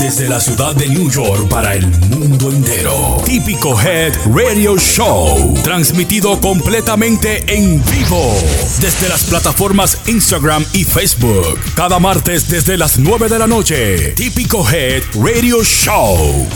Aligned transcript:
Desde 0.00 0.28
la 0.28 0.40
ciudad 0.40 0.74
de 0.74 0.88
New 0.88 1.10
York 1.10 1.48
para 1.48 1.74
el 1.74 1.86
mundo 1.86 2.50
entero. 2.50 3.22
Típico 3.24 3.80
Head 3.80 4.14
Radio 4.34 4.76
Show. 4.76 5.54
Transmitido 5.62 6.40
completamente 6.40 7.44
en 7.46 7.82
vivo. 7.84 8.34
Desde 8.80 9.08
las 9.08 9.24
plataformas 9.24 10.08
Instagram 10.08 10.64
y 10.72 10.84
Facebook. 10.84 11.58
Cada 11.74 11.98
martes 11.98 12.48
desde 12.48 12.76
las 12.76 12.98
9 12.98 13.28
de 13.28 13.38
la 13.38 13.46
noche. 13.46 14.12
Típico 14.12 14.68
Head 14.68 15.02
Radio 15.22 15.62
Show. 15.62 16.46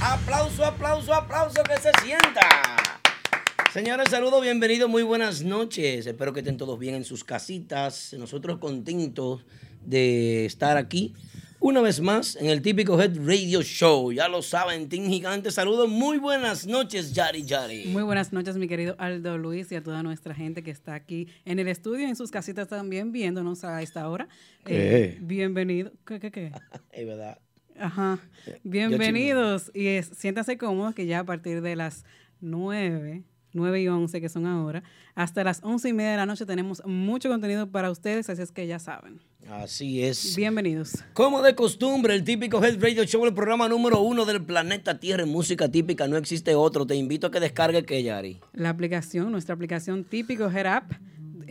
Aplauso, 0.00 0.64
aplauso, 0.64 1.14
aplauso 1.14 1.62
que 1.62 1.76
se 1.80 1.90
sienta. 2.04 2.48
Señores, 3.72 4.10
saludos, 4.10 4.42
bienvenidos, 4.42 4.90
muy 4.90 5.02
buenas 5.02 5.40
noches. 5.40 6.06
Espero 6.06 6.34
que 6.34 6.40
estén 6.40 6.58
todos 6.58 6.78
bien 6.78 6.94
en 6.94 7.04
sus 7.04 7.24
casitas. 7.24 8.14
Nosotros 8.18 8.58
contentos 8.58 9.46
de 9.84 10.44
estar 10.44 10.76
aquí 10.76 11.14
una 11.62 11.80
vez 11.80 12.00
más 12.00 12.34
en 12.36 12.46
el 12.46 12.60
típico 12.60 13.00
Head 13.00 13.16
Radio 13.24 13.62
Show. 13.62 14.12
Ya 14.12 14.28
lo 14.28 14.42
saben, 14.42 14.88
Team 14.88 15.08
Gigante. 15.08 15.50
Saludos, 15.52 15.88
muy 15.88 16.18
buenas 16.18 16.66
noches, 16.66 17.12
Yari 17.12 17.44
Yari. 17.44 17.86
Muy 17.86 18.02
buenas 18.02 18.32
noches, 18.32 18.56
mi 18.56 18.66
querido 18.66 18.96
Aldo 18.98 19.38
Luis 19.38 19.70
y 19.70 19.76
a 19.76 19.82
toda 19.82 20.02
nuestra 20.02 20.34
gente 20.34 20.62
que 20.62 20.72
está 20.72 20.94
aquí 20.94 21.28
en 21.44 21.60
el 21.60 21.68
estudio 21.68 22.08
en 22.08 22.16
sus 22.16 22.32
casitas 22.32 22.66
también 22.68 23.12
viéndonos 23.12 23.62
a 23.62 23.80
esta 23.80 24.08
hora. 24.08 24.28
Eh, 24.66 25.18
bienvenido. 25.20 25.92
¿Qué, 26.04 26.18
qué, 26.18 26.32
qué? 26.32 26.52
es 26.92 27.06
verdad. 27.06 27.38
Ajá. 27.78 28.18
Bienvenidos 28.64 29.70
y 29.74 30.02
siéntanse 30.02 30.58
cómodos 30.58 30.94
que 30.94 31.06
ya 31.06 31.20
a 31.20 31.24
partir 31.24 31.62
de 31.62 31.76
las 31.76 32.04
nueve 32.40 33.22
9 33.54 33.82
y 33.82 33.88
11 33.88 34.20
que 34.20 34.28
son 34.28 34.46
ahora, 34.46 34.82
hasta 35.14 35.44
las 35.44 35.62
11 35.62 35.90
y 35.90 35.92
media 35.92 36.12
de 36.12 36.16
la 36.16 36.26
noche 36.26 36.46
tenemos 36.46 36.82
mucho 36.86 37.28
contenido 37.28 37.70
para 37.70 37.90
ustedes, 37.90 38.28
así 38.30 38.42
es 38.42 38.50
que 38.50 38.66
ya 38.66 38.78
saben. 38.78 39.20
Así 39.50 40.02
es. 40.02 40.36
Bienvenidos. 40.36 41.04
Como 41.12 41.42
de 41.42 41.54
costumbre, 41.54 42.14
el 42.14 42.24
típico 42.24 42.62
Head 42.62 42.80
Radio 42.80 43.04
Show, 43.04 43.24
el 43.26 43.34
programa 43.34 43.68
número 43.68 44.00
uno 44.00 44.24
del 44.24 44.42
planeta 44.42 44.98
Tierra 44.98 45.24
en 45.24 45.28
música 45.28 45.68
típica, 45.68 46.06
no 46.08 46.16
existe 46.16 46.54
otro. 46.54 46.86
Te 46.86 46.94
invito 46.94 47.26
a 47.26 47.30
que 47.30 47.40
descargue 47.40 47.84
que 47.84 48.02
Yari. 48.02 48.40
La 48.52 48.70
aplicación, 48.70 49.30
nuestra 49.32 49.54
aplicación 49.54 50.04
típico 50.04 50.50
Head 50.50 50.66
App 50.66 50.92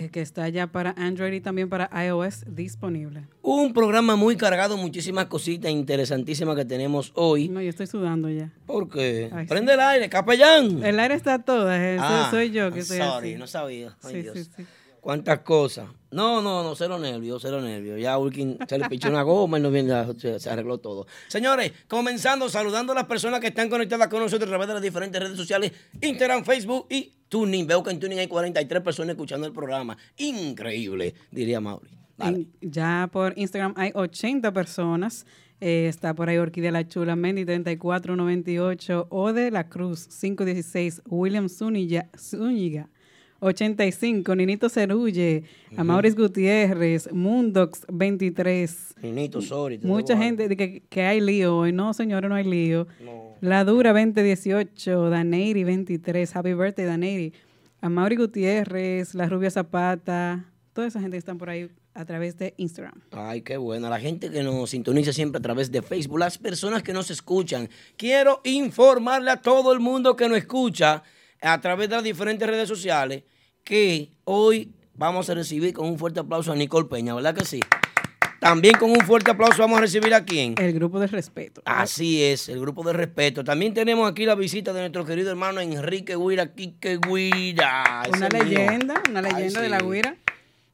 eh, 0.02 0.10
que 0.10 0.22
está 0.22 0.50
ya 0.50 0.68
para 0.68 0.96
Android 0.98 1.34
y 1.34 1.42
también 1.42 1.70
para 1.70 1.90
iOS 2.06 2.46
disponible. 2.48 3.28
Un 3.44 3.72
programa 3.72 4.16
muy 4.16 4.36
cargado, 4.36 4.76
muchísimas 4.78 5.26
cositas 5.26 5.72
interesantísimas 5.72 6.56
que 6.56 6.66
tenemos 6.66 7.12
hoy. 7.16 7.50
No, 7.50 7.62
yo 7.62 7.70
estoy 7.70 7.86
sudando 7.88 8.28
ya. 8.30 8.52
¿Por 8.66 8.90
qué? 8.90 9.30
Prende 9.48 9.74
el 9.74 9.80
aire, 9.80 10.10
capellán. 10.10 10.84
El 10.84 11.00
aire 11.00 11.14
está 11.14 11.40
todo, 11.40 11.68
ah, 11.70 12.28
soy 12.32 12.50
yo 12.52 12.72
que 12.72 12.80
estoy 12.80 12.98
sorry, 12.98 13.36
no 13.36 13.46
sabía. 13.46 13.96
sí, 14.02 14.24
Sí, 14.34 14.44
sí. 14.44 14.66
Cuántas 15.02 15.40
cosas. 15.40 15.90
No, 16.12 16.44
no, 16.44 16.62
no, 16.62 16.76
cero 16.76 17.00
nervios, 17.00 17.42
cero 17.42 17.60
nervios. 17.60 18.00
Ya 18.00 18.20
Wilkin 18.20 18.60
se 18.68 18.78
le 18.78 18.88
pichó 18.88 19.10
una 19.10 19.24
goma 19.24 19.58
y 19.58 19.62
no 19.62 19.72
viene, 19.72 19.92
se, 20.20 20.48
arregló 20.48 20.78
todo. 20.78 21.08
Señores, 21.28 21.72
comenzando 21.88 22.48
saludando 22.50 22.92
a 22.92 22.96
las 22.96 23.06
personas 23.06 23.40
que 23.40 23.48
están 23.48 23.68
conectadas 23.68 24.10
con 24.10 24.20
nosotros 24.20 24.48
a 24.48 24.52
través 24.52 24.68
de 24.68 24.76
las 24.76 24.84
diferentes 24.84 25.20
redes 25.20 25.38
sociales, 25.38 25.72
Instagram, 26.02 26.46
Facebook 26.46 26.86
y 26.92 27.14
Tuning. 27.30 27.66
Veo 27.66 27.82
que 27.82 27.90
en 27.90 28.00
Tuning 28.00 28.20
hay 28.20 28.28
43 28.28 28.84
personas 28.84 29.14
escuchando 29.14 29.48
el 29.48 29.54
programa. 29.54 29.98
Increíble, 30.18 31.16
diría 31.32 31.60
Mauri. 31.60 31.90
Ya 32.62 33.10
por 33.12 33.34
Instagram 33.36 33.74
hay 33.76 33.90
80 33.96 34.54
personas. 34.54 35.26
Eh, 35.60 35.88
está 35.88 36.14
por 36.14 36.30
ahí 36.30 36.38
Orquídea 36.38 36.72
La 36.72 36.88
Chula, 36.88 37.16
Mendy 37.16 37.44
3498, 37.46 39.08
O 39.10 39.34
de 39.34 39.50
la 39.50 39.68
Cruz 39.68 40.08
516, 40.08 41.02
William 41.08 41.50
Zúñiga, 41.50 42.08
Zúñiga 42.16 42.88
85, 43.42 44.36
Ninito 44.36 44.70
Cerulle, 44.70 45.44
Amauris 45.76 46.16
Gutiérrez, 46.16 47.12
Mundox 47.12 47.86
23. 47.92 48.96
Ninito, 49.02 49.42
sorry. 49.42 49.80
Mucha 49.80 50.16
gente 50.16 50.48
dice 50.48 50.84
que, 50.88 51.02
hay 51.02 51.20
lío 51.20 51.58
hoy. 51.58 51.74
No, 51.74 51.92
señores, 51.96 52.30
no 52.30 52.36
hay 52.36 52.44
lío. 52.44 52.88
La 53.42 53.64
Dura 53.64 53.94
2018, 53.94 55.10
Daneiri 55.10 55.64
23, 55.64 56.36
Happy 56.36 56.54
Birthday 56.54 56.86
Daneiri. 56.86 57.34
Amaury 57.82 58.16
Gutiérrez, 58.16 59.16
La 59.16 59.28
Rubia 59.28 59.50
Zapata, 59.50 60.46
toda 60.74 60.86
esa 60.86 61.02
gente 61.02 61.18
están 61.18 61.40
por 61.40 61.50
ahí 61.50 61.68
a 61.96 62.06
través 62.06 62.38
de 62.38 62.54
Instagram. 62.58 63.02
Ay, 63.10 63.42
qué 63.42 63.58
bueno. 63.58 63.90
La 63.90 64.00
gente 64.00 64.30
que 64.30 64.44
nos 64.44 64.70
sintoniza 64.70 65.12
siempre 65.14 65.40
a 65.40 65.42
través 65.42 65.72
de 65.72 65.82
Facebook, 65.82 66.20
las 66.20 66.38
personas 66.38 66.84
que 66.84 66.94
nos 66.94 67.10
escuchan. 67.10 67.68
Quiero 67.98 68.40
informarle 68.44 69.32
a 69.32 69.38
todo 69.38 69.74
el 69.74 69.80
mundo 69.80 70.16
que 70.16 70.30
nos 70.30 70.38
escucha 70.38 71.02
a 71.42 71.60
través 71.60 71.90
de 71.90 71.96
las 71.96 72.04
diferentes 72.04 72.48
redes 72.48 72.70
sociales 72.70 73.24
que 73.64 74.12
hoy 74.24 74.72
vamos 74.96 75.30
a 75.30 75.34
recibir 75.34 75.74
con 75.74 75.88
un 75.88 75.98
fuerte 75.98 76.20
aplauso 76.20 76.52
a 76.52 76.56
Nicole 76.56 76.88
Peña, 76.88 77.14
¿verdad 77.14 77.36
que 77.36 77.46
sí? 77.46 77.60
También 78.42 78.74
con 78.80 78.90
un 78.90 79.02
fuerte 79.02 79.30
aplauso 79.30 79.62
vamos 79.62 79.78
a 79.78 79.82
recibir 79.82 80.16
a 80.16 80.26
quién? 80.26 80.56
El 80.58 80.74
grupo 80.74 81.00
de 81.00 81.06
respeto. 81.06 81.62
Así 81.64 82.24
es, 82.24 82.50
el 82.50 82.60
grupo 82.60 82.84
de 82.84 82.92
respeto. 82.92 83.44
También 83.44 83.76
tenemos 83.76 84.10
aquí 84.10 84.26
la 84.26 84.34
visita 84.34 84.74
de 84.74 84.80
nuestro 84.80 85.06
querido 85.06 85.30
hermano 85.30 85.62
Enrique 85.62 86.16
Guira, 86.16 86.48
Quique 86.54 86.98
Guira. 86.98 88.02
Una 88.12 88.30
leyenda, 88.30 88.96
una 89.08 89.22
leyenda 89.22 89.62
de 89.62 89.70
la 89.70 89.80
Guira. 89.80 90.18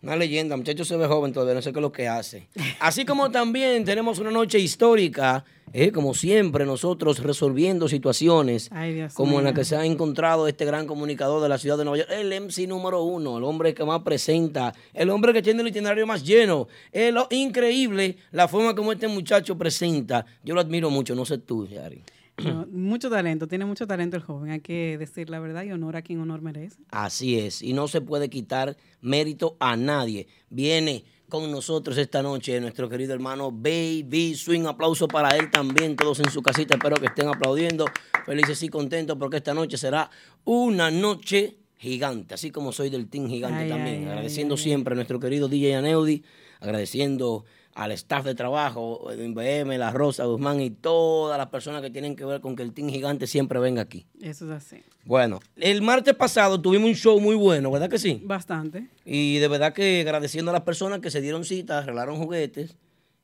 Una 0.07 0.15
leyenda, 0.15 0.55
muchacho 0.55 0.85
se 0.85 0.95
ve 0.95 1.05
joven 1.05 1.33
todavía, 1.33 1.53
no 1.53 1.61
sé 1.61 1.73
qué 1.73 1.79
es 1.79 1.81
lo 1.81 1.91
que 1.91 2.07
hace. 2.07 2.47
Así 2.79 3.03
como 3.03 3.29
también 3.29 3.83
tenemos 3.83 4.19
una 4.19 4.31
noche 4.31 4.57
histórica, 4.57 5.43
eh, 5.73 5.91
como 5.91 6.13
siempre 6.13 6.65
nosotros 6.65 7.19
resolviendo 7.19 7.89
situaciones 7.89 8.69
como 9.15 9.39
en 9.39 9.43
la 9.43 9.53
que 9.53 9.65
se 9.65 9.75
ha 9.75 9.83
encontrado 9.83 10.47
este 10.47 10.63
gran 10.63 10.87
comunicador 10.87 11.43
de 11.43 11.49
la 11.49 11.57
ciudad 11.57 11.77
de 11.77 11.83
Nueva 11.83 11.97
York, 11.97 12.09
el 12.09 12.31
MC 12.31 12.69
número 12.69 13.03
uno, 13.03 13.37
el 13.37 13.43
hombre 13.43 13.73
que 13.73 13.83
más 13.83 14.01
presenta, 14.03 14.73
el 14.93 15.09
hombre 15.09 15.33
que 15.33 15.41
tiene 15.41 15.61
el 15.61 15.67
itinerario 15.67 16.07
más 16.07 16.23
lleno. 16.23 16.69
Es 16.93 17.13
lo 17.13 17.27
increíble 17.29 18.15
la 18.31 18.47
forma 18.47 18.73
como 18.73 18.93
este 18.93 19.09
muchacho 19.09 19.57
presenta. 19.57 20.25
Yo 20.41 20.55
lo 20.55 20.61
admiro 20.61 20.89
mucho, 20.89 21.15
no 21.15 21.25
sé 21.25 21.37
tú, 21.39 21.67
Yari. 21.67 22.01
mucho 22.71 23.09
talento, 23.09 23.47
tiene 23.47 23.65
mucho 23.65 23.87
talento 23.87 24.15
el 24.15 24.23
joven, 24.23 24.51
hay 24.51 24.59
que 24.59 24.97
decir 24.97 25.29
la 25.29 25.39
verdad 25.39 25.63
y 25.63 25.71
honor 25.71 25.95
a 25.95 26.01
quien 26.01 26.19
honor 26.19 26.41
merece. 26.41 26.77
Así 26.91 27.39
es, 27.39 27.61
y 27.61 27.73
no 27.73 27.87
se 27.87 28.01
puede 28.01 28.29
quitar 28.29 28.77
mérito 29.01 29.57
a 29.59 29.75
nadie. 29.75 30.27
Viene 30.49 31.03
con 31.29 31.51
nosotros 31.51 31.97
esta 31.97 32.21
noche 32.21 32.59
nuestro 32.61 32.87
querido 32.87 33.13
hermano 33.13 33.51
Baby 33.51 34.35
Swing. 34.35 34.65
Aplauso 34.65 35.07
para 35.07 35.35
él 35.35 35.51
también, 35.51 35.95
todos 35.95 36.19
en 36.19 36.31
su 36.31 36.41
casita. 36.41 36.75
Espero 36.75 36.95
que 36.95 37.07
estén 37.07 37.27
aplaudiendo, 37.27 37.85
felices 38.25 38.63
y 38.63 38.69
contentos, 38.69 39.17
porque 39.17 39.37
esta 39.37 39.53
noche 39.53 39.77
será 39.77 40.09
una 40.45 40.89
noche 40.89 41.57
gigante, 41.77 42.33
así 42.33 42.49
como 42.49 42.71
soy 42.71 42.89
del 42.89 43.07
Team 43.07 43.27
Gigante 43.27 43.67
también. 43.67 44.07
agradeciendo 44.07 44.57
siempre 44.57 44.93
a 44.93 44.95
nuestro 44.95 45.19
querido 45.19 45.47
DJ 45.47 45.75
Aneudi, 45.75 46.23
agradeciendo 46.59 47.45
al 47.77 47.91
staff 47.91 48.25
de 48.25 48.33
trabajo, 48.33 49.07
de 49.15 49.23
IBM, 49.23 49.77
La 49.77 49.91
Rosa, 49.91 50.25
Guzmán 50.25 50.59
y 50.61 50.71
todas 50.71 51.37
las 51.37 51.47
personas 51.47 51.83
que 51.83 51.91
tienen 51.91 52.15
que 52.15 52.25
ver 52.25 52.41
con 52.41 52.55
que 52.55 52.63
el 52.63 52.73
Team 52.73 52.89
Gigante 52.89 53.27
siempre 53.27 53.59
venga 53.59 53.83
aquí. 53.83 54.07
Eso 54.19 54.45
es 54.45 54.51
así. 54.51 54.83
Bueno, 55.05 55.39
el 55.55 55.83
martes 55.83 56.15
pasado 56.15 56.59
tuvimos 56.59 56.89
un 56.89 56.95
show 56.95 57.19
muy 57.19 57.35
bueno, 57.35 57.69
¿verdad 57.69 57.87
que 57.87 57.99
sí? 57.99 58.19
Bastante. 58.25 58.87
Y 59.05 59.37
de 59.37 59.47
verdad 59.47 59.73
que 59.73 60.01
agradeciendo 60.01 60.49
a 60.49 60.55
las 60.55 60.63
personas 60.63 61.01
que 61.01 61.11
se 61.11 61.21
dieron 61.21 61.45
cita, 61.45 61.77
arreglaron 61.77 62.17
juguetes 62.17 62.75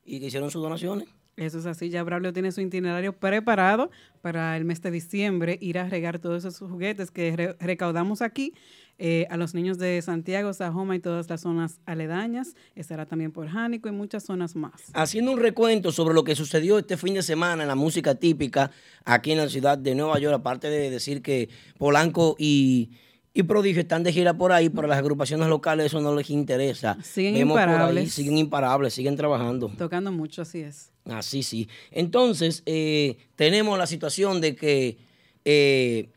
y 0.06 0.20
que 0.20 0.28
hicieron 0.28 0.52
sus 0.52 0.62
donaciones. 0.62 1.08
Eso 1.36 1.58
es 1.58 1.66
así, 1.66 1.90
ya 1.90 2.04
Braulio 2.04 2.32
tiene 2.32 2.52
su 2.52 2.62
itinerario 2.62 3.14
preparado 3.14 3.90
para 4.22 4.56
el 4.56 4.66
mes 4.66 4.82
de 4.84 4.92
diciembre, 4.92 5.58
ir 5.62 5.80
a 5.80 5.90
regar 5.90 6.20
todos 6.20 6.46
esos 6.46 6.70
juguetes 6.70 7.10
que 7.10 7.56
recaudamos 7.60 8.22
aquí 8.22 8.54
eh, 9.00 9.26
a 9.32 9.38
los 9.38 9.56
niños 9.56 9.80
de 9.80 10.00
Santiago, 10.04 10.54
Sajoma 10.54 10.96
y 10.96 11.00
todas 11.00 11.28
las 11.28 11.42
zonas 11.42 11.80
aledañas. 11.88 12.56
Estará 12.76 13.08
también 13.08 13.32
por 13.32 13.48
Jánico 13.48 13.90
y 13.90 13.92
muchas 13.92 14.24
zonas 14.24 14.56
más. 14.56 14.92
Haciendo 14.94 15.32
un 15.32 15.40
recuento 15.40 15.92
sobre 15.92 16.14
lo 16.14 16.24
que 16.24 16.36
sucedió 16.36 16.78
este 16.78 16.98
fin 16.98 17.16
de 17.16 17.24
semana 17.24 17.64
en 17.64 17.68
la 17.68 17.76
música 17.76 18.14
típica 18.14 18.70
aquí 19.04 19.32
en 19.32 19.40
la 19.40 19.50
ciudad 19.50 19.80
de 19.80 19.96
Nueva 19.96 20.20
York, 20.20 20.36
aparte 20.36 20.70
de 20.70 20.92
decir 20.92 21.24
que 21.24 21.50
Polanco 21.80 22.36
y 22.38 22.92
y 23.34 23.44
Prodigio 23.44 23.82
están 23.82 24.04
de 24.04 24.14
gira 24.14 24.36
por 24.36 24.52
ahí, 24.52 24.70
pero 24.70 24.88
las 24.88 25.00
agrupaciones 25.00 25.48
locales 25.48 25.88
eso 25.88 26.00
no 26.00 26.16
les 26.16 26.30
interesa. 26.30 26.98
Siguen 27.02 27.38
imparables. 27.38 28.14
siguen 28.14 28.38
imparables, 28.38 28.94
siguen 28.94 29.16
trabajando. 29.16 29.72
Tocando 29.78 30.12
mucho, 30.12 30.44
así 30.44 30.60
es. 30.60 30.92
Así 31.06 31.42
sí. 31.42 31.68
Entonces, 31.92 32.62
eh, 32.66 33.18
tenemos 33.36 33.78
la 33.78 33.88
situación 33.88 34.40
de 34.40 34.56
que 34.56 34.98
eh, 35.46 36.10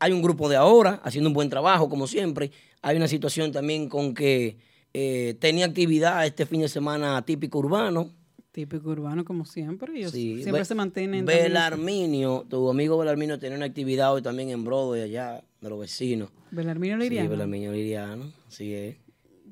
hay 0.00 0.12
un 0.12 0.22
grupo 0.22 0.48
de 0.48 0.56
ahora 0.56 1.00
haciendo 1.04 1.30
un 1.30 1.34
buen 1.34 1.48
trabajo, 1.48 1.88
como 1.88 2.08
siempre. 2.08 2.50
Hay 2.82 2.96
una 2.96 3.08
situación 3.08 3.52
también 3.52 3.88
con 3.88 4.12
que 4.12 4.56
eh, 4.92 5.36
tenía 5.38 5.66
actividad 5.66 6.26
este 6.26 6.46
fin 6.46 6.62
de 6.62 6.68
semana 6.68 7.22
típico 7.24 7.58
urbano. 7.58 8.10
Típico 8.56 8.88
urbano, 8.88 9.22
como 9.22 9.44
siempre. 9.44 9.98
Ellos 9.98 10.12
siempre 10.12 10.64
se 10.64 10.74
mantienen. 10.74 11.26
Belarminio, 11.26 12.46
tu 12.48 12.70
amigo 12.70 12.96
Belarminio 12.96 13.38
tenía 13.38 13.54
una 13.54 13.66
actividad 13.66 14.14
hoy 14.14 14.22
también 14.22 14.48
en 14.48 14.64
Broadway, 14.64 15.02
allá 15.02 15.44
de 15.60 15.68
los 15.68 15.78
vecinos. 15.78 16.30
Belarminio 16.52 16.96
Liriano. 16.96 17.26
Sí, 17.26 17.30
Belarminio 17.30 17.72
Liriano, 17.72 18.32
así 18.48 18.72
es. 18.72 18.96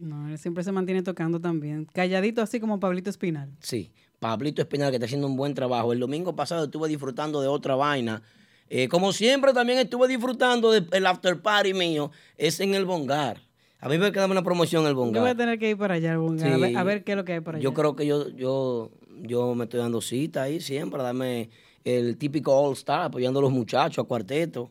No, 0.00 0.30
él 0.30 0.38
siempre 0.38 0.64
se 0.64 0.72
mantiene 0.72 1.02
tocando 1.02 1.38
también. 1.38 1.86
Calladito 1.92 2.40
así 2.40 2.60
como 2.60 2.80
Pablito 2.80 3.10
Espinal. 3.10 3.50
Sí, 3.60 3.92
Pablito 4.20 4.62
Espinal 4.62 4.88
que 4.88 4.96
está 4.96 5.04
haciendo 5.04 5.26
un 5.26 5.36
buen 5.36 5.52
trabajo. 5.52 5.92
El 5.92 6.00
domingo 6.00 6.34
pasado 6.34 6.64
estuve 6.64 6.88
disfrutando 6.88 7.42
de 7.42 7.48
otra 7.48 7.74
vaina. 7.74 8.22
Eh, 8.70 8.88
como 8.88 9.12
siempre 9.12 9.52
también 9.52 9.80
estuve 9.80 10.08
disfrutando 10.08 10.70
del 10.72 11.04
after 11.04 11.42
party 11.42 11.74
mío. 11.74 12.10
Es 12.38 12.58
en 12.58 12.72
el 12.74 12.86
Bongar. 12.86 13.42
A 13.84 13.88
mí 13.90 13.98
me 13.98 14.10
queda 14.12 14.25
una 14.25 14.42
promoción 14.42 14.84
en 14.84 14.88
el 14.88 14.94
Bongar. 14.94 15.16
Yo 15.16 15.20
voy 15.20 15.31
a 15.32 15.34
tener 15.34 15.58
que 15.58 15.69
ir 15.69 15.76
para 15.76 15.96
allá 15.96 16.12
al 16.12 16.19
Bongar. 16.19 16.50
A, 16.50 16.56
ver, 16.56 16.75
a, 16.75 16.82
ver, 16.84 17.04
qué 17.04 17.12
es 17.12 17.16
lo 17.19 17.25
que 17.26 17.34
hay 17.34 17.40
por 17.40 17.56
allá. 17.56 17.62
Yo 17.62 17.75
creo 17.75 17.94
que 17.94 18.06
yo, 18.06 18.31
yo, 18.31 18.90
yo 19.20 19.54
me 19.54 19.64
estoy 19.64 19.81
dando 19.81 20.00
cita 20.00 20.44
ahí 20.44 20.58
siempre. 20.58 21.02
Darme 21.02 21.50
el 21.84 22.16
típico 22.16 22.58
All 22.58 22.72
Star 22.72 23.02
apoyando 23.02 23.40
a 23.40 23.42
los 23.42 23.52
muchachos, 23.52 24.02
a 24.02 24.08
cuarteto. 24.08 24.70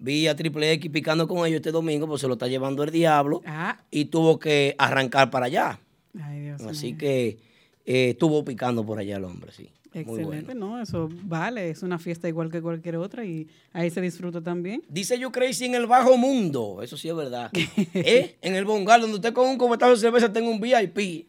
Vi 0.00 0.26
a 0.26 0.34
Triple 0.34 0.72
X 0.72 0.90
picando 0.90 1.28
con 1.28 1.46
ellos 1.46 1.58
este 1.58 1.70
domingo, 1.70 2.08
pues 2.08 2.20
se 2.20 2.26
lo 2.26 2.32
está 2.32 2.48
llevando 2.48 2.82
el 2.82 2.90
diablo. 2.90 3.42
Ah. 3.46 3.78
Y 3.92 4.06
tuvo 4.06 4.40
que 4.40 4.74
arrancar 4.76 5.30
para 5.30 5.46
allá. 5.46 5.78
Ay, 6.20 6.40
Dios 6.40 6.60
Así 6.62 6.94
que 6.94 7.38
eh, 7.86 8.10
estuvo 8.10 8.44
picando 8.44 8.84
por 8.84 8.98
allá 8.98 9.18
el 9.18 9.24
hombre, 9.24 9.52
sí. 9.52 9.70
Excelente, 9.92 10.54
¿no? 10.54 10.80
Eso 10.80 11.08
vale, 11.24 11.70
es 11.70 11.82
una 11.82 11.98
fiesta 11.98 12.28
igual 12.28 12.50
que 12.50 12.60
cualquier 12.60 12.96
otra 12.96 13.24
y 13.24 13.48
ahí 13.72 13.90
se 13.90 14.00
disfruta 14.00 14.42
también. 14.42 14.82
Dice 14.88 15.18
yo 15.18 15.32
Crazy 15.32 15.64
en 15.64 15.74
el 15.74 15.86
bajo 15.86 16.16
mundo, 16.16 16.80
eso 16.82 16.96
sí 16.96 17.08
es 17.08 17.16
verdad. 17.16 17.50
¿Eh? 17.94 18.36
En 18.42 18.54
el 18.54 18.64
bongal, 18.64 19.00
donde 19.00 19.16
usted 19.16 19.32
con 19.32 19.48
un 19.48 19.58
cubetazo 19.58 19.92
de 19.92 19.98
cerveza 19.98 20.32
tenga 20.32 20.48
un 20.48 20.60
VIP. 20.60 21.26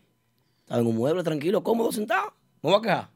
Está 0.61 0.79
en 0.79 0.87
un 0.87 0.95
mueble 0.95 1.23
tranquilo, 1.23 1.63
cómodo, 1.63 1.91
sentado. 1.91 2.33
Me 2.61 2.69
voy 2.69 2.79
a 2.79 2.81
quejar. 2.81 3.09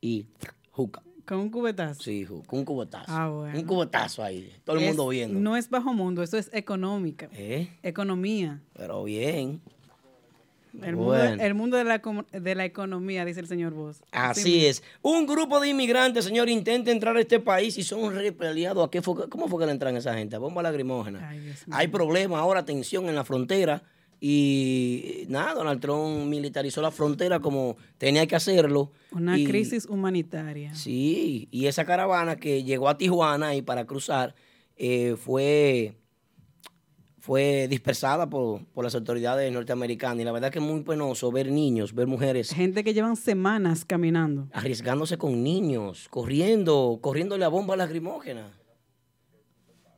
Y 0.00 0.26
juca. 0.70 1.02
¿Con 1.24 1.38
un 1.38 1.50
cubetazo? 1.50 2.02
Sí, 2.02 2.26
con 2.46 2.58
un 2.58 2.64
cubetazo. 2.64 3.06
Ah, 3.08 3.28
bueno. 3.28 3.58
Un 3.58 3.64
cubetazo 3.64 4.22
ahí, 4.22 4.52
todo 4.64 4.76
el 4.76 4.86
mundo 4.86 5.08
viendo. 5.08 5.38
No 5.38 5.56
es 5.56 5.70
bajo 5.70 5.94
mundo, 5.94 6.22
eso 6.22 6.36
es 6.36 6.50
económica. 6.52 7.28
¿Eh? 7.32 7.70
Economía. 7.82 8.60
Pero 8.74 9.04
bien. 9.04 9.62
El, 10.80 10.96
mundo, 10.96 11.14
el 11.14 11.54
mundo 11.54 11.76
de, 11.76 11.84
la, 11.84 12.00
de 12.32 12.54
la 12.54 12.64
economía, 12.64 13.24
dice 13.24 13.40
el 13.40 13.46
señor 13.46 13.74
Vos. 13.74 14.02
Así 14.10 14.66
es. 14.66 14.82
Un 15.02 15.26
grupo 15.26 15.60
de 15.60 15.68
inmigrantes, 15.68 16.24
señor, 16.24 16.48
intenta 16.48 16.90
entrar 16.90 17.16
a 17.16 17.20
este 17.20 17.40
país 17.40 17.76
y 17.76 17.82
son 17.82 18.14
repeliados. 18.14 18.86
¿A 18.86 18.90
qué 18.90 19.02
fue, 19.02 19.28
¿Cómo 19.28 19.48
fue 19.48 19.60
que 19.60 19.66
le 19.66 19.72
entran 19.72 19.96
esa 19.96 20.14
gente? 20.14 20.36
A 20.36 20.38
bomba 20.38 20.62
lacrimógena. 20.62 21.30
Hay 21.70 21.88
problemas 21.88 22.40
ahora, 22.40 22.64
tensión 22.64 23.08
en 23.08 23.14
la 23.14 23.24
frontera. 23.24 23.82
Y 24.24 25.24
nada, 25.28 25.54
Donald 25.54 25.80
Trump 25.80 26.28
militarizó 26.28 26.80
la 26.80 26.92
frontera 26.92 27.40
como 27.40 27.76
tenía 27.98 28.24
que 28.28 28.36
hacerlo. 28.36 28.92
Una 29.10 29.34
crisis 29.34 29.84
humanitaria. 29.86 30.72
Sí, 30.76 31.48
y 31.50 31.66
esa 31.66 31.84
caravana 31.84 32.36
que 32.36 32.62
llegó 32.62 32.88
a 32.88 32.96
Tijuana 32.96 33.56
y 33.56 33.62
para 33.62 33.84
cruzar 33.84 34.36
eh, 34.76 35.16
fue, 35.16 35.96
fue 37.22 37.68
dispersada 37.68 38.28
por, 38.28 38.62
las 38.74 38.96
autoridades 38.96 39.50
norteamericanas. 39.52 40.20
Y 40.20 40.24
la 40.24 40.32
verdad 40.32 40.50
que 40.50 40.58
es 40.58 40.64
muy 40.64 40.82
penoso 40.82 41.30
ver 41.30 41.52
niños, 41.52 41.94
ver 41.94 42.08
mujeres. 42.08 42.52
Gente 42.52 42.82
que 42.82 42.94
llevan 42.94 43.14
semanas 43.14 43.84
caminando. 43.84 44.48
Arriesgándose 44.52 45.16
con 45.18 45.44
niños, 45.44 46.08
corriendo, 46.10 46.98
corriéndole 47.00 47.44
a 47.44 47.48
bomba 47.48 47.76
lacrimógena. 47.76 48.50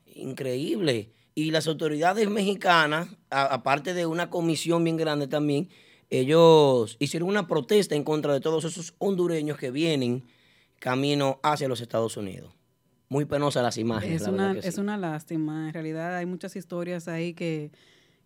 Increíble. 0.05 1.13
Y 1.35 1.51
las 1.51 1.67
autoridades 1.67 2.29
mexicanas, 2.29 3.09
aparte 3.31 3.95
de 3.95 4.05
una 4.05 4.29
comisión 4.29 4.85
bien 4.85 4.99
grande 4.99 5.27
también, 5.27 5.71
ellos 6.11 6.99
hicieron 7.01 7.31
una 7.31 7.47
protesta 7.47 7.95
en 7.95 8.05
contra 8.05 8.35
de 8.35 8.41
todos 8.41 8.67
esos 8.67 8.95
hondureños 8.99 9.57
que 9.57 9.71
vienen 9.71 10.27
camino 10.79 11.41
hacia 11.43 11.69
los 11.69 11.81
Estados 11.81 12.19
Unidos. 12.19 12.53
Muy 13.15 13.27
penosas 13.27 13.63
las 13.63 13.79
imágenes. 13.79 14.23
Es, 14.23 14.27
una, 14.29 14.59
es 14.59 14.77
una 14.77 14.97
lástima. 14.97 15.69
En 15.69 15.73
realidad 15.73 16.17
hay 16.17 16.27
muchas 16.27 16.57
historias 16.57 17.07
ahí 17.07 17.33
que, 17.33 17.71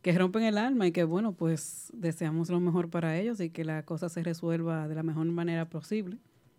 que 0.00 0.12
rompen 0.16 0.44
el 0.44 0.56
alma 0.56 0.86
y 0.86 0.92
que, 0.92 1.04
bueno, 1.04 1.32
pues 1.32 1.90
deseamos 1.92 2.48
lo 2.48 2.58
mejor 2.58 2.88
para 2.88 3.18
ellos 3.18 3.38
y 3.40 3.50
que 3.50 3.66
la 3.66 3.82
cosa 3.82 4.08
se 4.08 4.22
resuelva 4.22 4.88
de 4.88 4.94
la 4.94 5.02
mejor 5.02 5.26
manera 5.26 5.68
posible. 5.68 6.16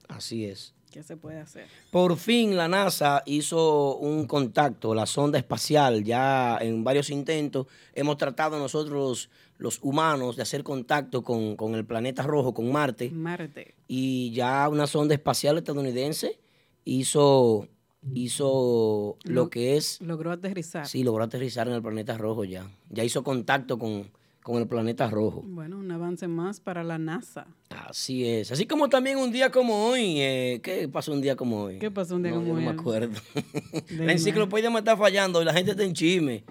Así 0.08 0.46
es. 0.46 0.76
¿Qué 0.92 1.02
se 1.02 1.18
puede 1.18 1.40
hacer? 1.40 1.66
Por 1.90 2.18
fin 2.18 2.56
la 2.56 2.68
NASA 2.68 3.24
hizo 3.26 3.98
un 3.98 4.28
contacto, 4.28 4.94
la 4.94 5.08
sonda 5.08 5.40
espacial, 5.40 6.04
ya 6.04 6.60
en 6.62 6.84
varios 6.84 7.10
intentos 7.10 7.66
hemos 7.96 8.18
tratado 8.18 8.60
nosotros 8.60 9.32
los 9.58 9.80
humanos 9.82 10.36
de 10.36 10.44
hacer 10.44 10.64
contacto 10.64 11.24
con, 11.24 11.74
el 11.74 11.86
planeta 11.86 12.22
rojo, 12.22 12.54
con 12.54 12.72
Marte. 12.72 13.10
Marte. 13.10 13.74
Y 13.88 14.32
ya 14.34 14.70
una 14.70 14.86
sonda 14.86 15.16
espacial 15.16 15.58
estadounidense 15.58 16.40
hizo, 16.86 17.68
hizo 18.14 19.18
lo 19.24 19.50
que 19.50 19.78
es... 19.78 20.02
Logró 20.02 20.32
aterrizar. 20.32 20.88
Sí, 20.88 21.04
logró 21.04 21.24
aterrizar 21.24 21.68
en 21.68 21.74
el 21.74 21.82
planeta 21.82 22.18
rojo 22.18 22.44
ya. 22.44 22.70
Ya 22.90 23.04
hizo 23.04 23.24
contacto 23.24 23.78
con, 23.78 24.12
con 24.44 24.62
el 24.62 24.68
planeta 24.68 25.10
rojo. 25.10 25.44
Bueno, 25.46 25.78
un 25.78 25.92
avance 25.92 26.28
más 26.28 26.60
para 26.60 26.84
la 26.84 26.98
NASA. 26.98 27.48
Así 27.70 28.28
es. 28.28 28.52
Así 28.52 28.66
como 28.66 28.90
también 28.90 29.18
un 29.18 29.32
día 29.32 29.52
como 29.52 29.88
hoy. 29.88 30.22
Eh, 30.22 30.60
¿Qué 30.64 30.88
pasó 30.88 31.14
un 31.14 31.22
día 31.22 31.36
como 31.36 31.64
hoy? 31.64 31.80
¿Qué 31.80 31.92
pasó 31.92 32.16
un 32.16 32.24
día 32.24 32.32
como 32.32 32.54
hoy? 32.54 32.64
No 32.64 32.74
me 32.74 32.80
acuerdo. 32.80 33.20
la 33.92 34.12
enciclopedia 34.12 34.70
me 34.70 34.80
está 34.80 34.96
fallando 34.98 35.42
y 35.42 35.46
la 35.46 35.54
gente 35.54 35.72
está 35.72 35.84
en 35.84 35.94
chisme. 35.94 36.44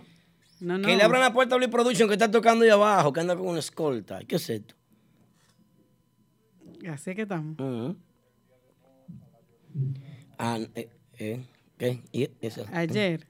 No, 0.61 0.77
no. 0.77 0.87
Que 0.87 0.97
le 0.97 1.03
abran 1.03 1.21
la 1.21 1.33
puerta 1.33 1.55
a 1.55 1.59
Blue 1.59 1.71
Production 1.71 2.09
que 2.09 2.15
está 2.15 2.31
tocando 2.31 2.65
ahí 2.65 2.71
abajo, 2.71 3.13
que 3.13 3.21
anda 3.21 3.37
con 3.37 3.47
una 3.47 3.61
escolta. 3.61 4.21
¿Qué 4.25 4.37
es 4.37 4.51
esto? 4.51 4.75
Así 6.89 7.11
es 7.11 7.17
que 7.17 7.23
estamos. 7.23 7.57
ah, 10.39 10.59
eh, 10.75 10.89
eh. 11.19 11.45
Ayer. 12.73 13.27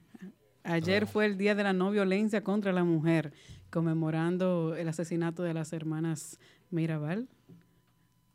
Ayer 0.63 1.03
ah. 1.03 1.07
fue 1.07 1.25
el 1.25 1.37
Día 1.37 1.55
de 1.55 1.63
la 1.63 1.73
No 1.73 1.91
Violencia 1.91 2.43
contra 2.43 2.71
la 2.71 2.83
Mujer 2.83 3.33
conmemorando 3.69 4.75
el 4.75 4.87
asesinato 4.87 5.43
de 5.43 5.53
las 5.53 5.73
hermanas 5.73 6.39
Mirabal. 6.69 7.27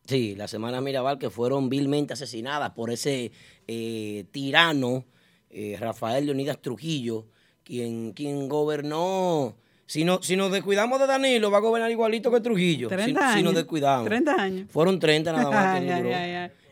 Sí, 0.06 0.34
las 0.36 0.52
hermanas 0.54 0.82
Mirabal 0.82 1.18
que 1.18 1.30
fueron 1.30 1.68
vilmente 1.68 2.12
asesinadas 2.12 2.70
por 2.70 2.90
ese 2.90 3.32
eh, 3.66 4.26
tirano, 4.30 5.04
eh, 5.50 5.76
Rafael 5.80 6.26
Leonidas 6.26 6.60
Trujillo, 6.60 7.26
quien, 7.62 8.12
quien 8.12 8.48
gobernó... 8.48 9.56
Si, 9.86 10.02
no, 10.02 10.22
si 10.22 10.34
nos 10.34 10.50
descuidamos 10.50 10.98
de 10.98 11.06
Danilo, 11.06 11.50
va 11.50 11.58
a 11.58 11.60
gobernar 11.60 11.90
igualito 11.90 12.30
que 12.30 12.40
Trujillo. 12.40 12.88
30 12.88 13.04
si, 13.04 13.24
años. 13.24 13.36
si 13.36 13.42
nos 13.42 13.54
descuidamos. 13.54 14.06
30 14.06 14.32
años. 14.32 14.70
Fueron 14.70 14.98
30 14.98 15.30
nada 15.32 15.50
más. 15.50 15.80
que 15.80 16.50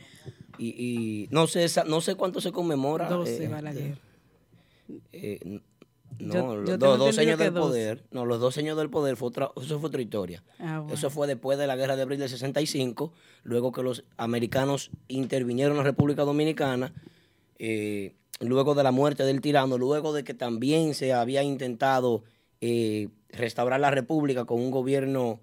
Y, 0.63 1.25
y, 1.25 1.29
no 1.31 1.47
sé 1.47 1.67
no 1.87 2.01
sé 2.01 2.15
cuánto 2.15 2.41
se 2.41 2.53
conmemora. 2.53 3.09
12 3.09 3.45
eh, 3.45 3.95
eh, 5.13 5.61
no, 6.19 6.57
los 6.57 6.79
dos 6.79 7.19
años 7.19 7.39
del 7.39 7.53
poder. 7.53 8.05
No, 8.11 8.27
los 8.27 8.41
dos 8.41 8.57
años 8.59 8.77
del 8.77 8.91
poder, 8.91 9.17
fue 9.17 9.29
otra, 9.29 9.51
eso 9.61 9.81
fue 9.81 9.89
otra 9.89 10.03
historia. 10.03 10.43
Ah, 10.59 10.87
eso 10.93 11.11
fue 11.11 11.27
después 11.27 11.59
de 11.59 11.67
la 11.67 11.77
guerra 11.77 11.97
de 11.97 12.03
abril 12.03 12.19
del 12.19 12.29
65, 12.29 13.13
luego 13.43 13.73
que 13.73 13.83
los 13.83 14.05
americanos 14.17 14.91
intervinieron 15.09 15.73
en 15.73 15.79
la 15.79 15.85
República 15.85 16.23
Dominicana, 16.23 16.93
eh, 17.59 18.15
luego 18.41 18.75
de 18.75 18.83
la 18.83 18.93
muerte 18.93 19.25
del 19.25 19.41
tirano, 19.41 19.79
luego 19.79 20.13
de 20.13 20.25
que 20.25 20.35
también 20.35 20.95
se 20.95 21.13
había 21.13 21.43
intentado 21.43 22.23
eh, 22.61 23.09
restaurar 23.31 23.81
la 23.81 23.91
República 23.91 24.45
con 24.45 24.61
un 24.61 24.71
gobierno, 24.71 25.41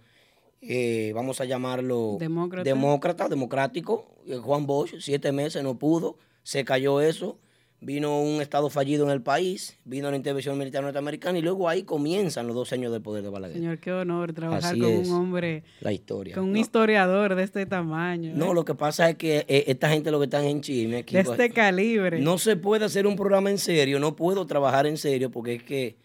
eh, 0.62 1.12
vamos 1.14 1.42
a 1.42 1.46
llamarlo 1.46 2.18
demócrata, 2.20 2.64
demócrata 2.64 3.30
democrático. 3.30 4.16
Juan 4.44 4.68
Bosch, 4.68 4.96
siete 5.00 5.32
meses, 5.32 5.64
no 5.64 5.80
pudo, 5.80 6.18
se 6.44 6.64
cayó 6.64 7.02
eso 7.02 7.40
vino 7.82 8.22
un 8.22 8.42
estado 8.42 8.70
fallido 8.70 9.06
en 9.06 9.12
el 9.12 9.22
país, 9.22 9.78
vino 9.86 10.10
la 10.10 10.18
intervención 10.18 10.58
militar 10.58 10.84
norteamericana 10.84 11.40
y 11.40 11.42
luego 11.42 11.70
ahí 11.70 11.84
comienzan 11.84 12.48
los 12.48 12.56
dos 12.56 12.74
años 12.74 12.92
del 12.92 13.02
poder 13.02 13.24
de 13.24 13.30
Balaguer. 13.30 13.58
Señor, 13.58 13.80
qué 13.80 13.92
honor 13.92 14.34
trabajar 14.34 14.78
con 14.78 14.92
un 14.92 15.12
hombre, 15.12 15.64
la 15.80 15.92
historia, 15.92 16.36
con 16.36 16.46
un 16.46 16.58
historiador 16.58 17.36
de 17.36 17.44
este 17.44 17.66
tamaño. 17.66 18.34
No, 18.36 18.52
¿eh? 18.52 18.56
lo 18.56 18.66
que 18.66 18.76
pasa 18.76 19.10
es 19.10 19.16
que 19.16 19.46
eh, 19.48 19.66
esta 19.68 19.90
gente 19.90 20.12
lo 20.12 20.20
que 20.20 20.26
están 20.26 20.44
en 20.46 20.62
chisme 20.62 20.98
aquí. 20.98 21.16
De 21.16 21.22
este 21.22 21.52
calibre. 21.52 22.20
No 22.20 22.38
se 22.38 22.58
puede 22.58 22.86
hacer 22.86 23.08
un 23.08 23.16
programa 23.16 23.50
en 23.50 23.58
serio, 23.58 24.00
no 24.00 24.16
puedo 24.16 24.46
trabajar 24.46 24.86
en 24.86 24.98
serio 24.98 25.32
porque 25.32 25.56
es 25.56 25.64
que 25.64 25.98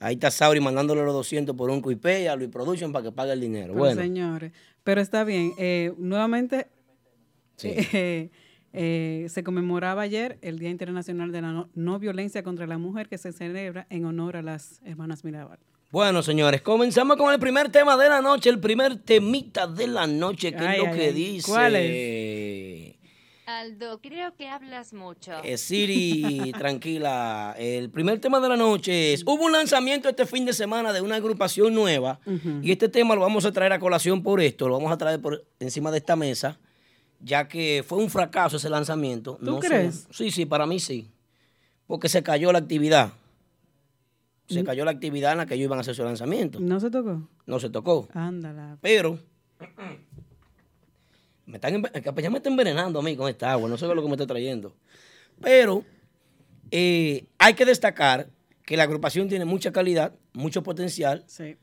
ahí 0.00 0.14
está 0.14 0.30
Sauri 0.30 0.60
mandándole 0.60 1.02
los 1.02 1.14
200 1.14 1.56
por 1.56 1.70
un 1.70 1.80
QIP 1.80 2.28
a 2.30 2.36
Luis 2.36 2.50
Production 2.50 2.92
para 2.92 3.04
que 3.04 3.12
pague 3.12 3.32
el 3.32 3.40
dinero. 3.40 3.74
bueno, 3.74 4.00
señores, 4.00 4.52
pero 4.84 5.00
está 5.00 5.24
bien. 5.24 5.52
Eh, 5.58 5.92
nuevamente... 5.98 6.68
Sí. 7.56 7.74
Eh, 8.78 9.26
se 9.30 9.42
conmemoraba 9.42 10.02
ayer 10.02 10.36
el 10.42 10.58
Día 10.58 10.68
Internacional 10.68 11.32
de 11.32 11.40
la 11.40 11.66
no, 11.74 11.98
Violencia 11.98 12.42
contra 12.42 12.66
la 12.66 12.76
Mujer 12.76 13.08
que 13.08 13.16
se 13.16 13.32
celebra 13.32 13.86
en 13.88 14.04
honor 14.04 14.36
a 14.36 14.42
las 14.42 14.82
hermanas 14.84 15.24
Mirabal. 15.24 15.58
Bueno, 15.90 16.22
señores, 16.22 16.60
comenzamos 16.60 17.16
con 17.16 17.32
el 17.32 17.40
primer 17.40 17.70
tema 17.70 17.96
de 17.96 18.10
la 18.10 18.20
noche, 18.20 18.50
el 18.50 18.60
primer 18.60 18.98
temita 18.98 19.66
de 19.66 19.86
la 19.86 20.06
noche, 20.06 20.52
que 20.52 20.72
es 20.72 20.78
lo 20.78 20.92
que 20.92 21.10
dice. 21.10 21.50
¿Cuál 21.50 21.76
es? 21.76 22.95
Aldo, 23.46 24.00
creo 24.00 24.34
que 24.34 24.48
hablas 24.48 24.92
mucho. 24.92 25.32
Eh, 25.44 25.56
Siri, 25.56 26.52
tranquila. 26.58 27.54
El 27.58 27.90
primer 27.90 28.20
tema 28.20 28.40
de 28.40 28.48
la 28.48 28.56
noche 28.56 29.12
es, 29.12 29.22
hubo 29.22 29.44
un 29.44 29.52
lanzamiento 29.52 30.08
este 30.08 30.26
fin 30.26 30.44
de 30.44 30.52
semana 30.52 30.92
de 30.92 31.00
una 31.00 31.16
agrupación 31.16 31.72
nueva 31.72 32.18
y 32.60 32.72
este 32.72 32.88
tema 32.88 33.14
lo 33.14 33.20
vamos 33.20 33.44
a 33.44 33.52
traer 33.52 33.72
a 33.72 33.78
colación 33.78 34.22
por 34.22 34.40
esto, 34.40 34.68
lo 34.68 34.74
vamos 34.74 34.92
a 34.92 34.98
traer 34.98 35.20
por 35.20 35.44
encima 35.60 35.90
de 35.90 35.98
esta 35.98 36.16
mesa 36.16 36.58
ya 37.20 37.48
que 37.48 37.84
fue 37.86 37.98
un 37.98 38.10
fracaso 38.10 38.56
ese 38.56 38.68
lanzamiento. 38.68 39.38
¿Tú 39.42 39.58
crees? 39.58 40.06
sí, 40.10 40.30
sí, 40.30 40.46
para 40.46 40.66
mí 40.66 40.80
sí. 40.80 41.10
Porque 41.86 42.08
se 42.08 42.22
cayó 42.22 42.52
la 42.52 42.58
actividad. 42.58 43.12
se 44.48 44.64
cayó 44.64 44.84
la 44.84 44.90
actividad 44.90 45.32
en 45.32 45.38
la 45.38 45.46
que 45.46 45.54
ellos 45.54 45.66
iban 45.66 45.78
a 45.78 45.80
hacer 45.82 45.94
su 45.94 46.04
lanzamiento. 46.04 46.60
¿No 46.60 46.80
se 46.80 46.90
tocó? 46.90 47.28
No 47.46 47.60
se 47.60 47.70
tocó. 47.70 48.08
Ándala. 48.12 48.78
Pero 48.80 49.18
me 51.46 51.56
están, 51.58 51.82
ya 52.22 52.30
me 52.30 52.36
está 52.38 52.48
envenenando 52.48 52.98
a 52.98 53.02
mí 53.02 53.16
con 53.16 53.28
esta 53.28 53.52
agua, 53.52 53.68
no 53.68 53.76
sé 53.78 53.86
lo 53.86 54.02
que 54.02 54.08
me 54.08 54.14
está 54.14 54.26
trayendo. 54.26 54.74
Pero 55.40 55.84
eh, 56.70 57.26
hay 57.38 57.54
que 57.54 57.64
destacar 57.64 58.28
que 58.64 58.76
la 58.76 58.82
agrupación 58.84 59.28
tiene 59.28 59.44
mucha 59.44 59.72
calidad, 59.72 60.12
mucho 60.32 60.62
potencial, 60.62 61.22
Sí. 61.28 61.56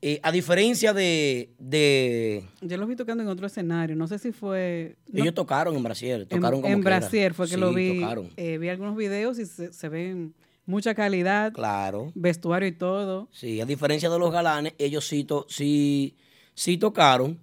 eh, 0.00 0.20
a 0.22 0.32
diferencia 0.32 0.92
de, 0.94 1.50
de- 1.58 2.44
Yo 2.62 2.76
los 2.78 2.88
vi 2.88 2.96
tocando 2.96 3.22
en 3.22 3.28
otro 3.28 3.46
escenario. 3.46 3.94
No 3.96 4.06
sé 4.06 4.18
si 4.18 4.32
fue. 4.32 4.96
no- 5.12 5.22
ellos 5.22 5.34
tocaron 5.34 5.76
en 5.76 5.82
Brasil, 5.82 6.10
en, 6.12 6.28
tocaron 6.28 6.62
como 6.62 6.72
en. 6.72 6.80
Brasier 6.82 7.34
fue 7.34 7.46
que 7.46 7.54
Sí, 7.54 7.60
lo 7.60 7.72
vi. 7.74 8.00
tocaron. 8.00 8.30
Eh, 8.36 8.56
vi 8.58 8.68
algunos 8.70 8.96
videos 8.96 9.38
y 9.38 9.44
se, 9.46 9.72
se 9.72 9.88
ven 9.90 10.34
mucha 10.64 10.94
calidad, 10.94 11.52
Claro. 11.52 12.10
vestuario 12.14 12.68
y 12.68 12.72
todo. 12.72 13.28
Sí, 13.32 13.60
a 13.60 13.66
diferencia 13.66 14.08
de 14.08 14.18
los 14.18 14.32
galanes, 14.32 14.72
ellos 14.78 15.06
sí, 15.06 15.24
to- 15.24 15.46
sí, 15.48 16.16
sí 16.54 16.78
tocaron. 16.78 17.38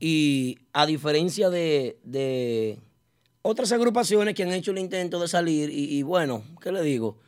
Y 0.00 0.58
a 0.72 0.86
diferencia 0.86 1.50
de, 1.50 1.98
de 2.04 2.78
otras 3.42 3.70
agrupaciones 3.72 4.34
que 4.34 4.42
han 4.42 4.52
hecho 4.52 4.70
el 4.70 4.78
intento 4.78 5.20
de 5.20 5.28
salir, 5.28 5.68
y, 5.70 5.94
y 5.98 6.02
bueno, 6.02 6.42
¿qué 6.62 6.72
le 6.72 6.82
digo? 6.82 7.18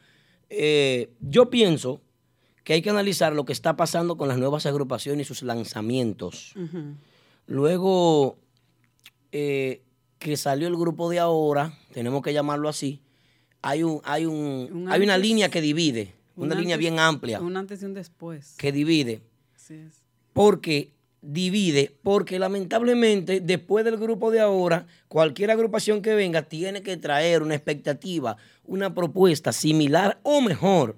Eh, 0.49 1.11
yo 1.21 1.51
pienso 1.51 2.01
que 2.65 2.73
hay 2.73 2.83
que 2.83 2.91
analizar 2.91 3.35
lo 3.35 3.45
que 3.45 3.53
está 3.53 3.77
pasando 3.77 4.17
con 4.17 4.29
las 4.29 4.39
nuevas 4.39 4.65
agrupaciones 4.67 5.27
y 5.27 5.29
sus 5.29 5.43
lanzamientos. 5.43 6.55
Luego 7.47 8.39
eh, 9.33 9.83
que 10.19 10.37
salió 10.37 10.69
el 10.69 10.77
grupo 10.77 11.11
de 11.11 11.19
ahora, 11.19 11.77
tenemos 11.93 12.23
que 12.23 12.33
llamarlo 12.33 12.69
así, 12.69 13.03
hay, 13.63 13.83
un, 13.83 14.01
hay, 14.05 14.27
un, 14.27 14.69
Un 14.73 14.93
hay 14.93 15.03
una 15.03 15.19
línea 15.19 15.49
que 15.51 15.61
divide, 15.61 16.15
un 16.37 16.45
una 16.47 16.55
línea 16.55 16.75
antes- 16.77 16.79
bien 16.91 16.99
amplia 16.99 17.41
Un 17.41 17.57
antes 17.57 17.83
y 17.83 17.85
un 17.85 17.95
después. 17.95 18.55
que 18.59 18.73
divide, 18.73 19.23
Así 19.57 19.75
es. 19.75 20.03
porque 20.33 20.93
divide, 21.23 21.97
porque 22.03 22.39
lamentablemente 22.39 23.41
después 23.41 23.85
del 23.85 23.97
grupo 23.97 24.31
de 24.31 24.41
ahora, 24.41 24.87
cualquier 25.09 25.51
agrupación 25.51 26.03
que 26.03 26.15
venga 26.15 26.43
tiene 26.43 26.83
que 26.83 26.97
traer 26.97 27.43
una 27.43 27.55
expectativa, 27.55 28.37
una 28.65 28.95
propuesta 28.95 29.53
similar 29.53 30.19
o 30.25 30.41
mejor 30.41 30.97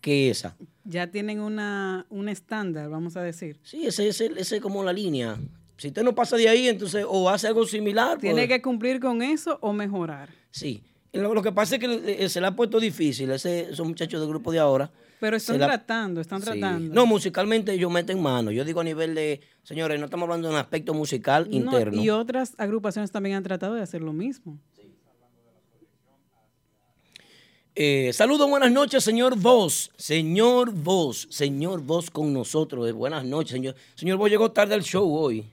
que 0.00 0.30
esa. 0.30 0.56
Ya 0.84 1.10
tienen 1.10 1.40
una, 1.40 2.06
un 2.08 2.28
estándar, 2.28 2.88
vamos 2.88 3.16
a 3.16 3.22
decir. 3.22 3.58
Sí, 3.62 3.86
ese 3.86 4.08
es 4.08 4.60
como 4.60 4.84
la 4.84 4.92
línea. 4.92 5.38
Si 5.76 5.88
usted 5.88 6.02
no 6.02 6.14
pasa 6.14 6.36
de 6.36 6.48
ahí, 6.48 6.68
entonces 6.68 7.04
o 7.08 7.28
hace 7.28 7.48
algo 7.48 7.66
similar. 7.66 8.18
Tiene 8.18 8.46
pues, 8.46 8.48
que 8.48 8.62
cumplir 8.62 9.00
con 9.00 9.22
eso 9.22 9.58
o 9.60 9.72
mejorar. 9.72 10.30
Sí. 10.50 10.82
Lo, 11.12 11.34
lo 11.34 11.42
que 11.42 11.52
pasa 11.52 11.76
es 11.76 11.80
que 11.80 12.24
eh, 12.24 12.28
se 12.28 12.40
le 12.40 12.46
ha 12.46 12.56
puesto 12.56 12.78
difícil 12.78 13.30
ese, 13.30 13.70
esos 13.70 13.86
muchachos 13.86 14.20
del 14.20 14.28
grupo 14.28 14.52
de 14.52 14.58
ahora. 14.58 14.90
Pero 15.24 15.38
están 15.38 15.58
la- 15.58 15.66
tratando, 15.68 16.20
están 16.20 16.40
Sí. 16.42 16.44
tratando. 16.44 16.94
No, 16.94 17.06
musicalmente 17.06 17.72
ellos 17.72 17.90
meten 17.90 18.20
mano. 18.20 18.50
Yo 18.50 18.62
digo 18.62 18.80
a 18.80 18.84
nivel 18.84 19.14
de, 19.14 19.40
señores, 19.62 19.98
no 19.98 20.04
estamos 20.04 20.24
hablando 20.24 20.48
de 20.48 20.52
un 20.54 20.60
aspecto 20.60 20.92
musical 20.92 21.48
No, 21.48 21.56
interno. 21.56 22.02
y 22.02 22.10
otras 22.10 22.52
agrupaciones 22.58 23.10
también 23.10 23.36
han 23.36 23.42
tratado 23.42 23.72
de 23.72 23.80
hacer 23.80 24.02
lo 24.02 24.12
mismo. 24.12 24.58
Eh, 27.74 28.12
saludos, 28.12 28.50
buenas 28.50 28.70
noches, 28.70 29.02
señor 29.02 29.36
Vos. 29.38 29.90
Señor 29.96 30.72
Vos, 30.72 31.26
señor 31.30 31.80
Vos 31.80 32.10
con 32.10 32.34
nosotros. 32.34 32.86
Eh, 32.86 32.92
buenas 32.92 33.24
noches, 33.24 33.52
señor. 33.52 33.74
Señor 33.94 34.18
Vos 34.18 34.28
llegó 34.28 34.52
tarde 34.52 34.74
al 34.74 34.82
show 34.82 35.10
hoy. 35.10 35.46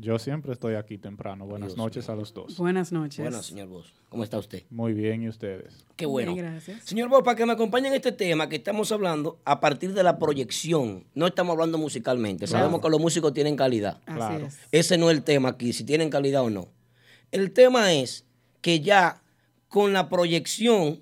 Yo 0.00 0.18
siempre 0.18 0.52
estoy 0.52 0.74
aquí 0.74 0.96
temprano. 0.96 1.44
Buenas 1.44 1.70
Dios 1.70 1.76
noches 1.78 2.08
a 2.08 2.14
los 2.14 2.32
dos. 2.32 2.56
Buenas 2.56 2.92
noches. 2.92 3.18
Buenas, 3.18 3.46
señor 3.46 3.66
Vos. 3.68 3.92
¿Cómo 4.08 4.22
está 4.22 4.38
usted? 4.38 4.62
Muy 4.70 4.92
bien, 4.92 5.22
¿y 5.22 5.28
ustedes? 5.28 5.84
Qué 5.96 6.06
bueno. 6.06 6.34
Bien, 6.34 6.46
gracias. 6.46 6.84
Señor 6.84 7.08
Vos, 7.08 7.22
para 7.24 7.36
que 7.36 7.44
me 7.44 7.52
acompañen 7.52 7.92
en 7.92 7.96
este 7.96 8.12
tema 8.12 8.48
que 8.48 8.56
estamos 8.56 8.92
hablando 8.92 9.40
a 9.44 9.58
partir 9.60 9.92
de 9.94 10.02
la 10.04 10.16
proyección. 10.18 11.04
No 11.14 11.26
estamos 11.26 11.52
hablando 11.54 11.78
musicalmente. 11.78 12.46
Sabemos 12.46 12.80
que 12.80 12.88
los 12.88 13.00
músicos 13.00 13.32
tienen 13.34 13.56
calidad. 13.56 14.00
Así 14.06 14.16
Claro. 14.16 14.46
es. 14.46 14.58
Ese 14.70 14.98
no 14.98 15.10
es 15.10 15.16
el 15.16 15.24
tema 15.24 15.48
aquí, 15.50 15.72
si 15.72 15.82
tienen 15.84 16.10
calidad 16.10 16.42
o 16.44 16.50
no. 16.50 16.68
El 17.32 17.50
tema 17.52 17.92
es 17.92 18.24
que 18.60 18.80
ya 18.80 19.20
con 19.68 19.92
la 19.92 20.08
proyección 20.08 21.00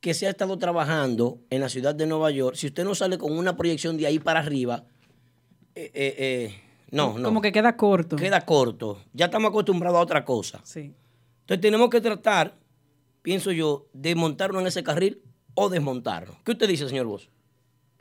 que 0.00 0.14
se 0.14 0.26
ha 0.26 0.30
estado 0.30 0.58
trabajando 0.58 1.38
en 1.50 1.60
la 1.60 1.68
ciudad 1.68 1.94
de 1.94 2.06
Nueva 2.06 2.30
York, 2.32 2.56
si 2.56 2.66
usted 2.66 2.84
no 2.84 2.94
sale 2.96 3.16
con 3.16 3.36
una 3.36 3.56
proyección 3.56 3.96
de 3.96 4.06
ahí 4.06 4.18
para 4.18 4.40
arriba, 4.40 4.84
eh, 5.74 5.90
eh, 5.94 6.14
eh, 6.18 6.60
no, 6.90 7.18
no. 7.18 7.24
Como 7.28 7.40
que 7.40 7.52
queda 7.52 7.76
corto. 7.76 8.16
queda 8.16 8.40
corto. 8.42 9.02
Ya 9.12 9.26
estamos 9.26 9.50
acostumbrados 9.50 9.98
a 9.98 10.02
otra 10.02 10.24
cosa. 10.24 10.60
Sí. 10.64 10.94
Entonces 11.40 11.60
tenemos 11.60 11.88
que 11.90 12.00
tratar, 12.00 12.56
pienso 13.22 13.52
yo, 13.52 13.86
de 13.92 14.14
montarnos 14.14 14.60
en 14.62 14.68
ese 14.68 14.82
carril 14.82 15.22
o 15.54 15.68
desmontarnos. 15.68 16.36
¿Qué 16.44 16.52
usted 16.52 16.68
dice, 16.68 16.88
señor 16.88 17.06
Vos? 17.06 17.30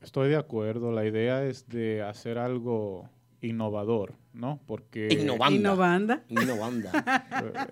Estoy 0.01 0.29
de 0.29 0.35
acuerdo. 0.37 0.91
La 0.91 1.05
idea 1.05 1.43
es 1.43 1.67
de 1.69 2.01
hacer 2.03 2.37
algo 2.37 3.09
innovador, 3.41 4.15
¿no? 4.33 4.59
Porque... 4.65 5.07
Innovando. 5.11 5.57
Innovanda. 5.59 6.23
Innovanda. 6.29 6.91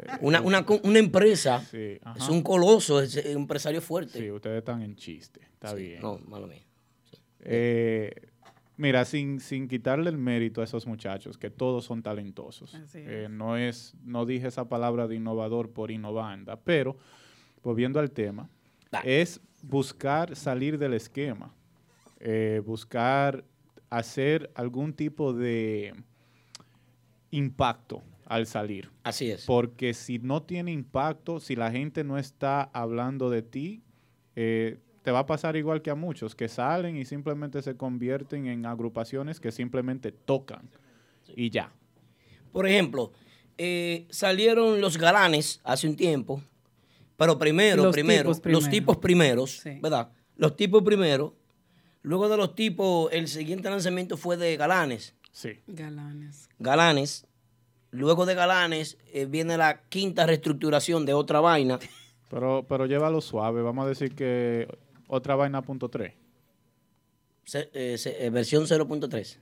una, 0.22 0.41
una, 0.41 0.65
co- 0.65 0.79
una 0.84 1.00
empresa 1.00 1.62
Sí, 1.69 1.98
ajá. 2.03 2.17
es 2.19 2.29
un 2.29 2.41
coloso, 2.41 3.01
es 3.01 3.15
un 3.17 3.41
empresario 3.41 3.81
fuerte. 3.81 4.19
Sí, 4.19 4.31
ustedes 4.31 4.60
están 4.60 4.81
en 4.81 4.95
chiste. 4.95 5.41
Está 5.41 5.72
Sí, 5.72 5.77
bien. 5.84 6.01
No, 6.01 6.19
malo 6.27 6.48
mío. 6.48 6.62
Eh, 7.41 8.12
mira, 8.77 9.05
sin, 9.05 9.39
sin 9.39 9.67
quitarle 9.67 10.10
el 10.10 10.17
mérito 10.17 10.62
a 10.62 10.63
esos 10.63 10.86
muchachos, 10.88 11.38
que 11.38 11.50
todos 11.50 11.86
son 11.86 12.03
talentosos. 12.03 12.74
Así 12.75 13.00
es. 13.00 13.08
Eh, 13.08 13.27
no 13.29 13.58
es, 13.58 13.94
no 14.03 14.25
dije 14.25 14.48
esa 14.48 14.67
palabra 14.67 15.08
de 15.08 15.15
innovador 15.15 15.72
por 15.72 15.91
innovanda, 15.91 16.58
pero 16.58 16.98
volviendo 17.63 18.00
al 18.00 18.12
tema, 18.12 18.50
Dale. 18.91 19.22
es 19.22 19.41
buscar 19.62 20.36
salir 20.36 20.77
del 20.77 20.94
esquema, 20.94 21.53
eh, 22.20 22.62
buscar 22.65 23.44
hacer 23.89 24.51
algún 24.55 24.94
tipo 24.94 25.34
de 25.34 25.94
impacto 27.32 28.03
al 28.25 28.48
salir. 28.48 28.89
Así 29.03 29.29
es. 29.29 29.46
Porque 29.46 29.94
si 29.94 30.20
no 30.20 30.44
tiene 30.44 30.72
impacto, 30.72 31.39
si 31.39 31.55
la 31.55 31.72
gente 31.72 32.03
no 32.03 32.17
está 32.17 32.63
hablando 32.63 33.29
de 33.29 33.41
ti, 33.41 33.84
eh, 34.36 34.79
te 35.05 35.12
va 35.12 35.19
a 35.19 35.25
pasar 35.27 35.55
igual 35.55 35.83
que 35.83 35.91
a 35.91 35.95
muchos, 35.95 36.33
que 36.33 36.47
salen 36.50 36.97
y 36.97 37.05
simplemente 37.05 37.62
se 37.62 37.77
convierten 37.77 38.47
en 38.47 38.65
agrupaciones 38.65 39.39
que 39.39 39.51
simplemente 39.51 40.12
tocan 40.12 40.67
y 41.35 41.51
ya. 41.51 41.71
Por 42.51 42.67
ejemplo, 42.67 43.12
eh, 43.57 44.07
salieron 44.09 44.81
los 44.81 44.97
galanes 44.97 45.62
hace 45.63 45.88
un 45.88 45.95
tiempo, 45.95 46.41
pero 47.17 47.38
primero, 47.38 47.83
Los 47.83 47.93
primero, 47.93 48.24
tipos 48.24 48.39
primero. 48.39 48.59
los 48.62 48.69
tipos 48.69 48.97
primeros, 48.97 49.51
Sí. 49.59 49.77
¿verdad? 49.79 50.09
Los 50.38 50.55
tipos 50.55 50.81
primero. 50.81 51.35
Luego 52.01 52.27
de 52.27 52.38
los 52.38 52.55
tipos, 52.55 53.12
el 53.13 53.27
siguiente 53.27 53.69
lanzamiento 53.69 54.17
fue 54.17 54.38
de 54.38 54.57
galanes. 54.57 55.13
Sí. 55.31 55.59
Galanes. 55.67 56.50
Galanes. 56.57 57.27
Luego 57.91 58.25
de 58.25 58.33
Galanes 58.33 58.97
eh, 59.13 59.25
viene 59.25 59.55
la 59.55 59.81
quinta 59.88 60.25
reestructuración 60.25 61.05
de 61.05 61.13
otra 61.13 61.39
vaina. 61.41 61.77
Pero, 62.27 62.65
pero 62.67 62.88
llévalo 62.88 63.21
suave. 63.21 63.62
Vamos 63.62 63.85
a 63.85 63.89
decir 63.89 64.15
que 64.15 64.67
otra 65.07 65.35
vaina 65.35 65.62
punto 65.62 65.89
tres. 65.89 66.13
Se- 67.43 67.69
eh, 67.74 67.97
se- 67.97 68.25
eh, 68.25 68.29
versión 68.29 68.65
0.3. 68.65 69.39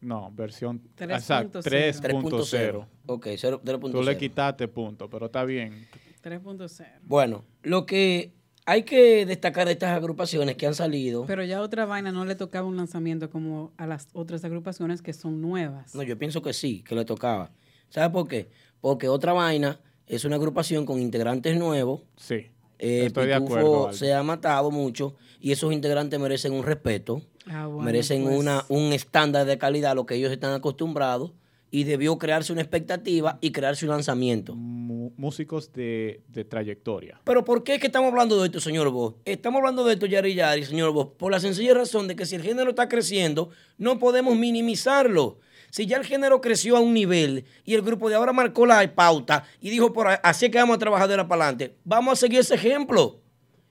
No, 0.00 0.30
versión 0.32 0.82
3.0. 0.96 1.14
exacto, 1.16 1.60
3.0. 1.62 2.86
Ok, 3.06 3.26
0- 3.36 3.60
0.0. 3.64 3.90
Tú 3.92 4.02
le 4.02 4.18
quitaste 4.18 4.68
punto, 4.68 5.08
pero 5.08 5.26
está 5.26 5.44
bien. 5.44 5.86
3.0. 6.22 6.84
Bueno, 7.04 7.44
lo 7.62 7.86
que 7.86 8.32
hay 8.66 8.82
que 8.82 9.24
destacar 9.24 9.66
de 9.66 9.72
estas 9.72 9.90
agrupaciones 9.96 10.56
que 10.56 10.66
han 10.66 10.74
salido. 10.74 11.24
Pero 11.26 11.44
ya 11.44 11.60
otra 11.62 11.84
vaina 11.86 12.12
no 12.12 12.24
le 12.24 12.34
tocaba 12.34 12.66
un 12.66 12.76
lanzamiento 12.76 13.30
como 13.30 13.72
a 13.76 13.86
las 13.86 14.08
otras 14.12 14.44
agrupaciones 14.44 15.00
que 15.00 15.12
son 15.12 15.40
nuevas. 15.40 15.94
No, 15.94 16.02
yo 16.02 16.18
pienso 16.18 16.42
que 16.42 16.52
sí, 16.52 16.82
que 16.82 16.94
le 16.94 17.04
tocaba. 17.04 17.50
¿Sabe 17.88 18.10
por 18.12 18.26
qué? 18.26 18.50
Porque 18.80 19.08
otra 19.08 19.32
vaina 19.32 19.80
es 20.06 20.24
una 20.24 20.36
agrupación 20.36 20.84
con 20.86 20.98
integrantes 21.00 21.56
nuevos. 21.58 22.02
Sí. 22.16 22.48
Eh, 22.84 23.06
estoy 23.06 23.26
de 23.26 23.34
Pitufo 23.34 23.46
acuerdo. 23.56 23.86
Aldo. 23.86 23.96
se 23.98 24.12
ha 24.12 24.22
matado 24.22 24.70
mucho 24.70 25.14
y 25.40 25.52
esos 25.52 25.72
integrantes 25.72 26.18
merecen 26.20 26.52
un 26.52 26.62
respeto, 26.62 27.22
Ah, 27.46 27.66
bueno, 27.66 27.82
merecen 27.82 28.22
pues, 28.24 28.38
una, 28.38 28.64
un 28.68 28.92
estándar 28.92 29.46
de 29.46 29.58
calidad 29.58 29.92
a 29.92 29.94
lo 29.94 30.06
que 30.06 30.14
ellos 30.14 30.32
están 30.32 30.52
acostumbrados 30.52 31.32
y 31.70 31.84
debió 31.84 32.16
crearse 32.18 32.52
una 32.52 32.62
expectativa 32.62 33.38
y 33.40 33.50
crearse 33.50 33.84
un 33.84 33.90
lanzamiento. 33.90 34.54
Músicos 34.54 35.72
de, 35.72 36.22
de 36.28 36.44
trayectoria. 36.44 37.20
Pero 37.24 37.44
¿por 37.44 37.64
qué 37.64 37.74
es 37.74 37.80
que 37.80 37.88
estamos 37.88 38.10
hablando 38.10 38.40
de 38.40 38.46
esto, 38.46 38.60
señor 38.60 38.90
Vos? 38.90 39.14
Estamos 39.24 39.58
hablando 39.58 39.84
de 39.84 39.94
esto, 39.94 40.06
Yari 40.06 40.34
Yari, 40.34 40.64
señor 40.64 40.92
Vos, 40.92 41.08
por 41.18 41.32
la 41.32 41.40
sencilla 41.40 41.74
razón 41.74 42.06
de 42.08 42.16
que 42.16 42.26
si 42.26 42.36
el 42.36 42.42
género 42.42 42.70
está 42.70 42.88
creciendo, 42.88 43.50
no 43.76 43.98
podemos 43.98 44.36
minimizarlo. 44.36 45.38
Si 45.74 45.86
ya 45.86 45.96
el 45.96 46.04
género 46.04 46.40
creció 46.40 46.76
a 46.76 46.80
un 46.80 46.94
nivel 46.94 47.46
y 47.64 47.74
el 47.74 47.82
grupo 47.82 48.08
de 48.08 48.14
ahora 48.14 48.32
marcó 48.32 48.64
la 48.64 48.94
pauta 48.94 49.42
y 49.60 49.70
dijo, 49.70 49.92
por 49.92 50.06
así 50.22 50.44
es 50.44 50.52
que 50.52 50.58
vamos 50.58 50.76
a 50.76 50.78
trabajar 50.78 51.08
de 51.08 51.14
ahora 51.14 51.26
para 51.26 51.46
adelante, 51.46 51.74
vamos 51.82 52.12
a 52.12 52.16
seguir 52.20 52.38
ese 52.38 52.54
ejemplo. 52.54 53.18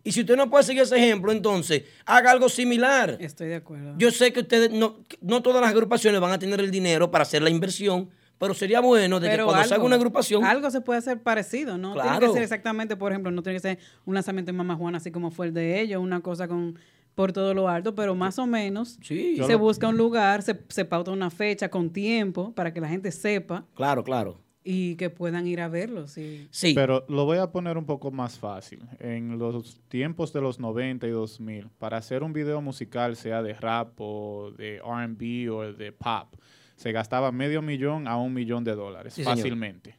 Y 0.04 0.12
si 0.12 0.20
usted 0.20 0.36
no 0.36 0.50
puede 0.50 0.66
seguir 0.66 0.82
ese 0.82 0.98
ejemplo, 0.98 1.32
entonces 1.32 1.84
haga 2.06 2.32
algo 2.32 2.50
similar. 2.50 3.16
Estoy 3.22 3.48
de 3.48 3.56
acuerdo. 3.56 3.96
Yo 3.98 4.12
sé 4.12 4.34
que 4.34 4.42
ustedes, 4.42 4.70
no, 4.70 4.98
no 5.22 5.42
todas 5.42 5.62
las 5.62 5.70
agrupaciones 5.72 6.20
van 6.20 6.34
a 6.34 6.40
tener 6.40 6.60
el 6.60 6.72
dinero 6.72 7.10
para 7.10 7.22
hacer 7.22 7.42
la 7.42 7.50
inversión, 7.50 8.10
pero 8.38 8.54
sería 8.54 8.82
bueno 8.82 9.22
de 9.22 9.30
que 9.30 9.36
Pero 9.36 9.46
cuando 9.46 9.66
se 9.66 9.74
haga 9.74 9.86
una 9.86 9.96
agrupación... 9.96 10.44
Algo 10.44 10.70
se 10.72 10.82
puede 10.82 11.00
hacer 11.00 11.22
parecido, 11.22 11.78
¿no? 11.78 11.94
Tiene 11.94 12.10
Claro. 12.10 12.28
que 12.28 12.34
ser 12.34 12.44
exactamente, 12.44 12.98
por 12.98 13.14
ejemplo, 13.14 13.32
no 13.32 13.42
tiene 13.44 13.56
que 13.56 13.62
ser 13.62 13.80
un 14.04 14.16
lanzamiento 14.16 14.52
en 14.52 14.58
Mamá 14.58 14.76
Juana 14.76 14.98
así 14.98 15.10
como 15.10 15.32
fue 15.32 15.46
el 15.46 15.54
de 15.54 15.80
ellos, 15.80 16.02
una 16.02 16.20
cosa 16.20 16.50
con, 16.50 16.78
por 17.16 17.32
todo 17.32 17.54
lo 17.54 17.68
alto, 17.70 17.94
pero 17.96 18.16
más 18.16 18.40
o 18.40 18.48
menos 18.48 18.98
Sí. 19.02 19.36
Se 19.38 19.54
lo- 19.54 19.60
busca 19.60 19.88
un 19.88 19.98
lugar, 19.98 20.42
se, 20.42 20.60
se 20.70 20.86
pauta 20.86 21.12
una 21.12 21.30
fecha 21.30 21.70
con 21.70 21.92
tiempo 21.92 22.54
para 22.54 22.74
que 22.74 22.82
la 22.82 22.88
gente 22.90 23.12
sepa 23.12 23.66
Claro, 23.76 24.04
claro. 24.04 24.40
y 24.64 24.96
que 24.96 25.10
puedan 25.10 25.46
ir 25.46 25.60
a 25.62 25.68
verlo. 25.68 26.08
Sí. 26.08 26.48
Sí. 26.52 26.74
Pero 26.74 27.06
lo 27.10 27.26
voy 27.26 27.38
a 27.38 27.52
poner 27.52 27.78
un 27.78 27.86
poco 27.86 28.12
más 28.12 28.40
fácil. 28.40 28.80
En 29.00 29.38
los 29.38 29.80
tiempos 29.90 30.32
de 30.34 30.42
los 30.42 30.60
90 30.60 31.06
y 31.06 31.12
2000, 31.12 31.70
para 31.78 31.98
hacer 31.98 32.24
un 32.24 32.34
video 32.34 32.62
musical, 32.62 33.16
sea 33.16 33.44
de 33.44 33.54
rap 33.54 33.94
o 34.00 34.52
de 34.58 34.78
RB 34.80 35.52
o 35.54 35.72
de 35.74 35.92
pop, 35.92 36.34
se 36.76 36.92
gastaba 36.92 37.32
medio 37.32 37.62
millón 37.62 38.08
a 38.08 38.18
un 38.18 38.34
millón 38.34 38.64
de 38.64 38.74
dólares 38.76 39.14
Sí, 39.14 39.24
señor. 39.24 39.38
fácilmente. 39.38 39.96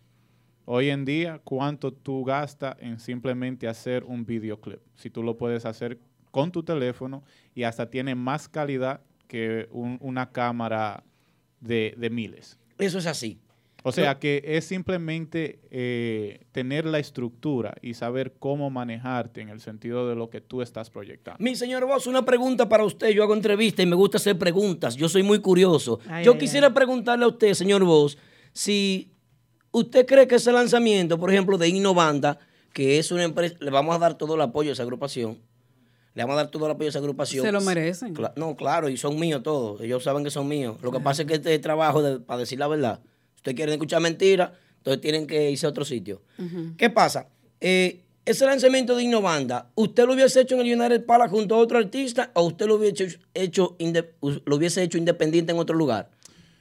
Hoy 0.67 0.89
en 0.89 1.05
día, 1.05 1.41
¿cuánto 1.45 1.93
tú 1.93 2.25
gastas 2.25 2.75
en 2.81 2.99
simplemente 2.99 3.69
hacer 3.69 4.03
un 4.05 4.25
videoclip? 4.25 4.81
Si 4.95 5.11
tú 5.11 5.23
lo 5.23 5.37
puedes 5.37 5.67
hacer 5.67 5.99
con 6.35 6.51
tu 6.51 6.65
teléfono 6.65 7.23
y 7.55 7.63
hasta 7.63 7.89
tiene 7.89 8.17
más 8.17 8.49
calidad 8.49 9.01
que 9.29 9.69
un- 9.71 9.99
una 10.01 10.33
cámara 10.33 11.05
de, 11.61 11.95
de 11.97 12.11
miles. 12.11 12.59
Eso 12.77 12.99
es 12.99 13.07
así. 13.07 13.39
O 13.85 13.93
sea 13.93 14.19
que 14.19 14.43
es 14.45 14.65
simplemente 14.65 15.61
eh, 15.71 16.41
tener 16.51 16.87
la 16.87 16.99
estructura 16.99 17.75
y 17.83 17.95
saber 17.95 18.33
cómo 18.39 18.69
manejarte 18.71 19.43
en 19.43 19.49
el 19.51 19.61
sentido 19.61 20.09
de 20.09 20.17
lo 20.17 20.29
que 20.29 20.41
tú 20.41 20.61
estás 20.63 20.91
proyectando. 20.91 21.37
Mi 21.41 21.55
señor 21.55 21.85
Voss, 21.87 22.07
una 22.09 22.25
pregunta 22.25 22.69
para 22.69 22.83
usted. 22.85 23.11
Yo 23.11 23.23
hago 23.23 23.35
entrevistas 23.35 23.85
y 23.85 23.87
me 23.89 23.95
gusta 23.95 24.17
hacer 24.17 24.37
preguntas. 24.39 24.97
Yo 24.97 25.09
soy 25.09 25.23
muy 25.23 25.39
curioso. 25.41 26.01
Ay, 26.09 26.25
Yo 26.25 26.33
ay, 26.33 26.39
quisiera 26.39 26.69
ay. 26.69 26.73
preguntarle 26.73 27.27
a 27.27 27.29
usted, 27.29 27.53
señor 27.55 27.85
Voss, 27.85 28.19
si 28.53 29.13
usted 29.71 30.05
cree 30.07 30.27
que 30.27 30.37
ese 30.37 30.51
lanzamiento, 30.51 31.19
por 31.21 31.31
ejemplo, 31.31 31.59
de 31.59 31.69
Innovanda, 31.69 32.39
que 32.73 32.99
es 32.99 33.13
una 33.13 33.23
empresa, 33.23 33.55
le 33.61 33.71
vamos 33.71 33.95
a 33.95 33.99
dar 34.01 34.15
todo 34.19 34.35
el 34.35 34.41
apoyo 34.41 34.71
a 34.71 34.73
esa 34.73 34.83
agrupación. 34.83 35.39
Le 36.15 36.23
vamos 36.23 36.35
a 36.35 36.37
dar 36.45 36.51
todo 36.51 36.67
el 36.67 36.73
apoyo 36.73 36.87
a 36.87 36.91
esa 36.91 36.99
agrupación. 37.01 37.45
Se 37.45 37.53
lo 37.53 37.61
merecen. 37.61 38.15
Cla- 38.15 38.33
no, 38.37 38.57
claro, 38.57 38.89
y 38.89 38.97
son 38.97 39.19
míos 39.19 39.43
todos. 39.43 39.81
Ellos 39.81 40.03
saben 40.05 40.23
que 40.25 40.31
son 40.31 40.47
míos. 40.49 40.77
Lo 40.83 40.93
que 40.93 41.01
pasa 41.01 41.23
es 41.23 41.29
que 41.29 41.35
este 41.35 41.59
trabajo, 41.59 42.03
de- 42.03 42.21
para 42.21 42.39
decir 42.41 42.59
la 42.59 42.69
verdad, 42.69 43.01
ustedes 43.37 43.57
quieren 43.57 43.73
escuchar 43.75 44.01
mentiras, 44.01 44.53
entonces 44.79 45.01
tienen 45.01 45.27
que 45.27 45.51
irse 45.51 45.67
a 45.67 45.71
otro 45.71 45.85
sitio. 45.85 46.23
¿Qué 46.77 46.89
pasa? 46.91 47.29
Eh, 47.61 48.03
ese 48.25 48.47
lanzamiento 48.47 48.95
de 48.97 49.03
Innovanda, 49.03 49.71
¿usted 49.75 50.07
lo 50.07 50.15
hubiese 50.15 50.41
hecho 50.41 50.55
en 50.55 50.67
el 50.67 50.79
United 50.81 51.05
Palace 51.05 51.31
junto 51.31 51.57
a 51.57 51.59
otro 51.59 51.79
artista 51.79 52.31
o 52.35 52.45
usted 52.45 52.67
lo 52.67 52.77
hubiese 52.77 53.19
hecho, 53.35 53.77
lo 54.47 54.57
hubiese 54.57 54.83
hecho 54.83 54.97
independiente 54.99 55.53
en 55.53 55.59
otro 55.59 55.77
lugar? 55.77 56.11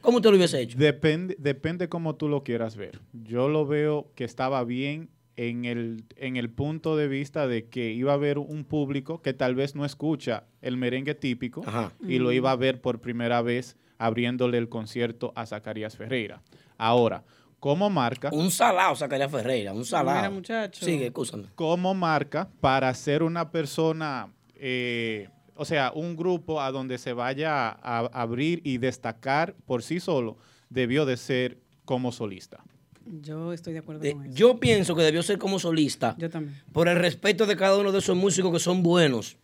¿Cómo 0.02 0.18
usted 0.18 0.32
lo 0.32 0.36
hubiese 0.36 0.60
hecho? 0.60 0.78
Depende, 0.78 1.36
depende 1.40 1.88
cómo 1.88 2.16
tú 2.16 2.28
lo 2.28 2.44
quieras 2.44 2.76
ver. 2.76 3.00
Yo 3.14 3.48
lo 3.48 3.66
veo 3.66 4.08
que 4.16 4.24
estaba 4.26 4.64
bien 4.66 5.10
en 5.36 5.66
el, 5.66 6.04
en 6.18 6.38
el 6.38 6.50
punto 6.50 6.96
de 6.96 7.08
vista 7.08 7.48
de 7.48 7.68
que 7.68 7.92
iba 7.92 8.12
a 8.12 8.16
haber 8.16 8.38
un 8.38 8.66
público 8.66 9.22
que 9.22 9.34
tal 9.34 9.56
vez 9.56 9.76
no 9.76 9.86
escucha 9.86 10.46
el 10.62 10.78
merengue 10.78 11.16
típico 11.16 11.64
Ajá. 11.66 11.92
y 12.08 12.20
lo 12.20 12.32
iba 12.32 12.52
a 12.52 12.56
ver 12.56 12.82
por 12.82 13.02
primera 13.02 13.42
vez 13.42 13.76
abriéndole 13.98 14.58
el 14.58 14.70
concierto 14.70 15.32
a 15.36 15.46
Zacarías 15.46 15.96
Ferreira. 15.98 16.42
Ahora, 16.78 17.24
como 17.60 17.90
marca, 17.90 18.30
Un 18.34 18.52
salado 18.52 18.94
sacaría 18.96 19.30
Ferreira, 19.30 19.72
un 19.74 19.86
salado. 19.86 20.18
Mira, 20.18 20.30
muchacho. 20.30 20.84
Sigue, 20.86 21.06
escúchame. 21.08 21.46
como 21.56 21.94
marca 21.94 22.50
para 22.60 22.94
ser 22.94 23.24
una 23.24 23.52
persona, 23.52 24.28
eh, 24.56 25.30
o 25.56 25.64
sea, 25.64 25.94
un 25.96 26.18
grupo 26.18 26.60
a 26.60 26.72
donde 26.72 26.98
se 26.98 27.14
vaya 27.14 27.70
a, 27.70 27.78
a 27.82 28.22
abrir 28.22 28.60
y 28.66 28.80
destacar 28.80 29.56
por 29.66 29.82
sí 29.82 30.02
solo, 30.02 30.38
debió 30.70 31.06
de 31.06 31.16
ser 31.16 31.58
como 31.86 32.12
solista. 32.12 32.64
Yo 33.06 33.54
estoy 33.54 33.74
de 33.74 33.80
acuerdo 33.80 34.04
Eh, 34.06 34.14
con 34.14 34.26
eso. 34.26 34.36
yo 34.36 34.58
pienso 34.60 34.96
que 34.96 35.04
debió 35.04 35.22
ser 35.24 35.38
como 35.38 35.60
solista. 35.60 36.16
Yo 36.18 36.30
también. 36.30 36.56
por 36.72 36.88
el 36.88 36.98
respeto 36.98 37.46
de 37.46 37.56
cada 37.56 37.78
uno 37.78 37.92
de 37.92 38.00
esos 38.00 38.16
músicos 38.16 38.52
que 38.52 38.60
son 38.60 38.82
buenos. 38.84 39.38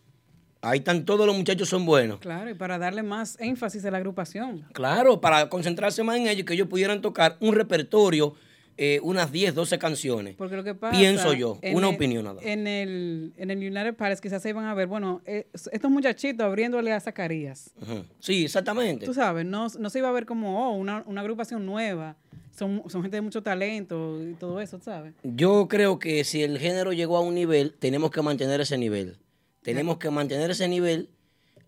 Ahí 0.62 0.78
están 0.80 1.04
todos 1.06 1.26
los 1.26 1.34
muchachos 1.36 1.68
son 1.70 1.86
buenos. 1.86 2.18
Claro, 2.20 2.50
y 2.50 2.54
para 2.54 2.78
darle 2.78 3.02
más 3.02 3.38
énfasis 3.40 3.82
a 3.86 3.90
la 3.90 3.96
agrupación. 3.98 4.66
Claro, 4.72 5.20
para 5.20 5.48
concentrarse 5.48 6.02
más 6.02 6.16
en 6.16 6.26
ellos, 6.28 6.44
que 6.44 6.52
ellos 6.54 6.68
pudieran 6.68 7.00
tocar 7.00 7.38
un 7.40 7.54
repertorio, 7.54 8.34
eh, 8.76 8.98
unas 9.02 9.32
10, 9.32 9.54
12 9.54 9.78
canciones. 9.78 10.34
Porque 10.36 10.56
lo 10.56 10.64
que 10.64 10.74
pasa. 10.74 10.96
Pienso 10.98 11.32
yo, 11.32 11.58
una 11.72 11.88
el- 11.88 11.94
opinión 11.94 12.24
nada. 12.24 12.40
En 12.42 12.66
el, 12.66 13.32
en 13.38 13.50
el 13.50 13.58
United 13.58 13.94
Palace 13.94 14.20
quizás 14.22 14.42
se 14.42 14.50
iban 14.50 14.66
a 14.66 14.74
ver, 14.74 14.86
bueno, 14.86 15.22
eh, 15.24 15.46
estos 15.52 15.90
muchachitos 15.90 16.44
abriéndole 16.44 16.92
a 16.92 17.00
Zacarías. 17.00 17.72
Sí, 18.20 18.44
exactamente. 18.44 19.06
Tú 19.06 19.14
sabes, 19.14 19.44
no, 19.46 19.66
no 19.78 19.88
se 19.90 19.98
iba 19.98 20.08
a 20.08 20.12
ver 20.12 20.26
como, 20.26 20.66
oh, 20.68 20.76
una, 20.76 21.02
una 21.06 21.20
agrupación 21.22 21.64
nueva. 21.64 22.16
Son, 22.60 22.82
son 22.88 23.00
gente 23.00 23.16
de 23.16 23.22
mucho 23.22 23.42
talento 23.42 24.22
y 24.22 24.34
todo 24.34 24.60
eso, 24.60 24.78
¿sabes? 24.82 25.14
Yo 25.22 25.66
creo 25.66 25.98
que 25.98 26.24
si 26.24 26.42
el 26.42 26.58
género 26.58 26.92
llegó 26.92 27.16
a 27.16 27.22
un 27.22 27.34
nivel, 27.34 27.72
tenemos 27.78 28.10
que 28.10 28.20
mantener 28.20 28.60
ese 28.60 28.76
nivel. 28.76 29.16
Tenemos 29.62 29.96
que 29.96 30.10
mantener 30.10 30.50
ese 30.50 30.68
nivel. 30.68 31.08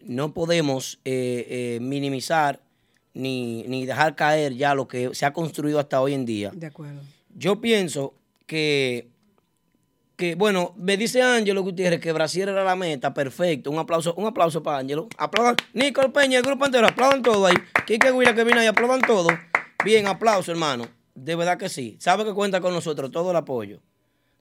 No 0.05 0.35
podemos 0.35 1.01
eh, 1.07 1.47
eh, 1.49 1.79
minimizar 1.81 2.61
ni, 3.15 3.63
ni 3.63 3.87
dejar 3.87 4.17
caer 4.17 4.53
ya 4.53 4.75
lo 4.75 4.87
que 4.87 5.15
se 5.15 5.25
ha 5.25 5.33
construido 5.33 5.79
hasta 5.79 5.99
hoy 5.99 6.13
en 6.13 6.27
día. 6.27 6.51
De 6.55 6.67
acuerdo. 6.67 7.01
Yo 7.35 7.59
pienso 7.59 8.13
que, 8.45 9.09
que 10.17 10.35
bueno, 10.35 10.75
me 10.77 10.99
dice 10.99 11.23
Ángelo 11.23 11.63
Gutiérrez 11.63 12.01
que 12.01 12.13
Brasil 12.13 12.43
era 12.43 12.65
la 12.65 12.77
meta, 12.77 13.15
perfecto. 13.15 13.71
Un 13.71 13.79
aplauso, 13.79 14.15
un 14.17 14.27
aplauso 14.27 14.63
para 14.63 14.77
Ángelo. 14.77 15.09
Aplaudan. 15.17 15.57
Nicole 15.73 16.11
Peña, 16.11 16.37
el 16.37 16.45
grupo 16.45 16.67
entero, 16.67 16.87
aplaudan 16.87 17.23
todo 17.23 17.47
ahí. 17.47 17.57
Kike 17.87 18.13
Huila 18.13 18.35
que 18.35 18.45
vino 18.45 18.61
ahí, 18.61 18.67
aplaudan 18.67 19.01
todo. 19.01 19.29
Bien, 19.85 20.07
aplauso, 20.07 20.51
hermano. 20.51 20.87
De 21.15 21.35
verdad 21.37 21.59
que 21.59 21.69
sí. 21.69 21.97
Sabe 22.01 22.25
que 22.25 22.33
cuenta 22.33 22.61
con 22.61 22.73
nosotros 22.73 23.11
todo 23.11 23.31
el 23.31 23.37
apoyo. 23.37 23.81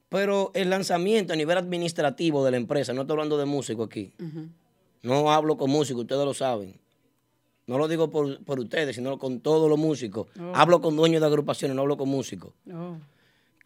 Pero 0.10 0.52
el 0.54 0.70
lanzamiento 0.70 1.34
a 1.34 1.36
nivel 1.36 1.58
administrativo 1.58 2.44
de 2.44 2.52
la 2.52 2.58
empresa, 2.58 2.94
no 2.94 3.02
estoy 3.02 3.14
hablando 3.14 3.38
de 3.38 3.46
músico 3.46 3.84
aquí. 3.84 4.14
No 5.04 5.32
hablo 5.32 5.58
con 5.58 5.70
músicos, 5.70 6.02
ustedes 6.02 6.26
lo 6.26 6.34
saben. 6.34 6.80
No 7.68 7.78
lo 7.78 7.88
digo 7.88 8.10
por, 8.10 8.44
por 8.44 8.60
ustedes, 8.60 8.96
sino 8.96 9.18
con 9.18 9.40
todos 9.40 9.70
los 9.70 9.80
músicos. 9.80 10.28
Oh. 10.40 10.52
Hablo 10.54 10.82
con 10.82 10.96
dueños 10.98 11.22
de 11.22 11.28
agrupaciones, 11.28 11.76
no 11.76 11.84
hablo 11.84 11.96
con 11.96 12.10
músicos. 12.10 12.52
Oh, 12.70 12.98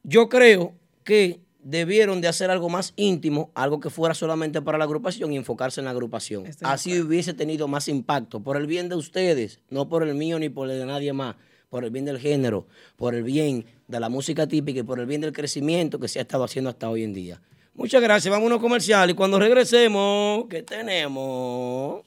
Yo 0.03 0.29
creo 0.29 0.73
que 1.03 1.39
debieron 1.63 2.21
de 2.21 2.27
hacer 2.27 2.51
algo 2.51 2.69
más 2.69 2.93
íntimo, 2.95 3.49
algo 3.55 3.79
que 3.79 3.89
fuera 3.89 4.13
solamente 4.13 4.61
para 4.61 4.77
la 4.77 4.83
agrupación 4.83 5.33
y 5.33 5.37
enfocarse 5.37 5.81
en 5.81 5.85
la 5.85 5.91
agrupación. 5.91 6.45
Estoy 6.45 6.67
Así 6.69 7.01
hubiese 7.01 7.33
tenido 7.33 7.67
más 7.67 7.87
impacto, 7.87 8.41
por 8.41 8.55
el 8.57 8.67
bien 8.67 8.87
de 8.87 8.95
ustedes, 8.95 9.61
no 9.71 9.89
por 9.89 10.03
el 10.03 10.13
mío 10.13 10.37
ni 10.37 10.49
por 10.49 10.69
el 10.69 10.77
de 10.77 10.85
nadie 10.85 11.11
más, 11.11 11.35
por 11.75 11.83
el 11.83 11.89
bien 11.89 12.05
del 12.05 12.21
género, 12.21 12.67
por 12.95 13.15
el 13.15 13.23
bien 13.23 13.65
de 13.89 13.99
la 13.99 14.07
música 14.07 14.47
típica 14.47 14.79
y 14.79 14.83
por 14.83 15.01
el 15.01 15.05
bien 15.05 15.19
del 15.19 15.33
crecimiento 15.33 15.99
que 15.99 16.07
se 16.07 16.19
ha 16.19 16.21
estado 16.21 16.45
haciendo 16.45 16.69
hasta 16.69 16.89
hoy 16.89 17.03
en 17.03 17.13
día. 17.13 17.41
Muchas 17.73 18.01
gracias, 18.01 18.31
vamos 18.31 18.45
a 18.45 18.47
unos 18.47 18.61
comerciales 18.61 19.13
y 19.13 19.17
cuando 19.17 19.37
regresemos, 19.37 20.45
¿qué 20.49 20.63
tenemos? 20.63 22.05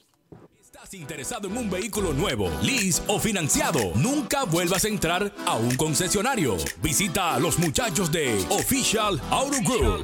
¿Estás 0.59 0.91
interesado 0.95 1.49
en 1.49 1.55
un 1.55 1.69
vehículo 1.69 2.13
nuevo, 2.13 2.49
lease 2.63 3.03
o 3.05 3.19
financiado? 3.19 3.91
Nunca 3.93 4.45
vuelvas 4.45 4.85
a 4.85 4.87
entrar 4.87 5.31
a 5.45 5.53
un 5.57 5.75
concesionario. 5.75 6.57
Visita 6.81 7.35
a 7.35 7.39
los 7.39 7.59
muchachos 7.59 8.11
de 8.11 8.43
Official 8.49 9.21
Auto 9.29 9.57
Group. 9.63 10.03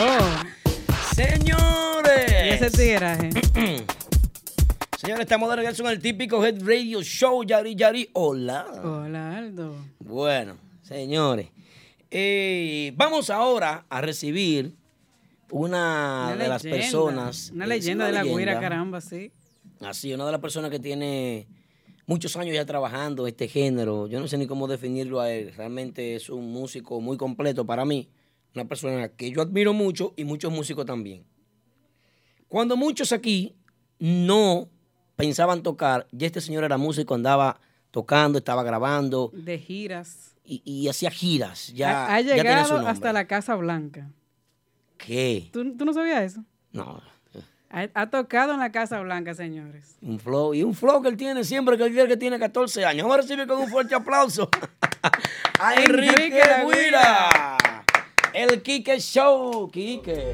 Oh, 0.00 0.26
Señores. 1.14 2.32
y 2.46 2.48
ese 2.48 2.70
tiraje. 2.70 3.28
Señores, 4.96 5.24
estamos 5.24 5.50
de 5.50 5.56
regreso 5.56 5.82
en 5.84 5.90
el 5.90 6.00
típico 6.00 6.42
Head 6.42 6.62
Radio 6.66 7.02
Show, 7.02 7.44
Yari 7.44 7.76
Yari. 7.76 8.08
Hola. 8.14 8.64
Hola, 8.82 9.36
Aldo. 9.36 9.76
Bueno, 9.98 10.56
señores, 10.84 11.48
eh, 12.10 12.92
vamos 12.96 13.30
ahora 13.30 13.86
a 13.88 14.00
recibir 14.00 14.74
una, 15.50 16.30
Una 16.32 16.36
de 16.36 16.48
las 16.48 16.62
personas. 16.62 17.50
Una 17.52 17.66
leyenda 17.66 18.06
de 18.06 18.12
la 18.12 18.22
leyenda. 18.22 18.38
guira, 18.38 18.60
caramba, 18.60 19.00
sí. 19.00 19.32
Así, 19.80 20.12
una 20.12 20.26
de 20.26 20.32
las 20.32 20.40
personas 20.40 20.70
que 20.70 20.78
tiene 20.78 21.46
muchos 22.06 22.36
años 22.36 22.54
ya 22.54 22.64
trabajando 22.64 23.26
este 23.26 23.48
género. 23.48 24.06
Yo 24.06 24.20
no 24.20 24.28
sé 24.28 24.38
ni 24.38 24.46
cómo 24.46 24.68
definirlo 24.68 25.20
a 25.20 25.30
él. 25.32 25.52
Realmente 25.56 26.14
es 26.14 26.30
un 26.30 26.52
músico 26.52 27.00
muy 27.00 27.16
completo 27.16 27.64
para 27.66 27.84
mí. 27.84 28.08
Una 28.54 28.66
persona 28.66 29.08
que 29.08 29.30
yo 29.30 29.42
admiro 29.42 29.72
mucho 29.72 30.14
y 30.16 30.24
muchos 30.24 30.52
músicos 30.52 30.86
también. 30.86 31.24
Cuando 32.48 32.76
muchos 32.76 33.12
aquí 33.12 33.56
no 33.98 34.68
pensaban 35.16 35.62
tocar, 35.62 36.06
ya 36.12 36.26
este 36.26 36.40
señor 36.40 36.64
era 36.64 36.78
músico, 36.78 37.14
andaba 37.14 37.60
tocando, 37.90 38.38
estaba 38.38 38.62
grabando 38.62 39.30
De 39.34 39.58
giras. 39.58 40.33
Y, 40.44 40.62
y 40.64 40.88
hacía 40.88 41.10
giras. 41.10 41.72
Ya, 41.74 42.06
ha, 42.06 42.14
ha 42.14 42.20
ya 42.20 42.34
tenía 42.36 42.64
su 42.64 42.74
llegado 42.74 42.88
hasta 42.88 43.12
la 43.12 43.26
Casa 43.26 43.54
Blanca. 43.56 44.10
¿Qué? 44.98 45.48
¿Tú, 45.52 45.76
tú 45.76 45.84
no 45.84 45.92
sabías 45.92 46.22
eso? 46.22 46.44
No. 46.72 47.00
Ha, 47.70 47.88
ha 47.94 48.10
tocado 48.10 48.52
en 48.52 48.60
la 48.60 48.70
Casa 48.70 49.00
Blanca, 49.00 49.34
señores. 49.34 49.96
Un 50.00 50.20
flow. 50.20 50.54
Y 50.54 50.62
un 50.62 50.74
flow 50.74 51.02
que 51.02 51.08
él 51.08 51.16
tiene 51.16 51.42
siempre, 51.42 51.76
que 51.76 51.84
él 51.84 52.08
que 52.08 52.16
tiene 52.16 52.38
14 52.38 52.84
años. 52.84 53.02
Vamos 53.02 53.18
a 53.18 53.22
recibir 53.22 53.46
con 53.48 53.60
un 53.60 53.68
fuerte 53.68 53.94
aplauso 53.94 54.48
a 55.58 55.74
Enrique 55.82 56.30
Guira. 56.30 57.58
El 58.32 58.62
Kike 58.62 59.00
Show. 59.00 59.70
Kike. 59.70 60.32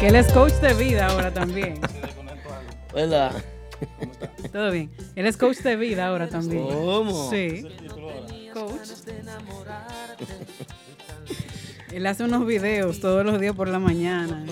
Que 0.00 0.06
él 0.06 0.16
es 0.16 0.32
coach 0.32 0.54
de 0.54 0.72
vida 0.74 1.08
ahora 1.08 1.32
también. 1.34 1.80
¿Verdad? 2.94 3.32
Todo 4.52 4.70
bien. 4.70 4.90
Él 5.16 5.26
es 5.26 5.36
coach 5.36 5.58
de 5.58 5.76
vida 5.76 6.06
ahora 6.06 6.28
también. 6.28 6.66
¿Cómo? 6.66 7.30
Sí. 7.30 7.66
Coach. 8.58 8.78
Él 11.92 12.06
hace 12.06 12.24
unos 12.24 12.46
videos 12.46 13.00
todos 13.00 13.24
los 13.24 13.40
días 13.40 13.54
por 13.54 13.68
la 13.68 13.78
mañana. 13.78 14.44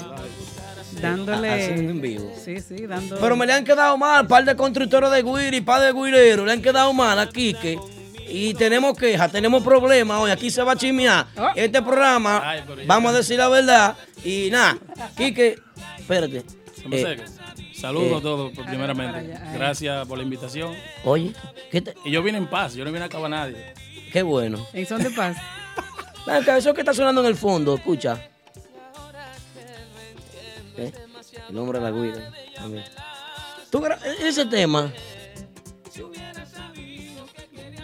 Dándole. 1.00 1.50
Hace 1.50 1.72
un 1.72 1.90
en 1.90 2.00
vivo. 2.00 2.32
Sí, 2.42 2.60
sí, 2.60 2.86
dando. 2.86 3.16
Pero 3.18 3.36
me 3.36 3.46
le 3.46 3.52
han 3.52 3.64
quedado 3.64 3.96
mal, 3.98 4.26
par 4.26 4.44
de 4.44 4.56
constructores 4.56 5.10
de 5.10 5.22
Guira 5.22 5.56
y 5.56 5.60
par 5.60 5.82
de 5.82 5.92
guireros. 5.92 6.46
Le 6.46 6.52
han 6.52 6.62
quedado 6.62 6.92
mal 6.92 7.18
a 7.18 7.28
Kike. 7.28 7.78
Y 8.28 8.54
tenemos 8.54 8.96
quejas, 8.96 9.30
tenemos 9.30 9.62
problemas 9.62 10.18
hoy. 10.20 10.30
Aquí 10.30 10.50
se 10.50 10.62
va 10.62 10.72
a 10.72 10.76
chismear. 10.76 11.26
Oh. 11.36 11.48
Este 11.54 11.80
programa, 11.82 12.40
Ay, 12.42 12.62
vamos 12.86 13.12
a 13.12 13.16
decir 13.18 13.38
la 13.38 13.48
verdad. 13.48 13.96
Y 14.24 14.48
nada, 14.50 14.78
Kike, 15.16 15.58
espérate. 15.98 16.44
¿Cómo 16.82 16.96
Eh, 16.96 17.18
Saludos 17.72 18.12
eh, 18.12 18.16
a 18.16 18.20
todos, 18.22 18.52
por- 18.52 18.64
primeramente. 18.64 19.38
Gracias 19.54 20.08
por 20.08 20.16
la 20.16 20.24
invitación. 20.24 20.74
oye, 21.04 21.32
¿qué, 21.70 21.82
te- 21.82 21.94
Y 22.04 22.10
yo 22.10 22.22
vine 22.22 22.38
en 22.38 22.46
paz, 22.46 22.74
yo 22.74 22.84
no 22.84 22.90
vine 22.90 23.04
a 23.04 23.06
acabar 23.06 23.26
a 23.26 23.36
nadie. 23.36 23.74
Qué 24.12 24.22
bueno. 24.22 24.66
En 24.72 24.86
son 24.86 25.02
de 25.02 25.10
paz. 25.10 25.36
Acá, 26.26 26.56
eso 26.58 26.74
que 26.74 26.80
está 26.80 26.92
sonando 26.94 27.20
en 27.20 27.28
el 27.28 27.36
fondo, 27.36 27.74
escucha. 27.74 28.20
¿Eh? 30.76 30.92
El 31.48 31.58
hombre 31.58 31.78
de 31.78 31.84
la 31.84 31.90
guira. 31.90 32.32
también. 32.56 32.84
Tú 33.70 33.84
e- 33.86 34.28
ese 34.28 34.46
tema 34.46 34.92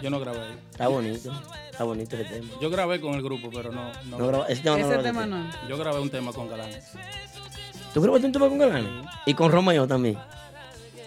Yo 0.01 0.09
no 0.09 0.19
grabé. 0.19 0.39
está 0.71 0.87
bonito. 0.87 1.31
Está 1.71 1.83
bonito 1.85 2.15
ese 2.17 2.25
tema. 2.25 2.49
Yo 2.61 2.69
grabé 2.69 2.99
con 2.99 3.13
el 3.15 3.23
grupo, 3.23 3.49
pero 3.53 3.71
no. 3.71 3.91
no. 4.05 4.17
No 4.17 4.27
graba- 4.27 4.45
ese 4.47 4.61
tema 4.63 4.77
no 4.77 4.85
Ese 4.85 4.97
lo 4.97 5.03
tema 5.03 5.25
grabaste. 5.25 5.57
no. 5.63 5.69
Yo 5.69 5.77
grabé 5.77 5.99
un 6.01 6.09
tema 6.09 6.33
con 6.33 6.49
Galán. 6.49 6.69
¿Tú 7.93 8.01
grabaste 8.01 8.25
un 8.27 8.33
tema 8.33 8.49
con 8.49 8.57
Galán? 8.57 9.05
Y 9.25 9.33
con 9.33 9.51
Romeo 9.51 9.87
también. 9.87 10.17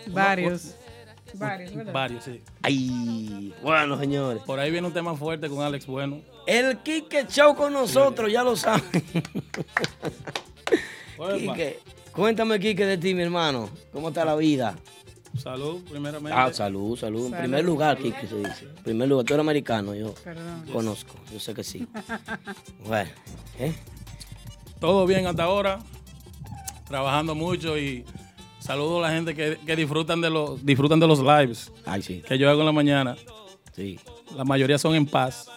Varios. 0.07 0.75
Varios, 1.39 1.75
¿verdad? 1.75 1.93
Varios, 1.93 2.25
sí. 2.25 2.43
Ay, 2.63 3.55
bueno, 3.63 3.99
señores. 3.99 4.43
Por 4.45 4.59
ahí 4.59 4.71
viene 4.71 4.87
un 4.87 4.93
tema 4.93 5.15
fuerte 5.15 5.49
con 5.49 5.63
Alex 5.63 5.87
Bueno. 5.87 6.21
El 6.47 6.79
Kike 6.79 7.27
Show 7.29 7.55
con 7.57 7.73
nosotros, 7.73 8.31
ya 8.31 8.43
lo 8.45 8.57
saben. 8.57 8.83
Kike, 11.39 11.81
cuéntame, 12.13 12.59
Kike, 12.61 12.87
de 12.87 12.99
ti, 12.99 13.15
mi 13.15 13.23
hermano. 13.23 13.69
¿Cómo 13.93 14.09
está 14.09 14.25
la 14.25 14.37
vida? 14.37 14.77
Salud, 15.37 15.83
primeramente. 15.91 16.37
Ah, 16.39 16.53
salud, 16.53 16.97
salud. 16.97 17.27
En 17.27 17.39
primer 17.41 17.65
lugar, 17.65 17.99
Kike, 17.99 18.27
se 18.27 18.37
dice. 18.37 18.65
En 18.65 18.83
primer 18.85 19.09
lugar, 19.09 19.27
tú 19.27 19.35
eres 19.35 19.43
americano, 19.43 19.95
yo 19.95 20.15
Perdón. 20.15 20.65
conozco, 20.73 21.15
yo 21.33 21.39
sé 21.41 21.53
que 21.55 21.63
sí. 21.65 21.87
Bueno, 22.87 23.11
¿eh? 23.59 23.75
Todo 24.81 25.07
bien 25.07 25.27
hasta 25.27 25.45
ahora. 25.45 25.79
Trabajando 26.87 27.35
mucho 27.35 27.77
y 27.77 28.05
saludo 28.67 28.99
a 28.99 29.09
la 29.09 29.15
gente 29.15 29.35
que, 29.35 29.59
que 29.65 29.77
disfrutan, 29.77 30.21
de 30.21 30.29
los, 30.31 30.65
disfrutan 30.65 30.99
de 30.99 31.07
los 31.07 31.21
lives 31.21 31.71
Ay, 31.85 32.03
sí, 32.03 32.23
que 32.27 32.37
yo 32.39 32.51
hago 32.51 32.61
en 32.61 32.67
la 32.67 32.73
mañana. 32.73 33.17
sí. 33.75 33.99
La 34.37 34.45
mayoría 34.45 34.77
son 34.77 34.95
en 34.97 35.07
paz. 35.07 35.49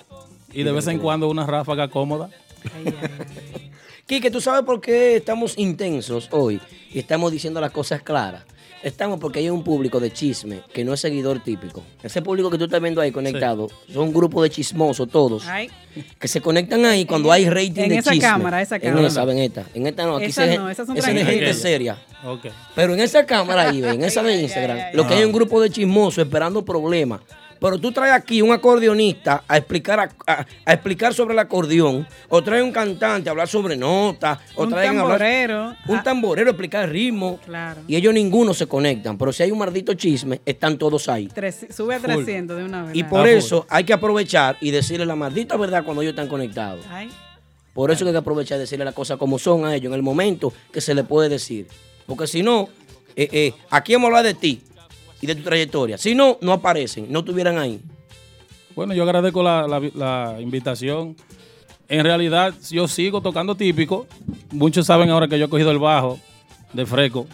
Y 0.53 0.61
de 0.63 0.71
vez 0.71 0.87
en 0.87 0.99
cuando 0.99 1.27
una 1.27 1.45
ráfaga 1.45 1.87
cómoda. 1.89 2.29
Ay, 2.75 2.85
ay, 2.85 2.93
ay. 3.01 3.71
Kike, 4.05 4.31
¿tú 4.31 4.39
sabes 4.41 4.63
por 4.63 4.79
qué 4.79 5.17
estamos 5.17 5.57
intensos 5.57 6.27
hoy 6.31 6.61
y 6.91 6.99
estamos 6.99 7.31
diciendo 7.31 7.59
las 7.59 7.71
cosas 7.71 8.01
claras? 8.03 8.43
Estamos 8.81 9.19
porque 9.19 9.39
hay 9.39 9.49
un 9.49 9.63
público 9.63 9.99
de 9.99 10.11
chisme 10.11 10.61
que 10.73 10.85
no 10.85 10.93
es 10.93 11.01
seguidor 11.01 11.41
típico. 11.43 11.83
Ese 12.01 12.21
público 12.21 12.49
que 12.49 12.57
tú 12.57 12.63
estás 12.63 12.81
viendo 12.81 13.01
ahí 13.01 13.11
conectado 13.11 13.67
son 13.91 14.03
un 14.07 14.13
grupo 14.13 14.41
de 14.41 14.49
chismosos 14.49 15.09
todos 15.09 15.45
Ay, 15.47 15.69
que 16.17 16.27
se 16.29 16.39
conectan 16.39 16.85
ahí 16.85 17.05
cuando 17.05 17.29
hay 17.31 17.49
rating 17.49 17.81
en 17.83 17.89
de 17.89 17.97
esa 17.97 18.11
chisme. 18.11 18.27
cámara, 18.27 18.61
esa 18.61 18.77
En 18.77 18.81
cámara. 18.81 19.07
esa, 19.07 19.23
en 19.23 19.37
esta. 19.39 19.65
En 19.73 19.87
esta 19.87 20.05
no, 20.05 20.15
aquí 20.15 20.25
Esa 20.27 20.45
se, 20.45 20.57
no, 20.57 20.69
esas 20.69 20.87
son 20.87 20.97
esa 20.97 21.11
es 21.11 21.27
gente 21.27 21.53
seria. 21.53 21.97
Ok. 22.23 22.47
Pero 22.73 22.93
en 22.93 23.01
esa 23.01 23.25
cámara 23.25 23.69
ahí, 23.69 23.83
en 23.83 24.01
esa 24.05 24.23
de 24.23 24.41
Instagram, 24.41 24.77
lo 24.93 25.05
que 25.05 25.13
hay 25.15 25.19
es 25.21 25.25
un 25.25 25.33
grupo 25.33 25.61
de 25.61 25.69
chismosos 25.69 26.23
esperando 26.23 26.63
problemas. 26.63 27.19
Pero 27.59 27.77
tú 27.77 27.91
traes 27.91 28.13
aquí 28.13 28.41
un 28.41 28.51
acordeonista 28.53 29.43
a 29.47 29.57
explicar, 29.57 29.99
a, 29.99 30.09
a- 30.25 30.45
a 30.65 30.73
explicar 30.73 31.13
sobre 31.13 31.33
el 31.33 31.39
acordeón, 31.39 32.07
o 32.29 32.41
traes 32.41 32.63
un 32.63 32.71
cantante 32.71 33.29
a 33.29 33.31
hablar 33.31 33.47
sobre 33.49 33.75
notas, 33.75 34.39
o 34.55 34.63
un 34.63 34.69
traen 34.69 34.97
a 34.97 35.01
hablar- 35.01 35.19
tamborero. 35.19 35.75
un 35.87 35.97
Ah, 35.97 36.03
tamborero 36.03 36.47
a 36.47 36.51
explicar 36.51 36.85
el 36.85 36.91
ritmo. 36.91 37.39
Claro. 37.45 37.81
Y 37.87 37.95
ellos 37.97 38.13
ninguno 38.13 38.53
se 38.53 38.65
conectan. 38.67 39.17
Pero 39.17 39.33
si 39.33 39.43
hay 39.43 39.51
un 39.51 39.57
maldito 39.59 39.93
chisme, 39.93 40.39
están 40.45 40.77
todos 40.77 41.09
ahí. 41.09 41.27
tres- 41.33 41.67
sube 41.75 41.95
a 41.95 41.99
300 41.99 42.57
de 42.57 42.63
una 42.63 42.83
vez. 42.83 42.95
Y 42.95 43.03
por 43.03 43.27
Ah, 43.27 43.31
eso 43.31 43.65
hay 43.69 43.83
que 43.83 43.91
aprovechar 43.93 44.57
y 44.61 44.71
decirle 44.71 45.05
la 45.05 45.15
maldita 45.17 45.57
verdad 45.57 45.83
cuando 45.83 46.01
ellos 46.01 46.11
están 46.13 46.27
conectados. 46.29 46.85
Ay, 46.89 47.09
Por 47.73 47.91
eso 47.91 48.03
que 48.03 48.09
hay 48.09 48.13
que 48.13 48.17
aprovechar 48.19 48.57
y 48.57 48.61
decirle 48.61 48.83
las 48.85 48.93
cosas 48.93 49.17
como 49.17 49.37
son 49.39 49.63
a 49.65 49.73
ellos 49.75 49.89
en 49.89 49.93
el 49.95 50.01
momento 50.01 50.51
que 50.71 50.81
se 50.81 50.93
le 50.93 51.03
puede 51.03 51.29
decir. 51.29 51.67
Porque 52.07 52.25
si 52.27 52.41
no, 52.41 52.67
eh, 53.15 53.27
eh, 53.31 53.53
aquí 53.69 53.93
hemos 53.93 54.07
hablado 54.07 54.25
de 54.25 54.33
ti 54.33 54.61
y 55.21 55.27
de 55.27 55.36
tu 55.36 55.43
trayectoria. 55.43 55.97
Si 55.97 56.15
no, 56.15 56.38
no 56.41 56.53
aparecen, 56.53 57.08
no 57.12 57.19
estuvieran 57.19 57.58
ahí. 57.58 57.79
Bueno, 58.75 58.93
yo 58.93 59.03
agradezco 59.03 59.43
la, 59.43 59.67
la- 59.67 60.38
invitación. 60.39 61.15
En 61.88 62.03
realidad, 62.03 62.53
yo 62.69 62.88
sigo 62.88 63.19
tocando 63.21 63.55
típico. 63.55 64.08
Muchos 64.51 64.86
saben 64.86 65.10
ahora 65.10 65.27
que 65.27 65.38
yo 65.39 65.45
he 65.45 65.49
cogido 65.49 65.71
el 65.71 65.79
bajo 65.79 66.19
de 66.73 66.86
Freco, 66.86 67.27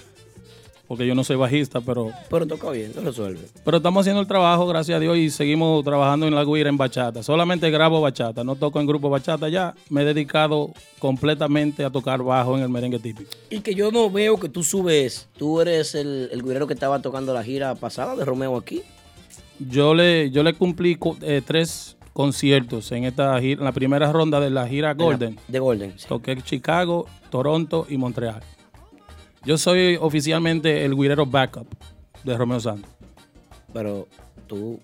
porque 0.88 1.06
yo 1.08 1.15
no 1.15 1.24
soy 1.24 1.36
bajista, 1.36 1.82
pero, 1.82 2.12
Pero 2.30 2.45
toca 2.45 2.69
bien, 2.71 2.91
lo 2.95 3.02
resuelve. 3.02 3.41
pero 3.63 3.78
estamos 3.78 4.02
haciendo 4.02 4.21
el 4.21 4.28
trabajo, 4.28 4.67
gracias 4.67 4.98
a 4.98 5.00
Dios, 5.00 5.17
y 5.17 5.30
seguimos 5.30 5.84
trabajando 5.84 6.28
en 6.28 6.36
la 6.36 6.43
guira 6.43 6.69
en 6.69 6.78
bachata. 6.78 7.24
Solamente 7.24 7.69
grabo 7.71 8.02
bachata, 8.02 8.43
no 8.43 8.56
toco 8.56 8.80
en 8.80 8.86
grupo 8.88 9.10
bachata 9.10 9.50
ya. 9.50 9.74
Me 9.89 10.02
he 10.02 10.06
dedicado 10.06 10.71
completamente 11.00 11.84
a 11.86 11.89
tocar 11.89 12.21
bajo 12.24 12.58
en 12.58 12.63
el 12.63 12.69
merengue 12.69 13.00
típico. 13.00 13.30
Y 13.50 13.62
que 13.62 13.74
yo 13.76 13.91
no 13.91 14.10
veo 14.10 14.38
que 14.39 14.50
tú 14.50 14.63
subes. 14.63 15.28
Tú 15.38 15.62
eres 15.62 15.95
el, 15.95 16.30
el 16.32 16.41
guirero 16.43 16.67
que 16.67 16.74
estaba 16.74 17.02
tocando 17.02 17.34
la 17.34 17.43
gira 17.43 17.76
pasada 17.76 18.15
de 18.15 18.26
Romeo 18.26 18.58
aquí. 18.58 18.82
Yo 19.60 19.93
le, 19.93 20.32
yo 20.32 20.43
le 20.43 20.54
cumplí 20.54 20.95
cu- 20.95 21.17
eh, 21.21 21.41
tres 21.45 21.95
conciertos 22.13 22.91
en 22.91 23.06
esta 23.06 23.39
gira, 23.39 23.60
en 23.60 23.65
la 23.65 23.71
primera 23.71 24.12
ronda 24.12 24.39
de 24.39 24.50
la 24.50 24.67
gira 24.67 24.93
Golden. 24.93 25.38
De 25.48 25.60
Golden. 25.60 25.93
sí. 25.98 26.06
Toqué 26.08 26.36
Chicago, 26.41 27.06
Toronto 27.30 27.86
y 27.89 27.98
Montreal. 27.98 28.41
Yo 29.45 29.58
soy 29.58 29.97
oficialmente 30.01 30.84
el 30.86 30.95
guirero 30.95 31.25
backup 31.25 31.67
de 32.23 32.36
Romeo 32.36 32.60
Santos. 32.60 32.89
Pero 33.71 34.08
tú. 34.47 34.79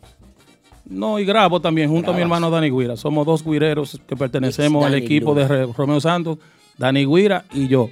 No, 0.86 1.19
y 1.19 1.26
grabo 1.26 1.60
también 1.60 1.89
junto 1.89 2.12
a 2.12 2.13
mi 2.13 2.21
hermano 2.21 2.50
Dani 2.50 2.69
Guira. 2.69 2.95
Somos 2.95 3.26
dos 3.26 3.43
guireros 3.43 4.00
que 4.08 4.15
pertenecemos 4.15 4.86
al 4.86 4.93
equipo 4.95 5.34
de 5.34 5.65
Romeo 5.67 6.00
Santos, 6.00 6.38
Dani 6.78 7.06
Guira 7.06 7.45
y 7.54 7.67
yo. 7.67 7.89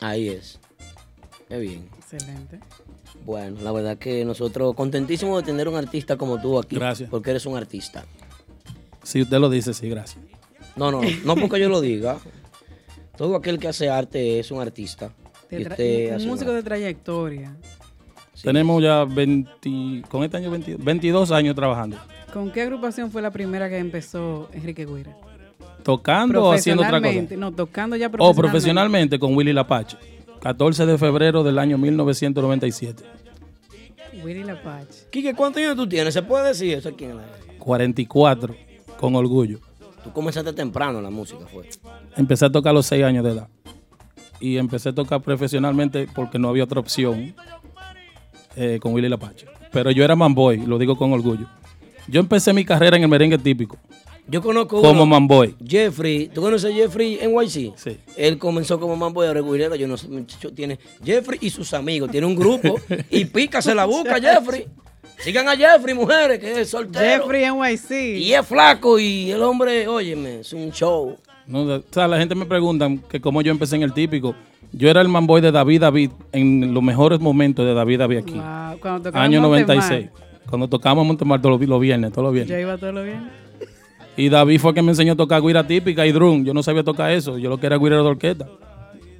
Ahí 0.00 0.28
es. 0.28 0.58
Qué 1.48 1.58
bien. 1.58 1.88
excelente. 1.96 2.60
Bueno, 3.24 3.60
la 3.62 3.72
verdad 3.72 3.96
que 3.96 4.24
nosotros 4.24 4.74
contentísimos 4.74 5.42
de 5.42 5.46
tener 5.46 5.68
un 5.68 5.76
artista 5.76 6.16
como 6.16 6.40
tú 6.40 6.58
aquí. 6.58 6.76
Gracias. 6.76 7.08
Porque 7.08 7.30
eres 7.30 7.46
un 7.46 7.56
artista. 7.56 8.04
Si 9.02 9.22
usted 9.22 9.38
lo 9.38 9.48
dice, 9.48 9.72
sí, 9.72 9.88
gracias. 9.88 10.22
No, 10.76 10.90
no, 10.90 11.00
no 11.24 11.36
porque 11.36 11.60
yo 11.60 11.68
lo 11.68 11.80
diga. 11.80 12.18
Todo 13.16 13.36
aquel 13.36 13.58
que 13.58 13.68
hace 13.68 13.88
arte 13.88 14.40
es 14.40 14.50
un 14.50 14.60
artista. 14.60 15.12
Usted 15.58 16.16
un 16.16 16.26
músico 16.26 16.52
de 16.52 16.62
trayectoria. 16.62 17.54
Tenemos 18.42 18.82
ya 18.82 19.04
20, 19.04 20.02
con 20.08 20.24
este 20.24 20.36
año 20.36 20.50
20 20.50 20.76
22 20.76 21.30
años 21.30 21.54
trabajando. 21.54 21.96
¿Con 22.32 22.50
qué 22.50 22.62
agrupación 22.62 23.10
fue 23.10 23.22
la 23.22 23.30
primera 23.30 23.68
que 23.68 23.78
empezó 23.78 24.48
Enrique 24.52 24.84
Guira? 24.84 25.16
¿Tocando 25.82 26.44
o 26.46 26.52
haciendo 26.52 26.82
otra 26.82 27.00
cosa? 27.00 27.36
No, 27.36 27.52
tocando 27.52 27.96
ya 27.96 28.06
O 28.06 28.10
profesionalmente. 28.10 28.42
profesionalmente 28.42 29.18
con 29.18 29.36
Willy 29.36 29.52
Lapache. 29.52 29.96
14 30.40 30.84
de 30.86 30.98
febrero 30.98 31.42
del 31.42 31.58
año 31.58 31.78
1997. 31.78 33.04
Willy 34.22 34.44
Lapache. 34.44 35.06
Quique, 35.10 35.34
¿cuántos 35.34 35.62
años 35.62 35.76
tú 35.76 35.88
tienes? 35.88 36.12
¿Se 36.12 36.22
puede 36.22 36.48
decir 36.48 36.74
eso 36.74 36.88
aquí 36.88 37.04
en 37.04 37.16
la... 37.18 37.24
44, 37.58 38.54
con 38.98 39.14
orgullo. 39.16 39.60
Tú 40.02 40.12
comenzaste 40.12 40.52
temprano 40.52 41.00
la 41.00 41.10
música, 41.10 41.46
fue. 41.46 41.68
Empecé 42.16 42.46
a 42.46 42.50
tocar 42.52 42.70
a 42.70 42.74
los 42.74 42.86
6 42.86 43.04
años 43.04 43.24
de 43.24 43.30
edad. 43.30 43.48
Y 44.44 44.58
empecé 44.58 44.90
a 44.90 44.92
tocar 44.92 45.22
profesionalmente 45.22 46.06
porque 46.14 46.38
no 46.38 46.50
había 46.50 46.64
otra 46.64 46.78
opción 46.78 47.34
eh, 48.56 48.78
con 48.78 48.92
Willy 48.92 49.08
Lapache. 49.08 49.46
Pero 49.72 49.90
yo 49.90 50.04
era 50.04 50.14
manboy, 50.14 50.58
lo 50.58 50.76
digo 50.76 50.98
con 50.98 51.14
orgullo. 51.14 51.46
Yo 52.08 52.20
empecé 52.20 52.52
mi 52.52 52.62
carrera 52.62 52.98
en 52.98 53.04
el 53.04 53.08
merengue 53.08 53.38
típico, 53.38 53.78
Yo 54.26 54.42
conozco 54.42 54.82
como 54.82 54.90
uno, 54.90 55.06
manboy. 55.06 55.54
Jeffrey. 55.66 56.28
¿Tú 56.28 56.42
conoces 56.42 56.70
a 56.70 56.74
Jeffrey 56.74 57.20
NYC? 57.26 57.72
Sí. 57.74 57.96
Él 58.18 58.36
comenzó 58.36 58.78
como 58.78 58.94
mambo 58.96 59.22
de 59.22 59.32
regulero. 59.32 59.76
Yo 59.76 59.88
no 59.88 59.96
sé, 59.96 60.08
muchacho, 60.08 60.52
tiene 60.52 60.78
Jeffrey 61.02 61.38
y 61.40 61.48
sus 61.48 61.72
amigos. 61.72 62.10
Tiene 62.10 62.26
un 62.26 62.36
grupo 62.36 62.78
y 63.08 63.24
pica, 63.36 63.62
se 63.62 63.74
la 63.74 63.86
busca 63.86 64.20
Jeffrey. 64.20 64.66
Sigan 65.20 65.48
a 65.48 65.56
Jeffrey, 65.56 65.94
mujeres, 65.94 66.38
que 66.38 66.60
es 66.60 66.68
soltero. 66.68 67.22
Jeffrey 67.22 67.50
NYC. 67.50 68.18
Y 68.18 68.34
es 68.34 68.46
flaco 68.46 68.98
y 68.98 69.30
el 69.30 69.42
hombre, 69.42 69.88
óyeme, 69.88 70.40
es 70.40 70.52
un 70.52 70.70
show. 70.70 71.16
No, 71.46 71.62
o 71.62 71.82
sea, 71.90 72.08
la 72.08 72.18
gente 72.18 72.34
me 72.34 72.46
pregunta 72.46 72.88
que 73.08 73.20
cómo 73.20 73.42
yo 73.42 73.50
empecé 73.50 73.76
en 73.76 73.82
el 73.82 73.92
típico. 73.92 74.34
Yo 74.72 74.88
era 74.88 75.00
el 75.00 75.08
manboy 75.08 75.40
de 75.40 75.52
David 75.52 75.82
David 75.82 76.10
en 76.32 76.72
los 76.74 76.82
mejores 76.82 77.20
momentos 77.20 77.64
de 77.64 77.74
David 77.74 77.98
David 77.98 78.18
aquí. 78.18 78.32
Wow, 78.32 78.78
Cuando 78.80 79.02
tocaba 79.02 79.24
Año 79.24 79.40
Montemar, 79.40 79.76
96. 79.76 80.10
Cuando 80.48 80.68
tocábamos 80.68 81.06
Montemar 81.06 81.40
todos 81.40 81.60
los, 81.60 81.68
los 81.68 81.80
viernes, 81.80 82.12
todos 82.12 82.24
los 82.24 82.32
Yo 82.32 82.46
viernes. 82.46 82.60
iba 82.60 82.78
todo 82.78 82.92
lo 82.92 83.02
bien. 83.02 83.28
Y 84.16 84.28
David 84.28 84.60
fue 84.60 84.70
el 84.70 84.74
que 84.74 84.82
me 84.82 84.90
enseñó 84.92 85.12
a 85.12 85.16
tocar 85.16 85.42
guira 85.42 85.66
típica 85.66 86.06
y 86.06 86.12
drum. 86.12 86.44
Yo 86.44 86.54
no 86.54 86.62
sabía 86.62 86.82
tocar 86.84 87.10
eso. 87.10 87.36
Yo 87.38 87.50
lo 87.50 87.58
que 87.58 87.66
era 87.66 87.78
guirero 87.78 88.02
de 88.04 88.10
orquesta. 88.10 88.48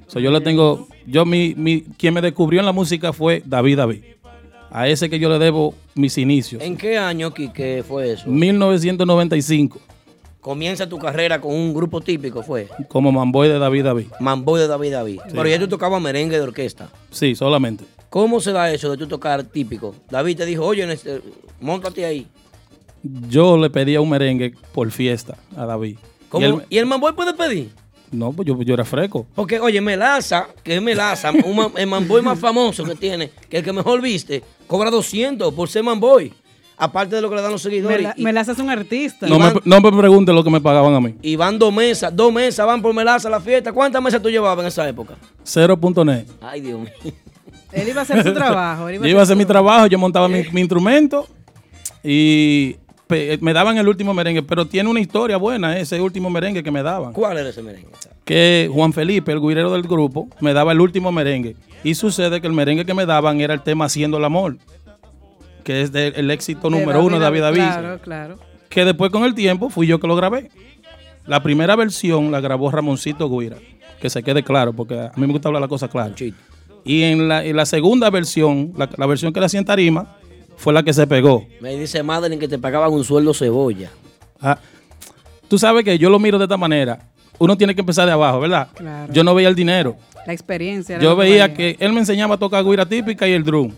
So, 0.07 0.19
yo 0.19 0.31
le 0.31 0.39
tengo, 0.41 0.87
yo 1.07 1.25
mi, 1.25 1.55
mi, 1.55 1.81
quien 1.81 2.13
me 2.13 2.21
descubrió 2.21 2.59
en 2.59 2.65
la 2.65 2.71
música 2.71 3.11
fue 3.11 3.41
David 3.45 3.77
David. 3.77 4.03
A 4.69 4.87
ese 4.87 5.09
que 5.09 5.19
yo 5.19 5.29
le 5.29 5.39
debo 5.39 5.73
mis 5.95 6.17
inicios. 6.17 6.61
¿En 6.61 6.77
qué 6.77 6.97
año, 6.97 7.33
Quique, 7.33 7.83
fue 7.87 8.11
eso? 8.11 8.29
1995, 8.29 9.79
Comienza 10.49 10.87
tu 10.87 10.99
carrera 10.99 11.41
con 11.41 11.55
un 11.55 11.73
grupo 11.73 12.01
típico, 12.01 12.43
fue. 12.43 12.67
como 12.87 13.11
manboy 13.11 13.47
de 13.49 13.57
David 13.57 13.83
David. 13.83 14.07
Mamboy 14.19 14.59
de 14.61 14.67
David 14.67 14.91
David. 14.91 15.19
Pero 15.31 15.47
ya 15.49 15.57
tú 15.57 15.67
tocabas 15.67 15.99
merengue 15.99 16.35
de 16.37 16.43
orquesta. 16.43 16.87
Sí, 17.09 17.33
solamente. 17.33 17.83
¿Cómo 18.11 18.39
se 18.39 18.51
da 18.51 18.71
eso 18.71 18.91
de 18.91 18.95
tú 18.97 19.07
tocar 19.07 19.43
típico? 19.43 19.95
David 20.07 20.37
te 20.37 20.45
dijo, 20.45 20.63
oye, 20.63 20.83
este, 20.93 21.19
montate 21.59 22.05
ahí. 22.05 22.27
Yo 23.27 23.57
le 23.57 23.71
pedía 23.71 23.99
un 24.01 24.07
merengue 24.11 24.53
por 24.71 24.91
fiesta 24.91 25.35
a 25.57 25.65
David. 25.65 25.97
¿Cómo? 26.29 26.45
Y 26.45 26.49
él- 26.49 26.61
¿Y 26.69 26.77
el 26.77 26.85
mamboy 26.85 27.13
puede 27.13 27.33
pedir? 27.33 27.71
no, 28.11 28.31
pues 28.31 28.47
yo, 28.47 28.61
yo 28.61 28.75
era 28.75 28.85
freco. 28.85 29.25
Porque, 29.33 29.59
oye, 29.59 29.81
Melaza, 29.81 30.49
que 30.63 30.75
es 30.75 30.81
Melaza, 30.81 31.31
un 31.31 31.71
el 31.75 31.87
mamboy 31.87 32.21
más 32.21 32.37
famoso 32.37 32.83
que 32.83 32.93
tiene, 32.93 33.31
que 33.49 33.57
el 33.57 33.63
que 33.63 33.73
mejor 33.73 33.99
viste, 33.99 34.43
cobra 34.67 34.91
200 34.91 35.51
por 35.55 35.67
ser 35.69 35.81
mamboy. 35.81 36.31
Aparte 36.77 37.15
de 37.15 37.21
lo 37.21 37.29
que 37.29 37.35
le 37.37 37.41
dan 37.41 37.51
los 37.51 37.61
seguidores. 37.61 38.09
Y, 38.17 38.23
Melaza 38.23 38.51
es 38.51 38.59
un 38.59 38.69
artista. 38.69 39.27
No 39.27 39.39
me, 39.39 39.53
no 39.63 39.79
me 39.81 39.91
pregunte 39.97 40.33
lo 40.33 40.43
que 40.43 40.49
me 40.49 40.59
pagaban 40.59 40.93
a 40.93 40.99
mí. 40.99 41.15
y 41.21 41.35
van 41.37 41.57
dos 41.57 41.73
mesas, 41.73 42.13
dos 42.15 42.33
mesas 42.33 42.65
van 42.67 42.81
por 42.81 42.93
Melaza 42.93 43.27
a 43.29 43.31
la 43.31 43.39
fiesta. 43.39 43.71
¿Cuántas 43.71 44.01
mesas 44.01 44.21
tú 44.21 44.29
llevabas 44.29 44.59
en 44.63 44.67
esa 44.67 44.87
época? 44.89 45.15
0.net. 45.45 46.25
Ay, 46.41 46.61
Dios 46.61 46.79
mío. 46.79 46.89
Él 47.71 47.89
iba 47.89 48.01
a 48.01 48.03
hacer 48.03 48.23
su 48.23 48.33
trabajo. 48.33 48.87
él 48.89 49.01
Yo 49.01 49.07
iba 49.07 49.19
a 49.19 49.23
hacer 49.23 49.35
mi 49.35 49.45
trabajo, 49.45 49.87
yo 49.87 49.97
montaba 49.99 50.27
mi, 50.29 50.43
mi 50.53 50.61
instrumento 50.61 51.27
y 52.03 52.75
pe- 53.07 53.37
me 53.41 53.53
daban 53.53 53.77
el 53.77 53.87
último 53.87 54.13
merengue, 54.13 54.43
pero 54.43 54.65
tiene 54.65 54.89
una 54.89 54.99
historia 54.99 55.37
buena 55.37 55.77
ese 55.77 55.99
último 55.99 56.29
merengue 56.29 56.63
que 56.63 56.71
me 56.71 56.83
daban. 56.83 57.13
¿Cuál 57.13 57.37
era 57.37 57.49
ese 57.49 57.61
merengue? 57.61 57.89
Que 58.23 58.69
Juan 58.71 58.93
Felipe, 58.93 59.31
el 59.31 59.39
guirero 59.41 59.71
del 59.73 59.83
grupo, 59.83 60.27
me 60.39 60.53
daba 60.53 60.71
el 60.71 60.79
último 60.81 61.11
merengue. 61.11 61.55
Y 61.83 61.95
sucede 61.95 62.41
que 62.41 62.47
el 62.47 62.53
merengue 62.53 62.85
que 62.85 62.93
me 62.93 63.05
daban 63.05 63.41
era 63.41 63.53
el 63.53 63.61
tema 63.61 63.85
Haciendo 63.85 64.17
el 64.17 64.25
Amor, 64.25 64.57
que 65.65 65.81
es 65.81 65.91
del- 65.91 66.13
el 66.15 66.31
éxito 66.31 66.69
de 66.69 66.79
número 66.79 67.03
uno 67.03 67.17
de 67.19 67.23
David 67.23 67.41
David. 67.41 67.57
Claro, 67.57 67.99
claro. 68.01 68.39
Que 68.69 68.85
después 68.85 69.11
con 69.11 69.25
el 69.25 69.35
tiempo 69.35 69.69
fui 69.69 69.87
yo 69.87 69.99
que 69.99 70.07
lo 70.07 70.15
grabé. 70.15 70.49
La 71.25 71.41
primera 71.43 71.75
versión 71.75 72.31
la 72.31 72.39
grabó 72.39 72.71
Ramoncito 72.71 73.27
Guira, 73.29 73.57
que 73.99 74.09
se 74.09 74.21
quede 74.23 74.43
claro, 74.43 74.71
porque 74.73 74.97
a 74.97 75.11
mí 75.17 75.25
me 75.27 75.33
gusta 75.33 75.49
hablar 75.49 75.61
la 75.61 75.67
cosa 75.67 75.87
clara. 75.89 76.13
Chito. 76.15 76.37
Y 76.85 77.01
en 77.03 77.27
la, 77.27 77.43
en 77.43 77.55
la 77.57 77.65
segunda 77.65 78.09
versión, 78.11 78.71
la, 78.77 78.87
la 78.95 79.05
versión 79.07 79.33
que 79.33 79.39
le 79.39 79.47
hacía 79.47 79.59
en 79.59 79.65
tarima, 79.65 80.15
fue 80.55 80.71
la 80.71 80.83
que 80.83 80.93
se 80.93 81.07
pegó. 81.07 81.45
Me 81.59 81.75
dice 81.75 82.03
Madeline 82.03 82.39
que 82.39 82.47
te 82.47 82.59
pagaban 82.59 82.93
un 82.93 83.03
sueldo 83.03 83.33
cebolla. 83.33 83.89
Ah, 84.39 84.57
Tú 85.47 85.57
sabes 85.57 85.83
que 85.83 85.97
yo 85.97 86.09
lo 86.09 86.17
miro 86.19 86.37
de 86.37 86.45
esta 86.45 86.57
manera. 86.57 86.99
Uno 87.37 87.57
tiene 87.57 87.75
que 87.75 87.81
empezar 87.81 88.05
de 88.05 88.11
abajo, 88.13 88.39
¿verdad? 88.39 88.67
Claro. 88.73 89.11
Yo 89.13 89.23
no 89.23 89.35
veía 89.35 89.47
el 89.49 89.55
dinero. 89.55 89.95
La 90.25 90.33
experiencia. 90.33 90.97
Yo 90.99 91.15
veía 91.15 91.53
que 91.53 91.75
él 91.79 91.91
me 91.93 91.99
enseñaba 91.99 92.35
a 92.35 92.37
tocar 92.37 92.63
guira 92.63 92.85
típica 92.85 93.27
y 93.27 93.33
el 93.33 93.43
drum. 93.43 93.71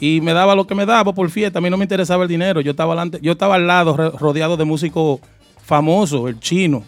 Y 0.00 0.20
me 0.20 0.32
daba 0.32 0.54
lo 0.54 0.66
que 0.66 0.74
me 0.74 0.86
daba 0.86 1.12
por 1.14 1.30
fiesta. 1.30 1.58
A 1.58 1.62
mí 1.62 1.70
no 1.70 1.76
me 1.76 1.84
interesaba 1.84 2.24
el 2.24 2.28
dinero. 2.28 2.60
Yo 2.60 2.72
estaba, 2.72 2.94
alante- 2.94 3.20
yo 3.22 3.32
estaba 3.32 3.54
al 3.54 3.66
lado, 3.66 3.96
rodeado 4.18 4.56
de 4.56 4.64
músicos 4.64 5.20
famosos. 5.62 6.28
El 6.28 6.40
chino, 6.40 6.82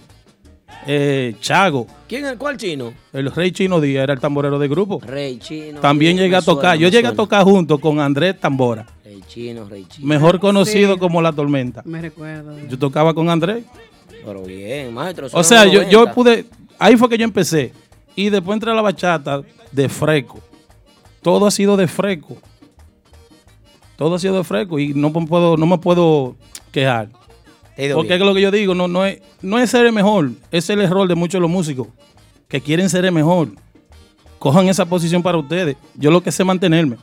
eh, 0.86 1.34
Chago, 1.40 1.86
¿Quién 2.08 2.26
es? 2.26 2.36
¿Cuál 2.36 2.56
chino? 2.56 2.92
el 3.12 3.30
rey 3.32 3.50
chino 3.52 3.80
Díaz 3.80 4.04
era 4.04 4.12
el 4.14 4.20
tamborero 4.20 4.58
del 4.58 4.68
grupo. 4.68 5.00
Rey 5.04 5.38
chino. 5.38 5.80
También 5.80 6.16
llegué 6.16 6.36
a 6.36 6.42
tocar. 6.42 6.76
me 6.76 6.82
Yo 6.82 6.88
llegué 6.88 7.08
a 7.08 7.14
tocar 7.14 7.44
junto 7.44 7.78
con 7.78 8.00
Andrés 8.00 8.38
Tambora, 8.38 8.86
Rey 9.04 9.20
chino, 9.26 9.64
rey 9.68 9.84
chino. 9.88 10.06
mejor 10.06 10.38
conocido 10.40 10.94
Sí. 10.94 10.98
como 11.00 11.22
La 11.22 11.32
Tormenta. 11.32 11.82
Me 11.84 12.00
recuerdo. 12.02 12.56
Yo 12.68 12.78
tocaba 12.78 13.14
con 13.14 13.28
Andrés. 13.30 13.64
Pero 14.24 14.42
bien, 14.42 14.92
maestro. 14.92 15.28
O 15.32 15.42
sea, 15.44 15.64
yo, 15.66 15.88
yo 15.88 16.12
pude, 16.12 16.46
ahí 16.78 16.96
fue 16.96 17.08
que 17.08 17.18
yo 17.18 17.24
empecé. 17.24 17.72
Y 18.16 18.30
después 18.30 18.54
entré 18.56 18.70
a 18.70 18.74
la 18.74 18.82
bachata 18.82 19.42
de 19.72 19.88
freco. 19.88 20.40
Todo 21.22 21.46
ha 21.46 21.50
sido 21.50 21.76
de 21.76 21.86
freco. 21.88 22.36
Todo 23.96 24.14
ha 24.14 24.18
sido 24.18 24.36
de 24.36 24.44
freco 24.44 24.78
y 24.78 24.94
no 24.94 25.10
me 25.10 25.26
puedo, 25.26 25.56
no 25.56 25.66
me 25.66 25.78
puedo 25.78 26.36
quejar. 26.72 27.08
Porque 27.94 28.14
es 28.14 28.20
lo 28.20 28.34
que 28.34 28.40
yo 28.40 28.50
digo, 28.50 28.74
no, 28.74 28.88
no, 28.88 29.04
es, 29.04 29.20
no 29.42 29.58
es 29.58 29.70
ser 29.70 29.84
el 29.86 29.92
mejor, 29.92 30.30
es 30.50 30.68
el 30.70 30.80
error 30.80 31.06
de 31.08 31.14
muchos 31.14 31.34
de 31.34 31.40
los 31.40 31.50
músicos 31.50 31.88
que 32.48 32.60
quieren 32.60 32.88
ser 32.88 33.04
el 33.04 33.12
mejor. 33.12 33.48
Cojan 34.38 34.68
esa 34.68 34.84
posición 34.86 35.22
para 35.22 35.38
ustedes. 35.38 35.76
Yo 35.94 36.10
lo 36.10 36.22
que 36.22 36.30
sé 36.32 36.42
es 36.42 36.46
mantenerme 36.46 36.96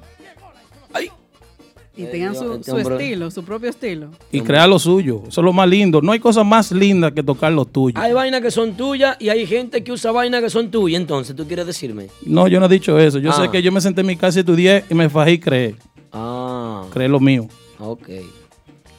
Y 1.95 2.06
tengan 2.06 2.34
su, 2.36 2.53
Este 2.53 2.71
su 2.71 2.77
estilo, 2.79 3.29
su 3.29 3.43
propio 3.43 3.69
estilo. 3.69 4.10
y 4.32 4.41
crear 4.41 4.67
lo 4.67 4.79
suyo. 4.79 5.21
Eso 5.27 5.41
es 5.41 5.45
lo 5.45 5.53
más 5.53 5.67
lindo. 5.69 6.01
No 6.01 6.12
hay 6.12 6.19
cosa 6.19 6.43
más 6.43 6.71
linda 6.71 7.12
que 7.12 7.21
tocar 7.21 7.51
lo 7.53 7.65
tuyo. 7.65 7.93
Hay 7.99 8.13
vainas 8.13 8.41
que 8.41 8.49
son 8.49 8.73
tuyas 8.75 9.15
y 9.19 9.29
hay 9.29 9.45
gente 9.45 9.84
que 9.84 9.91
usa 9.91 10.12
vainas 10.12 10.41
que 10.41 10.49
son 10.49 10.71
tuyas. 10.71 10.99
Entonces, 10.99 11.36
¿tú 11.36 11.45
quieres 11.45 11.67
decirme? 11.67 12.08
No, 12.25 12.47
yo 12.47 12.60
no 12.60 12.65
he 12.65 12.69
dicho 12.69 12.97
eso. 12.97 13.19
Yo 13.19 13.29
Ah. 13.32 13.34
sé 13.43 13.49
que 13.51 13.62
yo 13.62 13.71
me 13.71 13.79
senté 13.79 14.01
en 14.01 14.08
mi 14.08 14.15
casa 14.15 14.39
y 14.39 14.41
estudié 14.41 14.84
y 14.89 14.93
me 14.95 15.08
fajé 15.08 15.34
y 15.34 15.39
creé. 15.39 15.75
Ah, 16.13 16.86
Creé 16.91 17.08
lo 17.10 17.19
mío. 17.19 17.47
ok. 17.80 18.08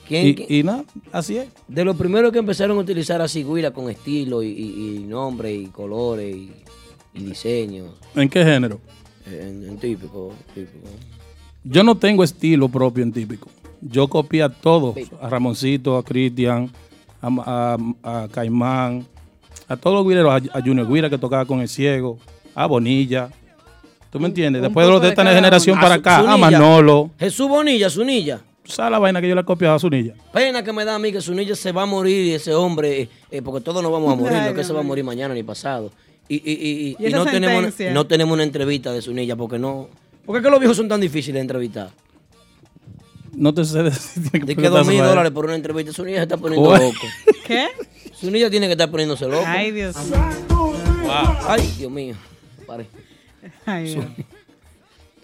¿Quién, 0.07 0.35
quién- 0.35 0.47
Y, 0.51 0.63
nada, 0.63 0.85
así 1.13 1.39
es. 1.39 1.49
de 1.67 1.85
los 1.85 1.97
primeros 1.97 2.31
que 2.33 2.39
empezaron 2.39 2.77
a 2.77 2.81
utilizar 2.81 3.23
así 3.23 3.43
guira 3.43 3.71
con 3.71 3.89
estilo 3.89 4.43
y, 4.43 4.49
y, 4.49 4.97
y 4.97 4.99
nombre 5.05 5.55
y 5.55 5.67
colores 5.69 6.37
y, 6.37 6.53
y 7.15 7.25
diseños 7.25 7.95
¿En 8.15 8.29
qué 8.29 8.45
género? 8.45 8.81
en, 9.27 9.67
en 9.67 9.79
típico, 9.79 10.35
típico. 10.55 10.87
Yo 11.63 11.83
no 11.83 11.95
tengo 11.97 12.23
estilo 12.23 12.69
propio 12.69 13.03
en 13.03 13.13
típico. 13.13 13.49
Yo 13.81 14.07
copié 14.09 14.43
a 14.43 14.51
todos. 14.51 14.95
A 15.23 15.31
Ramoncito, 15.31 15.97
a 15.97 16.03
Cristian, 16.05 16.71
a, 17.23 17.79
a- 18.03 18.23
a 18.25 18.29
Caimán, 18.29 19.07
a 19.69 19.77
todos 19.79 19.97
los 19.97 20.07
guireros, 20.07 20.31
a, 20.33 20.59
a 20.59 20.61
Junior 20.61 20.87
Guira 20.93 21.09
que 21.09 21.17
tocaba 21.17 21.47
con 21.47 21.61
el 21.61 21.69
ciego, 21.71 22.19
a 22.55 22.67
Bonilla. 22.67 23.31
¿Tú 24.15 24.21
me 24.21 24.29
entiendes? 24.29 24.61
un 24.61 24.69
Después 24.69 24.87
de 24.87 24.93
los 24.93 25.03
de 25.03 25.09
esta 25.09 25.27
generación 25.27 25.81
para 25.81 25.97
acá, 25.97 26.19
a. 26.21 26.37
Manolo. 26.37 27.11
Jesús 27.19 27.49
Bonilla, 27.49 27.91
Zunilla. 27.91 28.41
¿Tú 28.63 28.71
sabes 28.71 28.93
la 28.93 29.01
vaina 29.01 29.21
que 29.21 29.29
yo 29.29 29.35
le 29.35 29.43
copiaba 29.45 29.75
a 29.75 29.79
Zunilla? 29.81 30.15
Pena 30.33 30.63
que 30.63 30.73
me 30.73 30.85
da 30.85 30.95
a 30.95 30.99
mí 31.01 31.11
que 31.11 31.21
Zunilla 31.21 31.57
se 31.57 31.73
va 31.73 31.83
a 31.83 31.87
morir 31.87 32.25
y 32.27 32.33
ese 32.33 32.55
hombre, 32.55 33.09
eh, 33.29 33.43
porque 33.43 33.61
todos 33.61 33.83
nos 33.83 33.91
vamos 33.91 34.13
a 34.13 34.15
morir, 34.15 34.39
no 34.39 34.45
es 34.51 34.55
que 34.55 34.63
se 34.63 34.73
va 34.73 34.79
a 34.79 34.83
mío. 34.85 34.89
morir 34.91 35.03
mañana 35.03 35.35
ni 35.35 35.43
pasado. 35.43 35.91
Y, 36.29 36.37
y, 36.37 36.41
y, 36.53 36.53
y- 36.53 36.97
¿Y 36.97 36.97
y 37.01 37.07
esa 37.07 37.17
no, 37.17 37.25
tenemos, 37.27 37.75
no 37.93 38.07
tenemos 38.07 38.33
una 38.35 38.45
entrevista 38.45 38.93
de 38.93 39.03
Zunilla 39.03 39.35
porque 39.35 39.59
no. 39.59 39.89
¿Por 40.25 40.37
qué 40.37 40.43
que 40.45 40.49
los 40.49 40.61
viejos 40.61 40.77
son 40.77 40.87
tan 40.89 41.01
difíciles 41.01 41.35
de 41.35 41.41
entrevistar? 41.41 41.91
No 43.33 43.53
te 43.53 43.65
sé 43.65 43.83
decir. 43.83 44.23
De 44.45 44.55
que 44.55 44.69
dos 44.69 44.87
mil 44.87 44.99
dólares 45.03 45.33
por 45.33 45.45
una 45.47 45.57
entrevista, 45.57 45.93
Zunilla 45.93 46.19
se 46.19 46.23
está 46.23 46.37
poniendo 46.37 46.71
loco. 46.71 46.93
¿Qué? 47.49 47.67
Zunilla 48.17 48.49
tiene 48.49 48.67
que 48.67 48.73
estar 48.75 48.89
poniéndose 48.93 49.27
loco. 49.27 49.43
Ay, 49.45 49.73
Dios. 49.73 49.97
Ay, 51.49 51.75
Dios 51.77 51.91
mío. 51.91 52.15
Pare. 52.65 52.87
Ay, 53.67 53.95
Dios. 53.95 54.05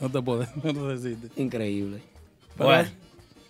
No 0.00 0.09
te 0.09 0.22
puedo, 0.22 0.46
no 0.64 0.72
te 0.72 0.81
decirte. 0.96 1.29
Increíble. 1.42 2.00
Pero- 2.57 2.70
Bueno. 2.70 2.88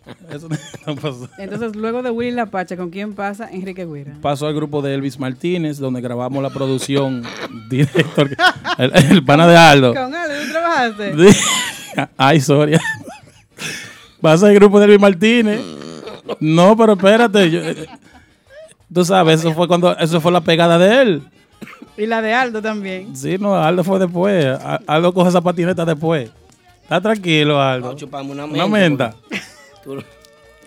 Eso 0.31 0.49
no 0.87 0.97
pasó. 0.97 1.29
Entonces, 1.39 1.77
luego 1.77 2.03
de 2.03 2.11
Willy 2.11 2.33
La 2.33 2.47
Pacha, 2.47 2.77
¿con 2.77 2.91
quién 2.91 3.13
pasa 3.15 3.49
Enrique 3.53 3.87
Guira? 3.87 4.15
Pasó 4.21 4.49
al 4.49 4.55
grupo 4.55 4.83
de 4.83 4.95
Elvis 4.95 5.17
Martínez, 5.21 5.79
donde 5.79 6.01
grabamos 6.01 6.43
la 6.43 6.51
producción 6.51 7.23
director, 7.69 8.31
el, 8.79 8.93
el 9.13 9.25
pana 9.25 9.47
de 9.47 9.57
Aldo. 9.57 9.95
¿Con 9.95 10.13
Aldo 10.13 10.35
tú 10.45 10.51
trabajaste? 10.51 11.15
Ay, 12.17 12.41
Soria. 12.41 12.81
Pasa 14.21 14.49
al 14.49 14.55
grupo 14.55 14.81
de 14.81 14.87
Elvis 14.87 15.01
Martínez. 15.01 15.61
No, 16.41 16.77
pero 16.77 16.95
espérate. 16.95 17.49
yo- 17.51 17.61
eh, 17.61 17.87
tú 18.93 19.05
sabes, 19.05 19.39
eso 19.41 19.55
fue 19.55 19.69
cuando, 19.69 19.97
eso 19.99 20.21
fue 20.21 20.33
la 20.33 20.41
pegada 20.41 20.79
de 20.79 21.03
él. 21.03 21.23
Y 21.97 22.07
la 22.07 22.23
de 22.23 22.33
Aldo 22.33 22.63
también. 22.63 23.15
Sí, 23.15 23.37
no, 23.39 23.55
Aldo 23.55 23.85
fue 23.85 23.99
después. 23.99 24.47
A- 24.47 24.81
Aldo 24.87 25.13
coge 25.13 25.29
esa 25.29 25.41
patineta 25.41 25.85
después. 25.85 26.31
Está 26.83 27.01
tranquilo, 27.01 27.61
Aldo. 27.61 27.95
Chuparme 27.95 28.33
una 28.33 28.45
Una 28.47 28.67
menta. 28.67 29.15
menta. 29.29 29.41
Tú- 29.85 30.03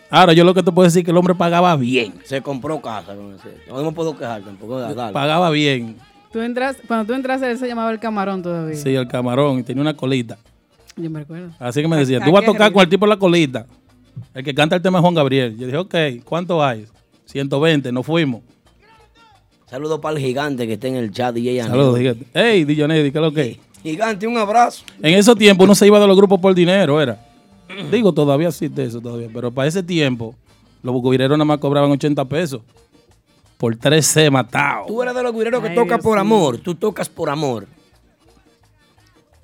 Ahora, 0.10 0.34
yo 0.34 0.44
lo 0.44 0.54
que 0.54 0.62
te 0.62 0.72
puedo 0.72 0.86
decir 0.86 1.00
es 1.00 1.06
que 1.06 1.12
el 1.12 1.18
hombre 1.18 1.34
pagaba 1.34 1.76
bien. 1.76 2.14
Se 2.24 2.40
compró 2.42 2.80
casa 2.80 3.16
con 3.16 3.34
ese. 3.34 3.58
No 3.68 3.84
me 3.84 3.92
puedo 3.92 4.16
quejar 4.16 4.44
tampoco. 4.44 4.80
Dale. 4.80 5.12
Pagaba 5.12 5.50
bien. 5.50 5.98
Tú 6.32 6.40
entras, 6.42 6.78
cuando 6.88 7.06
tú 7.06 7.14
entraste, 7.14 7.50
él 7.50 7.58
se 7.58 7.68
llamaba 7.68 7.92
el 7.92 8.00
camarón 8.00 8.44
todavía. 8.44 8.76
Sí, 8.76 8.94
el 8.94 9.08
camarón. 9.08 9.60
Y 9.60 9.64
tenía 9.64 9.82
una 9.82 9.96
colita. 9.96 10.38
Yo 10.96 11.10
me 11.10 11.20
recuerdo. 11.22 11.50
Así 11.58 11.82
que 11.82 11.88
me 11.88 11.98
decía, 11.98 12.20
¿A 12.22 12.26
tú 12.26 12.32
vas 12.32 12.44
a 12.44 12.46
tocar 12.46 12.72
con 12.72 12.84
el 12.84 12.90
tipo 12.90 13.08
la 13.08 13.18
colita. 13.18 13.66
El 14.36 14.44
que 14.44 14.54
canta 14.54 14.76
el 14.76 14.82
tema 14.84 15.00
es 15.00 15.02
Juan 15.02 15.16
Gabriel. 15.16 15.58
Yo 15.58 15.66
dije, 15.66 15.78
ok, 15.78 15.96
¿cuánto 16.24 16.64
hay? 16.64 16.86
120, 17.26 17.92
nos 17.92 18.06
fuimos. 18.06 18.42
Saludos 19.74 20.00
para 20.02 20.16
el 20.16 20.24
gigante 20.24 20.68
que 20.68 20.74
está 20.74 20.88
en 20.88 20.98
el 20.98 21.10
chat, 21.12 21.34
DJ 21.34 21.62
Anel. 21.62 21.72
Saludos, 21.72 21.98
dígate. 21.98 22.28
Hey, 22.32 22.64
Dillonedi, 22.64 23.12
¿qué 23.12 23.18
es 23.18 23.22
lo 23.24 23.34
que? 23.34 23.60
Gigante, 23.82 24.28
un 24.28 24.38
abrazo. 24.38 24.86
En 25.02 25.16
esos 25.16 25.36
tiempos 25.36 25.66
uno 25.66 25.74
se 25.74 25.88
iba 25.88 26.00
de 26.00 26.06
los 26.06 26.16
grupos 26.16 26.40
por 26.40 26.54
dinero, 26.54 27.02
era. 27.02 27.26
Digo, 27.90 28.14
todavía 28.14 28.50
existe 28.50 28.84
eso 28.84 29.02
todavía, 29.02 29.30
pero 29.34 29.50
para 29.50 29.68
ese 29.68 29.82
tiempo 29.82 30.36
los 30.84 31.02
guireros 31.02 31.40
nada 31.40 31.46
más 31.46 31.58
cobraban 31.58 31.90
80 31.90 32.24
pesos. 32.26 32.62
Por 33.58 33.76
13 33.76 34.30
matados. 34.30 34.86
Tú 34.86 35.02
eres 35.02 35.16
de 35.16 35.24
los 35.24 35.34
guireros 35.34 35.64
que 35.64 35.70
Dios 35.70 35.88
por 36.04 36.20
amor. 36.20 36.60
Tú 36.60 36.76
tocas 36.76 37.10
por 37.10 37.32
amor. 37.32 37.66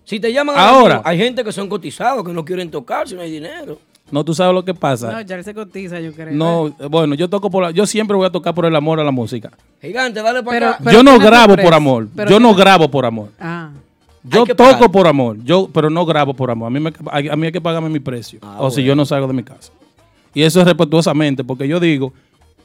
Si 0.03 0.19
te 0.19 0.31
llaman 0.31 0.55
Ahora. 0.59 0.95
amigo, 0.97 1.09
hay 1.09 1.17
gente 1.17 1.43
que 1.43 1.51
son 1.51 1.67
cotizados 1.67 2.23
que 2.23 2.33
no 2.33 2.45
quieren 2.45 2.69
tocar 2.69 3.07
si 3.07 3.15
no 3.15 3.21
hay 3.21 3.31
dinero. 3.31 3.79
No, 4.11 4.23
tú 4.23 4.33
sabes 4.33 4.53
lo 4.53 4.63
que 4.65 4.73
No, 4.73 4.79
pasa. 4.79 5.21
ya 5.21 5.35
él 5.35 5.43
se 5.43 5.53
cotiza, 5.53 5.99
yo 5.99 6.11
creo. 6.13 6.31
No, 6.33 6.69
bueno, 6.89 7.15
yo 7.15 7.29
toco 7.29 7.49
por 7.49 7.63
la- 7.63 7.71
yo 7.71 7.85
siempre 7.85 8.15
voy 8.17 8.25
a 8.25 8.29
tocar 8.31 8.53
por 8.55 8.65
el 8.65 8.75
amor 8.75 8.99
a 8.99 9.03
la 9.03 9.11
música. 9.11 9.51
Gigante, 9.81 10.21
dale 10.21 10.41
para 10.43 10.57
Pero- 10.59 10.69
acá. 10.71 10.79
pero 10.83 10.97
yo 10.97 11.03
no 11.03 11.19
grabo 11.19 11.55
por 11.55 11.73
amor. 11.73 12.07
Pero 12.15 12.29
yo 12.31 12.39
no 12.39 12.53
grabo 12.55 12.89
por 12.89 13.05
amor. 13.05 13.29
Ah. 13.39 13.69
Yo 14.23 14.45
toco 14.45 14.55
pagar. 14.55 14.91
por 14.91 15.07
amor, 15.07 15.37
yo, 15.43 15.69
pero 15.73 15.89
no 15.89 16.05
grabo 16.05 16.33
por 16.33 16.51
amor. 16.51 16.67
A 16.67 16.69
mí, 16.69 16.79
me, 16.79 16.89
a, 17.09 17.17
a 17.33 17.35
mí 17.35 17.45
hay 17.45 17.51
que 17.51 17.61
pagarme 17.61 17.89
mi 17.89 17.99
precio. 17.99 18.39
Ah, 18.41 18.57
o 18.59 18.69
si 18.69 18.83
yo 18.83 18.95
no 18.95 19.05
salgo 19.05 19.27
de 19.27 19.33
mi 19.33 19.43
casa. 19.43 19.71
Y 20.33 20.43
eso 20.43 20.59
es 20.59 20.65
respetuosamente, 20.65 21.43
porque 21.43 21.67
yo 21.67 21.79
digo 21.79 22.11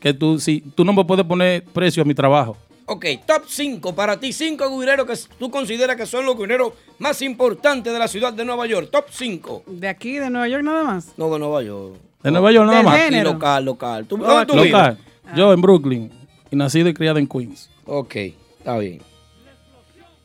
que 0.01 0.13
tú, 0.13 0.39
si, 0.41 0.61
tú 0.75 0.85
no 0.85 0.93
me 0.93 1.05
puedes 1.05 1.25
poner 1.25 1.63
precio 1.65 2.03
a 2.03 2.07
mi 2.07 2.15
trabajo. 2.15 2.57
Ok, 2.87 3.07
top 3.27 3.45
5 3.47 3.95
para 3.95 4.21
ti, 4.21 4.33
5 4.33 4.79
guireros 4.79 5.07
que 5.07 5.15
tú 5.39 5.51
consideras 5.51 5.97
que 5.97 6.05
son 6.05 6.27
los 6.27 6.37
guireros 6.37 6.75
más 6.99 7.23
importantes 7.23 7.93
de 7.93 7.99
la 7.99 8.09
ciudad 8.09 8.33
de 8.33 8.45
Nueva 8.45 8.67
York. 8.67 8.89
Top 8.91 9.07
5. 9.11 9.65
De 9.67 9.89
aquí, 9.89 10.19
de 10.19 10.29
Nueva 10.29 10.49
York, 10.49 10.63
nada 10.63 10.85
más. 10.85 11.13
No, 11.17 11.33
de 11.33 11.39
Nueva 11.39 11.63
York. 11.63 11.97
De 12.23 12.31
Nueva 12.31 12.53
York 12.53 12.67
nada 12.67 12.83
más. 12.83 12.99
género. 12.99 13.31
Y 13.31 13.33
local, 13.33 13.65
local. 13.65 14.07
¿Tú, 14.07 14.17
¿Dónde 14.19 14.47
tú 14.47 14.55
vives? 14.55 14.73
Local. 14.73 14.99
Yo 15.35 15.53
en 15.53 15.61
Brooklyn. 15.61 16.11
Y 16.51 16.57
nacido 16.57 16.89
y 16.89 16.95
criado 16.95 17.19
en 17.19 17.27
Queens. 17.27 17.71
Ok, 17.87 18.17
está 18.59 18.77
bien. 18.79 19.01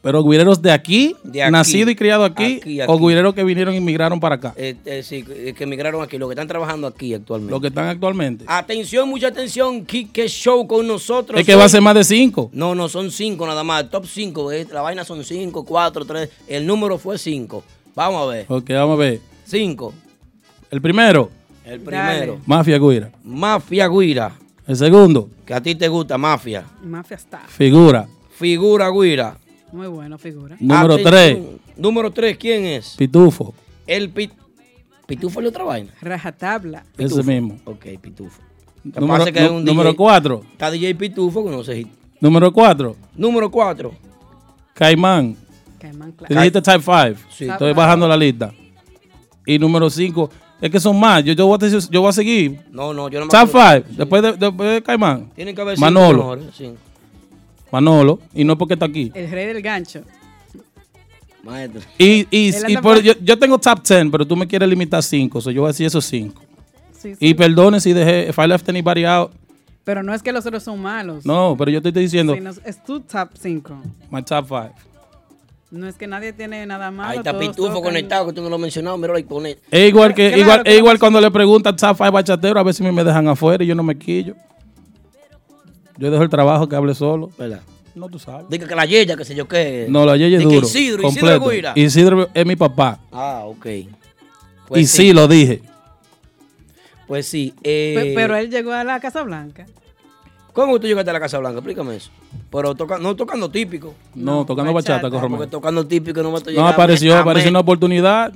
Pero 0.01 0.23
guireros 0.23 0.62
de 0.62 0.71
aquí, 0.71 1.13
De 1.25 1.43
aquí. 1.43 1.51
nacido 1.51 1.89
y 1.89 1.95
criado 1.95 2.23
aquí, 2.23 2.59
Aquí, 2.62 2.79
aquí. 2.79 2.89
o 2.91 2.97
guireros 3.05 3.33
que 3.33 3.43
vinieron 3.43 3.75
y 3.75 3.81
migraron 3.81 4.19
para 4.21 4.35
acá. 4.35 4.53
Eh, 4.55 4.75
eh, 4.85 5.03
sí, 5.03 5.25
eh, 5.29 5.53
que 5.57 5.65
emigraron 5.65 6.01
aquí, 6.01 6.17
los 6.17 6.29
que 6.29 6.33
están 6.33 6.47
trabajando 6.47 6.88
aquí 6.88 7.13
actualmente. 7.13 7.51
Los 7.51 7.59
que 7.59 7.67
están 7.67 7.88
actualmente. 7.88 8.45
Atención, 8.47 9.09
mucha 9.09 9.27
atención. 9.27 9.85
Quique 9.85 10.29
Show 10.29 10.65
con 10.67 10.88
nosotros. 10.88 11.38
es 11.38 11.45
que 11.45 11.53
va 11.55 11.65
a 11.65 11.69
ser 11.69 11.81
más 11.81 11.95
de 11.95 12.05
cinco. 12.05 12.49
No, 12.53 12.73
no, 12.75 12.88
son 12.88 13.12
cinco 13.12 13.45
nada 13.45 13.63
más. 13.65 13.89
Top 13.89 14.05
5. 14.05 14.51
La 14.71 14.81
vaina 14.81 15.03
son 15.03 15.23
5, 15.23 15.65
4, 15.65 16.05
3. 16.05 16.29
El 16.47 16.65
número 16.65 16.97
fue 16.97 17.17
5. 17.17 17.62
Vamos 17.93 18.23
a 18.23 18.25
ver. 18.31 18.45
Ok, 18.47 18.69
vamos 18.69 18.93
a 18.93 18.99
ver. 18.99 19.19
5. 19.45 19.93
El 20.71 20.81
primero, 20.81 21.29
El 21.65 21.81
primero. 21.81 22.39
Mafia 22.45 22.77
Guira. 22.79 23.12
Mafia 23.23 23.88
Guira. 23.89 24.31
El 24.65 24.75
segundo, 24.77 25.29
Que 25.45 25.55
a 25.55 25.62
ti 25.62 25.75
te 25.75 25.88
gusta, 25.89 26.17
Mafia. 26.17 26.63
Mafia 26.83 27.17
está. 27.17 27.39
Figura. 27.47 28.07
Figura 28.31 28.89
Guira. 28.91 29.35
Muy 29.71 29.88
bueno, 29.88 30.17
figura. 30.17 30.55
Número 30.60 30.93
Atención. 30.95 31.12
tres, 31.13 31.38
Número 31.77 32.12
3, 32.12 32.38
¿quién 32.38 32.65
es? 32.65 32.95
Pitufo. 32.97 33.53
El 33.88 34.10
pit... 34.10 34.32
Pitufo 35.08 35.39
es 35.39 35.43
la 35.45 35.49
otra 35.49 35.63
vaina. 35.63 35.91
Rajatabla. 36.01 36.84
Ese 36.97 37.10
Pitufo. 37.15 37.23
mismo. 37.23 37.58
Ok, 37.65 37.86
Pitufo. 38.01 38.41
Número, 38.84 39.08
pasa 39.08 39.29
es 39.29 39.34
que 39.36 39.45
es 39.45 39.51
nu- 39.51 39.58
un 39.58 39.65
número 39.65 39.89
DJ. 39.89 39.97
cuatro. 39.97 40.41
Está 40.51 40.71
DJ 40.71 40.95
Pitufo 40.95 41.43
que 41.45 41.51
no 41.51 41.63
sé. 41.63 41.86
Número 42.21 42.51
cuatro, 42.51 42.95
Número 43.15 43.49
4. 43.49 43.93
Caimán. 44.73 45.36
Caimán 45.79 46.12
Te 46.13 46.25
Claro. 46.25 46.41
dijiste 46.41 46.62
Type 46.62 46.84
5. 46.84 47.19
Sí. 47.32 47.45
Estoy 47.49 47.73
bajando 47.73 48.08
la 48.08 48.17
lista. 48.17 48.53
Y 49.45 49.58
número 49.58 49.89
5. 49.89 50.29
Es 50.62 50.69
que 50.69 50.79
son 50.79 50.99
más. 50.99 51.23
Yo, 51.23 51.32
yo, 51.34 51.47
voy, 51.47 51.55
a, 51.55 51.58
decir- 51.65 51.89
yo 51.89 52.01
voy 52.01 52.10
a 52.10 52.13
seguir. 52.13 52.62
No, 52.71 52.93
no, 52.93 53.08
yo 53.10 53.19
no 53.19 53.25
me 53.27 53.32
Type 53.32 53.43
acuerdo. 53.58 53.86
5. 53.88 53.97
Después, 53.97 54.21
de, 54.21 54.32
después 54.34 54.71
de 54.73 54.84
Caimán. 54.84 55.29
Tienen 55.36 55.55
que 55.55 55.62
haber 55.62 55.75
cinco 55.77 55.86
Manolo. 55.86 56.17
mejores, 56.17 56.45
sí. 56.55 56.73
Manolo. 57.71 58.19
Y 58.34 58.43
no 58.43 58.53
es 58.53 58.60
porque 58.60 58.73
está 58.75 58.86
aquí. 58.86 59.12
El 59.13 59.29
rey 59.29 59.45
del 59.47 59.62
gancho. 59.62 60.01
Maestro. 61.43 61.82
Y, 61.97 62.25
por- 62.82 63.01
yo, 63.01 63.13
yo 63.21 63.39
tengo 63.39 63.58
top 63.58 63.82
10, 63.88 64.08
pero 64.12 64.25
tú 64.25 64.36
me 64.36 64.47
quieres 64.47 64.67
limitar 64.69 65.01
5. 65.01 65.41
So 65.41 65.51
yo 65.51 65.62
voy 65.62 65.69
a 65.69 65.71
decir 65.71 65.86
esos 65.88 66.05
5. 66.05 66.41
Sí, 66.93 67.15
sí. 67.15 67.17
Y 67.19 67.34
perdone 67.34 67.79
si 67.79 67.93
dejé. 67.93 68.29
If 68.29 68.38
I 68.38 68.47
left 68.47 68.67
anybody 68.69 69.05
out. 69.05 69.32
Pero 69.86 70.03
no 70.03 70.13
es 70.13 70.21
que 70.21 70.32
los 70.32 70.45
otros 70.45 70.62
son 70.63 70.82
malos. 70.82 71.25
No, 71.25 71.55
pero 71.58 71.71
yo 71.71 71.82
te 71.82 71.88
estoy 71.89 72.03
diciendo 72.03 72.36
Sí, 72.36 72.41
no, 72.41 72.51
es 72.65 72.84
tu 72.84 72.99
top 72.99 73.29
5. 73.39 73.82
my 74.12 74.21
top 74.21 74.45
5. 74.47 74.69
No 75.71 75.88
es 75.88 75.95
que 75.95 76.08
nadie 76.08 76.34
tiene 76.34 76.65
nada 76.65 76.91
malo. 76.91 77.12
Ahí 77.12 77.17
está 77.19 77.38
Pitufo 77.38 77.67
tocan. 77.67 77.84
conectado, 77.84 78.27
que 78.27 78.34
tú 78.34 78.41
no 78.41 78.49
lo 78.49 78.55
has 78.55 78.62
mencionado. 78.62 78.97
Mira. 78.97 79.13
Es 79.71 79.88
igual 79.89 80.13
que, 80.13 80.27
Claro, 80.29 80.41
igual, 80.41 80.62
lo 80.65 80.73
igual 80.73 80.99
cuando 80.99 81.21
le 81.21 81.32
preguntan 81.32 81.75
top 81.75 81.95
5 81.97 82.12
bachatero, 82.12 82.60
a 82.60 82.63
veces 82.63 82.82
me 82.91 83.03
dejan 83.03 83.27
afuera 83.27 83.63
y 83.63 83.67
yo 83.67 83.75
no 83.75 83.84
me 83.84 83.97
quillo. 83.97 84.36
Yo 85.99 86.09
dejo 86.09 86.23
el 86.23 86.29
trabajo 86.29 86.67
que 86.67 86.75
hable 86.75 86.95
solo. 86.95 87.29
¿Verdad? 87.38 87.62
No, 87.95 88.07
tú 88.09 88.17
sabes. 88.19 88.47
Diga 88.49 88.67
que 88.67 88.75
la 88.75 88.85
yeya, 88.85 89.17
que 89.17 89.25
sé 89.25 89.35
yo 89.35 89.47
qué. 89.47 89.88
No, 89.89 90.05
la 90.05 90.15
Yeye 90.15 90.38
es 90.38 90.43
duro. 90.43 90.65
Isidro, 90.65 91.07
Isidro 91.07 91.27
completo. 91.39 91.49
Guira. 91.49 91.73
Isidro 91.75 92.29
es 92.33 92.45
mi 92.45 92.55
papá. 92.55 92.99
Ah, 93.12 93.41
ok. 93.45 93.65
y 93.65 93.89
Pues 94.67 94.89
sí. 94.91 95.12
lo 95.12 95.27
dije. 95.27 95.62
Pues 97.07 97.27
sí. 97.27 97.53
eh, 97.63 97.93
Pe- 97.95 98.13
Pero 98.15 98.35
él 98.38 98.49
llegó 98.49 98.71
a 98.71 98.83
la 98.83 98.99
Casa 98.99 99.23
Blanca. 99.23 99.65
¿Cómo 100.53 100.79
tú 100.79 100.88
llegaste 100.88 101.09
a 101.09 101.13
la 101.13 101.19
Casa 101.19 101.39
Blanca? 101.39 101.57
Explícame 101.59 101.95
eso. 101.95 102.12
Pero 102.51 102.75
toca, 102.75 102.97
no 102.97 103.15
tocando 103.15 103.49
típico. 103.49 103.93
No, 104.15 104.45
tocando 104.45 104.73
bachata, 104.73 105.09
bachata. 105.09 105.27
porque 105.27 105.47
tocando 105.47 105.85
típico 105.85 106.21
no 106.23 106.31
va 106.31 106.38
a 106.39 106.41
No, 106.41 106.49
llegar. 106.51 106.73
apareció, 106.73 107.15
a, 107.15 107.19
apareció 107.21 107.45
Mer- 107.47 107.51
una 107.53 107.59
oportunidad. 107.59 108.33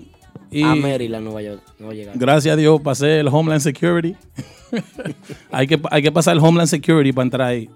Y 0.53 0.63
a 0.63 0.75
Maryland 0.75 1.25
no 1.25 1.33
va, 1.33 1.39
a, 1.39 1.43
no 1.79 1.87
va 1.87 1.91
a 1.91 1.95
llegar. 1.95 2.17
gracias 2.17 2.53
a 2.53 2.55
Dios 2.55 2.81
pasé 2.81 3.19
el 3.19 3.27
Homeland 3.27 3.61
Security. 3.61 4.15
hay, 5.51 5.67
que, 5.67 5.79
hay 5.89 6.01
que 6.01 6.11
pasar 6.11 6.35
el 6.37 6.43
Homeland 6.43 6.69
Security 6.69 7.11
para 7.11 7.23
entrar 7.23 7.47
ahí. 7.49 7.69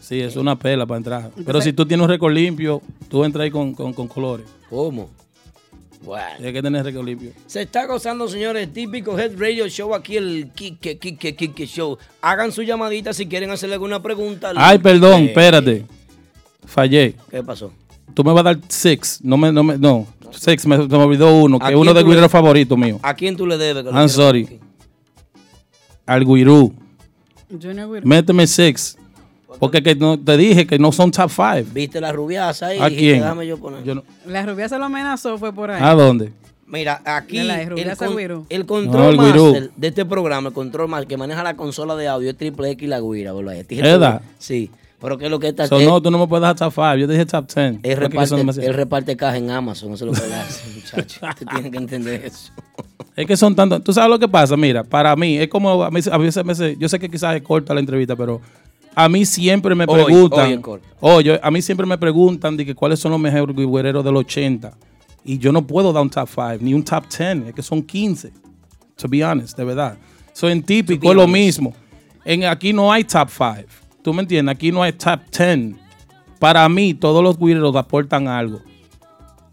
Sí, 0.00 0.20
es 0.20 0.36
una 0.36 0.58
pela 0.58 0.84
para 0.84 0.98
entrar. 0.98 1.30
Pero 1.46 1.60
si 1.62 1.72
tú 1.72 1.86
tienes 1.86 2.04
un 2.04 2.10
récord 2.10 2.32
limpio, 2.32 2.82
tú 3.08 3.24
entras 3.24 3.44
ahí 3.44 3.50
con, 3.50 3.74
con, 3.74 3.94
con 3.94 4.06
colores. 4.06 4.46
¿Cómo? 4.68 5.08
Bueno. 6.02 6.46
Hay 6.46 6.52
que 6.52 6.62
tener 6.62 6.84
récord 6.84 7.06
limpio. 7.06 7.30
Se 7.46 7.62
está 7.62 7.86
gozando, 7.86 8.28
señores, 8.28 8.70
típico 8.70 9.18
Head 9.18 9.38
Radio 9.38 9.66
Show, 9.68 9.94
aquí 9.94 10.18
el 10.18 10.50
Kike, 10.54 10.98
Kike, 10.98 11.34
Kike 11.34 11.66
Show. 11.66 11.96
Hagan 12.20 12.52
su 12.52 12.62
llamadita 12.62 13.14
si 13.14 13.26
quieren 13.26 13.50
hacerle 13.50 13.76
alguna 13.76 14.02
pregunta. 14.02 14.52
Ay, 14.54 14.78
perdón, 14.78 15.20
Kike. 15.20 15.30
espérate. 15.30 15.86
Fallé. 16.66 17.14
¿Qué 17.30 17.42
pasó? 17.42 17.72
Tú 18.12 18.22
me 18.22 18.32
vas 18.32 18.40
a 18.40 18.54
dar 18.54 18.58
six. 18.68 19.20
No, 19.22 19.36
me, 19.36 19.50
no, 19.50 19.64
me, 19.64 19.78
no. 19.78 20.06
Six, 20.38 20.66
me, 20.66 20.76
me 20.78 20.96
olvidó 20.96 21.34
uno, 21.36 21.58
que 21.58 21.66
¿A 21.66 21.70
es 21.70 21.76
uno 21.76 21.94
de 21.94 22.02
guireros 22.02 22.30
favoritos 22.30 22.76
mío. 22.78 22.98
¿A 23.02 23.14
quién 23.14 23.36
tú 23.36 23.46
le 23.46 23.56
debes? 23.56 23.84
I'm 23.86 24.08
sorry. 24.08 24.44
aquí? 24.44 24.60
Al 26.06 26.24
Guirú. 26.24 26.72
Junior 27.50 27.88
Guiro. 27.88 28.06
Méteme 28.06 28.46
six. 28.46 28.96
Porque 29.58 29.82
que 29.82 29.94
no, 29.94 30.18
te 30.18 30.36
dije 30.36 30.66
que 30.66 30.78
no 30.78 30.90
son 30.92 31.10
top 31.10 31.30
five. 31.30 31.64
¿Viste 31.72 32.00
la 32.00 32.12
rubiaza 32.12 32.66
ahí? 32.66 32.78
¿A 32.80 32.84
Dijiste, 32.88 33.04
quién? 33.06 33.20
Déjame 33.20 33.46
yo 33.46 33.58
poner. 33.58 33.84
Yo 33.84 33.94
no- 33.94 34.02
La 34.26 34.44
rubia 34.44 34.68
se 34.68 34.78
lo 34.78 34.84
amenazó, 34.86 35.38
fue 35.38 35.52
por 35.52 35.70
ahí. 35.70 35.80
¿A 35.82 35.94
dónde? 35.94 36.32
Mira, 36.66 37.00
aquí 37.04 37.42
la 37.42 37.62
el, 37.62 37.68
con- 37.68 38.86
No, 38.86 38.90
control 38.92 39.14
el 39.14 39.20
Guirú. 39.20 39.44
master 39.52 39.70
de 39.76 39.88
este 39.88 40.04
programa, 40.04 40.48
el 40.48 40.54
control 40.54 40.88
master 40.88 41.06
que 41.06 41.16
maneja 41.16 41.42
la 41.42 41.56
consola 41.56 41.94
de 41.94 42.08
audio 42.08 42.30
es 42.30 42.36
Triple 42.36 42.70
X 42.70 42.84
y 42.84 42.88
la 42.88 43.00
Guira, 43.00 43.32
¿Verdad? 43.32 44.22
Sí. 44.38 44.70
Pero 45.04 45.18
¿qué 45.18 45.26
es 45.26 45.30
lo 45.30 45.38
que 45.38 45.48
está 45.48 45.66
So, 45.66 45.78
no, 45.80 46.00
tú 46.00 46.10
no 46.10 46.18
me 46.18 46.26
puedes 46.26 46.40
dar 46.42 46.56
top 46.56 46.72
five. 46.72 46.98
Yo 47.00 47.06
te 47.06 47.12
dije 47.12 47.26
top 47.26 47.46
ten. 47.46 47.74
él 47.82 47.98
Porque 47.98 48.16
que 48.16 48.24
reparte, 48.24 48.66
él 48.66 48.74
reparte 48.74 49.16
caja 49.16 49.36
en 49.36 49.50
Amazon, 49.50 49.92
eso 49.92 50.06
es 50.06 50.12
lo 50.12 50.18
que 50.18 50.26
él 50.26 50.32
hace, 50.32 50.66
muchacho. 50.74 51.20
Usted 51.28 51.46
tiene 51.46 51.70
que 51.70 51.76
entender 51.76 52.24
eso. 52.24 52.50
Es 53.14 53.26
que 53.26 53.36
son 53.36 53.54
tantos. 53.54 53.84
Tú 53.84 53.92
sabes 53.92 54.08
lo 54.10 54.18
que 54.18 54.26
pasa, 54.26 54.56
mira, 54.56 54.82
para 54.82 55.14
mí, 55.14 55.36
es 55.38 55.48
como 55.48 55.84
a, 55.84 55.90
mí, 55.90 56.00
a 56.10 56.16
veces, 56.18 56.44
me 56.44 56.54
se- 56.54 56.76
yo 56.78 56.88
sé 56.88 56.98
que 56.98 57.10
quizás 57.10 57.36
es 57.36 57.42
corta 57.42 57.74
la 57.74 57.80
entrevista, 57.80 58.16
pero 58.16 58.40
a 58.94 59.08
mí 59.08 59.26
siempre 59.26 59.74
me 59.74 59.84
Hoy, 59.86 60.04
preguntan. 60.04 60.48
hoy 60.50 60.58
corta. 60.58 60.88
Oye, 61.00 61.38
a 61.42 61.50
mí 61.50 61.60
siempre 61.60 61.86
me 61.86 61.98
preguntan 61.98 62.56
de 62.56 62.64
que 62.64 62.74
cuáles 62.74 62.98
son 62.98 63.12
los 63.12 63.20
mejores 63.20 63.54
guerreros 63.54 64.02
del 64.04 64.16
80. 64.16 64.72
Y 65.24 65.36
yo 65.38 65.52
no 65.52 65.66
puedo 65.66 65.92
dar 65.92 66.02
un 66.02 66.10
top 66.10 66.28
5, 66.28 66.56
ni 66.60 66.72
un 66.74 66.82
top 66.82 67.04
10, 67.08 67.48
es 67.48 67.54
que 67.54 67.62
son 67.62 67.82
15. 67.82 68.32
To 68.96 69.08
be 69.08 69.22
honest, 69.22 69.56
de 69.56 69.64
verdad. 69.64 69.98
So, 70.32 70.48
en 70.48 70.62
típico 70.62 71.10
es 71.10 71.16
lo 71.16 71.28
mismo. 71.28 71.74
En, 72.24 72.44
aquí 72.44 72.72
no 72.72 72.90
hay 72.90 73.04
top 73.04 73.28
5. 73.28 73.83
¿Tú 74.04 74.12
me 74.12 74.20
entiendes? 74.22 74.54
Aquí 74.54 74.70
no 74.70 74.82
hay 74.82 74.92
top 74.92 75.18
10. 75.36 75.74
Para 76.38 76.68
mí, 76.68 76.92
todos 76.94 77.24
los 77.24 77.38
güireros 77.38 77.74
aportan 77.74 78.28
algo. 78.28 78.60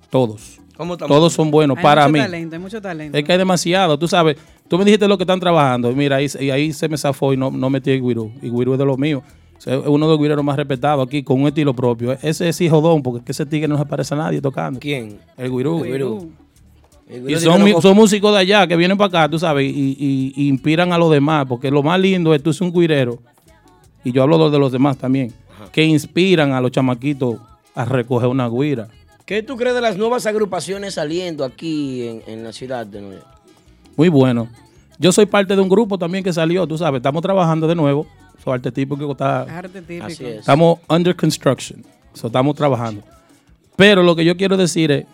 Todos. 0.10 0.60
¿Cómo? 0.76 0.98
Todos 0.98 1.32
son 1.34 1.50
buenos. 1.52 1.78
Hay 1.78 1.84
para 1.84 2.02
mucho 2.08 2.14
mí. 2.14 2.20
talento, 2.20 2.56
hay 2.56 2.62
mucho 2.62 2.82
talento. 2.82 3.18
Es 3.18 3.24
que 3.24 3.32
hay 3.32 3.38
demasiado. 3.38 3.98
Tú 3.98 4.08
sabes, 4.08 4.36
tú 4.68 4.78
me 4.78 4.84
dijiste 4.84 5.08
lo 5.08 5.18
que 5.18 5.24
están 5.24 5.40
trabajando. 5.40 5.92
Mira, 5.94 6.18
ahí, 6.18 6.28
y 6.40 6.50
ahí 6.50 6.74
se 6.74 6.90
me 6.90 6.98
zafó 6.98 7.34
y 7.34 7.38
no, 7.38 7.50
no 7.50 7.70
metí 7.70 7.92
el 7.92 8.02
guirú. 8.02 8.32
Y 8.42 8.50
guirú 8.50 8.74
es 8.74 8.80
de 8.80 8.86
los 8.86 8.98
míos. 8.98 9.24
O 9.58 9.62
sea, 9.62 9.76
es 9.76 9.84
uno 9.88 10.06
de 10.08 10.12
los 10.14 10.20
guireros 10.20 10.44
más 10.44 10.58
respetados 10.58 11.08
aquí, 11.08 11.24
con 11.24 11.40
un 11.42 11.48
estilo 11.48 11.74
propio. 11.74 12.14
Ese 12.22 12.50
es 12.50 12.60
hijodón, 12.60 13.02
porque 13.04 13.20
es 13.20 13.24
que 13.26 13.32
ese 13.32 13.46
tigre 13.46 13.68
no 13.70 13.78
se 13.78 13.86
parece 13.86 14.14
a 14.16 14.18
nadie 14.18 14.42
tocando. 14.42 14.80
¿Quién? 14.80 15.20
El 15.38 15.52
guirú. 15.52 15.82
Guirú. 15.84 16.32
El 17.08 17.18
Y 17.18 17.36
güiro 17.36 17.82
son, 17.82 17.96
músicos 17.96 18.32
de 18.34 18.40
allá 18.40 18.66
que 18.68 18.76
vienen 18.76 18.98
para 18.98 19.08
acá, 19.24 19.30
tú 19.30 19.38
sabes, 19.38 19.66
y, 19.66 19.98
y- 20.00 20.34
y 20.36 20.48
inspiran 20.48 20.94
a 20.94 20.98
los 20.98 21.12
demás, 21.12 21.46
porque 21.48 21.70
lo 21.70 21.84
más 21.84 22.00
lindo 22.00 22.34
es 22.34 22.42
tú 22.42 22.54
ser 22.54 22.66
un 22.68 22.74
guirero, 22.74 23.20
y 24.04 24.12
yo 24.12 24.24
hablo 24.24 24.50
de 24.50 24.60
los 24.60 24.72
demás 24.72 24.98
también, 24.98 25.34
que 25.72 25.84
inspiran 25.84 26.54
a 26.54 26.62
los 26.62 26.72
chamaquitos 26.72 27.38
a 27.76 27.86
recoger 27.86 28.28
una 28.30 28.48
guira. 28.50 28.88
¿Qué 29.26 29.44
tú 29.44 29.56
crees 29.56 29.76
de 29.76 29.82
las 29.82 29.98
nuevas 29.98 30.26
agrupaciones 30.26 30.96
saliendo 30.96 31.46
aquí 31.46 32.08
en, 32.08 32.24
en 32.28 32.44
la 32.44 32.52
ciudad 32.52 32.86
de 32.86 33.00
Nueva 33.02 33.16
York? 33.16 33.28
Muy 33.96 34.10
bueno. 34.10 34.48
Yo 35.00 35.12
soy 35.12 35.26
parte 35.26 35.56
de 35.56 35.62
un 35.62 35.70
grupo 35.70 35.98
también 35.98 36.24
que 36.24 36.34
salió, 36.34 36.68
tú 36.68 36.78
sabes, 36.78 37.00
estamos 37.00 37.22
trabajando 37.22 37.68
de 37.68 37.76
nuevo, 37.76 38.06
so, 38.44 38.52
arte 38.52 38.72
típico 38.72 39.06
que 39.06 39.12
está, 39.12 39.42
Arte 39.44 39.82
típico. 39.82 40.06
Así 40.06 40.26
es. 40.26 40.40
estamos 40.42 40.80
under 40.90 41.16
construction, 41.16 41.84
so, 42.14 42.28
estamos 42.28 42.56
trabajando. 42.56 43.02
Pero 43.76 44.04
lo 44.04 44.16
que 44.16 44.26
yo 44.26 44.36
quiero 44.38 44.58
decir 44.58 44.92
es 44.92 45.06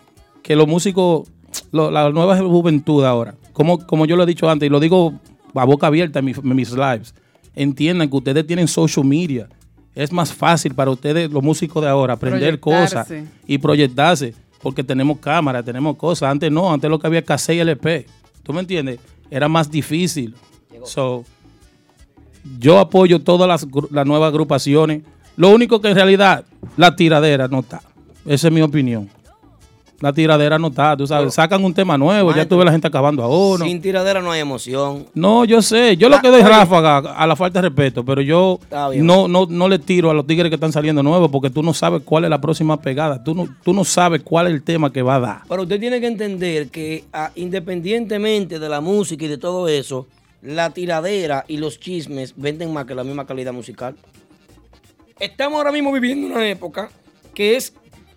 que 0.42 0.56
los 0.56 0.66
músicos, 0.66 1.28
lo- 1.72 1.90
la 1.90 2.10
nueva 2.10 2.36
juventud 2.38 3.04
ahora, 3.04 3.34
como, 3.52 3.86
como 3.86 4.04
yo 4.04 4.16
lo 4.16 4.24
he 4.24 4.26
dicho 4.26 4.48
antes 4.50 4.66
y 4.66 4.70
lo 4.70 4.80
digo 4.80 5.14
a 5.54 5.64
boca 5.64 5.86
abierta 5.86 6.18
en, 6.18 6.24
mi- 6.26 6.32
en 6.32 6.56
mis 6.56 6.72
lives, 6.72 7.14
entiendan 7.58 8.08
que 8.08 8.16
ustedes 8.16 8.46
tienen 8.46 8.68
social 8.68 9.04
media. 9.04 9.48
Es 9.94 10.12
más 10.12 10.32
fácil 10.32 10.74
para 10.74 10.90
ustedes, 10.90 11.30
los 11.30 11.42
músicos 11.42 11.82
de 11.82 11.88
ahora, 11.88 12.14
aprender 12.14 12.60
cosas 12.60 13.08
y 13.46 13.58
proyectarse, 13.58 14.32
porque 14.62 14.84
tenemos 14.84 15.18
cámara, 15.18 15.62
tenemos 15.62 15.96
cosas. 15.96 16.30
Antes 16.30 16.52
no, 16.52 16.72
antes 16.72 16.88
lo 16.88 16.98
que 16.98 17.06
había 17.08 17.22
cassette 17.22 17.56
y 17.56 17.60
LP. 17.60 18.06
¿Tú 18.44 18.52
me 18.52 18.60
entiendes? 18.60 19.00
Era 19.30 19.48
más 19.48 19.70
difícil. 19.70 20.34
So, 20.84 21.24
yo 22.60 22.78
apoyo 22.78 23.20
todas 23.20 23.48
las, 23.48 23.66
las 23.90 24.06
nuevas 24.06 24.28
agrupaciones. 24.28 25.02
Lo 25.36 25.50
único 25.50 25.80
que 25.80 25.88
en 25.88 25.96
realidad 25.96 26.44
la 26.76 26.94
tiradera 26.94 27.48
no 27.48 27.60
está. 27.60 27.82
Esa 28.24 28.48
es 28.48 28.54
mi 28.54 28.62
opinión. 28.62 29.08
La 30.00 30.12
tiradera 30.12 30.60
no 30.60 30.68
está, 30.68 30.96
tú 30.96 31.08
sabes. 31.08 31.34
Sacan 31.34 31.64
un 31.64 31.74
tema 31.74 31.98
nuevo, 31.98 32.32
ya 32.32 32.46
tuve 32.46 32.64
la 32.64 32.70
gente 32.70 32.86
acabando 32.86 33.20
a 33.24 33.28
uno. 33.28 33.64
Sin 33.64 33.80
tiradera 33.82 34.22
no 34.22 34.30
hay 34.30 34.40
emoción. 34.40 35.06
No, 35.12 35.44
yo 35.44 35.60
sé. 35.60 35.96
Yo 35.96 36.08
lo 36.08 36.16
Ah, 36.16 36.20
que 36.22 36.28
doy 36.28 36.40
oye. 36.40 36.48
ráfaga 36.48 36.98
a 36.98 37.26
la 37.26 37.34
falta 37.34 37.60
de 37.60 37.68
respeto, 37.68 38.04
pero 38.04 38.20
yo 38.20 38.60
bien. 38.92 39.04
no, 39.04 39.26
no, 39.26 39.46
no 39.48 39.68
le 39.68 39.80
tiro 39.80 40.08
a 40.10 40.14
los 40.14 40.24
tigres 40.24 40.50
que 40.50 40.54
están 40.54 40.70
saliendo 40.70 41.02
nuevos 41.02 41.28
porque 41.32 41.50
tú 41.50 41.64
no 41.64 41.74
sabes 41.74 42.02
cuál 42.04 42.22
es 42.22 42.30
la 42.30 42.40
próxima 42.40 42.80
pegada. 42.80 43.24
Tú 43.24 43.34
no, 43.34 43.48
tú 43.64 43.74
no 43.74 43.82
sabes 43.84 44.22
cuál 44.22 44.46
es 44.46 44.52
el 44.52 44.62
tema 44.62 44.92
que 44.92 45.02
va 45.02 45.16
a 45.16 45.20
dar. 45.20 45.40
Pero 45.48 45.62
usted 45.62 45.80
tiene 45.80 46.00
que 46.00 46.06
entender 46.06 46.68
que 46.68 47.04
ah, 47.12 47.32
independientemente 47.34 48.60
de 48.60 48.68
la 48.68 48.80
música 48.80 49.24
y 49.24 49.28
de 49.28 49.38
todo 49.38 49.66
eso, 49.66 50.06
la 50.42 50.70
tiradera 50.70 51.44
y 51.48 51.56
los 51.56 51.80
chismes 51.80 52.34
venden 52.36 52.72
más 52.72 52.84
que 52.86 52.94
la 52.94 53.02
misma 53.02 53.26
calidad 53.26 53.52
musical. 53.52 53.96
Estamos 55.18 55.56
ahora 55.58 55.72
mismo 55.72 55.90
viviendo 55.90 56.28
una 56.28 56.48
época 56.48 56.88
que 57.34 57.56
es 57.56 57.72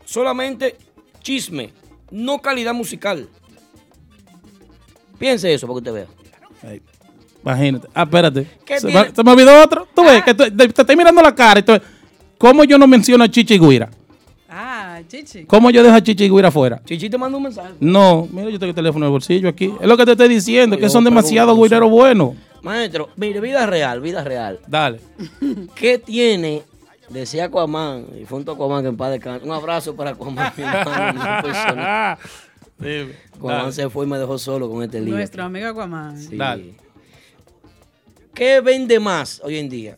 solamente 0.05 0.75
chisme, 1.21 1.71
no 2.11 2.39
calidad 2.41 2.73
musical. 2.73 3.27
Piense 5.19 5.53
eso 5.53 5.67
para 5.67 5.81
que 5.81 5.89
usted 5.89 6.07
vea. 6.63 6.79
Imagínate. 7.43 7.87
Ah, 7.93 8.03
espérate. 8.03 8.47
¿Qué 8.65 8.79
Se, 8.79 8.87
tiene? 8.87 9.03
me- 9.09 9.15
se 9.15 9.23
me 9.23 9.31
olvidó 9.31 9.63
otro. 9.63 9.87
Tú 9.95 10.03
ves 10.03 10.23
que 10.23 10.33
te, 10.33 10.51
te- 10.51 10.69
te 10.69 10.81
estoy 10.81 10.95
mirando 10.95 11.21
la 11.21 11.33
cara. 11.33 11.59
y 11.59 11.63
tú- 11.63 11.73
¿Cómo 12.37 12.63
yo 12.63 12.77
no 12.77 12.87
menciono 12.87 13.23
a 13.23 13.27
Chichi 13.29 13.57
Guira? 13.59 13.89
Ah, 14.49 14.99
Chichi. 15.07 15.45
¿Cómo 15.45 15.69
yo 15.69 15.81
dejo 15.83 15.95
a 15.95 16.01
Chichi 16.01 16.29
Guira 16.29 16.49
afuera? 16.49 16.81
Chichi 16.85 17.09
te 17.09 17.17
manda 17.17 17.37
un 17.37 17.43
mensaje. 17.43 17.73
No, 17.79 18.27
mira, 18.31 18.49
yo 18.49 18.59
tengo 18.59 18.69
el 18.71 18.75
teléfono 18.75 19.05
en 19.05 19.07
el 19.09 19.11
bolsillo 19.11 19.49
aquí. 19.49 19.73
Es 19.79 19.87
lo 19.87 19.95
que 19.97 20.05
te 20.05 20.11
estoy 20.11 20.27
diciendo, 20.27 20.75
que 20.75 20.83
Yo 20.83 20.89
son 20.89 21.03
demasiados 21.03 21.57
guireros 21.57 21.89
buenos. 21.89 22.35
Maestro, 22.61 23.09
mire, 23.15 23.39
vida 23.39 23.65
real, 23.65 24.01
vida 24.01 24.23
real. 24.23 24.59
Dale. 24.67 24.99
¿Qué 25.75 25.97
tiene? 25.99 26.63
Decía 27.11 27.45
Aquaman, 27.45 28.05
y 28.21 28.25
fue 28.25 28.39
un 28.39 28.49
Aquaman 28.49 28.83
que 28.83 28.89
en 28.89 28.97
paz 28.97 29.11
descanse. 29.11 29.45
Un 29.45 29.51
abrazo 29.51 29.95
para 29.95 30.11
Aquaman, 30.11 30.53
mi 30.55 30.63
hermano. 30.63 32.17
Dime, 32.79 33.13
Aquaman 33.35 33.73
se 33.73 33.89
fue 33.89 34.05
y 34.05 34.09
me 34.09 34.17
dejó 34.17 34.37
solo 34.37 34.69
con 34.69 34.81
este 34.83 35.01
lío. 35.01 35.15
Nuestro 35.15 35.43
amigo 35.43 35.67
Aquaman. 35.67 36.17
Sí. 36.17 36.37
Dale. 36.37 36.75
¿Qué 38.33 38.61
vende 38.61 38.99
más 38.99 39.41
hoy 39.43 39.57
en 39.57 39.67
día? 39.69 39.97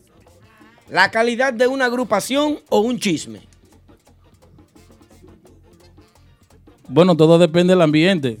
¿La 0.90 1.10
calidad 1.10 1.52
de 1.54 1.66
una 1.68 1.86
agrupación 1.86 2.58
o 2.68 2.80
un 2.80 2.98
chisme? 2.98 3.40
Bueno, 6.88 7.16
todo 7.16 7.38
depende 7.38 7.72
del 7.72 7.80
ambiente. 7.82 8.38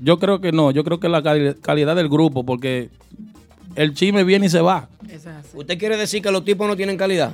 Yo 0.00 0.18
creo 0.18 0.40
que 0.40 0.52
no, 0.52 0.70
yo 0.70 0.84
creo 0.84 0.98
que 1.00 1.08
la 1.08 1.22
cali- 1.22 1.54
calidad 1.60 1.94
del 1.96 2.08
grupo, 2.08 2.44
porque 2.44 2.90
el 3.76 3.94
chisme 3.94 4.24
viene 4.24 4.46
y 4.46 4.50
se 4.50 4.60
va. 4.60 4.88
¿Usted 5.54 5.78
quiere 5.78 5.96
decir 5.96 6.22
que 6.22 6.30
los 6.30 6.44
tipos 6.44 6.66
no 6.66 6.76
tienen 6.76 6.96
calidad? 6.96 7.32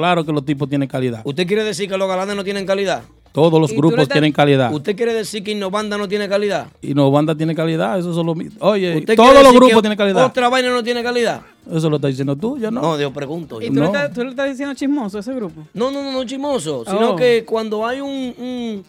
Claro 0.00 0.24
que 0.24 0.32
los 0.32 0.42
tipos 0.46 0.66
tienen 0.66 0.88
calidad. 0.88 1.20
¿Usted 1.24 1.46
quiere 1.46 1.62
decir 1.62 1.86
que 1.86 1.98
los 1.98 2.08
galanes 2.08 2.34
no 2.34 2.42
tienen 2.42 2.64
calidad? 2.64 3.02
Todos 3.32 3.60
los 3.60 3.70
grupos 3.70 4.00
estás- 4.00 4.14
tienen 4.14 4.32
calidad. 4.32 4.72
¿Usted 4.72 4.96
quiere 4.96 5.12
decir 5.12 5.44
que 5.44 5.50
Innovanda 5.50 5.98
no 5.98 6.08
tiene 6.08 6.26
calidad? 6.26 6.68
Y 6.80 6.94
no 6.94 7.10
banda 7.10 7.34
tiene 7.34 7.54
calidad, 7.54 7.98
eso 7.98 8.14
son 8.14 8.24
los 8.26 8.36
Oye, 8.60 8.96
¿Usted 8.96 9.14
todos 9.14 9.42
los 9.44 9.52
grupos 9.52 9.82
tienen 9.82 9.98
calidad. 9.98 10.24
¿Otra 10.24 10.48
vaina 10.48 10.70
no 10.70 10.82
tiene 10.82 11.02
calidad? 11.02 11.42
Eso 11.70 11.90
lo 11.90 11.96
estás 11.96 12.12
diciendo 12.12 12.34
tú, 12.34 12.56
yo 12.58 12.70
no. 12.70 12.80
No, 12.80 12.98
yo 12.98 13.12
pregunto. 13.12 13.60
¿Y 13.60 13.66
tú, 13.66 13.74
No. 13.74 13.80
le 13.82 13.86
estás, 13.88 14.12
tú 14.14 14.24
le 14.24 14.30
estás 14.30 14.48
diciendo 14.48 14.74
chismoso 14.74 15.18
a 15.18 15.20
ese 15.20 15.34
grupo? 15.34 15.66
No, 15.74 15.90
no, 15.90 16.02
no, 16.02 16.12
no 16.12 16.24
chismoso, 16.24 16.82
sino 16.86 17.10
Oh. 17.10 17.16
que 17.16 17.44
cuando 17.44 17.86
hay 17.86 18.00
un, 18.00 18.08
un- 18.38 18.84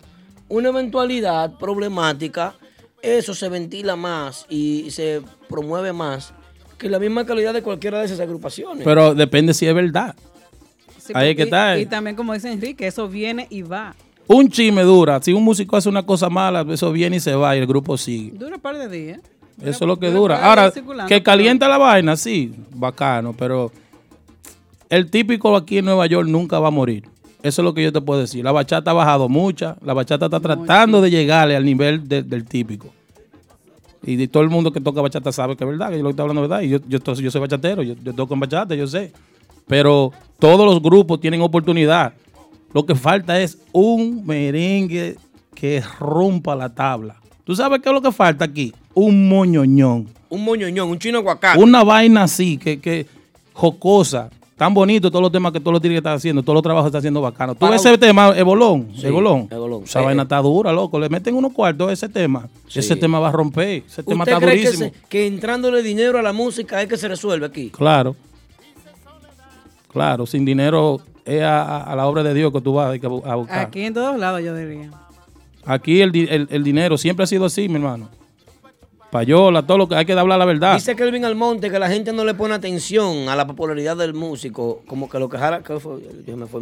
una 0.47 0.70
eventualidad 0.70 1.57
problemática, 1.59 2.55
eso 3.01 3.34
se 3.36 3.49
ventila 3.49 3.97
más 3.97 4.45
y 4.49 4.89
se 4.91 5.22
promueve 5.49 5.91
más 5.91 6.34
que 6.78 6.89
la 6.89 6.99
misma 6.99 7.26
calidad 7.26 7.53
de 7.53 7.62
cualquiera 7.62 7.99
de 7.99 8.05
esas 8.05 8.20
agrupaciones. 8.22 8.86
Pero 8.86 9.14
depende 9.14 9.53
si 9.53 9.68
es 9.68 9.76
verdad. 9.76 10.16
Sí, 11.01 11.13
Ahí 11.15 11.29
es 11.31 11.35
que 11.35 11.41
y- 11.41 11.45
está. 11.45 11.79
Y 11.79 11.85
también, 11.85 12.15
como 12.15 12.33
dice 12.33 12.51
Enrique, 12.51 12.85
eso 12.87 13.07
viene 13.07 13.47
y 13.49 13.61
va. 13.63 13.95
Un 14.27 14.49
chisme 14.49 14.83
dura. 14.83 15.19
Si 15.21 15.33
un 15.33 15.43
músico 15.43 15.75
hace 15.75 15.89
una 15.89 16.03
cosa 16.03 16.29
mala, 16.29 16.65
eso 16.69 16.91
viene 16.91 17.17
y 17.17 17.19
se 17.19 17.33
va 17.35 17.55
y 17.55 17.59
el 17.59 17.67
grupo 17.67 17.97
sigue. 17.97 18.31
Dura 18.37 18.55
un 18.55 18.61
par 18.61 18.77
de 18.77 18.87
días. 18.87 19.19
Eso 19.59 19.83
es 19.83 19.87
lo 19.87 19.99
que 19.99 20.09
Dura 20.09 20.43
Ahora, 20.43 20.71
que 21.07 21.21
calienta 21.21 21.67
la 21.67 21.77
vaina, 21.77 22.15
sí, 22.15 22.51
bacano, 22.73 23.33
pero 23.37 23.71
el 24.89 25.09
típico 25.11 25.55
aquí 25.55 25.77
en 25.79 25.85
Nueva 25.85 26.05
York 26.07 26.27
nunca 26.27 26.59
va 26.59 26.69
a 26.69 26.71
morir. 26.71 27.03
Eso 27.43 27.61
es 27.61 27.63
lo 27.63 27.73
que 27.73 27.83
yo 27.83 27.91
te 27.91 28.01
puedo 28.01 28.19
decir. 28.21 28.43
La 28.43 28.51
bachata 28.51 28.91
ha 28.91 28.93
bajado 28.93 29.27
mucha, 29.29 29.75
la 29.83 29.93
bachata 29.93 30.25
está 30.25 30.39
tratando 30.39 31.01
de 31.01 31.09
llegarle 31.11 31.55
al 31.55 31.65
nivel 31.65 32.07
de- 32.07 32.23
del 32.23 32.45
típico. 32.45 32.87
Y 34.03 34.15
de- 34.15 34.27
todo 34.27 34.41
el 34.43 34.49
mundo 34.49 34.71
que 34.71 34.79
toca 34.81 35.01
bachata 35.01 35.31
sabe 35.31 35.55
que 35.55 35.63
es 35.63 35.69
verdad, 35.69 35.89
que 35.89 35.97
yo 35.97 36.03
lo 36.03 36.09
que 36.09 36.11
estoy 36.11 36.23
hablando 36.23 36.43
es 36.43 36.49
verdad. 36.49 36.63
Y 36.63 36.69
yo, 36.69 36.79
yo, 36.87 36.99
yo 37.15 37.31
soy 37.31 37.41
bachatero, 37.41 37.83
yo, 37.83 37.95
yo 38.03 38.13
toco 38.13 38.33
en 38.33 38.39
bachata, 38.39 38.73
yo 38.75 38.87
sé. 38.87 39.11
Pero 39.68 40.12
todos 40.39 40.66
los 40.66 40.82
grupos 40.82 41.20
tienen 41.20 41.41
oportunidad. 41.41 42.14
Lo 42.74 42.86
que 42.86 42.95
falta 42.95 43.39
es 43.41 43.57
un 43.72 44.26
merengue 44.26 45.18
que 45.53 45.84
rompa 45.99 46.55
la 46.55 46.70
tabla. 46.74 47.16
¿Tú 47.43 47.55
sabes 47.55 47.82
qué 47.82 47.89
es 47.89 47.93
lo 47.95 48.01
que 48.01 48.12
falta 48.12 48.45
aquí? 48.45 48.74
Un 48.93 49.28
moñoñón. 49.30 50.07
un 50.30 50.43
moñoñón, 50.45 50.89
un 50.89 50.97
chino 50.99 51.18
aguacate. 51.20 51.59
Una 51.62 51.84
vaina 51.84 52.24
así, 52.24 52.57
que, 52.57 52.80
que 52.80 53.05
jocosa. 53.53 54.30
Tan 54.57 54.74
bonito 54.76 55.09
todos 55.09 55.24
los 55.24 55.32
temas 55.32 55.51
que 55.51 55.59
todos 55.59 55.74
los 55.74 55.82
tigres 55.82 55.97
están 55.97 56.14
haciendo, 56.18 56.43
todos 56.43 56.53
los 56.53 56.62
trabajos 56.64 56.86
que 56.86 56.89
están 56.89 56.99
haciendo 56.99 57.20
bacano. 57.20 57.53
Tú 57.55 57.59
Para 57.62 57.76
ese 57.78 57.97
tema, 57.97 58.32
Ebolón, 58.38 58.89
Sí, 58.95 59.07
Ebolón. 59.07 59.47
Ebolón. 59.49 59.84
Esa 59.84 60.01
vaina 60.01 60.22
está 60.24 60.38
dura, 60.38 60.72
loco. 60.72 60.99
Le 60.99 61.09
meten 61.09 61.34
unos 61.36 61.51
cuartos 61.51 61.89
a 61.89 61.93
ese 61.93 62.07
tema. 62.07 62.47
Sí. 62.68 62.78
Ese 62.80 62.95
tema 62.95 63.20
va 63.20 63.30
a 63.30 63.32
romper. 63.32 63.84
Ese 63.88 64.03
tema 64.03 64.24
¿Usted 64.24 64.34
está 64.34 64.45
cree 64.45 64.57
que, 64.62 64.66
durísimo. 64.68 64.89
se- 64.91 65.07
que 65.09 65.26
entrándole 65.28 65.82
dinero 65.82 66.20
a 66.20 66.22
la 66.22 66.32
música 66.32 66.80
es 66.82 66.88
que 66.88 66.95
se 66.97 67.07
resuelve 67.07 67.47
aquí? 67.47 67.72
Claro. 67.72 68.16
Claro, 69.91 70.25
sin 70.25 70.45
dinero 70.45 71.01
es 71.25 71.41
a, 71.41 71.61
a- 71.63 71.83
a 71.83 71.95
la 71.95 72.07
obra 72.07 72.23
de 72.23 72.33
Dios 72.33 72.51
que 72.51 72.61
tú 72.61 72.73
vas 72.73 72.89
a, 72.91 72.95
bu- 72.97 73.25
a 73.25 73.35
buscar. 73.35 73.59
Aquí, 73.59 73.79
Aquí 73.79 73.81
en 73.85 73.93
todos 73.93 74.17
lados, 74.19 74.41
yo 74.43 74.55
diría. 74.55 74.89
el, 76.03 76.11
di- 76.11 76.27
el- 76.29 76.47
el 76.49 76.63
dinero 76.63 76.97
siempre 76.97 77.23
ha 77.23 77.27
sido 77.27 77.45
así, 77.45 77.67
mi 77.67 77.75
hermano. 77.75 78.09
Payola, 79.11 79.61
todo 79.67 79.77
lo 79.77 79.87
que 79.89 79.95
hay 79.95 80.05
que 80.05 80.13
hablar 80.13 80.39
la 80.39 80.45
verdad. 80.45 80.75
Dice 80.75 80.95
Kelvin 80.95 81.25
Almonte 81.25 81.69
que 81.69 81.77
la 81.79 81.89
gente 81.89 82.13
no 82.13 82.23
le 82.23 82.33
pone 82.33 82.53
atención 82.53 83.27
a 83.27 83.35
la 83.35 83.45
popularidad 83.45 83.97
del 83.97 84.13
músico, 84.13 84.81
como 84.87 85.09
que 85.09 85.19
lo 85.19 85.27
que 85.27 85.37
jara, 85.37 85.61
¿qué 85.61 85.77
fue? 85.81 85.99
Yo 86.25 86.37
me 86.37 86.45
fue, 86.45 86.61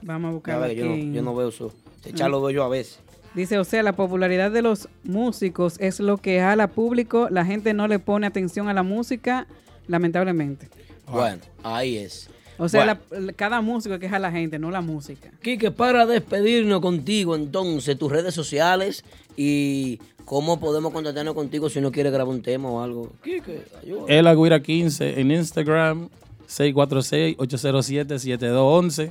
Vamos 0.00 0.28
a 0.28 0.30
a 0.30 0.32
buscar 0.32 0.60
ver, 0.62 0.70
aquí. 0.70 0.78
yo, 0.80 0.86
no, 0.86 0.96
yo 0.96 1.22
no 1.22 1.34
veo 1.34 1.48
eso. 1.50 1.70
Echar 2.06 2.30
lo 2.30 2.40
veo 2.40 2.50
yo 2.50 2.64
a 2.64 2.68
veces. 2.68 2.98
Dice, 3.34 3.58
o 3.58 3.64
sea, 3.64 3.82
la 3.82 3.92
popularidad 3.92 4.50
de 4.50 4.62
los 4.62 4.88
músicos 5.04 5.76
es 5.80 6.00
lo 6.00 6.16
que 6.16 6.40
jala 6.40 6.68
público. 6.68 7.28
La 7.30 7.44
gente 7.44 7.74
no 7.74 7.86
le 7.88 7.98
pone 7.98 8.26
atención 8.26 8.68
a 8.70 8.74
la 8.74 8.82
música, 8.82 9.46
lamentablemente. 9.86 10.68
Bueno, 11.10 11.42
ahí 11.62 11.98
es. 11.98 12.30
O 12.58 12.68
sea, 12.68 12.84
Bueno. 12.84 13.00
la- 13.10 13.20
la- 13.20 13.32
cada 13.32 13.60
músico 13.60 13.98
queja 13.98 14.16
a 14.16 14.18
la 14.18 14.30
gente, 14.30 14.58
no 14.58 14.70
la 14.70 14.80
música. 14.80 15.30
Quique, 15.42 15.70
para 15.70 16.06
despedirnos 16.06 16.80
contigo, 16.80 17.34
entonces, 17.34 17.98
tus 17.98 18.12
redes 18.12 18.34
sociales 18.34 19.04
y 19.36 19.98
cómo 20.24 20.60
podemos 20.60 20.92
contactarnos 20.92 21.34
contigo 21.34 21.68
si 21.70 21.78
uno 21.80 21.90
quiere 21.90 22.10
grabar 22.10 22.32
un 22.34 22.42
tema 22.42 22.68
o 22.70 22.82
algo. 22.82 23.10
Quique, 23.24 23.62
ayúdame. 23.82 24.18
El 24.18 24.26
Agüira 24.26 24.62
15 24.62 25.18
en 25.20 25.30
Instagram, 25.30 26.08
646-807-7211. 26.48 29.10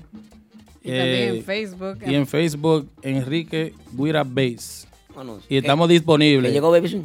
Y 0.83 0.87
también 0.89 1.29
en 1.29 1.35
Eh, 1.35 1.41
Facebook. 1.43 1.97
Y 2.07 2.15
en 2.15 2.25
Facebook, 2.27 2.89
Enrique 3.03 3.73
Guira 3.93 4.23
Bass. 4.23 4.87
Anuncio. 5.15 5.45
Y 5.49 5.57
estamos 5.57 5.87
¿Que 5.87 5.93
disponibles. 5.93 6.51
llegó 6.53 6.71
Baby? 6.71 7.03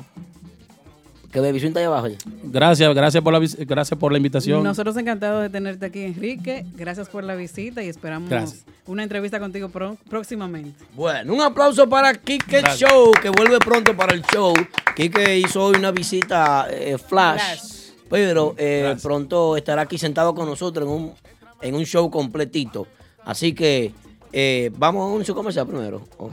Que 1.36 1.40
Baby 1.42 1.60
Swing 1.60 1.68
está 1.68 1.80
ahí 1.80 1.84
abajo 1.86 2.08
ya. 2.08 2.16
Gracias, 2.44 2.94
gracias 2.94 3.22
por 3.22 3.30
la, 3.30 3.46
gracias 3.66 4.00
por 4.00 4.10
la 4.10 4.16
invitación. 4.16 4.62
Nosotros 4.64 4.96
encantados 4.96 5.42
de 5.42 5.50
tenerte 5.50 5.84
aquí, 5.84 6.00
Enrique. 6.00 6.64
Gracias 6.76 7.10
por 7.10 7.24
la 7.24 7.34
visita 7.34 7.82
y 7.82 7.88
esperamos 7.90 8.30
Gracias. 8.30 8.64
una 8.86 9.02
entrevista 9.02 9.38
contigo 9.38 9.68
pro- 9.68 9.98
próximamente. 10.08 10.82
Bueno, 10.94 11.34
un 11.34 11.42
aplauso 11.42 11.86
para 11.90 12.14
Kike 12.14 12.62
Gracias. 12.62 12.88
Show, 12.90 13.12
que 13.20 13.28
vuelve 13.28 13.58
pronto 13.58 13.94
para 13.94 14.14
el 14.14 14.22
show. 14.22 14.54
Kike 14.96 15.36
hizo 15.40 15.62
hoy 15.62 15.76
una 15.76 15.90
visita 15.90 16.68
eh, 16.70 16.96
flash, 16.96 17.38
Flash. 17.38 17.90
pero 18.08 18.54
eh, 18.56 18.96
pronto 19.02 19.58
estará 19.58 19.82
aquí 19.82 19.98
sentado 19.98 20.34
con 20.34 20.46
nosotros 20.48 20.86
en 20.88 20.90
un, 20.94 21.12
en 21.60 21.74
un 21.74 21.84
show 21.84 22.10
completito. 22.10 22.86
Así 23.26 23.52
que 23.52 23.92
eh, 24.32 24.70
vamos 24.78 25.02
a 25.02 25.04
un 25.08 25.12
anuncio 25.12 25.34
comercial 25.34 25.66
primero. 25.66 26.00
Oh, 26.16 26.30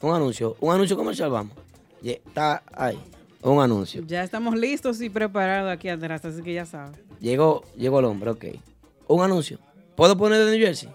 un 0.00 0.14
anuncio, 0.14 0.56
un 0.60 0.72
anuncio 0.74 0.96
comercial, 0.96 1.28
vamos. 1.28 1.52
Está 2.02 2.62
ahí, 2.74 2.98
un 3.50 3.62
anuncio. 3.62 4.02
Ya 4.06 4.22
estamos 4.22 4.56
listos 4.56 5.00
y 5.00 5.10
preparados 5.10 5.72
aquí 5.72 5.88
atrás, 5.88 6.24
así 6.24 6.42
que 6.42 6.54
ya 6.54 6.66
sabes. 6.66 6.98
Llegó, 7.20 7.64
llegó 7.76 8.00
el 8.00 8.06
hombre, 8.06 8.30
ok. 8.30 8.44
Un 9.08 9.22
anuncio. 9.22 9.58
¿Puedo 9.94 10.16
poner 10.16 10.44
de 10.44 10.50
New 10.56 10.66
Jersey? 10.66 10.88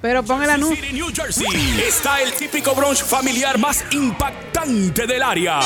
Pero 0.00 0.22
pon 0.24 0.42
el 0.42 0.50
anuncio. 0.50 0.84
City, 0.84 0.94
New 0.94 1.06
Jersey, 1.14 1.46
está 1.86 2.20
el 2.20 2.32
típico 2.32 2.74
brunch 2.74 3.04
familiar 3.04 3.56
más 3.58 3.84
impactante 3.92 5.06
del 5.06 5.22
área. 5.22 5.60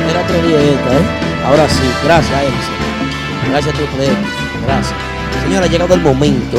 Era 0.09 0.21
esta, 0.21 0.93
¿eh? 0.93 1.05
Ahora 1.45 1.67
sí, 1.67 1.83
gracias, 2.03 2.43
Elsa. 2.43 2.71
Gracias 3.49 3.73
a 3.73 3.77
tu 3.77 3.85
proyecto. 3.85 4.27
Gracias. 4.65 4.95
Señora, 5.43 5.65
ha 5.65 5.69
llegado 5.69 5.93
el 5.93 6.01
momento. 6.01 6.57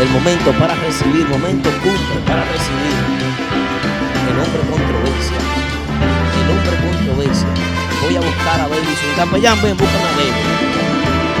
El 0.00 0.08
momento 0.10 0.52
para 0.52 0.74
recibir, 0.74 1.26
momento 1.28 1.70
cumple 1.82 2.16
para 2.26 2.42
recibir. 2.44 2.94
El 4.30 4.38
hombre 4.38 4.62
controversia. 4.70 5.38
El 6.38 6.50
hombre 6.50 6.74
controversia. 6.86 7.48
Voy 8.02 8.16
a 8.16 8.20
buscar 8.20 8.60
a 8.60 8.66
Baby 8.68 8.94
Swing. 8.98 9.16
Capellán, 9.16 9.62
ven, 9.62 9.76
búscame 9.76 10.08
a 10.08 10.16
Baby. 10.16 10.42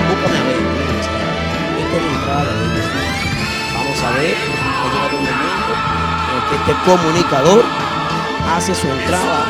Búscame 0.08 0.36
a 0.38 0.44
Baby. 0.46 0.66
Esta 1.82 1.96
es 1.96 2.04
entrada. 2.14 2.52
Vamos 3.74 3.98
a 4.02 4.10
ver, 4.18 4.36
ha 4.36 4.86
llegado 4.90 5.14
el 5.16 5.24
momento 5.26 5.72
en 6.32 6.40
que 6.48 6.54
este 6.60 6.74
comunicador 6.84 7.81
hace 8.50 8.74
su 8.74 8.88
entrada 8.88 9.44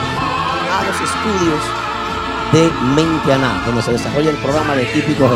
a 0.78 0.84
los 0.84 1.01
estudios 1.01 1.61
de 2.53 2.70
Mente 2.95 3.32
Aná, 3.32 3.62
donde 3.66 3.82
se 3.82 3.93
desarrolla 3.93 4.30
el 4.30 4.36
programa 4.36 4.74
de 4.74 4.84
Típico 4.86 5.24
G. 5.24 5.30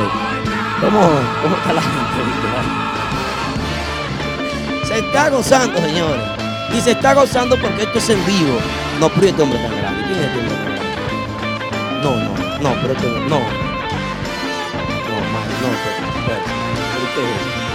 ¿Cómo, 0.80 1.00
¿Cómo 1.42 1.56
está 1.56 1.72
la 1.72 1.82
gente? 1.82 2.06
Se 4.86 4.98
está 4.98 5.30
gozando, 5.30 5.78
señores. 5.80 6.22
Y 6.74 6.80
se 6.80 6.92
está 6.92 7.14
gozando 7.14 7.56
porque 7.60 7.84
esto 7.84 7.98
es 7.98 8.08
en 8.10 8.24
vivo. 8.26 8.58
No, 9.00 9.08
pero 9.08 9.26
este 9.28 9.42
hombre 9.42 9.58
tan 9.58 9.76
grande. 9.76 10.04
¿Quién 10.04 10.18
es 10.18 10.26
este? 10.26 10.40
No, 12.02 12.16
no, 12.16 12.30
no, 12.60 12.80
pero 12.82 12.92
este 12.92 13.06
no. 13.06 13.16
No, 13.28 13.38
no, 13.38 13.40
pero, 15.60 16.06
espérate. 16.18 16.50
¿Pero 16.92 17.06
qué 17.14 17.65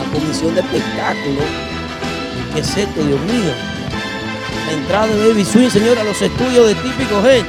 Una 0.00 0.12
comisión 0.12 0.54
de 0.54 0.60
espectáculo. 0.60 1.40
¿Qué 2.54 2.60
es 2.60 2.76
esto, 2.76 3.04
Dios 3.04 3.20
mío? 3.20 3.52
La 4.66 4.72
entrada 4.72 5.06
de 5.06 5.28
Baby 5.28 5.44
Swing, 5.44 5.68
señores, 5.68 5.98
a 5.98 6.04
los 6.04 6.20
estudios 6.22 6.66
de 6.66 6.74
Típico 6.76 7.22
G. 7.22 7.44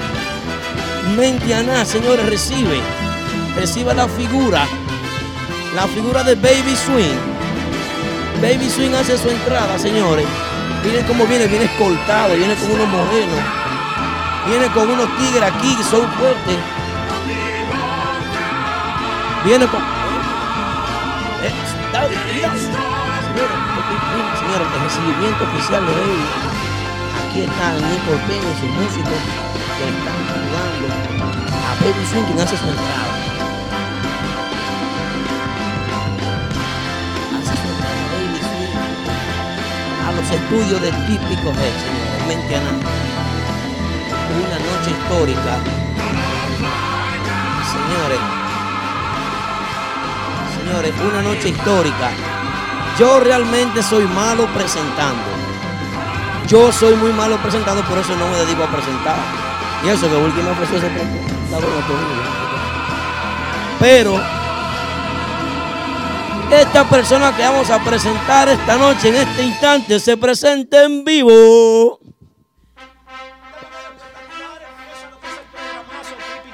Mentianá, 1.16 1.86
señores, 1.86 2.26
recibe. 2.26 2.80
Recibe 3.56 3.94
la 3.94 4.08
figura. 4.08 4.68
La 5.76 5.88
figura 5.88 6.24
de 6.24 6.36
Baby 6.36 6.76
Swing. 6.76 7.18
Baby 8.42 8.70
Swing 8.70 8.94
hace 8.94 9.18
su 9.18 9.30
entrada, 9.30 9.78
señores. 9.80 10.26
Miren 10.84 11.06
cómo 11.06 11.26
viene, 11.26 11.48
viene 11.48 11.66
escoltado, 11.66 12.36
viene 12.36 12.56
con 12.56 12.72
unos 12.72 12.88
morenos. 12.88 13.40
Viene 14.48 14.68
con 14.74 14.90
unos 14.90 15.08
tigres 15.18 15.44
aquí 15.44 15.78
son 15.90 16.10
fuertes. 16.14 16.58
Viene 19.46 19.68
con. 19.68 20.01
Mira. 21.92 22.52
Señores, 24.40 24.68
el 24.76 24.82
recibimiento 24.82 25.44
oficial 25.44 25.86
de 25.86 25.92
Baby. 25.92 26.26
Aquí 27.20 27.40
están 27.42 27.76
Nico 27.76 28.12
Peña 28.28 28.50
y 28.50 28.56
sus 28.60 28.72
músicos 28.80 29.20
que 29.78 29.84
están 29.92 30.20
jugando 30.32 30.88
a 31.52 31.76
Baby 31.84 32.04
Swing 32.10 32.26
quien 32.26 32.40
hace 32.40 32.56
su 32.56 32.64
entrada. 32.64 33.14
Hace 37.36 37.54
su 37.60 37.68
entrada 37.72 38.04
Baby 38.16 38.40
a 40.08 40.12
los 40.14 40.28
estudios 40.32 40.80
de 40.82 40.92
Típico 41.08 41.50
G, 41.52 41.56
señores. 41.56 42.12
Una 44.32 44.58
noche 44.60 44.90
histórica. 44.92 45.54
Señores, 47.72 48.41
señores, 50.64 50.94
una 51.00 51.22
noche 51.22 51.50
histórica. 51.50 52.12
Yo 53.00 53.20
realmente 53.20 53.82
soy 53.82 54.06
malo 54.06 54.48
presentando. 54.54 55.24
Yo 56.48 56.72
soy 56.72 56.96
muy 56.96 57.12
malo 57.14 57.38
presentando, 57.38 57.82
por 57.84 57.98
eso 57.98 58.16
no 58.16 58.28
me 58.30 58.38
dedico 58.38 58.64
a 58.64 58.68
presentar. 58.68 59.16
Y 59.84 59.90
eso 59.90 60.10
que 60.10 60.16
Wilkie 60.16 60.42
ofreció 60.42 60.78
ese. 60.78 60.90
Pero 63.80 64.22
esta 66.52 66.88
persona 66.88 67.36
que 67.36 67.44
vamos 67.44 67.70
a 67.70 67.84
presentar 67.84 68.50
esta 68.50 68.78
noche, 68.78 69.10
en 69.10 69.16
este 69.16 69.44
instante, 69.44 70.00
se 70.00 70.18
presenta 70.18 70.84
en 70.84 71.04
vivo. 71.04 72.00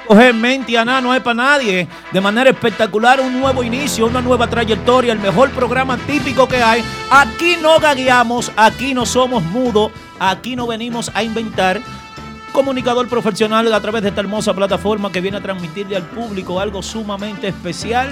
Coger 0.07 0.33
Mentiana 0.33 1.01
no 1.01 1.13
es 1.13 1.21
para 1.21 1.33
nadie. 1.33 1.87
De 2.13 2.21
manera 2.21 2.49
espectacular, 2.49 3.19
un 3.19 3.39
nuevo 3.41 3.61
inicio, 3.61 4.05
una 4.05 4.21
nueva 4.21 4.47
trayectoria, 4.47 5.11
el 5.11 5.19
mejor 5.19 5.51
programa 5.51 5.97
típico 5.97 6.47
que 6.47 6.63
hay. 6.63 6.81
Aquí 7.11 7.57
no 7.61 7.77
gagueamos, 7.79 8.51
aquí 8.55 8.93
no 8.93 9.05
somos 9.05 9.43
mudos, 9.43 9.91
aquí 10.17 10.55
no 10.55 10.65
venimos 10.65 11.11
a 11.13 11.23
inventar. 11.23 11.81
comunicador 12.53 13.07
profesional 13.07 13.71
a 13.71 13.81
través 13.81 14.01
de 14.01 14.09
esta 14.09 14.21
hermosa 14.21 14.53
plataforma 14.53 15.11
que 15.11 15.21
viene 15.21 15.37
a 15.37 15.41
transmitirle 15.41 15.95
al 15.95 16.03
público 16.03 16.59
algo 16.59 16.81
sumamente 16.81 17.49
especial. 17.49 18.09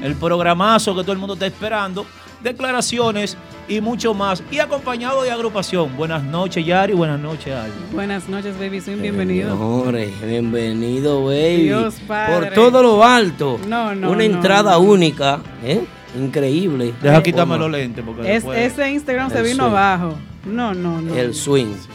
El 0.00 0.14
programazo 0.16 0.94
que 0.94 1.02
todo 1.02 1.12
el 1.12 1.18
mundo 1.18 1.34
está 1.34 1.46
esperando. 1.46 2.06
Declaraciones 2.42 3.36
y 3.68 3.80
mucho 3.80 4.14
más. 4.14 4.42
Y 4.50 4.58
acompañado 4.58 5.22
de 5.22 5.30
agrupación. 5.30 5.96
Buenas 5.96 6.22
noches, 6.24 6.64
Yari. 6.64 6.92
Buenas 6.94 7.20
noches, 7.20 7.54
Ari. 7.54 7.72
Buenas 7.92 8.28
noches, 8.28 8.58
Baby 8.58 8.80
Swing. 8.80 9.02
Bienvenido. 9.02 9.56
Señores, 9.56 10.10
bienvenido, 10.26 11.24
baby. 11.24 11.64
Dios 11.64 11.96
Padre. 12.06 12.34
Por 12.46 12.54
todo 12.54 12.82
lo 12.82 13.04
alto. 13.04 13.58
No, 13.68 13.94
no, 13.94 14.08
Una 14.10 14.16
no, 14.18 14.34
entrada 14.36 14.78
única, 14.78 15.40
¿eh? 15.62 15.84
Increíble. 16.18 16.92
Deja 17.00 17.22
quitarme 17.22 17.52
Forma. 17.54 17.68
los 17.68 17.70
lentes 17.78 18.04
porque 18.04 18.22
Es, 18.22 18.42
después- 18.42 18.72
ese 18.72 18.90
Instagram 18.90 19.30
se 19.30 19.42
vino 19.42 19.54
swing. 19.64 19.76
abajo. 19.76 20.14
No, 20.46 20.74
no, 20.74 21.00
no. 21.00 21.14
El 21.14 21.34
swing. 21.34 21.66
Sí. 21.74 21.88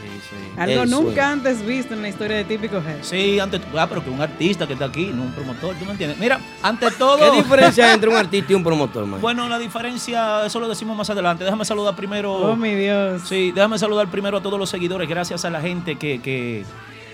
Algo 0.58 0.84
el 0.84 0.90
nunca 0.90 1.32
antes 1.32 1.66
visto 1.66 1.94
en 1.94 2.02
la 2.02 2.10
historia 2.10 2.38
de 2.38 2.46
Típico 2.46 2.78
Head. 2.78 3.00
Sí, 3.02 3.40
ante 3.40 3.60
ah, 3.78 3.88
pero 3.88 4.04
que 4.04 4.10
un 4.10 4.22
artista 4.22 4.66
que 4.66 4.74
está 4.74 4.86
aquí, 4.86 5.12
no 5.14 5.24
un 5.24 5.32
promotor, 5.32 5.76
¿tú 5.76 5.86
me 5.86 5.92
entiendes? 5.92 6.18
Mira, 6.18 6.40
ante 6.62 6.92
todo. 6.92 7.18
¿Qué 7.18 7.38
diferencia 7.38 7.88
hay 7.88 7.96
entre 7.96 8.10
un 8.10 8.16
artista 8.26 8.54
y 8.54 8.56
un 8.56 8.64
promotor, 8.64 9.06
man? 9.06 9.20
Bueno, 9.20 9.50
la 9.50 9.60
diferencia, 9.60 10.46
eso 10.46 10.60
lo 10.60 10.70
decimos 10.70 10.96
más 10.96 11.10
adelante. 11.10 11.44
Déjame 11.44 11.66
saludar 11.66 11.96
primero. 11.96 12.34
Oh, 12.34 12.56
mi 12.56 12.74
Dios. 12.74 13.24
Sí, 13.28 13.52
déjame 13.52 13.78
saludar 13.78 14.10
primero 14.10 14.38
a 14.38 14.42
todos 14.42 14.58
los 14.58 14.70
seguidores. 14.70 15.10
Gracias 15.10 15.44
a 15.44 15.50
la 15.50 15.62
gente 15.62 15.98
que, 15.98 16.22
que, 16.22 16.64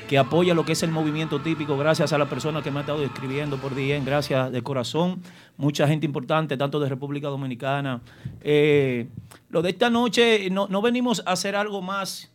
que 0.07 0.17
apoya 0.19 0.53
lo 0.53 0.63
que 0.63 0.73
es 0.73 0.83
el 0.83 0.91
movimiento 0.91 1.41
típico. 1.41 1.77
Gracias 1.77 2.13
a 2.13 2.19
las 2.19 2.27
personas 2.27 2.63
que 2.63 2.69
me 2.69 2.77
han 2.77 2.81
estado 2.81 3.03
escribiendo 3.03 3.57
por 3.57 3.73
DM. 3.73 4.05
Gracias 4.05 4.51
de 4.51 4.61
corazón. 4.61 5.21
Mucha 5.57 5.87
gente 5.87 6.05
importante, 6.05 6.57
tanto 6.57 6.79
de 6.79 6.89
República 6.89 7.27
Dominicana. 7.27 8.01
Eh, 8.41 9.07
lo 9.49 9.61
de 9.61 9.69
esta 9.71 9.89
noche, 9.89 10.49
no, 10.51 10.67
no 10.67 10.81
venimos 10.81 11.23
a 11.25 11.31
hacer 11.31 11.55
algo 11.55 11.81
más 11.81 12.30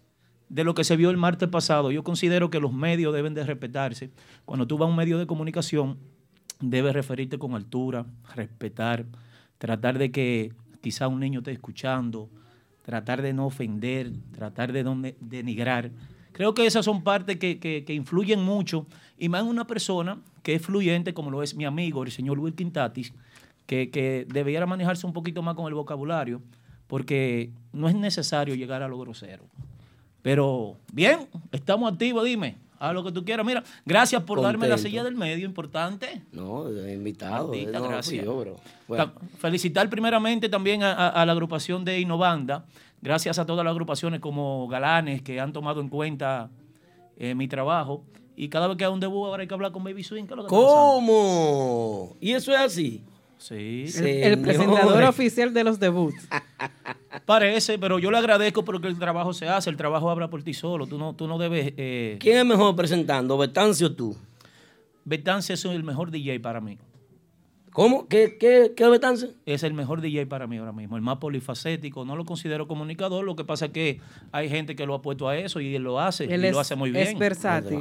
de 0.48 0.64
lo 0.64 0.74
que 0.74 0.84
se 0.84 0.96
vio 0.96 1.10
el 1.10 1.16
martes 1.16 1.48
pasado. 1.48 1.90
Yo 1.90 2.04
considero 2.04 2.50
que 2.50 2.60
los 2.60 2.72
medios 2.72 3.12
deben 3.14 3.34
de 3.34 3.44
respetarse. 3.44 4.10
Cuando 4.44 4.66
tú 4.66 4.78
vas 4.78 4.86
a 4.86 4.90
un 4.90 4.96
medio 4.96 5.18
de 5.18 5.26
comunicación, 5.26 5.98
debes 6.60 6.94
referirte 6.94 7.38
con 7.38 7.54
altura, 7.54 8.06
respetar, 8.34 9.04
tratar 9.58 9.98
de 9.98 10.10
que 10.10 10.52
quizá 10.80 11.08
un 11.08 11.20
niño 11.20 11.40
esté 11.40 11.52
escuchando, 11.52 12.30
tratar 12.82 13.22
de 13.22 13.32
no 13.32 13.46
ofender, 13.46 14.12
tratar 14.32 14.72
de 14.72 14.84
no 14.84 15.00
denigrar. 15.20 15.90
Creo 16.32 16.54
que 16.54 16.66
esas 16.66 16.84
son 16.84 17.02
partes 17.02 17.38
que, 17.38 17.58
que- 17.58 17.84
que 17.84 17.94
influyen 17.94 18.42
mucho, 18.42 18.86
y 19.18 19.28
más 19.28 19.42
en 19.42 19.48
una 19.48 19.66
persona 19.66 20.20
que 20.42 20.54
es 20.54 20.62
fluyente, 20.62 21.12
como 21.14 21.30
lo 21.30 21.42
es 21.42 21.54
mi 21.56 21.64
amigo, 21.64 22.04
el 22.04 22.12
señor 22.12 22.38
Wilkin 22.38 22.70
Tatis, 22.72 23.12
que, 23.66 23.90
que 23.90 24.26
debiera 24.32 24.66
manejarse 24.66 25.06
un 25.06 25.12
poquito 25.12 25.42
más 25.42 25.56
con 25.56 25.66
el 25.66 25.74
vocabulario, 25.74 26.40
porque 26.86 27.50
no 27.72 27.88
es 27.88 27.96
necesario 27.96 28.54
llegar 28.54 28.82
a 28.82 28.88
lo 28.88 28.98
grosero. 28.98 29.44
Pero 30.26 30.74
bien, 30.92 31.28
estamos 31.52 31.92
activos, 31.92 32.24
dime, 32.24 32.56
a 32.80 32.92
lo 32.92 33.04
que 33.04 33.12
tú 33.12 33.24
quieras. 33.24 33.46
Mira, 33.46 33.62
gracias 33.84 34.20
por 34.24 34.42
darme 34.42 34.66
la 34.66 34.76
silla 34.76 35.04
del 35.04 35.14
medio, 35.14 35.46
importante. 35.46 36.20
No, 36.32 36.68
invitado. 36.68 37.46
Maldita 37.50 37.78
no, 37.78 37.84
fui 37.84 37.92
gracia. 37.94 38.24
yo, 38.24 38.36
bro. 38.36 38.56
Bueno, 38.88 39.12
Ta- 39.12 39.20
Felicitar 39.38 39.88
primeramente 39.88 40.48
también 40.48 40.82
a, 40.82 40.92
a- 40.94 41.08
a 41.10 41.24
la 41.24 41.30
agrupación 41.30 41.84
de 41.84 42.00
Innovanda. 42.00 42.64
Gracias 43.00 43.38
a 43.38 43.46
todas 43.46 43.64
las 43.64 43.70
agrupaciones 43.70 44.18
como 44.18 44.66
Galanes 44.66 45.22
que 45.22 45.38
han 45.38 45.52
tomado 45.52 45.80
en 45.80 45.88
cuenta 45.88 46.50
eh, 47.16 47.36
mi 47.36 47.46
trabajo. 47.46 48.02
Y 48.34 48.48
cada 48.48 48.66
vez 48.66 48.76
que 48.78 48.84
hay 48.84 48.90
un 48.92 48.98
debut 48.98 49.26
ahora 49.26 49.42
hay 49.42 49.46
que 49.46 49.54
hablar 49.54 49.70
con 49.70 49.84
Baby 49.84 50.02
Swing. 50.02 50.24
¿Cómo? 50.48 52.16
¿Y 52.20 52.32
eso 52.32 52.52
es 52.52 52.58
así? 52.58 53.04
Sí, 53.38 53.84
El, 53.96 54.06
el 54.06 54.40
presentador 54.40 55.02
oficial 55.04 55.52
de 55.52 55.64
los 55.64 55.78
debuts. 55.78 56.28
parece, 57.26 57.78
pero 57.78 57.98
yo 57.98 58.10
le 58.10 58.18
agradezco 58.18 58.64
porque 58.64 58.88
el 58.88 58.98
trabajo 58.98 59.32
se 59.32 59.48
hace, 59.48 59.70
el 59.70 59.76
trabajo 59.76 60.10
habla 60.10 60.28
por 60.28 60.42
ti 60.42 60.54
solo. 60.54 60.86
Tú 60.86 60.98
no, 60.98 61.14
tú 61.14 61.26
no 61.26 61.38
debes... 61.38 61.72
Eh, 61.76 62.16
¿Quién 62.18 62.38
es 62.38 62.44
mejor 62.46 62.74
presentando, 62.74 63.36
Betancio 63.36 63.88
o 63.88 63.92
tú? 63.92 64.16
Betance 65.04 65.52
es 65.52 65.64
el 65.64 65.84
mejor 65.84 66.10
DJ 66.10 66.40
para 66.40 66.60
mí. 66.60 66.78
¿Cómo? 67.76 68.08
¿Qué, 68.08 68.38
qué, 68.40 68.72
qué 68.74 68.84
es 68.84 68.90
Betancio? 68.90 69.28
es 69.44 69.62
el 69.62 69.74
mejor 69.74 70.00
DJ 70.00 70.24
para 70.24 70.46
mí 70.46 70.56
ahora 70.56 70.72
mismo, 70.72 70.96
el 70.96 71.02
más 71.02 71.18
polifacético. 71.18 72.06
No 72.06 72.16
lo 72.16 72.24
considero 72.24 72.66
comunicador, 72.66 73.22
lo 73.22 73.36
que 73.36 73.44
pasa 73.44 73.66
es 73.66 73.72
que 73.72 74.00
hay 74.32 74.48
gente 74.48 74.74
que 74.74 74.86
lo 74.86 74.94
ha 74.94 75.02
puesto 75.02 75.28
a 75.28 75.36
eso 75.36 75.60
y 75.60 75.74
él 75.74 75.82
lo 75.82 76.00
hace, 76.00 76.24
Él 76.24 76.42
y 76.42 76.46
es, 76.46 76.52
lo 76.54 76.60
hace 76.60 76.74
muy 76.74 76.90
bien. 76.90 77.06
es 77.06 77.18
versátil. 77.18 77.80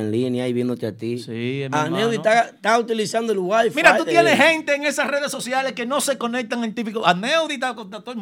En 0.00 0.10
línea 0.10 0.42
ahí 0.42 0.52
viéndote 0.52 0.84
a 0.88 0.96
ti. 0.96 1.18
Sí, 1.20 1.62
es 1.62 1.70
mi 1.70 1.78
Aneudi 1.78 2.00
hermano. 2.00 2.10
está, 2.10 2.40
está 2.48 2.78
utilizando 2.80 3.32
el 3.32 3.38
wifi. 3.38 3.70
Mira, 3.76 3.96
tú 3.96 4.04
de- 4.04 4.10
tienes 4.10 4.36
gente 4.36 4.74
en 4.74 4.82
esas 4.82 5.06
redes 5.08 5.30
sociales 5.30 5.72
que 5.74 5.86
no 5.86 6.00
se 6.00 6.18
conectan 6.18 6.64
en 6.64 6.74
típico. 6.74 7.06
Anéudita, 7.06 7.76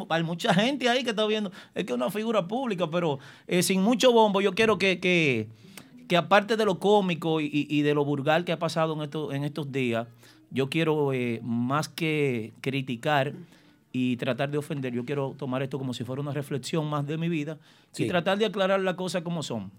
hay 0.09 0.23
mucha 0.23 0.53
gente 0.53 0.89
ahí 0.89 1.03
que 1.03 1.09
está 1.09 1.25
viendo. 1.25 1.51
Es 1.73 1.85
que 1.85 1.93
es 1.93 1.97
una 1.97 2.11
figura 2.11 2.47
pública, 2.47 2.87
pero 2.91 3.17
eh, 3.47 3.63
sin 3.63 3.81
mucho 3.81 4.11
bombo, 4.11 4.41
yo 4.41 4.53
quiero 4.53 4.77
que, 4.77 4.99
que, 4.99 5.47
que 6.09 6.17
aparte 6.17 6.57
de 6.57 6.65
lo 6.65 6.79
cómico 6.79 7.39
y, 7.39 7.49
y- 7.69 7.81
de 7.83 7.93
lo 7.93 8.03
vulgar 8.03 8.43
que 8.43 8.51
ha 8.51 8.59
pasado 8.59 8.93
en, 8.95 9.03
estos 9.03 9.33
en 9.33 9.43
estos 9.45 9.71
días, 9.71 10.07
yo 10.51 10.67
quiero 10.69 11.13
eh, 11.13 11.39
más 11.43 11.87
que 11.87 12.51
criticar 12.61 13.33
y 13.93 14.17
tratar 14.17 14.49
de 14.49 14.57
ofender, 14.57 14.91
yo 14.91 15.05
quiero 15.05 15.35
tomar 15.37 15.61
esto 15.63 15.77
como 15.77 15.93
si 15.93 16.03
fuera 16.03 16.21
una 16.21 16.33
reflexión 16.33 16.89
más 16.89 17.05
de 17.07 17.17
mi 17.17 17.29
vida 17.29 17.57
Sí. 17.91 18.03
y 18.03 18.07
tratar 18.07 18.37
de 18.39 18.45
aclarar 18.47 18.79
las 18.81 18.95
cosas 18.95 19.21
como 19.21 19.43
son. 19.43 19.71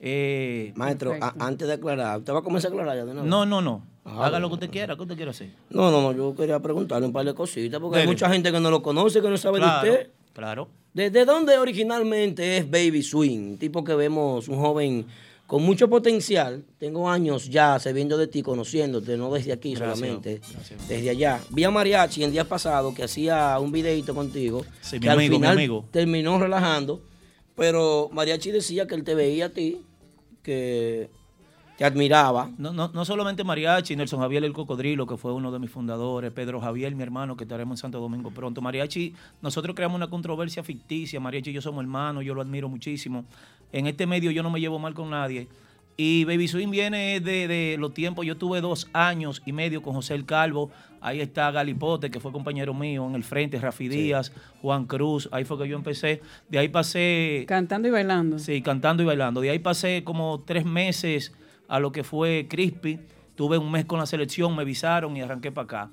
Eh, 0.00 0.72
Maestro, 0.76 1.14
a- 1.20 1.34
antes 1.38 1.66
de 1.68 1.74
aclarar, 1.74 2.18
¿usted 2.18 2.32
va 2.34 2.38
a 2.40 2.42
comenzar 2.42 2.70
a 2.70 2.74
aclarar 2.74 2.96
ya 2.96 3.04
de 3.04 3.12
nuevo? 3.14 3.28
no, 3.28 3.46
no, 3.46 3.60
no. 3.62 3.82
Ah, 4.04 4.26
Haga 4.26 4.38
lo 4.38 4.48
que 4.48 4.54
usted 4.54 4.70
quiera. 4.70 4.94
¿Qué 4.94 5.02
usted 5.02 5.16
quiere 5.16 5.30
hacer? 5.32 5.50
No, 5.70 5.90
no, 5.90 6.00
no, 6.00 6.12
yo 6.12 6.34
quería 6.36 6.60
preguntarle 6.60 7.06
un 7.06 7.12
par 7.12 7.24
de 7.26 7.34
cositas, 7.34 7.80
porque 7.80 7.98
hay 7.98 8.06
mucha 8.06 8.30
gente 8.30 8.52
que 8.52 8.60
no 8.60 8.70
lo 8.70 8.80
conoce, 8.82 9.20
que 9.20 9.28
no 9.28 9.36
sabe 9.36 9.58
Claro, 9.58 9.84
de 9.84 9.90
usted. 9.92 10.10
claro. 10.32 10.68
¿Desde 10.94 11.24
dónde 11.24 11.58
originalmente 11.58 12.56
es 12.58 12.70
Baby 12.70 13.02
Swing? 13.02 13.56
Tipo 13.58 13.82
que 13.84 13.94
vemos, 13.94 14.48
un 14.48 14.58
joven 14.58 15.06
con 15.46 15.62
mucho 15.62 15.88
potencial. 15.88 16.64
Tengo 16.78 17.08
años 17.08 17.48
ya 17.48 17.78
sabiendo 17.78 18.16
de 18.18 18.26
ti, 18.26 18.42
conociéndote, 18.42 19.16
no 19.16 19.32
desde 19.32 19.52
aquí 19.52 19.74
Gracias, 19.74 19.98
solamente, 19.98 20.40
gracias. 20.52 20.88
desde 20.88 21.10
allá. 21.10 21.40
Vi 21.50 21.64
a 21.64 21.70
Mariachi 21.70 22.24
el 22.24 22.32
día 22.32 22.44
pasado 22.44 22.92
que 22.94 23.04
hacía 23.04 23.58
un 23.60 23.70
videito 23.72 24.14
contigo. 24.14 24.64
Sí, 24.80 24.98
mi 24.98 25.06
al 25.08 25.18
amigo, 25.18 25.30
mi 25.30 25.36
final 25.36 25.52
amigo. 25.56 25.84
terminó 25.90 26.38
relajando, 26.38 27.00
pero 27.54 28.10
Mariachi 28.12 28.50
decía 28.50 28.86
que 28.86 28.94
él 28.94 29.04
te 29.04 29.14
veía 29.14 29.46
a 29.46 29.48
ti, 29.50 29.82
que 30.42 31.10
te 31.78 31.84
admiraba. 31.84 32.50
No, 32.56 32.72
no, 32.72 32.88
no 32.92 33.04
solamente 33.04 33.44
Mariachi, 33.44 33.96
Nelson 33.96 34.20
Javier 34.20 34.42
el 34.44 34.52
Cocodrilo, 34.52 35.06
que 35.06 35.16
fue 35.16 35.32
uno 35.32 35.52
de 35.52 35.58
mis 35.58 35.70
fundadores, 35.70 36.32
Pedro 36.32 36.60
Javier, 36.60 36.94
mi 36.94 37.02
hermano, 37.02 37.36
que 37.36 37.44
estaremos 37.44 37.78
en 37.78 37.82
Santo 37.82 38.00
Domingo 38.00 38.30
pronto. 38.30 38.62
Mariachi, 38.62 39.14
nosotros 39.42 39.76
creamos 39.76 39.96
una 39.96 40.08
controversia 40.08 40.62
ficticia, 40.62 41.20
Mariachi 41.20 41.50
y 41.50 41.52
yo 41.52 41.60
somos 41.60 41.82
hermanos, 41.82 42.24
yo 42.24 42.34
lo 42.34 42.40
admiro 42.40 42.68
muchísimo. 42.68 43.26
En 43.72 43.86
este 43.86 44.06
medio 44.06 44.30
yo 44.30 44.42
no 44.42 44.50
me 44.50 44.60
llevo 44.60 44.78
mal 44.78 44.94
con 44.94 45.10
nadie. 45.10 45.48
Y 45.96 46.24
Baby 46.24 46.46
Swing 46.46 46.70
viene 46.70 47.20
de, 47.20 47.48
de 47.48 47.76
los 47.78 47.94
tiempos, 47.94 48.26
yo 48.26 48.36
tuve 48.36 48.60
dos 48.60 48.88
años 48.92 49.42
y 49.46 49.52
medio 49.52 49.80
con 49.80 49.94
José 49.94 50.14
el 50.14 50.26
Calvo, 50.26 50.70
ahí 51.00 51.20
está 51.20 51.50
Galipote, 51.50 52.10
que 52.10 52.20
fue 52.20 52.32
compañero 52.32 52.74
mío 52.74 53.06
en 53.06 53.14
el 53.14 53.24
frente, 53.24 53.58
Rafi 53.58 53.88
Díaz, 53.88 54.30
Juan 54.60 54.84
Cruz, 54.84 55.28
ahí 55.32 55.44
fue 55.44 55.56
que 55.56 55.68
yo 55.68 55.76
empecé. 55.76 56.20
De 56.50 56.58
ahí 56.58 56.68
pasé... 56.68 57.46
Cantando 57.48 57.88
y 57.88 57.90
bailando. 57.90 58.38
Sí, 58.38 58.60
cantando 58.60 59.02
y 59.02 59.06
bailando. 59.06 59.40
De 59.40 59.48
ahí 59.48 59.58
pasé 59.58 60.04
como 60.04 60.42
tres 60.44 60.66
meses 60.66 61.32
a 61.68 61.80
lo 61.80 61.92
que 61.92 62.04
fue 62.04 62.46
Crispy. 62.48 63.00
Tuve 63.34 63.56
un 63.56 63.70
mes 63.70 63.86
con 63.86 63.98
la 63.98 64.06
selección, 64.06 64.54
me 64.54 64.64
visaron 64.64 65.16
y 65.16 65.22
arranqué 65.22 65.50
para 65.50 65.64
acá. 65.64 65.90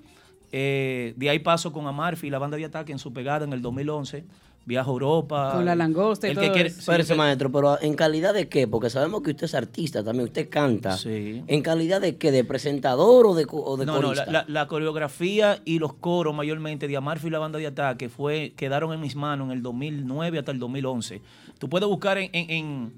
Eh, 0.51 1.13
de 1.15 1.29
ahí 1.29 1.39
paso 1.39 1.71
con 1.71 1.87
Amarfi, 1.87 2.29
la 2.29 2.39
banda 2.39 2.57
de 2.57 2.65
ataque 2.65 2.91
en 2.91 2.99
su 2.99 3.13
pegada 3.13 3.45
en 3.45 3.53
el 3.53 3.61
2011. 3.61 4.23
Viajo 4.65 4.91
a 4.91 4.93
Europa. 4.93 5.51
Con 5.55 5.65
la 5.65 5.75
langosta 5.75 6.25
y 6.27 6.29
El 6.29 6.35
todo 6.37 6.45
que 6.45 6.51
quiere- 6.53 6.69
eso. 6.69 6.81
sí, 7.03 7.11
el 7.11 7.17
maestro, 7.17 7.51
pero 7.51 7.81
¿en 7.81 7.95
calidad 7.95 8.33
de 8.33 8.47
qué? 8.47 8.65
Porque 8.65 8.89
sabemos 8.89 9.21
que 9.21 9.31
usted 9.31 9.43
es 9.43 9.55
artista 9.55 10.03
también, 10.05 10.25
usted 10.27 10.47
canta. 10.49 10.95
Sí. 10.97 11.43
¿En 11.47 11.61
calidad 11.61 11.99
de 11.99 12.15
qué? 12.15 12.31
¿De 12.31 12.45
presentador 12.45 13.25
o 13.27 13.35
de, 13.35 13.45
o 13.51 13.75
de 13.75 13.85
No, 13.85 13.99
no, 14.01 14.13
la, 14.13 14.25
la- 14.25 14.45
la 14.47 14.67
coreografía 14.67 15.59
y 15.65 15.79
los 15.79 15.93
coros 15.95 16.33
mayormente 16.33 16.87
de 16.87 16.95
Amarfi 16.95 17.27
y 17.27 17.29
la 17.29 17.39
banda 17.39 17.59
de 17.59 17.67
ataque 17.67 18.07
fue, 18.07 18.53
quedaron 18.55 18.93
en 18.93 19.01
mis 19.01 19.15
manos 19.17 19.47
en 19.47 19.51
el 19.51 19.61
2009 19.61 20.39
hasta 20.39 20.51
el 20.51 20.59
2011. 20.59 21.21
Tú 21.59 21.67
puedes 21.67 21.87
buscar 21.89 22.17
en... 22.17 22.29
en- 22.31 22.49
en- 22.49 22.93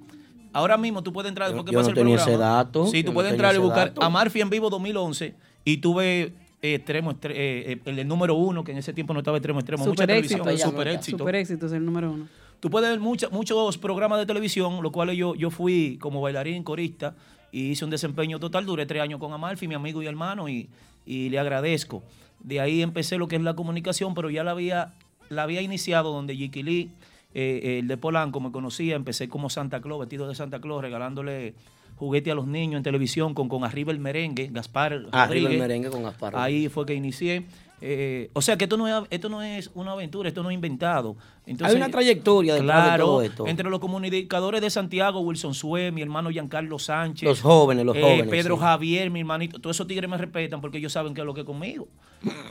ahora 0.53 0.77
mismo 0.77 1.01
tú 1.01 1.11
puedes 1.11 1.29
entrar... 1.29 1.49
Yo- 1.51 1.65
yo 1.65 1.81
no 1.81 1.87
el 1.87 1.93
tenía 1.95 2.15
programa. 2.17 2.31
ese 2.31 2.37
dato, 2.37 2.85
Sí, 2.87 3.03
tú 3.03 3.11
puedes 3.11 3.31
entrar 3.31 3.55
y 3.55 3.57
buscar 3.57 3.87
dato. 3.89 4.03
Amarfi 4.03 4.39
en 4.41 4.49
vivo 4.51 4.69
2011 4.69 5.33
y 5.65 5.77
tuve 5.77 6.33
eh, 6.71 6.75
extremo, 6.75 7.11
eh, 7.11 7.15
eh, 7.23 7.79
el, 7.85 8.07
número 8.07 8.35
uno, 8.35 8.63
que 8.63 8.71
en 8.71 8.77
ese 8.77 8.93
tiempo 8.93 9.13
no 9.13 9.19
estaba 9.19 9.37
extremo, 9.37 9.59
extremo, 9.59 9.83
mucha 9.83 9.91
Super 9.91 10.07
televisión, 10.07 10.47
éxito. 10.49 10.69
super 10.69 10.87
éxito. 10.87 11.17
Super 11.17 11.35
éxito 11.35 11.65
es 11.67 11.71
el 11.73 11.85
número 11.85 12.11
uno. 12.11 12.27
Tú 12.59 12.69
puedes 12.69 12.89
ver 12.89 12.99
mucha- 12.99 13.29
muchos 13.29 13.77
programas 13.77 14.19
de 14.19 14.25
televisión, 14.25 14.81
los 14.81 14.91
cuales 14.91 15.17
yo, 15.17 15.35
yo 15.35 15.49
fui 15.51 15.97
como 15.99 16.21
bailarín, 16.21 16.63
corista, 16.63 17.15
y 17.51 17.71
hice 17.71 17.85
un 17.85 17.91
desempeño 17.91 18.39
total. 18.39 18.65
Duré 18.65 18.85
tres 18.85 19.01
años 19.01 19.19
con 19.19 19.31
Amalfi, 19.33 19.67
mi 19.67 19.75
amigo 19.75 20.01
y 20.01 20.07
hermano, 20.07 20.49
y, 20.49 20.69
y 21.05 21.29
le 21.29 21.37
agradezco. 21.39 22.03
De 22.39 22.59
ahí 22.59 22.81
empecé 22.81 23.17
lo 23.17 23.27
que 23.27 23.35
es 23.35 23.41
la 23.41 23.55
comunicación, 23.55 24.13
pero 24.13 24.29
ya 24.29 24.43
la 24.43 24.51
había, 24.51 24.93
la 25.29 25.43
había 25.43 25.61
iniciado 25.61 26.11
donde 26.11 26.35
Jiki 26.35 26.63
Lee, 26.63 26.91
eh, 27.33 27.59
eh, 27.63 27.79
el 27.79 27.87
de 27.87 27.97
Polanco, 27.97 28.39
me 28.39 28.51
conocía. 28.51 28.95
Empecé 28.95 29.29
como 29.29 29.49
Santa 29.49 29.81
Claus, 29.81 29.99
vestido 29.99 30.27
de 30.27 30.35
Santa 30.35 30.59
Claus, 30.59 30.81
regalándole 30.81 31.53
juguete 31.95 32.31
a 32.31 32.35
los 32.35 32.45
niños 32.47 32.77
en 32.77 32.83
televisión 32.83 33.33
con, 33.33 33.47
con 33.49 33.63
Arriba 33.63 33.91
el 33.91 33.99
Merengue, 33.99 34.49
Gaspar 34.51 35.05
Arriba 35.11 35.49
el 35.49 35.57
merengue 35.59 35.89
con 35.89 36.03
Gaspar. 36.03 36.33
Ahí 36.35 36.67
fue 36.69 36.85
que 36.85 36.93
inicié. 36.93 37.45
eh, 37.81 38.29
o 38.33 38.41
sea 38.41 38.57
que 38.57 38.63
esto 38.65 38.77
no, 38.77 38.87
es, 38.87 39.07
esto 39.09 39.29
no 39.29 39.41
es 39.43 39.69
una 39.75 39.91
aventura, 39.91 40.27
esto 40.29 40.41
no 40.43 40.49
es 40.49 40.55
inventado. 40.55 41.15
Entonces, 41.45 41.75
Hay 41.75 41.81
una 41.81 41.91
trayectoria 41.91 42.55
detrás 42.55 42.83
de 42.83 42.87
claro, 42.89 43.05
todo 43.05 43.21
esto. 43.21 43.47
entre 43.47 43.69
los 43.69 43.79
comunicadores 43.79 44.59
de 44.61 44.69
Santiago, 44.71 45.19
Wilson 45.19 45.53
Sue, 45.53 45.91
mi 45.91 46.01
hermano 46.01 46.31
Giancarlo 46.31 46.79
Sánchez. 46.79 47.27
Los 47.29 47.41
jóvenes, 47.41 47.85
los 47.85 47.95
eh, 47.95 48.01
jóvenes, 48.01 48.27
Pedro 48.29 48.55
sí. 48.55 48.61
Javier, 48.61 49.11
mi 49.11 49.19
hermanito. 49.19 49.59
Todos 49.59 49.75
esos 49.75 49.85
tigres 49.87 50.09
me 50.09 50.17
respetan 50.17 50.59
porque 50.61 50.79
ellos 50.79 50.91
saben 50.91 51.13
qué 51.13 51.21
es 51.21 51.25
lo 51.27 51.33
que 51.35 51.41
es 51.41 51.45
conmigo. 51.45 51.87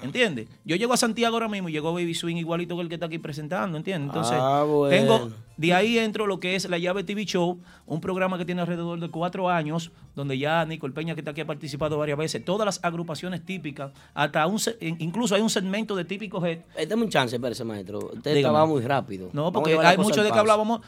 ¿Entiendes? 0.03 0.47
Yo 0.65 0.77
llego 0.77 0.93
a 0.93 0.97
Santiago 0.97 1.35
ahora 1.35 1.49
mismo 1.49 1.69
y 1.69 1.73
llegó 1.73 1.93
Baby 1.93 2.15
Swing 2.15 2.37
igualito 2.37 2.77
que 2.77 2.83
el 2.83 2.89
que 2.89 2.95
está 2.95 3.07
aquí 3.07 3.19
presentando, 3.19 3.77
¿entiendes? 3.77 4.09
Entonces, 4.09 4.37
Ah, 4.39 4.65
bueno. 4.65 4.95
tengo, 4.97 5.31
de 5.57 5.73
ahí 5.75 5.99
entro 5.99 6.27
lo 6.27 6.41
que 6.41 6.55
es 6.57 6.69
La 6.69 6.79
Llave 6.79 7.05
TV 7.05 7.25
Show, 7.25 7.59
un 7.87 8.01
programa 8.01 8.39
que 8.39 8.45
tiene 8.45 8.61
alrededor 8.61 8.99
de 9.01 9.09
cuatro 9.11 9.49
años, 9.51 9.91
donde 10.17 10.39
ya 10.39 10.65
Nicole 10.65 10.93
Peña, 10.95 11.15
que 11.15 11.21
está 11.21 11.33
aquí, 11.33 11.41
ha 11.41 11.47
participado 11.47 11.99
varias 11.99 12.17
veces, 12.17 12.45
todas 12.45 12.65
las 12.65 12.79
agrupaciones 12.85 13.45
típicas, 13.45 13.91
hasta 14.15 14.47
un, 14.47 14.59
incluso 14.81 15.35
hay 15.35 15.43
un 15.43 15.51
segmento 15.51 15.97
de 15.97 16.05
típico 16.05 16.45
head. 16.45 16.59
Eh, 16.77 16.87
Dame 16.87 17.03
un 17.03 17.09
chance, 17.11 17.35
espérese, 17.35 17.65
maestro. 17.65 18.11
Usted 18.15 18.37
estaba 18.37 18.65
muy 18.67 18.81
rápido. 18.83 19.31
No, 19.33 19.53
porque 19.53 19.77
hay 19.79 19.97
mucho 19.99 20.23
de 20.23 20.31
que 20.31 20.39
hablábamos 20.39 20.81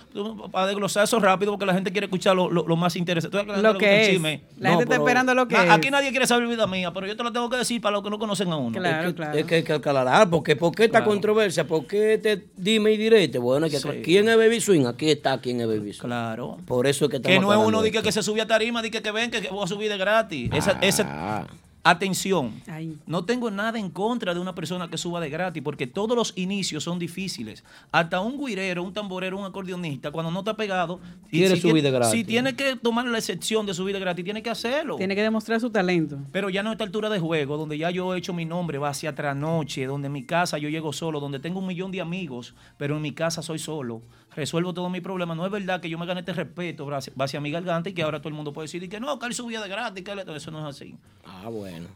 para 0.53 0.67
desglosar 0.69 1.05
eso 1.05 1.19
rápido, 1.19 1.53
porque 1.53 1.67
la 1.67 1.75
gente 1.75 1.91
quiere 1.93 2.07
escuchar 2.07 2.37
lo, 2.37 2.51
lo- 2.51 2.67
lo 2.67 2.77
más 2.77 2.95
interesante. 2.97 3.37
¿Tú 3.37 3.45
sabes 3.45 3.63
la 3.63 3.69
Lo 3.73 3.79
gente 3.79 3.87
le 3.87 3.91
que 3.97 4.03
es. 4.03 4.11
chisme? 4.11 4.43
La 4.59 4.69
gente 4.71 4.85
está 4.85 4.97
esperando 4.97 5.35
lo 5.35 5.49
que 5.49 5.55
Na- 5.57 5.65
es. 5.65 5.71
Aquí 5.71 5.91
nadie 5.91 6.11
quiere 6.11 6.27
saber 6.27 6.47
vida 6.49 6.67
mía, 6.67 6.93
pero 6.93 7.07
yo 7.07 7.17
te 7.17 7.23
lo 7.25 7.33
tengo 7.33 7.49
que 7.51 7.57
decir 7.57 7.81
para 7.81 7.95
los 7.95 8.05
que 8.05 8.11
no 8.11 8.19
conocen 8.19 8.51
a 8.53 8.57
uno. 8.57 8.79
Claro, 8.79 9.09
Es 9.09 9.15
que, 9.15 9.15
claro. 9.17 9.39
es 9.39 9.45
que 9.45 9.55
hay 9.57 9.63
que 9.65 9.73
aclarar, 9.73 10.31
porque 10.31 10.55
¿por 10.57 10.73
qué 10.75 10.85
esta 10.85 10.99
Claro. 10.99 11.11
controversia? 11.11 11.67
¿Por 11.67 11.87
qué 11.87 12.15
este 12.15 12.47
dime 12.57 12.93
y 12.93 12.97
direte? 12.97 13.39
Bueno, 13.39 13.65
hay 13.67 13.73
que 13.73 13.79
Sí. 13.79 13.89
¿quién 14.05 14.29
es 14.29 14.37
Baby 14.57 14.61
Swing? 14.61 14.87
Aquí 14.87 15.11
está 15.11 15.39
quién 15.41 15.61
es 15.61 15.67
Baby 15.67 15.93
Swing. 15.93 16.07
Claro. 16.09 16.59
Por 16.67 16.87
eso 16.87 17.05
es 17.07 17.11
que 17.11 17.21
Que 17.21 17.39
no 17.39 17.53
es 17.53 17.59
uno 17.59 17.83
de 17.83 17.91
que, 17.93 18.13
se 18.13 18.23
sube 18.23 18.41
a 18.41 18.47
tarima, 18.47 18.83
de 18.83 18.91
que, 18.91 19.03
que 19.03 19.11
ven 19.13 19.31
que, 19.31 19.43
que 19.43 19.49
voy 19.49 19.65
a 19.65 19.67
subir 19.67 19.91
de 19.91 19.99
gratis. 19.99 20.51
Esa, 20.81 21.05
Ah. 21.09 21.47
atención. 21.85 22.53
Ay. 22.67 22.97
No 23.07 23.25
tengo 23.25 23.49
nada 23.51 23.79
en 23.79 23.91
contra 23.91 24.35
de 24.35 24.41
una 24.41 24.57
persona 24.57 24.89
que 24.91 24.99
suba 24.99 25.21
de 25.21 25.31
gratis, 25.31 25.63
porque 25.63 25.87
todos 25.87 26.17
los 26.17 26.33
inicios 26.37 26.83
son 26.83 26.99
difíciles. 26.99 27.63
Hasta 27.93 28.21
un 28.21 28.45
guirero, 28.45 28.83
un 28.83 28.93
tamborero, 28.93 29.39
un 29.39 29.45
acordeonista, 29.45 30.11
cuando 30.11 30.33
no 30.33 30.41
está 30.41 30.55
pegado, 30.57 30.99
Quiere 31.31 31.55
si 31.55 31.61
subir 31.61 31.75
tiene- 31.75 31.83
de 31.83 31.91
gratis. 31.93 32.11
Si 32.21 32.25
tiene 32.25 32.57
que 32.57 32.75
tomar 32.75 33.07
la 33.07 33.19
excepción 33.19 33.67
de 33.67 33.75
subir 33.75 33.95
de 33.95 34.01
gratis, 34.01 34.25
tiene 34.25 34.43
que 34.43 34.51
hacerlo. 34.51 34.97
Tiene 34.97 35.15
que 35.15 35.23
demostrar 35.23 35.61
su 35.61 35.71
talento. 35.71 36.19
Pero 36.33 36.51
ya 36.51 36.65
no 36.65 36.71
a 36.71 36.73
esta 36.73 36.83
altura 36.83 37.09
de 37.09 37.21
juego, 37.21 37.57
donde 37.57 37.79
ya 37.79 37.91
yo 37.93 38.13
he 38.15 38.19
hecho 38.19 38.33
mi 38.33 38.45
nombre, 38.47 38.79
va 38.79 38.89
hacia 38.89 39.15
trasnoche, 39.15 39.87
donde 39.87 40.07
en 40.07 40.13
mi 40.13 40.25
casa 40.25 40.59
yo 40.59 40.69
llego 40.69 40.93
solo, 40.93 41.21
donde 41.21 41.39
tengo 41.39 41.61
un 41.61 41.67
millón 41.69 41.93
de 41.93 42.01
amigos, 42.01 42.55
pero 42.79 42.97
en 42.97 43.03
mi 43.03 43.13
casa 43.13 43.43
soy 43.43 43.61
solo. 43.61 44.03
Resuelvo 44.37 44.73
todos 44.75 44.91
mis 44.91 45.01
problemas. 45.01 45.37
No 45.37 45.45
es 45.47 45.51
verdad 45.51 45.81
que 45.81 45.89
yo 45.89 45.99
me 45.99 46.07
gane 46.07 46.21
este 46.21 46.33
respeto 46.35 46.89
hacia, 46.95 47.13
hacia 47.19 47.41
mi 47.41 47.51
garganta 47.51 47.89
y 47.89 47.95
que 47.95 48.03
ahora 48.03 48.19
todo 48.21 48.29
el 48.29 48.35
mundo 48.35 48.53
puede 48.53 48.67
decir 48.67 48.89
que 48.89 49.01
no, 49.01 49.19
que 49.19 49.27
él 49.27 49.35
subía 49.35 49.61
de 49.61 49.69
gratis, 49.69 50.05
que 50.05 50.13
él- 50.13 50.23
eso 50.29 50.51
no 50.51 50.61
es 50.69 50.77
así. 50.77 50.95
Ah, 51.25 51.49
bueno. 51.49 51.89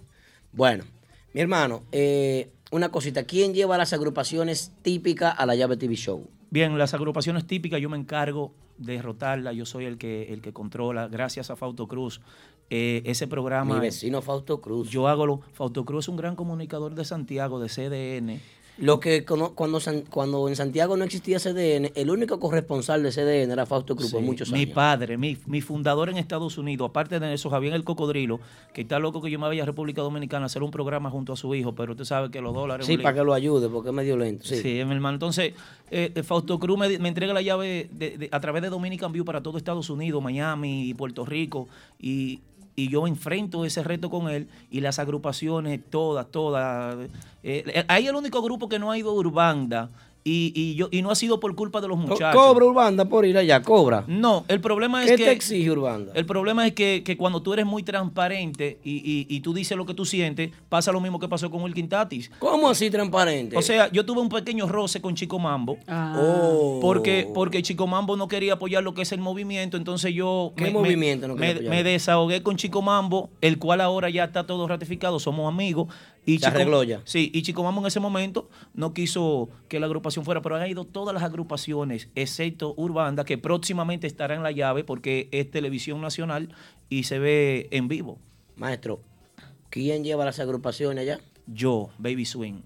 Bueno, 0.53 0.85
mi 1.35 1.41
hermano, 1.43 1.83
eh, 1.93 2.51
una 2.73 2.89
cosita. 2.89 3.25
¿Quién 3.25 3.55
lleva 3.55 3.77
las 3.79 3.93
agrupaciones 3.93 4.73
típicas 4.83 5.35
a 5.39 5.47
la 5.47 5.55
llave 5.55 5.77
TV 5.77 5.95
Show? 5.95 6.27
Bien, 6.51 6.77
las 6.79 6.95
agrupaciones 6.95 7.47
típicas 7.47 7.81
yo 7.81 7.89
me 7.89 7.97
encargo 7.97 8.53
de 8.79 8.95
derrotarlas, 8.95 9.55
yo 9.55 9.67
soy 9.67 9.85
el 9.85 9.99
que, 9.99 10.33
el 10.33 10.41
que 10.41 10.53
controla, 10.53 11.07
gracias 11.09 11.51
a 11.51 11.57
Fausto 11.57 11.87
Cruz. 11.87 12.21
eh, 12.71 13.03
ese 13.05 13.27
programa... 13.27 13.75
Mi 13.75 13.81
vecino 13.81 14.23
Fausto 14.23 14.61
Cruz. 14.61 14.89
Yo 14.91 15.07
hago 15.09 15.27
lo... 15.27 15.41
Fausto 15.53 15.85
Cruz 15.85 16.05
es 16.05 16.09
un 16.09 16.17
gran 16.17 16.37
comunicador 16.37 16.95
de 16.95 17.05
Santiago, 17.05 17.61
de 17.61 17.69
CDN. 17.69 18.41
Lo 18.81 18.99
que 19.01 19.25
cuando, 19.25 19.55
cuando 20.09 20.49
en 20.49 20.57
Santiago 20.57 20.97
no 20.97 21.05
existía 21.05 21.39
CDN, 21.39 21.93
el 21.95 22.11
único 22.11 22.41
corresponsal 22.41 23.03
de 23.03 23.11
CDN 23.11 23.53
era 23.53 23.67
Fausto 23.67 23.95
Cruz 23.95 24.11
por 24.11 24.23
muchos 24.23 24.51
mi 24.53 24.63
años. 24.63 24.75
padre, 24.75 25.17
mi, 25.19 25.37
mi 25.47 25.61
fundador 25.61 26.09
en 26.09 26.17
Estados 26.17 26.57
Unidos, 26.59 26.89
aparte 26.91 27.21
de 27.21 27.35
eso, 27.35 27.51
Javier 27.51 27.75
el 27.75 27.85
Cocodrilo, 27.85 28.41
que 28.73 28.81
está 28.83 28.99
loco 28.99 29.21
que 29.21 29.31
yo 29.31 29.39
me 29.39 29.47
vaya 29.47 29.63
a 29.63 29.67
República 29.67 30.03
Dominicana 30.03 30.45
a 30.45 30.47
hacer 30.47 30.63
un 30.63 30.71
programa 30.71 31.11
junto 31.11 31.33
a 31.33 31.37
su 31.37 31.55
hijo, 31.55 31.75
pero 31.75 31.93
usted 31.93 32.05
sabe 32.05 32.31
que 32.31 32.41
los 32.41 32.55
dólares... 32.55 32.87
Sí, 32.87 32.97
para 32.99 33.15
que 33.15 33.25
lo 33.25 33.35
ayude, 33.35 33.69
porque 33.69 33.91
es 33.91 33.95
medio 33.95 34.17
lento. 34.17 34.45
Sí. 34.47 34.57
Sí, 34.57 34.69
mi 34.85 34.93
hermano. 34.95 35.15
Entonces, 35.15 35.53
eh, 35.91 36.13
eh, 36.15 36.23
Fausto 36.23 36.59
Cruz 36.59 36.79
me, 36.79 36.99
me 36.99 37.09
entrega 37.09 37.35
la 37.35 37.43
llave 37.43 37.89
de- 37.93 38.17
de- 38.17 38.29
a 38.33 38.41
través 38.41 38.63
de 38.63 38.71
Dominican 38.71 39.13
View 39.13 39.25
para 39.25 39.43
todo 39.43 39.59
Estados 39.59 39.91
Unidos, 39.91 40.23
Miami 40.23 40.89
y 40.89 40.95
Puerto 40.95 41.25
Rico. 41.27 41.69
Y, 42.01 42.41
y 42.77 42.89
yo 42.89 43.07
enfrento 43.07 43.65
ese 43.65 43.83
reto 43.83 44.11
con 44.11 44.29
él 44.29 44.49
y 44.71 44.81
las 44.81 44.99
agrupaciones, 44.99 45.81
todas, 45.91 46.31
todas. 46.31 46.97
eh, 47.43 47.65
eh, 47.67 47.85
el 48.07 48.15
único 48.15 48.43
grupo 48.43 48.69
que 48.69 48.79
no 48.79 48.91
ha 48.91 48.99
ido 48.99 49.13
Urbanda 49.13 49.91
y, 50.23 50.53
y, 50.55 50.75
yo, 50.75 50.89
y 50.91 51.03
no 51.03 51.11
ha 51.11 51.15
sido 51.15 51.41
por 51.41 51.55
culpa 51.55 51.81
de 51.81 51.89
los 51.89 51.99
muchachos. 51.99 52.35
Cobra 52.41 52.65
Urbanda 52.67 53.05
por 53.07 53.25
ir 53.25 53.39
allá, 53.39 53.63
cobra. 53.63 54.05
No, 54.07 54.45
el 54.49 54.61
problema 54.61 55.03
es 55.05 55.11
¿Qué 55.11 55.17
que... 55.17 55.25
te 55.25 55.33
exige 55.33 55.71
Urbanda? 55.71 56.13
El 56.15 56.27
problema 56.27 56.67
es 56.67 56.75
que, 56.75 57.03
que 57.05 57.17
cuando 57.17 57.41
tú 57.43 57.53
eres 57.53 57.65
muy 57.67 57.83
transparente 57.83 58.79
y, 58.85 58.97
y- 58.97 59.27
y 59.29 59.41
tú 59.41 59.53
dices 59.55 59.77
lo 59.77 59.87
que 59.87 59.95
tú 59.95 60.05
sientes, 60.05 60.51
pasa 60.69 60.93
lo 60.93 61.01
mismo 61.01 61.19
que 61.19 61.29
pasó 61.29 61.51
con 61.51 61.63
Wilkin 61.63 61.89
Tatis. 61.89 62.31
¿Cómo 62.39 62.69
así 62.69 62.91
transparente? 62.91 63.57
O 63.57 63.63
sea, 63.63 63.91
yo 63.93 64.05
tuve 64.05 64.21
un 64.21 64.29
pequeño 64.29 64.67
roce 64.69 65.01
con 65.01 65.15
Chico 65.15 65.39
Mambo. 65.39 65.79
Ah. 65.87 66.17
Oh. 66.21 66.79
Porque, 66.81 67.29
porque 67.33 67.63
Chico 67.63 67.87
Mambo 67.87 68.17
no 68.17 68.29
quería 68.29 68.55
apoyar 68.55 68.83
lo 68.83 68.95
que 68.95 69.03
es 69.03 69.13
el 69.13 69.21
movimiento, 69.21 69.77
entonces 69.77 70.13
yo 70.15 70.53
¿Qué 70.57 70.71
movimiento 70.71 71.29
no 71.29 71.35
quería 71.37 71.49
me, 71.49 71.55
apoyar? 71.61 71.71
me 71.75 71.83
desahogué 71.85 72.43
con 72.43 72.57
Chico 72.57 72.83
Mambo, 72.83 73.31
el 73.41 73.59
cual 73.59 73.81
ahora 73.81 74.11
ya 74.11 74.25
está 74.25 74.45
todo 74.47 74.67
ratificado, 74.69 75.19
somos 75.19 75.49
amigos. 75.53 75.89
Y 76.35 76.39
Se 76.39 76.47
arregló 76.47 76.83
ya. 76.85 77.01
Sí, 77.05 77.31
y 77.35 77.43
Chico 77.43 77.63
Mambo 77.63 77.81
en 77.81 77.87
ese 77.89 78.01
momento 78.01 78.49
no 78.75 78.95
quiso 78.95 79.49
que 79.69 79.81
la 79.81 79.87
agrupación 79.87 80.25
fuera, 80.25 80.43
pero 80.43 80.57
han 80.57 80.69
ido 80.69 80.85
todas 80.85 81.13
las 81.13 81.23
agrupaciones, 81.23 82.09
excepto 82.15 82.75
Urbanda, 82.77 83.25
que 83.25 83.39
próximamente 83.39 84.07
estará 84.07 84.35
en 84.35 84.43
la 84.43 84.53
llave 84.53 84.85
porque 84.85 85.29
es 85.33 85.51
televisión 85.51 86.01
nacional 86.01 86.55
y 86.89 87.05
se 87.05 87.19
ve 87.19 87.69
en 87.73 87.89
vivo. 87.89 88.19
Maestro, 88.57 89.01
¿quién 89.71 90.05
lleva 90.05 90.25
las 90.25 90.39
agrupaciones 90.39 91.03
allá? 91.03 91.21
Yo, 91.47 91.91
Baby 91.99 92.25
Swing. 92.25 92.63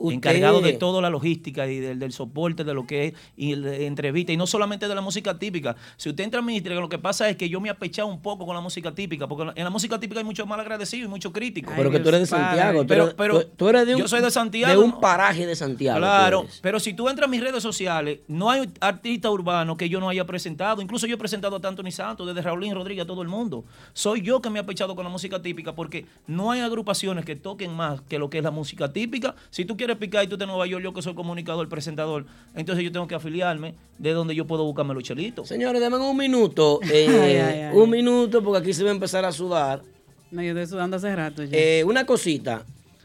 Usted- 0.00 0.14
encargado 0.14 0.60
de 0.60 0.74
toda 0.74 1.02
la 1.02 1.10
logística 1.10 1.66
y 1.66 1.80
del, 1.80 1.98
del 1.98 2.12
soporte 2.12 2.62
de 2.62 2.72
lo 2.72 2.86
que 2.86 3.06
es 3.08 3.14
y 3.36 3.54
de 3.56 3.86
entrevista 3.86 4.32
y 4.32 4.36
no 4.36 4.46
solamente 4.46 4.86
de 4.86 4.94
la 4.94 5.00
música 5.00 5.38
típica. 5.38 5.74
Si 5.96 6.08
usted 6.08 6.22
entra 6.22 6.38
a 6.38 6.42
ministra, 6.42 6.72
lo 6.76 6.88
que 6.88 6.98
pasa 6.98 7.28
es 7.28 7.36
que 7.36 7.48
yo 7.48 7.60
me 7.60 7.68
he 7.68 7.72
apechado 7.72 8.06
un 8.08 8.22
poco 8.22 8.46
con 8.46 8.54
la 8.54 8.60
música 8.60 8.94
típica, 8.94 9.26
porque 9.26 9.50
en 9.56 9.64
la 9.64 9.70
música 9.70 9.98
típica 9.98 10.20
hay 10.20 10.24
muchos 10.24 10.46
mal 10.46 10.60
agradecidos 10.60 11.06
y 11.08 11.10
muchos 11.10 11.32
críticos. 11.32 11.74
Pero 11.76 11.90
que 11.90 11.98
tú 11.98 12.08
eres 12.10 12.20
de 12.20 12.26
Santiago. 12.26 12.84
Pero- 12.86 13.02
tú 13.04 13.04
eres- 13.04 13.14
pero 13.16 13.40
tú- 13.42 13.48
tú 13.56 13.68
eres 13.68 13.86
de 13.86 13.94
un, 13.96 14.00
yo 14.02 14.06
soy 14.08 14.20
de 14.22 14.30
Santiago, 14.30 14.72
De 14.72 14.78
un 14.84 14.90
¿no? 14.90 15.00
paraje 15.00 15.46
de 15.46 15.56
Santiago. 15.56 15.98
Claro, 15.98 16.46
pero 16.62 16.78
si 16.78 16.94
tú 16.94 17.08
entras 17.08 17.26
a 17.26 17.30
mis 17.30 17.40
redes 17.40 17.62
sociales, 17.62 18.20
no 18.28 18.50
hay 18.50 18.68
artista 18.80 19.30
urbano 19.30 19.76
que 19.76 19.88
yo 19.88 19.98
no 19.98 20.08
haya 20.08 20.24
presentado. 20.26 20.80
Incluso 20.80 21.08
yo 21.08 21.16
he 21.16 21.18
presentado 21.18 21.56
a 21.56 21.60
tanto 21.60 21.82
ni 21.82 21.90
Santos, 21.90 22.24
desde 22.26 22.40
Raulín 22.42 22.72
Rodríguez 22.72 23.02
a 23.02 23.06
todo 23.06 23.22
el 23.22 23.28
mundo. 23.28 23.64
Soy 23.94 24.20
yo 24.22 24.40
que 24.40 24.48
me 24.50 24.60
he 24.60 24.62
apechado 24.62 24.94
con 24.94 25.02
la 25.04 25.10
música 25.10 25.42
típica 25.42 25.74
porque 25.74 26.06
no 26.28 26.52
hay 26.52 26.60
agrupaciones 26.60 27.24
que 27.24 27.34
toquen 27.34 27.74
más 27.74 28.00
que 28.02 28.18
lo 28.20 28.30
que 28.30 28.38
es 28.38 28.44
la 28.44 28.52
música 28.52 28.92
típica. 28.92 29.34
Si 29.50 29.64
tú 29.64 29.76
quieres 29.76 29.87
picar 29.96 30.24
y 30.24 30.26
tú 30.26 30.38
te 30.38 30.46
Nueva 30.46 30.66
York, 30.66 30.82
yo 30.82 30.92
que 30.92 31.02
soy 31.02 31.14
comunicador, 31.14 31.68
presentador, 31.68 32.26
entonces 32.54 32.84
yo 32.84 32.92
tengo 32.92 33.06
que 33.06 33.14
afiliarme 33.14 33.74
de 33.98 34.12
donde 34.12 34.34
yo 34.34 34.46
puedo 34.46 34.64
buscarme 34.64 34.94
los 34.94 35.02
chelitos. 35.02 35.48
Señores, 35.48 35.80
denme 35.80 35.96
un 35.96 36.16
minuto. 36.16 36.80
eh, 36.90 37.06
Ay, 37.08 37.36
ay, 37.36 37.60
ay. 37.62 37.76
Un 37.76 37.90
minuto, 37.90 38.42
porque 38.42 38.60
aquí 38.60 38.72
se 38.72 38.82
va 38.84 38.90
a 38.90 38.92
empezar 38.92 39.24
a 39.24 39.32
sudar. 39.32 39.82
No, 40.30 40.42
yo 40.42 40.50
estoy 40.50 40.66
sudando 40.66 40.96
hace 40.96 41.14
rato 41.14 41.42
ya. 41.44 41.56
Eh, 41.56 41.84
una 41.84 42.04
cosita. 42.04 42.64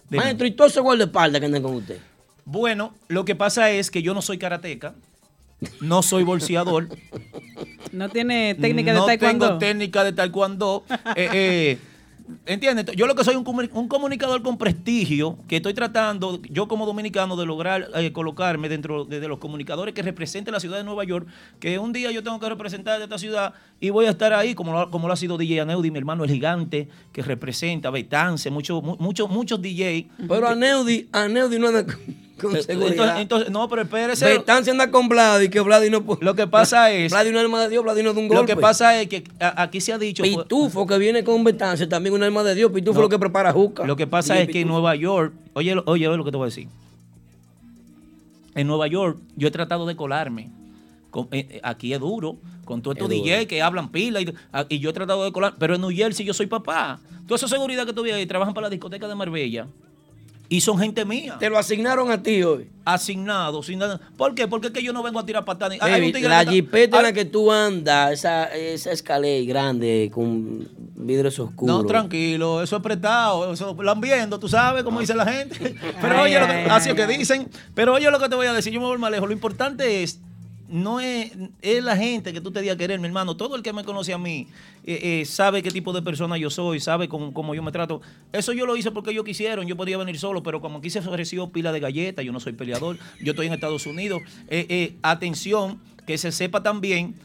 Dime. 0.10 0.24
Maestro, 0.24 0.48
¿y 0.48 0.52
todo 0.52 0.68
ese 0.68 0.82
guardaespaldas 0.82 1.40
que 1.40 1.46
andan 1.46 1.64
con 1.64 1.76
usted? 1.76 1.98
Bueno, 2.46 2.94
lo 3.08 3.24
que 3.26 3.36
pasa 3.36 3.72
es 3.72 3.90
que 3.90 4.02
yo 4.02 4.14
no 4.14 4.22
soy 4.22 4.38
karateca, 4.38 4.96
no 5.82 6.04
soy 6.04 6.24
bolseador. 6.24 6.90
no 7.92 8.10
tiene 8.10 8.56
técnica 8.56 8.94
no 8.94 9.06
de 9.06 9.18
taekwondo. 9.18 9.46
tengo 9.48 9.60
técnica 9.60 10.04
de 10.04 10.12
taekwondo. 10.14 10.84
Eh, 11.16 11.30
eh, 11.34 11.78
¿Entiendes? 12.45 12.86
Yo 12.95 13.07
lo 13.07 13.15
que 13.15 13.24
soy 13.24 13.36
un, 13.36 13.69
un 13.74 13.88
comunicador 13.88 14.41
con 14.41 14.57
prestigio, 14.57 15.38
que 15.47 15.57
estoy 15.57 15.74
tratando, 15.74 16.41
yo 16.43 16.67
como 16.67 16.86
dominicano, 16.86 17.36
de 17.36 17.45
lograr 17.45 17.89
eh, 17.95 18.11
colocarme 18.11 18.69
dentro 18.69 19.05
de, 19.05 19.19
de 19.19 19.28
los 19.28 19.39
comunicadores 19.39 19.93
que 19.93 20.01
representen 20.01 20.53
la 20.53 20.59
ciudad 20.59 20.78
de 20.78 20.84
Nueva 20.84 21.03
York, 21.03 21.28
que 21.59 21.80
un 21.80 21.93
día 21.93 22.11
yo 22.11 22.24
tengo 22.24 22.39
que 22.39 22.49
representar 22.49 23.01
esta 23.01 23.17
ciudad 23.17 23.53
y 23.80 23.89
voy 23.89 24.05
a 24.05 24.11
estar 24.11 24.34
ahí, 24.34 24.55
como 24.55 24.71
lo, 24.74 24.89
como 24.89 25.07
lo 25.07 25.13
ha 25.13 25.17
sido 25.17 25.38
DJ 25.38 25.61
Aneudi, 25.61 25.91
mi 25.91 25.99
hermano 25.99 26.24
el 26.24 26.30
gigante, 26.30 26.88
que 27.11 27.21
representa, 27.21 27.89
Betance, 27.89 28.49
muchos 28.49 28.82
muchos 28.82 29.30
muchos 29.30 29.61
DJ. 29.61 30.09
Pero 30.28 30.47
a 30.47 30.55
Neudi, 30.55 31.09
a 31.11 31.28
Neudi 31.28 31.59
no 31.59 31.67
anda 31.67 31.86
con, 31.86 31.95
con 32.42 32.52
seguridad. 32.62 32.90
Entonces, 32.92 33.22
entonces, 33.22 33.52
no, 33.52 33.70
pero 33.70 33.82
espérese. 33.84 34.26
Betán 34.26 34.66
se 34.66 34.72
anda 34.72 34.90
con 34.92 35.08
Vladi, 35.08 35.50
que 35.50 35.60
Vladi 35.62 35.90
no 35.90 36.04
puede. 36.04 36.24
Lo 36.26 36.36
que 36.36 36.48
pasa 36.48 36.92
es- 36.92 37.12
Vladi 37.12 37.32
no 37.32 37.38
es 37.40 37.46
alma 37.46 37.62
de 37.62 37.70
Dios, 37.70 37.84
Vladi 37.84 38.04
no 38.04 38.10
es 38.10 38.16
de 38.16 38.22
un 38.22 38.28
golpe. 38.28 38.42
Lo 38.42 38.48
que 38.48 38.62
pasa 38.62 39.00
es 39.00 39.08
que 39.08 39.24
a- 39.40 39.62
aquí 39.64 39.80
se 39.82 39.94
ha 39.94 39.98
dicho... 39.98 40.24
Pitufo 40.24 40.86
que 40.88 40.98
viene 40.98 41.24
con 41.24 41.44
Betance, 41.44 41.88
también 41.88 42.14
un 42.16 42.24
alma 42.24 42.44
de 42.44 42.56
Dios. 42.56 42.72
Pitufo 42.72 42.98
No. 43.00 43.04
lo 43.04 43.10
que 43.10 43.20
prepara 43.20 43.52
juca. 43.54 43.86
Lo 43.86 43.96
que 43.96 44.08
pasa 44.08 44.40
es 44.40 44.48
que 44.50 44.62
en. 44.62 44.68
Nueva 44.68 44.96
York, 44.96 45.34
oye, 45.54 45.74
oye, 45.86 46.08
oye 46.08 46.18
lo 46.18 46.24
que 46.26 46.32
te 46.32 46.38
voy 46.38 46.46
a 46.46 46.48
decir. 46.50 46.68
En 48.56 48.68
Nueva 48.68 48.88
York 48.88 49.18
yo 49.36 49.48
he 49.48 49.52
tratado 49.52 49.86
de 49.86 49.96
colarme. 49.96 50.50
Con- 51.12 51.28
eh, 51.32 51.48
eh, 51.50 51.60
aquí 51.64 51.94
es 51.94 52.00
duro, 52.00 52.38
con 52.66 52.82
todos 52.82 52.98
estos 52.98 53.12
Es. 53.12 53.24
DJ 53.24 53.46
que 53.48 53.62
hablan 53.62 53.90
pila 53.90 54.22
y, 54.22 54.34
ah, 54.52 54.66
y 54.70 54.80
yo 54.80 54.90
he 54.90 54.94
tratado 54.94 55.24
de 55.24 55.32
colar, 55.32 55.54
pero 55.60 55.76
en 55.76 55.82
New 55.82 55.92
Jersey 55.92 56.26
yo 56.26 56.34
soy 56.34 56.48
papá. 56.48 57.00
Toda 57.28 57.36
esa 57.38 57.48
seguridad 57.48 57.86
que 57.86 57.94
tú 57.94 58.02
ves 58.04 58.14
ahí 58.14 58.26
trabajan 58.26 58.54
para 58.54 58.66
la 58.66 58.70
discoteca 58.72 59.08
de 59.08 59.16
Marbella 59.16 59.68
y 60.50 60.62
son 60.62 60.78
gente 60.78 61.04
mía, 61.06 61.38
Te 61.39 61.50
lo 61.50 61.58
asignaron 61.58 62.12
a 62.12 62.22
ti 62.22 62.44
hoy. 62.44 62.70
asignados. 62.86 63.66
Sin 63.66 63.80
nada. 63.80 64.00
¿Por 64.18 64.36
qué? 64.36 64.48
Porque 64.48 64.68
es 64.68 64.74
que 64.74 64.84
yo 64.84 64.94
no 64.94 65.02
vengo 65.02 65.20
a 65.20 65.26
tirar 65.26 65.44
patadas. 65.46 65.80
Tigre 65.80 66.30
la 66.30 66.46
jipeta 66.46 66.98
en 66.98 67.04
la 67.04 67.14
que 67.14 67.26
tú 67.26 67.52
andas, 67.52 68.12
esa, 68.12 68.46
esa 68.54 68.91
escalera 68.91 69.44
grande 69.48 70.12
con 70.14 70.68
Vidrios 70.96 71.39
oscuros. 71.39 71.76
No, 71.76 71.86
tranquilo, 71.86 72.62
eso 72.62 72.76
es 72.78 72.82
prestado, 72.84 73.52
eso 73.54 73.76
lo 73.80 73.91
han 73.91 74.00
viendo, 74.02 74.39
tú 74.39 74.48
sabes 74.48 74.84
cómo 74.84 75.00
dice 75.00 75.16
la 75.16 75.26
gente. 75.26 75.76
Pero 76.02 76.22
oye, 76.22 76.39
lo 76.39 76.46
que- 76.46 76.54
ay, 76.54 76.68
así 76.70 76.89
es 76.89 76.96
que 76.96 77.08
dicen. 77.08 77.50
Pero 77.74 77.94
oye 77.94 78.12
lo 78.12 78.20
que 78.20 78.30
te 78.30 78.36
voy 78.36 78.48
a 78.48 78.54
decir, 78.54 78.72
yo 78.74 78.80
me 78.80 78.86
voy 78.86 78.98
más 78.98 79.12
lejos. 79.12 79.28
Lo 79.28 79.34
importante 79.34 80.04
es, 80.04 80.20
no 80.74 80.99
es, 80.99 81.32
es 81.61 81.84
la 81.84 81.95
gente 81.95 82.34
que 82.34 82.41
tú 82.41 82.51
te 82.51 82.61
di 82.61 82.69
a 82.69 82.76
querer, 82.76 82.99
mi 82.99 83.05
hermano. 83.05 83.38
Todo 83.38 83.55
el 83.55 83.61
que 83.61 83.71
me 83.74 83.84
conoce 83.84 84.11
a 84.11 84.17
mí 84.17 84.47
eh, 84.84 85.21
eh, 85.21 85.26
sabe 85.26 85.61
qué 85.61 85.69
tipo 85.69 85.93
de 85.93 86.01
persona 86.01 86.36
yo 86.36 86.49
soy, 86.49 86.80
sabe 86.80 87.07
cómo, 87.07 87.32
cómo 87.32 87.53
yo 87.53 87.61
me 87.61 87.71
trato. 87.71 88.01
Eso 88.32 88.53
yo 88.53 88.65
lo 88.65 88.76
hice 88.76 88.89
porque 88.89 89.11
ellos 89.11 89.24
quisieron, 89.24 89.67
yo 89.67 89.78
podía 89.78 89.99
venir 89.99 90.17
solo, 90.17 90.41
pero 90.41 90.61
como 90.61 90.80
aquí 90.80 90.89
se 90.89 90.97
ofreció 90.97 91.51
pila 91.51 91.71
de 91.71 91.80
galletas, 91.80 92.26
yo 92.26 92.32
no 92.32 92.39
soy 92.39 92.53
peleador, 92.53 92.97
yo 93.21 93.34
estoy 93.34 93.45
en 93.45 93.53
Estados 93.53 93.86
Unidos. 93.86 94.24
Eh, 94.49 94.95
atención, 95.03 95.80
que 96.07 96.17
se 96.17 96.32
sepa 96.32 96.63
también 96.63 97.15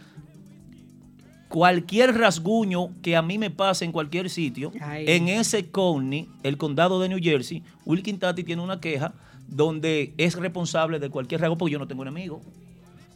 cualquier 1.49 2.19
rasguño 2.19 2.91
que 3.01 3.17
a 3.17 3.23
mí 3.23 3.39
me 3.39 3.51
pase 3.51 3.87
en 3.87 3.93
cualquier 3.93 4.29
sitio, 4.29 4.73
Ay. 4.83 5.07
en 5.09 5.29
ese 5.29 5.71
county, 5.71 6.29
el 6.43 6.59
condado 6.59 7.01
de 7.01 7.09
New 7.09 7.19
Jersey, 7.23 7.63
Wilkin 7.87 8.19
Tati 8.19 8.45
tiene 8.45 8.61
una 8.61 8.79
queja 8.79 9.15
donde 9.47 10.13
es 10.19 10.35
responsable 10.35 10.99
de 10.99 11.09
cualquier 11.09 11.41
rasgo 11.41 11.57
porque 11.57 11.73
yo 11.73 11.79
no 11.79 11.89
tengo 11.89 12.03
enemigo. 12.03 12.43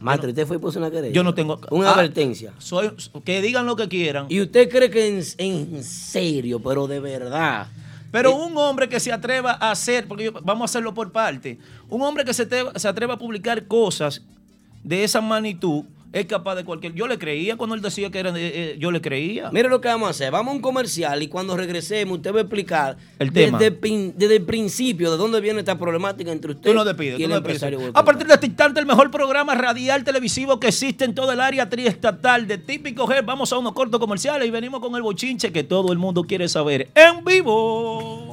Maestro, 0.03 0.29
¿usted 0.29 0.45
fue 0.45 0.57
y 0.57 0.59
puso 0.59 0.79
una 0.79 0.91
querella? 0.91 1.13
Yo 1.13 1.23
no 1.23 1.33
tengo 1.33 1.59
Una 1.71 1.89
Ah, 1.89 1.93
advertencia. 1.93 2.53
Soy, 2.59 2.91
que 3.23 3.41
digan 3.41 3.65
lo 3.65 3.75
que 3.75 3.87
quieran. 3.87 4.25
¿Y 4.29 4.41
usted 4.41 4.69
cree 4.69 4.89
que 4.89 5.07
en, 5.07 5.23
en 5.37 5.83
serio, 5.83 6.59
pero 6.59 6.87
de 6.87 6.99
verdad? 6.99 7.67
Pero 8.11 8.31
Eh, 8.31 8.33
un 8.35 8.57
hombre 8.57 8.87
que 8.89 8.99
se 8.99 9.11
atreva 9.11 9.53
a 9.59 9.71
hacer, 9.71 10.07
porque 10.07 10.25
yo- 10.25 10.33
vamos 10.43 10.61
a 10.61 10.65
hacerlo 10.65 10.93
por 10.93 11.11
parte, 11.11 11.57
un 11.89 12.01
hombre 12.01 12.25
que 12.25 12.33
se, 12.33 12.45
te- 12.45 12.63
se 12.79 12.87
atreva 12.87 13.13
a 13.15 13.17
publicar 13.17 13.65
cosas 13.65 14.21
de 14.83 15.03
esa 15.03 15.21
magnitud 15.21 15.85
es 16.13 16.25
capaz 16.27 16.55
de 16.55 16.63
cualquier... 16.63 16.93
Yo 16.93 17.07
le 17.07 17.17
creía 17.17 17.57
cuando 17.57 17.75
él 17.75 17.81
decía 17.81 18.09
que 18.09 18.19
era... 18.19 18.31
de- 18.31 18.71
eh, 18.73 18.75
yo 18.79 18.91
le 18.91 19.01
creía. 19.01 19.49
Mire 19.51 19.67
lo 19.67 19.81
que 19.81 19.87
vamos 19.89 20.07
a 20.07 20.11
hacer. 20.11 20.31
Vamos 20.31 20.53
a 20.53 20.55
un 20.55 20.61
comercial 20.61 21.21
y 21.21 21.27
cuando 21.27 21.57
regresemos 21.57 22.17
usted 22.17 22.33
va 22.33 22.37
a 22.37 22.41
explicar 22.43 22.97
El 23.19 23.33
tema. 23.33 23.57
Desde, 23.59 24.35
el 24.35 24.43
principio 24.43 25.11
de 25.11 25.17
dónde 25.17 25.41
viene 25.41 25.59
esta 25.59 25.77
problemática 25.77 26.31
entre 26.31 26.51
usted 26.51 26.69
Tú 26.69 26.73
no 26.75 26.85
despides, 26.85 27.15
y 27.15 27.17
tú 27.17 27.23
el 27.23 27.29
no 27.31 27.35
despides. 27.41 27.63
empresario. 27.63 27.91
A 27.93 28.05
partir 28.05 28.27
de 28.27 28.33
este 28.35 28.45
instante, 28.45 28.79
el 28.79 28.85
mejor 28.85 29.11
programa 29.11 29.55
radial 29.55 30.03
televisivo 30.03 30.59
que 30.59 30.67
existe 30.67 31.03
en 31.03 31.15
todo 31.15 31.31
el 31.31 31.39
área 31.41 31.67
triestatal 31.67 32.47
de 32.47 32.57
Típico 32.59 33.07
G. 33.07 33.25
Vamos 33.25 33.51
a 33.51 33.57
unos 33.57 33.73
cortos 33.73 33.99
comerciales 33.99 34.47
y 34.47 34.51
venimos 34.51 34.79
con 34.79 34.95
el 34.95 35.01
bochinche 35.01 35.51
que 35.51 35.63
todo 35.63 35.91
el 35.91 35.97
mundo 35.97 36.23
quiere 36.23 36.47
saber. 36.47 36.89
¡En 36.95 37.25
vivo! 37.25 38.32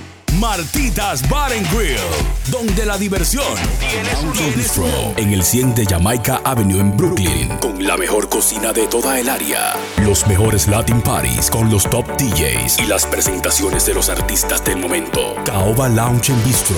Martitas 0.39 1.27
Bar 1.29 1.51
and 1.51 1.69
Grill, 1.73 1.97
donde 2.49 2.85
la 2.85 2.97
diversión 2.97 3.43
tiene 3.79 4.15
su 4.15 4.55
bistro. 4.57 4.85
En 5.17 5.33
el 5.33 5.43
100 5.43 5.75
de 5.75 5.85
Jamaica 5.85 6.41
Avenue 6.45 6.79
en 6.79 6.95
Brooklyn, 6.95 7.49
con 7.59 7.85
la 7.85 7.97
mejor 7.97 8.29
cocina 8.29 8.71
de 8.71 8.87
toda 8.87 9.19
el 9.19 9.27
área. 9.27 9.73
Los 9.97 10.25
mejores 10.27 10.67
Latin 10.67 11.01
Parties 11.01 11.49
con 11.49 11.69
los 11.69 11.83
top 11.89 12.05
DJs 12.17 12.79
y 12.79 12.85
las 12.85 13.05
presentaciones 13.05 13.85
de 13.85 13.93
los 13.93 14.09
artistas 14.09 14.63
del 14.63 14.77
momento. 14.77 15.35
Caoba 15.43 15.89
Lounge 15.89 16.31
en 16.31 16.43
Bistro, 16.45 16.77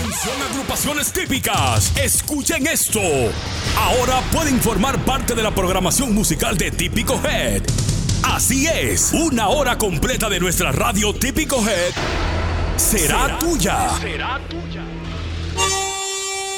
Atención 0.11 0.41
agrupaciones 0.51 1.13
típicas, 1.13 1.95
escuchen 1.95 2.67
esto. 2.67 2.99
Ahora 3.77 4.19
pueden 4.33 4.59
formar 4.59 4.99
parte 5.05 5.35
de 5.35 5.41
la 5.41 5.55
programación 5.55 6.13
musical 6.13 6.57
de 6.57 6.69
Típico 6.69 7.17
Head. 7.23 7.61
Así 8.23 8.67
es, 8.67 9.13
una 9.13 9.47
hora 9.47 9.77
completa 9.77 10.27
de 10.27 10.41
nuestra 10.41 10.73
radio 10.73 11.13
Típico 11.13 11.65
Head 11.65 11.93
será, 12.75 13.39
tuya. 13.39 13.87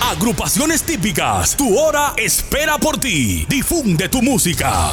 Agrupaciones 0.00 0.82
típicas. 0.84 1.56
Tu 1.56 1.76
hora 1.76 2.14
espera 2.16 2.78
por 2.78 2.98
ti. 2.98 3.44
Difunde 3.48 4.08
tu 4.08 4.22
música. 4.22 4.92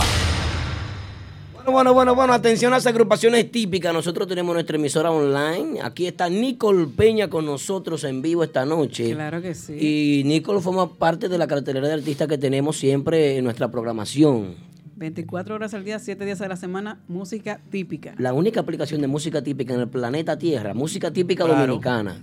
Bueno, 1.54 1.72
bueno, 1.72 1.94
bueno, 1.94 2.16
bueno, 2.16 2.34
atención 2.34 2.74
a 2.74 2.78
las 2.78 2.88
agrupaciones 2.88 3.50
típicas. 3.52 3.94
Nosotros 3.94 4.28
tenemos 4.28 4.54
nuestra 4.54 4.76
emisora 4.78 5.12
online. 5.12 5.80
Aquí 5.82 6.06
está 6.08 6.28
Nicole 6.28 6.88
Peña 6.88 7.30
con 7.30 7.46
nosotros 7.46 8.04
en 8.04 8.22
vivo 8.22 8.44
esta 8.44 8.66
noche. 8.66 9.14
Claro 9.14 9.42
que 9.42 9.54
sí. 9.56 9.74
Y 9.80 10.24
Nicole 10.26 10.60
forma 10.60 10.92
parte 10.96 11.30
de 11.30 11.38
la 11.38 11.48
cartelera 11.48 11.88
de 11.88 11.94
artistas 11.94 12.28
que 12.28 12.38
tenemos 12.38 12.78
siempre 12.78 13.38
en 13.38 13.44
nuestra 13.46 13.70
programación. 13.72 14.56
24 14.98 15.56
horas 15.56 15.74
al 15.74 15.84
día, 15.86 16.00
7 16.00 16.26
días 16.26 16.42
a 16.42 16.48
la 16.48 16.56
semana, 16.56 17.00
música 17.08 17.62
típica. 17.70 18.16
La 18.18 18.34
única 18.34 18.60
aplicación 18.62 19.02
de 19.02 19.08
música 19.08 19.42
típica 19.44 19.74
en 19.74 19.82
el 19.82 19.90
planeta 19.90 20.38
Tierra, 20.38 20.74
música 20.74 21.12
típica 21.12 21.46
Claro. 21.46 21.62
dominicana. 21.62 22.22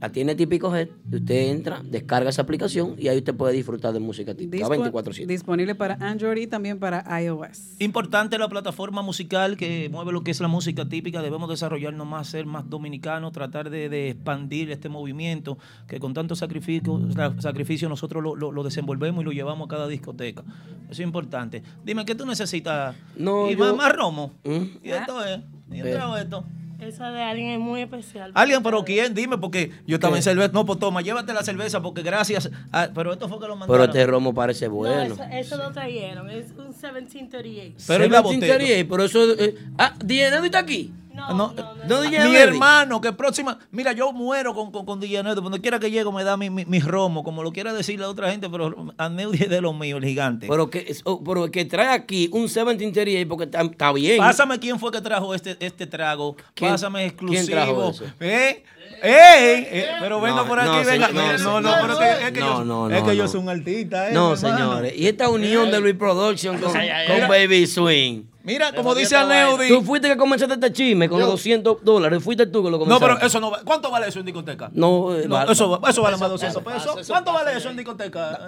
La 0.00 0.10
tiene 0.10 0.34
Típico 0.34 0.74
Head. 0.74 0.88
Usted 1.12 1.50
entra, 1.50 1.82
descarga 1.84 2.30
esa 2.30 2.40
aplicación 2.42 2.94
y 2.98 3.08
ahí 3.08 3.18
usted 3.18 3.34
puede 3.34 3.52
disfrutar 3.52 3.92
de 3.92 4.00
música 4.00 4.34
típica 4.34 4.66
Dispo- 4.66 4.90
24-7. 4.90 5.26
Disponible 5.26 5.74
para 5.74 5.94
Android 6.00 6.40
y 6.42 6.46
también 6.46 6.78
para 6.78 7.04
iOS. 7.22 7.76
Importante 7.80 8.38
la 8.38 8.48
plataforma 8.48 9.02
musical 9.02 9.58
que 9.58 9.90
mueve 9.92 10.12
lo 10.12 10.22
que 10.24 10.30
es 10.30 10.40
la 10.40 10.48
música 10.48 10.88
típica. 10.88 11.20
Debemos 11.20 11.50
desarrollarnos 11.50 12.06
más, 12.06 12.28
ser 12.28 12.46
más 12.46 12.68
dominicanos, 12.70 13.32
tratar 13.32 13.68
de, 13.68 13.90
de 13.90 14.08
expandir 14.10 14.70
este 14.70 14.88
movimiento 14.88 15.58
que 15.86 16.00
con 16.00 16.14
tanto 16.14 16.34
sacrificio, 16.34 16.98
sa- 17.14 17.38
sacrificio 17.40 17.88
nosotros 17.90 18.22
lo, 18.22 18.34
lo- 18.36 18.52
lo 18.52 18.62
desenvolvemos 18.62 19.20
y 19.20 19.24
lo 19.26 19.32
llevamos 19.32 19.66
a 19.66 19.68
cada 19.68 19.86
discoteca. 19.86 20.42
Eso 20.84 20.92
es 20.92 21.00
importante. 21.00 21.62
Dime, 21.84 22.06
¿qué 22.06 22.14
tú 22.14 22.24
necesitas? 22.24 22.96
No, 23.16 23.50
y 23.50 23.54
yo- 23.54 23.58
más, 23.58 23.76
más 23.76 23.94
romo. 23.94 24.32
¿Mm? 24.44 24.62
Y 24.82 24.90
esto 24.90 25.24
es. 25.26 25.40
Y 25.70 25.80
esto. 25.80 26.44
Esa 26.80 27.10
de 27.10 27.22
alguien 27.22 27.50
es 27.50 27.58
muy 27.58 27.82
especial. 27.82 28.32
Alguien, 28.34 28.62
pero 28.62 28.84
¿quién? 28.84 29.14
Dime, 29.14 29.36
porque 29.38 29.70
yo 29.86 29.98
también 30.00 30.22
cerveza. 30.22 30.50
No, 30.52 30.64
pues 30.64 30.78
toma, 30.78 31.02
llévate 31.02 31.32
la 31.32 31.42
cerveza, 31.42 31.80
porque 31.82 32.02
gracias. 32.02 32.50
a- 32.72 32.88
pero 32.94 33.12
esto 33.12 33.28
fue 33.28 33.38
que 33.38 33.46
lo 33.46 33.54
Pero 33.54 33.56
mandaron. 33.56 33.86
este 33.88 34.06
romo 34.06 34.32
parece 34.34 34.66
No, 34.68 34.74
bueno. 34.74 35.14
eso, 35.14 35.22
eso 35.30 35.56
lo 35.56 35.70
trajeron. 35.72 36.30
Es 36.30 36.46
un 36.56 36.68
1738. 36.74 37.84
Pero 37.86 38.04
¿y 38.04 38.08
la 38.08 38.22
1738, 38.22 38.88
Pero 38.90 39.04
eso. 39.04 39.32
eh, 39.38 39.54
ah, 39.78 39.94
Diana, 40.04 40.36
¿dónde 40.36 40.46
está 40.48 40.58
aquí? 40.60 40.92
No, 41.34 41.54
No, 41.88 42.00
DJ 42.02 42.28
mi 42.28 42.36
hermano, 42.36 43.00
que 43.00 43.12
próxima. 43.12 43.58
Mira, 43.70 43.92
yo 43.92 44.12
muero 44.12 44.54
con, 44.54 44.70
con, 44.72 44.84
con. 44.86 45.00
Donde 45.00 45.60
quiera 45.60 45.78
que 45.78 45.90
llego 45.90 46.12
me 46.12 46.24
da 46.24 46.36
mi, 46.36 46.50
mi, 46.50 46.64
mi 46.64 46.80
romo, 46.80 47.22
como 47.24 47.42
lo 47.42 47.52
quiera 47.52 47.72
decirle 47.72 48.04
a 48.04 48.08
otra 48.08 48.30
gente, 48.30 48.48
pero 48.50 48.92
a 48.96 49.08
Neudi 49.08 49.44
es 49.44 49.50
de 49.50 49.60
los 49.60 49.74
míos, 49.74 49.98
el 50.02 50.08
gigante. 50.08 50.46
Pero 50.48 50.70
que, 50.70 50.94
oh, 51.04 51.22
pero 51.22 51.50
que 51.50 51.64
trae 51.64 51.88
aquí 51.88 52.28
un 52.32 52.42
1738 52.42 53.28
porque 53.28 53.44
está, 53.44 53.62
está 53.62 53.92
bien. 53.92 54.18
Pásame 54.18 54.58
quién 54.58 54.78
fue 54.78 54.90
que 54.92 55.00
trajo 55.00 55.34
este, 55.34 55.56
este 55.60 55.86
trago. 55.86 56.36
¿Quién- 56.54 56.72
Pásame 56.72 57.06
exclusivo. 57.06 57.42
quién 57.42 57.50
trajo 57.50 57.90
eso? 57.90 58.04
¿Eh? 58.20 58.62
¡Ey! 59.02 59.66
Eh, 59.70 59.88
pero 60.00 60.20
venga 60.20 60.42
No, 60.42 60.46
por 60.46 60.60
aquí, 60.60 60.68
no, 60.68 60.84
venga. 60.84 61.06
señor, 61.08 61.40
No, 61.40 61.60
no, 61.60 61.70
no, 61.70 61.76
pero 61.82 61.98
que- 61.98 62.26
es 62.26 62.32
que, 62.32 62.40
no, 62.40 62.58
yo, 62.58 62.64
no, 62.64 62.90
es 62.90 63.00
no, 63.02 63.08
que 63.08 63.16
yo 63.16 63.22
no. 63.24 63.28
soy 63.28 63.40
un 63.40 63.48
artista, 63.48 64.08
¿eh? 64.10 64.12
No, 64.12 64.36
señores. 64.36 64.92
Y 64.96 65.06
esta 65.06 65.28
unión 65.28 65.70
de 65.70 65.80
Luis 65.80 65.94
Production 65.94 66.58
con. 66.58 66.72
Baby 66.72 67.66
Swing. 67.66 68.24
Mira, 68.42 68.72
como 68.74 68.94
dice 68.94 69.16
Aneudi. 69.16 69.68
Tú 69.68 69.82
fuiste 69.82 70.08
que 70.08 70.16
comenzaste 70.16 70.54
este 70.54 70.72
chisme 70.72 71.08
con 71.08 71.18
los 71.20 71.28
200 71.28 71.84
dólares. 71.84 72.22
Fuiste 72.22 72.46
tú 72.46 72.62
que 72.64 72.70
lo 72.70 72.78
No, 72.78 72.84
comenzaste. 72.84 73.14
pero 73.14 73.26
eso 73.26 73.38
no 73.40 73.50
va- 73.50 73.60
¿Cuánto 73.64 73.90
vale 73.90 74.08
eso 74.08 74.18
en 74.20 74.26
discoteca? 74.26 74.70
No, 74.72 75.14
eh, 75.14 75.24
No, 75.28 75.34
vale- 75.34 75.52
eso, 75.52 75.80
eso 75.86 76.02
vale 76.02 76.16
más 76.16 76.20
de 76.30 76.36
eso 76.36 76.46
200 76.46 76.62
pasa, 76.62 76.78
pesos. 76.78 77.00
eso 77.00 77.12
¿Cuánto 77.12 77.32
pasa. 77.32 77.44
vale 77.44 77.58
eso 77.58 77.68
en 77.70 77.76
discoteca? 77.76 78.38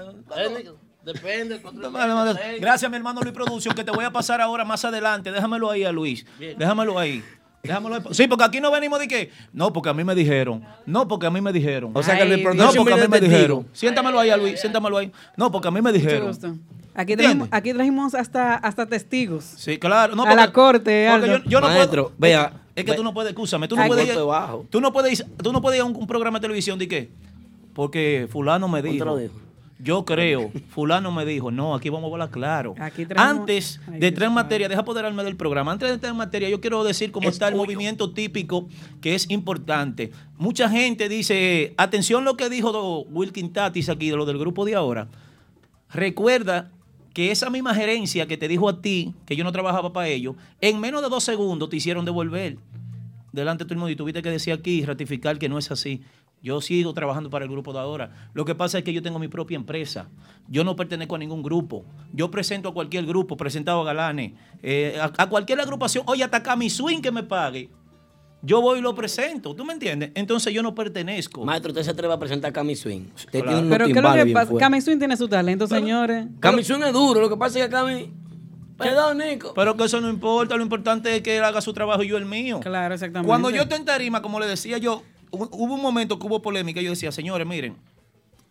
Depende. 1.05 1.61
Vale, 1.91 2.13
vale. 2.15 2.59
Gracias, 2.61 2.91
mi 2.91 2.97
hermano 2.97 3.21
Luis 3.23 3.35
Producción, 3.35 3.75
que 3.75 3.85
te 3.85 3.91
voy 3.91 4.05
a 4.05 4.11
pasar 4.11 4.41
ahora 4.41 4.65
más 4.65 4.85
adelante. 4.85 5.31
Déjamelo 5.33 5.71
ahí 5.71 5.85
a 5.85 5.93
Luis. 5.93 6.25
Déjamelo 6.39 6.99
ahí. 6.99 7.23
Déjamelo 7.63 7.95
ahí. 7.95 8.03
Sí, 8.11 8.27
porque 8.27 8.45
aquí 8.45 8.61
no 8.61 8.71
venimos 8.73 8.99
de 8.99 9.07
que. 9.07 9.31
No, 9.53 9.73
porque 9.73 9.89
a 9.89 9.95
mí 9.95 10.03
me 10.03 10.15
dijeron. 10.15 10.65
No, 10.85 11.07
porque 11.07 11.27
a 11.27 11.31
mí 11.31 11.41
me 11.41 11.53
dijeron. 11.53 11.93
O 11.95 12.03
sea 12.03 12.17
que 12.19 12.25
Luis 12.25 12.45
No, 12.57 12.73
porque 12.73 12.93
a 12.93 12.97
mí 12.97 13.09
me 13.09 13.21
dijeron. 13.21 13.69
Siéntamelo 13.73 14.19
ahí 14.19 14.31
Luis, 14.41 14.61
siéntamelo 14.61 14.99
ahí. 14.99 15.13
No, 15.37 15.51
porque 15.53 15.69
a 15.69 15.71
mí 15.71 15.81
me 15.81 15.93
dijeron. 15.93 16.37
Aquí 16.95 17.17
trajimos, 17.17 17.49
aquí 17.51 17.73
trajimos 17.73 18.15
hasta, 18.15 18.55
hasta 18.57 18.85
testigos. 18.85 19.45
Sí, 19.45 19.79
claro. 19.79 20.15
No, 20.15 20.25
a 20.25 20.35
la 20.35 20.43
porque- 20.43 20.53
corte, 20.53 21.09
porque 21.11 21.31
Aldo. 21.31 21.45
yo, 21.45 21.51
yo 21.51 21.61
no 21.63 21.69
Maestro, 21.69 22.03
puedo. 22.09 22.17
vea, 22.19 22.53
Es 22.75 22.85
que 22.85 22.91
ve- 22.91 22.97
tú 22.99 23.03
no 23.03 23.15
puedes, 23.15 23.31
escúchame, 23.31 23.67
tú 23.67 23.77
no 23.77 23.83
Ay, 23.83 23.89
puedes 23.89 24.09
ir, 24.09 24.15
tú 24.69 24.81
no 24.81 24.93
puedes 24.93 25.25
tú 25.43 25.53
no 25.55 25.63
puedes 25.63 25.79
ir 25.79 25.83
a 25.83 25.87
un, 25.87 25.97
un 25.97 26.07
programa 26.07 26.39
de 26.39 26.43
televisión 26.43 26.79
de 26.79 26.89
qué? 26.89 27.11
Porque 27.73 28.29
fulano 28.31 28.69
me 28.69 28.83
te 28.83 28.89
dijo. 28.89 29.07
lo 29.07 29.17
dijo? 29.17 29.33
Yo 29.83 30.05
creo, 30.05 30.53
fulano 30.69 31.11
me 31.11 31.25
dijo, 31.25 31.51
no, 31.51 31.75
aquí 31.75 31.89
vamos 31.91 32.09
a 32.09 32.13
hablar 32.13 32.31
claro. 32.31 32.75
Aquí 32.79 33.05
traemos- 33.05 33.41
Antes 33.41 33.81
de 33.87 33.99
Dios 33.99 34.09
entrar 34.11 34.27
en 34.29 34.33
mío. 34.33 34.43
materia, 34.43 34.69
deja 34.69 34.81
apoderarme 34.83 35.25
del 35.25 35.35
programa. 35.37 35.73
Antes 35.73 35.89
de 35.89 35.95
entrar 35.95 36.13
en 36.13 36.17
materia, 36.19 36.49
yo 36.49 36.61
quiero 36.61 36.85
decir 36.85 37.11
cómo 37.11 37.29
está 37.29 37.49
el 37.49 37.57
movimiento 37.57 38.13
típico, 38.13 38.69
que 39.01 39.15
es 39.17 39.29
importante. 39.31 40.13
Mucha 40.39 40.69
gente 40.71 41.09
dice, 41.09 41.75
atención 41.77 42.25
lo 42.25 42.37
que 42.37 42.49
dijo 42.49 43.01
Wilkin 43.11 43.53
Tatis 43.53 43.89
aquí, 43.89 44.09
de 44.11 44.17
lo 44.17 44.25
del 44.25 44.39
grupo 44.39 44.65
de 44.65 44.77
ahora. 44.77 45.09
Recuerda 45.93 46.71
que 47.13 47.31
esa 47.31 47.51
misma 47.51 47.75
gerencia 47.75 48.27
que 48.27 48.37
te 48.37 48.49
dijo 48.49 48.69
a 48.69 48.81
ti, 48.81 49.15
que 49.27 49.37
yo 49.37 49.45
no 49.45 49.53
trabajaba 49.53 49.93
para 49.93 50.09
ellos, 50.09 50.37
en 50.61 50.81
menos 50.81 51.03
de 51.03 51.09
dos 51.09 51.25
segundos 51.25 51.69
te 51.69 51.77
hicieron 51.77 52.05
devolver 52.05 52.57
delante 53.33 53.65
de 53.65 53.69
todo 53.69 53.75
el 53.75 53.79
mundo 53.81 53.91
y 53.91 53.97
tuviste 53.97 54.23
que 54.23 54.31
decir 54.31 54.53
aquí 54.53 54.85
ratificar 54.85 55.39
que 55.39 55.49
no 55.49 55.59
es 55.59 55.71
así. 55.71 56.03
Yo 56.43 56.61
sigo 56.61 56.93
trabajando 56.93 57.31
para 57.31 57.45
el 57.45 57.51
grupo 57.51 57.73
de 57.73 57.79
ahora. 57.79 58.11
Lo 58.35 58.45
que 58.45 58.55
pasa 58.55 58.79
es 58.79 58.85
que 58.85 58.93
yo 58.93 59.01
tengo 59.03 59.19
mi 59.21 59.29
propia 59.29 59.55
empresa. 59.57 60.09
Yo 60.49 60.65
no 60.65 60.75
pertenezco 60.75 61.15
a 61.15 61.19
ningún 61.19 61.43
grupo. 61.43 61.85
Yo 62.13 62.31
presento 62.31 62.71
a 62.71 62.75
cualquier 62.75 63.07
grupo, 63.07 63.37
presentado 63.37 63.81
a 63.83 63.85
Galanes, 63.85 64.33
eh, 64.63 64.99
a, 65.01 65.13
a 65.23 65.29
cualquier 65.29 65.61
agrupación. 65.61 66.03
Oye, 66.09 66.25
hasta 66.25 66.39
acá 66.39 66.57
mi 66.57 66.69
swing 66.69 67.01
que 67.01 67.13
me 67.13 67.23
pague. 67.23 67.71
Yo 68.45 68.61
voy 68.61 68.81
y 68.81 68.83
lo 68.83 68.93
presento. 68.93 69.55
¿Tú 69.55 69.65
me 69.65 69.73
entiendes? 69.73 70.11
Entonces 70.17 70.53
yo 70.53 70.65
no 70.65 70.75
pertenezco. 70.75 71.45
Maestro, 71.45 71.71
usted 71.71 71.85
se 71.85 71.91
atreve 71.93 72.13
a 72.13 72.19
presentar 72.19 72.51
a 72.51 72.53
Cami 72.53 72.75
Swing. 72.75 73.03
Usted 73.15 73.31
Claro. 73.31 73.47
tiene 73.47 73.61
unos 73.61 73.71
Pero 73.71 73.85
¿qué 73.87 73.93
es 73.93 74.03
lo 74.03 74.25
que 74.27 74.33
pasa? 74.33 74.53
Cami 74.59 74.81
Swing 74.81 74.99
tiene 74.99 75.17
su 75.17 75.29
talento, 75.29 75.69
señores. 75.69 76.27
Cami 76.41 76.65
Swing 76.65 76.83
es 76.83 76.93
duro. 76.93 77.21
Lo 77.21 77.29
que 77.29 77.37
pasa 77.37 77.61
es 77.61 77.67
que 77.67 77.71
Cami... 77.71 78.13
Perdón, 78.77 79.19
Nico. 79.19 79.53
Pero 79.55 79.77
que 79.77 79.85
eso 79.85 80.01
no 80.01 80.09
importa. 80.11 80.57
Lo 80.57 80.63
importante 80.65 81.15
es 81.15 81.23
que 81.23 81.37
él 81.37 81.45
haga 81.45 81.61
su 81.61 81.73
trabajo 81.73 82.03
y 82.03 82.09
yo 82.09 82.17
el 82.17 82.27
mío. 82.27 82.59
Claro, 82.59 82.95
exactamente. 82.95 83.29
Cuando 83.29 83.49
yo 83.51 83.63
estoy 83.63 83.79
en 83.79 83.85
tarima, 83.85 84.23
como 84.23 84.41
le 84.41 84.49
decía 84.49 84.79
yo, 84.79 85.05
hubo 85.33 85.75
un 85.75 85.83
momento 85.83 86.19
que 86.19 86.27
hubo 86.27 86.41
polémica. 86.41 86.81
Yo 86.81 86.91
decía, 86.91 87.11
señores, 87.11 87.47
miren, 87.47 87.77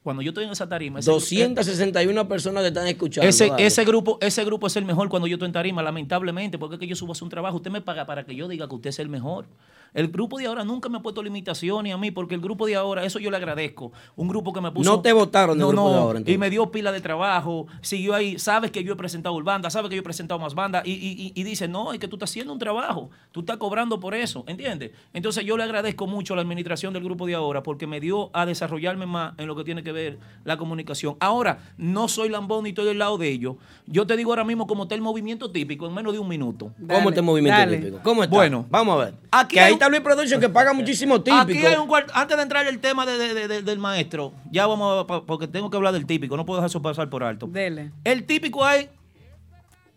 cuando 0.04 0.22
yo 0.22 0.30
estoy 0.30 0.46
en 0.46 0.52
esa 0.52 0.68
tarima, 0.68 1.00
ese, 1.00 1.12
261 1.12 2.28
personas 2.28 2.64
te 2.64 2.70
están 2.70 2.88
escuchando. 2.88 3.30
ese, 3.30 3.48
dale. 3.48 3.66
ese 3.66 3.86
grupo, 3.86 4.18
ese 4.20 4.44
grupo 4.44 4.68
es 4.68 4.76
el 4.76 4.86
mejor 4.86 5.10
cuando 5.10 5.28
yo 5.28 5.36
estoy 5.36 5.46
en 5.46 5.54
tarima, 5.54 5.84
lamentablemente, 5.84 6.58
porque 6.58 6.76
es 6.76 6.80
que 6.80 6.88
yo 6.88 6.96
subo 6.96 7.12
a 7.12 7.14
hacer 7.14 7.24
un 7.24 7.30
trabajo. 7.30 7.58
Usted 7.58 7.72
me 7.72 7.82
paga 7.82 8.06
para 8.06 8.26
que 8.26 8.36
yo 8.36 8.48
diga 8.48 8.68
que 8.68 8.76
usted 8.76 8.90
es 8.90 9.00
el 9.00 9.10
mejor. 9.10 9.46
El 9.94 10.08
grupo 10.08 10.38
de 10.38 10.46
ahora 10.46 10.64
nunca 10.64 10.88
me 10.90 10.98
ha 10.98 11.02
puesto 11.02 11.22
limitaciones 11.22 11.94
a 11.94 11.98
mí, 11.98 12.12
porque 12.12 12.36
el 12.36 12.42
grupo 12.42 12.66
de 12.66 12.76
ahora, 12.76 13.04
eso 13.04 13.20
yo 13.20 13.30
le 13.30 13.38
agradezco. 13.38 13.92
Un 14.16 14.28
grupo 14.30 14.54
que 14.54 14.62
me 14.62 14.72
puso. 14.72 14.90
No 14.90 15.02
te 15.02 15.12
votaron 15.12 15.58
del 15.58 15.62
No, 15.68 15.68
grupo 15.70 15.90
de 15.92 15.96
ahora, 15.98 16.18
entonces. 16.20 16.36
Y 16.36 16.38
me 16.38 16.50
dio 16.50 16.72
pila 16.72 16.92
de 16.94 17.02
trabajo, 17.02 17.68
siguió 17.82 18.14
ahí. 18.16 18.40
Sabes 18.40 18.72
que 18.72 18.84
yo 18.84 18.94
he 18.94 18.96
presentado 18.96 19.42
banda, 19.44 19.70
sabes 19.70 19.90
que 19.90 19.96
yo 19.96 20.00
he 20.00 20.04
presentado 20.04 20.40
más 20.40 20.56
bandas. 20.56 20.86
Y, 20.86 20.92
y, 20.94 21.12
y- 21.28 21.32
y 21.36 21.44
dice, 21.44 21.68
no, 21.68 21.92
es 21.92 22.00
que 22.00 22.08
tú 22.08 22.16
estás 22.16 22.30
haciendo 22.30 22.54
un 22.54 22.60
trabajo, 22.60 23.10
tú 23.34 23.42
estás 23.42 23.58
cobrando 23.58 24.00
por 24.00 24.14
eso, 24.16 24.44
¿entiendes? 24.48 24.92
Entonces 25.14 25.44
yo 25.46 25.58
le 25.58 25.64
agradezco 25.64 26.08
mucho 26.08 26.34
a 26.34 26.38
la 26.38 26.42
administración 26.44 26.94
del 26.94 27.04
grupo 27.04 27.26
de 27.28 27.36
ahora, 27.36 27.62
porque 27.62 27.86
me 27.86 28.00
dio 28.00 28.30
a 28.34 28.46
desarrollarme 28.46 29.06
más 29.06 29.34
en 29.38 29.48
lo 29.48 29.56
que 29.58 29.64
tiene 29.66 29.84
que 29.84 29.92
ver 29.92 30.20
la 30.46 30.56
comunicación. 30.58 31.18
Ahora, 31.20 31.60
no 31.78 32.08
soy 32.08 32.30
lambón 32.30 32.64
ni 32.64 32.70
estoy 32.70 32.86
del 32.86 33.00
lado 33.00 33.18
de 33.18 33.28
ellos. 33.30 33.56
Yo 33.88 34.08
te 34.08 34.16
digo 34.16 34.32
ahora 34.32 34.46
mismo 34.46 34.68
cómo 34.68 34.84
está 34.84 34.96
el 34.96 35.02
movimiento 35.02 35.52
típico 35.52 35.86
en 35.86 35.94
menos 35.94 36.14
de 36.14 36.20
un 36.20 36.30
minuto. 36.30 36.72
¿Cómo 36.88 37.10
está 37.10 37.20
el 37.20 37.26
movimiento 37.26 37.60
dale. 37.60 37.78
típico? 37.78 38.00
¿Cómo 38.04 38.24
está? 38.24 38.36
Bueno. 38.36 38.66
vamos 38.70 38.96
a 39.02 39.06
ver. 39.06 39.14
Aquí 39.32 39.56
que 39.56 39.60
hay- 39.62 39.74
está 39.82 39.90
Luis 39.90 40.02
Production 40.02 40.40
que 40.40 40.50
paga 40.50 40.74
muchísimo 40.74 41.22
típico. 41.22 41.42
Aquí 41.42 41.66
hay 41.66 41.76
un 41.76 41.88
cuarto. 41.88 42.12
Antes 42.16 42.38
de 42.38 42.44
entrar 42.44 42.68
el 42.68 42.80
tema 42.80 43.06
de- 43.06 43.18
de- 43.18 43.34
de- 43.34 43.48
de- 43.48 43.62
del 43.64 43.80
maestro, 43.80 44.34
ya 44.52 44.68
vamos 44.68 45.06
a, 45.10 45.22
porque 45.26 45.48
tengo 45.48 45.70
que 45.70 45.78
hablar 45.78 45.94
del 45.94 46.06
típico, 46.06 46.38
no 46.38 46.46
puedo 46.46 46.60
dejar 46.60 46.70
eso 46.70 46.82
pasar 46.82 47.10
por 47.10 47.24
alto. 47.24 47.48
Dele. 47.48 47.92
El 48.04 48.26
típico 48.26 48.64
hay 48.64 48.90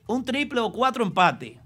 un 0.06 0.24
triple 0.24 0.60
o 0.60 0.72
cuatro 0.72 1.04
empates. 1.04 1.58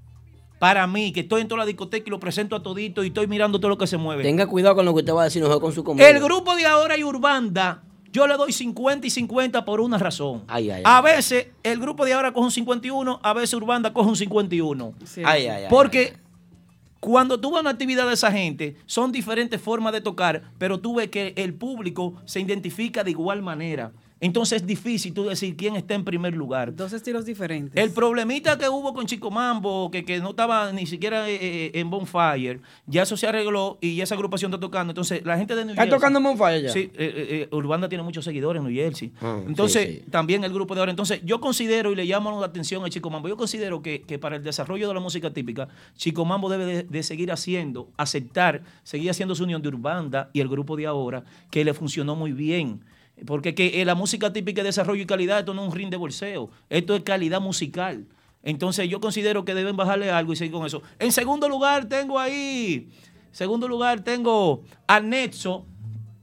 Para 0.58 0.86
mí, 0.88 1.12
que 1.12 1.20
estoy 1.20 1.42
en 1.42 1.46
toda 1.48 1.60
la 1.60 1.66
discoteca 1.66 2.04
y 2.08 2.10
lo 2.10 2.18
presento 2.18 2.56
a 2.56 2.62
todito 2.62 3.04
y 3.04 3.08
estoy 3.08 3.28
mirando 3.28 3.60
todo 3.60 3.68
lo 3.68 3.78
que 3.78 3.86
se 3.86 3.96
mueve. 3.96 4.24
Tenga 4.24 4.46
cuidado 4.48 4.74
con 4.74 4.84
lo 4.84 4.92
que 4.92 5.00
usted 5.00 5.14
va 5.14 5.22
a 5.22 5.24
decir, 5.26 5.40
no 5.40 5.60
con 5.60 5.72
su 5.72 5.84
comida. 5.84 6.08
El 6.08 6.18
grupo 6.20 6.56
de 6.56 6.66
ahora 6.66 6.96
y 6.98 7.04
Urbanda, 7.04 7.82
yo 8.10 8.26
le 8.26 8.36
doy 8.36 8.52
50 8.52 9.06
y 9.06 9.10
50 9.10 9.64
por 9.64 9.80
una 9.80 9.98
razón. 9.98 10.42
Ay, 10.48 10.68
ay, 10.70 10.82
a 10.84 10.98
ay. 10.98 11.04
veces 11.04 11.46
el 11.62 11.78
grupo 11.78 12.04
de 12.04 12.12
ahora 12.14 12.32
coge 12.32 12.46
un 12.46 12.50
51, 12.50 13.20
a 13.22 13.32
veces 13.34 13.54
Urbanda 13.54 13.92
coge 13.92 14.08
un 14.08 14.16
51. 14.16 14.94
Sí. 15.04 15.22
Ay, 15.24 15.46
ay, 15.46 15.62
ay. 15.62 15.66
Porque 15.70 16.14
cuando 17.00 17.38
tú 17.38 17.56
una 17.56 17.70
actividad 17.70 18.06
de 18.06 18.14
esa 18.14 18.32
gente, 18.32 18.76
son 18.86 19.12
diferentes 19.12 19.60
formas 19.60 19.92
de 19.92 20.00
tocar, 20.00 20.50
pero 20.58 20.80
tú 20.80 20.96
ves 20.96 21.08
que 21.10 21.32
el 21.36 21.54
público 21.54 22.14
se 22.24 22.40
identifica 22.40 23.04
de 23.04 23.12
igual 23.12 23.40
manera. 23.40 23.92
Entonces 24.20 24.62
es 24.62 24.66
difícil 24.66 25.14
tú 25.14 25.24
decir 25.24 25.56
quién 25.56 25.76
está 25.76 25.94
en 25.94 26.04
primer 26.04 26.34
lugar. 26.34 26.74
Dos 26.74 26.92
estilos 26.92 27.24
diferentes. 27.24 27.82
El 27.82 27.90
problemita 27.92 28.58
que 28.58 28.68
hubo 28.68 28.92
con 28.92 29.06
Chico 29.06 29.30
Mambo, 29.30 29.90
que, 29.90 30.04
que 30.04 30.18
no 30.20 30.30
estaba 30.30 30.72
ni 30.72 30.86
siquiera 30.86 31.28
eh, 31.28 31.38
eh, 31.40 31.70
en 31.74 31.88
Bonfire, 31.90 32.60
ya 32.86 33.02
eso 33.02 33.16
se 33.16 33.26
arregló 33.26 33.78
y 33.80 33.96
ya 33.96 34.04
esa 34.04 34.14
agrupación 34.14 34.50
está 34.52 34.60
tocando. 34.60 34.90
Entonces, 34.90 35.24
la 35.24 35.38
gente 35.38 35.54
de 35.54 35.64
New 35.64 35.72
¿Está 35.72 35.82
Jersey. 35.82 35.98
tocando 35.98 36.18
en 36.18 36.24
Bonfire 36.24 36.62
ya? 36.62 36.70
Sí, 36.70 36.80
eh, 36.80 36.90
eh, 36.98 37.48
eh, 37.52 37.54
Urbanda 37.54 37.88
tiene 37.88 38.02
muchos 38.02 38.24
seguidores 38.24 38.60
en 38.60 38.66
New 38.66 38.74
Jersey. 38.74 39.12
Ah, 39.20 39.40
Entonces, 39.46 39.86
sí, 39.88 39.94
sí. 40.04 40.10
también 40.10 40.42
el 40.44 40.52
grupo 40.52 40.74
de 40.74 40.80
ahora. 40.80 40.90
Entonces, 40.90 41.20
yo 41.24 41.40
considero 41.40 41.92
y 41.92 41.94
le 41.96 42.04
llamo 42.04 42.40
la 42.40 42.46
atención 42.46 42.84
a 42.84 42.90
Chico 42.90 43.10
Mambo. 43.10 43.28
Yo 43.28 43.36
considero 43.36 43.82
que, 43.82 44.02
que 44.02 44.18
para 44.18 44.36
el 44.36 44.42
desarrollo 44.42 44.88
de 44.88 44.94
la 44.94 45.00
música 45.00 45.32
típica, 45.32 45.68
Chico 45.96 46.24
Mambo 46.24 46.48
debe 46.48 46.64
de, 46.66 46.82
de 46.82 47.02
seguir 47.02 47.30
haciendo, 47.30 47.88
aceptar, 47.96 48.62
seguir 48.82 49.10
haciendo 49.10 49.34
su 49.34 49.44
unión 49.44 49.62
de 49.62 49.68
Urbanda 49.68 50.30
y 50.32 50.40
el 50.40 50.48
grupo 50.48 50.76
de 50.76 50.86
ahora, 50.86 51.24
que 51.50 51.64
le 51.64 51.72
funcionó 51.74 52.16
muy 52.16 52.32
bien. 52.32 52.80
Porque 53.26 53.54
que, 53.54 53.80
eh, 53.80 53.84
la 53.84 53.94
música 53.94 54.32
típica 54.32 54.62
de 54.62 54.68
desarrollo 54.68 55.02
y 55.02 55.06
calidad, 55.06 55.40
esto 55.40 55.54
no 55.54 55.62
es 55.62 55.68
un 55.68 55.74
ring 55.74 55.90
de 55.90 55.96
bolseo, 55.96 56.50
esto 56.70 56.94
es 56.94 57.02
calidad 57.02 57.40
musical. 57.40 58.06
Entonces 58.42 58.88
yo 58.88 59.00
considero 59.00 59.44
que 59.44 59.54
deben 59.54 59.76
bajarle 59.76 60.10
algo 60.10 60.32
y 60.32 60.36
seguir 60.36 60.52
con 60.52 60.66
eso. 60.66 60.82
En 60.98 61.12
segundo 61.12 61.48
lugar 61.48 61.88
tengo 61.88 62.18
ahí, 62.18 62.88
segundo 63.32 63.66
lugar 63.66 64.00
tengo 64.04 64.62
a 64.86 65.00
Nexo, 65.00 65.66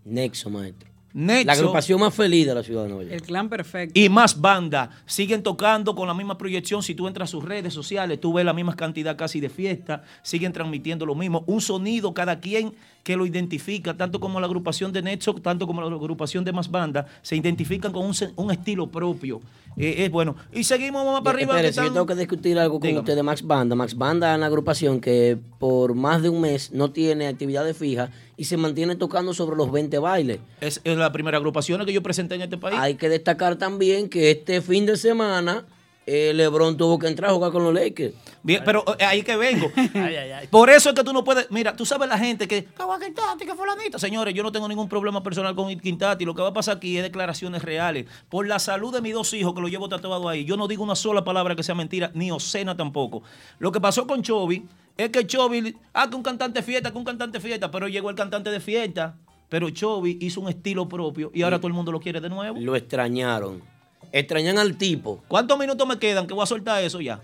Nexo, 0.06 0.50
maestro. 0.52 0.95
Nexo 1.18 1.46
La 1.48 1.54
agrupación 1.54 2.02
más 2.02 2.14
feliz 2.14 2.46
de 2.46 2.54
la 2.54 2.62
ciudad 2.62 2.84
de 2.84 2.90
Nueva 2.90 3.04
York. 3.04 3.16
El 3.16 3.22
clan 3.22 3.48
perfecto. 3.48 3.98
y 3.98 4.10
más 4.10 4.42
banda 4.42 4.90
siguen 5.06 5.44
tocando 5.44 5.96
con 5.96 6.10
la 6.10 6.14
misma 6.14 6.38
proyección. 6.38 6.84
Si 6.84 6.94
tú 6.94 7.08
entras 7.08 7.30
a 7.30 7.32
sus 7.32 7.46
redes 7.46 7.74
sociales, 7.74 8.20
tú 8.20 8.34
ves 8.34 8.44
la 8.44 8.52
misma 8.52 8.76
cantidad 8.76 9.16
casi 9.16 9.40
de 9.40 9.48
fiesta, 9.48 10.04
siguen 10.24 10.52
transmitiendo 10.52 11.06
lo 11.06 11.16
mismo. 11.16 11.46
Un 11.48 11.62
sonido 11.62 12.14
cada 12.14 12.42
quien 12.42 12.74
que 13.02 13.16
lo 13.16 13.26
identifica, 13.26 13.96
tanto 13.96 14.20
como 14.20 14.42
la 14.42 14.48
agrupación 14.48 14.92
de 14.92 15.04
Nexo, 15.04 15.34
tanto 15.36 15.66
como 15.66 15.80
la 15.80 15.88
agrupación 15.88 16.44
de 16.44 16.52
más 16.52 16.70
banda, 16.70 17.06
se 17.22 17.38
identifican 17.38 17.94
con 17.94 18.12
un 18.36 18.52
estilo 18.52 18.88
propio. 18.88 19.40
Eh, 19.78 20.06
es 20.06 20.12
bueno. 20.12 20.36
Y 20.54 20.64
seguimos 20.64 21.06
más 21.06 21.22
para 21.22 21.38
arriba. 21.38 21.54
que 21.54 21.68
Espérese, 21.68 21.82
yo 21.82 21.94
tengo 21.94 22.06
que 22.06 22.16
discutir 22.16 22.58
algo 22.58 22.80
con 22.80 22.98
usted 22.98 23.16
de 23.16 23.24
Max 23.24 23.42
Banda. 23.44 23.76
Max 23.76 23.96
Banda 23.98 24.32
es 24.32 24.38
una 24.38 24.48
agrupación 24.48 25.02
que 25.02 25.38
por 25.60 25.96
más 25.96 26.22
de 26.22 26.30
un 26.30 26.42
mes 26.42 26.72
no 26.72 26.92
tiene 26.92 27.28
actividades 27.28 27.78
fijas 27.78 28.10
y 28.38 28.46
se 28.46 28.58
mantiene 28.58 28.96
tocando 28.96 29.34
sobre 29.34 29.56
los 29.56 29.72
20 29.72 29.98
bailes. 30.00 30.40
Es, 30.62 30.82
es 30.84 30.98
la 30.98 31.12
primera 31.12 31.38
agrupación 31.38 31.86
que 31.86 31.94
yo 31.94 32.02
presenté 32.02 32.36
en 32.36 32.42
este 32.44 32.58
país. 32.58 32.78
Hay 32.80 32.96
que 32.96 33.10
destacar 33.10 33.58
también 33.58 34.10
que 34.10 34.32
este 34.32 34.62
fin 34.62 34.86
de 34.86 34.98
semana 34.98 35.66
eh, 36.06 36.34
LeBron 36.36 36.78
tuvo 36.78 37.00
que 37.00 37.08
entrar 37.08 37.32
a 37.32 37.34
jugar 37.34 37.52
con 37.52 37.64
los 37.64 37.74
Lakers. 37.74 38.14
Bien, 38.44 38.62
pero 38.64 38.84
eh, 39.00 39.06
ahí 39.06 39.24
que 39.24 39.36
vengo. 39.36 39.72
Por 40.52 40.70
eso 40.70 40.90
es 40.90 40.96
que 40.96 41.04
tú 41.04 41.12
no 41.12 41.24
puedes. 41.24 41.50
Mira, 41.50 41.76
tú 41.76 41.86
sabes 41.86 42.08
la 42.08 42.18
gente 42.18 42.48
que. 42.48 42.66
Que 42.66 42.84
Juan 42.84 43.02
Quintati, 43.02 43.46
fulanito. 43.48 43.98
Señores, 43.98 44.34
yo 44.34 44.44
no 44.44 44.52
tengo 44.52 44.68
ningún 44.68 44.88
problema 44.88 45.24
personal 45.24 45.56
con 45.56 45.76
Quintati. 45.80 46.24
Lo 46.26 46.36
que 46.36 46.44
va 46.44 46.50
a 46.50 46.54
pasar 46.54 46.78
aquí 46.78 46.98
es 46.98 47.04
declaraciones 47.04 47.64
reales. 47.64 48.06
Por 48.30 48.48
la 48.48 48.60
salud 48.60 48.94
de 48.94 49.02
mis 49.02 49.14
dos 49.14 49.34
hijos, 49.34 49.56
que 49.56 49.62
los 49.62 49.72
llevo 49.72 49.90
tatuados 49.90 50.28
ahí, 50.28 50.46
yo 50.46 50.58
no 50.58 50.68
digo 50.68 50.84
una 50.84 50.96
sola 50.96 51.24
palabra 51.24 51.56
que 51.56 51.64
sea 51.64 51.74
mentira, 51.74 52.12
ni 52.14 52.30
obscena 52.30 52.78
tampoco. 52.78 53.24
Lo 53.58 53.72
que 53.72 53.82
pasó 53.82 54.06
con 54.06 54.22
Chovy 54.22 54.64
es 54.98 55.10
que 55.10 55.26
Chovy, 55.26 55.76
ah, 55.94 56.08
que 56.10 56.16
un 56.16 56.24
cantante 56.24 56.62
fiesta, 56.62 56.92
que 56.92 56.98
un 56.98 57.04
cantante 57.04 57.40
fiesta, 57.40 57.72
pero 57.72 57.88
llegó 57.88 58.12
el 58.12 58.16
cantante 58.16 58.52
de 58.52 58.60
fiesta, 58.60 59.18
pero 59.50 59.70
Chovy 59.72 60.20
hizo 60.22 60.42
un 60.42 60.50
estilo 60.50 60.88
propio 60.88 61.32
y 61.34 61.42
ahora 61.42 61.58
todo 61.58 61.68
el 61.68 61.74
mundo 61.74 61.92
lo 61.92 62.00
quiere 62.00 62.22
de 62.22 62.30
nuevo. 62.30 62.60
Lo 62.60 62.76
extrañaron. 62.76 63.75
Extrañan 64.12 64.58
al 64.58 64.78
tipo. 64.78 65.24
¿Cuántos 65.28 65.58
minutos 65.58 65.88
me 65.88 65.98
quedan? 66.00 66.28
Que 66.28 66.34
voy 66.34 66.44
a 66.44 66.48
soltar 66.48 66.84
eso 66.84 67.02
ya. 67.02 67.20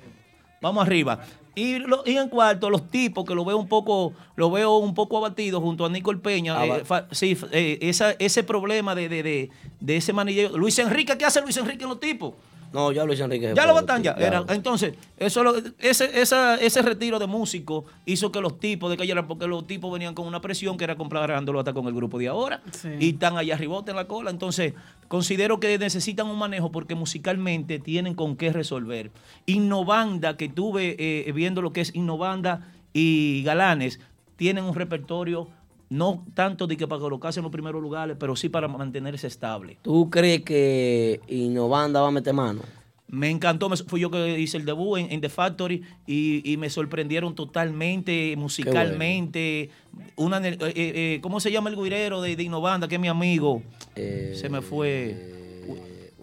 Vamos 0.61 0.85
arriba. 0.85 1.19
Y, 1.53 1.79
lo- 1.79 2.03
y 2.05 2.15
en 2.17 2.29
cuarto, 2.29 2.69
los 2.69 2.89
tipos 2.89 3.25
que 3.25 3.35
lo 3.35 3.43
veo 3.43 3.57
un 3.57 3.67
poco, 3.67 4.13
lo 4.35 4.49
veo 4.51 4.77
un 4.77 4.93
poco 4.93 5.17
abatido 5.17 5.59
junto 5.59 5.85
a 5.85 5.89
Nicole 5.89 6.19
Peña. 6.19 6.55
Eh, 6.77 6.85
fa- 6.85 7.07
sí, 7.11 7.37
eh, 7.51 7.77
esa- 7.81 8.11
ese 8.19 8.43
problema 8.43 8.95
de, 8.95 9.09
de, 9.09 9.21
de, 9.23 9.49
de 9.79 9.97
ese 9.97 10.13
manillero. 10.13 10.57
Luis 10.57 10.79
Enrique, 10.79 11.17
¿qué 11.17 11.25
hace 11.25 11.41
Luis 11.41 11.57
Enrique 11.57 11.83
en 11.83 11.89
los 11.89 11.99
tipos? 11.99 12.33
No, 12.73 12.91
ya 12.91 13.03
Luis 13.03 13.19
Enrique. 13.19 13.53
Ya 13.55 13.65
lo 13.65 13.73
botan 13.73 14.01
ya. 14.01 14.11
Era- 14.13 14.45
entonces, 14.49 14.93
eso 15.17 15.43
lo- 15.43 15.53
ese, 15.79 16.21
esa- 16.21 16.55
ese 16.55 16.81
retiro 16.81 17.19
de 17.19 17.27
músicos 17.27 17.83
hizo 18.05 18.31
que 18.31 18.39
los 18.41 18.59
tipos 18.59 18.89
de 18.89 18.97
cayeran, 18.97 19.27
porque 19.27 19.45
los 19.47 19.67
tipos 19.67 19.91
venían 19.91 20.13
con 20.13 20.25
una 20.25 20.39
presión 20.41 20.77
que 20.77 20.85
era 20.85 20.95
comparándolo 20.95 21.59
hasta 21.59 21.73
con 21.73 21.85
el 21.87 21.93
grupo 21.93 22.17
de 22.17 22.27
ahora. 22.29 22.61
Sí. 22.71 22.89
Y 22.99 23.09
están 23.09 23.37
allá 23.37 23.55
arriba 23.55 23.83
en 23.85 23.95
la 23.95 24.07
cola. 24.07 24.31
Entonces, 24.31 24.73
considero 25.07 25.59
que 25.59 25.77
necesitan 25.77 26.27
un 26.27 26.37
manejo 26.37 26.71
porque 26.71 26.95
musicalmente 26.95 27.79
tienen 27.79 28.13
con 28.15 28.35
qué 28.37 28.53
resolver. 28.53 29.11
Innovanda, 29.45 30.37
que 30.37 30.47
tuve 30.49 30.95
eh, 30.97 31.31
viendo 31.33 31.61
lo 31.61 31.73
que 31.73 31.81
es 31.81 31.93
Innovanda 31.95 32.71
y 32.93 33.43
Galanes, 33.43 33.99
tienen 34.37 34.63
un 34.63 34.73
repertorio 34.75 35.49
no 35.91 36.25
tanto 36.33 36.67
de 36.67 36.77
que 36.77 36.87
para 36.87 37.01
colocarse 37.01 37.39
en 37.39 37.43
los 37.43 37.51
primeros 37.51 37.81
lugares, 37.81 38.15
pero 38.19 38.35
sí 38.35 38.47
para 38.49 38.67
mantenerse 38.69 39.27
estable. 39.27 39.77
¿Tú 39.81 40.09
crees 40.09 40.41
que 40.43 41.19
Innovanda 41.27 41.99
va 42.01 42.07
a 42.07 42.11
meter 42.11 42.33
mano? 42.33 42.61
Me 43.09 43.29
encantó, 43.29 43.67
me- 43.67 43.75
fui 43.75 43.99
yo 43.99 44.09
que 44.09 44.39
hice 44.39 44.55
el 44.55 44.63
debut 44.63 44.97
en, 44.99 45.11
en 45.11 45.19
The 45.19 45.27
Factory 45.27 45.81
y, 46.07 46.49
y 46.49 46.55
me 46.55 46.69
sorprendieron 46.69 47.35
totalmente, 47.35 48.33
musicalmente. 48.37 49.69
Una, 50.15 50.37
eh, 50.47 50.57
eh, 50.61 50.71
eh, 50.75 51.19
¿Cómo 51.21 51.41
se 51.41 51.51
llama 51.51 51.69
el 51.69 51.75
guirero 51.75 52.21
de, 52.21 52.37
de 52.37 52.43
Innovanda, 52.43 52.87
que 52.87 52.95
es 52.95 53.01
mi 53.01 53.09
amigo? 53.09 53.61
se 53.95 54.47
me 54.49 54.61
fue. 54.61 55.40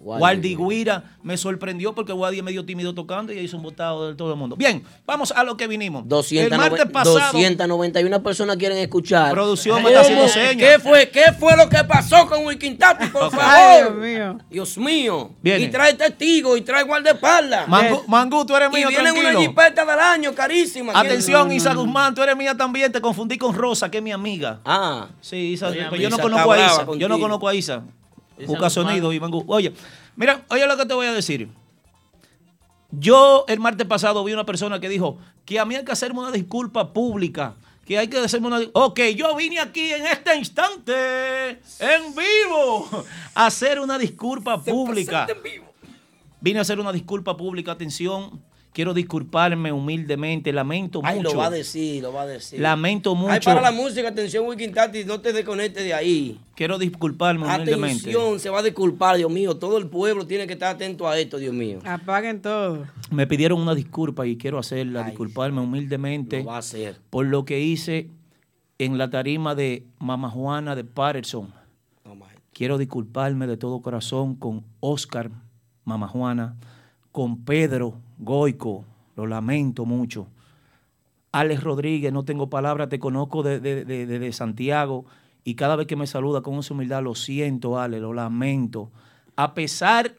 Waldi 0.03 0.55
Guira 0.55 1.03
me 1.23 1.37
sorprendió 1.37 1.93
porque 1.93 2.13
Waldi 2.13 2.37
es 2.37 2.43
medio 2.43 2.65
tímido 2.65 2.93
tocando 2.93 3.33
y 3.33 3.39
hizo 3.39 3.57
un 3.57 3.63
botado 3.63 4.09
de 4.09 4.15
todo 4.15 4.31
el 4.31 4.37
mundo. 4.37 4.55
Bien, 4.55 4.83
vamos 5.05 5.31
a 5.31 5.43
lo 5.43 5.57
que 5.57 5.67
vinimos. 5.67 6.07
200, 6.07 6.51
el 6.51 6.57
martes 6.57 6.85
pasado, 6.85 7.31
291 7.33 8.23
personas 8.23 8.57
quieren 8.57 8.77
escuchar. 8.77 9.31
Producción 9.31 9.83
me 9.83 9.89
está 9.89 10.01
haciendo 10.01 10.27
señas. 10.27 10.55
¿Qué 10.55 10.79
fue, 10.79 11.09
¿Qué 11.09 11.33
fue 11.37 11.55
lo 11.57 11.69
que 11.69 11.83
pasó 11.83 12.27
con 12.27 12.45
Wikintati, 12.45 13.07
por 13.07 13.31
favor? 13.31 13.39
Ay, 13.41 13.81
Dios 13.83 13.95
mío. 13.95 14.37
Dios 14.49 14.77
mío. 14.77 15.31
Viene. 15.41 15.65
Y 15.65 15.67
trae 15.69 15.93
testigos 15.93 16.57
y 16.57 16.61
trae 16.61 16.83
guardaespaldas. 16.83 17.67
Mangu, 17.67 18.03
Mangú, 18.07 18.45
tú 18.45 18.55
eres 18.55 18.69
y 18.71 18.75
mío, 18.75 18.87
vienen 18.89 19.17
una 19.17 19.39
jipeta 19.39 19.85
del 19.85 19.99
año, 19.99 20.33
carísima. 20.33 20.93
Atención, 20.97 21.51
Isa 21.51 21.73
Guzmán, 21.73 22.15
tú 22.15 22.21
eres 22.21 22.35
mía 22.35 22.55
también. 22.55 22.91
Te 22.91 23.01
confundí 23.01 23.37
con 23.37 23.53
Rosa, 23.53 23.91
que 23.91 23.97
es 23.97 24.03
mi 24.03 24.11
amiga. 24.11 24.59
Ah. 24.65 25.07
Sí, 25.21 25.53
Isa, 25.53 25.69
pero 25.71 25.95
yo 25.95 26.09
no 26.09 26.17
conozco 26.17 26.51
a 26.51 26.65
Isa. 26.65 26.85
Yo 26.97 27.07
no 27.09 27.19
conozco 27.19 27.47
a 27.47 27.55
Isa. 27.55 27.83
Busca 28.45 28.65
Guzmán. 28.65 28.71
sonido 28.71 29.13
y 29.13 29.19
Mangú. 29.19 29.43
Oye, 29.47 29.73
mira, 30.15 30.45
oye 30.49 30.65
lo 30.67 30.77
que 30.77 30.85
te 30.85 30.93
voy 30.93 31.07
a 31.07 31.13
decir. 31.13 31.49
Yo 32.91 33.45
el 33.47 33.59
martes 33.59 33.85
pasado 33.85 34.23
vi 34.23 34.33
una 34.33 34.45
persona 34.45 34.79
que 34.79 34.89
dijo 34.89 35.17
que 35.45 35.59
a 35.59 35.65
mí 35.65 35.75
hay 35.75 35.85
que 35.85 35.91
hacerme 35.91 36.19
una 36.19 36.31
disculpa 36.31 36.91
pública. 36.93 37.55
Que 37.85 37.97
hay 37.97 38.07
que 38.07 38.19
hacerme 38.19 38.47
una. 38.47 38.59
Ok, 38.73 38.99
yo 39.15 39.35
vine 39.35 39.59
aquí 39.59 39.91
en 39.91 40.05
este 40.05 40.35
instante, 40.35 41.59
en 41.79 42.15
vivo, 42.15 42.87
a 43.33 43.47
hacer 43.47 43.79
una 43.79 43.97
disculpa 43.97 44.63
pública. 44.63 45.25
Vine 46.39 46.59
a 46.59 46.61
hacer 46.61 46.79
una 46.79 46.91
disculpa 46.91 47.35
pública. 47.35 47.71
Atención, 47.71 48.43
quiero 48.79 48.93
disculparme 48.93 49.73
humildemente. 49.73 50.53
Lamento 50.53 51.01
Ay, 51.03 51.17
mucho. 51.17 51.33
lo 51.33 51.37
va 51.37 51.47
a 51.47 51.49
decir, 51.49 52.01
lo 52.01 52.13
va 52.13 52.21
a 52.21 52.27
decir. 52.27 52.61
Lamento 52.61 53.13
mucho. 53.13 53.33
Ay, 53.33 53.41
para 53.43 53.59
la 53.59 53.73
música, 53.73 54.07
atención, 54.07 54.47
Wikintati, 54.47 55.03
no 55.03 55.19
te 55.19 55.33
desconectes 55.33 55.83
de 55.83 55.93
ahí. 55.93 56.39
Quiero 56.55 56.77
disculparme 56.77 57.45
humildemente. 57.45 58.09
Atención, 58.09 58.39
se 58.39 58.49
va 58.49 58.59
a 58.59 58.63
disculpar, 58.63 59.17
Dios 59.17 59.29
mío. 59.29 59.57
Todo 59.57 59.77
el 59.79 59.87
pueblo 59.87 60.25
tiene 60.25 60.47
que 60.47 60.53
estar 60.53 60.73
atento 60.73 61.09
a 61.09 61.19
esto, 61.19 61.39
Dios 61.39 61.53
mío. 61.53 61.79
Apaguen 61.83 62.41
todo. 62.41 62.87
Me 63.11 63.27
pidieron 63.27 63.59
una 63.59 63.75
disculpa 63.75 64.25
y 64.25 64.37
quiero 64.37 64.57
hacerla, 64.57 65.03
disculparme 65.03 65.59
humildemente 65.59 66.39
Lo 66.39 66.45
va 66.45 66.55
a 66.55 66.59
hacer. 66.59 67.01
por 67.09 67.25
lo 67.25 67.43
que 67.43 67.59
hice 67.59 68.07
en 68.77 68.97
la 68.97 69.09
tarima 69.09 69.55
de 69.55 69.83
Mama 69.99 70.29
Juana 70.29 70.77
de 70.77 70.85
Patterson. 70.85 71.51
Quiero 72.53 72.77
disculparme 72.77 73.45
de 73.45 73.57
todo 73.57 73.81
corazón 73.81 74.35
con 74.35 74.63
Oscar, 74.79 75.31
Mama 75.83 76.07
Juana, 76.07 76.55
con 77.11 77.43
Pedro 77.43 77.95
Goico, 78.19 78.85
lo 79.15 79.25
lamento 79.25 79.85
mucho. 79.85 80.27
Alex 81.31 81.63
Rodríguez, 81.63 82.11
no 82.11 82.23
tengo 82.23 82.49
palabras, 82.49 82.89
te 82.89 82.99
conozco 82.99 83.43
de, 83.43 83.59
de- 83.59 83.85
de- 83.85 84.05
de- 84.05 84.33
Santiago 84.33 85.05
y 85.43 85.55
cada 85.55 85.75
vez 85.75 85.87
que 85.87 85.95
me 85.95 86.07
saluda 86.07 86.41
con 86.41 86.55
esa 86.55 86.73
humildad, 86.73 87.03
lo 87.03 87.15
siento, 87.15 87.79
Ale, 87.79 87.99
lo 87.99 88.13
lamento. 88.13 88.91
A 89.35 89.53
pesar 89.53 90.15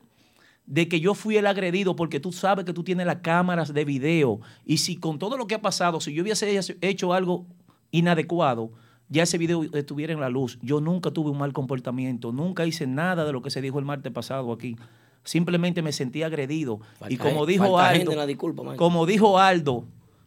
de 0.66 0.88
que 0.88 1.00
yo 1.00 1.14
fui 1.14 1.36
el 1.36 1.46
agredido, 1.46 1.96
porque 1.96 2.20
tú 2.20 2.32
sabes 2.32 2.64
que 2.64 2.72
tú 2.72 2.84
tienes 2.84 3.06
las 3.06 3.16
cámaras 3.16 3.74
de 3.74 3.84
video 3.84 4.40
y 4.64 4.78
si 4.78 4.96
con 4.96 5.18
todo 5.18 5.36
lo 5.36 5.46
que 5.46 5.56
ha 5.56 5.60
pasado, 5.62 6.00
si 6.00 6.14
yo 6.14 6.22
hubiese 6.22 6.60
hecho 6.80 7.12
algo 7.12 7.44
inadecuado, 7.90 8.70
ya 9.08 9.24
ese 9.24 9.36
video 9.36 9.64
estuviera 9.74 10.12
en 10.12 10.20
la 10.20 10.28
luz. 10.28 10.58
Yo 10.62 10.80
nunca 10.80 11.10
tuve 11.10 11.30
un 11.30 11.38
mal 11.38 11.52
comportamiento, 11.52 12.30
nunca 12.30 12.64
hice 12.66 12.86
nada 12.86 13.24
de 13.24 13.32
lo 13.32 13.42
que 13.42 13.50
se 13.50 13.60
dijo 13.60 13.80
el 13.80 13.84
martes 13.84 14.12
pasado 14.12 14.52
aquí. 14.52 14.76
Simplemente 15.24 15.82
me 15.82 15.92
sentí 15.92 16.22
agredido. 16.22 16.80
y 17.08 17.16
como 17.16 17.46
dijo 17.46 17.78
Aldo, 17.78 18.14
la 18.14 18.26
disculpa, 18.26 18.76
como 18.76 19.06
dijo 19.06 19.38
Aldo, 19.38 19.84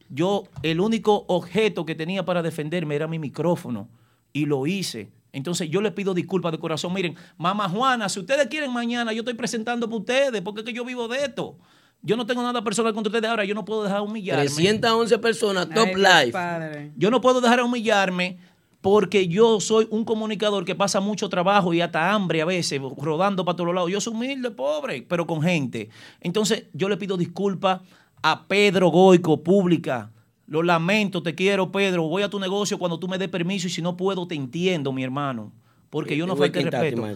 yo 0.10 0.44
el 0.62 0.80
único 0.80 1.26
objeto 1.28 1.86
que 1.86 1.96
tenía 1.96 2.24
para 2.26 2.42
defenderme 2.44 2.96
era 2.96 3.08
mi 3.08 3.20
micrófono 3.20 3.90
y 4.32 4.46
lo 4.46 4.68
hice. 4.68 5.12
Entonces 5.32 5.68
yo 5.70 5.82
le 5.82 5.92
pido 5.92 6.14
disculpas 6.14 6.52
de 6.52 6.60
corazón. 6.60 6.94
Miren, 6.94 7.16
mamá 7.38 7.68
Juana, 7.68 8.08
si 8.08 8.20
ustedes 8.20 8.48
quieren 8.48 8.72
mañana, 8.72 9.12
yo 9.14 9.22
estoy 9.22 9.34
presentando 9.34 9.88
para 9.88 9.98
ustedes, 9.98 10.42
porque 10.42 10.62
es 10.62 10.66
que 10.66 10.74
yo 10.74 10.86
vivo 10.86 11.08
de 11.08 11.26
esto. 11.26 11.58
Yo 12.04 12.18
no 12.18 12.26
tengo 12.26 12.44
nada 12.44 12.64
personal 12.64 12.94
contra 12.94 13.10
ustedes 13.10 13.30
ahora, 13.30 13.46
yo 13.46 13.56
no 13.56 13.66
puedo 13.66 13.84
dejar 13.84 14.00
de 14.00 14.06
humillarme. 14.06 14.44
311 14.44 15.18
personas, 15.20 15.70
top 15.70 15.88
Ay. 16.06 16.32
Padre. 16.32 16.92
Yo 16.98 17.10
no 17.10 17.22
puedo 17.22 17.42
dejar 17.42 17.60
de 17.60 17.64
humillarme 17.64 18.40
porque 18.84 19.30
yo 19.30 19.62
soy 19.62 19.88
un 19.92 20.04
comunicador 20.04 20.66
que 20.66 20.76
pasa 20.76 21.00
mucho 21.00 21.30
trabajo 21.30 21.74
y 21.74 21.80
hasta 21.80 22.12
hambre 22.12 22.42
a 22.42 22.46
veces, 22.46 22.82
rodando 22.98 23.46
para 23.46 23.56
todos 23.56 23.74
lados. 23.74 23.90
Yo 23.90 24.02
soy 24.02 24.14
humilde, 24.14 24.52
pobre, 24.52 25.06
pero 25.08 25.26
con 25.26 25.42
gente. 25.42 25.88
Entonces, 26.20 26.66
yo 26.74 26.90
le 26.90 26.98
pido 26.98 27.16
disculpas 27.16 27.80
a 28.22 28.44
Pedro 28.46 28.90
Goico, 28.90 29.42
pública. 29.42 30.12
Lo 30.48 30.64
lamento, 30.64 31.24
te 31.24 31.34
quiero, 31.34 31.72
Pedro. 31.72 32.10
Voy 32.10 32.24
a 32.24 32.30
tu 32.30 32.42
negocio 32.42 32.78
cuando 32.78 33.00
tú 33.00 33.08
me 33.08 33.18
des 33.18 33.30
permiso 33.30 33.68
y 33.68 33.70
si 33.70 33.82
no 33.82 33.96
puedo, 33.96 34.28
te 34.28 34.36
entiendo, 34.36 34.92
mi 34.92 35.02
hermano. 35.02 35.54
Porque 35.90 36.18
yo 36.18 36.28
no 36.28 36.36
quitar, 36.36 36.82
respeto. 36.82 37.08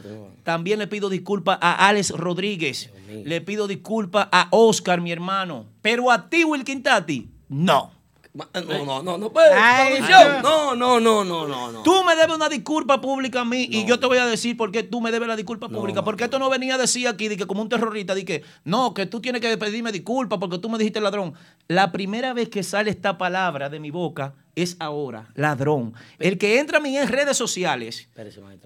También 0.44 0.80
le 0.80 0.88
pido 0.88 1.10
disculpas 1.10 1.58
a 1.60 1.90
Alex 1.90 2.12
Rodríguez. 2.12 2.94
Le 3.26 3.42
pido 3.42 3.68
disculpas 3.68 4.30
a 4.32 4.48
Oscar, 4.52 5.02
mi 5.02 5.12
hermano. 5.12 5.66
Pero 5.82 6.12
a 6.12 6.30
ti, 6.30 6.46
Wilkin 6.46 6.82
Tati, 6.82 7.30
no. 7.50 7.97
Ma- 8.38 8.48
No, 8.54 8.86
no, 8.86 9.02
no, 9.04 9.18
no 9.18 9.32
puede. 9.34 9.50
Ay. 9.54 10.00
No, 10.44 10.76
no, 10.76 11.00
no, 11.00 11.24
no, 11.26 11.48
no, 11.48 11.72
no. 11.72 11.84
Tú 11.84 12.04
me 12.04 12.16
debes 12.16 12.36
una 12.36 12.48
disculpa 12.50 13.02
pública 13.02 13.42
a 13.42 13.46
mí 13.46 13.68
y 13.70 13.84
yo 13.86 14.00
te 14.00 14.06
voy 14.06 14.20
a 14.20 14.26
decir 14.28 14.56
por 14.56 14.72
qué 14.72 14.84
tú 14.84 15.02
me 15.02 15.12
debes 15.12 15.28
la 15.28 15.36
disculpa 15.36 15.68
pública. 15.70 16.04
porque 16.04 16.26
esto 16.26 16.38
no 16.38 16.50
venía 16.50 16.76
a 16.76 16.78
decir 16.78 17.08
aquí 17.08 17.28
de 17.28 17.36
que 17.38 17.48
como 17.48 17.62
un 17.64 17.70
terrorista, 17.70 18.14
de 18.14 18.24
que 18.26 18.44
no, 18.64 18.94
que 18.94 19.06
tú 19.08 19.20
tienes 19.22 19.42
que 19.42 19.58
pedirme 19.58 19.92
disculpas 19.92 20.38
porque 20.40 20.60
tú 20.60 20.70
me 20.70 20.78
dijiste 20.78 21.02
ladrón. 21.02 21.34
La 21.68 21.92
primera 21.92 22.34
vez 22.34 22.50
que 22.50 22.62
sale 22.64 22.92
esta 22.92 23.18
palabra 23.18 23.70
de 23.70 23.80
mi 23.80 23.90
boca 23.92 24.36
es 24.56 24.76
ahora, 24.80 25.30
ladrón. 25.36 25.94
El 26.20 26.38
que 26.38 26.60
entra 26.60 26.78
a 26.78 26.82
mis 26.82 27.10
redes 27.10 27.38
sociales, 27.38 28.08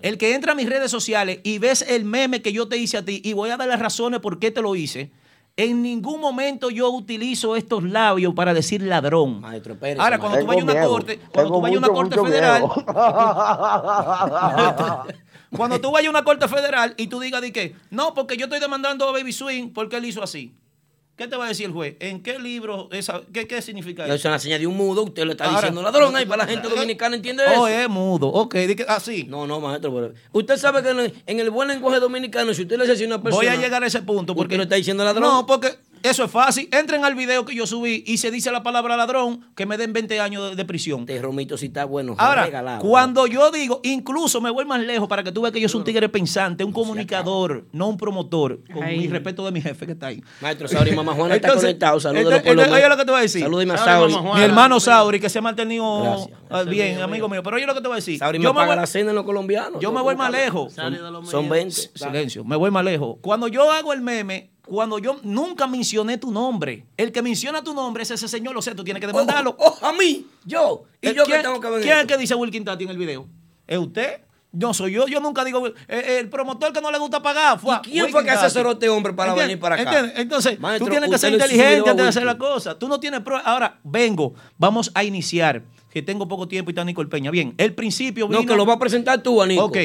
el 0.01 0.17
que 0.17 0.36
entra 0.36 0.51
a 0.51 0.55
mis 0.55 0.67
redes 0.69 0.91
sociales 0.91 1.39
y 1.43 1.59
ves 1.59 1.82
el 1.82 2.03
meme 2.05 2.41
que 2.41 2.51
yo 2.53 2.67
te 2.67 2.78
hice 2.78 2.97
a 2.97 3.05
ti 3.05 3.22
y 3.24 3.34
voy 3.34 3.49
a 3.49 3.57
dar 3.57 3.67
las 3.67 3.80
razones 3.80 4.19
por 4.19 4.39
qué 4.39 4.51
te 4.51 4.61
lo 4.61 4.76
hice. 4.76 5.11
En 5.58 5.82
ningún 5.82 6.22
momento 6.22 6.70
yo 6.70 6.89
utilizo 6.89 7.56
estos 7.56 7.84
labios 7.84 8.34
para 8.34 8.54
decir 8.54 8.82
ladrón. 8.82 9.41
Maestro, 9.41 9.74
espérese, 9.74 10.02
Ahora, 10.02 10.18
cuando 10.18 10.39
tú 10.39 10.45
vayas 10.45 10.64
a 10.64 10.72
una 10.72 10.86
corte, 10.86 11.20
cuando 11.34 11.52
tú 11.52 11.62
vayas 11.62 11.76
a 11.76 11.80
una 11.80 11.89
corte 11.89 12.22
federal, 12.22 12.64
cuando 15.56 15.82
tú 15.82 15.91
vayas 15.91 16.08
a 16.08 16.12
una 16.12 16.24
corte 16.24 16.47
federal 16.47 16.93
y 16.97 17.08
tú 17.08 17.20
digas 17.20 17.41
de 17.41 17.52
que, 17.52 17.76
no, 17.89 18.14
porque 18.14 18.38
yo 18.38 18.45
estoy 18.45 18.60
demandando 18.60 19.08
a 19.08 19.12
Baby 19.12 19.34
Swing 19.34 19.74
porque 19.74 19.97
él 19.97 20.06
hizo 20.06 20.24
así. 20.24 20.56
¿Qué 21.22 21.28
te 21.28 21.36
va 21.38 21.45
a 21.45 21.49
decir 21.49 21.67
el 21.67 21.72
juez? 21.72 21.97
¿En 21.99 22.24
qué 22.24 22.39
libro? 22.39 22.89
Esa, 22.91 23.22
qué, 23.32 23.45
¿Qué 23.45 23.61
significa 23.61 24.05
Eso 24.05 24.15
eso? 24.15 24.28
es 24.30 24.32
la 24.32 24.39
señal 24.39 24.59
de 24.59 24.65
un 24.65 24.76
mudo. 24.76 25.03
Usted 25.03 25.24
le 25.26 25.34
está 25.34 25.43
Ahora- 25.45 25.57
diciendo 25.59 25.84
ladrón 25.84 26.15
ahí 26.15 26.26
para 26.26 26.45
la 26.45 26.49
gente 26.51 26.67
dominicana, 26.67 27.15
¿entiende 27.15 27.43
eso? 27.45 27.61
Oh, 27.61 27.67
es 27.67 27.88
mudo. 27.88 28.28
Ok, 28.30 28.55
así. 28.88 29.26
No, 29.26 29.45
no, 29.45 29.60
maestro. 29.60 29.93
pero- 29.93 30.14
Usted 30.31 30.57
sabe 30.57 30.81
que 30.81 30.89
en 30.89 30.99
el, 30.99 31.14
en 31.27 31.39
el 31.39 31.52
buen 31.52 31.68
lenguaje 31.68 31.99
dominicano, 31.99 32.56
si 32.56 32.64
usted 32.64 32.76
le 32.76 32.88
dice 32.88 33.03
a 33.03 33.06
una 33.07 33.22
persona. 33.22 33.48
Voy 33.52 33.56
a 33.56 33.61
llegar 33.61 33.84
a 33.84 33.85
ese 33.85 34.02
punto 34.02 34.34
porque 34.34 34.56
¿Usted 34.56 34.57
no 34.57 34.64
está 34.64 34.77
diciendo 34.77 35.03
ladrón? 35.03 35.22
No, 35.22 35.45
porque 35.45 35.76
Eso 36.03 36.23
es 36.23 36.32
fácil. 36.32 36.68
Entren 36.72 37.06
al 37.06 37.15
video 37.15 37.45
que 37.45 37.56
yo 37.56 37.68
subí 37.68 38.03
y 38.07 38.18
se 38.18 38.32
dice 38.32 38.52
la 38.52 38.64
palabra 38.64 38.98
ladrón, 38.98 39.45
que 39.56 39.65
me 39.65 39.78
den 39.78 39.94
20 39.94 40.19
años 40.19 40.49
de, 40.49 40.56
de 40.56 40.65
prisión. 40.65 41.06
Te 41.06 41.22
romito 41.22 41.57
si 41.57 41.68
está 41.68 41.86
bueno. 41.86 42.15
Ahora, 42.18 42.45
regalado. 42.45 42.82
cuando 42.82 43.28
yo 43.28 43.52
digo, 43.52 43.80
incluso 43.84 44.41
me 44.41 44.49
voy 44.49 44.65
más 44.65 44.82
lejos 44.82 45.07
para 45.07 45.23
que 45.23 45.32
tú 45.32 45.41
veas 45.41 45.53
que 45.53 45.61
yo 45.61 45.69
soy 45.69 45.80
un 45.80 45.86
tigre 45.86 46.10
pensante, 46.10 46.64
un 46.64 46.72
comunicador, 46.72 47.65
no 47.72 47.88
un 47.88 47.98
promotor, 47.98 48.61
con 48.73 48.84
Ay. 48.84 48.98
mi 48.99 49.07
respeto 49.07 49.45
de 49.45 49.52
mi 49.52 49.61
jefe 49.61 49.86
que 49.86 49.91
está 49.94 50.07
ahí. 50.07 50.23
Maestro 50.41 50.68
Sauri, 50.68 50.91
mamá 50.95 51.14
Juana 51.14 51.36
está 51.36 51.53
conectado. 51.56 51.99
Salúdelo 51.99 52.30
entonces, 52.30 52.48
por 52.48 52.56
lo 52.56 52.61
entonces, 52.64 52.84
oye 52.84 52.90
lo 52.90 52.98
que 52.98 53.06
te 53.06 53.11
voy 53.11 53.19
a 53.19 53.22
decir. 53.23 53.41
Salúdeme 53.41 53.73
a 53.73 53.78
Sauri, 53.78 53.91
Sauri. 53.91 54.14
mamá 54.14 54.22
Juana. 54.30 54.38
Mi 54.40 54.45
hermano 54.45 54.80
Sauri, 54.80 55.19
que 55.19 55.30
se 55.30 55.40
ha 55.40 55.41
mantenido 55.41 56.02
Gracias. 56.03 56.40
ah, 56.49 56.64
bien, 56.64 57.02
amigo 57.02 57.30
mío. 57.30 57.41
Pero 57.44 57.56
oye 57.57 57.65
lo 57.65 57.73
que 57.73 57.82
te 57.82 57.88
voy 57.88 57.95
a 57.95 57.98
decir. 57.98 58.18
Sauri 58.19 58.40
me 58.40 58.44
yo 58.44 58.53
me 58.53 58.57
paga 58.60 58.68
voy, 58.73 58.76
la 58.78 58.88
cena 58.88 59.10
en 59.11 59.15
los 59.15 59.26
colombianos. 59.26 59.80
yo 59.82 59.91
me 59.91 60.02
voy 60.02 60.15
más 60.15 60.32
lejos. 60.32 60.73
Son, 60.73 61.26
son 61.26 61.49
20. 61.49 61.76
Silencio, 61.95 62.44
me 62.44 62.56
voy 62.56 62.72
más 62.72 62.84
lejos. 62.84 63.18
Cuando 63.22 63.48
yo 63.48 63.72
hago 63.72 63.94
el 63.94 64.02
meme, 64.02 64.52
cuando 64.66 65.00
yo 65.00 65.20
nunca 65.24 65.68
mencioné 65.68 66.18
tu 66.18 66.32
nombre, 66.32 66.86
el 66.98 67.12
que 67.12 67.22
menciona 67.22 67.64
tu 67.64 67.74
nombre 67.74 68.04
es 68.04 68.12
ese 68.12 68.28
señor, 68.28 68.54
lo 68.54 68.62
sé, 68.62 68.76
tú 68.76 68.84
tienes 68.84 69.02
que 69.02 69.08
demandarlo. 69.08 69.56
Oh, 69.60 69.78
oh, 69.82 69.86
a 69.86 69.94
mí, 69.94 70.28
yo. 70.46 70.84
¿Y 71.02 71.10
Eh, 71.10 71.14
yo 71.16 71.24
qué 71.26 71.32
¿quién, 71.32 71.42
tengo 71.42 71.60
que 71.60 71.70
ver 71.70 71.82
¿Quién 71.82 71.94
es 71.94 72.02
esto? 72.02 72.08
que 72.14 72.18
dice 72.20 72.36
Wilkin 72.36 72.64
Tati 72.64 72.84
en 72.84 72.90
el 72.92 72.98
video? 72.98 73.28
¿Es 73.68 73.78
usted? 73.78 74.22
No 74.54 74.74
soy 74.74 74.92
yo, 74.92 75.08
yo 75.08 75.22
nunca 75.22 75.46
digo. 75.46 75.66
eh, 75.66 76.18
el 76.20 76.28
promotor 76.30 76.74
que 76.74 76.82
no 76.82 76.92
le 76.92 76.98
gusta 77.00 77.22
pagar 77.22 77.58
fue. 77.58 77.74
¿Y 77.86 77.92
quién 77.92 78.10
fue 78.10 78.24
que 78.24 78.32
asesoró 78.32 78.72
a 78.72 78.74
este 78.74 78.90
hombre 78.90 79.14
para 79.14 79.32
¿Entiendes? 79.32 79.48
venir 79.48 79.62
para 79.62 79.76
acá? 79.76 79.84
¿Entiendes? 79.84 80.20
Entonces, 80.20 80.60
Maestro, 80.60 80.88
tú 80.88 80.92
tienes 80.92 81.10
que 81.10 81.18
ser 81.18 81.32
inteligente 81.34 81.90
antes 81.90 82.04
de 82.04 82.10
hacer 82.10 82.24
la 82.26 82.38
cosa. 82.38 82.78
Tú 82.78 82.90
no 82.90 83.00
tienes 83.00 83.22
pruebas. 83.22 83.48
Ahora, 83.48 83.80
vengo, 83.84 84.34
vamos 84.58 84.92
a 84.94 85.04
iniciar. 85.06 85.64
Que 85.90 86.02
tengo 86.02 86.28
poco 86.28 86.48
tiempo 86.50 86.70
y 86.70 86.74
está 86.74 86.84
Nicole 86.84 87.10
Peña. 87.10 87.32
Bien, 87.32 87.54
el 87.58 87.74
principio 87.74 88.28
vino. 88.28 88.42
No, 88.42 88.46
que 88.46 88.56
lo 88.56 88.66
va 88.66 88.74
a 88.74 88.80
presentar 88.80 89.24
tú, 89.24 89.42
Anico. 89.42 89.66
Ok, 89.66 89.78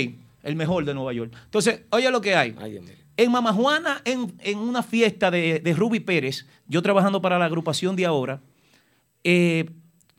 el 0.43 0.57
mejor 0.57 0.85
de 0.85 0.95
Nueva 0.95 1.13
York. 1.13 1.33
Entonces, 1.45 1.83
oye 1.91 2.11
lo 2.11 2.21
que 2.21 2.35
hay. 2.35 2.55
Ay, 2.61 2.73
Dios 2.73 2.85
mío. 2.85 2.95
En 3.17 3.33
Mama 3.33 3.53
Juana, 3.53 4.03
en, 4.05 4.35
en 4.41 4.59
una 4.59 4.83
fiesta 4.83 5.31
de, 5.31 5.61
de 5.61 5.73
Ruby 5.75 6.01
Pérez, 6.01 6.47
yo 6.69 6.83
trabajando 6.83 7.23
para 7.23 7.39
la 7.39 7.47
agrupación 7.47 7.97
de 7.97 8.05
ahora, 8.05 8.41
eh, 9.25 9.71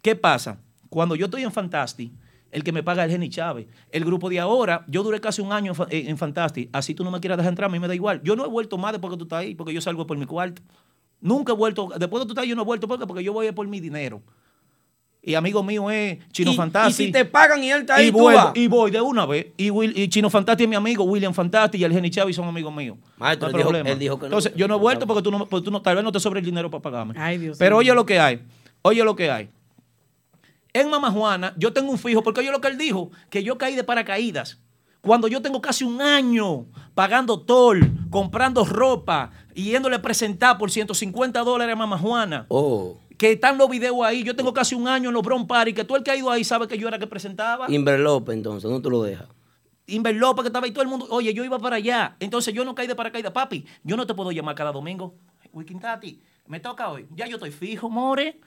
¿qué 0.02 0.15
pasa? 0.15 0.60
Cuando 0.90 1.15
yo 1.15 1.26
estoy 1.26 1.44
en 1.44 1.52
Fantastic, 1.52 2.11
el 2.52 2.64
que 2.64 2.72
me 2.72 2.82
paga 2.82 3.06
es 3.06 3.11
Jenny 3.11 3.30
Chávez. 3.30 3.68
El 3.91 4.03
grupo 4.03 4.30
de 4.30 4.40
ahora, 4.40 4.84
yo 4.88 5.03
duré 5.03 5.19
casi 5.19 5.41
un 5.41 5.52
año 5.52 5.74
en, 5.90 6.10
en 6.10 6.18
Fantastic. 6.18 6.69
Así 6.74 6.95
tú 6.95 7.03
no 7.03 7.11
me 7.11 7.19
quieras 7.19 7.38
dejar 7.38 7.52
entrar, 7.52 7.69
a 7.69 7.72
mí 7.72 7.80
me 7.80 7.88
da 7.88 7.94
igual. 7.94 8.22
Yo 8.24 8.36
no 8.36 8.45
he 8.45 8.48
vuelto 8.48 8.78
más 8.78 8.94
después 8.94 9.11
que 9.11 9.18
tú 9.18 9.26
estás 9.26 9.40
ahí, 9.40 9.53
porque 9.53 9.74
yo 9.74 9.82
salgo 9.82 10.07
por 10.07 10.18
mi 10.18 10.26
cuarto. 10.26 10.61
Nunca 11.19 11.53
he 11.53 11.56
vuelto, 11.56 11.90
después 11.99 12.22
que 12.22 12.26
tú 12.26 12.32
estás 12.32 12.44
ahí, 12.44 12.49
yo 12.49 12.56
no 12.56 12.64
he 12.64 12.65
vuelto 12.65 12.88
porque, 12.88 13.06
porque 13.06 13.24
yo 13.24 13.34
voy 13.34 13.52
por 13.52 13.68
mi 13.68 13.80
dinero. 13.80 14.22
Y 15.22 15.35
amigo 15.35 15.61
mío 15.61 15.89
es 15.91 16.19
Chino 16.31 16.52
Y- 16.52 16.56
Fantastic. 16.56 16.99
Y 17.02 17.06
si 17.07 17.11
te 17.11 17.26
pagan 17.26 17.61
y 17.61 17.69
él 17.69 17.81
está 17.81 17.95
ahí, 17.95 18.07
y 18.07 18.11
tú 18.11 18.23
vas. 18.26 18.52
y 18.56 18.68
voy 18.68 18.91
de 18.91 19.02
una 19.02 19.26
vez. 19.26 19.48
Y, 19.57 19.69
Will- 19.72 19.91
y 19.98 20.07
Chino 20.07 20.30
Fantasti 20.30 20.64
es 20.64 20.69
mi 20.69 20.76
amigo, 20.76 21.03
William 21.03 21.34
Fantasti 21.34 21.77
y 21.77 21.84
el 21.84 21.91
Jenny 21.91 22.10
Chávez 22.10 22.35
son 22.35 22.48
amigos 22.48 22.73
míos. 22.73 22.98
Maestro, 23.18 23.49
No 23.49 23.49
hay 23.49 23.53
él 23.53 23.57
dijo- 23.57 23.69
problema. 23.69 23.89
él 23.89 23.99
dijo 23.99 24.15
que 24.15 24.22
no. 24.22 24.26
Entonces, 24.27 24.53
yo 24.56 24.68
no 24.69 24.76
he 24.76 24.80
vuelto 24.80 25.06
porque 25.06 25.22
tú 25.22 25.31
no, 25.31 25.45
porque 25.45 25.65
tú 25.65 25.72
no, 25.72 25.81
tal 25.81 25.95
vez 25.95 26.03
no 26.06 26.11
te 26.14 26.19
sobre 26.22 26.39
el 26.39 26.45
dinero 26.45 26.69
para 26.69 26.81
pagarme. 26.81 27.14
Ay, 27.18 27.38
Dios 27.39 27.57
Pero 27.57 27.77
oye 27.77 27.94
lo 27.94 28.06
que 28.06 28.19
hay. 28.19 28.41
Oye 28.84 29.03
lo 29.03 29.15
que 29.18 29.30
hay. 29.30 29.49
En 30.73 30.89
Mama 30.89 31.11
Juana, 31.11 31.53
yo 31.57 31.73
tengo 31.73 31.91
un 31.91 31.98
fijo, 31.98 32.22
porque 32.23 32.41
oye 32.41 32.52
lo 32.52 32.61
que 32.61 32.68
él 32.68 32.77
dijo, 32.77 33.11
que 33.30 33.44
yo 33.44 33.57
caí 33.57 33.76
de 33.76 33.84
paracaídas. 33.84 34.60
Cuando 35.02 35.27
yo 35.27 35.41
tengo 35.41 35.61
casi 35.61 35.84
un 35.84 36.02
año 36.02 36.65
pagando 36.94 37.39
toll, 37.41 37.80
comprando 38.10 38.64
ropa 38.65 39.31
y 39.56 39.64
yéndole 39.72 39.95
a 39.95 40.02
presentar 40.02 40.57
por 40.57 40.69
150 40.72 41.39
dólares 41.41 41.73
a 41.73 41.76
Mama 41.76 41.98
Juana 41.98 42.45
Oh, 42.49 42.98
que 43.18 43.31
están 43.34 43.57
los 43.57 43.69
videos 43.69 43.98
ahí. 44.03 44.23
Yo 44.23 44.35
tengo 44.35 44.53
casi 44.53 44.76
un 44.76 44.88
año 44.88 45.10
en 45.10 45.14
los 45.14 45.23
Bron 45.23 45.48
Party, 45.48 45.73
que 45.73 45.84
todo 45.84 45.98
el 45.98 46.03
que 46.03 46.11
ha 46.11 46.15
ido 46.15 46.30
ahí 46.30 46.44
sabe 46.44 46.68
que 46.68 46.77
yo 46.77 46.88
era 46.88 46.99
que 46.99 47.07
presentaba. 47.07 47.65
Inver 47.72 47.99
López, 47.99 48.35
entonces, 48.35 48.69
no 48.69 48.81
te 48.81 48.89
lo 48.89 49.02
dejas. 49.03 49.27
Inver 49.88 50.15
López, 50.15 50.44
que 50.44 50.48
estaba 50.48 50.65
ahí 50.65 50.72
todo 50.72 50.84
el 50.84 50.89
mundo. 50.89 51.07
Oye, 51.10 51.34
yo 51.34 51.44
iba 51.45 51.57
para 51.60 51.77
allá. 51.77 52.15
Entonces 52.19 52.53
yo 52.53 52.65
no 52.65 52.76
caí 52.76 52.88
de 52.88 52.95
paracaídas. 52.95 53.31
Papi, 53.31 53.65
yo 53.84 53.95
no 53.98 54.06
te 54.06 54.14
puedo 54.14 54.31
llamar 54.31 54.53
cada 54.56 54.72
domingo. 54.72 55.15
Wikin 55.53 55.80
Tati, 55.80 56.19
me 56.48 56.60
toca 56.60 56.89
hoy. 56.89 57.07
Ya 57.15 57.26
yo 57.27 57.38
estoy 57.38 57.52
fijo, 57.52 57.89
more. 57.89 58.39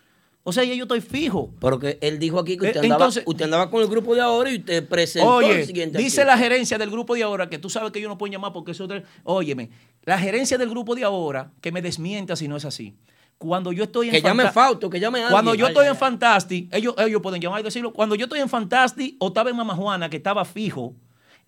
O 0.42 0.52
sea, 0.52 0.64
ya 0.64 0.74
yo 0.74 0.84
estoy 0.84 1.00
fijo. 1.00 1.50
Porque 1.60 1.98
él 2.00 2.18
dijo 2.18 2.38
aquí 2.38 2.56
que 2.56 2.66
Eh, 2.66 2.68
usted, 2.68 2.80
andaba, 2.82 3.04
entonces- 3.04 3.24
usted 3.26 3.44
andaba 3.44 3.70
con 3.70 3.82
el 3.82 3.88
grupo 3.88 4.14
de 4.14 4.20
ahora 4.22 4.50
y 4.50 4.58
usted 4.58 4.86
presentó 4.88 5.34
Oye, 5.34 5.60
el 5.60 5.66
siguiente. 5.66 5.98
dice 5.98 6.24
la 6.24 6.38
gerencia 6.38 6.78
del 6.78 6.90
grupo 6.90 7.14
de 7.14 7.22
ahora, 7.22 7.48
que 7.50 7.58
tú 7.58 7.68
sabes 7.68 7.90
que 7.92 8.00
yo 8.00 8.08
no 8.08 8.16
puedo 8.16 8.30
llamar 8.32 8.52
porque 8.52 8.70
eso... 8.72 8.84
es- 8.92 9.02
Óyeme, 9.24 9.70
la 10.04 10.18
gerencia 10.18 10.56
del 10.56 10.70
grupo 10.70 10.94
de 10.94 11.04
ahora, 11.04 11.52
que 11.60 11.72
me 11.72 11.82
desmienta 11.82 12.36
si 12.36 12.48
no 12.48 12.56
es 12.56 12.64
así. 12.64 12.94
Cuando 13.40 13.72
yo 13.72 13.84
estoy 13.84 14.08
en 14.08 14.12
Que 14.12 14.20
llame 14.20 14.42
Fanta- 14.44 14.52
Fausto, 14.52 14.90
que 14.90 15.00
Cuando 15.30 15.54
yo 15.54 15.66
estoy 15.66 15.86
en 15.86 15.96
Fantastic, 15.96 16.74
ellos, 16.74 16.94
ellos 16.98 17.22
pueden 17.22 17.40
llamar 17.40 17.60
y 17.60 17.62
decirlo. 17.62 17.90
Cuando 17.90 18.14
yo 18.14 18.24
estoy 18.26 18.38
en 18.38 18.50
Fantastic 18.50 19.16
o 19.18 19.28
estaba 19.28 19.48
en 19.48 19.56
Mama 19.56 19.74
Juana, 19.74 20.10
que 20.10 20.18
estaba 20.18 20.44
fijo, 20.44 20.94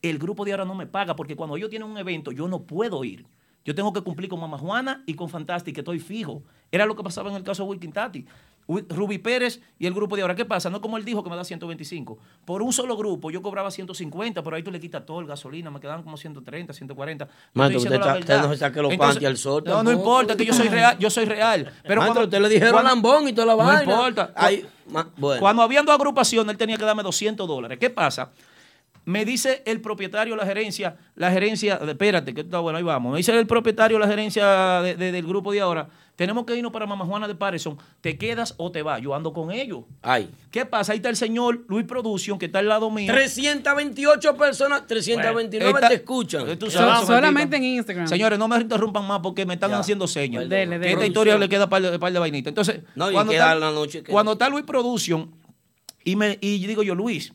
el 0.00 0.18
grupo 0.18 0.46
de 0.46 0.52
ahora 0.52 0.64
no 0.64 0.74
me 0.74 0.86
paga 0.86 1.14
porque 1.14 1.36
cuando 1.36 1.54
ellos 1.54 1.68
tienen 1.68 1.86
un 1.90 1.98
evento, 1.98 2.32
yo 2.32 2.48
no 2.48 2.62
puedo 2.62 3.04
ir. 3.04 3.26
Yo 3.66 3.74
tengo 3.74 3.92
que 3.92 4.00
cumplir 4.00 4.30
con 4.30 4.40
Mama 4.40 4.56
Juana 4.56 5.04
y 5.06 5.12
con 5.12 5.28
Fantastic, 5.28 5.74
que 5.74 5.82
estoy 5.82 5.98
fijo. 6.00 6.42
Era 6.70 6.86
lo 6.86 6.96
que 6.96 7.02
pasaba 7.02 7.28
en 7.28 7.36
el 7.36 7.42
caso 7.42 7.62
de 7.64 7.68
Wilkin 7.68 7.92
Tati. 7.92 8.24
Ruby 8.68 9.18
Pérez 9.18 9.60
y 9.78 9.86
el 9.86 9.92
grupo 9.94 10.16
de 10.16 10.22
ahora. 10.22 10.34
¿Qué 10.34 10.44
pasa? 10.44 10.70
No 10.70 10.80
como 10.80 10.96
él 10.96 11.04
dijo 11.04 11.22
que 11.24 11.28
me 11.30 11.36
da 11.36 11.44
125. 11.44 12.18
Por 12.44 12.62
un 12.62 12.72
solo 12.72 12.96
grupo 12.96 13.30
yo 13.30 13.42
cobraba 13.42 13.70
150, 13.70 14.42
pero 14.42 14.56
ahí 14.56 14.62
tú 14.62 14.70
le 14.70 14.80
quitas 14.80 15.04
todo, 15.04 15.20
el 15.20 15.26
gasolina, 15.26 15.70
me 15.70 15.80
quedaban 15.80 16.02
como 16.02 16.16
130, 16.16 16.72
140. 16.72 17.24
Yo 17.26 17.30
Maestro, 17.54 17.78
estoy 17.78 17.98
diciendo 17.98 18.06
usted 18.18 18.20
usted 18.20 18.42
no 18.48 18.52
se 18.54 18.58
saque 18.58 18.82
los 18.82 18.92
Entonces, 18.92 19.24
al 19.24 19.36
sol 19.36 19.62
No, 19.66 19.82
no 19.82 19.92
importa, 19.92 20.36
que 20.36 20.44
yo 20.44 20.54
soy 20.54 20.68
real. 20.68 20.96
Yo 20.98 21.10
soy 21.10 21.24
real. 21.24 21.72
Pero 21.82 22.00
Maestro, 22.00 22.04
cuando- 22.04 22.20
usted 22.22 22.40
le 22.40 22.48
dijeron 22.48 22.72
cuando- 22.72 22.90
lambón 22.90 23.28
y 23.28 23.32
toda 23.32 23.46
la 23.48 23.52
no 23.52 23.58
vaina. 23.58 23.82
importa. 23.92 24.32
Ay, 24.36 24.66
ma- 24.88 25.08
bueno. 25.16 25.40
Cuando 25.40 25.62
habían 25.62 25.84
dos 25.84 25.94
agrupaciones, 25.94 26.50
él 26.52 26.56
tenía 26.58 26.76
que 26.76 26.84
darme 26.84 27.02
200 27.02 27.46
dólares. 27.46 27.78
¿Qué 27.78 27.90
pasa? 27.90 28.30
Me 29.04 29.24
dice 29.24 29.62
el 29.66 29.80
propietario 29.80 30.34
de 30.34 30.40
la 30.40 30.46
gerencia, 30.46 30.96
la 31.16 31.30
gerencia, 31.32 31.80
espérate, 31.88 32.32
que 32.34 32.42
está 32.42 32.60
bueno, 32.60 32.78
ahí 32.78 32.84
vamos. 32.84 33.12
Me 33.12 33.18
dice 33.18 33.36
el 33.36 33.46
propietario 33.48 33.98
de 33.98 34.04
la 34.04 34.08
gerencia 34.08 34.80
de- 34.82 34.94
de- 34.94 35.10
del 35.10 35.26
grupo 35.26 35.50
de 35.50 35.60
ahora, 35.60 35.88
tenemos 36.14 36.44
que 36.44 36.54
irnos 36.54 36.70
para 36.70 36.86
Mama 36.86 37.04
Juana 37.04 37.26
de 37.26 37.34
Patterson, 37.34 37.76
¿te 38.00 38.16
quedas 38.16 38.54
o 38.58 38.70
te 38.70 38.82
vas? 38.82 39.00
Yo 39.02 39.12
ando 39.14 39.32
con 39.32 39.50
ellos. 39.50 39.80
Ay. 40.02 40.30
¿Qué 40.52 40.64
pasa? 40.66 40.92
Ahí 40.92 40.98
está 40.98 41.08
el 41.08 41.16
señor 41.16 41.64
Luis 41.68 41.84
Production, 41.84 42.38
que 42.38 42.46
está 42.46 42.60
al 42.60 42.68
lado 42.68 42.90
mío. 42.90 43.12
328 43.12 44.36
personas, 44.36 44.86
329 44.86 45.70
Está- 45.74 45.88
te 45.88 45.94
escuchan. 45.94 46.58
Tú 46.58 46.70
sabes, 46.70 47.06
solamente 47.06 47.56
en. 47.56 47.64
Instagram. 47.64 48.06
Señores, 48.06 48.38
no 48.38 48.46
me 48.46 48.56
interrumpan 48.60 49.04
más 49.06 49.18
porque 49.20 49.44
me 49.46 49.54
están 49.54 49.70
Ya. 49.70 49.78
haciendo 49.80 50.06
señas. 50.06 50.48
Dele, 50.48 50.74
Que 50.74 50.78
dele. 50.78 50.92
esta 50.92 51.06
historia 51.06 51.38
le 51.38 51.48
queda 51.48 51.68
par 51.68 51.82
de, 51.82 51.98
par 51.98 52.12
de 52.12 52.18
vainitas. 52.20 52.50
Entonces, 52.50 52.80
No, 52.94 53.10
y 53.10 53.14
cuando, 53.14 53.32
queda 53.32 53.46
está, 53.54 53.54
la 53.56 53.70
noche 53.72 54.02
que- 54.04 54.12
cuando 54.12 54.32
está 54.32 54.48
Luis 54.48 54.64
Production, 54.64 55.30
y, 56.04 56.14
me, 56.16 56.38
y 56.40 56.66
digo 56.66 56.82
yo, 56.82 56.94
Luis, 56.94 57.32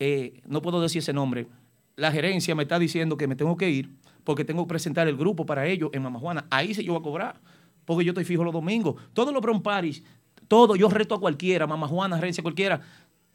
eh, 0.00 0.40
no 0.46 0.60
puedo 0.62 0.80
decir 0.80 0.98
ese 0.98 1.12
nombre, 1.12 1.46
la 1.94 2.10
gerencia 2.10 2.54
me 2.54 2.64
está 2.64 2.78
diciendo 2.78 3.16
que 3.16 3.28
me 3.28 3.36
tengo 3.36 3.56
que 3.56 3.70
ir 3.70 3.90
porque 4.24 4.44
tengo 4.44 4.64
que 4.64 4.68
presentar 4.68 5.06
el 5.06 5.16
grupo 5.16 5.46
para 5.46 5.66
ellos 5.66 5.90
en 5.92 6.02
Mama 6.02 6.18
Juana. 6.18 6.46
Ahí 6.50 6.74
sí 6.74 6.82
yo 6.82 6.92
voy 6.94 7.00
a 7.00 7.02
cobrar, 7.04 7.40
porque 7.84 8.04
yo 8.04 8.10
estoy 8.10 8.24
fijo 8.24 8.42
los 8.42 8.52
domingos. 8.52 8.96
Todos 9.12 9.32
los 9.32 9.42
Bron 9.42 9.62
Paris, 9.62 10.02
todo, 10.48 10.74
yo 10.74 10.88
reto 10.88 11.14
a 11.14 11.20
cualquiera, 11.20 11.66
Mama 11.66 11.86
Juana, 11.86 12.16
gerencia 12.16 12.42
cualquiera, 12.42 12.80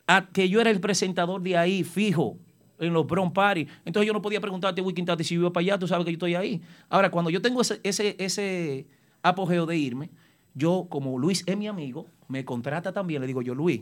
a 0.07 0.27
que 0.27 0.49
yo 0.49 0.59
era 0.59 0.69
el 0.69 0.79
presentador 0.79 1.41
de 1.41 1.57
ahí, 1.57 1.83
fijo, 1.83 2.37
en 2.79 2.93
los 2.93 3.05
Bron 3.07 3.31
Party. 3.31 3.67
Entonces 3.85 4.07
yo 4.07 4.13
no 4.13 4.21
podía 4.21 4.41
preguntarte, 4.41 4.81
Wikin 4.81 5.05
Tati, 5.05 5.23
si 5.23 5.35
iba 5.35 5.51
para 5.51 5.61
allá, 5.61 5.79
tú 5.79 5.87
sabes 5.87 6.05
que 6.05 6.11
yo 6.11 6.15
estoy 6.15 6.35
ahí. 6.35 6.61
Ahora, 6.89 7.09
cuando 7.09 7.29
yo 7.29 7.41
tengo 7.41 7.61
ese, 7.61 7.79
ese, 7.83 8.15
ese 8.19 8.87
apogeo 9.21 9.65
de 9.65 9.77
irme, 9.77 10.09
yo, 10.53 10.87
como 10.89 11.17
Luis 11.17 11.43
es 11.45 11.57
mi 11.57 11.67
amigo, 11.67 12.07
me 12.27 12.45
contrata 12.45 12.91
también, 12.91 13.21
le 13.21 13.27
digo 13.27 13.41
yo, 13.41 13.55
Luis, 13.55 13.81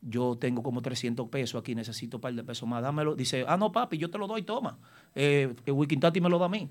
yo 0.00 0.36
tengo 0.38 0.62
como 0.62 0.80
300 0.80 1.28
pesos 1.28 1.60
aquí, 1.60 1.74
necesito 1.74 2.18
un 2.18 2.20
par 2.20 2.34
de 2.34 2.44
pesos 2.44 2.68
más, 2.68 2.82
dámelo. 2.82 3.14
Dice, 3.14 3.44
ah, 3.48 3.56
no, 3.56 3.72
papi, 3.72 3.98
yo 3.98 4.10
te 4.10 4.18
lo 4.18 4.26
doy, 4.26 4.42
toma. 4.42 4.78
Eh, 5.14 5.54
el 5.66 5.72
Wikin 5.72 6.00
Tati 6.00 6.20
me 6.20 6.28
lo 6.28 6.38
da 6.38 6.46
a 6.46 6.48
mí. 6.48 6.68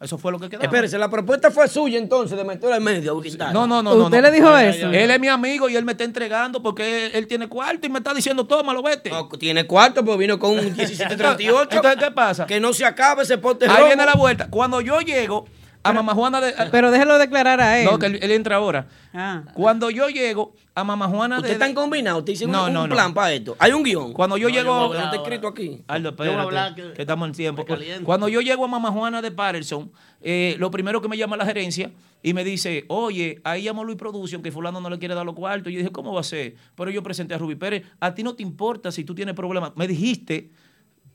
Eso 0.00 0.16
fue 0.16 0.32
lo 0.32 0.38
que 0.38 0.48
quedó. 0.48 0.62
Espérese, 0.62 0.96
la 0.96 1.10
propuesta 1.10 1.50
fue 1.50 1.68
suya 1.68 1.98
entonces 1.98 2.38
de 2.38 2.42
meterla 2.42 2.78
en 2.78 2.82
medio. 2.82 3.12
a 3.12 3.14
Wikin 3.14 3.36
Tati. 3.36 3.52
No, 3.52 3.66
no, 3.66 3.82
no. 3.82 3.94
no, 3.94 4.04
¿Usted 4.04 4.22
no. 4.22 4.30
le 4.30 4.34
dijo 4.34 4.56
eso? 4.56 4.90
Él 4.90 5.10
es 5.10 5.20
mi 5.20 5.28
amigo 5.28 5.68
y 5.68 5.76
él 5.76 5.84
me 5.84 5.92
está 5.92 6.04
entregando 6.04 6.62
porque 6.62 7.06
él, 7.06 7.12
él 7.16 7.26
tiene 7.26 7.48
cuarto 7.48 7.86
y 7.86 7.90
me 7.90 7.98
está 7.98 8.14
diciendo, 8.14 8.46
tómalo, 8.46 8.82
vete. 8.82 9.10
No, 9.10 9.28
tiene 9.28 9.66
cuarto, 9.66 10.02
pues 10.02 10.16
vino 10.16 10.38
con 10.38 10.52
un 10.52 10.64
1738. 10.64 11.68
Entonces, 11.76 12.02
¿qué 12.02 12.10
pasa? 12.12 12.46
Que 12.46 12.60
no 12.60 12.72
se 12.72 12.86
acabe 12.86 13.24
ese 13.24 13.36
poste 13.36 13.66
Ahí 13.68 13.84
viene 13.84 14.06
la 14.06 14.14
vuelta. 14.14 14.48
Cuando 14.48 14.80
yo 14.80 15.00
llego 15.00 15.44
a 15.82 15.92
Mamá 15.92 16.14
Juana 16.14 16.40
de... 16.40 16.52
Pero 16.70 16.90
déjelo 16.90 17.18
declarar 17.18 17.60
a 17.60 17.78
él. 17.78 17.86
no, 17.86 17.98
que 17.98 18.06
él, 18.06 18.18
él 18.22 18.30
entra 18.32 18.56
ahora. 18.56 18.86
Ah. 19.14 19.44
Cuando 19.54 19.90
yo 19.90 20.08
llego 20.08 20.52
a 20.74 20.84
Mamá 20.84 21.08
Juana 21.08 21.36
de... 21.36 21.40
¿Ustedes 21.40 21.54
están 21.54 21.74
combinados? 21.74 22.18
¿Ustedes 22.20 22.36
hicieron 22.38 22.52
No, 22.52 22.66
un, 22.66 22.72
no, 22.74 22.82
un 22.84 22.88
no. 22.90 22.94
plan 22.94 23.14
para 23.14 23.32
esto? 23.32 23.56
¿Hay 23.58 23.72
un 23.72 23.82
guion? 23.82 24.12
Cuando 24.12 24.36
yo 24.36 24.48
llego... 24.48 24.72
No, 24.74 24.92
no 24.94 25.00
está 25.00 25.16
escrito 25.16 25.48
aquí. 25.48 25.82
Aldo, 25.88 26.10
Yo 26.10 26.16
voy 26.16 26.26
a 26.26 26.30
espérate, 26.30 26.46
hablar 26.48 26.74
que, 26.74 26.92
que- 26.92 27.02
estamos 27.02 27.28
en 27.28 27.34
tiempo. 27.34 27.64
Cuando 28.04 28.28
yo 28.28 28.40
llego 28.40 28.64
a 28.64 28.68
Mamá 28.68 28.90
Juana 28.92 29.22
de 29.22 29.30
Patterson, 29.30 29.90
eh, 30.20 30.54
lo 30.58 30.70
primero 30.70 31.00
que 31.00 31.08
me 31.08 31.16
llama 31.16 31.36
la 31.36 31.46
gerencia 31.46 31.90
y 32.22 32.34
me 32.34 32.44
dice, 32.44 32.84
oye, 32.88 33.40
ahí 33.44 33.62
llamó 33.62 33.82
Luis 33.82 33.96
Production, 33.96 34.42
que 34.42 34.52
fulano 34.52 34.80
no 34.80 34.90
le 34.90 34.98
quiere 34.98 35.14
dar 35.14 35.24
los 35.24 35.34
cuartos. 35.34 35.70
Y 35.72 35.76
yo 35.76 35.78
dije, 35.78 35.90
¿cómo 35.92 36.12
va 36.12 36.20
a 36.20 36.24
ser? 36.24 36.56
Pero 36.74 36.90
yo 36.90 37.02
presenté 37.02 37.32
a 37.34 37.38
Rubí 37.38 37.54
Pérez. 37.54 37.84
A 38.00 38.14
ti 38.14 38.22
no 38.22 38.34
te 38.34 38.42
importa 38.42 38.92
si 38.92 39.04
tú 39.04 39.14
tienes 39.14 39.34
problemas. 39.34 39.72
Me 39.76 39.88
dijiste, 39.88 40.50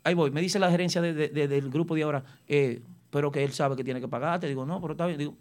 ahí 0.03 0.15
voy, 0.15 0.31
me 0.31 0.41
dice 0.41 0.57
la 0.57 0.71
gerencia 0.71 1.01
de- 1.01 1.13
de- 1.13 1.29
de- 1.29 1.47
del 1.47 1.69
grupo 1.69 1.93
de 1.93 2.01
ahora, 2.03 2.23
eh, 2.47 2.81
pero 3.09 3.31
que 3.31 3.43
él 3.43 3.51
sabe 3.51 3.75
que 3.75 3.83
tiene 3.83 4.01
que 4.01 4.07
pagarte. 4.07 4.47
Digo, 4.47 4.65
no, 4.65 4.81
pero 4.81 4.93
está 4.93 5.05
bien. 5.05 5.19
Digo, 5.19 5.35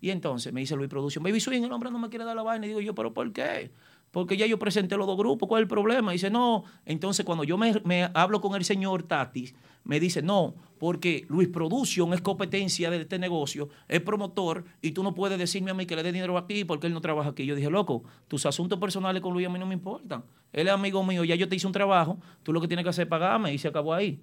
y 0.00 0.10
entonces 0.10 0.52
me 0.52 0.60
dice 0.60 0.76
Luis 0.76 0.90
Production, 0.90 1.22
Baby 1.24 1.40
Swing, 1.40 1.62
el 1.62 1.72
hombre 1.72 1.90
no 1.90 1.98
me 1.98 2.08
quiere 2.08 2.24
dar 2.24 2.36
la 2.36 2.42
vaina. 2.42 2.66
Y 2.66 2.68
digo 2.68 2.80
yo, 2.80 2.94
¿pero 2.94 3.12
por 3.12 3.32
qué? 3.32 3.70
porque 4.16 4.38
ya 4.38 4.46
yo 4.46 4.58
presenté 4.58 4.96
los 4.96 5.06
dos 5.06 5.18
grupos, 5.18 5.46
¿cuál 5.46 5.60
es 5.60 5.64
el 5.64 5.68
problema? 5.68 6.12
Dice, 6.12 6.30
no. 6.30 6.64
Entonces, 6.86 7.26
cuando 7.26 7.44
yo 7.44 7.58
me, 7.58 8.10
hablo 8.14 8.40
con 8.40 8.54
el 8.54 8.64
señor 8.64 9.02
Tatis, 9.02 9.54
me 9.84 10.00
dice, 10.00 10.22
no, 10.22 10.54
porque 10.78 11.26
Luis 11.28 11.48
Production 11.48 12.14
es 12.14 12.22
competencia 12.22 12.90
de 12.90 13.02
este 13.02 13.18
negocio, 13.18 13.68
es 13.88 14.00
promotor, 14.00 14.64
y 14.80 14.92
tú 14.92 15.02
no 15.02 15.14
puedes 15.14 15.38
decirme 15.38 15.70
a 15.70 15.74
mí 15.74 15.84
que 15.84 15.94
le 15.96 16.02
dé 16.02 16.12
dinero 16.12 16.38
aquí 16.38 16.64
porque 16.64 16.86
él 16.86 16.94
no 16.94 17.02
trabaja 17.02 17.28
aquí. 17.28 17.44
Yo 17.44 17.54
dije, 17.54 17.68
loco, 17.68 18.04
tus 18.26 18.46
asuntos 18.46 18.78
personales 18.78 19.20
con 19.20 19.34
Luis 19.34 19.46
a 19.46 19.50
mí 19.50 19.58
no 19.58 19.66
me 19.66 19.74
importan. 19.74 20.24
Él 20.50 20.68
es 20.68 20.72
amigo 20.72 21.04
mío, 21.04 21.22
ya 21.22 21.34
yo 21.34 21.46
te 21.46 21.56
hice 21.56 21.66
un 21.66 21.74
trabajo, 21.74 22.18
tú 22.42 22.54
lo 22.54 22.60
que 22.62 22.68
tienes 22.68 22.84
que 22.84 22.88
hacer 22.88 23.02
es 23.02 23.10
pagarme 23.10 23.52
y 23.52 23.58
se 23.58 23.68
acabó 23.68 23.92
ahí. 23.92 24.18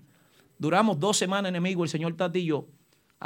Duramos 0.57 0.99
dos 0.99 1.17
semanas 1.17 1.49
enemigo, 1.49 1.83
el 1.83 1.89
señor 1.89 2.15
Tati 2.15 2.39
y 2.39 2.45
yo. 2.45 2.65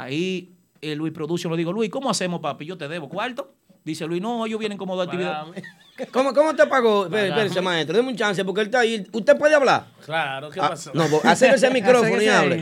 Ahí 0.00 0.52
eh, 0.80 0.94
Luis 0.94 1.12
Production 1.12 1.50
le 1.52 1.58
digo, 1.58 1.72
Luis, 1.72 1.90
¿cómo 1.90 2.08
hacemos, 2.08 2.40
papi? 2.40 2.64
Yo 2.66 2.78
te 2.78 2.86
debo 2.86 3.08
cuarto. 3.08 3.52
Dice 3.84 4.06
Luis, 4.06 4.22
no, 4.22 4.46
ellos 4.46 4.60
vienen 4.60 4.78
como 4.78 4.96
de 4.96 5.02
actividad. 5.02 5.44
¿Cómo, 6.12 6.32
¿Cómo 6.32 6.54
te 6.54 6.64
pagó? 6.68 7.06
Espérese, 7.06 7.60
maestro, 7.60 7.96
déme 7.96 8.10
un 8.10 8.16
chance 8.16 8.44
porque 8.44 8.60
él 8.60 8.66
está 8.68 8.80
ahí. 8.80 9.04
¿Usted 9.12 9.36
puede 9.36 9.56
hablar? 9.56 9.86
Claro, 10.04 10.50
¿qué 10.50 10.60
Ah, 10.60 10.68
pasó? 10.70 10.92
no, 10.94 11.06
pues, 11.08 11.24
acérquese 11.24 11.66
al 11.66 11.72
micrófono 11.80 12.22
y 12.22 12.28
hable. 12.28 12.56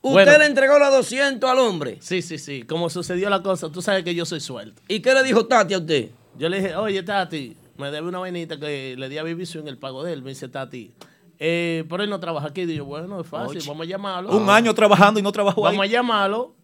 Usted 0.00 0.24
Bueno. 0.24 0.38
le 0.38 0.46
entregó 0.46 0.78
los 0.78 0.90
200 0.90 1.50
al 1.50 1.58
hombre. 1.58 1.98
Sí, 2.00 2.22
sí, 2.22 2.38
sí. 2.38 2.62
Como 2.62 2.88
sucedió 2.88 3.28
la 3.28 3.42
cosa, 3.42 3.70
tú 3.70 3.82
sabes 3.82 4.02
que 4.02 4.14
yo 4.14 4.24
soy 4.24 4.40
suelto. 4.40 4.80
¿Y 4.88 5.00
qué 5.00 5.12
le 5.12 5.22
dijo 5.22 5.44
Tati 5.46 5.74
a 5.74 5.78
usted? 5.78 6.08
Yo 6.38 6.48
le 6.48 6.60
dije, 6.62 6.74
oye, 6.76 7.02
Tati, 7.02 7.54
me 7.76 7.90
debe 7.90 8.08
una 8.08 8.20
vainita 8.20 8.58
que 8.58 8.94
le 8.96 9.08
di 9.10 9.18
a 9.18 9.22
Baby 9.22 9.44
Swing 9.44 9.66
el 9.66 9.76
pago 9.76 10.02
de 10.02 10.14
él. 10.14 10.22
Me 10.22 10.30
dice 10.30 10.48
Tati, 10.48 10.92
eh, 11.38 11.84
pero 11.90 12.02
él 12.02 12.08
no 12.10 12.18
trabaja 12.20 12.46
aquí. 12.48 12.64
Digo, 12.64 12.86
bueno, 12.86 13.20
es 13.20 13.26
fácil, 13.26 13.58
Oye. 13.58 13.68
vamos 13.68 13.86
a 13.86 13.88
llamarlo. 13.90 14.30
Un 14.36 14.48
año 14.48 14.72
trabajando 14.74 15.20
y 15.20 15.22
no 15.22 15.30
trabajó 15.32 15.66
ahí. 15.66 15.72
Vamos 15.76 15.86
a 15.86 15.92
llamarlo. 15.92 16.54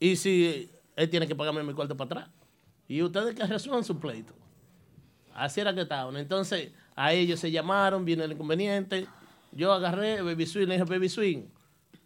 Y 0.00 0.16
si 0.16 0.70
él 0.96 1.08
tiene 1.10 1.28
que 1.28 1.36
pagarme 1.36 1.62
mi 1.62 1.74
cuarto 1.74 1.96
para 1.96 2.06
atrás. 2.06 2.28
Y 2.88 3.02
ustedes 3.02 3.34
que 3.36 3.46
resuelvan 3.46 3.84
su 3.84 4.00
pleito. 4.00 4.34
Así 5.34 5.60
era 5.60 5.72
que 5.72 5.82
estaban. 5.82 6.16
Entonces, 6.16 6.72
a 6.96 7.12
ellos 7.12 7.38
se 7.38 7.50
llamaron, 7.50 8.04
viene 8.04 8.24
el 8.24 8.32
inconveniente. 8.32 9.06
Yo 9.52 9.72
agarré 9.72 10.22
Baby 10.22 10.46
Swing, 10.46 10.66
le 10.66 10.74
dije, 10.74 10.84
Baby 10.84 11.08
Swing, 11.08 11.42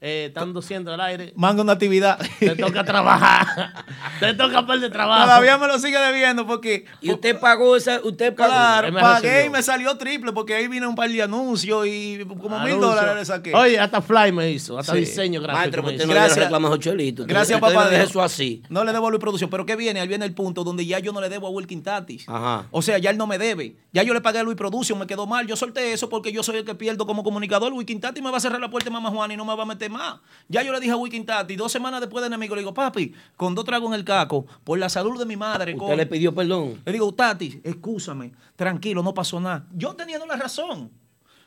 eh, 0.06 0.26
están 0.26 0.52
200 0.52 0.93
al 0.93 1.01
aire. 1.01 1.32
Manga 1.35 1.62
una 1.62 1.72
actividad. 1.72 2.18
Te 2.39 2.55
toca 2.56 2.85
trabajar. 2.85 3.72
Te 4.20 4.35
toca 4.35 4.66
perder 4.66 4.93
trabajo. 4.93 5.24
Todavía 5.24 5.56
me 5.56 5.66
lo 5.66 5.78
sigue 5.78 5.98
debiendo 5.98 6.47
porque 6.47 6.85
¿Y 7.01 7.10
usted 7.10 7.40
pagó 7.40 7.74
esa? 7.74 8.01
¿Usted 8.05 8.35
pagó? 8.35 8.51
Claro, 8.52 8.93
me 8.93 9.01
pagué 9.01 9.47
y 9.47 9.51
me 9.51 9.62
salió 9.62 9.97
triple 9.97 10.32
porque 10.32 10.55
ahí 10.55 10.68
vino 10.68 10.89
un 10.90 10.94
par 10.94 11.09
de 11.09 11.22
anuncios 11.22 11.86
y 11.86 12.22
como 12.40 12.59
mil 12.60 12.78
dólares 12.81 13.14
le 13.16 13.24
saqué. 13.24 13.55
Oye, 13.55 13.78
hasta 13.78 14.02
Fly 14.02 14.31
me 14.32 14.51
hizo, 14.51 14.78
hasta 14.78 14.93
Sí. 14.93 14.98
diseño 15.01 15.40
gráfico. 15.40 15.59
Maestro, 15.59 15.82
me 15.82 15.86
pero 15.89 15.94
usted 15.97 16.05
hizo. 16.05 16.06
no 16.09 16.14
le 16.14 16.20
Gracias. 16.20 16.44
reclama 16.44 16.68
Jochelito. 16.68 17.24
Gracias, 17.26 17.56
usted 17.62 17.74
papá. 17.74 17.85
no 17.85 17.90
deje 17.90 18.02
eso 18.05 18.22
así. 18.22 18.62
No 18.68 18.85
le 18.85 18.93
debo 18.93 19.06
a 19.06 19.10
Luis 19.10 19.20
Producción, 19.20 19.48
pero 19.48 19.64
¿qué 19.64 19.74
viene? 19.74 20.01
Ahí 20.01 20.09
viene 20.09 20.26
el 20.26 20.35
punto 20.35 20.64
donde 20.64 20.85
ya 20.85 20.98
yo 20.98 21.12
no 21.14 21.20
le 21.22 21.31
debo 21.31 21.47
a 21.47 21.51
Wilkin 21.51 21.82
Tatis. 21.82 22.28
Ajá. 22.28 22.66
O 22.70 22.82
sea, 22.82 22.98
ya 22.98 23.09
él 23.10 23.16
no 23.16 23.26
me 23.26 23.39
debe. 23.39 23.76
Ya 23.93 24.02
yo 24.02 24.12
le 24.12 24.20
pagué 24.20 24.40
a 24.40 24.43
Luis 24.43 24.56
Producción, 24.56 24.98
me 24.98 25.06
quedó 25.06 25.26
mal. 25.26 25.47
Yo 25.47 25.56
solté 25.56 25.93
eso 25.94 26.09
porque 26.10 26.31
yo 26.31 26.43
soy 26.43 26.56
el 26.59 26.64
que 26.66 26.74
pierdo 26.74 27.06
como 27.06 27.24
comunicador. 27.24 27.72
Wilkin 27.72 28.01
Tati 28.01 28.20
me 28.20 28.31
va 28.31 28.36
a 28.36 28.40
cerrar 28.40 28.60
la 28.60 28.68
puerta 28.70 28.90
de 28.90 28.93
Mamá 28.93 29.09
Juana 29.10 29.32
y 29.32 29.36
no 29.36 29.44
me 29.47 29.56
va 29.56 29.62
a 29.62 29.66
meter 29.66 29.90
más. 29.95 30.16
Ya 30.49 30.62
yo 30.62 30.73
le 30.73 30.81
dije 30.81 30.93
a 30.93 30.97
Wilkin 30.97 31.25
Tati, 31.25 31.57
dos 31.57 31.73
semanas 31.73 32.01
después 32.01 32.21
de 32.23 32.27
enemigo, 32.27 32.55
le 32.55 32.61
digo, 32.61 32.75
papi, 32.75 33.15
con 33.37 33.55
dos 33.55 33.65
tragos 33.65 33.89
en 33.89 33.95
el 33.95 34.05
caco, 34.05 34.45
por 34.62 34.79
la 34.79 34.89
salud 34.89 35.19
de 35.19 35.25
mi 35.25 35.37
madre. 35.37 35.73
Usted 35.73 35.87
con- 35.87 35.97
le 35.97 36.07
pidió 36.07 36.35
perdón. 36.35 36.83
Le 36.85 36.93
digo, 36.93 37.12
Tati, 37.15 37.61
excúsame, 37.65 38.33
tranquilo, 38.57 39.03
no 39.03 39.15
pasó 39.15 39.41
nada. 39.41 39.66
Yo 39.73 39.95
teniendo 39.95 40.27
la 40.27 40.37
razón. 40.37 40.91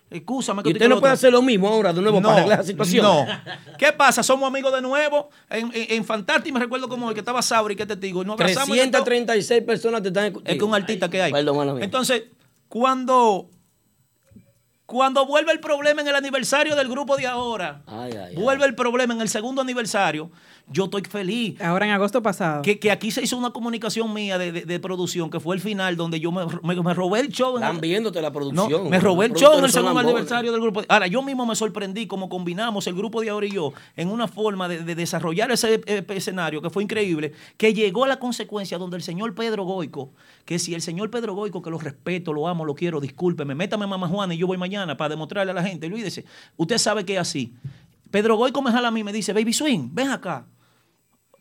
Excúsame. 0.09 0.63
que 0.63 0.69
¿Y 0.69 0.73
usted 0.73 0.87
no 0.87 0.99
puede 0.99 1.13
hacer 1.13 1.31
lo 1.33 1.41
mismo 1.41 1.67
ahora 1.67 1.91
de 1.91 2.01
nuevo 2.01 2.21
para 2.21 2.35
arreglar 2.37 2.59
la 2.59 2.63
situación? 2.65 3.03
No. 3.05 3.25
¿Qué 3.77 3.91
pasa? 3.91 4.23
Somos 4.23 4.47
amigos 4.47 4.73
de 4.73 4.81
nuevo. 4.81 5.29
En, 5.49 5.69
en, 5.73 6.05
en 6.07 6.53
me 6.53 6.59
recuerdo 6.59 6.87
como 6.87 7.09
el 7.09 7.13
que 7.13 7.19
estaba 7.19 7.41
Sabri, 7.41 7.75
que 7.75 7.85
testigo. 7.85 8.21
Y 8.21 8.25
nos 8.25 8.35
abrazamos 8.39 8.69
y 8.69 8.79
de 8.79 8.87
todo. 8.87 9.03
336 9.03 9.63
personas 9.63 10.01
te 10.01 10.07
están 10.07 10.25
escuchando. 10.25 10.51
Es 10.51 10.57
que 10.57 10.63
un 10.63 10.73
artista 10.73 11.09
que 11.09 11.21
hay. 11.21 11.31
Perdón. 11.33 11.83
Entonces, 11.83 12.23
cuando, 12.69 13.49
cuando 14.87 15.25
vuelve 15.25 15.51
el 15.51 15.59
problema 15.59 16.01
en 16.01 16.07
el 16.07 16.15
aniversario 16.15 16.75
del 16.75 16.87
grupo 16.87 17.17
de 17.17 17.27
ahora, 17.27 17.81
Ay, 17.85 18.11
ay, 18.13 18.17
ay. 18.29 18.35
vuelve 18.35 18.65
el 18.65 18.73
problema 18.73 19.13
en 19.13 19.19
el 19.21 19.27
segundo 19.29 19.61
aniversario, 19.61 20.31
yo 20.69 20.85
estoy 20.85 21.01
feliz. 21.03 21.61
Ahora 21.61 21.85
en 21.85 21.91
agosto 21.93 22.21
pasado. 22.21 22.61
Que, 22.61 22.77
que 22.77 22.91
aquí 22.91 23.09
se 23.11 23.21
hizo 23.23 23.37
una 23.37 23.51
comunicación 23.51 24.13
mía 24.13 24.37
de, 24.37 24.51
de- 24.51 24.65
de 24.65 24.79
producción, 24.81 25.29
que 25.29 25.39
fue 25.39 25.55
el 25.55 25.61
final, 25.61 25.95
donde 25.95 26.19
yo 26.19 26.31
me, 26.31 26.45
me- 26.61 26.81
me 26.83 26.93
robé 26.93 27.21
el 27.21 27.29
show. 27.29 27.51
en 27.57 27.63
el- 27.63 27.67
Están 27.69 27.81
viéndote 27.81 28.21
la 28.21 28.29
no, 28.29 28.33
producción. 28.33 28.89
me 28.89 28.99
robé 28.99 29.27
el 29.27 29.33
show 29.33 29.57
en 29.57 29.63
el 29.63 29.71
segundo 29.71 29.99
aniversario 29.99 30.51
del 30.51 30.59
grupo. 30.59 30.81
Ahora, 30.89 31.07
yo 31.07 31.21
mismo 31.21 31.45
me 31.45 31.55
sorprendí 31.55 32.05
cómo 32.05 32.27
combinamos 32.27 32.85
el 32.87 32.95
grupo 32.95 33.21
de 33.21 33.29
ahora 33.29 33.45
y 33.45 33.51
yo 33.51 33.71
en 33.95 34.09
una 34.09 34.27
forma 34.27 34.67
de, 34.67 34.83
de 34.83 34.95
desarrollar 34.95 35.49
ese 35.51 35.81
eh, 35.85 36.03
escenario 36.09 36.61
que 36.61 36.69
fue 36.69 36.83
increíble, 36.83 37.31
que 37.55 37.73
llegó 37.73 38.03
a 38.03 38.07
la 38.09 38.19
consecuencia 38.19 38.77
donde 38.77 38.97
el 38.97 39.03
señor 39.03 39.35
Pedro 39.35 39.63
Goico, 39.63 40.11
que 40.43 40.59
si 40.59 40.73
el 40.73 40.81
señor 40.81 41.09
Pedro 41.09 41.33
Goico, 41.33 41.61
que 41.61 41.69
lo 41.69 41.77
respeto, 41.79 42.33
lo 42.33 42.47
amo, 42.47 42.65
lo 42.65 42.75
quiero, 42.75 42.99
discúlpeme, 42.99 43.55
métame 43.55 43.87
mamá 43.87 44.07
Juana 44.09 44.33
y 44.33 44.37
yo 44.37 44.47
voy 44.47 44.57
mañana 44.57 44.97
para 44.97 45.09
demostrarle 45.09 45.51
a 45.51 45.55
la 45.55 45.63
gente, 45.63 45.87
olvídese, 45.87 46.25
usted 46.57 46.77
sabe 46.77 47.05
que 47.05 47.13
es 47.13 47.19
así. 47.21 47.53
Pedro 48.11 48.35
Goico 48.37 48.61
me 48.61 48.71
jala 48.71 48.89
a 48.89 48.91
mí 48.91 48.99
y 49.01 49.03
me 49.03 49.13
dice, 49.13 49.31
Baby 49.33 49.53
Swing, 49.53 49.89
ven 49.93 50.09
acá 50.09 50.45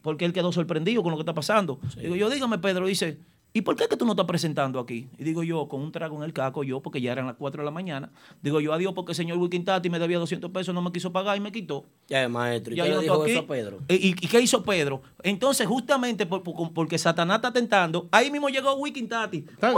porque 0.06 0.24
él 0.24 0.32
quedó 0.32 0.52
sorprendido 0.52 1.02
con 1.02 1.10
lo 1.10 1.16
que 1.16 1.22
está 1.22 1.34
pasando. 1.34 1.80
Digo 2.00 2.14
yo, 2.14 2.30
dígame, 2.30 2.58
Pedro, 2.58 2.86
dice, 2.86 3.18
¿y 3.56 3.62
por 3.62 3.74
qué 3.76 3.84
es 3.84 3.88
que 3.88 3.96
tú 3.96 4.04
no 4.04 4.12
estás 4.12 4.26
presentando 4.26 4.78
aquí? 4.78 5.08
Y 5.18 5.24
digo 5.24 5.42
yo, 5.42 5.66
con 5.68 5.80
un 5.80 5.90
trago 5.92 6.16
en 6.16 6.22
el 6.22 6.32
caco, 6.32 6.62
yo, 6.62 6.80
porque 6.80 7.00
ya 7.00 7.12
eran 7.12 7.26
las 7.26 7.36
4 7.36 7.62
de 7.62 7.64
la 7.64 7.70
mañana, 7.70 8.10
digo 8.42 8.60
yo, 8.60 8.72
adiós, 8.72 8.92
porque 8.94 9.12
el 9.12 9.16
señor 9.16 9.38
Wikintati 9.38 9.88
me 9.90 9.98
debía 9.98 10.18
200 10.18 10.50
pesos, 10.50 10.74
no 10.74 10.82
me 10.82 10.92
quiso 10.92 11.12
pagar 11.12 11.36
y 11.36 11.40
me 11.40 11.50
quitó. 11.52 11.84
Ya, 12.08 12.28
maestro. 12.28 12.74
¿Y 12.74 12.76
Ya 12.76 12.84
qué 12.84 12.90
yo 12.90 12.96
le 12.96 13.02
dijo 13.02 13.24
eso 13.26 13.38
aquí. 13.38 13.44
a 13.44 13.46
Pedro? 13.48 13.78
¿Y, 13.88 14.08
y- 14.08 14.14
qué 14.14 14.40
hizo 14.40 14.62
Pedro? 14.62 15.02
Entonces, 15.22 15.66
justamente 15.66 16.26
por- 16.26 16.42
por- 16.42 16.72
porque 16.72 16.98
Satanás 16.98 17.36
está 17.36 17.52
tentando, 17.52 18.08
ahí 18.12 18.30
mismo 18.30 18.48
llegó 18.48 18.74
Wikintati. 18.74 19.44
¡Guau! 19.60 19.74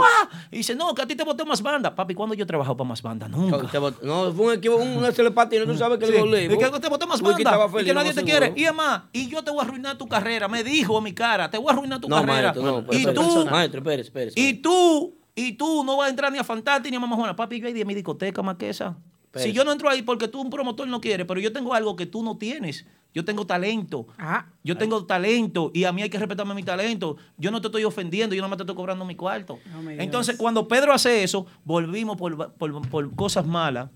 Y 0.51 0.57
dice, 0.57 0.75
no, 0.75 0.93
que 0.93 1.01
a 1.01 1.07
ti 1.07 1.15
te 1.15 1.23
boté 1.23 1.45
más 1.45 1.61
banda. 1.61 1.95
Papi, 1.95 2.13
¿cuándo 2.13 2.35
yo 2.35 2.43
he 2.43 2.47
trabajado 2.47 2.75
para 2.77 2.87
más 2.89 3.01
banda? 3.01 3.27
Nunca. 3.27 3.57
No, 4.03 4.31
fue 4.33 4.45
un 4.47 4.53
equipo, 4.53 4.75
un 4.75 5.05
excelente 5.05 5.29
tú 5.65 5.75
sabes 5.77 5.97
que 5.99 6.05
Sí. 6.07 6.13
el 6.13 6.19
gol 6.19 6.35
¿Y 6.39 6.47
que 6.57 6.79
te 6.79 6.89
botó 6.89 7.07
más 7.07 7.21
Wiki 7.21 7.43
banda? 7.43 7.51
estaba 7.51 7.65
Y 7.65 7.69
feliz, 7.71 7.85
que 7.85 7.93
lo 7.93 7.99
nadie 7.99 8.13
te 8.13 8.19
seguro. 8.21 8.39
quiere. 8.39 8.53
Y 8.59 8.65
además, 8.65 9.01
y 9.13 9.29
yo 9.29 9.43
te 9.43 9.51
voy 9.51 9.59
a 9.59 9.63
arruinar 9.63 9.97
tu 9.97 10.07
carrera. 10.07 10.47
Me 10.47 10.63
dijo 10.63 10.97
a 10.97 11.01
mi 11.01 11.13
cara, 11.13 11.49
te 11.49 11.57
voy 11.57 11.67
a 11.69 11.73
arruinar 11.73 11.99
tu 11.99 12.07
No, 12.09 12.15
carrera. 12.17 12.53
maestro, 12.53 12.63
no. 12.63 12.93
y 12.97 13.05
tú, 13.13 13.45
Maestro, 13.49 13.68
espérese, 13.77 14.07
espérese. 14.09 14.39
y 14.39 14.53
tú, 14.55 15.15
y 15.35 15.53
tú 15.53 15.83
no 15.83 15.97
vas 15.97 16.07
a 16.07 16.09
entrar 16.09 16.31
ni 16.31 16.37
a 16.39 16.43
Fantasti 16.43 16.89
ni 16.89 16.97
a 16.97 16.99
Mamá 16.99 17.15
Juana. 17.15 17.35
Papi, 17.35 17.59
yo 17.59 17.67
hay 17.67 17.73
de 17.73 17.85
mi 17.85 17.93
discoteca 17.93 18.41
más 18.41 18.57
que 18.57 18.69
esa. 18.69 18.97
Si 19.35 19.53
yo 19.53 19.63
no 19.63 19.71
entro 19.71 19.87
ahí 19.89 20.01
porque 20.01 20.27
tú 20.27 20.41
un 20.41 20.49
promotor 20.49 20.87
no 20.87 20.99
quiere, 20.99 21.23
pero 21.23 21.39
yo 21.39 21.53
tengo 21.53 21.73
algo 21.75 21.95
que 21.95 22.05
tú 22.07 22.23
no 22.23 22.37
tienes. 22.37 22.85
Yo 23.13 23.25
tengo 23.25 23.45
talento. 23.45 24.07
Ah, 24.17 24.47
Yo 24.63 24.77
tengo 24.77 25.05
talento 25.05 25.71
y 25.73 25.83
a 25.83 25.91
mí 25.91 26.01
hay 26.03 26.09
que 26.09 26.17
respetarme 26.19 26.53
mi 26.55 26.63
talento. 26.63 27.15
Yo 27.37 27.49
no 27.51 27.59
te 27.61 27.67
estoy 27.67 27.83
ofendiendo, 27.83 28.35
yo 28.35 28.41
no 28.41 28.49
me 28.49 28.55
te 28.57 28.63
estoy 28.63 28.75
cobrando 28.75 29.03
mi 29.05 29.15
cuarto. 29.15 29.59
No. 29.71 29.89
Entonces, 29.91 30.35
cuando 30.37 30.67
Pedro 30.67 30.93
hace 30.93 31.23
eso, 31.23 31.45
volvimos 31.63 32.17
por, 32.17 32.53
por- 32.53 32.87
por 32.89 33.15
cosas 33.15 33.45
malas 33.47 33.89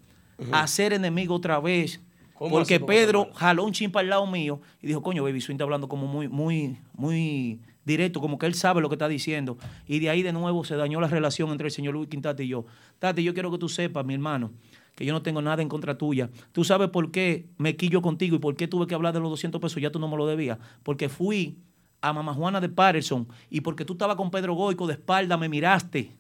a 0.52 0.66
ser 0.68 0.94
enemigo 0.94 1.36
otra 1.36 1.60
vez. 1.60 2.00
¿Cómo 2.34 2.52
Porque 2.52 2.80
Pedro 2.80 3.30
jaló 3.36 3.64
un 3.66 3.72
chimpa 3.72 4.00
al 4.02 4.10
lado 4.10 4.26
mío 4.28 4.60
y 4.82 4.88
dijo, 4.88 5.02
coño, 5.04 5.24
Baby 5.24 5.42
Swing 5.42 5.56
está 5.56 5.64
hablando 5.64 5.88
como 5.88 6.08
muy, 6.08 6.28
muy, 6.28 6.78
muy 6.94 7.60
directo, 7.86 8.22
como 8.22 8.38
que 8.38 8.46
él 8.46 8.54
sabe 8.54 8.82
lo 8.82 8.90
que 8.90 8.96
está 8.96 9.08
diciendo. 9.08 9.58
Y 9.88 10.00
de 10.00 10.10
ahí 10.10 10.24
de 10.24 10.34
nuevo 10.34 10.64
se 10.64 10.76
dañó 10.76 11.02
la 11.02 11.08
relación 11.08 11.52
entre 11.52 11.68
el 11.68 11.72
señor 11.72 11.94
Luis 11.94 12.10
Quintati 12.10 12.44
y 12.44 12.48
yo. 12.48 12.66
Tati, 13.00 13.24
yo 13.24 13.34
quiero 13.34 13.52
que 13.52 13.58
tú 13.58 13.70
sepas, 13.70 14.06
mi 14.06 14.14
hermano, 14.14 14.52
que 14.96 15.06
yo 15.06 15.14
no 15.14 15.22
tengo 15.22 15.42
nada 15.42 15.62
en 15.62 15.70
contra 15.70 15.98
tuya. 15.98 16.30
Tú 16.52 16.64
sabes 16.64 16.90
por 16.90 17.12
qué 17.12 17.48
me 17.58 17.76
quillo 17.76 18.02
contigo 18.02 18.36
y 18.36 18.40
por 18.40 18.56
qué 18.56 18.68
tuve 18.68 18.88
que 18.88 18.96
hablar 18.96 19.14
de 19.14 19.20
los 19.20 19.30
200 19.32 19.60
pesos, 19.62 19.82
ya 19.82 19.92
tú 19.92 20.00
no 20.00 20.08
me 20.08 20.18
lo 20.18 20.28
debías. 20.28 20.60
Porque 20.84 21.10
fui 21.10 21.58
a 22.02 22.14
Mamá 22.14 22.34
Juana 22.34 22.60
de 22.60 22.70
Patterson 22.70 23.28
y 23.50 23.62
porque 23.62 23.86
tú 23.86 23.94
estabas 23.94 24.16
con 24.16 24.30
Pedro 24.30 24.54
Goico 24.56 24.88
de 24.88 24.94
espalda, 24.94 25.38
me 25.38 25.50
miraste. 25.50 26.12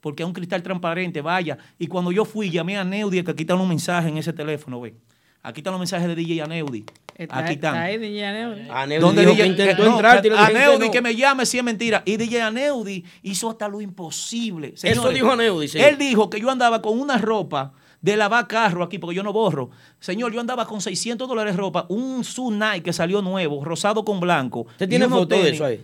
Porque 0.00 0.22
es 0.22 0.26
un 0.26 0.34
cristal 0.34 0.62
transparente, 0.62 1.22
vaya. 1.22 1.56
Y 1.78 1.86
cuando 1.86 2.12
yo 2.12 2.26
fui, 2.26 2.50
llamé 2.50 2.76
a 2.76 2.84
Neudi, 2.84 3.22
que 3.22 3.30
aquí 3.30 3.44
están 3.44 3.56
los 3.56 3.66
mensajes 3.66 4.10
en 4.10 4.18
ese 4.18 4.34
teléfono, 4.34 4.80
ve. 4.80 4.94
Aquí 5.42 5.60
están 5.60 5.72
los 5.72 5.80
mensajes 5.80 6.06
de 6.08 6.14
DJ 6.14 6.42
Aneudi. 6.42 6.84
Está, 7.14 7.38
Aquí 7.38 7.52
están. 7.54 7.74
está 7.74 7.84
ahí, 7.84 7.98
DJ. 7.98 8.24
Aneudi 8.70 8.96
dijo 9.20 9.32
DJ 9.32 9.36
que 9.36 9.46
intentó 9.46 9.84
no, 9.84 9.92
entrar 9.92 10.22
Aneudi 10.36 10.86
no. 10.86 10.90
que 10.92 11.00
me 11.02 11.14
llame 11.14 11.46
si 11.46 11.58
es 11.58 11.64
mentira. 11.64 12.02
Y 12.04 12.16
DJ 12.16 12.42
Aneudi 12.42 13.04
hizo 13.22 13.50
hasta 13.50 13.68
lo 13.68 13.80
imposible. 13.80 14.74
Eso 14.80 15.08
dijo 15.10 15.30
Aneudi, 15.32 15.68
sí. 15.68 15.78
Él 15.80 15.96
dijo 15.98 16.28
que 16.30 16.40
yo 16.40 16.50
andaba 16.50 16.80
con 16.82 16.98
una 16.98 17.18
ropa 17.18 17.72
de 18.00 18.16
lavar 18.16 18.46
carro 18.46 18.82
aquí, 18.84 18.98
porque 18.98 19.16
yo 19.16 19.22
no 19.22 19.32
borro. 19.32 19.70
Señor, 19.98 20.32
yo 20.32 20.40
andaba 20.40 20.66
con 20.66 20.80
600 20.80 21.26
dólares 21.26 21.54
de 21.54 21.58
ropa, 21.60 21.86
un 21.88 22.22
Su 22.22 22.50
Nike 22.50 22.82
que 22.82 22.92
salió 22.92 23.22
nuevo, 23.22 23.64
rosado 23.64 24.04
con 24.04 24.20
blanco. 24.20 24.60
¿Usted 24.62 24.88
tiene 24.88 25.08
foto 25.08 25.34
de 25.36 25.50
eso 25.50 25.64
ahí? 25.64 25.74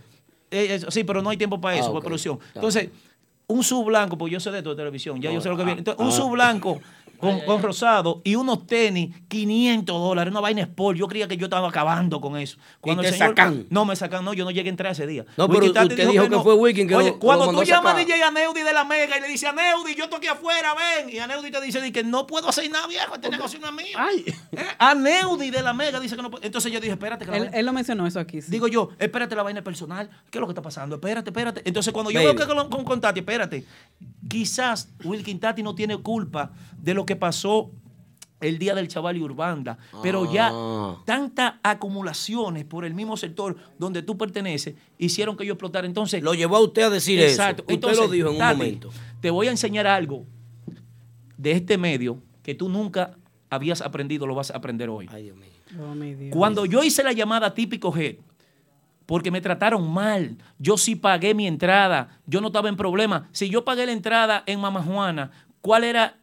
Eh, 0.51 0.75
eh, 0.75 0.81
sí, 0.89 1.05
pero 1.05 1.23
no 1.23 1.31
hay 1.31 1.37
tiempo 1.37 1.61
para 1.61 1.77
eso, 1.77 1.87
Ah, 1.87 1.93
por 1.93 1.99
ok. 1.99 2.05
producción. 2.05 2.39
Entonces, 2.55 2.91
un 3.47 3.65
sub 3.65 3.87
blanco, 3.87 4.19
porque 4.19 4.35
yo 4.35 4.41
sé 4.41 4.51
de 4.51 4.59
esto 4.59 4.71
de 4.71 4.77
televisión, 4.77 5.21
ya 5.21 5.33
yo 5.33 5.41
sé 5.41 5.49
lo 5.49 5.57
que 5.57 5.65
viene. 5.65 5.79
Entonces, 5.79 6.01
un 6.05 6.09
Ah. 6.09 6.13
sub 6.13 6.31
blanco 6.33 6.81
con, 7.21 7.41
con 7.41 7.63
rosado 7.63 8.21
y 8.25 8.35
unos 8.35 8.67
tenis, 8.67 9.15
500 9.29 9.95
dólares, 10.01 10.31
una 10.31 10.41
vaina 10.41 10.63
sport. 10.63 10.97
Yo 10.99 11.07
creía 11.09 11.29
que 11.29 11.37
yo 11.37 11.47
estaba 11.47 11.69
acabando 11.69 12.21
con 12.21 12.37
eso. 12.37 12.59
Cuando 12.81 13.03
te 13.03 13.09
el 13.09 13.15
señor- 13.15 13.29
sacan? 13.29 13.67
No, 13.71 13.85
me 13.85 13.95
sacan, 13.97 14.25
no, 14.25 14.33
yo 14.35 14.45
no 14.45 14.51
llegué 14.51 14.69
a 14.69 14.71
entrar 14.71 14.93
ese 14.93 15.07
día. 15.07 15.25
No, 15.37 15.49
pero 15.49 15.73
Tati 15.73 15.89
usted 15.95 16.09
dijo 16.09 16.29
que 16.29 16.39
fue 16.41 16.55
Wiking 16.55 16.89
que 16.89 16.95
Oye, 16.97 17.09
lo- 17.09 17.13
que 17.15 17.19
cuando 17.21 17.47
lo 17.47 17.53
tú 17.53 17.61
a 17.61 17.65
llamas 17.65 17.95
a. 17.95 17.99
DJ 17.99 18.23
Aneudi 18.23 18.63
de 18.63 18.73
la 18.73 18.85
Mega 18.85 19.19
y 19.19 19.21
le 19.21 19.29
dices, 19.29 19.49
Aneudi, 19.49 19.95
yo 19.95 20.05
estoy 20.05 20.19
aquí 20.19 20.27
afuera, 20.29 20.75
ven. 20.75 21.11
Y 21.15 21.19
Aneudi 21.19 21.51
te 21.51 21.61
dice 21.61 21.81
di 21.81 21.93
que 21.93 22.03
no 22.03 22.27
puedo 22.27 22.49
hacer 22.49 22.71
nada, 22.71 22.87
viejo, 22.87 23.15
este 23.15 23.29
negocio 23.29 23.59
no 23.61 23.69
es 23.69 23.73
mío. 23.75 23.99
Eh, 24.53 24.67
Aneudi 24.79 25.51
de 25.51 25.63
la 25.63 25.73
Mega 25.73 26.01
dice 26.01 26.17
que 26.17 26.23
no 26.23 26.31
puede. 26.31 26.47
Entonces 26.47 26.73
yo 26.73 26.81
dije, 26.81 26.93
espérate, 26.93 27.25
que 27.25 27.31
la 27.31 27.37
Él, 27.37 27.43
vaina- 27.45 27.59
él 27.59 27.67
lo 27.67 27.73
mencionó 27.73 28.07
eso 28.07 28.19
aquí. 28.21 28.41
sí. 28.43 28.51
Digo 28.51 28.67
yo, 28.69 28.91
espérate 28.99 29.35
la 29.37 29.43
vaina 29.43 29.63
personal. 29.63 30.09
¿Qué 30.31 30.39
es 30.39 30.41
lo 30.41 30.47
que 30.47 30.53
está 30.53 30.63
pasando? 30.63 30.97
Espérate, 30.97 31.31
espérate. 31.31 31.63
Entonces, 31.65 31.93
cuando 31.93 32.11
yo 32.11 32.21
Baby. 32.21 32.35
veo 32.35 32.47
que 32.47 32.53
con, 32.55 32.69
con, 32.71 32.85
con 32.85 33.01
Tati, 33.01 33.21
espérate. 33.21 33.65
Quizás 34.29 34.89
Wilkin 35.05 35.41
Tati 35.41 35.63
no 35.63 35.75
tiene 35.75 35.97
culpa 35.99 36.53
de 36.79 36.95
lo 36.95 37.05
que 37.07 37.10
pasó 37.17 37.71
el 38.41 38.59
día 38.59 38.75
del 38.75 38.89
chaval 38.89 39.19
y 39.19 39.23
Urbanda. 39.23 39.77
Pero 40.03 40.33
ya 40.33 40.51
Ah. 40.53 40.97
tantas 41.05 41.55
acumulaciones 41.63 42.65
por 42.65 42.85
el 42.87 42.95
mismo 42.95 43.17
sector 43.19 43.57
donde 43.79 44.03
tú 44.03 44.17
perteneces 44.17 44.75
hicieron 44.99 45.37
que 45.37 45.45
yo 45.45 45.53
explotara. 45.55 45.87
Entonces, 45.87 46.23
Lo 46.23 46.33
llevó 46.35 46.57
a 46.57 46.61
usted 46.61 46.83
a 46.85 46.91
decir 46.91 47.21
Exacto. 47.21 47.63
eso. 47.63 47.63
Usted 47.65 47.75
Entonces, 47.75 47.99
lo 47.99 48.09
dijo 48.09 48.29
en 48.29 48.33
un 48.35 48.39
Tati, 48.39 48.57
momento. 48.57 48.91
Te 49.21 49.31
voy 49.31 49.49
a 49.49 49.51
enseñar 49.51 49.87
algo 49.87 50.25
de 51.37 51.53
este 51.53 51.77
medio 51.79 52.19
que 52.43 52.55
tú 52.55 52.69
nunca 52.69 53.17
habías 53.51 53.81
aprendido, 53.83 54.27
lo 54.27 54.35
vas 54.35 54.51
a 54.51 54.57
aprender 54.57 54.89
hoy. 54.89 55.07
Ay, 55.13 55.25
Dios 55.25 55.37
mío. 55.37 55.49
Oh, 55.81 55.95
mi 55.95 56.15
Dios. 56.15 56.35
Cuando 56.35 56.65
yo 56.67 56.83
hice 56.83 57.03
la 57.03 57.13
llamada 57.13 57.53
típico 57.55 57.93
G, 57.93 58.19
porque 59.07 59.31
me 59.31 59.41
trataron 59.41 59.91
mal, 59.93 60.37
yo 60.59 60.77
sí 60.79 60.95
pagué 60.97 61.35
mi 61.35 61.47
entrada, 61.47 62.21
yo 62.27 62.41
no 62.41 62.47
estaba 62.49 62.69
en 62.69 62.77
problema. 62.77 63.29
Si 63.33 63.51
yo 63.51 63.65
pagué 63.65 63.85
la 63.87 63.93
entrada 63.93 64.43
en 64.47 64.61
Mama 64.61 64.83
Juana, 64.83 65.31
¿cuál 65.61 65.85
era 65.85 66.17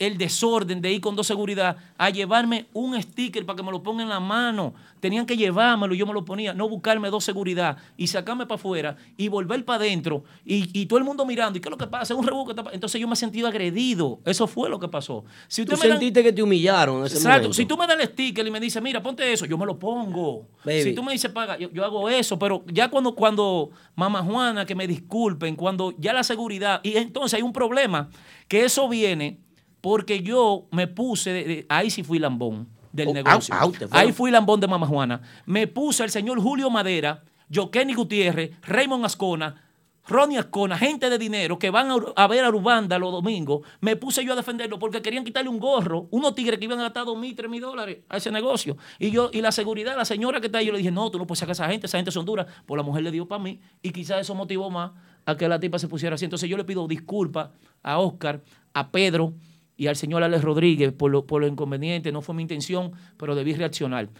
el 0.00 0.18
desorden 0.18 0.80
de 0.80 0.92
ir 0.92 1.00
con 1.00 1.14
dos 1.14 1.28
seguridad 1.28 1.76
a 1.96 2.10
llevarme 2.10 2.66
un 2.72 3.00
sticker 3.00 3.46
para 3.46 3.56
que 3.56 3.62
me 3.62 3.70
lo 3.70 3.82
pongan 3.82 4.02
en 4.04 4.08
la 4.08 4.18
mano? 4.18 4.74
Tenían 4.98 5.24
que 5.24 5.36
llevármelo, 5.36 5.94
yo 5.94 6.06
me 6.06 6.12
lo 6.12 6.24
ponía, 6.24 6.52
no 6.52 6.68
buscarme 6.68 7.08
dos 7.08 7.22
seguridad 7.24 7.76
y 7.96 8.08
sacarme 8.08 8.44
para 8.46 8.56
afuera 8.56 8.96
y 9.16 9.28
volver 9.28 9.64
para 9.64 9.76
adentro 9.84 10.24
y, 10.44 10.68
y 10.78 10.86
todo 10.86 10.98
el 10.98 11.04
mundo 11.04 11.24
mirando. 11.24 11.56
¿Y 11.58 11.60
qué 11.62 11.68
es 11.68 11.70
lo 11.70 11.78
que 11.78 11.86
pasa? 11.86 12.12
Es 12.12 12.18
un 12.18 12.26
rebuque. 12.26 12.54
Entonces 12.72 13.00
yo 13.00 13.06
me 13.06 13.14
he 13.14 13.16
sentido 13.16 13.46
agredido. 13.48 14.18
Eso 14.24 14.46
fue 14.46 14.68
lo 14.68 14.78
que 14.80 14.88
pasó. 14.88 15.24
Si 15.48 15.64
Tú 15.64 15.72
me 15.72 15.78
dan- 15.88 15.90
sentiste 15.98 16.22
que 16.22 16.32
te 16.32 16.42
humillaron 16.42 16.98
en 17.00 17.04
ese 17.06 17.16
Exacto. 17.16 17.36
momento. 17.38 17.54
Si 17.54 17.64
tú 17.66 17.76
me 17.76 17.86
das 17.86 17.98
el 18.00 18.08
sticker 18.08 18.46
y 18.46 18.50
me 18.50 18.60
dices, 18.60 18.82
mira, 18.82 19.02
ponte 19.02 19.32
eso, 19.32 19.46
yo 19.46 19.56
me 19.56 19.64
lo 19.66 19.78
pongo. 19.78 20.48
Baby. 20.64 20.82
Si 20.82 20.94
tú 20.94 21.02
me 21.02 21.12
dices, 21.12 21.30
paga, 21.30 21.58
yo, 21.58 21.70
yo 21.70 21.84
hago 21.84 22.08
eso. 22.08 22.38
Pero 22.38 22.64
ya 22.66 22.88
cuando, 22.90 23.14
cuando, 23.14 23.70
mamá 23.94 24.22
Juana, 24.22 24.66
que 24.66 24.74
me 24.74 24.86
disculpen, 24.86 25.56
cuando 25.56 25.94
ya 25.98 26.12
la 26.12 26.22
seguridad, 26.24 26.80
y 26.82 26.96
entonces 26.96 27.34
hay 27.38 27.42
un 27.42 27.52
problema, 27.52 28.08
que 28.48 28.64
eso 28.64 28.88
viene 28.88 29.38
porque 29.80 30.22
yo 30.22 30.66
me 30.70 30.86
puse, 30.86 31.32
de- 31.32 31.44
de- 31.44 31.66
ahí 31.68 31.90
sí 31.90 32.02
fui 32.02 32.18
lambón 32.18 32.68
del 32.92 33.08
Oh, 33.08 33.12
negocio. 33.14 33.54
ahí 33.90 34.12
fui 34.12 34.30
lambón 34.30 34.60
de 34.60 34.66
mamá 34.68 34.86
Juana. 34.86 35.20
Me 35.46 35.66
puse 35.66 36.02
el 36.04 36.10
señor 36.10 36.40
Julio 36.40 36.70
Madera, 36.70 37.22
Jokenny 37.54 37.94
Gutiérrez, 37.94 38.50
Raymond 38.62 39.04
Ascona, 39.04 39.66
Ronnie 40.08 40.38
Ascona, 40.38 40.76
gente 40.76 41.08
de 41.08 41.18
dinero 41.18 41.58
que 41.58 41.70
van 41.70 41.90
a, 41.90 41.94
a 42.16 42.26
ver 42.26 42.44
a 42.44 42.48
Urbanda 42.48 42.98
los 42.98 43.12
domingos, 43.12 43.60
me 43.80 43.94
puse 43.96 44.24
yo 44.24 44.32
a 44.32 44.36
defenderlo 44.36 44.78
porque 44.78 45.00
querían 45.02 45.24
quitarle 45.24 45.48
un 45.50 45.60
gorro, 45.60 46.08
unos 46.10 46.34
tigres 46.34 46.58
que 46.58 46.64
iban 46.64 46.80
a 46.80 46.84
gastar 46.84 47.04
dos 47.04 47.16
mil, 47.16 47.34
tres 47.36 47.48
mil 47.48 47.60
dólares 47.60 47.98
a 48.08 48.16
ese 48.16 48.30
negocio. 48.32 48.76
Y 48.98 49.10
yo, 49.12 49.30
y 49.32 49.40
la 49.40 49.52
seguridad, 49.52 49.96
la 49.96 50.04
señora 50.04 50.40
que 50.40 50.46
está 50.46 50.58
ahí, 50.58 50.66
yo 50.66 50.72
le 50.72 50.78
dije, 50.78 50.90
no, 50.90 51.10
tú 51.10 51.18
no 51.18 51.26
puedes 51.26 51.38
sacar 51.38 51.50
a 51.50 51.52
esa 51.52 51.68
gente, 51.68 51.86
esa 51.86 51.98
gente 51.98 52.10
son 52.10 52.24
duras. 52.24 52.46
Pues 52.66 52.76
la 52.76 52.82
mujer 52.82 53.04
le 53.04 53.12
dio 53.12 53.28
para 53.28 53.42
mí 53.42 53.60
y 53.82 53.90
quizás 53.92 54.20
eso 54.20 54.34
motivó 54.34 54.68
más 54.68 54.90
a 55.26 55.36
que 55.36 55.46
la 55.48 55.60
tipa 55.60 55.78
se 55.78 55.86
pusiera 55.86 56.14
así. 56.16 56.24
Entonces 56.24 56.48
yo 56.48 56.56
le 56.56 56.64
pido 56.64 56.88
disculpas 56.88 57.50
a 57.82 57.98
Oscar, 57.98 58.40
a 58.74 58.90
Pedro 58.90 59.34
y 59.80 59.86
al 59.86 59.96
señor 59.96 60.22
Alex 60.22 60.44
Rodríguez 60.44 60.92
por 60.92 61.10
lo, 61.10 61.24
por 61.24 61.40
lo 61.40 61.46
inconveniente. 61.46 62.12
No 62.12 62.20
fue 62.20 62.34
mi 62.34 62.42
intención, 62.42 62.92
pero 63.16 63.34
debí 63.34 63.54
reaccionar. 63.54 64.10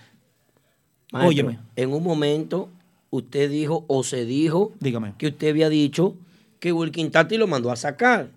Maestro, 1.13 1.29
Óyeme. 1.29 1.59
En 1.77 1.93
un 1.93 2.03
momento, 2.03 2.71
usted 3.11 3.51
dijo 3.51 3.85
o 3.87 4.03
se 4.03 4.25
dijo 4.25 4.73
Dígame. 4.81 5.13
que 5.19 5.27
usted 5.27 5.51
había 5.51 5.69
dicho 5.69 6.15
que 6.61 6.73
Wilkin 6.73 7.11
Tati 7.11 7.37
lo 7.37 7.47
mandó 7.47 7.71
a 7.71 7.77
sacar. 7.77 8.31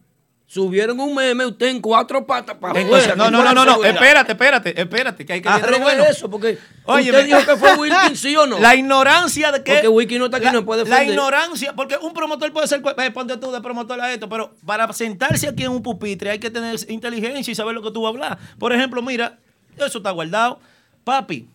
Subieron 0.53 0.99
un 0.99 1.15
meme 1.15 1.47
usted 1.47 1.65
en 1.65 1.81
cuatro 1.81 2.27
patas 2.27 2.55
para 2.57 2.80
Entonces, 2.80 3.17
no, 3.17 3.31
no, 3.31 3.43
no, 3.43 3.55
no, 3.55 3.65
no, 3.65 3.84
espérate, 3.84 4.34
espérate, 4.34 4.80
espérate, 4.80 5.25
que 5.25 5.34
hay 5.34 5.41
que 5.41 5.49
Arregle 5.49 5.80
bueno. 5.80 6.03
eso, 6.03 6.30
porque 6.30 6.59
Óyeme. 6.85 7.09
usted 7.17 7.25
dijo 7.25 7.39
que 7.43 7.57
fue 7.57 7.73
Wilkin, 7.80 8.15
¿sí 8.15 8.35
o 8.35 8.45
no? 8.45 8.59
La 8.59 8.75
ignorancia 8.75 9.51
de 9.51 9.63
que. 9.63 9.73
Porque 9.73 9.88
Wiki 9.88 10.19
no 10.19 10.25
está 10.25 10.38
aquí, 10.38 10.45
la, 10.45 10.51
no 10.51 10.63
puede 10.63 10.84
La 10.84 10.89
defender. 10.91 11.13
ignorancia, 11.15 11.73
porque 11.73 11.97
un 11.97 12.13
promotor 12.13 12.53
puede 12.53 12.67
ser. 12.67 12.84
eh, 12.99 13.09
ponte 13.09 13.35
tú 13.38 13.51
de 13.51 13.61
promotor 13.61 13.99
a 13.99 14.13
esto, 14.13 14.30
pero 14.30 14.53
para 14.63 14.93
sentarse 14.93 15.47
aquí 15.47 15.63
en 15.63 15.71
un 15.71 15.81
pupitre 15.81 16.30
hay 16.30 16.38
que 16.38 16.51
tener 16.51 16.77
inteligencia 16.88 17.51
y 17.51 17.55
saber 17.55 17.73
lo 17.73 17.81
que 17.81 17.89
tú 17.89 18.03
vas 18.03 18.09
a 18.09 18.13
hablar. 18.13 18.38
Por 18.59 18.73
ejemplo, 18.73 19.01
mira, 19.01 19.39
eso 19.75 19.97
está 19.97 20.11
guardado. 20.11 20.59
Papi, 21.03 21.47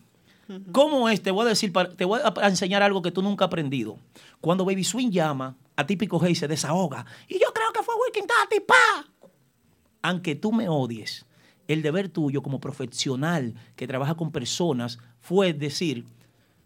¿cómo 0.73 1.07
es? 1.07 1.23
Te 1.23 1.31
voy 1.31 1.45
a 1.45 1.47
decir, 1.47 1.71
te 1.95 2.03
voy 2.03 2.19
a 2.21 2.47
enseñar 2.49 2.83
algo 2.83 3.01
que 3.01 3.11
tú 3.11 3.21
nunca 3.21 3.45
has 3.45 3.47
aprendido. 3.47 3.95
Cuando 4.41 4.65
Baby 4.65 4.83
Swing 4.83 5.09
llama 5.09 5.55
a 5.79 5.85
típico 5.85 6.19
Hey 6.21 6.35
se 6.35 6.47
desahoga. 6.47 7.05
Y 7.27 7.35
yo 7.39 7.53
creo 7.53 7.71
que 7.73 7.83
fue 7.83 7.95
Wilkin 7.95 8.27
Tati, 8.27 8.59
pa 8.59 9.07
aunque 10.01 10.35
tú 10.35 10.51
me 10.51 10.69
odies, 10.69 11.25
el 11.67 11.81
deber 11.81 12.09
tuyo 12.09 12.41
como 12.41 12.59
profesional 12.59 13.55
que 13.75 13.87
trabaja 13.87 14.15
con 14.15 14.31
personas 14.31 14.97
fue 15.19 15.53
decir, 15.53 16.05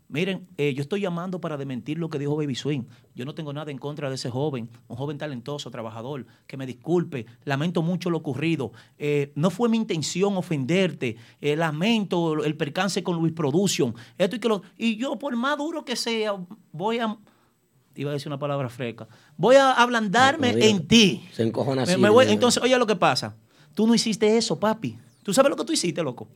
miren, 0.08 0.48
eh, 0.58 0.74
yo 0.74 0.82
estoy 0.82 1.02
llamando 1.02 1.42
para 1.42 1.58
desmentir 1.58 1.98
lo 1.98 2.10
que 2.10 2.20
dijo 2.20 2.36
Baby 2.36 2.56
Swing. 2.56 2.84
Yo 3.16 3.26
no 3.26 3.36
tengo 3.36 3.52
nada 3.52 3.72
en 3.72 3.80
contra 3.80 4.10
de 4.10 4.16
ese 4.16 4.30
joven, 4.30 4.70
un 4.88 4.96
joven 4.96 5.18
talentoso, 5.18 5.72
trabajador, 5.72 6.26
que 6.48 6.58
me 6.58 6.66
disculpe, 6.66 7.26
lamento 7.44 7.82
mucho 7.82 8.10
lo 8.10 8.20
ocurrido. 8.20 8.72
Eh, 8.98 9.34
no 9.36 9.50
fue 9.50 9.68
mi 9.68 9.78
intención 9.78 10.38
ofenderte, 10.38 11.18
eh, 11.42 11.56
lamento 11.56 12.44
el 12.44 12.56
percance 12.56 13.04
con 13.04 13.18
Luis 13.18 13.34
Production. 13.34 13.96
Esto 14.18 14.36
y, 14.36 14.40
que 14.40 14.48
lo, 14.48 14.62
y 14.78 14.96
yo, 14.96 15.18
por 15.18 15.36
más 15.36 15.58
duro 15.58 15.84
que 15.84 15.96
sea, 15.96 16.36
voy 16.72 17.00
a... 17.00 17.18
Iba 17.96 18.10
a 18.10 18.14
decir 18.14 18.28
una 18.28 18.40
palabra 18.40 18.70
fresca. 18.70 19.08
Voy 19.38 19.56
a 19.56 19.72
ablandarme 19.74 20.50
en 20.70 20.88
ti. 20.88 21.28
Se 21.34 21.44
encojona 21.44 21.84
así. 21.84 21.98
me 21.98 22.10
voy- 22.10 22.26
¿no? 22.26 22.32
entonces, 22.32 22.62
oye 22.64 22.78
lo 22.78 22.88
que 22.88 22.96
pasa. 22.96 23.36
Tú 23.74 23.86
no 23.88 23.94
hiciste 23.96 24.38
eso, 24.38 24.60
papi. 24.60 24.98
¿Tú 25.24 25.34
sabes 25.34 25.50
lo 25.50 25.56
que 25.56 25.64
tú 25.64 25.74
hiciste, 25.74 26.02
loco? 26.04 26.28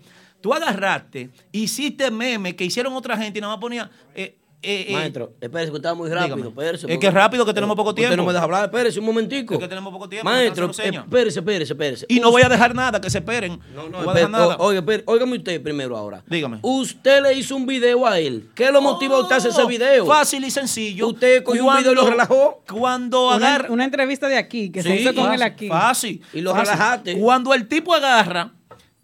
Tú 0.42 0.54
agarraste, 0.54 1.30
hiciste 1.52 2.10
memes 2.12 2.54
que 2.54 2.64
hicieron 2.64 2.94
otra 2.94 3.18
gente 3.18 3.40
y 3.40 3.42
nada 3.42 3.54
más 3.56 3.62
ponía... 3.62 3.90
eh, 4.16 4.38
eh, 4.64 4.86
eh, 4.90 4.94
Maestro, 4.94 5.34
espérese 5.40 5.72
que 5.72 5.76
usted 5.78 5.90
está 5.90 5.94
muy 5.94 6.10
rápido. 6.10 6.50
Espérese, 6.50 6.76
Es 6.76 6.82
porque- 6.82 7.00
que 7.00 7.08
es 7.08 7.14
rápido, 7.14 7.46
que 7.46 7.54
tenemos 7.54 7.76
poco 7.76 7.90
Usted 7.90 8.02
tiempo. 8.02 8.18
no 8.18 8.26
me 8.26 8.34
deja 8.34 8.44
hablar, 8.44 8.66
espérese 8.66 9.00
un 9.00 9.06
momentico. 9.06 9.54
Es 9.54 9.60
que 9.60 9.68
tenemos 9.68 9.94
poco 9.94 10.10
tiempo, 10.10 10.26
Maestro, 10.30 10.66
no 10.66 10.72
espérese, 10.72 11.40
espérese, 11.40 11.74
espérese. 11.74 12.06
y 12.10 12.20
no 12.20 12.32
voy 12.32 12.42
a 12.42 12.50
dejar 12.50 12.74
nada, 12.74 13.00
que 13.00 13.10
se 13.10 13.20
esperen. 13.20 13.60
No, 13.76 13.88
No, 13.90 14.00
voy 14.00 14.10
a 14.10 14.14
dejar 14.14 14.30
nada. 14.32 14.56
Oiga, 14.60 14.80
espere, 14.80 15.04
óigame 15.06 15.38
usted 15.38 15.62
primero 15.62 15.96
ahora. 15.96 16.24
Dígame. 16.28 16.60
Usted 16.64 17.22
le 17.22 17.34
hizo 17.34 17.56
un 17.56 17.66
video 17.66 18.06
a 18.08 18.20
él. 18.20 18.50
¿Qué 18.56 18.72
lo 18.72 18.82
motiva 18.82 19.16
a 19.18 19.20
usted 19.22 19.36
a 19.36 19.38
hacer 19.38 19.52
ese 19.52 19.66
video? 19.66 20.04
Oh, 20.04 20.08
Fácil 20.08 20.44
y 20.44 20.52
sencillo. 20.52 21.08
Usted 21.08 21.44
cogió 21.44 21.66
un 21.66 21.78
video 21.78 21.92
y 21.92 21.96
lo 21.96 22.08
relajó. 22.10 22.64
Cuando 22.68 23.30
agarra... 23.32 23.72
una 23.72 23.86
entrevista 23.86 24.28
de 24.28 24.38
aquí, 24.38 24.72
que 24.72 24.82
se 24.82 24.96
hizo 24.96 25.14
con 25.14 25.32
él 25.34 25.42
aquí. 25.44 25.68
Fácil. 25.68 26.22
Y 26.34 26.42
lo 26.42 26.52
fácil. 26.52 26.66
relajaste. 26.74 27.20
Cuando 27.20 27.54
el 27.54 27.68
tipo 27.68 27.94
agarra 27.94 28.54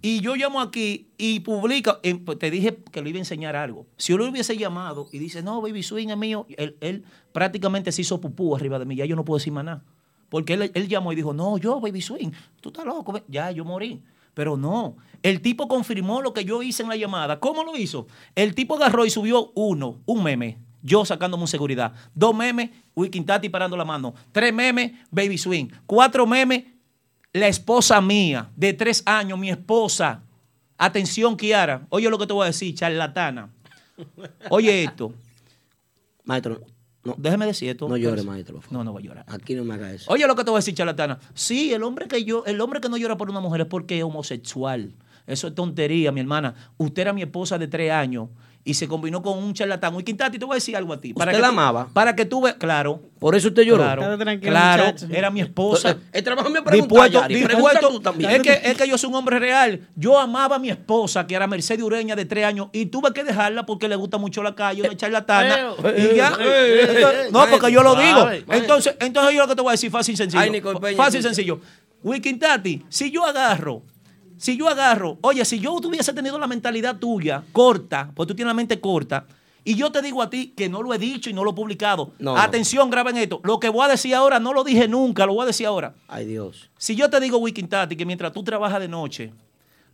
y 0.05 0.19
yo 0.19 0.35
llamo 0.35 0.59
aquí 0.59 1.07
y 1.17 1.39
publica, 1.39 1.99
eh, 2.03 2.13
te 2.37 2.51
dije 2.51 2.75
que 2.91 3.01
le 3.01 3.09
iba 3.09 3.17
a 3.17 3.21
enseñar 3.21 3.55
algo. 3.55 3.87
Si 3.95 4.11
yo 4.11 4.17
lo 4.17 4.29
hubiese 4.29 4.57
llamado 4.57 5.07
y 5.13 5.17
dice, 5.17 5.41
no, 5.41 5.61
Baby 5.61 5.81
Swing 5.81 6.09
es 6.09 6.17
mío, 6.17 6.45
él, 6.57 6.75
él 6.81 7.05
prácticamente 7.31 7.89
se 7.93 8.01
hizo 8.01 8.19
pupú 8.19 8.53
arriba 8.53 8.77
de 8.77 8.85
mí. 8.85 8.97
Ya 8.97 9.05
yo 9.05 9.15
no 9.15 9.23
puedo 9.23 9.37
decir 9.37 9.53
más 9.53 9.63
nada. 9.63 9.81
Porque 10.27 10.55
él, 10.55 10.71
él 10.73 10.87
llamó 10.89 11.13
y 11.13 11.15
dijo, 11.15 11.33
no, 11.33 11.57
yo, 11.57 11.79
Baby 11.79 12.01
Swing, 12.01 12.31
tú 12.59 12.67
estás 12.67 12.85
loco. 12.85 13.13
ve". 13.13 13.23
Ya, 13.29 13.49
yo 13.51 13.63
morí. 13.63 14.01
Pero 14.33 14.57
no, 14.57 14.97
el 15.21 15.41
tipo 15.41 15.69
confirmó 15.69 16.21
lo 16.21 16.33
que 16.33 16.43
yo 16.43 16.61
hice 16.61 16.83
en 16.83 16.89
la 16.89 16.97
llamada. 16.97 17.39
¿Cómo 17.39 17.63
lo 17.63 17.77
hizo? 17.77 18.07
El 18.35 18.55
tipo 18.55 18.75
agarró 18.75 19.05
y 19.05 19.09
subió 19.09 19.53
uno, 19.55 20.01
un 20.05 20.21
meme. 20.21 20.57
Yo 20.81 21.05
sacándome 21.05 21.43
un 21.43 21.47
seguridad. 21.47 21.93
Dos 22.13 22.35
memes, 22.35 22.71
Wikintati 22.93 23.47
parando 23.47 23.77
la 23.77 23.85
mano. 23.85 24.13
Tres 24.33 24.53
memes, 24.53 24.91
Baby 25.11 25.37
Swing. 25.37 25.67
Cuatro 25.85 26.27
memes, 26.27 26.65
la 27.33 27.47
esposa 27.47 27.99
mía, 28.01 28.49
de 28.55 28.73
tres 28.73 29.03
años, 29.05 29.37
mi 29.39 29.49
esposa. 29.49 30.21
Atención, 30.77 31.35
Kiara. 31.35 31.85
Oye 31.89 32.09
lo 32.09 32.17
que 32.19 32.27
te 32.27 32.33
voy 32.33 32.43
a 32.43 32.47
decir, 32.47 32.73
charlatana. 32.75 33.49
Oye 34.49 34.83
esto. 34.83 35.13
Maestro, 36.23 36.61
no, 37.03 37.15
Déjeme 37.17 37.45
decir 37.45 37.69
esto. 37.69 37.87
no 37.89 37.97
llore, 37.97 38.23
maestro. 38.23 38.55
por 38.55 38.63
favor. 38.63 38.77
No, 38.77 38.83
no 38.83 38.91
voy 38.93 39.03
a 39.03 39.05
llorar. 39.07 39.25
Aquí 39.27 39.55
no 39.55 39.63
me 39.65 39.73
haga 39.73 39.91
eso. 39.91 40.11
Oye 40.11 40.25
lo 40.27 40.35
que 40.35 40.43
te 40.43 40.49
voy 40.49 40.57
a 40.57 40.59
decir, 40.59 40.73
charlatana. 40.73 41.19
Sí, 41.33 41.73
el 41.73 41.83
hombre 41.83 42.07
que 42.07 42.23
yo, 42.23 42.43
el 42.45 42.61
hombre 42.61 42.79
que 42.79 42.89
no 42.89 42.97
llora 42.97 43.17
por 43.17 43.29
una 43.29 43.39
mujer 43.39 43.61
es 43.61 43.67
porque 43.67 43.97
es 43.97 44.03
homosexual. 44.03 44.93
Eso 45.25 45.47
es 45.47 45.55
tontería, 45.55 46.11
mi 46.11 46.19
hermana. 46.21 46.53
Usted 46.77 47.01
era 47.03 47.13
mi 47.13 47.21
esposa 47.21 47.57
de 47.57 47.67
tres 47.67 47.91
años 47.91 48.29
y 48.65 48.73
se 48.75 48.87
combinó 48.87 49.21
con 49.21 49.37
un 49.37 49.53
charlatán. 49.53 49.93
Y 49.99 50.03
Quintati, 50.03 50.39
te 50.39 50.45
voy 50.45 50.53
a 50.53 50.55
decir 50.55 50.75
algo 50.77 50.93
a 50.93 51.01
ti. 51.01 51.11
¿Usted 51.15 51.31
que 51.31 51.37
la 51.39 51.47
tú- 51.47 51.53
amaba? 51.53 51.87
Para 51.91 52.15
que 52.15 52.25
tú 52.25 52.41
veas, 52.41 52.55
claro. 52.55 53.01
Por 53.19 53.35
eso 53.35 53.49
usted 53.49 53.63
lloró. 53.63 53.83
Claro, 53.83 54.01
claro, 54.41 54.83
muchacho. 54.85 55.07
era 55.11 55.29
mi 55.29 55.41
esposa. 55.41 55.97
El 56.11 56.23
trabajo 56.23 56.49
me 56.49 56.61
pregunta, 56.61 57.27
Dispuesto, 57.27 57.99
también. 58.01 58.31
es, 58.31 58.41
que, 58.41 58.59
es 58.63 58.77
que 58.77 58.87
yo 58.87 58.97
soy 58.97 59.09
un 59.09 59.15
hombre 59.15 59.39
real. 59.39 59.81
Yo 59.95 60.17
amaba 60.19 60.55
a 60.57 60.59
mi 60.59 60.69
esposa, 60.69 61.25
que 61.27 61.35
era 61.35 61.45
Mercedes 61.47 61.83
Ureña 61.83 62.15
de 62.15 62.25
tres 62.25 62.45
años, 62.45 62.67
y 62.73 62.85
tuve 62.87 63.11
que 63.13 63.23
dejarla 63.23 63.65
porque 63.65 63.87
le 63.87 63.95
gusta 63.97 64.17
mucho 64.17 64.41
la 64.43 64.55
calle, 64.55 64.81
una 64.81 64.95
charlatana. 64.95 65.73
Eh, 65.85 66.09
y 66.13 66.15
ya. 66.17 66.29
eh, 66.39 66.43
eh, 66.43 66.87
Entonces, 66.95 67.25
eh, 67.25 67.29
no, 67.31 67.45
porque 67.49 67.71
yo 67.71 67.83
lo 67.83 67.95
digo. 67.95 68.29
Entonces, 68.49 68.95
entonces 68.99 69.35
yo 69.35 69.41
lo 69.41 69.47
que 69.47 69.55
te 69.55 69.61
voy 69.61 69.69
a 69.69 69.73
decir, 69.73 69.91
fácil 69.91 70.13
y 70.13 70.17
sencillo. 70.17 70.41
Ay, 70.41 70.49
Nicole 70.49 70.79
Peña, 70.79 70.97
fácil 70.97 71.19
y 71.19 71.23
sencillo. 71.23 71.59
Wikintati, 72.03 72.83
si 72.89 73.11
yo 73.11 73.25
agarro 73.25 73.81
Si 74.37 74.57
yo 74.57 74.67
agarro, 74.67 75.17
oye, 75.21 75.43
si 75.45 75.59
yo 75.59 75.79
tuviese 75.79 76.13
tenido 76.13 76.37
la 76.39 76.47
mentalidad 76.47 76.97
tuya 76.97 77.43
corta, 77.51 78.11
pues 78.13 78.27
tú 78.27 78.35
tienes 78.35 78.49
la 78.49 78.55
mente 78.55 78.79
corta, 78.79 79.25
y 79.65 79.75
yo 79.75 79.91
te 79.91 80.01
digo 80.01 80.21
a 80.21 80.29
ti 80.29 80.53
que 80.55 80.67
no 80.67 80.81
lo 80.81 80.93
he 80.93 80.97
dicho 80.97 81.29
y 81.29 81.33
no 81.33 81.43
lo 81.43 81.51
he 81.51 81.53
publicado. 81.53 82.11
No. 82.19 82.35
Atención, 82.37 82.89
graben 82.89 83.17
esto. 83.17 83.39
Lo 83.43 83.59
que 83.59 83.69
voy 83.69 83.85
a 83.85 83.87
decir 83.87 84.13
ahora 84.13 84.39
no 84.39 84.53
lo 84.53 84.63
dije 84.63 84.87
nunca, 84.87 85.25
lo 85.25 85.35
voy 85.35 85.43
a 85.43 85.47
decir 85.47 85.67
ahora. 85.67 85.93
Ay, 86.07 86.25
Dios. 86.25 86.69
Si 86.77 86.95
yo 86.95 87.09
te 87.09 87.19
digo, 87.19 87.37
Wikintati, 87.37 87.95
que 87.95 88.05
mientras 88.05 88.33
tú 88.33 88.43
trabajas 88.43 88.81
de 88.81 88.89
noche, 88.89 89.31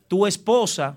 tu 0.07 0.25
esposa 0.25 0.95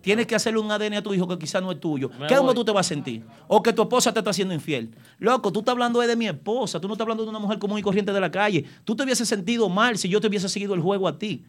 tienes 0.00 0.26
que 0.26 0.34
hacerle 0.34 0.58
un 0.58 0.70
ADN 0.70 0.94
a 0.94 1.02
tu 1.02 1.12
hijo 1.12 1.28
que 1.28 1.38
quizás 1.38 1.62
no 1.62 1.70
es 1.70 1.80
tuyo, 1.80 2.10
Me 2.18 2.26
¿qué 2.26 2.36
cómo 2.36 2.54
tú 2.54 2.64
te 2.64 2.72
vas 2.72 2.86
a 2.86 2.88
sentir? 2.88 3.22
O 3.46 3.62
que 3.62 3.72
tu 3.72 3.82
esposa 3.82 4.12
te 4.12 4.18
está 4.18 4.30
haciendo 4.30 4.54
infiel. 4.54 4.90
Loco, 5.18 5.52
tú 5.52 5.60
estás 5.60 5.72
hablando 5.72 6.00
de 6.00 6.16
mi 6.16 6.26
esposa, 6.26 6.80
tú 6.80 6.88
no 6.88 6.94
estás 6.94 7.04
hablando 7.04 7.24
de 7.24 7.30
una 7.30 7.38
mujer 7.38 7.58
común 7.58 7.78
y 7.78 7.82
corriente 7.82 8.12
de 8.12 8.20
la 8.20 8.30
calle. 8.30 8.64
Tú 8.84 8.96
te 8.96 9.04
hubieses 9.04 9.28
sentido 9.28 9.68
mal 9.68 9.98
si 9.98 10.08
yo 10.08 10.20
te 10.20 10.28
hubiese 10.28 10.48
seguido 10.48 10.74
el 10.74 10.80
juego 10.80 11.06
a 11.06 11.18
ti. 11.18 11.44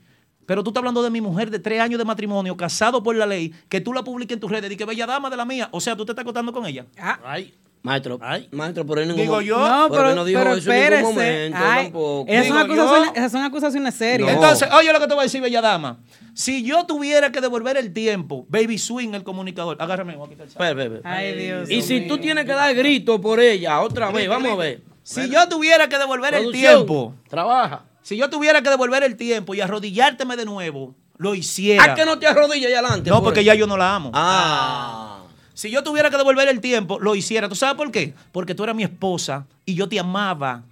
Pero 0.45 0.64
tú 0.64 0.70
estás 0.70 0.82
hablando 0.82 1.03
de 1.03 1.10
mi 1.10 1.22
mujer 1.22 1.49
de 1.49 1.60
tres 1.60 1.80
años 1.80 1.98
de 1.98 2.06
matrimonio, 2.06 2.56
casado 2.57 3.02
por 3.02 3.15
la 3.15 3.26
ley, 3.26 3.53
que 3.70 3.82
tú 3.82 3.94
la 3.94 4.03
publiques 4.03 4.36
en 4.36 4.40
tus 4.40 4.52
redes 4.52 4.72
y 4.72 4.76
que 4.76 4.86
bella 4.86 5.06
dama 5.06 5.30
de 5.30 5.38
la 5.38 5.45
mía. 5.45 5.70
O 5.72 5.80
sea, 5.80 5.95
tú 5.95 6.06
te 6.06 6.11
estás 6.11 6.24
acostando 6.24 6.52
con 6.52 6.65
ella. 6.65 6.86
Ay, 7.24 7.53
Maestro, 7.84 8.18
maestro, 8.52 8.86
por 8.86 8.98
ahí 8.98 9.06
ningún 9.06 9.22
Digo 9.22 9.41
yo. 9.41 9.60
No, 9.60 9.90
pero, 9.90 10.15
no 10.15 10.24
dijo 10.24 10.40
pero 10.40 10.56
eso 10.56 10.72
en 10.72 10.90
ningún 10.90 11.15
momento 11.15 11.57
Ay, 11.61 11.84
tampoco. 11.84 12.32
esas, 12.32 12.48
son 12.48 12.56
Digo 12.56 12.76
yo. 12.76 12.82
acusaciones, 12.82 13.18
esas 13.18 13.32
son 13.34 13.44
acusaciones 13.44 13.95
serias. 13.95 14.30
Entonces, 14.32 14.70
oye 14.72 14.94
lo 14.94 14.99
que 15.02 15.07
te 15.07 15.14
voy 15.14 15.20
a 15.20 15.24
decir, 15.24 15.41
bella 15.41 15.60
dama. 15.60 15.99
Si 16.34 16.64
yo 16.64 16.86
tuviera 16.86 17.34
que 17.34 17.41
devolver 17.41 17.76
el 17.76 17.91
tiempo, 17.91 18.45
Baby 18.48 18.78
Swing, 18.78 19.14
el 19.14 19.24
comunicador, 19.24 19.76
agárrame, 19.82 20.15
voy 20.15 20.28
a 20.28 20.30
quitar 20.30 20.80
el. 20.80 21.02
Ay, 21.03 21.34
Dios 21.34 21.70
Y 21.70 21.82
si 21.82 22.07
tú 22.07 22.18
tienes 22.20 22.45
que 22.45 22.53
dar 22.53 22.74
grito 22.74 23.20
por 23.20 23.41
ella, 23.41 23.82
otra 23.82 24.11
vez, 24.11 24.30
vamos 24.30 24.53
a 24.53 24.56
ver. 24.56 24.82
Si 25.03 25.30
yo 25.30 25.45
tuviera 25.49 25.90
que 25.90 25.98
devolver 25.98 26.36
el 26.36 26.53
tiempo, 26.53 27.14
Trabaja. 27.28 27.84
Si 28.03 28.15
yo 28.17 28.30
tuviera 28.30 28.61
que 28.61 28.69
devolver 28.69 29.01
el 29.03 29.15
tiempo 29.17 29.55
y 29.55 29.61
arrodillárteme 29.61 30.35
de 30.35 30.45
nuevo, 30.45 30.93
lo 31.17 31.34
hiciera. 31.34 31.84
¿A 31.84 31.95
que 31.95 32.05
no 32.05 32.19
te 32.19 32.27
arrodillas 32.27 32.67
allá 32.67 32.80
adelante? 32.80 33.09
No, 33.09 33.15
por 33.17 33.25
porque 33.25 33.43
ya 33.43 33.55
yo 33.55 33.65
no 33.65 33.75
la 33.77 33.95
amo. 33.95 34.11
Ah. 34.13 35.21
Si 35.55 35.69
yo 35.71 35.84
tuviera 35.84 36.09
que 36.09 36.17
devolver 36.17 36.47
el 36.49 36.59
tiempo, 36.61 36.99
lo 36.99 37.15
hiciera. 37.15 37.47
¿Tú 37.49 37.55
sabes 37.55 37.75
por 37.75 37.91
qué? 37.91 38.13
Porque 38.31 38.53
tú 38.55 38.63
eras 38.63 38.75
mi 38.75 38.84
esposa 38.84 39.45
y 39.65 39.73
yo 39.75 39.88
te 39.89 39.99
amaba. 39.99 40.63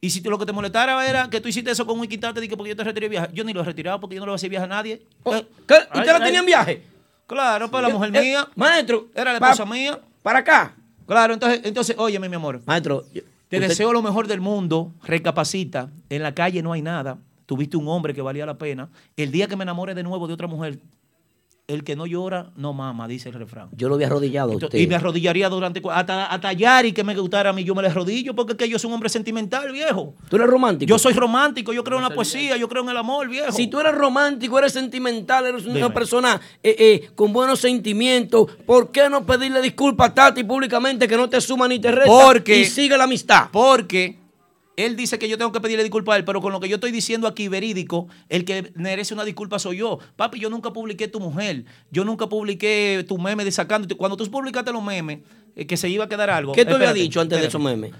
Y 0.00 0.10
si 0.10 0.20
lo 0.20 0.38
que 0.38 0.44
te 0.44 0.52
molestara 0.52 1.08
era 1.08 1.30
que 1.30 1.40
tú 1.40 1.48
hiciste 1.48 1.70
eso 1.70 1.86
con 1.86 1.98
Wikitarte, 1.98 2.40
dije 2.40 2.56
porque 2.56 2.70
yo 2.70 2.76
te 2.76 2.84
retiré 2.84 3.08
viaje. 3.08 3.28
Yo 3.32 3.42
ni 3.44 3.52
lo 3.54 3.60
he 3.62 3.64
retirado 3.64 4.00
porque 4.00 4.16
yo 4.16 4.20
no 4.20 4.26
le 4.26 4.30
voy 4.30 4.34
a 4.34 4.36
hacer 4.36 4.50
viaje 4.50 4.64
a 4.64 4.68
nadie. 4.68 4.92
Eh, 5.24 5.46
¿Qué? 5.66 5.74
¿Usted 5.74 5.88
ay, 5.92 6.06
la 6.06 6.14
ay. 6.16 6.22
tenía 6.24 6.40
en 6.40 6.46
viaje? 6.46 6.82
Claro, 7.26 7.70
para 7.70 7.88
la 7.88 7.94
mujer 7.94 8.14
Eh, 8.14 8.20
mía. 8.20 8.48
Maestro. 8.54 9.06
Era 9.14 9.32
la 9.32 9.40
pa- 9.40 9.52
esposa 9.52 9.70
mía. 9.70 9.98
¿Para 10.22 10.40
acá? 10.40 10.74
Claro, 11.06 11.32
entonces, 11.34 11.60
entonces 11.64 11.96
óyeme, 11.98 12.28
mi 12.28 12.36
amor. 12.36 12.60
Maestro. 12.66 13.04
yo- 13.14 13.22
Te 13.48 13.56
usted- 13.56 13.68
deseo 13.68 13.92
lo 13.92 14.02
mejor 14.02 14.26
del 14.26 14.40
mundo, 14.40 14.92
recapacita, 15.04 15.90
en 16.08 16.22
la 16.22 16.34
calle 16.34 16.62
no 16.62 16.72
hay 16.72 16.82
nada, 16.82 17.18
tuviste 17.46 17.76
un 17.76 17.88
hombre 17.88 18.14
que 18.14 18.22
valía 18.22 18.46
la 18.46 18.58
pena, 18.58 18.88
el 19.16 19.30
día 19.30 19.46
que 19.48 19.56
me 19.56 19.62
enamore 19.62 19.94
de 19.94 20.02
nuevo 20.02 20.26
de 20.26 20.34
otra 20.34 20.46
mujer, 20.46 20.78
el 21.66 21.82
que 21.82 21.96
no 21.96 22.04
llora 22.06 22.50
no 22.56 22.74
mama, 22.74 23.08
dice 23.08 23.30
el 23.30 23.34
refrán. 23.36 23.68
Yo 23.72 23.88
lo 23.88 23.94
había 23.94 24.08
arrodillado 24.08 24.50
a 24.50 24.52
Entonces, 24.52 24.74
usted. 24.74 24.84
y 24.84 24.86
me 24.86 24.96
arrodillaría 24.96 25.48
durante 25.48 25.80
hasta, 25.90 26.26
hasta 26.26 26.52
Yari 26.52 26.92
que 26.92 27.02
me 27.04 27.16
gustara 27.16 27.50
a 27.50 27.52
mí, 27.54 27.64
yo 27.64 27.74
me 27.74 27.80
le 27.80 27.88
arrodillo 27.88 28.34
porque 28.34 28.52
es 28.52 28.58
que 28.58 28.68
yo 28.68 28.78
soy 28.78 28.88
un 28.88 28.94
hombre 28.94 29.08
sentimental, 29.08 29.72
viejo. 29.72 30.14
¿Tú 30.28 30.36
eres 30.36 30.48
romántico? 30.48 30.88
Yo 30.90 30.98
soy 30.98 31.14
romántico, 31.14 31.72
yo 31.72 31.82
creo 31.82 31.96
en 31.98 32.04
la 32.04 32.10
poesía, 32.10 32.58
yo 32.58 32.68
creo 32.68 32.82
en 32.82 32.90
el 32.90 32.96
amor, 32.98 33.28
viejo. 33.30 33.50
Si 33.50 33.66
tú 33.68 33.80
eres 33.80 33.94
romántico, 33.94 34.58
eres 34.58 34.72
sentimental, 34.72 35.46
eres 35.46 35.64
una 35.64 35.74
Dime. 35.76 35.90
persona 35.90 36.38
eh, 36.62 36.76
eh, 36.78 37.10
con 37.14 37.32
buenos 37.32 37.60
sentimientos, 37.60 38.46
¿por 38.66 38.90
qué 38.90 39.08
no 39.08 39.24
pedirle 39.24 39.62
disculpas 39.62 40.10
a 40.10 40.14
Tati 40.14 40.44
públicamente 40.44 41.08
que 41.08 41.16
no 41.16 41.30
te 41.30 41.40
suma 41.40 41.66
ni 41.66 41.78
te 41.78 41.90
resta 41.90 42.10
Porque- 42.10 42.60
y 42.60 42.64
sigue 42.66 42.98
la 42.98 43.04
amistad? 43.04 43.46
Porque 43.50 44.18
él 44.76 44.96
dice 44.96 45.18
que 45.18 45.28
yo 45.28 45.38
tengo 45.38 45.52
que 45.52 45.60
pedirle 45.60 45.82
disculpas 45.82 46.14
a 46.14 46.16
él, 46.18 46.24
pero 46.24 46.40
con 46.40 46.52
lo 46.52 46.60
que 46.60 46.68
yo 46.68 46.76
estoy 46.76 46.90
diciendo 46.90 47.28
aquí, 47.28 47.48
verídico, 47.48 48.08
el 48.28 48.44
que 48.44 48.72
merece 48.74 49.14
una 49.14 49.24
disculpa 49.24 49.58
soy 49.58 49.78
yo. 49.78 49.98
Papi, 50.16 50.40
yo 50.40 50.50
nunca 50.50 50.72
publiqué 50.72 51.08
tu 51.08 51.20
mujer. 51.20 51.64
Yo 51.90 52.04
nunca 52.04 52.28
publiqué 52.28 53.04
tu 53.06 53.18
meme 53.18 53.44
de 53.44 53.52
sacando. 53.52 53.96
Cuando 53.96 54.16
tú 54.16 54.28
publicaste 54.30 54.72
los 54.72 54.82
memes, 54.82 55.20
eh, 55.56 55.66
que 55.66 55.76
se 55.76 55.88
iba 55.88 56.04
a 56.04 56.08
quedar 56.08 56.30
algo. 56.30 56.52
¿Qué 56.52 56.64
tú 56.64 56.74
habías 56.74 56.94
dicho 56.94 57.20
antes 57.20 57.40
de 57.40 57.46
esos 57.46 57.60
memes? 57.60 57.92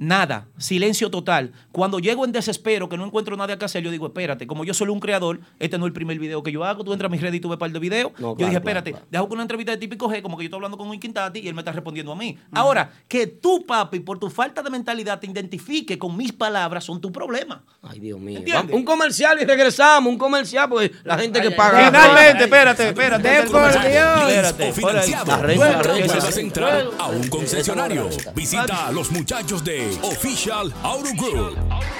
Nada, 0.00 0.48
silencio 0.56 1.10
total. 1.10 1.52
Cuando 1.72 1.98
llego 1.98 2.24
en 2.24 2.32
desespero, 2.32 2.88
que 2.88 2.96
no 2.96 3.04
encuentro 3.04 3.36
nada 3.36 3.58
que 3.58 3.66
hacer, 3.66 3.82
yo 3.82 3.90
digo, 3.90 4.06
espérate, 4.06 4.46
como 4.46 4.64
yo 4.64 4.72
soy 4.72 4.88
un 4.88 4.98
creador, 4.98 5.40
este 5.58 5.76
no 5.76 5.84
es 5.84 5.88
el 5.88 5.92
primer 5.92 6.18
video 6.18 6.42
que 6.42 6.50
yo 6.50 6.64
hago, 6.64 6.82
tú 6.82 6.94
entras 6.94 7.10
a 7.10 7.12
mis 7.12 7.20
redes 7.20 7.34
y 7.34 7.40
tú 7.40 7.50
ves 7.50 7.56
un 7.56 7.58
par 7.58 7.70
de 7.70 7.78
videos. 7.78 8.12
No, 8.12 8.30
yo 8.30 8.36
claro, 8.36 8.48
dije, 8.48 8.56
espérate, 8.56 8.92
claro. 8.92 9.06
dejo 9.10 9.28
con 9.28 9.36
una 9.36 9.42
entrevista 9.42 9.72
de 9.72 9.76
típico 9.76 10.08
G, 10.08 10.22
como 10.22 10.38
que 10.38 10.44
yo 10.44 10.46
estoy 10.46 10.56
hablando 10.56 10.78
con 10.78 10.88
un 10.88 10.98
Quintati 10.98 11.40
y 11.40 11.48
él 11.48 11.54
me 11.54 11.60
está 11.60 11.72
respondiendo 11.72 12.12
a 12.12 12.16
mí. 12.16 12.38
Ahora, 12.52 12.90
que 13.08 13.26
tú, 13.26 13.66
papi, 13.66 14.00
por 14.00 14.18
tu 14.18 14.30
falta 14.30 14.62
de 14.62 14.70
mentalidad, 14.70 15.20
te 15.20 15.26
identifique 15.26 15.98
con 15.98 16.16
mis 16.16 16.32
palabras, 16.32 16.82
son 16.82 16.98
tu 16.98 17.12
problema. 17.12 17.62
Ay, 17.82 18.00
Dios 18.00 18.18
mío. 18.18 18.40
Un 18.72 18.84
comercial 18.84 19.38
y 19.42 19.44
regresamos, 19.44 20.10
un 20.10 20.18
comercial, 20.18 20.66
pues 20.70 20.92
la 21.04 21.18
gente 21.18 21.42
que 21.42 21.48
ay, 21.48 21.54
paga. 21.54 21.90
Finalmente, 21.90 22.44
espérate, 22.44 22.88
espérate. 22.88 23.38
Espérate, 23.38 24.72
financiado. 24.72 25.26
La 25.26 25.36
renta, 25.42 25.82
renta. 25.82 26.88
a 26.98 27.08
un 27.08 27.28
concesionario. 27.28 28.08
Visita 28.34 28.86
a 28.86 28.92
los 28.92 29.10
muchachos 29.10 29.62
de 29.62 29.89
Official 29.98 30.72
Auto 30.84 31.12
Group. 31.14 31.99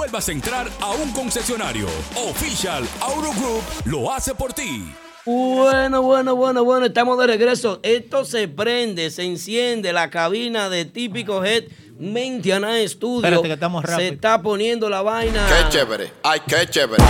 vuelvas 0.00 0.30
a 0.30 0.32
entrar 0.32 0.66
a 0.80 0.92
un 0.92 1.12
concesionario. 1.12 1.86
Official 2.16 2.88
Auto 3.02 3.32
Group 3.38 3.62
lo 3.84 4.10
hace 4.10 4.34
por 4.34 4.54
ti. 4.54 4.90
Bueno, 5.26 6.00
bueno, 6.00 6.34
bueno, 6.34 6.64
bueno, 6.64 6.86
estamos 6.86 7.18
de 7.18 7.26
regreso. 7.26 7.80
Esto 7.82 8.24
se 8.24 8.48
prende, 8.48 9.10
se 9.10 9.24
enciende 9.24 9.92
la 9.92 10.08
cabina 10.08 10.70
de 10.70 10.86
típico 10.86 11.44
Head 11.44 11.64
Mentiana 12.00 12.76
Studio. 12.88 13.16
Espérate 13.18 13.46
que 13.48 13.52
estamos 13.54 13.82
Se 13.84 13.90
rápido. 13.90 14.12
está 14.14 14.40
poniendo 14.40 14.88
la 14.88 15.02
vaina. 15.02 15.46
Qué 15.46 15.68
chévere, 15.68 16.10
ay, 16.22 16.40
qué 16.46 16.66
chévere, 16.68 17.02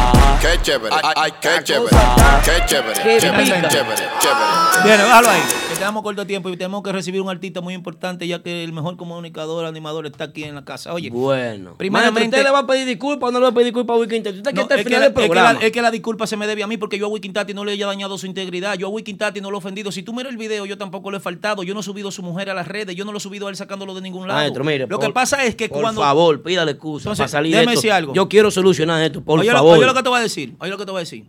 qué 0.42 0.60
chévere, 0.62 0.94
ay, 1.02 1.12
ay, 1.16 1.32
qué 1.40 1.48
chévere, 1.62 1.96
qué 2.44 2.66
chévere, 2.66 2.92
que 2.94 3.20
chévere, 3.20 3.44
chévere, 3.46 3.68
chévere. 3.68 4.82
Bien, 4.84 4.98
déjalo 4.98 5.28
ahí. 5.30 5.40
Que 5.68 5.76
tenemos 5.76 6.02
corto 6.02 6.26
tiempo 6.26 6.48
y 6.48 6.56
tenemos 6.56 6.82
que 6.82 6.90
recibir 6.90 7.20
un 7.20 7.28
artista 7.30 7.60
muy 7.60 7.74
importante, 7.74 8.26
ya 8.26 8.42
que 8.42 8.64
el 8.64 8.72
mejor 8.72 8.96
comunicador, 8.96 9.64
animador 9.64 10.06
está 10.06 10.24
aquí 10.24 10.42
en 10.42 10.56
la 10.56 10.64
casa. 10.64 10.92
Oye, 10.92 11.08
Bueno. 11.10 11.74
Primeramente- 11.76 12.20
Maestro, 12.20 12.38
¿usted 12.40 12.44
le 12.48 12.50
va 12.52 12.58
a 12.58 12.66
pedir 12.66 12.86
disculpas 12.86 13.28
o 13.28 13.32
no 13.32 13.38
le 13.38 13.44
va 13.44 13.50
a 13.50 13.52
pedir 13.54 13.66
disculpas 13.66 13.94
a 13.94 14.00
Weekend? 14.00 14.26
¿Usted 14.26 14.52
No, 14.54 14.66
final 14.66 14.68
la, 14.68 14.76
del 14.76 14.80
es 14.80 14.84
que 14.84 14.98
la- 14.98 15.14
programa? 15.14 15.58
es 15.62 15.70
que 15.72 15.82
la 15.82 15.90
disculpa 15.92 16.26
se 16.26 16.36
me 16.36 16.46
debe 16.48 16.64
a 16.64 16.66
mí 16.66 16.76
porque 16.78 16.98
yo 16.98 17.06
a 17.06 17.08
Wikintati 17.08 17.54
no 17.54 17.64
le 17.64 17.72
haya 17.72 17.86
dañado 17.86 18.18
su 18.18 18.26
integridad. 18.26 18.74
Yo 18.76 18.88
a 18.88 18.90
Wikintati 18.90 19.40
no 19.40 19.50
lo 19.50 19.56
he 19.56 19.58
ofendido. 19.58 19.92
Si 19.92 20.02
tú 20.02 20.12
miras 20.12 20.32
el 20.32 20.38
video, 20.38 20.66
yo 20.66 20.76
tampoco 20.76 21.10
le 21.12 21.18
he 21.18 21.20
faltado. 21.20 21.62
Yo 21.62 21.74
no 21.74 21.80
he 21.80 21.84
subido 21.84 22.08
a 22.08 22.12
su 22.12 22.22
mujer 22.22 22.50
a 22.50 22.54
las 22.54 22.66
redes. 22.66 22.96
Yo 22.96 23.04
no 23.04 23.12
lo 23.12 23.18
he 23.18 23.20
subido 23.20 23.46
a 23.46 23.50
él 23.50 23.56
sacándolo 23.56 23.94
de 23.94 24.00
ningún 24.00 24.26
lado. 24.26 24.40
Maestro, 24.40 24.64
mire, 24.86 24.90
lo 24.94 24.98
por- 24.98 25.06
que 25.08 25.12
pasa 25.12 25.44
es 25.44 25.54
que 25.54 25.68
por 25.68 25.80
cuando. 25.82 26.00
favor, 26.00 26.42
pídale 26.42 26.72
excusa 26.72 27.04
Entonces, 27.04 27.22
para 27.24 27.28
salir 27.28 27.54
de 27.54 27.60
esto. 27.60 27.70
decir 27.70 27.92
algo. 27.92 28.12
Yo 28.14 28.28
quiero 28.28 28.50
solucionar 28.50 29.02
esto, 29.02 29.22
por 29.22 29.40
oye, 29.40 29.50
lo- 29.50 29.56
favor. 29.58 29.78
oye 29.78 29.86
lo 29.86 29.94
que 29.94 30.02
te 30.02 30.08
voy 30.08 30.18
a 30.18 30.22
decir. 30.22 30.54
Oye 30.58 30.70
lo 30.70 30.78
que 30.78 30.84
te 30.84 30.90
voy 30.90 30.98
a 30.98 31.00
decir. 31.00 31.24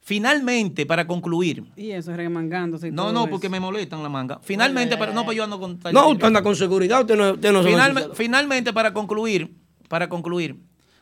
Finalmente, 0.00 0.84
para 0.84 1.06
concluir. 1.06 1.64
Y 1.76 1.90
eso, 1.92 2.14
remangándose. 2.14 2.88
y 2.88 2.90
No, 2.90 3.10
no, 3.10 3.20
eso. 3.22 3.30
porque 3.30 3.48
me 3.48 3.58
molestan 3.58 4.02
la 4.02 4.10
manga. 4.10 4.38
Finalmente, 4.42 4.98
para, 4.98 5.12
no, 5.14 5.24
pues 5.24 5.34
yo 5.36 5.44
ando 5.44 5.58
con. 5.58 5.78
No, 5.92 6.08
usted 6.10 6.26
anda 6.26 6.42
con 6.42 6.54
seguridad, 6.54 7.00
usted 7.00 7.16
no, 7.16 7.32
usted 7.32 7.52
no 7.52 7.62
se 7.62 7.70
Finalme- 7.70 8.06
va 8.08 8.12
a- 8.12 8.14
finalmente, 8.14 8.72
para 8.74 8.92
concluir, 8.92 9.54
para 9.88 10.10
concluir, 10.10 10.56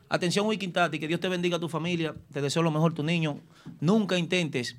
atención 0.09 0.47
Wikintati, 0.47 1.01
que 1.01 1.09
Dios 1.09 1.19
te 1.19 1.28
bendiga 1.28 1.56
a 1.56 1.60
tu 1.60 1.69
familia, 1.69 2.14
te 2.32 2.40
deseo 2.40 2.62
lo 2.62 2.70
mejor 2.70 2.94
tu 2.94 3.02
niño. 3.02 3.40
Nunca 3.81 4.16
intentes 4.16 4.77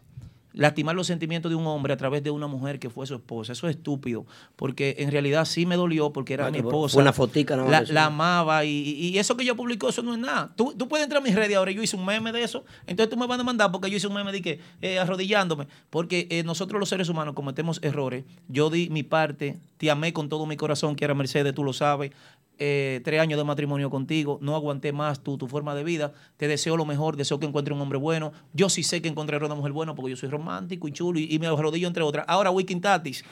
lastimar 0.54 0.96
los 0.96 1.08
sentimientos 1.08 1.50
de 1.52 1.56
un 1.56 1.66
hombre 1.68 1.94
a 1.94 1.98
través 1.98 2.24
de 2.24 2.32
una 2.32 2.48
mujer 2.48 2.80
que 2.80 2.90
fue 2.90 3.06
su 3.08 3.16
esposa. 3.16 3.54
Eso 3.54 3.68
es 3.68 3.76
estúpido, 3.76 4.26
porque 4.56 4.96
en 5.00 5.12
realidad 5.12 5.46
sí 5.46 5.66
me 5.66 5.76
dolió 5.76 6.14
porque 6.14 6.34
era 6.36 6.46
mi 6.52 6.60
esposa. 6.60 7.00
una 7.00 7.12
fotica 7.14 7.58
más 7.58 7.70
la, 7.70 7.82
la 7.94 8.06
amaba 8.06 8.64
y, 8.66 8.70
y- 8.70 9.18
eso 9.18 9.36
que 9.36 9.46
yo 9.46 9.56
publicó, 9.56 9.90
eso 9.90 10.04
no 10.04 10.14
es 10.14 10.20
nada. 10.20 10.54
Tú, 10.56 10.74
tú 10.78 10.88
puedes 10.88 11.04
entrar 11.04 11.22
a 11.22 11.26
mis 11.26 11.34
redes 11.36 11.56
ahora, 11.58 11.72
yo 11.72 11.82
hice 11.82 11.96
un 11.96 12.06
meme 12.06 12.32
de 12.32 12.44
eso, 12.44 12.64
entonces 12.88 13.10
tú 13.10 13.18
me 13.18 13.26
vas 13.28 13.36
a 13.36 13.38
demandar 13.40 13.72
porque 13.72 13.90
yo 13.90 13.98
hice 13.98 14.08
un 14.08 14.14
meme 14.14 14.32
de 14.32 14.42
que 14.42 14.60
eh, 14.82 15.00
arrodillándome, 15.00 15.68
porque 15.90 16.28
eh, 16.30 16.44
nosotros 16.44 16.80
los 16.80 16.90
seres 16.90 17.10
humanos 17.10 17.34
cometemos 17.34 17.80
errores. 17.84 18.24
Yo 18.48 18.70
di 18.70 18.90
mi 18.90 19.04
parte, 19.04 19.60
te 19.78 19.90
amé 19.90 20.14
con 20.14 20.30
todo 20.30 20.46
mi 20.46 20.56
corazón, 20.58 20.96
que 20.96 21.06
era 21.06 21.14
Mercedes, 21.14 21.54
tú 21.56 21.64
lo 21.64 21.74
sabes. 21.74 22.12
Eh, 22.60 23.02
tres 23.04 23.20
años 23.20 23.38
de 23.38 23.44
matrimonio 23.44 23.90
contigo, 23.90 24.38
no 24.40 24.56
aguanté 24.56 24.92
más 24.94 25.22
tu, 25.22 25.40
tu 25.40 25.48
forma 25.48 25.74
de 25.74 25.84
vida, 25.84 26.14
te 26.38 26.48
deseo 26.48 26.78
lo 26.78 26.86
mejor, 26.86 27.18
deseo 27.18 27.40
que 27.40 27.48
encuentre 27.48 27.74
un 27.74 27.82
hombre 27.82 27.98
bueno, 27.98 28.32
yo 28.54 28.70
sí 28.70 28.84
sé 28.84 29.02
que 29.02 29.08
encontraré 29.08 29.44
una 29.44 29.56
mujer 29.56 29.72
buena 29.72 29.96
porque 29.96 30.12
yo 30.12 30.18
soy 30.18 30.30
romántico 30.30 30.88
y 30.88 30.92
chulo 30.92 31.20
y, 31.20 31.40
me 31.40 31.48
arrodillo 31.48 31.88
entre 31.88 32.04
otras. 32.04 32.26
Ahora, 32.28 32.52
Wiking 32.52 32.80
Tatis, 32.80 33.26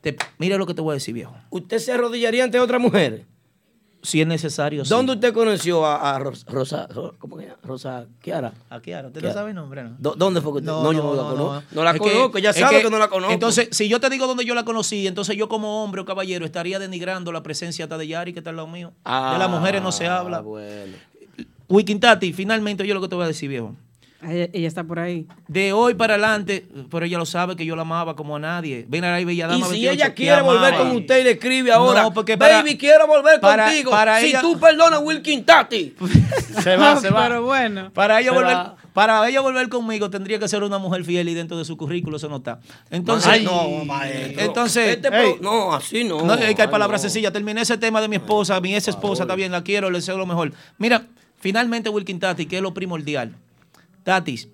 te, 0.00 0.16
mira 0.38 0.56
lo 0.56 0.66
que 0.66 0.72
te 0.72 0.80
voy 0.80 0.92
a 0.92 0.94
decir, 0.94 1.12
viejo. 1.12 1.34
¿Usted 1.50 1.78
se 1.78 1.92
arrodillaría 1.92 2.44
ante 2.44 2.58
otra 2.58 2.78
mujer? 2.78 3.26
Si 4.04 4.20
es 4.20 4.26
necesario. 4.26 4.84
sí. 4.84 4.90
¿Dónde 4.90 5.12
usted 5.12 5.32
conoció 5.32 5.86
a, 5.86 6.14
a 6.16 6.18
Ros- 6.18 6.44
Rosa, 6.48 6.88
Ro- 6.88 7.14
¿cómo 7.20 7.36
que? 7.36 7.48
Rosa 7.62 8.06
Kiara? 8.20 8.52
A 8.68 8.80
Kiara, 8.80 9.06
¿usted 9.08 9.22
no 9.22 9.32
sabe 9.32 9.50
el 9.50 9.54
nombre? 9.56 9.84
No? 9.84 9.90
¿Dó- 9.98 10.14
¿Dónde 10.16 10.40
fue 10.40 10.52
que 10.54 10.58
usted? 10.58 10.72
No, 10.72 10.92
yo 10.92 11.02
no, 11.04 11.14
la 11.14 11.22
conozco. 11.22 11.62
No, 11.70 11.84
la 11.84 11.96
conozco, 11.96 12.38
ya 12.38 12.52
sabe 12.52 12.82
que, 12.82 12.90
no 12.90 12.98
la 12.98 13.06
conozco. 13.08 13.32
Entonces, 13.32 13.68
si 13.70 13.88
yo 13.88 14.00
te 14.00 14.10
digo 14.10 14.26
dónde 14.26 14.44
yo 14.44 14.56
la 14.56 14.64
conocí, 14.64 15.06
entonces 15.06 15.36
yo 15.36 15.48
como 15.48 15.84
hombre 15.84 16.00
o 16.00 16.04
caballero 16.04 16.44
estaría 16.44 16.80
denigrando 16.80 17.30
la 17.30 17.44
presencia 17.44 17.86
de 17.86 18.06
Yari, 18.08 18.32
que 18.32 18.40
está 18.40 18.50
al 18.50 18.56
lado 18.56 18.66
mío. 18.68 18.92
de 19.04 19.38
las 19.38 19.48
mujeres 19.48 19.80
no 19.82 19.92
se 19.92 20.08
habla. 20.08 20.38
Ah, 20.38 20.40
bueno. 20.40 20.96
Wikintati, 21.68 22.32
finalmente 22.32 22.86
yo 22.86 22.94
lo 22.94 23.00
que 23.00 23.08
te 23.08 23.14
voy 23.14 23.24
a 23.24 23.28
decir, 23.28 23.48
viejo. 23.48 23.74
Ella, 24.22 24.48
ella 24.52 24.68
está 24.68 24.84
por 24.84 24.98
ahí. 24.98 25.26
De 25.48 25.72
hoy 25.72 25.94
para 25.94 26.14
adelante, 26.14 26.66
pero 26.90 27.04
ella 27.06 27.18
lo 27.18 27.26
sabe 27.26 27.56
que 27.56 27.64
yo 27.66 27.74
la 27.76 27.82
amaba 27.82 28.14
como 28.14 28.36
a 28.36 28.38
nadie. 28.38 28.84
Ven 28.88 29.04
ahí, 29.04 29.24
Bella 29.24 29.48
Dama 29.48 29.58
Y 29.58 29.62
si 29.62 29.70
28, 29.84 29.92
ella 29.94 30.14
quiere 30.14 30.42
volver 30.42 30.74
con 30.76 30.90
usted 30.92 31.20
y 31.20 31.24
le 31.24 31.30
escribe 31.32 31.72
ahora, 31.72 32.02
No, 32.02 32.12
porque 32.14 32.38
para- 32.38 32.58
baby, 32.58 32.78
quiero 32.78 33.06
volver 33.06 33.40
para- 33.40 33.64
contigo. 33.66 33.90
para 33.90 34.20
si 34.20 34.26
ella- 34.26 34.40
tú 34.40 34.58
perdonas 34.60 35.00
a 35.00 35.02
Wilkin 35.02 35.44
Tati. 35.44 35.94
Se 36.62 36.76
va, 36.76 37.00
se 37.00 37.08
va. 37.10 37.22
Pero 37.28 37.42
bueno. 37.44 37.90
Para 37.94 38.20
ella, 38.20 38.30
Se 38.30 38.36
volver, 38.36 38.54
va. 38.54 38.76
para 38.92 39.26
ella 39.26 39.40
volver 39.40 39.68
conmigo 39.70 40.10
tendría 40.10 40.38
que 40.38 40.46
ser 40.48 40.62
una 40.62 40.76
mujer 40.78 41.02
fiel 41.02 41.28
y 41.30 41.34
dentro 41.34 41.56
de 41.56 41.64
su 41.64 41.76
currículo 41.78 42.18
eso 42.18 42.28
no 42.28 42.36
está. 42.36 42.60
Entonces, 42.90 43.32
Ay, 43.32 43.44
no, 43.44 43.84
maestro. 43.86 44.42
entonces 44.44 44.96
Este 44.96 45.10
no, 45.40 45.72
así 45.74 46.04
no. 46.04 46.22
No, 46.22 46.34
es 46.34 46.40
que 46.40 46.44
hay 46.46 46.54
Ay, 46.58 46.68
palabras 46.68 47.00
no. 47.00 47.08
sencillas. 47.08 47.32
Terminé 47.32 47.62
ese 47.62 47.78
tema 47.78 48.02
de 48.02 48.08
mi 48.08 48.16
esposa, 48.16 48.60
mi 48.60 48.74
ex 48.74 48.86
esposa, 48.88 49.22
está 49.22 49.34
bien, 49.34 49.50
la 49.50 49.64
quiero, 49.64 49.90
le 49.90 49.98
deseo 49.98 50.18
lo 50.18 50.26
mejor. 50.26 50.52
Mira, 50.76 51.06
finalmente 51.40 51.88
Wilkin 51.88 52.20
Tati, 52.20 52.44
que 52.44 52.56
es 52.56 52.62
lo 52.62 52.74
primordial. 52.74 53.34
Tatis, 54.02 54.48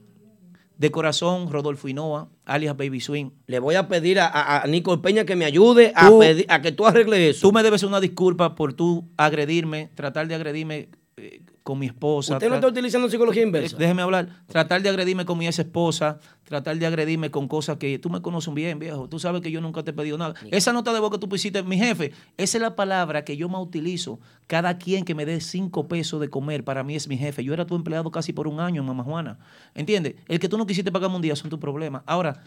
de 0.76 0.90
corazón, 0.90 1.50
Rodolfo 1.50 1.88
Hinoa, 1.88 2.28
alias 2.44 2.76
Baby 2.76 3.00
Swing. 3.00 3.30
Le 3.46 3.58
voy 3.58 3.74
a 3.74 3.88
pedir 3.88 4.20
a, 4.20 4.26
a, 4.28 4.62
a 4.62 4.66
Nicole 4.68 5.02
Peña 5.02 5.24
que 5.24 5.34
me 5.36 5.44
ayude 5.44 5.92
a, 5.96 6.08
Tú- 6.08 6.20
pedir- 6.20 6.46
a 6.48 6.62
que 6.62 6.70
tú 6.72 6.86
arregles 6.86 7.36
eso. 7.36 7.48
Tú 7.48 7.52
me 7.52 7.62
debes 7.62 7.82
una 7.82 8.00
disculpa 8.00 8.54
por 8.54 8.74
tú 8.74 9.08
agredirme, 9.16 9.90
tratar 9.94 10.28
de 10.28 10.34
agredirme 10.36 10.88
eh, 11.16 11.40
con 11.68 11.78
mi 11.78 11.84
esposa. 11.84 12.32
Usted 12.32 12.48
no 12.48 12.54
está 12.54 12.66
utilizando 12.66 13.10
psicología 13.10 13.42
inversa. 13.42 13.76
Eh, 13.76 13.78
Déjeme 13.78 14.00
hablar. 14.00 14.26
Tratar 14.46 14.80
de 14.80 14.88
agredirme 14.88 15.26
con 15.26 15.36
mi 15.36 15.46
ex 15.46 15.58
esposa, 15.58 16.18
tratar 16.44 16.78
de 16.78 16.86
agredirme 16.86 17.30
con 17.30 17.46
cosas 17.46 17.76
que 17.76 17.98
tú 17.98 18.08
me 18.08 18.22
conoces 18.22 18.54
bien, 18.54 18.78
viejo. 18.78 19.06
Tú 19.06 19.18
sabes 19.18 19.42
que 19.42 19.50
yo 19.50 19.60
nunca 19.60 19.82
te 19.82 19.90
he 19.90 19.92
pedido 19.92 20.16
nada. 20.16 20.32
Esa 20.50 20.72
nota 20.72 20.94
de 20.94 21.00
voz 21.00 21.10
que 21.10 21.18
tú 21.18 21.28
pusiste, 21.28 21.62
mi 21.62 21.76
jefe, 21.76 22.12
esa 22.38 22.56
es 22.56 22.62
la 22.62 22.74
palabra 22.74 23.22
que 23.22 23.36
yo 23.36 23.50
más 23.50 23.60
utilizo. 23.60 24.18
Cada 24.46 24.78
quien 24.78 25.04
que 25.04 25.14
me 25.14 25.26
dé 25.26 25.42
cinco 25.42 25.88
pesos 25.88 26.22
de 26.22 26.30
comer, 26.30 26.64
para 26.64 26.82
mí 26.84 26.96
es 26.96 27.06
mi 27.06 27.18
jefe. 27.18 27.44
Yo 27.44 27.52
era 27.52 27.66
tu 27.66 27.74
empleado 27.76 28.10
casi 28.10 28.32
por 28.32 28.48
un 28.48 28.60
año, 28.60 28.82
mamá 28.82 29.04
Juana. 29.04 29.38
¿Entiendes? 29.74 30.14
El 30.26 30.38
que 30.38 30.48
tú 30.48 30.56
no 30.56 30.64
quisiste 30.64 30.90
pagarme 30.90 31.16
un 31.16 31.22
día 31.22 31.36
son 31.36 31.50
tu 31.50 31.60
problema. 31.60 32.02
Ahora, 32.06 32.42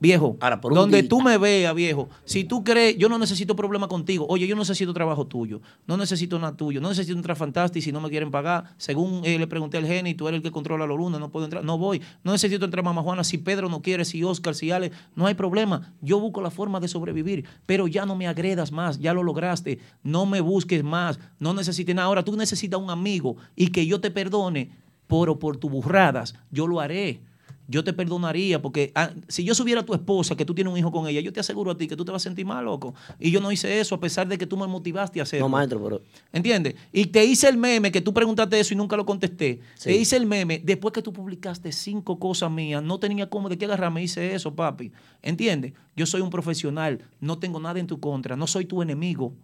Viejo, 0.00 0.36
por 0.60 0.74
donde 0.74 1.02
día. 1.02 1.08
tú 1.08 1.20
me 1.20 1.38
veas, 1.38 1.74
viejo, 1.74 2.08
si 2.24 2.44
tú 2.44 2.62
crees, 2.62 2.96
yo 2.96 3.08
no 3.08 3.18
necesito 3.18 3.56
problema 3.56 3.88
contigo. 3.88 4.26
Oye, 4.28 4.46
yo 4.46 4.54
no 4.54 4.62
necesito 4.62 4.94
trabajo 4.94 5.26
tuyo, 5.26 5.60
no 5.86 5.96
necesito 5.96 6.38
nada 6.38 6.56
tuyo, 6.56 6.80
no 6.80 6.88
necesito 6.88 7.16
entrar 7.16 7.36
fantástico 7.36 7.82
si 7.82 7.90
no 7.90 8.00
me 8.00 8.08
quieren 8.08 8.30
pagar. 8.30 8.74
Según 8.76 9.22
eh, 9.24 9.38
le 9.38 9.46
pregunté 9.48 9.76
al 9.76 9.86
Geni, 9.86 10.14
tú 10.14 10.28
eres 10.28 10.38
el 10.38 10.42
que 10.42 10.52
controla 10.52 10.86
los 10.86 10.96
lunes, 10.96 11.18
no 11.18 11.30
puedo 11.30 11.46
entrar, 11.46 11.64
no 11.64 11.78
voy. 11.78 12.00
No 12.22 12.30
necesito 12.30 12.64
entrar 12.64 12.84
mamá 12.84 13.02
Juana, 13.02 13.24
si 13.24 13.38
Pedro 13.38 13.68
no 13.68 13.82
quiere, 13.82 14.04
si 14.04 14.22
Oscar, 14.22 14.54
si 14.54 14.70
Ale, 14.70 14.92
no 15.16 15.26
hay 15.26 15.34
problema. 15.34 15.94
Yo 16.00 16.20
busco 16.20 16.40
la 16.40 16.50
forma 16.50 16.78
de 16.78 16.86
sobrevivir, 16.86 17.44
pero 17.66 17.88
ya 17.88 18.06
no 18.06 18.14
me 18.14 18.28
agredas 18.28 18.70
más, 18.70 19.00
ya 19.00 19.12
lo 19.12 19.24
lograste, 19.24 19.80
no 20.04 20.26
me 20.26 20.40
busques 20.40 20.84
más, 20.84 21.18
no 21.40 21.54
necesites 21.54 21.94
nada. 21.94 22.06
Ahora 22.06 22.24
tú 22.24 22.36
necesitas 22.36 22.80
un 22.80 22.90
amigo 22.90 23.36
y 23.56 23.68
que 23.68 23.84
yo 23.84 24.00
te 24.00 24.12
perdone 24.12 24.70
por, 25.08 25.38
por 25.40 25.56
tus 25.56 25.70
burradas, 25.70 26.34
yo 26.50 26.68
lo 26.68 26.80
haré 26.80 27.20
yo 27.68 27.84
te 27.84 27.92
perdonaría 27.92 28.60
porque 28.62 28.90
ah, 28.94 29.10
si 29.28 29.44
yo 29.44 29.54
subiera 29.54 29.82
a 29.82 29.84
tu 29.84 29.92
esposa, 29.92 30.34
que 30.34 30.46
tú 30.46 30.54
tienes 30.54 30.72
un 30.72 30.78
hijo 30.78 30.90
con 30.90 31.06
ella, 31.06 31.20
yo 31.20 31.32
te 31.32 31.40
aseguro 31.40 31.70
a 31.70 31.76
ti 31.76 31.86
que 31.86 31.96
tú 31.96 32.04
te 32.04 32.10
vas 32.10 32.22
a 32.22 32.24
sentir 32.24 32.46
mal, 32.46 32.64
loco. 32.64 32.94
Y 33.20 33.30
yo 33.30 33.40
no 33.42 33.52
hice 33.52 33.78
eso 33.78 33.94
a 33.94 34.00
pesar 34.00 34.26
de 34.26 34.38
que 34.38 34.46
tú 34.46 34.56
me 34.56 34.66
motivaste 34.66 35.20
a 35.20 35.24
hacerlo. 35.24 35.44
No, 35.44 35.50
maestro, 35.50 35.82
pero. 35.84 36.00
¿Entiendes? 36.32 36.74
Y 36.92 37.06
te 37.06 37.24
hice 37.24 37.46
el 37.46 37.58
meme 37.58 37.92
que 37.92 38.00
tú 38.00 38.14
preguntaste 38.14 38.58
eso 38.58 38.72
y 38.72 38.76
nunca 38.76 38.96
lo 38.96 39.04
contesté. 39.04 39.60
Sí. 39.74 39.90
Te 39.90 39.96
hice 39.96 40.16
el 40.16 40.24
meme 40.24 40.62
después 40.64 40.92
que 40.94 41.02
tú 41.02 41.12
publicaste 41.12 41.70
cinco 41.70 42.18
cosas 42.18 42.50
mías. 42.50 42.82
No 42.82 42.98
tenía 42.98 43.28
cómo 43.28 43.50
de 43.50 43.58
qué 43.58 43.66
agarrarme. 43.66 44.02
Hice 44.02 44.34
eso, 44.34 44.54
papi. 44.54 44.90
¿Entiendes? 45.20 45.74
Yo 45.94 46.06
soy 46.06 46.22
un 46.22 46.30
profesional. 46.30 47.02
No 47.20 47.38
tengo 47.38 47.60
nada 47.60 47.78
en 47.78 47.86
tu 47.86 48.00
contra. 48.00 48.34
No 48.34 48.46
soy 48.46 48.64
tu 48.64 48.80
enemigo. 48.80 49.34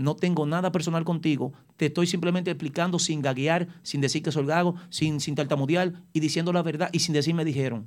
No 0.00 0.16
tengo 0.16 0.46
nada 0.46 0.72
personal 0.72 1.04
contigo. 1.04 1.52
Te 1.76 1.86
estoy 1.86 2.06
simplemente 2.06 2.50
explicando 2.50 2.98
sin 2.98 3.20
gaguear, 3.20 3.68
sin 3.82 4.00
decir 4.00 4.22
que 4.22 4.32
soy 4.32 4.46
gago, 4.46 4.76
sin, 4.88 5.20
sin 5.20 5.34
tartamudear 5.34 5.92
y 6.14 6.20
diciendo 6.20 6.54
la 6.54 6.62
verdad 6.62 6.88
y 6.90 7.00
sin 7.00 7.12
decir 7.12 7.34
me 7.34 7.44
dijeron. 7.44 7.86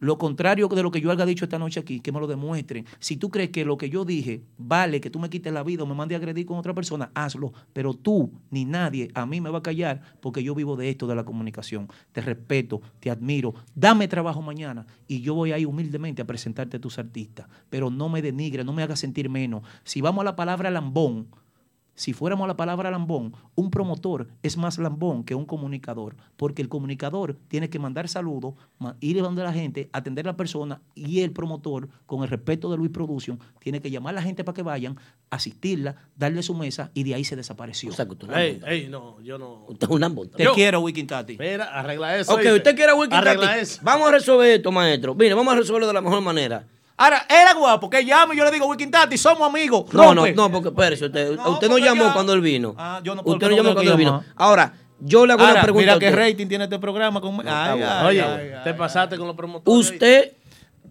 Lo 0.00 0.16
contrario 0.16 0.68
de 0.68 0.82
lo 0.82 0.92
que 0.92 1.00
yo 1.00 1.10
haya 1.10 1.26
dicho 1.26 1.44
esta 1.44 1.58
noche 1.58 1.80
aquí, 1.80 1.98
que 1.98 2.12
me 2.12 2.20
lo 2.20 2.28
demuestren. 2.28 2.86
Si 3.00 3.16
tú 3.16 3.30
crees 3.30 3.50
que 3.50 3.64
lo 3.64 3.76
que 3.76 3.90
yo 3.90 4.04
dije 4.04 4.42
vale 4.56 5.00
que 5.00 5.10
tú 5.10 5.18
me 5.18 5.28
quites 5.28 5.52
la 5.52 5.64
vida 5.64 5.82
o 5.82 5.86
me 5.86 5.94
mandes 5.94 6.14
a 6.14 6.18
agredir 6.18 6.46
con 6.46 6.56
otra 6.56 6.72
persona, 6.72 7.10
hazlo. 7.14 7.52
Pero 7.72 7.94
tú 7.94 8.30
ni 8.50 8.64
nadie 8.64 9.10
a 9.14 9.26
mí 9.26 9.40
me 9.40 9.50
va 9.50 9.58
a 9.58 9.62
callar 9.62 10.02
porque 10.20 10.42
yo 10.44 10.54
vivo 10.54 10.76
de 10.76 10.88
esto 10.88 11.08
de 11.08 11.16
la 11.16 11.24
comunicación. 11.24 11.88
Te 12.12 12.20
respeto, 12.20 12.80
te 13.00 13.10
admiro. 13.10 13.54
Dame 13.74 14.06
trabajo 14.06 14.40
mañana 14.40 14.86
y 15.08 15.20
yo 15.20 15.34
voy 15.34 15.50
ahí 15.50 15.64
humildemente 15.64 16.22
a 16.22 16.26
presentarte 16.26 16.76
a 16.76 16.80
tus 16.80 16.98
artistas. 16.98 17.48
Pero 17.68 17.90
no 17.90 18.08
me 18.08 18.22
denigre, 18.22 18.62
no 18.62 18.72
me 18.72 18.84
hagas 18.84 19.00
sentir 19.00 19.28
menos. 19.28 19.62
Si 19.82 20.00
vamos 20.00 20.22
a 20.22 20.26
la 20.26 20.36
palabra 20.36 20.70
lambón, 20.70 21.26
si 21.98 22.12
fuéramos 22.12 22.44
a 22.44 22.46
la 22.46 22.56
palabra 22.56 22.92
lambón, 22.92 23.32
un 23.56 23.72
promotor 23.72 24.28
es 24.44 24.56
más 24.56 24.78
lambón 24.78 25.24
que 25.24 25.34
un 25.34 25.44
comunicador, 25.44 26.14
porque 26.36 26.62
el 26.62 26.68
comunicador 26.68 27.36
tiene 27.48 27.68
que 27.70 27.80
mandar 27.80 28.08
saludos, 28.08 28.54
ir 29.00 29.18
a 29.18 29.22
donde 29.22 29.42
la 29.42 29.52
gente, 29.52 29.90
atender 29.92 30.24
a 30.28 30.30
la 30.30 30.36
persona 30.36 30.80
y 30.94 31.22
el 31.22 31.32
promotor, 31.32 31.88
con 32.06 32.22
el 32.22 32.28
respeto 32.28 32.70
de 32.70 32.76
Luis 32.76 32.92
Production, 32.92 33.40
tiene 33.58 33.80
que 33.80 33.90
llamar 33.90 34.14
a 34.14 34.20
la 34.20 34.22
gente 34.22 34.44
para 34.44 34.54
que 34.54 34.62
vayan, 34.62 34.96
asistirla, 35.28 35.96
darle 36.14 36.44
su 36.44 36.54
mesa 36.54 36.92
y 36.94 37.02
de 37.02 37.16
ahí 37.16 37.24
se 37.24 37.34
desapareció. 37.34 37.90
Ey, 38.32 38.60
ey, 38.64 38.88
no, 38.88 39.20
yo 39.20 39.36
no. 39.36 39.64
Usted 39.66 39.88
es 39.88 39.92
un 39.92 40.00
lambón. 40.00 40.28
Te 40.30 40.44
Yo- 40.44 40.54
quiero, 40.54 40.78
Wikintati. 40.78 41.36
Mira, 41.36 41.64
arregla 41.64 42.16
eso. 42.16 42.32
Ok, 42.32 42.38
¿oíste? 42.38 42.52
usted 42.54 42.76
quiere 42.76 42.92
a 42.92 43.18
Arregla 43.18 43.46
Tati. 43.48 43.58
eso. 43.58 43.80
Vamos 43.82 44.06
a 44.08 44.12
resolver 44.12 44.50
esto, 44.52 44.70
maestro. 44.70 45.16
Mire, 45.16 45.34
vamos 45.34 45.52
a 45.52 45.56
resolverlo 45.56 45.88
de 45.88 45.94
la 45.94 46.00
mejor 46.00 46.20
manera. 46.22 46.64
Ahora, 46.98 47.24
era 47.28 47.54
guapo, 47.54 47.88
que 47.88 48.04
llame 48.04 48.34
y 48.34 48.38
yo 48.38 48.44
le 48.44 48.50
digo, 48.50 48.66
Wikintati, 48.66 49.16
somos 49.16 49.48
amigos. 49.48 49.84
No, 49.92 50.14
no, 50.14 50.26
no, 50.26 50.50
porque 50.50 50.68
espérese, 50.68 51.06
usted, 51.06 51.30
usted 51.30 51.42
no 51.68 51.74
porque 51.74 51.80
llamó 51.84 52.04
ya- 52.06 52.12
cuando 52.12 52.32
él 52.32 52.40
vino. 52.40 52.74
Ah, 52.76 53.00
yo 53.04 53.14
no 53.14 53.22
puedo 53.22 53.36
usted 53.36 53.46
no 53.46 53.50
no 53.52 53.56
llamó 53.62 53.74
cuando 53.74 53.92
él 53.92 53.98
vino. 53.98 54.24
Ahora, 54.36 54.72
yo 55.00 55.24
le 55.24 55.32
hago 55.34 55.42
una 55.42 55.50
Ahora, 55.50 55.62
pregunta. 55.62 55.94
mira 55.94 55.98
qué 56.00 56.10
rating 56.10 56.48
tiene 56.48 56.64
este 56.64 56.78
programa. 56.80 57.20
Con... 57.20 57.40
Ay, 57.48 57.82
ay, 57.82 58.06
Oye, 58.06 58.22
ay, 58.22 58.50
te 58.64 58.74
pasaste 58.74 59.16
con 59.16 59.28
los 59.28 59.36
promotores. 59.36 59.90
Usted, 59.92 60.32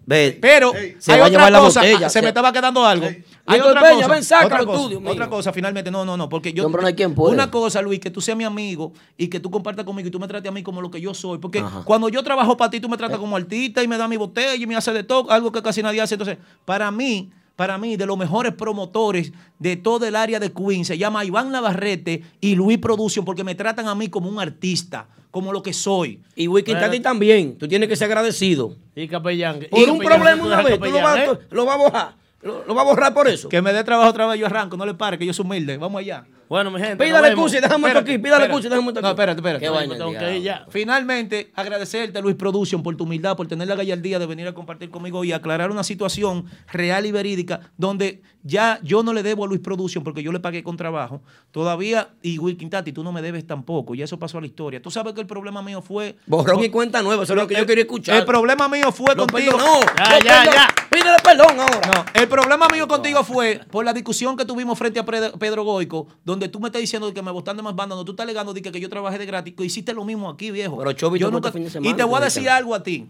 ve, 0.06 0.38
Pero 0.40 0.72
se 0.98 1.12
hay 1.12 1.18
va 1.20 1.26
a 1.26 1.28
otra 1.28 1.38
llevar 1.38 1.52
la 1.52 1.58
cosa, 1.60 1.80
botella. 1.80 2.06
ah, 2.06 2.10
se 2.10 2.22
me 2.22 2.28
estaba 2.28 2.52
quedando 2.54 2.86
algo. 2.86 3.06
Hay 3.48 3.60
Víctor 3.60 3.76
otra 3.78 3.82
Peña, 3.88 4.02
cosa, 4.02 4.14
ven, 4.14 4.24
sácalo 4.24 4.46
otra 4.54 4.60
tú, 4.60 4.66
cosa, 4.66 4.88
Dios 4.88 5.00
mío. 5.02 5.10
otra 5.10 5.28
cosa, 5.28 5.52
finalmente, 5.52 5.90
no, 5.90 6.04
no, 6.04 6.16
no, 6.16 6.28
porque 6.28 6.52
yo, 6.52 6.68
no 6.68 6.86
hay 6.86 6.94
quien 6.94 7.14
pueda. 7.14 7.32
una 7.32 7.50
cosa, 7.50 7.80
Luis, 7.80 7.98
que 7.98 8.10
tú 8.10 8.20
seas 8.20 8.36
mi 8.36 8.44
amigo 8.44 8.92
y 9.16 9.28
que 9.28 9.40
tú 9.40 9.50
compartas 9.50 9.84
conmigo 9.86 10.08
y 10.08 10.10
tú 10.10 10.20
me 10.20 10.28
trates 10.28 10.50
a 10.50 10.52
mí 10.52 10.62
como 10.62 10.82
lo 10.82 10.90
que 10.90 11.00
yo 11.00 11.14
soy, 11.14 11.38
porque 11.38 11.60
Ajá. 11.60 11.82
cuando 11.84 12.08
yo 12.10 12.22
trabajo 12.22 12.56
para 12.56 12.70
ti, 12.70 12.78
tú 12.78 12.88
me 12.88 12.96
tratas 12.98 13.18
como 13.18 13.34
artista 13.36 13.82
y 13.82 13.88
me 13.88 13.96
das 13.96 14.08
mi 14.08 14.16
botella 14.18 14.54
y 14.54 14.66
me 14.66 14.76
haces 14.76 14.92
de 14.92 15.02
todo, 15.02 15.30
algo 15.30 15.50
que 15.50 15.62
casi 15.62 15.82
nadie 15.82 16.00
hace, 16.00 16.14
entonces, 16.14 16.36
para 16.66 16.90
mí, 16.90 17.30
para 17.56 17.76
mí, 17.78 17.96
de 17.96 18.06
los 18.06 18.16
mejores 18.16 18.52
promotores 18.52 19.32
de 19.58 19.76
todo 19.76 20.06
el 20.06 20.14
área 20.14 20.38
de 20.38 20.52
Queens, 20.52 20.86
se 20.86 20.98
llama 20.98 21.24
Iván 21.24 21.50
Navarrete 21.50 22.22
y 22.40 22.54
Luis 22.54 22.78
Production, 22.78 23.24
porque 23.24 23.42
me 23.42 23.54
tratan 23.56 23.88
a 23.88 23.94
mí 23.96 24.08
como 24.08 24.28
un 24.28 24.38
artista, 24.38 25.08
como 25.32 25.52
lo 25.52 25.60
que 25.62 25.72
soy. 25.72 26.20
Y 26.36 26.46
Wilkin 26.46 26.78
Tati 26.78 27.00
también. 27.00 27.58
Tú 27.58 27.66
tienes 27.66 27.88
que 27.88 27.96
ser 27.96 28.04
agradecido. 28.04 28.76
Y 28.94 29.08
capellán. 29.08 29.60
Por 29.70 29.80
y 29.80 29.84
un 29.84 29.98
capellán, 29.98 30.20
problema 30.20 30.46
una 30.46 30.62
vez, 30.62 30.78
tú 30.78 30.84
lo 30.84 31.02
vas, 31.02 31.18
¿eh? 31.18 31.38
lo 31.50 31.64
vas 31.64 31.74
a 31.74 31.78
borrar. 31.78 32.17
Lo, 32.42 32.62
vas 32.74 32.78
a 32.78 32.88
borrar 32.88 33.14
por 33.14 33.28
eso. 33.28 33.48
Que 33.48 33.60
me 33.62 33.72
dé 33.72 33.82
trabajo 33.84 34.10
otra 34.10 34.26
vez, 34.26 34.38
yo 34.38 34.46
arranco, 34.46 34.76
no 34.76 34.86
le 34.86 34.94
pare, 34.94 35.18
que 35.18 35.26
yo 35.26 35.32
soy 35.32 35.44
humilde. 35.44 35.76
Vamos 35.76 36.00
allá. 36.00 36.24
Bueno, 36.48 36.70
mi 36.70 36.80
gente. 36.80 37.04
Pídale 37.04 37.28
y 37.32 37.60
déjame 37.60 37.88
esto 37.88 37.98
aquí. 38.00 38.18
Pídale 38.18 38.44
y 38.46 38.48
déjame 38.48 38.88
esto 38.88 39.00
aquí. 39.00 39.02
No, 39.02 39.08
espérate, 39.10 39.40
espérate. 39.40 39.64
Qué 39.64 39.68
vaina, 39.68 39.96
tengo 39.96 40.10
el 40.10 40.18
que 40.18 40.24
ir 40.36 40.42
diablo. 40.42 40.64
ya. 40.64 40.66
Finalmente, 40.70 41.50
agradecerte, 41.54 42.22
Luis 42.22 42.36
Production, 42.36 42.82
por 42.82 42.96
tu 42.96 43.04
humildad, 43.04 43.36
por 43.36 43.46
tener 43.46 43.68
la 43.68 43.74
gallardía 43.74 44.18
de 44.18 44.26
venir 44.26 44.48
a 44.48 44.54
compartir 44.54 44.90
conmigo 44.90 45.24
y 45.24 45.32
aclarar 45.32 45.70
una 45.70 45.84
situación 45.84 46.46
real 46.72 47.04
y 47.06 47.12
verídica 47.12 47.60
donde 47.76 48.22
ya 48.42 48.78
yo 48.82 49.02
no 49.02 49.12
le 49.12 49.22
debo 49.22 49.44
a 49.44 49.48
Luis 49.48 49.60
Production 49.60 50.02
porque 50.02 50.22
yo 50.22 50.32
le 50.32 50.40
pagué 50.40 50.62
con 50.62 50.76
trabajo. 50.76 51.20
Todavía, 51.50 52.08
y 52.22 52.38
Wilkin 52.38 52.70
Tati, 52.70 52.92
tú 52.92 53.04
no 53.04 53.12
me 53.12 53.20
debes 53.20 53.46
tampoco, 53.46 53.94
y 53.94 54.02
eso 54.02 54.18
pasó 54.18 54.38
a 54.38 54.40
la 54.40 54.46
historia. 54.46 54.80
Tú 54.80 54.90
sabes 54.90 55.12
que 55.14 55.20
el 55.20 55.26
problema 55.26 55.60
mío 55.62 55.82
fue. 55.82 56.16
Borrón 56.26 56.62
y 56.62 56.70
cuenta 56.70 57.02
nueva, 57.02 57.24
eso 57.24 57.34
es 57.34 57.38
lo 57.38 57.46
que 57.46 57.56
yo 57.56 57.66
quería 57.66 57.82
escuchar. 57.82 58.16
El 58.18 58.24
problema 58.24 58.68
mío 58.68 58.90
fue 58.92 59.14
Lo 59.14 59.26
contigo. 59.26 59.52
perdonó. 59.52 59.80
Ya, 59.98 60.18
ya, 60.24 60.44
ya. 60.44 60.68
Pídele 60.90 61.16
perdón 61.22 61.60
ahora. 61.60 61.80
No, 61.94 62.04
el 62.20 62.28
problema 62.28 62.68
mío 62.68 62.88
contigo 62.88 63.22
fue 63.22 63.60
por 63.70 63.84
la 63.84 63.92
discusión 63.92 64.36
que 64.36 64.44
tuvimos 64.44 64.78
frente 64.78 64.98
a 65.00 65.04
Pedro 65.04 65.64
Goico, 65.64 66.06
donde 66.24 66.37
tú 66.46 66.60
me 66.60 66.68
estás 66.68 66.80
diciendo 66.80 67.12
que 67.12 67.22
me 67.22 67.32
botan 67.32 67.56
de 67.56 67.62
más 67.64 67.74
bandas, 67.74 67.96
donde 67.96 68.06
tú 68.06 68.12
estás 68.12 68.22
alegando 68.24 68.54
que, 68.54 68.62
que 68.62 68.78
yo 68.80 68.88
trabajé 68.88 69.18
de 69.18 69.26
gratis, 69.26 69.54
que 69.56 69.64
hiciste 69.64 69.92
lo 69.92 70.04
mismo 70.04 70.28
aquí, 70.30 70.52
viejo. 70.52 70.76
Pero 70.78 70.92
Chovy 70.92 71.18
Yo 71.18 71.32
nunca- 71.32 71.48
este 71.48 71.58
fin 71.58 71.64
de 71.64 71.70
semana, 71.70 71.90
y 71.90 71.96
te 71.96 72.04
voy 72.04 72.18
a 72.20 72.24
decir 72.24 72.48
algo 72.48 72.74
a 72.76 72.82
ti. 72.84 73.06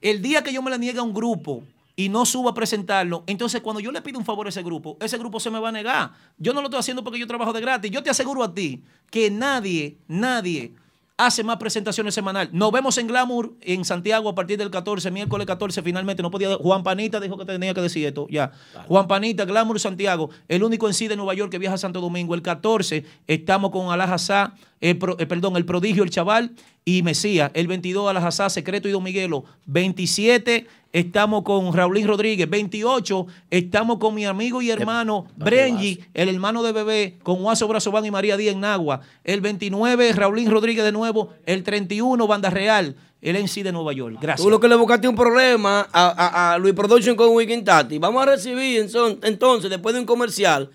El 0.00 0.22
día 0.22 0.44
que 0.44 0.52
yo 0.52 0.62
me 0.62 0.70
le 0.70 0.78
niegue 0.78 0.98
a 1.00 1.02
un 1.02 1.12
grupo 1.14 1.64
y 1.96 2.08
no 2.08 2.24
suba 2.26 2.52
a 2.52 2.54
presentarlo, 2.54 3.24
entonces 3.26 3.60
cuando 3.60 3.80
yo 3.80 3.90
le 3.90 4.00
pido 4.02 4.18
un 4.18 4.24
favor 4.24 4.46
a 4.46 4.50
ese 4.50 4.62
grupo, 4.62 4.96
ese 5.00 5.18
grupo 5.18 5.40
se 5.40 5.50
me 5.50 5.58
va 5.58 5.70
a 5.70 5.72
negar. 5.72 6.12
Yo 6.38 6.52
no 6.52 6.60
lo 6.60 6.66
estoy 6.68 6.78
haciendo 6.80 7.02
porque 7.02 7.18
yo 7.18 7.26
trabajo 7.26 7.52
de 7.52 7.60
gratis. 7.60 7.90
Yo 7.90 8.02
te 8.02 8.10
aseguro 8.10 8.44
a 8.44 8.54
ti 8.54 8.82
que 9.10 9.30
nadie, 9.30 9.96
nadie 10.08 10.72
hace 11.16 11.44
más 11.44 11.56
presentaciones 11.56 12.14
semanal. 12.14 12.48
Nos 12.52 12.72
vemos 12.72 12.98
en 12.98 13.06
Glamour 13.06 13.54
en 13.60 13.84
Santiago 13.84 14.28
a 14.28 14.34
partir 14.34 14.58
del 14.58 14.70
14, 14.70 15.10
miércoles 15.10 15.46
14. 15.46 15.82
Finalmente 15.82 16.22
no 16.22 16.30
podía. 16.30 16.56
Juan 16.56 16.82
Panita 16.82 17.20
dijo 17.20 17.36
que 17.36 17.44
tenía 17.44 17.74
que 17.74 17.80
decir 17.80 18.06
esto. 18.06 18.26
Ya. 18.30 18.52
Juan 18.88 19.06
Panita, 19.06 19.44
Glamour 19.44 19.78
Santiago, 19.80 20.30
el 20.48 20.62
único 20.62 20.88
en 20.88 20.94
sí 20.94 21.08
de 21.08 21.16
Nueva 21.16 21.34
York 21.34 21.50
que 21.50 21.58
viaja 21.58 21.74
a 21.74 21.78
Santo 21.78 22.00
Domingo. 22.00 22.34
El 22.34 22.42
14 22.42 23.04
estamos 23.26 23.70
con 23.70 23.92
Alajazá, 23.92 24.54
el 24.82 24.98
pro- 24.98 25.16
eh, 25.18 25.24
perdón, 25.26 25.56
el 25.56 25.64
prodigio, 25.64 26.02
el 26.02 26.10
chaval 26.10 26.50
y 26.84 27.02
Mesías. 27.02 27.50
El 27.54 27.66
22 27.68 28.10
Alajazá, 28.10 28.50
Secreto 28.50 28.88
y 28.88 28.92
Don 28.92 29.02
Miguelo. 29.02 29.44
27 29.66 30.66
estamos 30.92 31.42
con 31.44 31.72
Raulín 31.72 32.06
Rodríguez. 32.06 32.48
28 32.50 33.26
estamos 33.50 33.98
con 33.98 34.14
mi 34.14 34.24
amigo 34.26 34.60
y 34.60 34.70
hermano 34.70 35.26
Brenji, 35.36 36.00
el 36.14 36.28
hermano 36.28 36.62
de 36.62 36.72
bebé, 36.72 37.16
con 37.22 37.36
Juazo 37.36 37.68
Brazován 37.68 38.04
y 38.04 38.10
María 38.10 38.36
Díaz 38.36 38.54
en 38.54 38.60
Nagua. 38.60 39.00
El 39.24 39.40
29 39.40 40.12
Raulín 40.12 40.50
Rodríguez 40.50 40.84
de 40.84 40.92
nuevo. 40.92 41.32
El 41.46 41.62
31 41.62 42.26
Banda 42.26 42.50
Real, 42.50 42.96
el 43.20 43.36
MC 43.42 43.62
de 43.62 43.72
Nueva 43.72 43.92
York. 43.92 44.18
Gracias. 44.20 44.44
Tú 44.44 44.50
lo 44.50 44.58
que 44.60 44.68
le 44.68 44.74
buscaste 44.74 45.06
un 45.08 45.14
problema 45.14 45.88
a, 45.92 46.08
a, 46.08 46.54
a 46.54 46.58
Luis 46.58 46.74
Production 46.74 47.14
con 47.16 47.30
Weekend 47.30 47.64
Tati. 47.64 47.98
Vamos 47.98 48.22
a 48.22 48.26
recibir 48.26 48.80
entonces, 49.22 49.70
después 49.70 49.94
de 49.94 50.00
un 50.00 50.06
comercial, 50.06 50.70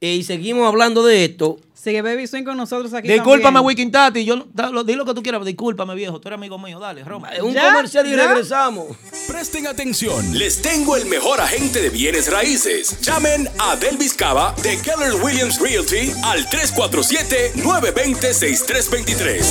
eh, 0.00 0.14
y 0.14 0.22
seguimos 0.22 0.66
hablando 0.66 1.02
de 1.04 1.26
esto. 1.26 1.58
Sigue 1.82 2.02
Baby 2.02 2.26
Swing 2.26 2.44
con 2.44 2.58
nosotros 2.58 2.92
aquí 2.92 3.08
Discúlpame, 3.08 3.42
también. 3.44 3.64
Wiking 3.64 3.90
Tati. 3.90 4.22
Yo, 4.24 4.44
da- 4.52 4.68
lo- 4.68 4.84
di 4.84 4.92
lo 4.94 5.06
que 5.06 5.14
tú 5.14 5.22
quieras. 5.22 5.42
Discúlpame, 5.46 5.94
viejo. 5.94 6.20
Tú 6.20 6.28
eres 6.28 6.36
amigo 6.36 6.58
mío. 6.58 6.78
Dale, 6.78 7.02
Roma. 7.04 7.30
Un 7.42 7.54
comercial 7.54 8.06
y 8.06 8.14
regresamos. 8.14 8.88
Presten 9.26 9.66
atención, 9.66 10.36
les 10.38 10.60
tengo 10.60 10.94
el 10.96 11.06
mejor 11.06 11.40
agente 11.40 11.80
de 11.80 11.88
bienes 11.88 12.30
raíces. 12.30 13.00
Llamen 13.00 13.48
a 13.58 13.76
Delvis 13.76 14.12
Cava 14.12 14.54
de 14.62 14.76
Keller 14.78 15.14
Williams 15.22 15.58
Realty 15.58 16.12
al 16.24 16.46
347-920-6323. 16.50 19.42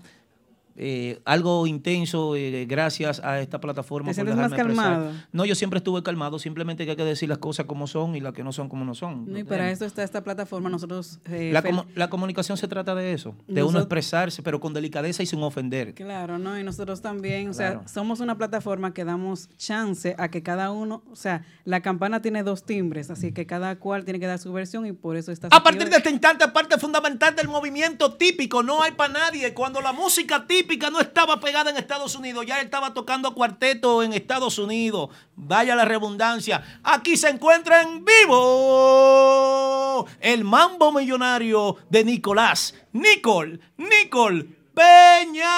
Eh, 0.83 1.21
algo 1.27 1.67
intenso 1.67 2.35
eh, 2.37 2.65
gracias 2.67 3.21
a 3.23 3.39
esta 3.41 3.61
plataforma. 3.61 4.07
¿Te 4.07 4.15
por 4.15 4.15
sientes 4.15 4.37
más 4.37 4.51
expresar. 4.51 4.85
calmado? 4.87 5.13
No, 5.31 5.45
yo 5.45 5.55
siempre 5.55 5.77
estuve 5.77 6.03
calmado, 6.03 6.39
simplemente 6.39 6.87
que 6.87 6.93
hay 6.93 6.97
que 6.97 7.05
decir 7.05 7.29
las 7.29 7.37
cosas 7.37 7.67
como 7.67 7.87
son 7.87 8.17
y 8.17 8.21
las 8.21 8.33
que 8.33 8.43
no 8.43 8.51
son 8.51 8.71
como 8.71 8.87
no 8.87 8.95
son. 8.95 9.31
No, 9.31 9.39
y 9.39 9.45
para 9.45 9.71
eso 9.71 9.85
está 9.85 10.03
esta 10.03 10.25
plataforma. 10.25 10.71
Nosotros. 10.71 11.19
eh, 11.27 11.53
La, 11.95 12.09
comunicación 12.09 12.57
se 12.57 12.67
trata 12.67 12.95
de 12.95 13.13
eso, 13.13 13.35
de 13.47 13.61
Nosotros- 13.61 13.69
uno 13.71 13.79
expresarse, 13.81 14.43
pero 14.43 14.59
con 14.59 14.73
delicadeza 14.73 15.23
y 15.23 15.27
sin 15.27 15.43
ofender. 15.43 15.93
Claro, 15.93 16.39
¿no? 16.39 16.59
Y 16.59 16.65
nosotros 16.65 17.03
también, 17.03 17.51
o 17.51 17.53
sea, 17.53 17.83
somos 17.87 18.21
una 18.21 18.39
plataforma 18.39 18.95
que 18.95 19.05
damos 19.05 19.51
chance 19.59 20.15
a 20.17 20.31
que 20.31 20.43
cada 20.43 20.71
uno, 20.71 21.03
o 21.13 21.17
sea, 21.17 21.45
la 21.67 21.83
campana 21.83 22.23
tiene 22.23 22.43
dos 22.43 22.65
timbres, 22.65 23.11
así 23.11 23.33
que 23.33 23.45
cada 23.45 23.77
cual 23.79 24.07
tiene 24.07 24.19
que 24.19 24.27
dar 24.27 24.39
su 24.39 24.51
versión 24.51 24.87
y 24.87 24.93
por 24.93 25.17
eso 25.17 25.31
está 25.31 25.49
A 25.51 25.63
partir 25.63 25.91
de 25.91 25.97
este 25.99 26.09
instante, 26.11 26.49
parte 26.49 26.79
fundamental 26.79 27.37
del 27.37 27.49
movimiento 27.49 28.15
típico, 28.15 28.63
no 28.63 28.83
hay 28.83 28.93
para 28.93 29.13
nadie. 29.13 29.53
Cuando 29.53 29.83
la 29.83 29.93
música 29.93 30.47
típica 30.47 30.70
no 30.79 31.01
estaba 31.01 31.41
pegada 31.41 31.71
en 31.71 31.77
Estados 31.77 32.15
Unidos, 32.15 32.47
ya 32.47 32.59
él 32.59 32.65
estaba 32.67 32.95
tocando 32.95 33.35
cuarteto 33.35 34.03
en 34.03 34.13
Estados 34.13 34.59
Unidos. 34.59 35.11
Vaya 35.37 35.75
la 35.75 35.85
redundancia. 35.85 36.63
Aquí 36.83 37.17
se 37.17 37.29
encuentra 37.29 37.83
en 37.83 38.05
vivo 38.05 40.07
el 40.21 40.45
mambo 40.45 40.93
millonario 40.93 41.77
de 41.89 42.05
Nicolás. 42.05 42.75
Nicol, 42.93 43.61
Nicol 43.77 44.49
Peña. 44.75 45.51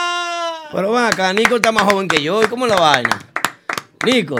Pero 0.72 0.92
ven 0.92 1.04
acá, 1.04 1.32
Nico 1.32 1.56
está 1.56 1.72
más 1.72 1.84
joven 1.84 2.08
que 2.08 2.22
yo. 2.22 2.42
¿y 2.42 2.46
¿Cómo 2.46 2.66
es 2.66 2.72
la 2.72 2.80
vaina? 2.80 3.18
Nico, 4.04 4.36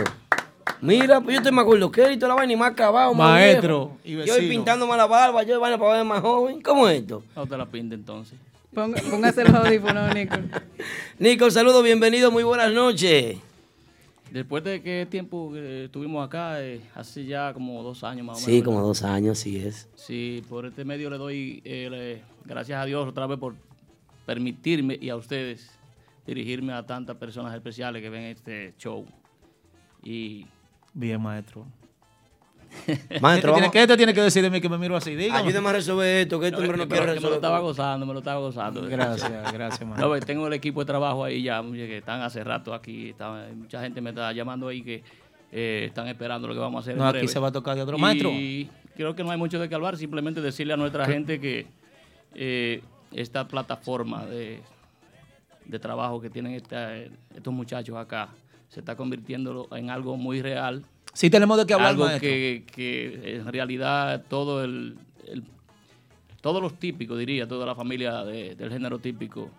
mira, 0.81 1.21
pues 1.21 1.33
yo 1.35 1.39
estoy 1.39 1.51
más 1.53 1.63
gordo 1.65 1.89
que 1.91 2.03
él 2.03 2.13
y 2.13 2.17
toda 2.17 2.29
la 2.29 2.35
vaina 2.35 2.53
y 2.53 2.57
más 2.57 2.71
acabado, 2.71 3.13
más 3.13 3.31
Maestro 3.31 3.97
viejo. 4.03 4.03
y 4.03 4.11
Yo 4.11 4.17
voy 4.33 4.41
vecino. 4.41 4.49
pintándome 4.49 4.97
la 4.97 5.05
barba, 5.05 5.43
yo 5.43 5.59
vaina 5.59 5.77
para 5.77 5.93
ver 5.93 6.05
más 6.05 6.21
joven. 6.21 6.61
¿Cómo 6.61 6.87
es 6.89 6.99
esto? 7.01 7.23
No 7.35 7.45
te 7.47 7.57
la 7.57 7.65
pinte 7.65 7.95
entonces. 7.95 8.37
Ponga- 8.73 9.01
póngase 9.09 9.43
los 9.43 9.53
audífonos, 9.53 10.13
Nico. 10.15 10.35
Nico, 11.19 11.51
saludos, 11.51 11.83
bienvenido, 11.83 12.31
muy 12.31 12.43
buenas 12.43 12.71
noches. 12.73 13.37
Después 14.31 14.63
de 14.63 14.81
qué 14.81 15.05
tiempo 15.09 15.51
eh, 15.55 15.85
estuvimos 15.85 16.25
acá, 16.25 16.59
eh, 16.63 16.81
hace 16.95 17.23
ya 17.25 17.53
como 17.53 17.83
dos 17.83 18.03
años 18.03 18.25
más 18.25 18.37
o 18.37 18.39
menos. 18.39 18.51
Sí, 18.55 18.63
como 18.63 18.81
dos 18.81 19.03
años, 19.03 19.37
sí 19.37 19.57
es. 19.57 19.87
Sí, 19.95 20.43
por 20.49 20.65
este 20.65 20.83
medio 20.85 21.09
le 21.11 21.17
doy 21.17 21.61
eh, 21.65 21.87
le- 21.91 22.21
gracias 22.45 22.81
a 22.81 22.85
Dios 22.85 23.07
otra 23.07 23.27
vez 23.27 23.37
por 23.37 23.53
permitirme 24.25 24.97
y 24.99 25.09
a 25.09 25.15
ustedes 25.17 25.69
dirigirme 26.25 26.73
a 26.73 26.83
tantas 26.83 27.15
personas 27.17 27.53
especiales 27.53 28.01
que 28.01 28.09
ven 28.09 28.23
este 28.23 28.73
show. 28.79 29.05
Y 30.03 30.47
Bien, 30.95 31.19
maestro. 31.21 31.65
Maestro, 33.21 33.53
¿Qué, 33.53 33.59
tiene, 33.61 33.67
vamos- 33.67 33.71
¿Qué 33.71 33.87
te 33.87 33.97
tiene 33.97 34.13
que 34.13 34.21
decir 34.21 34.41
de 34.43 34.49
mí 34.49 34.59
que 34.61 34.69
me 34.69 34.77
miro 34.77 34.95
así? 34.95 35.15
Dígame. 35.15 35.39
Ayúdame 35.39 35.69
a 35.69 35.73
resolver 35.73 36.17
esto, 36.23 36.39
que 36.39 36.47
este 36.47 36.57
hombre 36.61 36.77
no 36.77 36.83
que 36.83 36.89
quiere 36.89 37.01
me 37.05 37.07
lo- 37.07 37.13
que 37.13 37.19
me 37.19 37.23
lo 37.23 37.29
resolver. 37.29 37.35
estaba 37.35 37.59
gozando, 37.59 38.05
me 38.05 38.13
lo 38.13 38.19
estaba 38.19 38.39
gozando. 38.39 38.81
Gracias, 38.89 39.53
gracias, 39.53 39.81
No, 39.81 40.09
maestro. 40.09 40.19
tengo 40.25 40.47
el 40.47 40.53
equipo 40.53 40.79
de 40.81 40.85
trabajo 40.85 41.23
ahí 41.23 41.43
ya, 41.43 41.61
que 41.61 41.97
están 41.99 42.21
hace 42.21 42.43
rato 42.43 42.73
aquí. 42.73 43.09
está- 43.09 43.47
mucha 43.55 43.81
gente 43.81 44.01
me 44.01 44.09
está 44.09 44.31
llamando 44.33 44.67
ahí 44.67 44.81
que 44.81 45.03
eh, 45.51 45.85
están 45.87 46.07
esperando 46.07 46.47
lo 46.47 46.53
que 46.53 46.59
vamos 46.59 46.79
a 46.79 46.81
hacer. 46.81 46.97
No, 46.97 47.09
en 47.09 47.15
aquí 47.17 47.27
se 47.27 47.39
va 47.39 47.49
a 47.49 47.51
tocar 47.51 47.75
de 47.75 47.83
otro. 47.83 47.97
Y 47.97 48.01
Maestro. 48.01 48.31
creo 48.95 49.15
que 49.15 49.23
no 49.23 49.31
hay 49.31 49.37
mucho 49.37 49.59
de 49.59 49.69
qué 49.69 49.75
hablar, 49.75 49.97
simplemente 49.97 50.41
decirle 50.41 50.73
a 50.73 50.77
nuestra 50.77 51.05
gente 51.05 51.39
que 51.39 51.67
eh, 52.35 52.81
esta 53.11 53.47
plataforma 53.47 54.25
de, 54.25 54.59
de 55.65 55.79
trabajo 55.79 56.19
que 56.19 56.29
tienen 56.31 56.53
esta- 56.53 56.95
estos 56.97 57.53
muchachos 57.53 57.95
acá 57.97 58.29
se 58.69 58.79
está 58.79 58.95
convirtiendo 58.95 59.67
en 59.71 59.91
algo 59.91 60.17
muy 60.17 60.41
real. 60.41 60.83
Sí 61.13 61.29
tenemos 61.29 61.57
de 61.57 61.65
qué 61.65 61.73
hablar, 61.73 61.89
Algo 61.89 62.05
maestro. 62.05 62.21
que, 62.29 62.63
que 62.73 63.35
en 63.35 63.45
realidad 63.51 64.23
todo 64.29 64.63
el, 64.63 64.97
el- 65.27 65.43
todos 66.41 66.61
los 66.61 66.73
típicos, 66.79 67.17
diría, 67.19 67.47
toda 67.47 67.65
la 67.65 67.75
familia 67.75 68.23
de- 68.23 68.55
del 68.55 68.69
género 68.69 68.99
típico, 68.99 69.49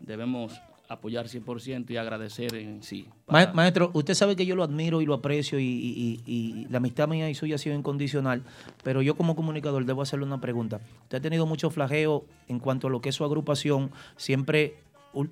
debemos 0.00 0.60
apoyar 0.90 1.26
100% 1.28 1.90
y 1.90 1.96
agradecer 1.98 2.54
en 2.54 2.82
sí. 2.82 3.06
Ma- 3.26 3.52
Maestro, 3.52 3.90
usted 3.92 4.14
sabe 4.14 4.36
que 4.36 4.46
yo 4.46 4.56
lo 4.56 4.62
admiro 4.62 5.02
y 5.02 5.06
lo 5.06 5.12
aprecio 5.14 5.58
y, 5.58 5.64
y- 5.64 6.20
y- 6.26 6.32
y 6.62 6.66
la 6.70 6.78
amistad 6.78 7.06
mía 7.08 7.28
y 7.28 7.34
suya 7.34 7.56
ha 7.56 7.58
sido 7.58 7.74
incondicional, 7.76 8.42
pero 8.82 9.02
yo 9.02 9.14
como 9.14 9.36
comunicador 9.36 9.84
debo 9.84 10.00
hacerle 10.00 10.24
una 10.24 10.40
pregunta. 10.40 10.80
Usted 11.02 11.18
ha 11.18 11.20
tenido 11.20 11.44
mucho 11.44 11.68
flageo 11.68 12.24
en 12.48 12.58
cuanto 12.58 12.86
a 12.86 12.90
lo 12.90 13.02
que 13.02 13.10
es 13.10 13.14
su 13.14 13.24
agrupación, 13.24 13.90
siempre 14.16 14.76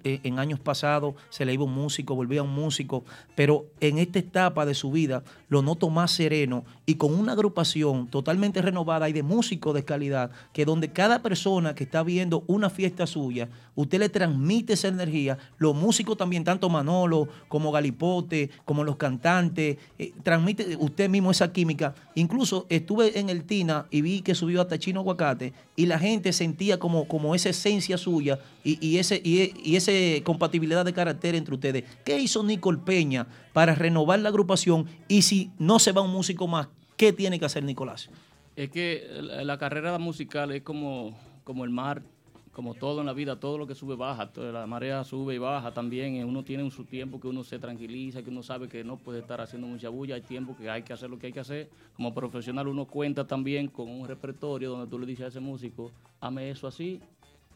en 0.04 0.38
años 0.38 0.60
pasados 0.60 1.14
se 1.30 1.44
le 1.44 1.52
iba 1.52 1.64
un 1.64 1.74
músico, 1.74 2.14
volvía 2.14 2.42
un 2.42 2.54
músico, 2.54 3.04
pero 3.34 3.66
en 3.80 3.98
esta 3.98 4.18
etapa 4.18 4.66
de 4.66 4.74
su 4.74 4.90
vida 4.90 5.22
lo 5.48 5.62
noto 5.62 5.90
más 5.90 6.10
sereno 6.10 6.64
y 6.86 6.94
con 6.94 7.14
una 7.14 7.32
agrupación 7.32 8.08
totalmente 8.08 8.62
renovada 8.62 9.08
y 9.08 9.12
de 9.12 9.22
músicos 9.22 9.74
de 9.74 9.84
calidad, 9.84 10.30
que 10.52 10.64
donde 10.64 10.92
cada 10.92 11.22
persona 11.22 11.74
que 11.74 11.84
está 11.84 12.02
viendo 12.02 12.44
una 12.46 12.70
fiesta 12.70 13.06
suya, 13.06 13.48
usted 13.74 13.98
le 13.98 14.08
transmite 14.08 14.74
esa 14.74 14.88
energía, 14.88 15.38
los 15.58 15.74
músicos 15.74 16.16
también, 16.16 16.44
tanto 16.44 16.68
Manolo 16.68 17.28
como 17.48 17.72
Galipote, 17.72 18.50
como 18.64 18.84
los 18.84 18.96
cantantes, 18.96 19.76
eh, 19.98 20.12
transmite 20.22 20.76
usted 20.78 21.08
mismo 21.08 21.30
esa 21.30 21.52
química. 21.52 21.94
Incluso 22.14 22.66
estuve 22.68 23.18
en 23.18 23.30
el 23.30 23.44
Tina 23.44 23.86
y 23.90 24.00
vi 24.00 24.22
que 24.22 24.34
subió 24.34 24.60
hasta 24.60 24.78
Chino 24.78 25.00
Aguacate 25.00 25.52
y 25.76 25.86
la 25.86 25.98
gente 25.98 26.32
sentía 26.32 26.78
como, 26.78 27.06
como 27.06 27.34
esa 27.34 27.50
esencia 27.50 27.98
suya 27.98 28.38
y, 28.66 28.84
y 28.84 28.98
ese, 28.98 29.22
y, 29.22 29.52
y 29.62 29.76
ese 29.76 30.22
compatibilidad 30.24 30.84
de 30.84 30.92
carácter 30.92 31.36
entre 31.36 31.54
ustedes. 31.54 31.84
¿Qué 32.04 32.18
hizo 32.18 32.42
Nicol 32.42 32.82
Peña 32.82 33.28
para 33.52 33.76
renovar 33.76 34.18
la 34.18 34.30
agrupación? 34.30 34.86
Y 35.06 35.22
si 35.22 35.52
no 35.58 35.78
se 35.78 35.92
va 35.92 36.02
un 36.02 36.10
músico 36.10 36.48
más, 36.48 36.68
¿qué 36.96 37.12
tiene 37.12 37.38
que 37.38 37.44
hacer 37.44 37.62
Nicolás? 37.62 38.10
Es 38.56 38.70
que 38.70 39.06
la, 39.20 39.56
carrera 39.58 39.96
musical 39.98 40.50
es 40.50 40.62
como, 40.62 41.16
como 41.44 41.64
el 41.64 41.70
mar, 41.70 42.02
como 42.50 42.74
todo 42.74 43.00
en 43.00 43.06
la 43.06 43.12
vida, 43.12 43.38
todo 43.38 43.56
lo 43.56 43.68
que 43.68 43.76
sube 43.76 43.94
baja, 43.94 44.32
la 44.34 44.66
marea 44.66 45.04
sube 45.04 45.34
y 45.34 45.38
baja 45.38 45.72
también, 45.72 46.16
eh, 46.16 46.24
uno 46.24 46.42
tiene 46.42 46.68
su 46.70 46.84
tiempo 46.84 47.20
que 47.20 47.28
uno 47.28 47.44
se 47.44 47.60
tranquiliza, 47.60 48.22
que 48.22 48.30
uno 48.30 48.42
sabe 48.42 48.66
que 48.66 48.82
no 48.82 48.96
puede 48.96 49.20
estar 49.20 49.40
haciendo 49.40 49.68
mucha 49.68 49.90
bulla, 49.90 50.16
hay 50.16 50.22
tiempo 50.22 50.56
que 50.56 50.68
hay 50.70 50.82
que 50.82 50.92
hacer 50.92 51.08
lo 51.08 51.18
que 51.18 51.28
hay 51.28 51.32
que 51.32 51.40
hacer. 51.40 51.68
Como 51.94 52.12
profesional 52.14 52.66
uno 52.66 52.86
cuenta 52.86 53.26
también 53.26 53.68
con 53.68 53.88
un 53.90 54.08
repertorio 54.08 54.70
donde 54.70 54.88
tú 54.88 54.98
le 54.98 55.06
dices 55.06 55.26
a 55.26 55.28
ese 55.28 55.40
músico, 55.40 55.92
hame 56.18 56.50
eso 56.50 56.66
así, 56.66 57.00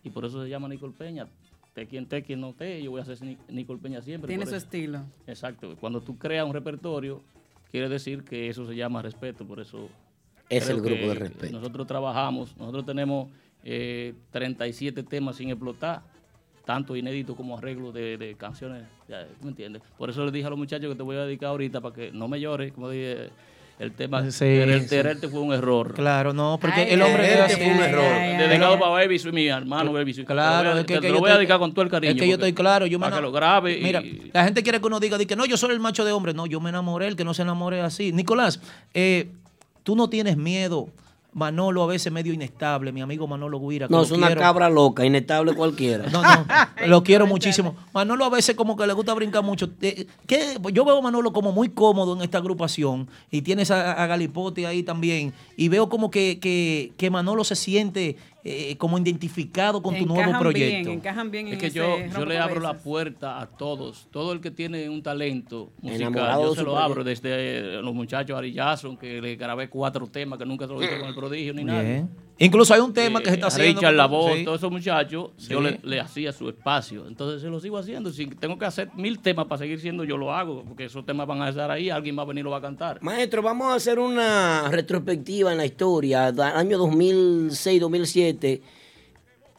y 0.04 0.10
por 0.10 0.24
eso 0.24 0.42
se 0.42 0.48
llama 0.48 0.68
Nicol 0.68 0.92
Peña. 0.94 1.26
te 1.74 1.86
quien 1.86 2.06
te, 2.06 2.22
quien 2.22 2.40
no 2.40 2.52
te, 2.52 2.82
yo 2.82 2.90
voy 2.90 3.00
a 3.00 3.02
hacer 3.02 3.18
Nic- 3.20 3.38
Nicole 3.48 3.78
Peña 3.80 4.02
siempre. 4.02 4.28
Tiene 4.28 4.44
su 4.46 4.54
eso. 4.56 4.64
estilo. 4.64 5.02
Exacto. 5.26 5.76
Cuando 5.80 6.00
tú 6.00 6.16
creas 6.18 6.44
un 6.46 6.52
repertorio, 6.52 7.22
quiere 7.70 7.88
decir 7.88 8.24
que 8.24 8.48
eso 8.48 8.66
se 8.66 8.74
llama 8.74 9.02
respeto, 9.02 9.44
por 9.46 9.60
eso. 9.60 9.88
Es 10.48 10.68
el 10.68 10.80
grupo 10.80 11.06
de 11.08 11.14
respeto. 11.14 11.52
Nosotros 11.52 11.86
trabajamos, 11.86 12.56
nosotros 12.56 12.84
tenemos 12.84 13.28
eh, 13.62 14.14
37 14.32 15.02
temas 15.04 15.36
sin 15.36 15.50
explotar, 15.50 16.02
tanto 16.64 16.96
inéditos 16.96 17.36
como 17.36 17.56
arreglos 17.56 17.94
de, 17.94 18.16
de 18.18 18.34
canciones, 18.34 18.82
ya, 19.08 19.26
¿tú 19.26 19.44
me 19.44 19.50
entiendes? 19.50 19.82
Por 19.96 20.10
eso 20.10 20.24
les 20.24 20.32
dije 20.32 20.46
a 20.46 20.50
los 20.50 20.58
muchachos 20.58 20.88
que 20.90 20.96
te 20.96 21.02
voy 21.02 21.16
a 21.16 21.24
dedicar 21.24 21.50
ahorita 21.50 21.80
para 21.80 21.94
que 21.94 22.10
no 22.10 22.26
me 22.26 22.40
llores, 22.40 22.72
como 22.72 22.90
dije, 22.90 23.30
el 23.80 23.92
tema 23.92 24.30
Sí, 24.30 24.44
Querer- 24.44 24.82
sí. 24.82 24.88
Quererte 24.90 25.28
fue 25.28 25.40
un 25.40 25.52
error. 25.52 25.94
Claro, 25.94 26.32
no, 26.32 26.58
porque 26.60 26.82
Ay, 26.82 26.88
el 26.90 27.02
hombre 27.02 27.24
ay, 27.26 27.32
ay, 27.32 27.40
así. 27.52 27.60
ay, 27.62 27.70
ay, 27.80 27.94
ay, 27.94 28.36
Dedicado 28.36 28.78
para 28.78 28.90
Baby, 28.92 29.18
soy 29.18 29.32
mi 29.32 29.46
hermano 29.48 29.92
Baby. 29.92 30.14
Soy, 30.14 30.24
Claro, 30.26 30.58
te 30.58 30.64
lo 30.64 30.70
voy 30.70 30.78
a, 30.78 30.80
es 30.80 30.86
que, 30.86 30.94
te 30.94 31.00
que 31.00 31.08
lo 31.08 31.14
yo 31.14 31.20
voy 31.20 31.28
a 31.28 31.32
estoy- 31.32 31.40
dedicar 31.40 31.58
con 31.58 31.72
todo 31.72 31.82
el 31.84 31.90
cariño. 31.90 32.12
Es 32.12 32.18
que 32.20 32.28
yo 32.28 32.34
estoy 32.34 32.52
claro, 32.52 32.86
yo 32.86 32.98
me 32.98 33.04
para 33.06 33.16
que 33.16 33.22
lo 33.22 33.32
grabe. 33.32 33.78
y- 33.78 33.82
Mira, 33.82 34.02
la 34.32 34.44
gente 34.44 34.62
quiere 34.62 34.80
que 34.80 34.86
uno 34.86 35.00
diga, 35.00 35.16
di 35.18 35.26
que 35.26 35.34
no, 35.36 35.46
yo 35.46 35.56
soy 35.56 35.70
el 35.72 35.80
macho 35.80 36.04
de 36.04 36.12
hombre. 36.12 36.34
No, 36.34 36.46
yo 36.46 36.60
me 36.60 36.68
enamoré, 36.70 37.06
el 37.08 37.16
que 37.16 37.24
no 37.24 37.32
se 37.34 37.42
enamore 37.42 37.80
así. 37.80 38.12
Nicolás, 38.12 38.60
eh, 38.94 39.28
tú 39.82 39.96
no 39.96 40.08
tienes 40.10 40.36
miedo. 40.36 40.88
Manolo 41.32 41.82
a 41.82 41.86
veces 41.86 42.12
medio 42.12 42.32
inestable, 42.32 42.92
mi 42.92 43.00
amigo 43.00 43.26
Manolo 43.26 43.60
Guira. 43.60 43.86
No, 43.88 44.02
es 44.02 44.10
una 44.10 44.26
quiero. 44.26 44.40
cabra 44.40 44.68
loca, 44.68 45.04
inestable 45.04 45.54
cualquiera. 45.54 46.06
No, 46.10 46.22
no, 46.22 46.46
lo 46.86 47.02
quiero 47.02 47.26
muchísimo. 47.26 47.76
Manolo 47.92 48.24
a 48.24 48.30
veces 48.30 48.56
como 48.56 48.76
que 48.76 48.86
le 48.86 48.92
gusta 48.92 49.14
brincar 49.14 49.44
mucho. 49.44 49.70
Eh, 49.80 50.06
¿qué? 50.26 50.58
Yo 50.72 50.84
veo 50.84 50.98
a 50.98 51.02
Manolo 51.02 51.32
como 51.32 51.52
muy 51.52 51.68
cómodo 51.68 52.16
en 52.16 52.22
esta 52.22 52.38
agrupación 52.38 53.08
y 53.30 53.42
tienes 53.42 53.70
a, 53.70 53.92
a 54.02 54.06
Galipote 54.06 54.66
ahí 54.66 54.82
también 54.82 55.32
y 55.56 55.68
veo 55.68 55.88
como 55.88 56.10
que, 56.10 56.38
que, 56.40 56.92
que 56.96 57.10
Manolo 57.10 57.44
se 57.44 57.54
siente 57.56 58.16
eh, 58.44 58.76
como 58.78 58.98
identificado 58.98 59.82
con 59.82 59.96
tu 59.96 60.06
nuevo 60.06 60.22
Encajan 60.22 60.40
proyecto. 60.40 60.88
bien, 60.88 60.98
encajan 60.98 61.30
bien 61.30 61.46
Es 61.48 61.52
en 61.54 61.58
que 61.58 61.66
ese 61.66 61.76
yo, 61.78 61.96
yo 62.18 62.24
le 62.24 62.38
abro 62.38 62.60
la 62.60 62.78
puerta 62.78 63.40
a 63.40 63.46
todos. 63.46 64.08
Todo 64.10 64.32
el 64.32 64.40
que 64.40 64.50
tiene 64.50 64.88
un 64.88 65.02
talento 65.02 65.72
musical, 65.82 66.00
Enamorado 66.08 66.42
yo 66.44 66.54
se 66.54 66.62
lo 66.62 66.72
proyecto. 66.72 66.84
abro. 66.84 67.04
Desde 67.04 67.28
eh, 67.78 67.82
los 67.82 67.94
muchachos 67.94 68.36
Ari 68.38 68.54
Jason, 68.54 68.96
que 68.96 69.20
le 69.20 69.36
grabé 69.36 69.68
cuatro 69.68 70.06
temas 70.06 70.38
que 70.38 70.46
nunca 70.46 70.66
se 70.66 70.72
lo 70.72 70.82
hice 70.82 70.98
con 70.98 71.08
el 71.08 71.14
prodigio 71.14 71.52
ni 71.54 71.64
nada. 71.64 72.08
Incluso 72.42 72.72
hay 72.72 72.80
un 72.80 72.92
tema 72.94 73.20
que 73.20 73.26
se 73.28 73.34
está 73.34 73.46
Eh, 73.46 73.50
haciendo. 73.50 73.80
Richard 73.82 73.94
Lavoe, 73.94 74.38
Sí. 74.38 74.44
todos 74.44 74.58
esos 74.58 74.70
muchachos, 74.72 75.30
yo 75.36 75.60
le, 75.60 75.78
le 75.82 76.00
hacía 76.00 76.32
su 76.32 76.48
espacio. 76.48 77.06
Entonces 77.06 77.42
se 77.42 77.48
lo 77.48 77.60
sigo 77.60 77.76
haciendo. 77.76 78.10
Si 78.10 78.26
tengo 78.26 78.58
que 78.58 78.64
hacer 78.64 78.88
mil 78.94 79.18
temas 79.18 79.46
para 79.46 79.58
seguir 79.58 79.78
siendo, 79.78 80.04
yo 80.04 80.16
lo 80.16 80.32
hago. 80.32 80.64
Porque 80.64 80.86
esos 80.86 81.04
temas 81.04 81.26
van 81.26 81.42
a 81.42 81.50
estar 81.50 81.70
ahí, 81.70 81.90
alguien 81.90 82.18
va 82.18 82.22
a 82.22 82.24
venir 82.24 82.40
y 82.40 82.44
lo 82.44 82.50
va 82.50 82.56
a 82.56 82.62
cantar. 82.62 82.98
Maestro, 83.02 83.42
vamos 83.42 83.70
a 83.70 83.74
hacer 83.74 83.98
una 83.98 84.68
retrospectiva 84.70 85.52
en 85.52 85.58
la 85.58 85.66
historia, 85.66 86.26
año 86.28 86.78
2006-2007. 86.78 88.62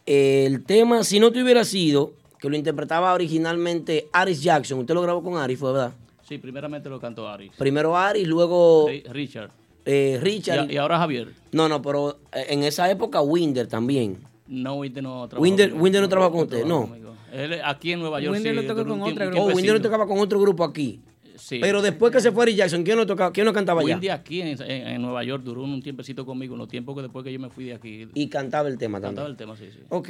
El 0.06 0.64
tema, 0.66 1.04
si 1.04 1.20
no 1.20 1.32
te 1.32 1.44
hubiera 1.44 1.64
sido, 1.64 2.14
que 2.40 2.50
lo 2.50 2.56
interpretaba 2.58 3.14
originalmente 3.14 4.08
Aris 4.12 4.42
Jackson, 4.42 4.80
usted 4.80 4.96
lo 4.96 5.02
grabó 5.04 5.22
con 5.22 5.38
Aris, 5.38 5.60
fue 5.60 5.72
verdad. 5.72 5.94
Sí, 6.28 6.38
primeramente 6.40 6.90
lo 6.90 7.00
cantó 7.00 7.28
Ari. 7.28 7.52
Primero 7.58 7.96
Aris, 7.96 8.28
luego 8.28 8.88
Ri- 8.90 9.04
Richard. 9.12 9.52
Eh, 9.86 10.20
Richard. 10.22 10.70
Y, 10.70 10.74
y 10.74 10.78
ahora 10.78 10.98
Javier. 11.00 11.30
No, 11.52 11.68
no, 11.70 11.82
pero 11.82 12.20
eh, 12.34 12.46
en 12.50 12.64
esa 12.64 12.90
época 12.92 13.22
Winder 13.22 13.68
también. 13.68 14.18
No, 14.48 14.76
Winder 14.76 15.02
no 15.04 15.28
trabajó 15.28 15.44
Winder. 15.44 15.74
Winder 15.74 16.02
no 16.02 16.10
trabaja 16.10 16.32
con 16.32 16.42
usted, 16.42 16.66
no. 16.66 16.90
Él 17.34 17.62
aquí 17.64 17.94
en 17.94 18.00
Nueva 18.02 18.20
York 18.20 18.34
Winder 18.36 18.60
sí, 18.60 18.68
tocó 18.68 18.82
un 18.82 18.88
con 18.88 19.02
otra 19.04 19.30
tiempo- 19.32 19.46
un 19.46 19.52
Oh, 19.52 19.56
Winder 19.56 19.74
no 19.76 19.82
tocaba 19.82 20.06
con 20.06 20.20
otro 20.20 20.40
grupo 20.40 20.64
aquí. 20.66 21.00
Sí. 21.38 21.60
Pero 21.62 21.82
después 21.82 22.12
que 22.12 22.20
se 22.20 22.32
fue 22.32 22.44
Aris 22.44 22.58
Jackson, 22.58 22.84
¿quién 22.84 22.98
no, 22.98 23.06
tocaba, 23.08 23.32
quién 23.32 23.46
no 23.46 23.54
cantaba 23.54 23.82
allá? 23.82 23.94
Windy 23.96 24.10
aquí 24.10 24.42
en, 24.42 24.50
en- 24.62 24.88
en 24.88 25.02
Nueva 25.02 25.24
York 25.24 25.42
duró 25.44 25.64
un 25.64 25.82
tiempecito 25.82 26.26
conmigo, 26.26 26.54
en 26.56 26.60
los 26.60 26.68
tiempos 26.68 26.94
que 26.96 27.02
después 27.04 27.24
que 27.24 27.32
yo 27.34 27.40
me 27.40 27.50
fui 27.50 27.66
de 27.66 27.74
aquí. 27.74 28.08
Y 28.14 28.28
cantaba 28.28 28.68
el 28.70 28.78
tema 28.78 29.00
cantaba 29.02 29.28
también. 29.30 29.32
el 29.32 29.38
tema, 29.38 29.56
sí, 29.56 29.70
sí. 29.72 29.86
Ok. 29.90 30.10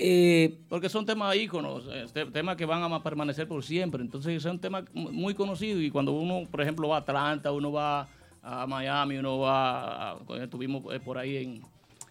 Eh, 0.00 0.56
Porque 0.68 0.88
son 0.88 1.04
temas 1.06 1.34
íconos, 1.36 1.84
eh, 1.90 2.04
te- 2.12 2.26
temas 2.26 2.56
que 2.56 2.64
van 2.64 2.82
a 2.92 3.02
permanecer 3.02 3.48
por 3.48 3.64
siempre. 3.64 4.00
Entonces 4.02 4.40
son 4.42 4.58
temas 4.60 4.84
mu- 4.92 5.10
muy 5.10 5.34
conocidos 5.34 5.82
y 5.82 5.90
cuando 5.90 6.12
uno, 6.12 6.46
por 6.50 6.60
ejemplo, 6.60 6.88
va 6.88 6.96
a 6.96 7.00
Atlanta, 7.00 7.50
uno 7.50 7.72
va 7.72 8.06
a 8.62 8.66
Miami, 8.66 9.16
uno 9.18 9.38
va, 9.38 10.12
a, 10.12 10.16
estuvimos 10.42 10.82
eh, 10.94 11.00
por 11.00 11.18
ahí 11.18 11.36
en, 11.36 11.62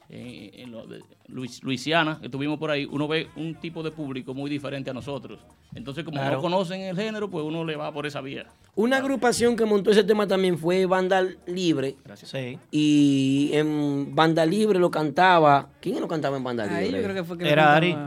en- 0.10 0.60
en 0.62 0.72
lo 0.72 0.86
de 0.88 1.02
Luis- 1.28 1.62
Luisiana, 1.64 2.20
estuvimos 2.22 2.58
por 2.60 2.72
ahí, 2.72 2.86
uno 2.90 3.08
ve 3.08 3.28
un 3.36 3.56
tipo 3.56 3.84
de 3.84 3.92
público 3.92 4.34
muy 4.34 4.50
diferente 4.50 4.90
a 4.90 4.94
nosotros. 4.94 5.40
Entonces 5.76 6.04
como 6.06 6.18
Claro. 6.18 6.38
no 6.38 6.42
conocen 6.42 6.82
el 6.82 6.96
género, 6.96 7.30
pues 7.30 7.44
uno 7.44 7.66
le 7.66 7.76
va 7.76 7.92
por 7.92 8.06
esa 8.06 8.22
vía. 8.22 8.46
Una 8.76 8.98
agrupación 8.98 9.56
que 9.56 9.66
montó 9.66 9.92
ese 9.92 10.04
tema 10.04 10.28
también 10.28 10.58
fue 10.58 10.86
Banda 10.86 11.26
Libre. 11.46 11.96
Sí. 12.16 12.58
Y 12.72 13.50
en 13.54 14.16
Banda 14.16 14.46
Libre 14.46 14.80
lo 14.80 14.90
cantaba. 14.92 15.70
¿Quién 15.82 16.00
lo 16.00 16.08
cantaba 16.08 16.38
en 16.38 16.44
Banda 16.44 16.64
Libre? 16.66 16.80
Ahí 16.80 16.92
yo 16.92 17.02
creo 17.04 17.14
que 17.16 17.24
fue 17.24 17.38
que 17.38 17.50
Era 17.50 17.76
Ari. 17.76 17.98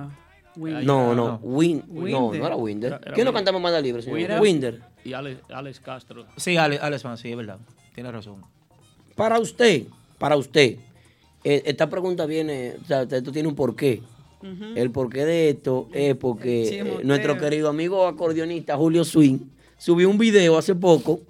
Winder. 0.56 0.84
No, 0.84 1.14
no, 1.14 1.28
no. 1.28 1.40
Win, 1.42 1.84
no, 1.86 2.00
Winder. 2.02 2.40
no 2.40 2.46
era 2.46 2.56
Winder. 2.56 2.88
Era- 2.92 3.00
era 3.04 3.14
¿Quién 3.14 3.24
lo 3.26 3.32
cantaba 3.32 3.56
en 3.58 3.62
Banda 3.62 3.80
Libre, 3.80 4.02
señor? 4.02 4.18
Winder. 4.18 4.40
Winder. 4.40 4.80
Y 5.04 5.12
Alex, 5.12 5.40
Alex 5.52 5.80
Castro. 5.80 6.26
Sí, 6.36 6.56
Alex, 6.56 6.82
Alex 6.82 7.04
sí, 7.20 7.30
es 7.30 7.36
verdad. 7.36 7.58
Tiene 8.00 8.12
razón. 8.12 8.42
Para 9.14 9.38
usted, 9.38 9.82
para 10.16 10.34
usted, 10.34 10.76
eh, 11.44 11.62
esta 11.66 11.90
pregunta 11.90 12.24
viene, 12.24 12.76
o 12.82 12.86
sea, 12.86 13.02
esto 13.02 13.30
tiene 13.30 13.46
un 13.46 13.54
porqué. 13.54 14.00
El 14.74 14.90
porqué 14.90 15.26
de 15.26 15.50
esto 15.50 15.86
es 15.92 16.16
porque 16.16 16.78
eh, 16.80 17.00
nuestro 17.04 17.36
querido 17.36 17.68
amigo 17.68 18.06
acordeonista 18.06 18.74
Julio 18.78 19.04
Swing 19.04 19.36
subió 19.76 20.08
un 20.08 20.16
video 20.16 20.56
hace 20.56 20.74
poco 20.74 21.20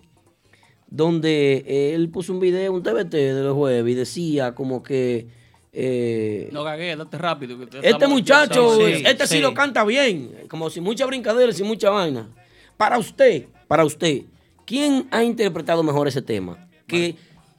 donde 0.86 1.92
él 1.92 2.08
puso 2.08 2.32
un 2.32 2.38
video, 2.38 2.72
un 2.72 2.84
TBT 2.84 3.14
de 3.14 3.42
los 3.42 3.56
jueves 3.56 3.92
y 3.92 3.96
decía 3.96 4.54
como 4.54 4.80
que 4.80 5.26
eh, 5.72 6.50
No 6.52 6.62
gagué, 6.62 6.94
date 6.94 7.18
rápido. 7.18 7.58
que 7.68 7.80
este 7.82 8.06
muchacho, 8.06 8.76
Sí, 8.76 8.94
sí, 8.94 9.02
este 9.04 9.26
sí. 9.26 9.34
sí. 9.38 9.40
lo 9.40 9.54
canta 9.54 9.82
bien, 9.84 10.30
como 10.48 10.70
sin 10.70 10.84
mucha 10.84 11.04
brincadera, 11.04 11.52
sin 11.52 11.66
mucha 11.66 11.90
vaina. 11.90 12.28
Para 12.76 12.96
usted, 12.96 13.46
para 13.66 13.84
usted, 13.84 14.22
¿quién 14.70 15.08
ha 15.10 15.24
interpretado 15.24 15.82
mejor 15.82 16.06
ese 16.06 16.22
tema? 16.22 16.68
Que 16.86 17.16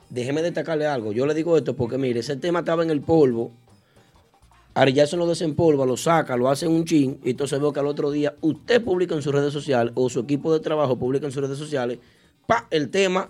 déjeme 0.09 0.41
destacarle 0.41 0.85
algo. 0.85 1.11
Yo 1.11 1.25
le 1.25 1.33
digo 1.33 1.57
esto 1.57 1.75
porque 1.75 1.97
mire, 1.97 2.21
ese 2.21 2.38
tema 2.38 2.59
estaba 2.59 2.83
en 2.83 2.89
el 2.89 3.01
polvo. 3.01 3.51
Ari 4.73 4.93
Jackson 4.93 5.19
lo 5.19 5.27
desempolva, 5.27 5.85
lo 5.85 5.97
saca, 5.97 6.38
lo 6.38 6.47
hace 6.49 6.65
en 6.65 6.71
un 6.71 6.85
chin, 6.85 7.19
y 7.25 7.31
entonces 7.31 7.59
veo 7.59 7.73
que 7.73 7.81
al 7.81 7.88
otro 7.88 8.09
día 8.11 8.33
usted 8.39 8.81
publica 8.81 9.13
en 9.13 9.21
sus 9.21 9.33
redes 9.33 9.51
sociales 9.51 9.91
o 9.95 10.09
su 10.09 10.21
equipo 10.21 10.53
de 10.53 10.61
trabajo 10.61 10.97
publica 10.97 11.25
en 11.25 11.33
sus 11.33 11.43
redes 11.43 11.57
sociales 11.57 11.99
pa, 12.47 12.67
el 12.71 12.89
tema 12.89 13.29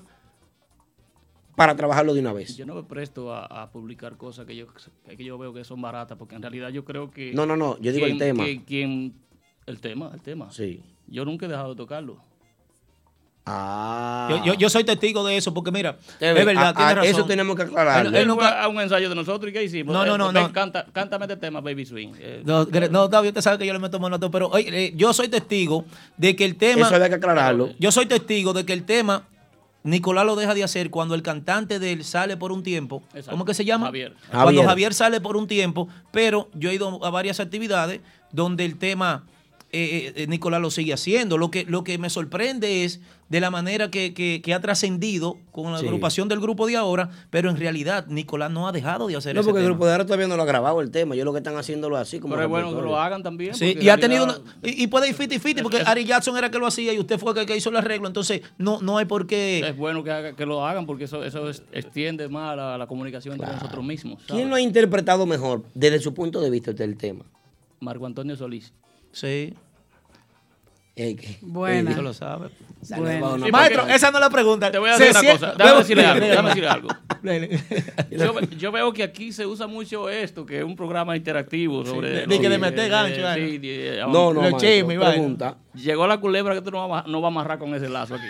para 1.56 1.76
trabajarlo 1.76 2.14
de 2.14 2.20
una 2.20 2.34
vez. 2.34 2.56
Yo 2.58 2.68
no 2.68 2.76
me 2.76 2.84
presto 2.84 3.34
a, 3.34 3.46
a 3.64 3.72
publicar 3.72 4.18
cosas 4.18 4.46
que 4.46 4.56
yo, 4.56 4.68
que 5.18 5.24
yo 5.24 5.38
veo 5.40 5.52
que 5.52 5.64
son 5.64 5.82
baratas, 5.82 6.16
porque 6.18 6.36
en 6.36 6.44
realidad 6.44 6.70
yo 6.70 6.86
creo 6.86 7.10
que... 7.10 7.34
No, 7.34 7.48
no, 7.48 7.58
no, 7.58 7.76
yo 7.80 7.92
digo 7.92 8.06
el 8.06 8.14
quien- 8.14 8.20
tema. 8.20 8.46
que- 8.46 8.64
quien- 8.64 9.14
el 9.66 9.80
tema, 9.80 10.12
el 10.14 10.22
tema. 10.22 10.52
Sí. 10.52 10.82
Yo 11.08 11.26
nunca 11.26 11.46
he 11.48 11.50
dejado 11.50 11.70
de 11.70 11.76
tocarlo. 11.76 12.18
Ah. 13.46 14.28
Yo, 14.30 14.46
yo, 14.46 14.54
yo 14.54 14.70
soy 14.70 14.84
testigo 14.84 15.26
de 15.26 15.36
eso, 15.38 15.54
porque 15.54 15.72
mira, 15.72 15.98
es 16.20 16.34
verdad, 16.36 16.68
a- 16.70 16.74
tiene 16.74 16.92
a- 16.92 16.96
razón. 16.96 17.10
Eso 17.12 17.26
tenemos 17.26 17.56
que 17.56 17.64
aclararlo. 17.64 18.10
Él- 18.10 18.16
él 18.16 18.28
nunca- 18.28 18.48
fue 18.50 18.60
a 18.62 18.68
un 18.68 18.80
ensayo 18.80 19.10
de 19.10 19.16
nosotros 19.16 19.50
y 19.50 19.54
¿qué 19.54 19.64
hicimos? 19.64 19.94
No, 19.94 20.06
no, 20.06 20.16
Eh, 20.16 20.18
no, 20.18 20.32
ven, 20.32 20.44
no. 20.44 20.54
Canta, 20.54 20.86
cántame 20.94 21.26
este 21.26 21.38
tema, 21.38 21.60
Baby 21.60 21.86
Swing. 21.86 22.14
Eh, 22.20 22.44
No, 22.46 22.68
gre- 22.68 22.90
no, 22.90 23.08
David, 23.08 23.30
usted 23.30 23.42
sabe 23.42 23.58
que 23.58 23.66
yo 23.66 23.74
le 23.74 23.80
meto 23.80 24.00
mano 24.00 24.16
a 24.18 24.20
todo, 24.20 24.30
pero 24.32 24.48
oye, 24.50 24.70
eh, 24.88 24.94
yo 24.96 25.12
soy 25.14 25.28
testigo 25.28 25.86
de 26.18 26.36
que 26.36 26.46
el 26.46 26.56
tema. 26.56 26.86
Eso 26.86 26.96
había 26.96 27.10
que 27.10 27.16
aclararlo. 27.16 27.72
Yo 27.80 27.92
soy 27.92 28.06
testigo 28.06 28.54
de 28.54 28.64
que 28.66 28.74
el 28.74 28.84
tema 28.84 29.24
Nicolás 29.84 30.26
lo 30.28 30.36
deja 30.36 30.54
de 30.54 30.64
hacer 30.64 30.92
cuando 30.92 31.16
el 31.16 31.24
cantante 31.24 31.80
de 31.80 31.92
él 31.94 32.04
sale 32.04 32.38
por 32.38 32.52
un 32.52 32.62
tiempo. 32.62 33.02
Exacto. 33.10 33.32
¿Cómo 33.32 33.46
que 33.46 33.56
se 33.56 33.66
llama? 33.66 33.88
Javier. 33.88 34.14
Cuando 34.30 34.46
Javier. 34.48 34.66
Javier 34.68 34.94
sale 34.94 35.20
por 35.20 35.36
un 35.36 35.48
tiempo, 35.48 35.88
pero 36.12 36.50
yo 36.54 36.70
he 36.70 36.76
ido 36.76 37.04
a 37.04 37.10
varias 37.10 37.40
actividades 37.40 38.00
donde 38.32 38.64
el 38.66 38.78
tema 38.78 39.24
eh, 39.74 40.14
eh, 40.16 40.28
Nicolás 40.28 40.62
lo 40.62 40.70
sigue 40.72 40.94
haciendo. 40.94 41.38
Lo 41.38 41.50
que, 41.52 41.66
lo 41.66 41.84
que 41.84 41.98
me 41.98 42.10
sorprende 42.10 42.84
es 42.84 43.00
de 43.30 43.40
la 43.40 43.50
manera 43.50 43.90
que, 43.90 44.14
que- 44.14 44.42
que 44.44 44.54
ha 44.54 44.60
trascendido 44.60 45.38
con 45.54 45.72
la 45.72 45.80
Sí. 45.80 45.86
agrupación 45.86 46.28
del 46.28 46.42
grupo 46.42 46.68
de 46.68 46.76
ahora, 46.76 47.10
pero 47.30 47.50
en 47.50 47.56
realidad 47.56 48.06
Nicolás 48.08 48.52
no 48.52 48.68
ha 48.68 48.74
dejado 48.74 49.08
de 49.08 49.16
hacer 49.16 49.34
No, 49.34 49.40
ese 49.40 49.48
porque 49.50 49.60
el 49.60 49.66
tema. 49.68 49.74
grupo 49.76 49.86
de 49.86 49.92
ahora 49.94 50.06
todavía 50.06 50.28
no 50.28 50.36
lo 50.36 50.44
ha 50.44 50.46
grabado 50.46 50.82
el 50.82 50.92
tema. 50.92 51.16
Yo 51.16 51.24
lo 51.24 51.32
que 51.32 51.38
están 51.38 51.56
haciéndolo 51.56 51.96
así 51.96 52.20
como. 52.20 52.34
Pero 52.34 52.44
es 52.44 52.50
bueno 52.50 52.76
que 52.76 52.82
lo 52.82 53.00
hagan 53.00 53.24
también. 53.24 53.56
Sí, 53.56 53.78
y 53.80 53.88
ha 53.88 53.94
en 53.94 54.00
tenido 54.02 54.26
una- 54.26 54.40
y, 54.64 54.84
y 54.84 54.88
puede 54.88 55.08
ir 55.08 55.16
50-50 55.16 55.64
porque 55.64 55.82
Ari 55.86 56.04
Jackson 56.04 56.36
era 56.38 56.48
el 56.48 56.52
que 56.52 56.60
lo 56.60 56.68
hacía 56.68 56.92
y 56.94 57.00
usted 57.00 57.18
fue 57.18 57.40
el 57.40 57.46
que 57.46 57.56
hizo 57.56 57.70
el 57.70 57.78
arreglo, 57.78 58.08
entonces 58.08 58.42
no, 58.58 58.82
no 58.82 58.98
hay 58.98 59.06
por 59.06 59.26
qué. 59.28 59.60
Es 59.66 59.78
bueno 59.78 60.04
que, 60.04 60.12
haga- 60.12 60.36
que 60.36 60.46
lo 60.46 60.66
hagan 60.66 60.86
porque 60.86 61.06
eso, 61.06 61.24
eso 61.24 61.50
es- 61.50 61.64
extiende 61.72 62.28
más 62.28 62.58
la, 62.58 62.78
la 62.78 62.88
comunicación 62.88 63.36
entre 63.36 63.54
nosotros 63.54 63.86
mismos. 63.86 64.22
¿sabes? 64.28 64.34
¿Quién 64.42 64.50
lo 64.50 64.56
ha 64.58 64.62
interpretado 64.62 65.26
mejor 65.26 65.64
desde 65.74 66.00
su 66.00 66.14
punto 66.14 66.42
de 66.42 66.50
vista 66.50 66.74
del 66.74 66.98
tema? 66.98 67.24
Marco 67.80 68.06
Antonio 68.06 68.36
Solís. 68.36 68.74
Sí, 69.12 69.54
Eh, 70.96 71.16
eso 71.90 72.02
lo 72.02 72.14
sabe. 72.14 72.50
Bueno. 72.98 73.38
Sí, 73.46 73.52
Maestro, 73.52 73.82
porque- 73.84 73.96
esa 73.96 74.12
no 74.12 74.18
es 74.18 74.22
la 74.22 74.30
pregunta. 74.30 74.72
Te 74.72 74.78
voy 74.78 74.90
a 74.90 74.98
Se 74.98 75.06
decir 75.06 75.22
una 75.24 75.32
cosa. 75.40 75.54
Déjame 75.58 75.78
decirle 75.80 76.06
algo. 76.06 76.26
Déjame 76.28 76.50
decirle 76.50 76.70
algo. 76.70 76.90
Lele. 77.24 77.60
Yo, 78.12 78.40
yo 78.58 78.72
veo 78.72 78.92
que 78.94 79.04
aquí 79.04 79.32
se 79.32 79.46
usa 79.46 79.68
mucho 79.68 80.10
esto, 80.10 80.46
que 80.46 80.58
es 80.60 80.64
un 80.64 80.76
programa 80.76 81.16
interactivo 81.16 81.86
sobre... 81.86 82.10
de- 82.10 82.28
de 82.28 82.40
que 82.42 82.50
de 82.50 82.58
meter 82.58 82.90
gancho, 82.90 83.16
sí, 83.16 83.22
vaina. 83.22 83.46
de- 83.60 83.98
No, 84.02 84.12
no, 84.12 84.34
Los 84.34 84.42
maestro, 84.44 84.60
chismes 84.70 84.98
vaina. 85.00 85.12
pregunta. 85.14 85.58
Llegó 85.76 86.08
la 86.08 86.18
culebra 86.20 86.54
que 86.56 86.62
tú 86.62 86.72
no 86.72 86.88
vas, 86.88 87.06
a- 87.06 87.08
no 87.08 87.22
vas 87.22 87.30
a 87.30 87.32
amarrar 87.32 87.58
con 87.60 87.74
ese 87.74 87.88
lazo 87.90 88.16
aquí. 88.16 88.28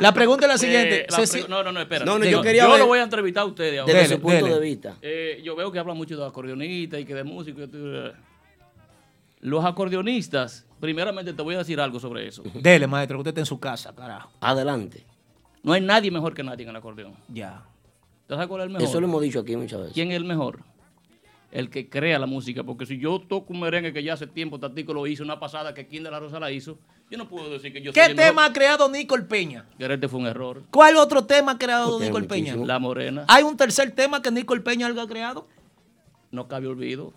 La 0.00 0.12
pregunta 0.12 0.46
es 0.46 0.52
la 0.52 0.58
siguiente. 0.58 1.00
Eh, 1.02 1.06
la 1.10 1.16
se 1.16 1.32
pre- 1.32 1.42
sie- 1.42 1.48
no, 1.48 1.62
no, 1.62 1.72
no, 1.72 1.80
espera. 1.80 2.04
No, 2.04 2.18
no, 2.18 2.24
yo 2.26 2.42
quería 2.42 2.64
yo 2.64 2.70
ver- 2.70 2.80
lo 2.80 2.86
voy 2.86 2.98
a 3.00 3.02
entrevistar 3.04 3.42
a 3.42 3.46
ustedes 3.46 3.80
ahora. 3.80 3.92
Desde 3.92 4.02
Dele, 4.08 4.14
su 4.16 4.20
punto 4.22 4.36
dele. 4.44 4.54
de 4.54 4.60
vista. 4.60 4.96
Eh, 5.02 5.40
yo 5.44 5.56
veo 5.56 5.70
que 5.72 5.78
hablan 5.78 5.96
mucho 5.96 6.16
de 6.16 6.26
acordeonista 6.26 6.98
y 6.98 7.04
que 7.04 7.14
de 7.14 7.22
y 7.22 7.52
tú- 7.66 8.12
Los 9.44 9.62
acordeonistas, 9.62 10.64
primeramente 10.80 11.34
te 11.34 11.42
voy 11.42 11.54
a 11.54 11.58
decir 11.58 11.78
algo 11.78 12.00
sobre 12.00 12.26
eso. 12.26 12.42
Dele, 12.54 12.86
maestro, 12.86 13.18
que 13.18 13.20
usted 13.20 13.30
está 13.32 13.40
en 13.42 13.46
su 13.46 13.60
casa, 13.60 13.94
carajo. 13.94 14.30
Adelante. 14.40 15.04
No 15.62 15.74
hay 15.74 15.82
nadie 15.82 16.10
mejor 16.10 16.32
que 16.32 16.42
nadie 16.42 16.62
en 16.62 16.70
el 16.70 16.76
acordeón. 16.76 17.12
Ya. 17.28 17.62
¿Te 18.26 18.32
sabes 18.32 18.48
cuál 18.48 18.62
es 18.62 18.66
el 18.68 18.72
mejor? 18.72 18.88
Eso 18.88 18.98
lo 19.02 19.06
hemos 19.06 19.20
dicho 19.20 19.40
aquí 19.40 19.54
muchas 19.54 19.80
veces. 19.80 19.92
¿Quién 19.92 20.12
es 20.12 20.16
el 20.16 20.24
mejor? 20.24 20.60
El 21.52 21.68
que 21.68 21.90
crea 21.90 22.18
la 22.18 22.24
música. 22.24 22.64
Porque 22.64 22.86
si 22.86 22.98
yo 22.98 23.20
toco 23.20 23.52
un 23.52 23.60
merengue 23.60 23.92
que 23.92 24.02
ya 24.02 24.14
hace 24.14 24.26
tiempo 24.26 24.58
Tatico 24.58 24.94
lo 24.94 25.06
hizo, 25.06 25.22
una 25.22 25.38
pasada 25.38 25.74
que 25.74 25.84
de 25.84 26.00
la 26.00 26.18
Rosa 26.18 26.40
la 26.40 26.50
hizo, 26.50 26.78
yo 27.10 27.18
no 27.18 27.28
puedo 27.28 27.50
decir 27.50 27.70
que 27.70 27.82
yo 27.82 27.92
soy 27.92 28.00
¿Qué 28.00 28.10
el 28.12 28.16
tema 28.16 28.40
mejor. 28.40 28.50
ha 28.50 28.52
creado 28.54 28.88
Nicole 28.88 29.24
Peña? 29.24 29.66
Quererte 29.76 30.08
fue 30.08 30.20
un 30.20 30.26
error. 30.26 30.62
¿Cuál 30.70 30.96
otro 30.96 31.26
tema 31.26 31.52
ha 31.52 31.58
creado 31.58 32.00
es 32.00 32.26
Peña? 32.26 32.56
La 32.56 32.78
Morena. 32.78 33.26
¿Hay 33.28 33.42
un 33.42 33.58
tercer 33.58 33.90
tema 33.90 34.22
que 34.22 34.30
Nicole 34.30 34.62
Peña 34.62 34.86
haya 34.86 35.06
creado? 35.06 35.46
No 36.30 36.48
cabe 36.48 36.66
olvido. 36.66 37.12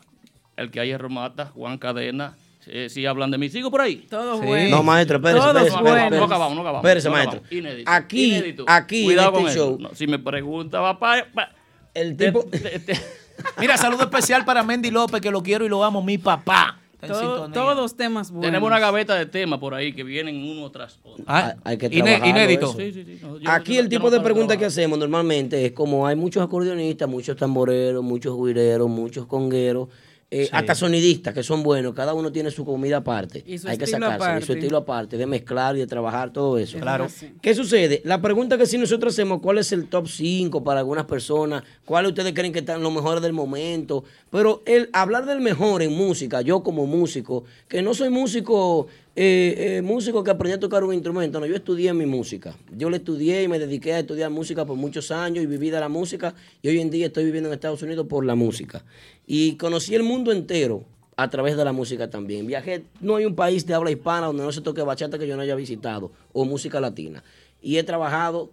El 0.57 0.71
que 0.71 0.79
hay 0.79 0.91
es 0.91 0.99
Romata, 0.99 1.45
Juan 1.47 1.77
Cadena. 1.77 2.35
Eh, 2.69 2.89
si 2.89 3.05
hablan 3.05 3.31
de 3.31 3.37
mí, 3.37 3.47
sigo 3.47 3.71
por 3.71 3.79
ahí. 3.79 4.05
Todos 4.09 4.41
No, 4.69 4.83
maestro, 4.83 5.17
espérese, 5.17 5.39
Todos 5.39 5.55
espérese, 5.55 5.71
buenos. 5.81 5.97
espérese. 5.99 6.17
No 6.19 6.25
acabamos, 6.25 6.55
no 6.55 6.61
acabamos. 6.61 6.85
Espérese, 6.85 7.07
no 7.07 7.11
maestro. 7.13 7.37
acabamos. 7.39 7.51
Inédito. 7.57 7.91
Aquí, 7.91 8.25
Inédito. 8.35 8.65
aquí, 8.67 9.03
Cuidado 9.05 9.27
en 9.29 9.33
con 9.35 9.41
este 9.47 9.53
eso. 9.59 9.65
show. 9.69 9.79
No, 9.79 9.89
si 9.95 10.07
me 10.07 10.19
pregunta, 10.19 10.81
papá. 10.81 11.25
pa- 11.33 11.51
El 11.93 12.17
tipo. 12.17 12.45
Mira, 13.59 13.77
saludo 13.77 14.03
especial 14.03 14.43
para 14.43 14.63
Mendy 14.63 14.91
López, 14.91 15.21
que 15.21 15.31
lo 15.31 15.41
quiero 15.43 15.65
y 15.65 15.69
lo 15.69 15.83
amo, 15.83 16.01
mi 16.03 16.17
papá. 16.17 16.79
Todo- 17.07 17.49
todos 17.51 17.95
temas 17.95 18.31
buenos. 18.31 18.47
Tenemos 18.47 18.67
una 18.67 18.79
gaveta 18.79 19.13
de 19.15 19.27
temas 19.27 19.59
por 19.59 19.75
ahí 19.75 19.93
que 19.93 20.03
vienen 20.03 20.35
uno 20.43 20.69
tras 20.71 20.99
otro. 21.03 21.23
Ah, 21.27 21.53
Hay 21.63 21.77
que 21.77 21.89
trabajarlo 21.89 22.27
inédito. 22.27 22.69
eso. 22.71 22.77
Sí, 22.79 22.91
sí, 22.91 23.03
sí. 23.05 23.19
No, 23.21 23.37
yo- 23.37 23.49
Aquí 23.51 23.75
yo- 23.75 23.79
el 23.81 23.85
yo 23.85 23.89
tipo 23.91 24.05
no 24.05 24.09
de 24.09 24.17
paro 24.17 24.23
preguntas 24.25 24.55
que 24.57 24.61
trabajar. 24.61 24.79
hacemos 24.83 24.97
normalmente 24.99 25.63
es 25.67 25.71
como 25.73 26.07
hay 26.07 26.15
muchos 26.15 26.43
acordeonistas, 26.43 27.07
muchos 27.07 27.37
tamboreros, 27.37 28.03
muchos 28.03 28.35
guireros, 28.35 28.89
muchos 28.89 29.27
congueros, 29.27 29.89
eh, 30.29 30.43
Sí. 30.45 30.49
hasta 30.51 30.75
sonidistas 30.75 31.33
que 31.33 31.41
son 31.41 31.63
buenos, 31.63 31.93
cada 31.93 32.13
uno 32.13 32.31
tiene 32.31 32.51
su 32.51 32.65
comida 32.65 32.97
aparte. 32.97 33.43
Y 33.47 33.57
su 33.57 33.67
hay 33.69 33.77
que 33.77 33.87
sacarse, 33.87 34.39
y 34.39 34.45
su 34.45 34.53
estilo 34.53 34.77
aparte, 34.77 35.17
de 35.17 35.25
mezclar 35.25 35.75
y 35.77 35.79
de 35.79 35.87
trabajar 35.87 36.33
todo 36.33 36.57
eso. 36.57 36.77
Claro. 36.79 37.07
¿Qué 37.41 37.55
sucede? 37.55 38.01
La 38.03 38.21
pregunta 38.21 38.57
que 38.57 38.65
si 38.65 38.77
nosotros 38.77 39.13
hacemos, 39.13 39.39
¿cuál 39.41 39.57
es 39.59 39.71
el 39.71 39.87
top 39.87 40.07
5 40.07 40.63
para 40.63 40.79
algunas 40.81 41.05
personas? 41.05 41.63
¿Cuáles 41.85 42.09
ustedes 42.09 42.33
creen 42.33 42.51
que 42.51 42.59
están 42.59 42.83
los 42.83 42.91
mejores 42.93 43.21
del 43.21 43.31
momento? 43.33 44.03
Pero 44.29 44.63
el 44.65 44.89
hablar 44.91 45.25
del 45.25 45.39
mejor 45.39 45.81
en 45.81 45.93
música, 45.95 46.41
yo 46.41 46.61
como 46.61 46.85
músico, 46.85 47.45
que 47.69 47.81
no 47.81 47.93
soy 47.93 48.09
músico, 48.09 48.87
eh, 49.19 49.77
eh, 49.77 49.81
músico 49.81 50.23
que 50.23 50.29
aprendí 50.29 50.53
a 50.53 50.59
tocar 50.59 50.83
un 50.83 50.93
instrumento, 50.93 51.39
no, 51.39 51.47
yo 51.47 51.55
estudié 51.55 51.91
mi 51.91 52.05
música. 52.05 52.55
Yo 52.71 52.87
le 52.91 52.97
estudié 52.97 53.41
y 53.41 53.47
me 53.47 53.57
dediqué 53.57 53.93
a 53.93 53.99
estudiar 54.01 54.29
música 54.29 54.63
por 54.63 54.77
muchos 54.77 55.09
años 55.09 55.43
y 55.43 55.47
viví 55.47 55.71
de 55.71 55.79
la 55.79 55.89
música 55.89 56.35
y 56.61 56.67
hoy 56.67 56.79
en 56.79 56.91
día 56.91 57.07
estoy 57.07 57.25
viviendo 57.25 57.49
en 57.49 57.55
Estados 57.55 57.81
Unidos 57.81 58.05
por 58.07 58.23
la 58.23 58.35
música. 58.35 58.85
Y 59.25 59.55
conocí 59.57 59.95
el 59.95 60.03
mundo 60.03 60.31
entero 60.31 60.85
a 61.15 61.31
través 61.31 61.57
de 61.57 61.65
la 61.65 61.71
música 61.73 62.11
también. 62.11 62.45
Viajé, 62.45 62.83
no 63.01 63.15
hay 63.15 63.25
un 63.25 63.35
país 63.35 63.65
de 63.65 63.73
habla 63.73 63.89
hispana 63.89 64.27
donde 64.27 64.43
no 64.43 64.51
se 64.51 64.61
toque 64.61 64.83
bachata 64.83 65.17
que 65.17 65.27
yo 65.27 65.35
no 65.35 65.41
haya 65.41 65.55
visitado 65.55 66.11
o 66.31 66.45
música 66.45 66.79
latina. 66.79 67.23
Y 67.59 67.77
he 67.77 67.83
trabajado 67.83 68.51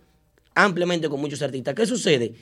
ampliamente 0.54 1.10
con 1.10 1.20
muchos 1.20 1.42
artistas. 1.42 1.74
¿Qué 1.74 1.84
sucede? 1.84 2.32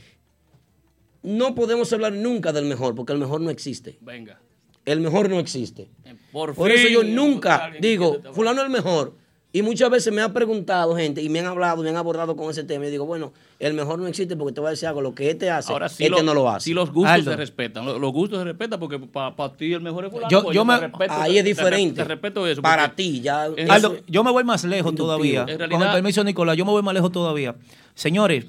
No 1.24 1.56
podemos 1.56 1.92
hablar 1.92 2.12
nunca 2.12 2.52
del 2.52 2.66
mejor 2.66 2.94
porque 2.94 3.12
el 3.14 3.18
mejor 3.18 3.40
no 3.40 3.50
existe. 3.50 3.98
Venga. 4.00 4.40
El 4.84 5.00
mejor 5.00 5.28
no 5.30 5.38
existe. 5.38 5.88
Por, 6.32 6.54
Por 6.54 6.70
eso 6.70 6.88
yo 6.88 7.02
nunca 7.04 7.70
digo, 7.80 8.20
fulano 8.32 8.60
es 8.60 8.66
el 8.66 8.72
mejor. 8.72 9.14
Y 9.54 9.60
muchas 9.60 9.90
veces 9.90 10.10
me 10.14 10.22
ha 10.22 10.32
preguntado 10.32 10.96
gente 10.96 11.20
y 11.20 11.28
me 11.28 11.40
han 11.40 11.44
hablado, 11.46 11.82
me 11.82 11.90
han 11.90 11.96
abordado 11.96 12.34
con 12.36 12.50
ese 12.50 12.64
tema. 12.64 12.86
Y 12.86 12.90
digo, 12.90 13.04
bueno, 13.04 13.34
el 13.58 13.74
mejor 13.74 13.98
no 13.98 14.06
existe 14.06 14.34
porque 14.34 14.54
te 14.54 14.60
voy 14.62 14.68
a 14.68 14.70
decir 14.70 14.88
algo, 14.88 15.02
lo 15.02 15.14
que 15.14 15.28
este 15.28 15.50
hace, 15.50 15.70
Ahora 15.70 15.90
sí, 15.90 16.04
este 16.04 16.16
lo- 16.16 16.22
no 16.22 16.32
lo 16.32 16.48
hace. 16.48 16.64
sí 16.70 16.74
los 16.74 16.90
gustos 16.90 17.12
Aldo. 17.12 17.30
se 17.32 17.36
respetan. 17.36 17.84
Los, 17.84 18.00
los 18.00 18.12
gustos 18.14 18.38
se 18.38 18.44
respetan 18.44 18.80
porque 18.80 18.98
para 18.98 19.52
ti 19.54 19.74
el 19.74 19.82
mejor 19.82 20.06
es 20.06 20.10
fulano. 20.10 20.30
Yo- 20.30 20.42
pues 20.44 20.54
yo 20.54 20.64
me- 20.64 20.80
respeto, 20.80 21.12
Ahí 21.12 21.36
es 21.36 21.44
te- 21.44 21.48
diferente. 21.50 22.02
Te, 22.02 22.04
respeto 22.08 22.46
eso. 22.46 22.62
Para 22.62 22.94
ti, 22.94 23.20
ya. 23.20 23.42
Aldo, 23.68 23.98
yo 24.08 24.24
me 24.24 24.30
voy 24.30 24.42
más 24.42 24.64
lejos 24.64 24.90
Inductivo. 24.92 25.06
todavía. 25.06 25.44
Con 25.68 25.82
el 25.82 25.92
permiso 25.92 26.22
de 26.22 26.30
Nicolás, 26.30 26.56
yo 26.56 26.64
me 26.64 26.70
voy 26.70 26.82
más 26.82 26.94
lejos 26.94 27.12
todavía. 27.12 27.54
Señores, 27.94 28.46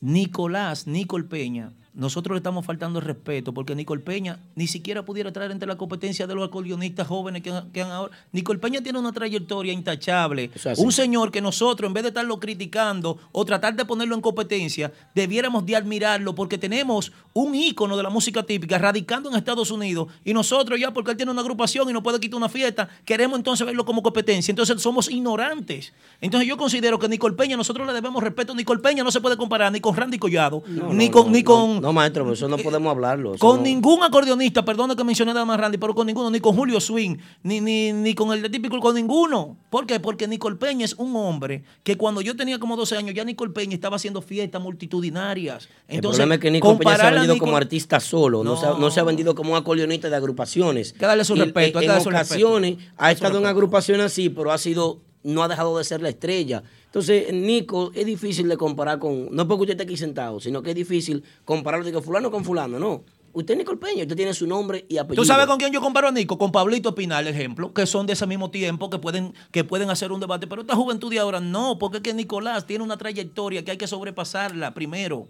Nicolás, 0.00 0.86
Nicol 0.86 1.24
Peña, 1.26 1.72
nosotros 1.94 2.34
le 2.34 2.38
estamos 2.38 2.66
faltando 2.66 2.98
el 2.98 3.04
respeto 3.04 3.54
porque 3.54 3.74
Nicol 3.76 4.00
Peña 4.00 4.40
ni 4.56 4.66
siquiera 4.66 5.04
pudiera 5.04 5.32
traer 5.32 5.52
entre 5.52 5.68
la 5.68 5.76
competencia 5.76 6.26
de 6.26 6.34
los 6.34 6.48
acordeonistas 6.48 7.06
jóvenes 7.06 7.42
que, 7.42 7.50
han- 7.52 7.70
que 7.70 7.82
han 7.82 7.90
ahora. 7.92 8.12
Nicol 8.32 8.58
Peña 8.58 8.80
tiene 8.82 8.98
una 8.98 9.12
trayectoria 9.12 9.72
intachable. 9.72 10.50
Un 10.82 10.90
señor 10.92 11.30
que 11.30 11.40
nosotros, 11.40 11.86
en 11.88 11.94
vez 11.94 12.02
de 12.02 12.08
estarlo 12.08 12.40
criticando 12.40 13.18
o 13.30 13.44
tratar 13.44 13.76
de 13.76 13.84
ponerlo 13.84 14.14
en 14.16 14.20
competencia, 14.20 14.92
debiéramos 15.14 15.64
de 15.66 15.76
admirarlo 15.76 16.34
porque 16.34 16.58
tenemos 16.58 17.12
un 17.32 17.54
ícono 17.54 17.96
de 17.96 18.02
la 18.02 18.10
música 18.10 18.42
típica 18.42 18.76
radicando 18.78 19.28
en 19.30 19.36
Estados 19.36 19.70
Unidos 19.70 20.08
y 20.24 20.34
nosotros 20.34 20.80
ya 20.80 20.92
porque 20.92 21.12
él 21.12 21.16
tiene 21.16 21.30
una 21.30 21.42
agrupación 21.42 21.88
y 21.88 21.92
no 21.92 22.02
puede 22.02 22.18
quitar 22.18 22.36
una 22.38 22.48
fiesta, 22.48 22.88
queremos 23.04 23.38
entonces 23.38 23.64
verlo 23.66 23.84
como 23.84 24.02
competencia. 24.02 24.50
Entonces 24.50 24.82
somos 24.82 25.08
ignorantes. 25.10 25.92
Entonces 26.20 26.48
yo 26.48 26.56
considero 26.56 26.98
que 26.98 27.08
Nicol 27.08 27.36
Peña, 27.36 27.56
nosotros 27.56 27.86
le 27.86 27.92
debemos 27.92 28.22
respeto. 28.22 28.54
Nicol 28.54 28.80
Peña 28.80 29.04
no 29.04 29.10
se 29.12 29.20
puede 29.20 29.36
comparar 29.36 29.70
ni 29.70 29.80
con 29.80 29.94
Randy 29.96 30.18
Collado, 30.18 30.62
ni 30.66 31.06
no, 31.06 31.12
con... 31.12 31.26
no, 31.26 31.30
ni 31.32 31.42
con 31.44 31.83
No, 31.84 31.92
maestro, 31.92 32.32
eso 32.32 32.48
no 32.48 32.56
podemos 32.56 32.90
hablarlo. 32.90 33.36
con 33.38 33.58
no- 33.58 33.62
ningún 33.62 34.02
acordeonista, 34.02 34.64
perdona 34.64 34.96
que 34.96 35.04
mencioné 35.04 35.34
nada 35.34 35.44
más 35.44 35.60
Randy, 35.60 35.76
pero 35.76 35.94
con 35.94 36.06
ninguno, 36.06 36.30
ni 36.30 36.40
con 36.40 36.56
Julio 36.56 36.80
Swing, 36.80 37.16
ni, 37.42 37.60
ni, 37.60 37.92
ni 37.92 38.14
con 38.14 38.32
el 38.32 38.40
de 38.40 38.48
típico, 38.48 38.80
con 38.80 38.94
ninguno. 38.94 39.58
¿Por 39.68 39.86
qué? 39.86 40.00
Porque 40.00 40.26
Nicol 40.26 40.56
Peña 40.56 40.86
es 40.86 40.94
un 40.94 41.14
hombre 41.14 41.62
que 41.82 41.96
cuando 41.98 42.22
yo 42.22 42.34
tenía 42.36 42.58
como 42.58 42.74
12 42.76 42.96
años, 42.96 43.14
ya 43.14 43.22
Nicol 43.24 43.52
Peña 43.52 43.74
estaba 43.74 43.96
haciendo 43.96 44.22
fiestas 44.22 44.62
multitudinarias. 44.62 45.68
El 45.88 45.96
Entonces, 45.96 46.18
problema 46.20 46.34
es 46.36 46.40
que 46.40 46.50
Nico 46.50 46.78
Peña 46.78 46.96
se 46.96 47.02
ha 47.02 47.10
vendido 47.10 47.34
Nicol- 47.34 47.38
como 47.40 47.56
artista 47.58 48.00
solo, 48.00 48.42
no, 48.42 48.56
se 48.56 48.64
ha, 48.66 48.70
No. 48.70 48.78
no 48.78 48.90
se 48.90 49.00
ha 49.00 49.04
vendido 49.04 49.34
como 49.34 49.52
un 49.52 49.58
acordeonista 49.58 50.08
de 50.08 50.16
agrupaciones. 50.16 50.92
que 50.94 51.04
darle 51.06 51.24
su 51.24 51.34
Y, 51.36 51.40
respeto, 51.40 51.58
hay 51.58 51.66
eh, 51.66 51.72
que 51.72 51.78
en 51.80 51.86
darle 51.88 52.02
su 52.02 52.08
ocasiones 52.08 52.76
respeto. 52.76 52.94
ha 52.98 53.12
estado 53.12 53.38
en 53.38 53.46
agrupaciones 53.46 54.06
así, 54.06 54.30
pero 54.30 54.52
ha 54.52 54.58
sido, 54.58 55.00
no 55.22 55.42
ha 55.42 55.48
dejado 55.48 55.76
de 55.78 55.84
ser 55.84 56.00
la 56.00 56.08
estrella. 56.08 56.62
Entonces, 56.94 57.32
Nico 57.34 57.90
es 57.92 58.06
difícil 58.06 58.48
de 58.48 58.56
comparar 58.56 59.00
con, 59.00 59.26
no 59.34 59.48
porque 59.48 59.62
usted 59.62 59.72
esté 59.72 59.82
aquí 59.82 59.96
sentado, 59.96 60.38
sino 60.38 60.62
que 60.62 60.70
es 60.70 60.76
difícil 60.76 61.24
compararlo 61.44 61.84
de 61.84 62.00
fulano 62.00 62.30
con 62.30 62.44
fulano, 62.44 62.78
no. 62.78 63.02
Usted 63.32 63.54
es 63.54 63.58
Nicol 63.58 63.80
Peña, 63.80 64.02
usted 64.02 64.14
tiene 64.14 64.32
su 64.32 64.46
nombre 64.46 64.84
y 64.88 64.96
apellido. 64.98 65.20
¿Tú 65.20 65.26
sabes 65.26 65.46
con 65.46 65.58
quién 65.58 65.72
yo 65.72 65.80
comparo 65.80 66.06
a 66.06 66.12
Nico? 66.12 66.38
Con 66.38 66.52
Pablito 66.52 66.90
Espinal, 66.90 67.26
ejemplo, 67.26 67.74
que 67.74 67.84
son 67.84 68.06
de 68.06 68.12
ese 68.12 68.28
mismo 68.28 68.52
tiempo, 68.52 68.90
que 68.90 68.98
pueden, 69.00 69.34
que 69.50 69.64
pueden 69.64 69.90
hacer 69.90 70.12
un 70.12 70.20
debate. 70.20 70.46
Pero 70.46 70.60
esta 70.60 70.76
juventud 70.76 71.10
de 71.10 71.18
ahora 71.18 71.40
no, 71.40 71.80
porque 71.80 71.96
es 71.96 72.02
que 72.04 72.14
Nicolás 72.14 72.64
tiene 72.64 72.84
una 72.84 72.96
trayectoria 72.96 73.64
que 73.64 73.72
hay 73.72 73.76
que 73.76 73.88
sobrepasarla 73.88 74.72
primero, 74.72 75.26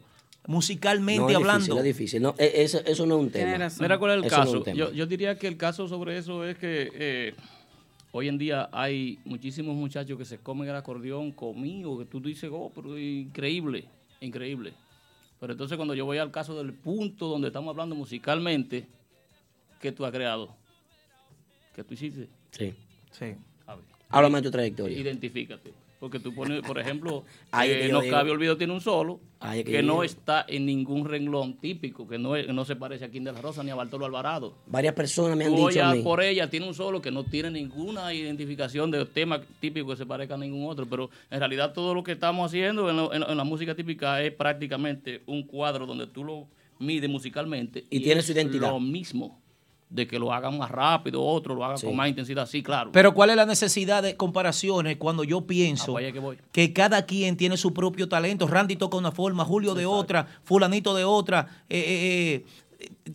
musicalmente 0.47 1.23
No, 1.23 1.31
es 1.31 1.37
hablando. 1.37 1.61
difícil, 1.65 1.79
es 1.79 1.85
difícil. 1.85 2.23
No, 2.23 2.35
e- 2.37 2.53
eso, 2.63 2.81
eso 2.85 3.07
no 3.07 3.15
es 3.17 3.21
un 3.23 3.31
tema. 3.31 3.71
Mira 3.81 3.99
cuál 3.99 4.11
es 4.11 4.17
el 4.19 4.25
Eso 4.27 4.37
no 4.37 4.43
es 4.43 4.65
caso. 4.65 4.73
yo, 4.77 4.93
yo 4.93 5.07
diría 5.07 5.39
que 5.39 5.47
el 5.47 5.57
caso 5.57 5.89
sobre 5.89 6.19
eso 6.19 6.45
es 6.45 6.59
que 6.59 6.91
eh, 6.93 7.35
hoy 8.17 8.29
en 8.29 8.39
día 8.39 8.69
hay 8.71 9.19
muchísimos 9.25 9.75
muchachos 9.75 10.17
que 10.17 10.25
se 10.25 10.39
comen 10.39 10.69
el 10.69 10.77
acordeón 10.77 11.33
conmigo, 11.33 11.99
que 11.99 12.05
tú 12.05 12.21
dices, 12.21 12.49
oh, 12.53 12.71
pero 12.73 12.97
increíble, 12.97 13.87
increíble. 14.21 14.73
Pero 15.41 15.53
entonces 15.53 15.77
cuando 15.77 15.95
yo 15.95 16.05
voy 16.07 16.19
al 16.19 16.31
caso 16.31 16.57
del 16.57 16.73
punto 16.73 17.27
donde 17.27 17.49
estamos 17.49 17.71
hablando 17.73 17.97
musicalmente, 17.97 18.87
¿qué 19.81 19.91
tú 19.91 20.05
has 20.05 20.13
creado? 20.13 20.55
¿Qué 21.75 21.83
tú 21.83 21.95
hiciste? 21.95 22.29
Sí. 22.53 22.73
Sí. 23.11 23.35
A 23.67 23.75
ver, 23.75 23.85
Háblame 24.11 24.37
de 24.39 24.43
tu 24.43 24.51
trayectoria. 24.53 24.97
identifícate. 24.97 25.73
Porque 26.05 26.21
tú 26.21 26.35
pones, 26.35 26.61
por 26.61 26.79
ejemplo, 26.79 27.25
es 27.65 27.71
eh, 27.71 27.89
No 27.91 28.03
digo. 28.03 28.13
Cabe 28.15 28.31
Olvido 28.31 28.59
tiene 28.59 28.75
un 28.75 28.83
solo 28.83 29.21
que 29.65 29.83
no 29.83 30.03
está 30.03 30.45
en 30.47 30.67
ningún 30.67 31.07
renglón 31.07 31.55
típico, 31.55 32.07
que 32.07 32.19
no, 32.19 32.37
es- 32.37 32.47
no 32.53 32.67
se 32.67 32.77
parece 32.77 33.07
a 33.07 33.11
Quín 33.11 33.25
de 33.25 33.33
la 33.33 33.41
Rosa 33.41 33.63
ni 33.65 33.71
a 33.71 33.75
Bartolo 33.75 34.05
Alvarado. 34.05 34.55
Varias 34.67 34.93
personas 34.93 35.35
me 35.35 35.47
han 35.47 35.57
Tú 35.57 35.69
dicho 35.69 35.83
a 35.83 35.95
mí. 35.95 36.03
por 36.03 36.23
ella 36.23 36.51
tiene 36.51 36.69
un 36.69 36.75
solo 36.75 37.01
que 37.01 37.11
no 37.11 37.25
tiene 37.25 37.51
ninguna 37.51 38.13
identificación 38.13 38.91
de 38.91 39.07
tema 39.07 39.41
típico 39.61 39.89
que 39.89 39.97
se 39.97 40.05
parezca 40.05 40.35
a 40.35 40.39
ningún 40.39 40.69
otro, 40.71 40.85
pero 40.85 41.09
en 41.31 41.39
realidad 41.39 41.73
todo 41.73 41.95
lo 41.95 42.05
que 42.05 42.13
estamos 42.13 42.47
haciendo 42.51 42.91
en, 42.91 42.97
lo- 42.97 43.13
en 43.15 43.37
la 43.37 43.45
música 43.45 43.75
típica 43.75 44.21
es 44.23 44.31
prácticamente 44.33 45.23
un 45.25 45.43
cuadro 45.45 45.87
donde 45.87 46.07
tú 46.07 46.23
lo 46.23 46.49
mides 46.79 47.09
musicalmente 47.09 47.85
Y 47.89 48.01
tiene 48.01 48.21
es 48.21 48.27
su 48.27 48.33
identidad. 48.33 48.69
Lo 48.71 48.79
mismo, 48.81 49.41
de 49.95 50.07
que 50.09 50.19
lo 50.19 50.33
hagan 50.33 50.59
más 50.59 50.71
rápido, 50.71 51.23
otro 51.23 51.55
lo 51.55 51.65
hagan 51.65 51.79
Sí. 51.79 51.87
con 51.87 51.95
más 51.97 52.09
intensidad, 52.09 52.47
sí, 52.47 52.63
claro. 52.63 52.91
Pero 52.93 53.15
¿cuál 53.15 53.31
es 53.31 53.37
la 53.37 53.47
necesidad 53.47 54.03
de 54.03 54.17
comparaciones 54.17 54.97
cuando 54.97 55.23
yo 55.25 55.39
Ah, 55.39 55.45
pienso 55.47 55.93
pues, 55.93 56.05
allá 56.05 56.13
que 56.13 56.19
voy. 56.19 56.37
que 56.53 56.73
cada 56.73 57.07
quien 57.07 57.37
tiene 57.37 57.57
su 57.57 57.73
propio 57.73 58.09
talento? 58.09 58.47
Randy 58.49 58.77
toca 58.77 58.97
una 58.97 59.13
forma, 59.13 59.45
Julio 59.45 59.75
de 59.75 59.87
otra, 59.87 60.27
fulanito 60.43 60.95
de 60.95 61.05
otra. 61.05 61.47
eh, 61.69 61.79
eh, 61.79 62.45
eh, 62.45 62.45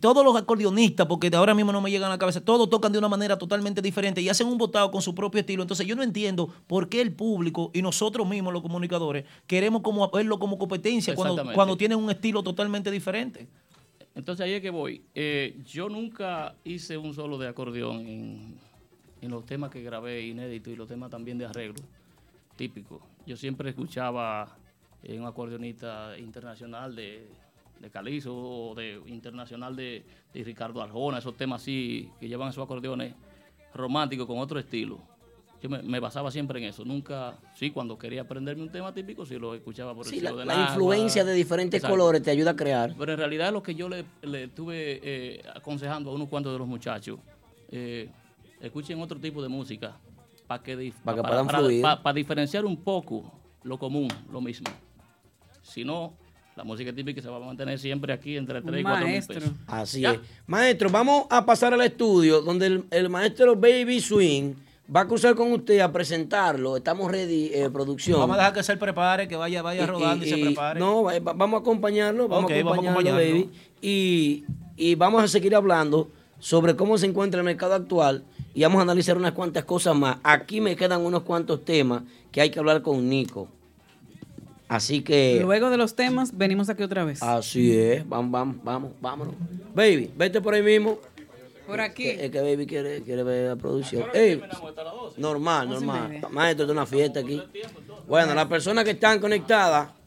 todos 0.00 0.24
los 0.24 0.34
acordeonistas, 0.36 1.06
porque 1.06 1.30
de 1.30 1.36
ahora 1.36 1.54
mismo 1.54 1.70
no 1.70 1.80
me 1.80 1.90
llegan 1.90 2.08
a 2.08 2.14
la 2.14 2.18
cabeza, 2.18 2.40
todos 2.40 2.68
tocan 2.70 2.90
de 2.92 2.98
una 2.98 3.08
manera 3.08 3.36
totalmente 3.38 3.80
diferente 3.82 4.20
y 4.20 4.28
hacen 4.28 4.46
un 4.48 4.56
botado 4.58 4.90
con 4.90 5.00
su 5.02 5.14
propio 5.14 5.40
estilo. 5.40 5.62
Entonces 5.62 5.86
yo 5.86 5.94
no 5.94 6.02
entiendo 6.02 6.48
por 6.66 6.88
qué 6.88 7.00
el 7.00 7.12
público 7.12 7.70
y 7.74 7.82
nosotros 7.82 8.26
mismos 8.28 8.52
los 8.52 8.62
comunicadores 8.62 9.24
queremos 9.46 9.82
como 9.82 10.08
verlo 10.10 10.38
como 10.38 10.58
competencia 10.58 11.14
cuando, 11.14 11.52
cuando 11.54 11.76
tienen 11.76 11.98
un 11.98 12.10
estilo 12.10 12.42
totalmente 12.42 12.90
diferente. 12.90 13.46
Entonces 14.20 14.44
ahí 14.44 14.52
es 14.52 14.60
que 14.60 14.70
voy. 14.70 15.02
Eh, 15.14 15.60
yo 15.64 15.88
nunca 15.88 16.54
hice 16.62 16.96
un 16.96 17.14
solo 17.14 17.38
de 17.38 17.48
acordeón 17.48 18.00
en, 19.22 19.30
los 19.30 19.44
temas 19.46 19.70
que 19.70 19.82
grabé 19.82 20.26
inéditos 20.26 20.72
y 20.72 20.76
los 20.76 20.88
temas 20.88 21.10
también 21.10 21.38
de 21.38 21.46
arreglo 21.46 21.82
típico. 22.56 23.00
Yo 23.26 23.36
siempre 23.36 23.70
escuchaba 23.70 24.56
un 25.08 25.26
acordeonista 25.26 26.18
internacional 26.18 26.94
de, 26.94 27.26
de 27.80 27.90
Calizo 27.90 28.34
o 28.36 28.74
de 28.74 29.00
internacional 29.06 29.74
de, 29.74 30.04
de 30.34 30.44
Ricardo 30.44 30.82
Arjona, 30.82 31.18
esos 31.18 31.36
temas 31.36 31.62
así 31.62 32.10
que 32.20 32.28
llevan 32.28 32.50
esos 32.50 32.62
acordeones 32.62 33.14
romántico 33.74 34.26
con 34.26 34.38
otro 34.38 34.58
estilo. 34.58 35.00
Yo 35.62 35.68
me, 35.68 35.82
me 35.82 36.00
basaba 36.00 36.30
siempre 36.30 36.58
en 36.58 36.66
eso. 36.70 36.84
Nunca, 36.84 37.34
sí, 37.54 37.70
cuando 37.70 37.98
quería 37.98 38.22
aprenderme 38.22 38.62
un 38.62 38.70
tema 38.72 38.94
típico, 38.94 39.26
sí 39.26 39.38
lo 39.38 39.54
escuchaba 39.54 39.94
por 39.94 40.06
el 40.06 40.10
Sí, 40.12 40.20
la, 40.20 40.32
de 40.32 40.44
la 40.46 40.54
influencia 40.68 41.22
de 41.24 41.34
diferentes 41.34 41.78
Exacto. 41.78 41.94
colores 41.96 42.22
te 42.22 42.30
ayuda 42.30 42.52
a 42.52 42.56
crear. 42.56 42.94
Pero 42.98 43.12
en 43.12 43.18
realidad 43.18 43.52
lo 43.52 43.62
que 43.62 43.74
yo 43.74 43.88
le, 43.88 44.04
le 44.22 44.44
estuve 44.44 45.00
eh, 45.02 45.42
aconsejando 45.54 46.10
a 46.10 46.14
unos 46.14 46.28
cuantos 46.28 46.52
de 46.54 46.58
los 46.58 46.66
muchachos, 46.66 47.18
eh, 47.70 48.08
escuchen 48.60 49.00
otro 49.02 49.18
tipo 49.20 49.42
de 49.42 49.48
música 49.48 49.96
para 50.46 50.62
que, 50.62 50.74
Pa' 51.04 51.14
que 51.14 51.20
para, 51.22 51.28
puedan 51.28 51.46
para- 51.46 51.58
fluir. 51.58 51.82
pa- 51.82 52.02
para 52.02 52.14
diferenciar 52.14 52.64
un 52.64 52.78
poco 52.78 53.30
lo 53.62 53.78
común, 53.78 54.08
lo 54.32 54.40
mismo. 54.40 54.66
Si 55.62 55.84
no, 55.84 56.14
la 56.56 56.64
música 56.64 56.92
típica 56.92 57.20
se 57.20 57.28
va 57.28 57.36
a 57.36 57.40
mantener 57.40 57.78
siempre 57.78 58.12
aquí 58.12 58.36
entre 58.36 58.62
3 58.62 58.80
y 58.80 58.82
4 58.82 59.06
mil 59.06 59.22
pesos. 59.26 59.50
Así 59.66 60.00
Ya. 60.00 60.12
es. 60.12 60.20
Maestro, 60.46 60.88
vamos 60.90 61.26
a 61.30 61.44
pasar 61.44 61.74
al 61.74 61.82
estudio 61.82 62.40
donde 62.40 62.66
el, 62.66 62.84
el 62.90 63.08
maestro 63.10 63.54
Baby 63.56 64.00
Swing 64.00 64.54
va 64.94 65.00
a 65.02 65.06
cruzar 65.08 65.34
con 65.34 65.52
usted 65.52 65.80
a 65.80 65.92
presentarlo. 65.92 66.76
Estamos 66.76 67.10
ready, 67.10 67.50
eh, 67.52 67.70
producción. 67.70 68.18
Vamos 68.20 68.34
a 68.36 68.38
dejar 68.40 68.54
que 68.54 68.62
se 68.62 68.76
prepare, 68.76 69.28
que 69.28 69.36
vaya, 69.36 69.62
vaya 69.62 69.86
rodando 69.86 70.24
y, 70.24 70.28
se 70.28 70.36
prepare. 70.38 70.80
No, 70.80 71.02
va- 71.04 71.18
va- 71.20 71.32
vamos 71.32 71.58
a 71.58 71.60
acompañarlo, 71.60 72.28
vamos 72.28 72.44
Ok, 72.46 72.50
a 72.52 72.62
vamos 72.64 72.72
a 72.72 72.74
acompañarlo, 72.80 73.10
acompañarlo. 73.18 73.46
baby. 73.46 73.50
Y, 73.82 74.44
y 74.76 74.94
vamos 74.96 75.22
a 75.22 75.28
seguir 75.28 75.54
hablando 75.54 76.10
sobre 76.38 76.74
cómo 76.74 76.98
se 76.98 77.06
encuentra 77.06 77.38
el 77.40 77.44
mercado 77.44 77.74
actual 77.74 78.24
y 78.54 78.62
vamos 78.62 78.78
a 78.80 78.82
analizar 78.82 79.16
unas 79.16 79.32
cuantas 79.32 79.64
cosas 79.64 79.94
más. 79.94 80.16
Aquí 80.22 80.60
me 80.60 80.74
quedan 80.76 81.00
unos 81.02 81.22
cuantos 81.22 81.64
temas 81.64 82.02
que 82.32 82.40
hay 82.40 82.50
que 82.50 82.58
hablar 82.58 82.82
con 82.82 83.08
Nico. 83.08 83.48
Así 84.68 85.02
que... 85.02 85.40
Luego 85.42 85.68
de 85.68 85.76
los 85.76 85.96
temas, 85.96 86.36
venimos 86.36 86.68
aquí 86.68 86.84
otra 86.84 87.04
vez. 87.04 87.20
Así 87.24 87.76
es, 87.76 88.08
vamos, 88.08 88.30
vamos, 88.30 88.56
vamos, 88.62 88.92
vámonos. 89.00 89.34
Baby, 89.74 90.10
vete 90.16 90.40
por 90.40 90.54
ahí 90.54 90.62
mismo. 90.62 90.98
Por 91.70 91.80
aquí. 91.80 92.08
Es 92.08 92.32
que 92.32 92.40
Baby 92.40 92.66
quiere, 92.66 93.00
quiere 93.02 93.22
ver 93.22 93.48
la 93.50 93.54
producción. 93.54 94.06
Ey, 94.12 94.42
normal, 95.18 95.68
normal. 95.68 96.20
Maestro, 96.30 96.64
esto 96.64 96.64
es 96.64 96.70
una 96.70 96.84
fiesta 96.84 97.20
aquí. 97.20 97.40
Bueno, 98.08 98.34
las 98.34 98.46
personas 98.46 98.82
que 98.84 98.90
están 98.90 99.20
conectadas. 99.20 99.99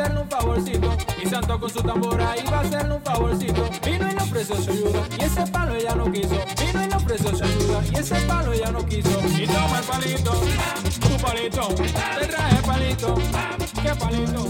Hacerle 0.00 0.20
un 0.20 0.30
favorcito. 0.30 0.96
Y 1.22 1.26
Santo 1.26 1.60
con 1.60 1.70
su 1.70 1.82
tambora 1.82 2.34
iba 2.38 2.58
a 2.58 2.60
hacerle 2.60 2.94
un 2.94 3.02
favorcito. 3.02 3.68
Vino 3.84 4.08
y 4.08 4.14
le 4.14 4.22
ofreció 4.22 4.56
su 4.56 4.70
ayuda 4.70 5.02
y 5.18 5.24
ese 5.24 5.46
palo 5.46 5.74
ella 5.74 5.94
no 5.94 6.12
quiso. 6.12 6.38
Vino 6.58 6.84
y 6.84 6.88
le 6.88 6.96
ofreció 6.96 7.36
su 7.36 7.44
ayuda 7.44 7.82
y 7.92 7.96
ese 7.96 8.14
palo 8.26 8.52
ella 8.52 8.70
no 8.70 8.86
quiso. 8.86 9.20
Y 9.36 9.46
toma 9.46 9.78
el 9.78 9.84
palito, 9.84 10.32
tu 11.00 11.22
palito. 11.22 11.68
Te 12.20 12.26
trae 12.26 12.62
palito, 12.62 13.14
qué 13.82 13.94
palito. 13.94 14.48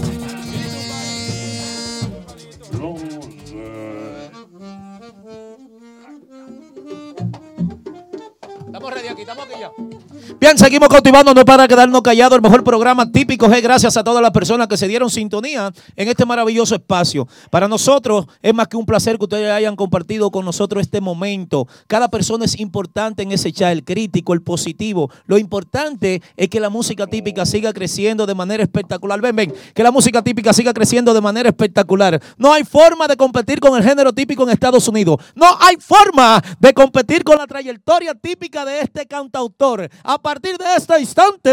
Bien, 10.39 10.57
seguimos 10.57 10.89
cautivando, 10.89 11.33
no 11.33 11.43
para 11.43 11.67
quedarnos 11.67 12.01
callados. 12.01 12.35
El 12.37 12.41
mejor 12.41 12.63
programa 12.63 13.11
típico 13.11 13.47
G. 13.47 13.61
Gracias 13.61 13.97
a 13.97 14.03
todas 14.03 14.21
las 14.21 14.31
personas 14.31 14.67
que 14.67 14.77
se 14.77 14.87
dieron 14.87 15.09
sintonía 15.09 15.71
en 15.95 16.07
este 16.07 16.25
maravilloso 16.25 16.75
espacio. 16.75 17.27
Para 17.49 17.67
nosotros 17.67 18.25
es 18.41 18.53
más 18.53 18.67
que 18.67 18.77
un 18.77 18.85
placer 18.85 19.17
que 19.17 19.25
ustedes 19.25 19.51
hayan 19.51 19.75
compartido 19.75 20.31
con 20.31 20.45
nosotros 20.45 20.81
este 20.81 21.01
momento. 21.01 21.67
Cada 21.87 22.09
persona 22.09 22.45
es 22.45 22.59
importante 22.59 23.23
en 23.23 23.31
ese 23.31 23.51
chat, 23.51 23.71
el 23.71 23.83
crítico, 23.83 24.33
el 24.33 24.41
positivo. 24.41 25.11
Lo 25.25 25.37
importante 25.37 26.21
es 26.37 26.47
que 26.47 26.59
la 26.59 26.69
música 26.69 27.05
típica 27.05 27.45
siga 27.45 27.73
creciendo 27.73 28.25
de 28.25 28.35
manera 28.35 28.63
espectacular. 28.63 29.19
Ven, 29.19 29.35
ven, 29.35 29.53
que 29.73 29.83
la 29.83 29.91
música 29.91 30.21
típica 30.21 30.53
siga 30.53 30.73
creciendo 30.73 31.13
de 31.13 31.21
manera 31.21 31.49
espectacular. 31.49 32.21
No 32.37 32.53
hay 32.53 32.63
forma 32.63 33.07
de 33.07 33.17
competir 33.17 33.59
con 33.59 33.77
el 33.77 33.83
género 33.83 34.13
típico 34.13 34.43
en 34.43 34.51
Estados 34.51 34.87
Unidos. 34.87 35.17
No 35.35 35.47
hay 35.59 35.75
forma 35.79 36.41
de 36.59 36.73
competir 36.73 37.23
con 37.23 37.37
la 37.37 37.47
trayectoria 37.47 38.13
típica 38.13 38.63
de 38.63 38.78
este 38.81 39.07
cantautor. 39.07 39.89
A 40.03 40.17
partir 40.17 40.57
de 40.57 40.65
este 40.75 40.99
instante 40.99 41.49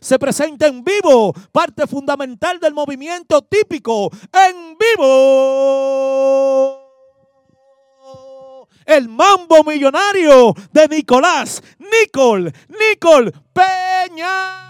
se 0.00 0.18
presenta 0.18 0.66
en 0.66 0.82
vivo 0.84 1.32
parte 1.52 1.86
fundamental 1.86 2.58
del 2.60 2.74
movimiento 2.74 3.42
típico 3.42 4.10
en 4.32 4.76
vivo. 4.78 6.80
El 8.86 9.08
mambo 9.08 9.64
millonario 9.64 10.54
de 10.72 10.88
Nicolás 10.88 11.62
Nicol 11.78 12.52
Nicol 12.68 13.32
Peña. 13.52 14.64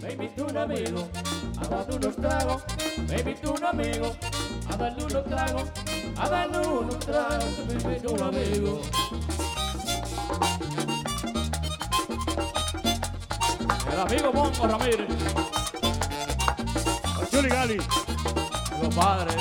Baby, 0.00 0.30
tú 0.36 0.44
un 0.46 0.56
amigo, 0.56 1.08
a 1.60 1.68
darle 1.68 1.96
unos 1.96 2.16
tragos. 2.16 2.62
Baby, 3.08 3.34
tú 3.42 3.52
un 3.52 3.64
amigo, 3.64 4.16
a 4.70 4.76
darle 4.76 5.04
unos 5.04 5.24
tragos. 5.24 5.64
A 6.18 6.28
darle 6.30 6.66
unos 6.66 6.98
tragos, 7.00 7.44
baby, 7.68 8.00
tú 8.00 8.14
un 8.14 8.22
amigo. 8.22 8.80
El 13.92 14.00
amigo 14.00 14.32
Monco 14.32 14.66
Ramírez. 14.66 15.08
Chuli 17.30 17.48
Gali. 17.48 17.76
Los 18.82 18.94
padres. 18.94 19.36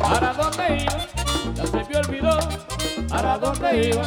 ¿Para 0.00 0.32
dónde 0.32 0.82
iba? 0.82 1.01
¿Para 3.72 3.84
dónde 3.84 3.88
iba? 3.88 4.04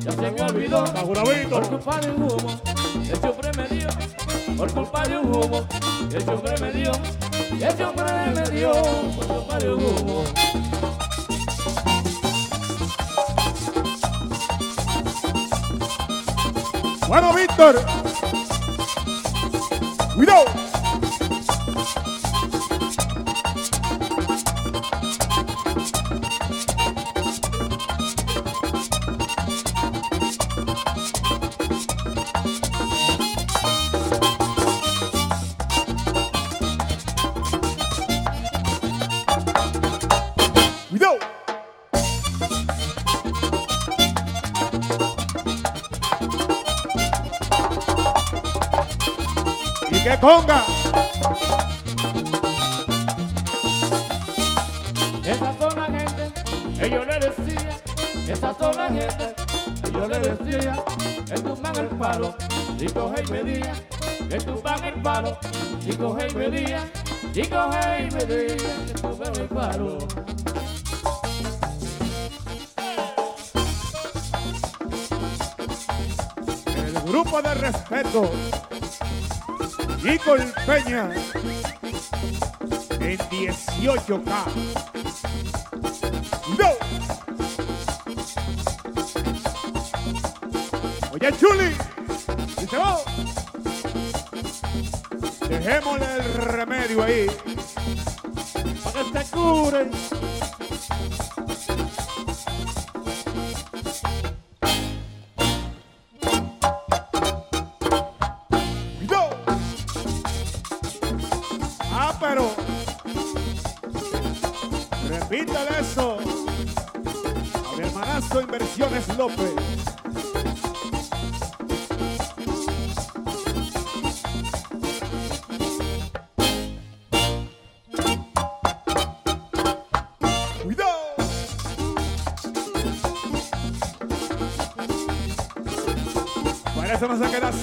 Ya 0.00 0.10
se 0.10 0.30
me 0.32 0.42
olvidó. 0.42 0.84
Por 0.84 1.68
culpa 1.68 2.00
de 2.00 2.10
un 2.10 2.22
humo, 2.22 2.60
ese 3.00 3.28
hombre 3.28 3.50
me 3.56 3.68
dio. 3.68 3.88
Por 4.56 4.72
culpa 4.72 5.06
de 5.06 5.18
un 5.18 5.36
humo, 5.36 5.68
ese 6.12 6.30
hombre 6.30 6.54
me 6.60 6.72
dio. 6.72 6.92
Ese 7.60 7.84
hombre 7.84 8.06
me 8.34 8.50
dio. 8.50 8.72
Por 8.72 9.26
culpa 9.26 9.58
de 9.58 9.72
un 9.72 9.84
humo. 9.84 10.24
Bueno, 17.06 17.32
Víctor. 17.34 17.84
Cuidado. 20.16 20.63
18K. 84.18 84.53
¡No! 84.53 84.53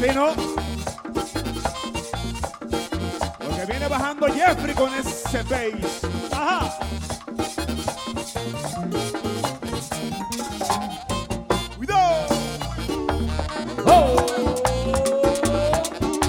Eso 0.04 0.14
no 0.14 0.28
¿no? 0.28 0.34
Porque 3.38 3.66
viene 3.68 3.88
bajando 3.88 4.28
Jeffrey 4.28 4.74
con 4.74 4.94
ese 4.96 5.44
bass. 5.44 6.02
Ajá. 6.32 6.78
¡Cuidado! 11.78 12.26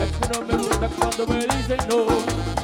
Es 0.03 0.11
que 0.13 0.29
no 0.29 0.47
me 0.47 0.57
gusta 0.57 0.89
cuando 0.99 1.27
me 1.27 1.47
dicen 1.47 1.79
no. 1.89 2.07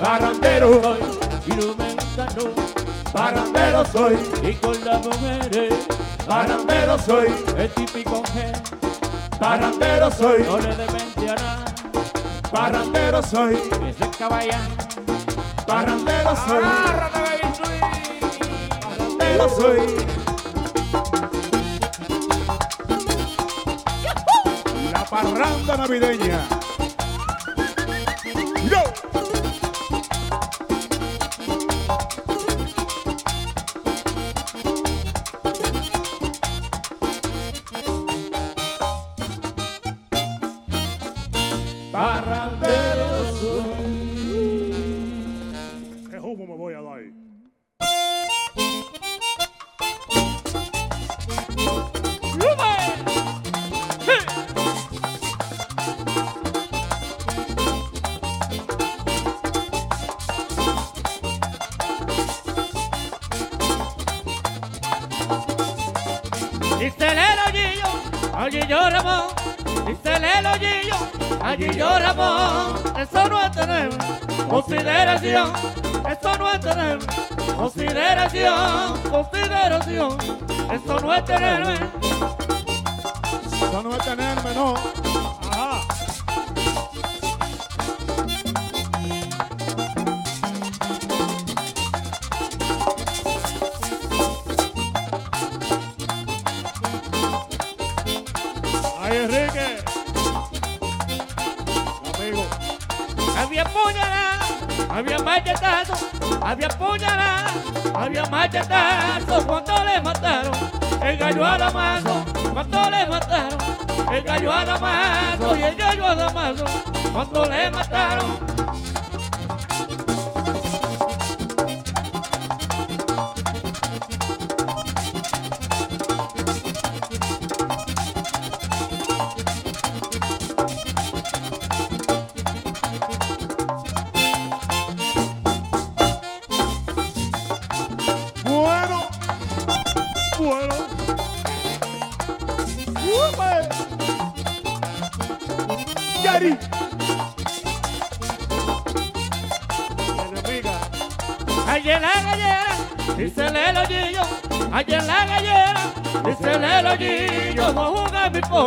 Barrandero 0.01 0.83
soy 0.83 1.01
y 1.47 1.51
no 1.51 1.75
me 1.75 1.95
gusta 1.95 2.27
no. 2.37 3.13
Barrandero 3.13 3.85
soy 3.87 4.17
y 4.43 4.55
con 4.55 4.85
las 4.85 5.07
mujeres. 5.07 5.75
Barrandero 6.27 6.99
soy. 6.99 7.29
Barrandero 9.49 10.11
soy 10.11 10.43
no 10.43 10.59
le 10.59 10.77
nada. 10.77 11.65
Barrandero 12.53 13.23
soy. 13.23 13.55
Es 13.89 13.97
caballán. 14.19 14.69
Barrandero 15.67 16.37
soy. 16.37 16.65
Barrandero 18.85 19.49
soy. 19.49 19.97
La 24.93 25.05
parranda 25.07 25.77
navideña. 25.79 26.68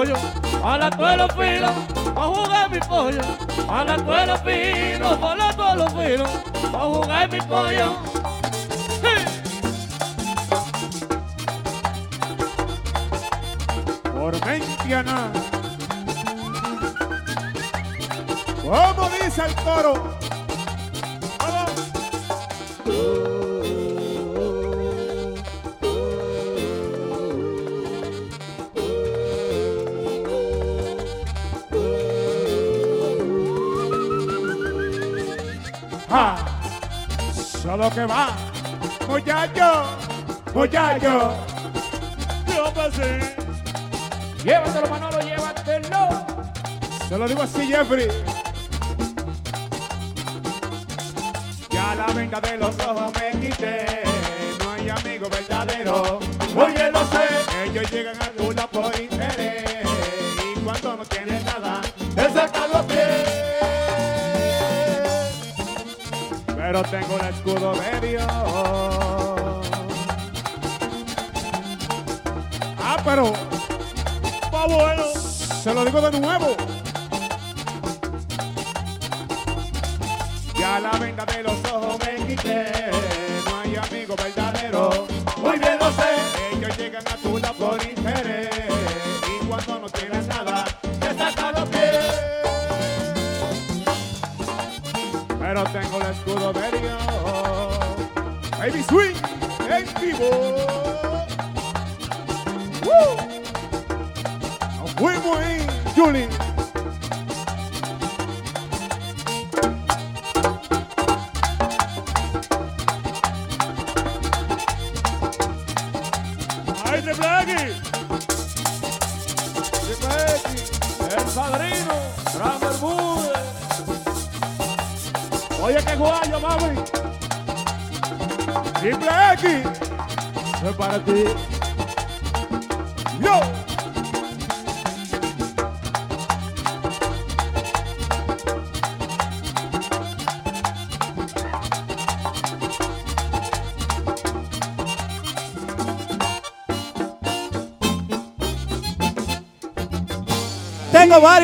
Pollo, 0.02 0.16
a 0.64 0.78
la 0.78 0.90
tuelo 0.90 1.28
voy 1.36 1.58
a 1.58 2.26
jugar 2.26 2.72
mi 2.72 2.80
pollo, 2.80 3.22
a 3.70 3.84
la 3.84 3.96
tuelo 3.98 4.38
filo, 4.38 5.10
a 5.30 5.36
la 5.36 5.54
tuelo 5.54 5.86
voy 5.90 6.16
a 6.16 6.80
jugar 6.80 7.32
mi 7.32 7.42
pollo. 7.42 7.96
Por 14.14 14.46
Mentiana. 14.46 15.32
¿Cómo 18.64 19.10
dice 19.24 19.42
el 19.46 19.56
coro? 19.56 20.21
Que 37.94 38.06
va, 38.06 38.30
muchacho, 39.08 39.98
muchacho. 40.54 41.34
Yo 42.48 42.74
pasé. 42.74 43.36
Llévatelo, 44.44 44.90
Manolo, 44.90 45.20
llévatelo. 45.20 46.26
Se 47.08 47.18
lo 47.18 47.28
digo 47.28 47.42
así, 47.44 47.68
Jeffrey. 47.68 48.08
Ya 51.70 51.96
la 51.96 52.06
venda 52.14 52.40
de 52.40 52.58
los 52.58 52.80
ojos 52.80 53.11
pero 66.72 66.84
tengo 66.84 67.20
el 67.20 67.26
escudo 67.28 67.74
de 67.74 68.08
Dios. 68.08 68.26
Ah, 72.80 72.98
pero 73.04 73.34
va 74.54 74.68
bueno. 74.68 75.04
Se 75.62 75.74
lo 75.74 75.84
digo 75.84 76.00
de 76.00 76.18
nuevo. 76.18 76.56
Ya 80.58 80.80
la 80.80 80.92
venda 80.92 81.26
de 81.26 81.44
los 81.44 81.60
ojos 81.74 81.98
me 82.00 82.26
quité. 82.26 82.71
Swing 98.92 99.16
en 99.70 99.86
vivo. 100.02 100.61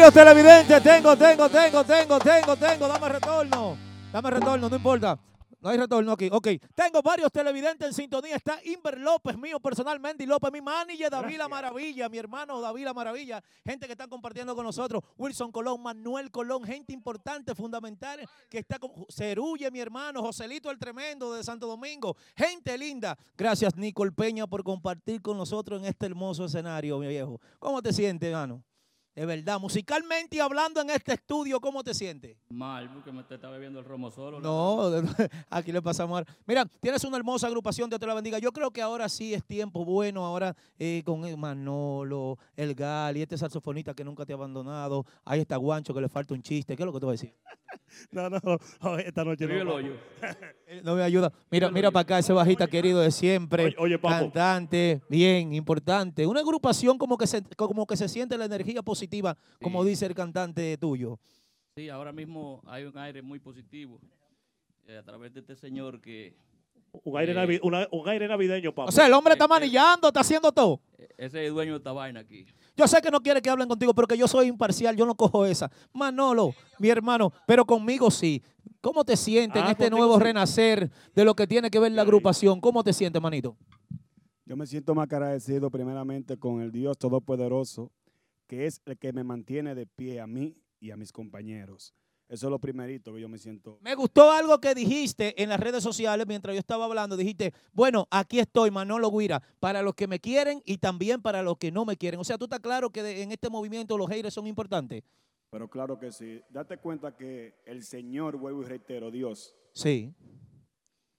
Varios 0.07 0.25
televidentes, 0.25 0.83
tengo, 0.83 1.17
tengo, 1.17 1.49
tengo, 1.49 1.83
tengo, 1.83 2.19
tengo, 2.19 2.55
tengo, 2.55 2.87
dame 2.87 3.09
retorno. 3.09 3.77
Dame 4.13 4.31
retorno, 4.31 4.69
no 4.69 4.75
importa. 4.77 5.19
No 5.59 5.67
hay 5.67 5.77
retorno 5.77 6.13
aquí. 6.13 6.29
Ok, 6.31 6.47
tengo 6.73 7.01
varios 7.01 7.29
televidentes 7.29 7.89
en 7.89 7.93
sintonía. 7.93 8.37
Está 8.37 8.57
Inver 8.63 8.97
López, 9.01 9.37
mío 9.37 9.59
personalmente, 9.59 10.23
y 10.23 10.25
López, 10.25 10.49
mi 10.53 10.61
manager, 10.61 11.09
David 11.09 11.37
La 11.37 11.49
Maravilla, 11.49 12.07
mi 12.07 12.19
hermano 12.19 12.61
David 12.61 12.85
La 12.85 12.93
Maravilla. 12.93 13.43
Gente 13.65 13.85
que 13.85 13.91
están 13.91 14.07
compartiendo 14.07 14.55
con 14.55 14.63
nosotros. 14.63 15.03
Wilson 15.17 15.51
Colón, 15.51 15.83
Manuel 15.83 16.31
Colón, 16.31 16.63
gente 16.63 16.93
importante, 16.93 17.53
fundamental, 17.53 18.21
que 18.49 18.59
está 18.59 18.79
con 18.79 18.91
Cerulle, 19.09 19.69
mi 19.71 19.81
hermano, 19.81 20.21
Joselito 20.21 20.71
el 20.71 20.79
Tremendo 20.79 21.33
de 21.33 21.43
Santo 21.43 21.67
Domingo. 21.67 22.15
Gente 22.33 22.77
linda. 22.77 23.17
Gracias, 23.37 23.75
Nicole 23.75 24.13
Peña, 24.13 24.47
por 24.47 24.63
compartir 24.63 25.21
con 25.21 25.35
nosotros 25.35 25.81
en 25.81 25.85
este 25.85 26.05
hermoso 26.05 26.45
escenario, 26.45 26.97
mi 26.97 27.07
viejo. 27.07 27.41
¿Cómo 27.59 27.81
te 27.81 27.91
sientes, 27.91 28.29
hermano? 28.29 28.63
De 29.17 29.25
verdad, 29.25 29.59
musicalmente 29.59 30.37
y 30.37 30.39
hablando 30.39 30.79
en 30.79 30.91
este 30.91 31.13
estudio, 31.13 31.59
¿cómo 31.59 31.83
te 31.83 31.95
sientes? 31.95 32.37
Mal, 32.49 32.87
porque 32.93 33.11
me 33.11 33.23
te 33.23 33.33
está 33.33 33.49
bebiendo 33.49 33.79
el 33.79 33.85
romo 33.85 34.11
solo. 34.11 34.39
No, 34.39 34.91
aquí 35.49 35.71
le 35.71 35.81
pasamos. 35.81 36.21
Mira, 36.45 36.67
tienes 36.79 37.03
una 37.03 37.17
hermosa 37.17 37.47
agrupación, 37.47 37.89
Dios 37.89 37.99
te 37.99 38.05
la 38.05 38.13
bendiga. 38.13 38.37
Yo 38.37 38.51
creo 38.51 38.69
que 38.69 38.79
ahora 38.79 39.09
sí 39.09 39.33
es 39.33 39.43
tiempo 39.43 39.83
bueno, 39.83 40.23
ahora 40.23 40.55
eh, 40.77 41.01
con 41.03 41.25
el 41.25 41.35
Manolo, 41.35 42.37
el 42.55 42.75
Gal 42.75 43.17
y 43.17 43.23
este 43.23 43.39
saxofonista 43.39 43.95
que 43.95 44.03
nunca 44.03 44.23
te 44.23 44.33
ha 44.33 44.35
abandonado. 44.35 45.03
Ahí 45.25 45.39
está 45.39 45.57
Guancho 45.57 45.95
que 45.95 46.01
le 46.01 46.09
falta 46.09 46.35
un 46.35 46.43
chiste. 46.43 46.75
¿Qué 46.75 46.83
es 46.83 46.85
lo 46.85 46.93
que 46.93 46.99
te 46.99 47.05
voy 47.07 47.13
a 47.13 47.17
decir? 47.17 47.33
No, 48.11 48.29
no, 48.29 48.39
no, 48.81 48.97
esta 48.97 49.23
noche 49.23 49.43
Escribe 49.45 49.63
no. 49.63 49.77
el 49.79 49.85
hoyo. 49.85 49.99
Eh, 50.67 50.81
No 50.83 50.95
me 50.95 51.03
ayuda. 51.03 51.31
Mira, 51.49 51.69
mira 51.71 51.91
para 51.91 52.01
acá 52.01 52.19
ese 52.19 52.33
bajista 52.33 52.67
querido 52.67 52.99
de 52.99 53.11
siempre. 53.11 53.75
Oye. 53.77 53.99
Cantante, 53.99 55.01
bien, 55.09 55.53
importante. 55.53 56.25
Una 56.25 56.41
agrupación 56.41 56.97
como 56.97 57.17
que 57.17 57.27
se, 57.27 57.41
como 57.55 57.85
que 57.85 57.97
se 57.97 58.07
siente 58.07 58.37
la 58.37 58.45
energía 58.45 58.81
positiva, 58.81 59.37
como 59.61 59.83
dice 59.83 60.05
el 60.05 60.13
cantante 60.15 60.77
tuyo. 60.77 61.19
Sí, 61.75 61.89
ahora 61.89 62.11
mismo 62.11 62.61
hay 62.65 62.85
un 62.85 62.97
aire 62.97 63.21
muy 63.21 63.39
positivo 63.39 63.99
eh, 64.87 64.97
a 64.97 65.03
través 65.03 65.33
de 65.33 65.41
este 65.41 65.55
señor 65.55 66.01
que... 66.01 66.35
Un 67.03 67.17
aire, 67.17 67.31
eh, 67.31 67.35
navi- 67.35 67.59
una- 67.63 67.87
un 67.91 68.07
aire 68.09 68.27
navideño, 68.27 68.73
papá. 68.73 68.89
O 68.89 68.91
sea, 68.91 69.05
el 69.07 69.13
hombre 69.13 69.33
está 69.33 69.47
manillando, 69.47 70.07
está 70.07 70.19
haciendo 70.21 70.51
todo. 70.51 70.81
Ese 71.17 71.41
es 71.43 71.47
el 71.47 71.53
dueño 71.53 71.73
de 71.73 71.77
esta 71.77 71.91
vaina 71.93 72.19
aquí. 72.19 72.45
Yo 72.75 72.87
sé 72.87 73.01
que 73.01 73.09
no 73.09 73.21
quiere 73.21 73.41
que 73.41 73.49
hablen 73.49 73.67
contigo, 73.67 73.93
pero 73.93 74.07
que 74.07 74.17
yo 74.17 74.27
soy 74.27 74.47
imparcial, 74.47 74.95
yo 74.95 75.05
no 75.05 75.15
cojo 75.15 75.45
esa. 75.45 75.71
Manolo, 75.93 76.53
mi 76.79 76.89
hermano, 76.89 77.31
pero 77.47 77.65
conmigo 77.65 78.11
sí. 78.11 78.43
¿Cómo 78.81 79.03
te 79.03 79.17
sientes 79.17 79.59
en 79.61 79.67
Ah, 79.67 79.71
este 79.71 79.85
contigo 79.85 79.97
nuevo 79.97 80.17
sí. 80.19 80.23
renacer 80.25 80.91
de 81.15 81.25
lo 81.25 81.35
que 81.35 81.47
tiene 81.47 81.71
que 81.71 81.79
ver 81.79 81.91
la 81.91 82.03
agrupación? 82.03 82.61
¿Cómo 82.61 82.83
te 82.83 82.93
sientes, 82.93 83.19
manito? 83.21 83.57
Yo 84.45 84.55
me 84.55 84.65
siento 84.67 84.93
más 84.95 85.03
agradecido 85.11 85.69
primeramente 85.71 86.37
con 86.37 86.61
el 86.61 86.71
Dios 86.71 86.97
Todopoderoso, 86.97 87.91
que 88.45 88.65
es 88.67 88.81
el 88.85 88.97
que 88.97 89.11
me 89.11 89.23
mantiene 89.23 89.73
de 89.75 89.87
pie 89.87 90.21
a 90.21 90.27
mí 90.27 90.55
y 90.79 90.91
a 90.91 90.97
mis 90.97 91.11
compañeros. 91.11 91.93
Eso 92.29 92.47
es 92.47 92.51
lo 92.51 92.59
primerito 92.59 93.13
que 93.13 93.21
yo 93.21 93.29
me 93.29 93.37
siento. 93.37 93.77
Me 93.81 93.95
gustó 93.95 94.31
algo 94.31 94.59
que 94.59 94.75
dijiste 94.75 95.41
en 95.41 95.47
las 95.47 95.59
redes 95.61 95.81
sociales 95.81 96.27
mientras 96.27 96.53
yo 96.53 96.59
estaba 96.59 96.83
hablando. 96.83 97.15
Dijiste, 97.15 97.53
bueno, 97.71 98.05
aquí 98.11 98.39
estoy, 98.39 98.69
Manolo 98.69 99.09
Guira, 99.11 99.41
para 99.61 99.81
los 99.81 99.95
que 99.95 100.07
me 100.07 100.19
quieren 100.19 100.61
y 100.65 100.77
también 100.77 101.21
para 101.21 101.41
los 101.41 101.57
que 101.57 101.71
no 101.71 101.85
me 101.85 101.95
quieren. 101.95 102.19
O 102.19 102.25
sea, 102.25 102.37
tú 102.37 102.43
estás 102.45 102.59
claro 102.59 102.89
que 102.89 103.01
de- 103.01 103.21
en 103.23 103.31
este 103.31 103.49
movimiento 103.49 103.97
los 103.97 104.09
haters 104.09 104.33
son 104.33 104.45
importantes. 104.45 105.03
Pero 105.49 105.69
claro 105.69 105.97
que 105.97 106.11
sí. 106.11 106.41
Date 106.49 106.77
cuenta 106.77 107.15
que 107.15 107.55
el 107.65 107.81
Señor, 107.83 108.35
vuelvo 108.35 108.61
y 108.63 108.65
reitero, 108.65 109.09
Dios, 109.09 109.55
Sí. 109.71 110.13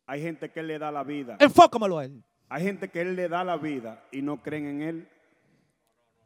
hay 0.05 0.21
gente 0.21 0.51
que 0.51 0.61
Él 0.61 0.67
le 0.67 0.79
da 0.79 0.93
la 0.93 1.05
vida. 1.05 1.39
Enfócamelo 1.41 1.97
a 1.99 2.05
él. 2.05 2.23
Hay 2.51 2.65
gente 2.65 2.91
que 2.91 3.01
Él 3.01 3.17
le 3.17 3.31
da 3.31 3.45
la 3.45 3.57
vida 3.57 4.05
y 4.13 4.21
no 4.21 4.43
creen 4.43 4.67
en 4.67 4.83
Él. 4.83 5.09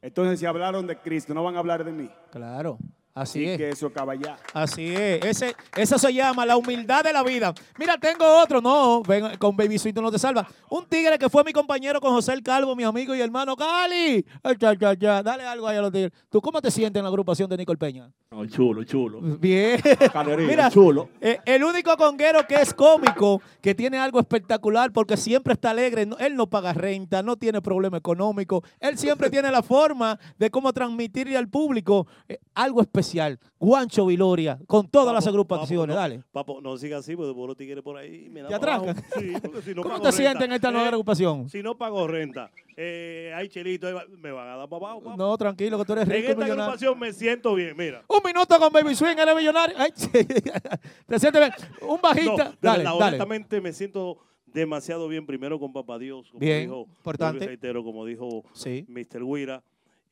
Entonces, 0.00 0.40
si 0.40 0.46
hablaron 0.46 0.88
de 0.88 0.98
Cristo, 0.98 1.32
no 1.34 1.44
van 1.44 1.54
a 1.54 1.60
hablar 1.60 1.84
de 1.84 1.92
mí. 1.92 2.10
Claro, 2.32 2.78
así 3.14 3.40
y 3.40 3.48
es. 3.48 3.58
que 3.58 3.68
eso 3.70 3.86
acaba 3.88 4.14
ya. 4.14 4.36
Así 4.54 4.94
es, 4.94 5.24
Ese, 5.24 5.54
eso 5.76 5.98
se 5.98 6.12
llama 6.12 6.46
la 6.46 6.56
humildad 6.56 7.04
de 7.04 7.12
la 7.12 7.22
vida. 7.22 7.52
Mira, 7.78 7.96
tengo 7.98 8.24
otro, 8.42 8.60
no, 8.60 9.02
ven, 9.02 9.36
con 9.38 9.56
Baby 9.56 9.78
Sweet 9.78 9.96
no 9.96 10.10
te 10.10 10.18
salva. 10.18 10.46
Un 10.70 10.86
tigre 10.86 11.18
que 11.18 11.28
fue 11.28 11.44
mi 11.44 11.52
compañero 11.52 12.00
con 12.00 12.12
José 12.12 12.32
el 12.32 12.42
Calvo, 12.42 12.74
mi 12.76 12.84
amigo 12.84 13.14
y 13.14 13.20
hermano 13.20 13.56
Cali. 13.56 14.24
Ay, 14.42 14.56
cha, 14.58 14.76
cha, 14.76 14.96
cha. 14.96 15.22
Dale 15.22 15.44
algo 15.44 15.66
ahí 15.68 15.76
a 15.76 15.82
los 15.82 15.92
tigres. 15.92 16.12
¿Tú 16.30 16.40
cómo 16.40 16.60
te 16.62 16.70
sientes 16.70 16.98
en 17.00 17.04
la 17.04 17.08
agrupación 17.08 17.48
de 17.50 17.56
Nicole 17.56 17.78
Peña? 17.78 18.10
No, 18.30 18.46
chulo, 18.46 18.84
chulo. 18.84 19.20
Bien. 19.38 19.80
Canería, 20.12 20.46
Mira, 20.46 20.70
chulo. 20.70 21.08
eh, 21.20 21.38
el 21.44 21.62
único 21.64 21.96
conguero 21.96 22.46
que 22.46 22.54
es 22.54 22.72
cómico, 22.72 23.42
que 23.60 23.74
tiene 23.74 23.98
algo 23.98 24.18
espectacular 24.20 24.90
porque 24.92 25.16
siempre 25.16 25.52
está 25.52 25.70
alegre, 25.70 26.06
no- 26.06 26.16
él 26.18 26.34
no 26.34 26.46
paga 26.48 26.72
renta, 26.72 27.22
no 27.22 27.36
tiene 27.36 27.60
problema 27.60 27.98
económico, 27.98 28.62
él 28.80 28.96
siempre 28.96 29.28
tiene 29.30 29.50
la 29.50 29.62
forma 29.62 30.18
de 30.38 30.50
cómo 30.50 30.72
transmitirle 30.72 31.36
al 31.36 31.48
público 31.48 32.06
eh, 32.28 32.38
algo 32.54 32.80
especial. 33.02 33.38
Guancho 33.58 34.06
Viloria, 34.06 34.58
con 34.66 34.88
todas 34.88 35.14
las 35.14 35.26
agrupaciones, 35.26 35.94
Papo, 35.94 36.00
dale. 36.00 36.22
Papo, 36.32 36.60
no 36.60 36.76
siga 36.76 36.98
así, 36.98 37.14
porque 37.14 37.32
vos 37.32 37.46
los 37.48 37.56
tigres 37.56 37.82
por 37.82 37.96
ahí 37.96 38.28
me 38.30 38.40
dan 38.42 38.48
¿Te 38.48 38.54
atracan? 38.56 38.96
Sí, 39.18 39.32
si 39.64 39.74
no 39.74 39.82
¿Cómo 39.82 40.00
te 40.00 40.12
sientes 40.12 40.42
en 40.42 40.52
esta 40.52 40.70
nueva 40.70 40.86
eh, 40.86 40.88
agrupación? 40.88 41.48
Si 41.48 41.62
no 41.62 41.76
pago 41.76 42.06
renta, 42.06 42.50
eh, 42.76 43.32
hay 43.36 43.48
chelito, 43.48 43.86
me 44.18 44.32
van 44.32 44.48
a 44.48 44.56
dar 44.56 44.68
papo. 44.68 45.14
No, 45.16 45.36
tranquilo, 45.36 45.78
que 45.78 45.84
tú 45.84 45.92
eres 45.92 46.04
en 46.04 46.10
rico 46.10 46.28
y 46.28 46.30
esta 46.30 46.42
millonario. 46.42 46.62
agrupación 46.64 46.98
me 46.98 47.12
siento 47.12 47.54
bien, 47.54 47.76
mira. 47.76 48.02
Un 48.08 48.20
minuto 48.24 48.58
con 48.58 48.72
Baby 48.72 48.94
Swing, 48.94 49.16
eres 49.18 49.36
millonario. 49.36 49.76
Ay, 49.78 49.90
te 51.06 51.18
sientes 51.18 51.40
bien. 51.40 51.52
Un 51.88 52.00
bajista. 52.00 52.44
No, 52.44 52.56
dale, 52.60 52.78
verdad, 52.78 52.92
dale. 52.98 53.04
honestamente 53.06 53.60
me 53.60 53.72
siento 53.72 54.18
demasiado 54.46 55.08
bien, 55.08 55.24
primero 55.26 55.58
con 55.58 55.72
Papá 55.72 55.98
Dios, 55.98 56.28
como 56.28 56.40
Bien, 56.40 56.62
dijo, 56.62 56.86
importante. 56.88 57.46
reitero, 57.46 57.82
como 57.82 58.04
dijo 58.04 58.44
Sí. 58.52 58.84
Mr. 58.88 59.24
Guira. 59.24 59.62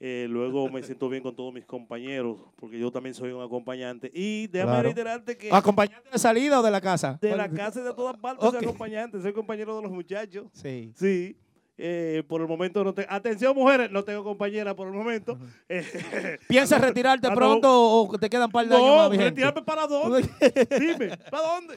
Eh, 0.02 0.27
luego 0.31 0.66
me 0.70 0.82
siento 0.82 1.10
bien 1.10 1.22
con 1.22 1.36
todos 1.36 1.52
mis 1.52 1.66
compañeros, 1.66 2.39
porque 2.56 2.78
yo 2.78 2.90
también 2.90 3.14
soy 3.14 3.32
un 3.32 3.43
acompañante. 3.43 4.10
Y 4.14 4.47
déjame 4.47 4.72
Claro. 4.72 4.82
reiterarte 4.85 5.36
que 5.36 5.51
¿Acompañante 5.52 6.09
de 6.10 6.18
salida 6.18 6.60
o 6.60 6.62
de 6.62 6.70
la 6.70 6.81
casa? 6.81 7.18
de 7.20 7.36
la 7.36 7.51
casa 7.51 7.81
y 7.81 7.82
de 7.85 7.93
todas 7.93 8.16
partes 8.20 8.48
soy 8.48 8.59
acompañante, 8.64 9.20
soy 9.20 9.35
compañero 9.35 9.77
de 9.77 9.82
los 9.82 9.93
muchachos. 9.93 10.47
Sí. 10.55 10.93
Sí. 10.97 11.36
Eh, 11.82 12.22
por 12.28 12.40
el 12.43 12.47
momento 12.48 12.82
no 12.85 12.93
tengo. 12.94 13.09
Atención, 13.10 13.55
mujeres, 13.55 13.90
no 13.90 14.02
tengo 14.02 14.22
compañera 14.24 14.74
por 14.74 14.86
el 14.89 14.93
momento. 14.94 15.39
Eh, 15.68 15.82
¿Piensas 16.48 16.81
retirarte 16.81 17.31
pronto 17.31 17.68
o 17.70 18.18
te 18.18 18.28
quedan 18.31 18.47
un 18.47 18.52
par 18.52 18.66
de 18.68 18.74
años 18.77 18.86
No, 18.86 18.97
más 18.97 19.10
vigente? 19.10 19.31
retirarme 19.31 19.62
para 19.62 19.86
dónde. 19.86 20.22
Dime, 20.78 21.16
¿para 21.31 21.47
dónde? 21.47 21.74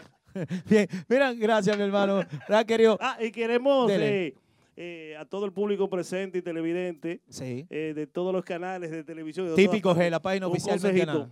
Bien, 0.65 0.87
mira, 1.07 1.31
gracias, 1.33 1.77
mi 1.77 1.83
hermano. 1.83 2.21
Gracias, 2.47 2.65
querido. 2.65 2.97
Ah, 2.99 3.17
y 3.21 3.31
queremos 3.31 3.89
eh, 3.91 4.33
eh, 4.75 5.15
a 5.17 5.25
todo 5.25 5.45
el 5.45 5.51
público 5.53 5.89
presente 5.89 6.37
y 6.39 6.41
televidente 6.41 7.21
Sí. 7.29 7.65
eh, 7.69 7.93
de 7.95 8.07
todos 8.07 8.33
los 8.33 8.43
canales 8.43 8.91
de 8.91 9.03
televisión. 9.03 9.47
de 9.47 9.55
Típico 9.55 9.93
G, 9.95 10.09
la 10.09 10.21
página 10.21 10.47
oficial 10.47 10.79
mexicana. 10.81 11.31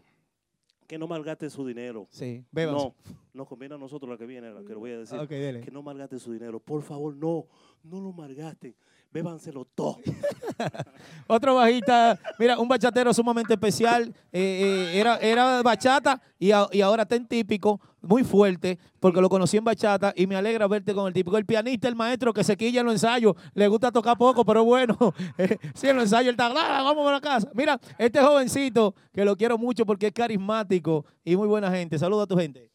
que 0.87 0.97
no 0.99 1.07
malgasten 1.07 1.49
su 1.49 1.65
dinero. 1.65 2.05
Sí. 2.11 2.43
No, 2.53 2.93
nos 3.33 3.47
conviene 3.47 3.75
a 3.75 3.77
nosotros 3.77 4.09
la 4.09 4.17
que 4.17 4.25
viene, 4.25 4.51
la 4.51 4.61
que 4.61 4.69
le 4.69 4.75
voy 4.75 4.91
a 4.91 4.99
decir. 4.99 5.17
Que 5.27 5.71
no 5.71 5.81
malgasten 5.81 6.19
su 6.19 6.33
dinero. 6.33 6.59
Por 6.59 6.83
favor, 6.83 7.15
no, 7.15 7.45
no 7.83 8.01
lo 8.01 8.11
malgasten. 8.11 8.75
Bébanselo 9.13 9.65
todo. 9.75 9.97
Otro 11.27 11.55
bajista, 11.55 12.17
mira, 12.39 12.57
un 12.59 12.67
bachatero 12.67 13.13
sumamente 13.13 13.53
especial. 13.53 14.13
eh, 14.31 14.89
eh, 14.93 14.99
era, 14.99 15.17
era 15.17 15.61
bachata 15.61 16.21
y, 16.39 16.51
a- 16.51 16.67
y 16.71 16.79
ahora 16.81 17.03
está 17.03 17.15
en 17.17 17.27
típico, 17.27 17.79
muy 18.01 18.23
fuerte, 18.23 18.79
porque 18.99 19.19
lo 19.21 19.27
conocí 19.29 19.57
en 19.57 19.63
bachata 19.65 20.13
y 20.15 20.27
me 20.27 20.35
alegra 20.35 20.65
verte 20.67 20.93
con 20.93 21.07
el 21.07 21.13
típico. 21.13 21.37
El 21.37 21.45
pianista, 21.45 21.87
el 21.89 21.95
maestro 21.95 22.33
que 22.33 22.43
se 22.43 22.55
quilla 22.55 22.79
en 22.79 22.85
los 22.85 22.95
ensayos, 22.95 23.35
le 23.53 23.67
gusta 23.67 23.91
tocar 23.91 24.17
poco, 24.17 24.45
pero 24.45 24.63
bueno, 24.63 24.97
eh, 25.37 25.57
sí, 25.73 25.87
en 25.89 25.95
los 25.97 26.05
ensayos 26.05 26.27
él 26.29 26.31
está, 26.39 26.47
"Ah, 26.47 26.81
vamos 26.83 27.05
a 27.07 27.11
la 27.11 27.21
casa. 27.21 27.49
Mira, 27.53 27.79
este 27.97 28.21
jovencito, 28.21 28.95
que 29.13 29.25
lo 29.25 29.35
quiero 29.35 29.57
mucho 29.57 29.85
porque 29.85 30.07
es 30.07 30.13
carismático 30.13 31.05
y 31.25 31.35
muy 31.35 31.47
buena 31.47 31.69
gente. 31.69 31.99
Saluda 31.99 32.23
a 32.23 32.27
tu 32.27 32.37
gente. 32.37 32.71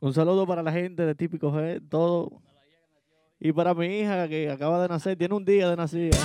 Un 0.00 0.12
saludo 0.14 0.46
para 0.46 0.62
la 0.62 0.72
gente 0.72 1.04
de 1.04 1.14
Típico 1.14 1.50
G, 1.52 1.80
todo. 1.88 2.30
Y 3.38 3.52
para 3.52 3.74
mi 3.74 3.86
hija 4.00 4.26
que 4.28 4.50
acaba 4.50 4.80
de 4.80 4.88
nacer, 4.88 5.16
tiene 5.16 5.34
un 5.34 5.44
día 5.44 5.68
de 5.68 5.76
nacida. 5.76 6.16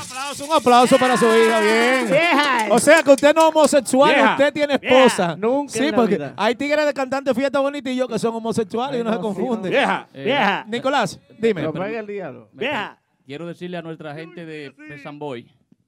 Un 0.45 0.51
aplauso 0.53 0.97
para 0.97 1.17
su 1.17 1.25
hija, 1.25 1.59
bien. 1.59 2.07
Vieja. 2.09 2.67
O 2.69 2.79
sea 2.79 3.03
que 3.03 3.11
usted 3.11 3.35
no 3.35 3.41
es 3.41 3.47
homosexual, 3.55 4.13
Vieja. 4.15 4.31
usted 4.31 4.53
tiene 4.53 4.77
Vieja. 4.77 4.95
esposa. 5.05 5.35
Nunca 5.35 5.73
Sí, 5.73 5.79
en 5.79 5.91
la 5.91 5.97
porque 5.97 6.15
vida. 6.15 6.33
hay 6.37 6.55
tigres 6.55 6.85
de 6.85 6.93
cantantes 6.93 7.35
fiesta 7.35 7.59
bonitillos 7.59 8.07
que 8.07 8.17
son 8.17 8.33
homosexuales 8.35 8.97
y 8.97 9.01
uno 9.01 9.11
se 9.13 9.19
confunde. 9.19 9.69
Vieja, 9.69 10.07
Eh, 10.13 10.23
vieja. 10.23 10.63
Nicolás, 10.69 11.19
dime. 11.37 11.61
Pero 11.61 11.73
pega 11.73 11.99
el 11.99 12.07
diablo. 12.07 12.49
Vieja. 12.53 12.97
Quiero 13.25 13.45
decirle 13.45 13.77
a 13.77 13.81
nuestra 13.81 14.15
gente 14.15 14.45
de 14.45 14.71
Pesamboy, 14.71 15.45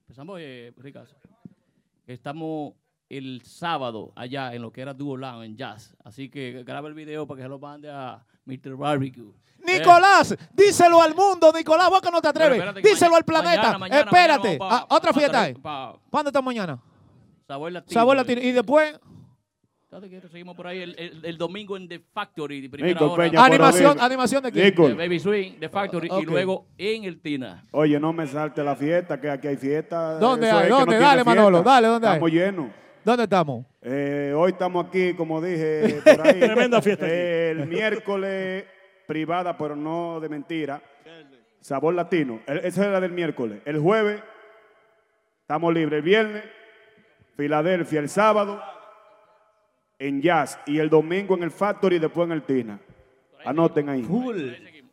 Pesamboy, 0.07 0.41
eh, 0.43 0.73
que 2.05 2.13
estamos 2.13 2.73
el 3.17 3.41
sábado 3.43 4.11
allá 4.15 4.53
en 4.53 4.61
lo 4.61 4.71
que 4.71 4.81
era 4.81 4.93
Duo 4.93 5.17
Lounge 5.17 5.45
en 5.45 5.55
Jazz. 5.57 5.95
Así 6.03 6.29
que 6.29 6.63
graba 6.63 6.87
el 6.87 6.93
video 6.93 7.25
para 7.27 7.37
que 7.37 7.43
se 7.43 7.49
lo 7.49 7.59
mande 7.59 7.89
a 7.91 8.23
Mr. 8.45 8.75
Barbecue. 8.75 9.31
Nicolás, 9.65 10.35
díselo 10.53 11.01
al 11.01 11.15
mundo, 11.15 11.51
Nicolás, 11.55 11.89
vos 11.89 12.01
que 12.01 12.11
no 12.11 12.21
te 12.21 12.27
atreves. 12.27 12.61
Díselo 12.83 13.15
al 13.15 13.23
planeta. 13.23 13.77
mañana, 13.77 13.79
mañana, 13.79 14.01
Espérate. 14.01 14.57
Ah, 14.61 14.85
otra 14.89 15.11
pa- 15.13 15.19
fiesta 15.19 15.37
pa- 15.37 15.43
hay. 15.43 15.53
pa- 15.53 15.95
¿Cuándo 16.09 16.29
está 16.29 16.41
mañana? 16.41 16.79
Sabor 17.47 17.71
Latino. 17.71 17.93
Sabor 17.93 18.15
latino. 18.17 18.41
Y 18.41 18.51
después. 18.51 18.99
Seguimos 20.31 20.55
por 20.55 20.65
ahí 20.65 20.79
el, 20.81 20.95
el- 20.97 21.23
el 21.23 21.37
domingo 21.37 21.77
en 21.77 21.87
The 21.87 21.99
Factory, 21.99 22.61
de 22.61 22.69
primera 22.69 22.93
Nico 22.99 23.11
hora. 23.13 23.25
Peña, 23.29 23.45
animación, 23.45 23.99
animación 24.01 24.41
de 24.41 24.51
quién? 24.51 24.65
Nico. 24.65 24.87
De 24.87 24.95
Baby 24.95 25.19
Swing, 25.19 25.51
The 25.59 25.69
Factory, 25.69 26.09
y 26.19 26.25
luego 26.25 26.65
en 26.79 27.03
el 27.03 27.21
Tina. 27.21 27.63
Oye, 27.71 27.99
no 27.99 28.11
me 28.11 28.25
salte 28.25 28.63
la 28.63 28.75
fiesta, 28.75 29.21
que 29.21 29.29
aquí 29.29 29.47
hay 29.47 29.57
fiesta. 29.57 30.17
¿Dónde 30.17 30.47
Eso 30.47 30.57
hay? 30.57 30.61
es 30.63 30.65
que 30.65 30.69
no 30.71 30.79
¿Dónde? 30.79 30.97
Dale. 30.99 31.23
Manolo, 31.23 31.61
dale, 31.61 31.87
¿dónde 31.89 32.07
hay? 32.07 32.13
Estamos 32.15 32.31
llenos. 32.31 32.67
¿Dónde 33.03 33.23
estamos? 33.23 33.65
Eh, 33.81 34.33
hoy 34.35 34.51
estamos 34.51 34.85
aquí, 34.87 35.13
como 35.13 35.41
dije, 35.41 36.01
por 36.05 36.25
ahí. 36.27 36.39
Tremenda 36.39 36.81
fiesta. 36.81 37.05
Eh, 37.07 37.51
el 37.51 37.67
miércoles, 37.67 38.63
privada, 39.05 39.57
pero 39.57 39.75
no 39.75 40.19
de 40.19 40.29
mentira. 40.29 40.81
Sabor 41.59 41.93
latino. 41.93 42.39
El- 42.45 42.59
Esa 42.59 42.85
era 42.87 42.99
del 43.01 43.11
miércoles. 43.11 43.59
El 43.65 43.79
jueves, 43.79 44.21
estamos 45.41 45.73
libres. 45.73 45.97
El 45.97 46.03
viernes, 46.03 46.43
Filadelfia. 47.35 47.99
El 47.99 48.09
sábado, 48.09 48.61
en 49.99 50.21
Jazz. 50.21 50.59
Y 50.65 50.79
el 50.79 50.89
domingo 50.89 51.35
en 51.35 51.43
el 51.43 51.51
Factory 51.51 51.97
y 51.97 51.99
después 51.99 52.25
en 52.27 52.31
el 52.33 52.43
Tina. 52.43 52.79
Anoten 53.45 53.89
ahí. 53.89 54.03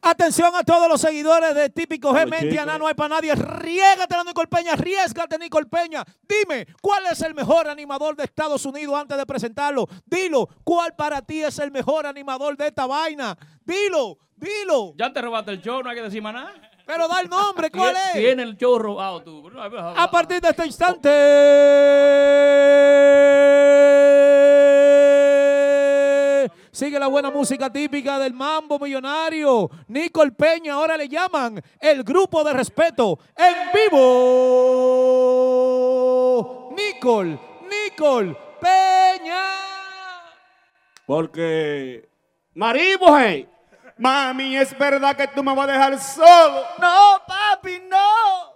Atención 0.02 0.55
a 0.56 0.62
todos 0.64 0.89
los 0.89 1.01
seguidores 1.01 1.55
de 1.55 1.68
Típico 1.68 2.10
G. 2.12 2.22
Oye, 2.22 2.27
Mentiana, 2.27 2.72
chico. 2.72 2.78
no 2.78 2.86
hay 2.89 2.94
para 2.94 3.16
nadie. 3.16 3.35
Riégate, 3.35 4.14
Nicol 4.27 4.48
Peña. 4.48 4.74
Riésgate, 4.77 5.39
Nicol 5.39 5.68
Peña. 5.68 6.05
Dime, 6.27 6.66
¿cuál 6.81 7.05
es 7.10 7.20
el 7.20 7.35
mejor 7.35 7.68
animador 7.68 8.16
de 8.16 8.24
Estados 8.24 8.64
Unidos 8.64 8.94
antes 8.98 9.16
de 9.18 9.27
presentarlo? 9.27 9.86
Dilo, 10.06 10.48
¿cuál 10.64 10.94
para 10.97 11.20
ti 11.20 11.43
es 11.43 11.59
el 11.59 11.70
mejor 11.70 12.06
animador 12.06 12.56
de 12.56 12.68
esta 12.68 12.86
vaina? 12.86 13.36
Dilo, 13.64 14.16
dilo. 14.36 14.94
Ya 14.97 15.12
te 15.12 15.20
robaste 15.20 15.51
el 15.52 15.60
show, 15.60 15.82
no 15.82 15.90
hay 15.90 15.97
que 15.97 16.02
decir 16.02 16.22
más 16.22 16.32
nada. 16.32 16.52
Pero 16.86 17.06
da 17.06 17.20
el 17.20 17.28
nombre, 17.28 17.70
¿cuál 17.77 17.94
es? 17.94 18.12
Tiene 18.14 18.43
el 18.43 18.56
show 18.56 18.78
robado 18.78 19.22
tú. 19.22 19.51
A 19.97 20.10
partir 20.10 20.40
de 20.40 20.48
este 20.48 20.66
instante. 20.66 21.09
Sigue 26.81 26.98
la 26.98 27.09
buena 27.09 27.31
música 27.31 27.70
típica 27.70 28.19
del 28.19 28.32
mambo 28.32 28.78
millonario. 28.78 29.70
Nicol 29.89 30.32
Peña, 30.32 30.73
ahora 30.73 30.97
le 30.97 31.11
llaman 31.11 31.62
el 31.78 32.02
grupo 32.02 32.43
de 32.43 32.55
respeto 32.55 33.19
en 33.36 33.55
vivo. 33.90 34.01
Nicol, 36.74 37.39
Nicol 37.69 38.35
Peña. 38.59 39.44
Porque, 41.05 42.09
Maribo, 42.55 43.15
hey. 43.19 43.47
Mami, 43.98 44.57
es 44.57 44.74
verdad 44.78 45.15
que 45.15 45.28
tú 45.28 45.44
me 45.44 45.55
vas 45.55 45.69
a 45.69 45.73
dejar 45.73 46.01
solo. 46.01 46.65
No, 46.81 47.20
papi, 47.27 47.78
no. 47.90 48.49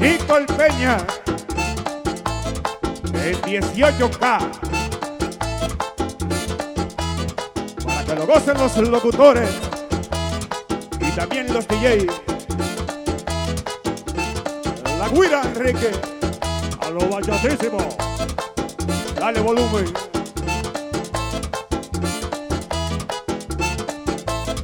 Nicol 0.00 0.46
Peña, 0.46 0.96
el 3.22 3.36
18K. 3.42 4.18
Para 7.84 8.04
que 8.06 8.14
lo 8.14 8.26
gocen 8.26 8.56
los 8.56 8.78
locutores 8.78 9.50
y 10.98 11.10
también 11.10 11.52
los 11.52 11.68
DJs. 11.68 12.06
La 14.98 15.08
guira, 15.10 15.42
Enrique, 15.42 15.90
a 16.80 16.88
lo 16.88 17.06
bachatísimo. 17.06 17.78
Dale 19.16 19.40
volumen. 19.40 19.92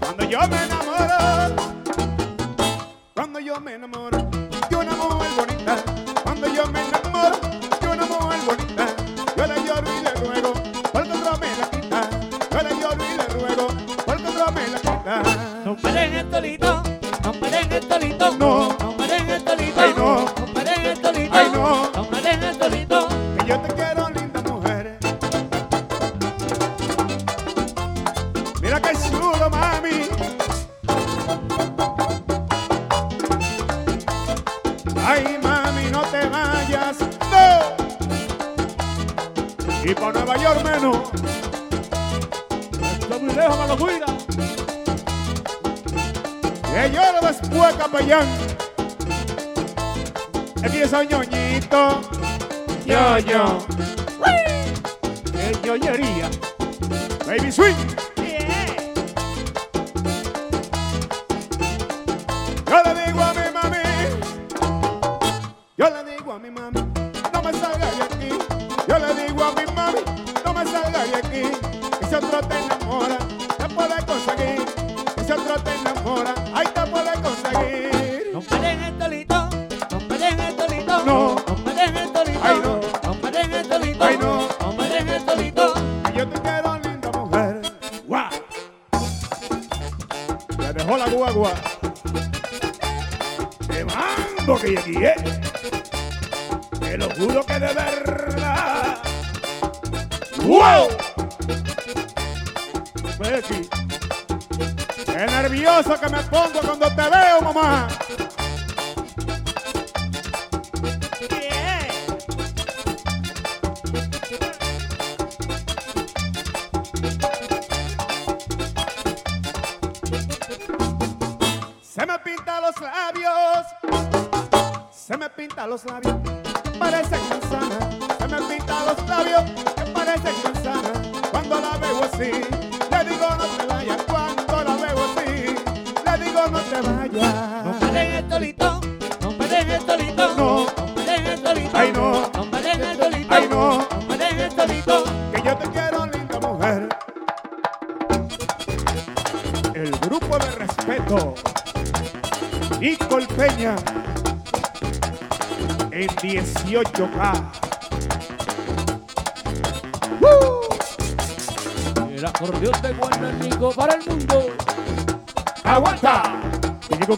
Cuando 0.00 0.24
yo 0.24 0.40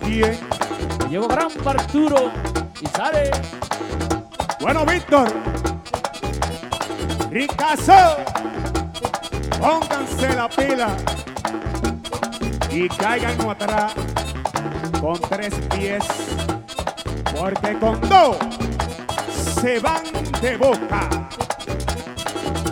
Que 0.09 0.35
llegó 1.11 1.29
Gran 1.29 1.51
Arturo 1.67 2.33
y 2.81 2.87
sale. 2.87 3.31
Bueno, 4.59 4.87
Víctor. 4.87 5.31
Ricazo. 7.31 8.17
Pónganse 9.61 10.35
la 10.35 10.49
pila. 10.49 10.97
Y 12.71 12.89
caigan 12.89 13.51
atrás 13.51 13.93
con 14.99 15.21
tres 15.29 15.55
pies. 15.75 16.05
Porque 17.39 17.79
con 17.79 18.01
dos 18.09 18.39
se 19.61 19.79
van 19.79 20.05
de 20.41 20.57
boca. 20.57 21.29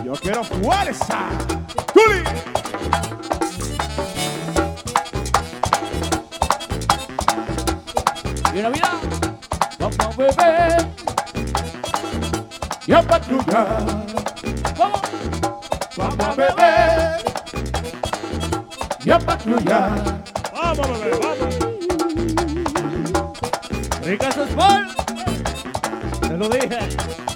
Yo 0.03 0.13
quiero 0.13 0.43
fuerza. 0.43 1.29
Y 12.97 12.99
a 12.99 13.03
patrullar. 13.03 13.85
Vamos. 14.75 15.01
Vamos 15.95 16.19
a 16.19 16.33
beber. 16.33 17.21
Y 19.05 19.11
a 19.11 19.19
patrullar. 19.19 20.23
Vamos 20.51 20.79
a 20.79 20.91
beber, 20.93 21.19
vamos. 21.21 21.59
Ricas 24.01 24.37
Sport. 24.37 24.89
Te 26.21 26.37
lo 26.37 26.49
dije. 26.49 27.26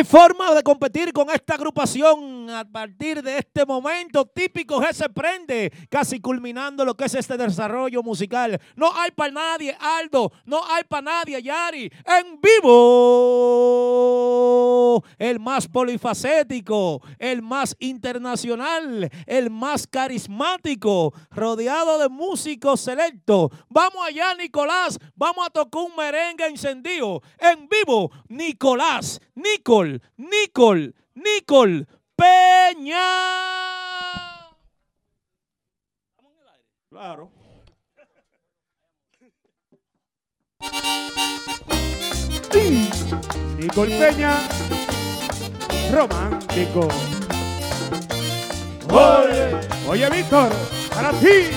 Hay 0.00 0.04
forma 0.04 0.54
de 0.54 0.62
competir 0.62 1.12
con 1.12 1.28
esta 1.28 1.56
agrupación 1.56 2.48
a 2.48 2.64
partir 2.64 3.22
de 3.22 3.36
este 3.36 3.66
momento. 3.66 4.24
Típico 4.24 4.80
G 4.80 4.94
se 4.94 5.10
prende, 5.10 5.70
casi 5.90 6.20
culminando 6.20 6.86
lo 6.86 6.94
que 6.94 7.04
es 7.04 7.14
este 7.14 7.36
desarrollo 7.36 8.02
musical. 8.02 8.58
No 8.76 8.90
hay 8.96 9.10
para 9.10 9.32
nadie, 9.32 9.76
Aldo. 9.78 10.32
No 10.46 10.62
hay 10.66 10.84
para 10.84 11.02
nadie, 11.02 11.42
Yari. 11.42 11.92
En 12.06 12.40
vivo. 12.40 12.89
Más 15.60 15.68
polifacético, 15.68 17.02
el 17.18 17.42
más 17.42 17.76
internacional, 17.80 19.10
el 19.26 19.50
más 19.50 19.86
carismático, 19.86 21.12
rodeado 21.30 21.98
de 21.98 22.08
músicos 22.08 22.80
selectos. 22.80 23.50
Vamos 23.68 24.02
allá, 24.06 24.34
Nicolás. 24.36 24.98
Vamos 25.14 25.46
a 25.46 25.50
tocar 25.50 25.82
un 25.82 25.94
merengue 25.94 26.46
encendido. 26.46 27.20
En 27.38 27.68
vivo, 27.68 28.10
Nicolás. 28.28 29.20
Nicol, 29.34 30.00
Nicol, 30.16 30.94
Nicol 31.14 31.86
Peña. 32.16 32.96
Claro. 36.88 37.30
Nicole 43.58 43.98
Peña, 43.98 44.32
romántico. 45.90 46.88
Oye, 48.90 49.56
oye 49.88 50.10
Víctor, 50.10 50.50
para 50.94 51.10
ti. 51.12 51.50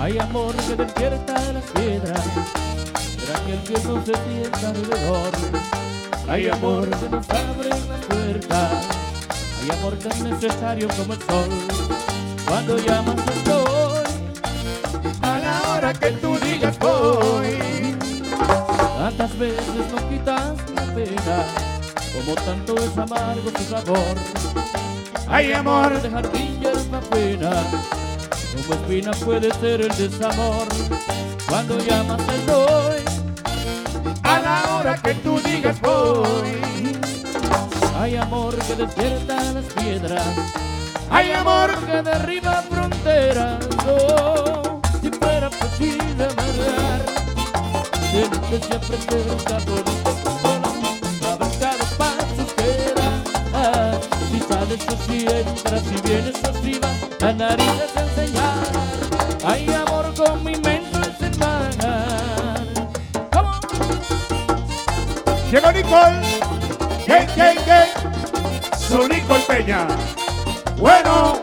Hay 0.00 0.18
amor 0.18 0.54
que 0.56 0.76
despierta 0.76 1.34
las 1.52 1.64
piedras, 1.64 2.20
para 3.26 3.44
que 3.44 3.52
el 3.52 3.60
viento 3.60 4.02
se 4.04 4.14
sienta 4.14 4.68
alrededor. 4.68 5.30
Hay 6.28 6.48
amor 6.48 6.88
que 6.88 7.08
nos 7.08 7.30
abre 7.30 7.68
las 7.68 8.06
puertas, 8.08 8.72
hay 9.62 9.78
amor 9.78 9.94
tan 9.98 10.30
necesario 10.30 10.88
como 10.96 11.14
el 11.14 11.20
sol. 11.20 11.48
Cuando 12.46 12.78
llamas 12.78 13.16
estoy, 13.36 14.04
a 15.22 15.38
la 15.38 15.72
hora 15.72 15.92
que 15.92 16.12
tú 16.12 16.38
digas 16.38 16.78
voy. 16.78 17.58
Tantas 18.98 19.38
veces 19.38 19.92
nos 19.92 20.02
quitas 20.04 20.56
la 20.74 20.94
pena, 20.94 21.46
como 22.12 22.34
tanto 22.34 22.74
es 22.76 22.96
amargo 22.98 23.50
tu 23.50 23.64
sabor. 23.64 24.16
Hay 25.28 25.52
amor. 25.52 26.00
de 26.02 26.10
jardín 26.10 26.56
y 26.56 26.64
hierba 26.64 27.00
buena, 27.10 27.50
como 28.52 28.74
espina 28.74 29.10
puede 29.24 29.52
ser 29.54 29.80
el 29.82 29.96
desamor. 29.96 30.66
Cuando 31.48 31.78
llamas 31.78 32.20
el 32.28 32.46
doy, 32.46 33.02
a 34.22 34.38
la 34.40 34.76
hora 34.76 34.96
que 35.02 35.14
tú 35.14 35.40
digas 35.40 35.80
voy. 35.80 36.60
Hay 38.00 38.16
amor 38.16 38.56
que 38.56 38.74
despierta 38.76 39.52
las 39.52 39.64
piedras, 39.74 40.26
Hay 41.10 41.32
amor 41.32 41.70
que 41.86 42.02
derriba 42.02 42.62
fronteras. 42.62 43.58
Oh, 43.86 44.80
si 45.02 45.10
fuera 45.10 45.50
posible 45.50 46.24
amarrar, 46.24 47.02
tienes 48.10 48.38
que 48.48 48.58
siempre 48.66 48.96
ser 48.96 50.29
o 54.72 54.96
si 55.04 55.26
entras, 55.26 55.82
si 55.82 56.00
vienes 56.08 56.40
vas, 56.80 56.96
la 57.18 57.32
nariz 57.32 57.66
es 57.84 57.96
enseñar. 58.00 58.66
Hay 59.44 59.66
amor 59.72 60.14
con 60.14 60.44
mi 60.44 60.52
mente 60.52 60.98
es 61.00 61.20
hermana. 61.20 62.06
Llegó 65.50 65.72
Nicole. 65.72 66.20
¿Qué, 67.04 67.26
qué, 67.34 67.56
qué? 67.64 68.78
Su 68.78 69.08
Nicole 69.08 69.42
Peña. 69.48 69.88
Bueno. 70.78 71.40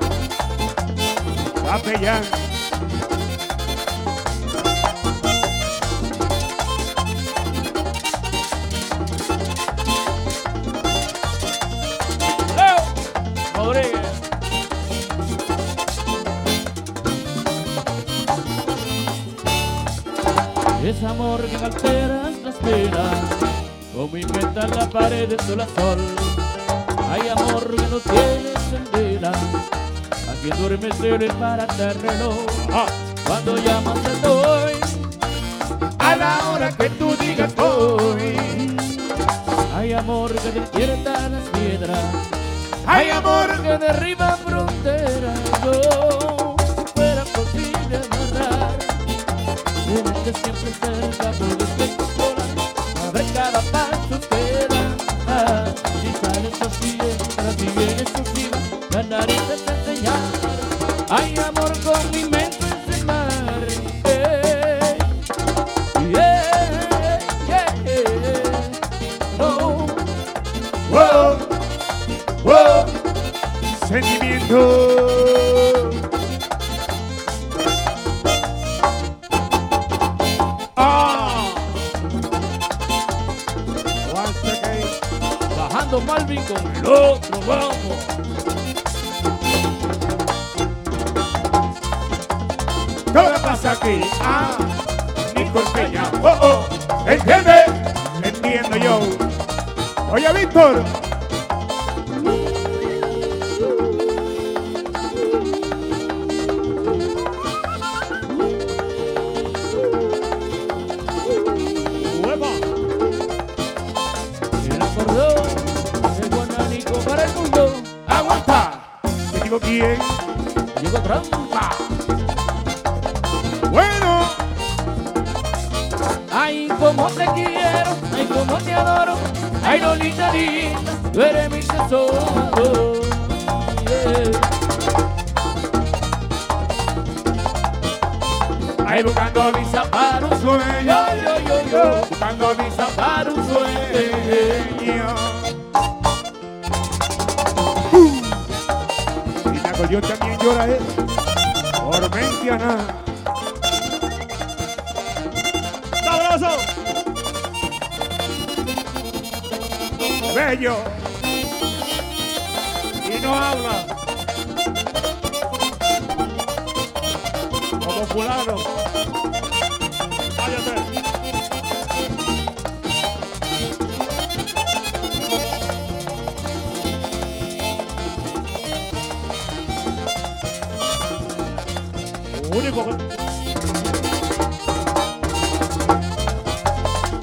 Capellán. 1.66 2.47
Es 20.98 21.04
amor 21.04 21.46
que 21.46 21.56
alteras 21.58 22.40
las 22.44 22.56
penas, 22.56 23.20
como 23.96 24.18
inventar 24.18 24.76
la 24.76 24.90
pared 24.90 25.30
de 25.30 25.38
sol 25.44 25.62
a 25.62 25.68
sol. 25.68 26.00
Hay 27.12 27.30
amor 27.30 27.76
que 27.76 27.84
no 27.84 28.00
tiene 28.00 28.52
candela, 28.72 29.30
a 29.30 30.34
quien 30.42 30.58
duerme 30.58 30.92
se 30.94 31.20
le 31.20 31.32
para 31.36 31.66
el 31.66 32.02
reloj. 32.02 32.38
Cuando 33.28 33.58
llamas 33.58 34.02
te 34.02 34.28
doy, 34.28 34.74
a 36.00 36.16
la 36.16 36.50
hora 36.50 36.72
que 36.72 36.90
tú 36.90 37.16
digas 37.20 37.54
voy. 37.56 38.76
Hay 39.76 39.94
amor 39.94 40.34
que 40.34 40.52
despierta 40.52 41.30
las 41.30 41.44
piedras, 41.50 42.06
hay 42.88 43.12
amor 43.12 43.62
que 43.62 43.78
derriba 43.78 44.36
fronteras. 44.38 45.40
Tenerte 50.32 50.42
siempre 50.42 51.12
cerca 51.12 51.32
por 51.32 51.57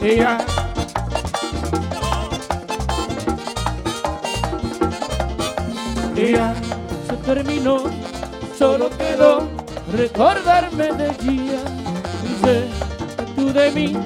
Ella... 0.05 0.37
día 6.15 6.55
se 7.09 7.17
terminó, 7.17 7.85
solo 8.59 8.91
quedó 8.99 9.49
recordarme 9.97 10.93
de 10.93 11.07
ella. 11.07 11.63
Dice 12.23 12.69
tú 13.35 13.51
de 13.51 13.71
mí 13.73 13.97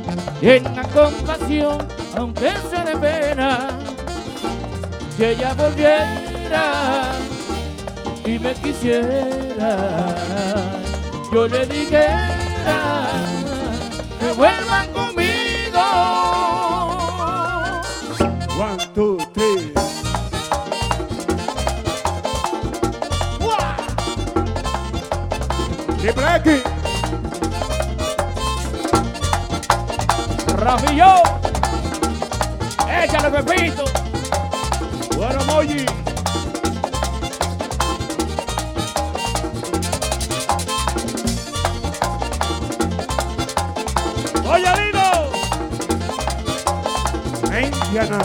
llena 0.40 0.84
compasión, 0.94 1.78
aunque 2.16 2.52
sea 2.70 2.84
de 2.84 2.96
pena. 2.96 3.70
Si 5.16 5.24
ella 5.24 5.52
volviera 5.54 7.12
y 8.24 8.38
me 8.38 8.54
quisiera, 8.54 9.76
yo 11.32 11.48
le 11.48 11.66
dijera 11.66 13.10
que 14.20 14.32
vuelvan 14.36 14.86
conmigo. 14.92 15.27
Rafillo, 30.68 31.22
échale 33.02 33.30
Pepito. 33.30 33.84
Bueno, 35.16 35.42
Moji. 35.46 35.86
Oye, 44.44 44.70
Lino. 44.76 45.08
Indiana. 47.58 48.18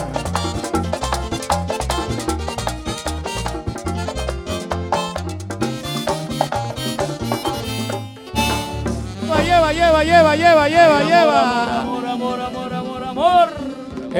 Lleva, 9.42 9.72
lleva, 9.72 10.04
lleva, 10.04 10.36
lleva, 10.36 10.68
lleva, 10.68 11.02
lleva. 11.04 11.53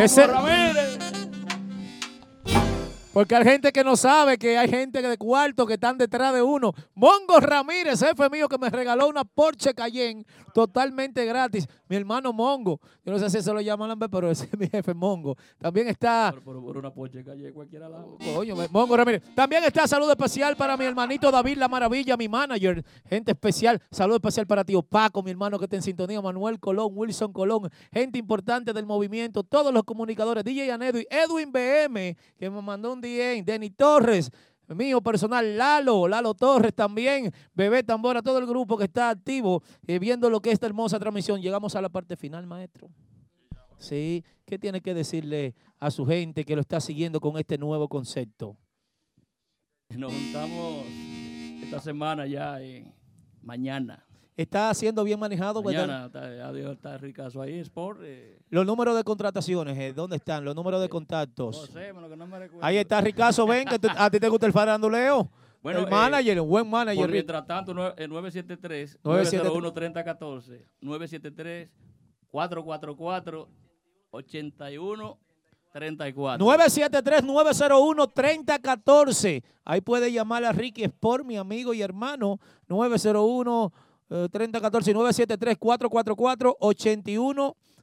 Ese-. 0.04 0.28
Porque 3.14 3.36
hay 3.36 3.44
gente 3.44 3.72
que 3.72 3.84
no 3.84 3.96
sabe 3.96 4.36
que 4.36 4.58
hay 4.58 4.68
gente 4.68 5.00
de 5.00 5.16
cuarto 5.16 5.66
que 5.66 5.74
están 5.74 5.96
detrás 5.96 6.34
de 6.34 6.42
uno. 6.42 6.74
Mongo 6.94 7.40
Ramírez, 7.40 8.00
jefe 8.00 8.28
mío, 8.28 8.48
que 8.48 8.58
me 8.58 8.68
regaló 8.68 9.08
una 9.08 9.24
Porsche 9.24 9.72
Cayenne 9.72 10.26
totalmente 10.52 11.24
gratis. 11.24 11.66
Mi 11.94 11.98
hermano 11.98 12.32
Mongo. 12.32 12.80
Yo 13.04 13.12
no 13.12 13.20
sé 13.20 13.30
si 13.30 13.40
se 13.40 13.52
lo 13.52 13.60
llaman 13.60 13.88
Lambert, 13.88 14.10
pero 14.10 14.28
ese 14.28 14.46
es 14.52 14.58
mi 14.58 14.66
jefe 14.66 14.92
Mongo. 14.94 15.36
También 15.58 15.86
está. 15.86 16.34
Por, 16.44 16.60
por 16.60 16.76
una 16.76 16.92
poche 16.92 17.22
calle 17.22 17.52
cualquiera 17.52 17.88
lado. 17.88 18.18
Coño, 18.34 18.56
Mongo 18.72 18.96
Ramírez. 18.96 19.22
También 19.32 19.62
está 19.62 19.86
saludo 19.86 20.10
especial 20.10 20.56
para 20.56 20.76
mi 20.76 20.86
hermanito 20.86 21.30
David 21.30 21.56
La 21.56 21.68
Maravilla, 21.68 22.16
mi 22.16 22.28
manager. 22.28 22.84
Gente 23.08 23.30
especial. 23.30 23.80
Saludo 23.92 24.16
especial 24.16 24.44
para 24.44 24.64
tío 24.64 24.82
Paco, 24.82 25.22
mi 25.22 25.30
hermano 25.30 25.56
que 25.56 25.66
está 25.66 25.76
en 25.76 25.82
sintonía. 25.82 26.20
Manuel 26.20 26.58
Colón, 26.58 26.90
Wilson 26.96 27.32
Colón. 27.32 27.70
Gente 27.92 28.18
importante 28.18 28.72
del 28.72 28.86
movimiento. 28.86 29.44
Todos 29.44 29.72
los 29.72 29.84
comunicadores. 29.84 30.42
DJ 30.42 30.72
Anedo 30.72 30.98
Edwin 31.08 31.52
BM, 31.52 32.16
que 32.36 32.50
me 32.50 32.60
mandó 32.60 32.92
un 32.92 33.00
DM. 33.00 33.44
Denny 33.44 33.70
Torres. 33.70 34.32
Mío 34.68 35.00
personal, 35.00 35.58
Lalo, 35.58 36.08
Lalo 36.08 36.34
Torres 36.34 36.74
también, 36.74 37.32
Bebé 37.54 37.82
Tambora, 37.82 38.22
todo 38.22 38.38
el 38.38 38.46
grupo 38.46 38.78
que 38.78 38.84
está 38.84 39.10
activo 39.10 39.62
eh, 39.86 39.98
viendo 39.98 40.30
lo 40.30 40.40
que 40.40 40.50
es 40.50 40.54
esta 40.54 40.66
hermosa 40.66 40.98
transmisión. 40.98 41.42
Llegamos 41.42 41.76
a 41.76 41.82
la 41.82 41.88
parte 41.88 42.16
final, 42.16 42.46
maestro. 42.46 42.88
Sí, 43.78 44.24
¿qué 44.46 44.58
tiene 44.58 44.80
que 44.80 44.94
decirle 44.94 45.54
a 45.78 45.90
su 45.90 46.06
gente 46.06 46.44
que 46.44 46.54
lo 46.54 46.62
está 46.62 46.80
siguiendo 46.80 47.20
con 47.20 47.36
este 47.38 47.58
nuevo 47.58 47.88
concepto? 47.88 48.56
Nos 49.90 50.12
juntamos 50.12 50.86
esta 51.62 51.80
semana 51.80 52.26
ya, 52.26 52.60
eh, 52.62 52.90
mañana. 53.42 54.06
Está 54.36 54.72
siendo 54.74 55.04
bien 55.04 55.18
manejado. 55.18 55.62
¿verdad? 55.62 55.86
Mañana 55.86 56.06
está, 56.06 56.36
ya 56.36 56.52
Dios 56.52 56.72
está 56.72 56.98
ricazo 56.98 57.40
ahí, 57.40 57.58
Sport. 57.60 58.00
eh, 58.02 58.38
Los 58.50 58.66
números 58.66 58.96
de 58.96 59.04
contrataciones, 59.04 59.78
eh, 59.78 59.92
¿dónde 59.92 60.16
están? 60.16 60.44
Los 60.44 60.54
números 60.54 60.80
de 60.80 60.88
contactos. 60.88 61.68
no 61.68 61.80
sé, 61.80 61.92
lo 61.92 62.08
que 62.08 62.16
no 62.16 62.26
me 62.26 62.38
recuerdo. 62.38 62.64
Ahí 62.64 62.76
está 62.76 63.00
Ricazo, 63.00 63.46
ven, 63.46 63.66
que 63.66 63.78
a 63.88 64.10
ti 64.10 64.18
te 64.18 64.28
gusta 64.28 64.46
el 64.46 64.52
faranduleo. 64.52 65.30
Bueno, 65.62 65.80
el 65.80 65.86
eh, 65.86 65.90
manager, 65.90 66.40
un 66.42 66.48
buen 66.48 66.68
manager. 66.68 67.02
Por 67.04 67.10
mientras 67.10 67.46
tanto, 67.46 67.72
eh, 67.72 68.06
973 68.06 68.98
973. 69.02 69.02
901 69.02 69.72
3014 69.72 70.66
973 70.80 71.70
444 72.28 73.48
81 74.10 75.18
34 75.72 76.44
973-901-3014. 76.44 79.42
Ahí 79.64 79.80
puede 79.80 80.12
llamar 80.12 80.44
a 80.44 80.52
Ricky 80.52 80.84
Sport, 80.84 81.24
mi 81.24 81.36
amigo 81.36 81.74
y 81.74 81.82
hermano. 81.82 82.38
901-3014 84.10 84.88
y 84.90 84.94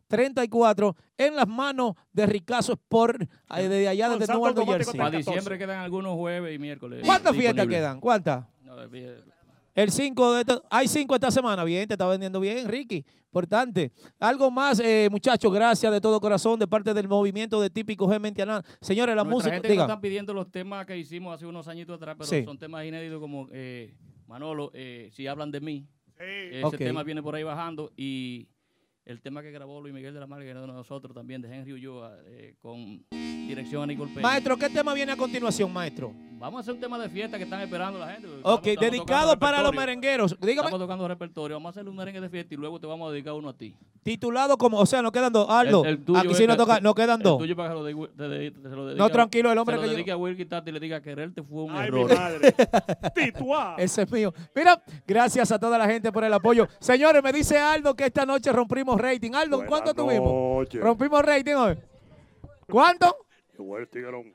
973-444-8134. 0.09 0.95
En 1.17 1.35
las 1.35 1.47
manos 1.47 1.93
de 2.11 2.25
Ricazo 2.25 2.73
Sport, 2.73 3.21
eh, 3.23 3.27
desde 3.63 3.87
allá, 3.87 4.09
desde 4.09 4.33
Automático 4.33 4.65
Jersey. 4.71 4.97
Para 4.97 5.17
diciembre 5.17 5.57
quedan 5.57 5.79
algunos 5.79 6.15
jueves 6.15 6.53
y 6.55 6.59
miércoles. 6.59 7.01
¿Cuántas 7.05 7.35
fiestas 7.35 7.67
quedan? 7.67 7.99
¿Cuántas? 7.99 8.45
No. 8.63 8.75
El 9.73 9.89
5 9.89 10.33
de 10.33 10.41
esta- 10.41 10.61
hay 10.69 10.85
5 10.89 11.15
esta 11.15 11.31
semana. 11.31 11.63
Bien, 11.63 11.87
te 11.87 11.93
está 11.93 12.05
vendiendo 12.05 12.41
bien, 12.41 12.67
Ricky. 12.67 13.05
Importante. 13.27 13.93
Algo 14.19 14.51
más, 14.51 14.81
eh, 14.81 15.07
muchachos, 15.09 15.49
gracias 15.53 15.89
de 15.93 16.01
todo 16.01 16.19
corazón 16.19 16.59
de 16.59 16.67
parte 16.67 16.93
del 16.93 17.07
movimiento 17.07 17.61
de 17.61 17.69
Típico 17.69 18.05
G 18.09 18.19
Mentianal. 18.19 18.65
Señores, 18.81 19.15
la 19.15 19.23
Nuestra 19.23 19.35
música. 19.35 19.53
gente 19.53 19.67
nos 19.69 19.73
diga. 19.75 19.83
están 19.85 20.01
pidiendo 20.01 20.33
los 20.33 20.51
temas 20.51 20.85
que 20.85 20.97
hicimos 20.97 21.33
hace 21.35 21.45
unos 21.45 21.69
añitos 21.69 21.95
atrás, 21.95 22.15
pero 22.17 22.29
Sí. 22.29 22.43
son 22.43 22.57
temas 22.57 22.83
inéditos 22.85 23.21
como 23.21 23.47
eh, 23.53 23.95
Manolo, 24.27 24.71
eh, 24.73 25.09
si 25.13 25.25
hablan 25.27 25.49
de 25.51 25.61
mí. 25.61 25.87
Ese 26.21 26.77
tema 26.77 27.03
viene 27.03 27.21
por 27.21 27.35
ahí 27.35 27.43
bajando 27.43 27.91
y 27.95 28.47
el 29.11 29.21
tema 29.21 29.41
que 29.41 29.51
grabó 29.51 29.79
Luis 29.81 29.93
Miguel 29.93 30.13
de 30.13 30.19
la 30.19 30.27
Marga, 30.27 30.45
que 30.45 30.51
es 30.51 30.59
de 30.59 30.67
nosotros 30.67 31.13
también, 31.13 31.41
de 31.41 31.53
Henry 31.53 31.73
Ulloa, 31.73 32.15
eh, 32.25 32.55
con 32.59 33.03
dirección 33.11 33.83
a 33.83 33.87
Nicole 33.87 34.11
Peña. 34.13 34.21
Maestro, 34.27 34.57
¿qué 34.57 34.69
tema 34.69 34.93
viene 34.93 35.11
a 35.11 35.17
continuación, 35.17 35.71
maestro? 35.71 36.13
Vamos 36.39 36.57
a 36.57 36.61
hacer 36.61 36.73
un 36.73 36.79
tema 36.79 36.97
de 36.97 37.07
fiesta 37.09 37.37
que 37.37 37.43
están 37.43 37.61
esperando 37.61 37.99
la 37.99 38.13
gente. 38.13 38.27
Ok, 38.41 38.63
dedicado 38.79 39.37
para 39.37 39.61
los 39.61 39.73
merengueros. 39.75 40.35
Dígame. 40.39 40.67
Estamos 40.67 40.79
tocando 40.79 41.07
repertorio. 41.07 41.55
Vamos 41.57 41.69
a 41.69 41.79
hacer 41.79 41.87
un 41.89 41.95
merengue 41.95 42.19
de 42.19 42.29
fiesta 42.29 42.53
y 42.55 42.57
luego 42.57 42.79
te 42.79 42.87
vamos 42.87 43.09
a 43.09 43.11
dedicar 43.11 43.33
uno 43.33 43.49
a 43.49 43.53
ti. 43.57 43.75
Titulado 44.01 44.57
como, 44.57 44.79
o 44.79 44.85
sea, 44.87 45.03
no 45.03 45.11
quedan 45.11 45.31
dos. 45.31 45.47
Aldo, 45.47 45.83
El- 45.85 45.89
el 45.91 46.03
tuyo 46.03 46.17
aquí 46.19 46.33
sí 46.33 46.41
es 46.43 46.47
no 46.47 46.55
que- 46.55 46.57
toca, 46.57 46.79
no 46.79 46.95
quedan 46.95 47.19
el 47.19 47.23
dos. 47.23 47.37
tuyo 47.37 47.55
para 47.55 47.69
que 47.69 47.75
lo 47.75 47.83
de- 47.83 48.07
te 48.17 48.27
de- 48.27 48.51
te 48.51 48.69
lo 48.69 48.85
dedique 48.87 48.97
No, 49.03 49.09
tranquilo, 49.11 49.51
el 49.51 49.57
hombre 49.59 49.75
se 49.75 49.81
que 49.81 49.85
lo 49.85 49.91
yo- 49.91 49.95
dedique 49.97 50.11
a 50.11 50.17
Wilkie 50.17 50.45
Tati 50.45 50.69
y 50.71 50.73
le 50.73 50.79
diga 50.79 50.99
quererte 51.01 51.43
fue 51.43 51.61
un 51.63 51.71
Ay, 51.75 51.91
mi 51.91 51.99
error. 52.01 52.15
madre. 52.17 52.55
Tituá. 53.15 53.75
Ese 53.77 54.01
es 54.03 54.11
mío. 54.11 54.33
Mira, 54.55 54.81
gracias 55.05 55.51
a 55.51 55.59
toda 55.59 55.77
la 55.77 55.85
gente 55.87 56.11
por 56.11 56.23
el 56.23 56.33
apoyo. 56.33 56.67
Señores, 56.79 57.21
me 57.23 57.31
dice 57.31 57.59
Aldo 57.59 57.93
que 57.95 58.05
esta 58.05 58.25
noche 58.25 58.51
rompimos 58.51 58.99
rating. 59.01 59.33
Aldo, 59.33 59.65
¿cuánto 59.65 59.93
tuvimos? 59.93 60.31
noches. 60.59 60.81
Rompimos 60.81 61.21
rating 61.23 61.55
hoy. 61.55 61.77
¿Cuánto? 62.69 63.17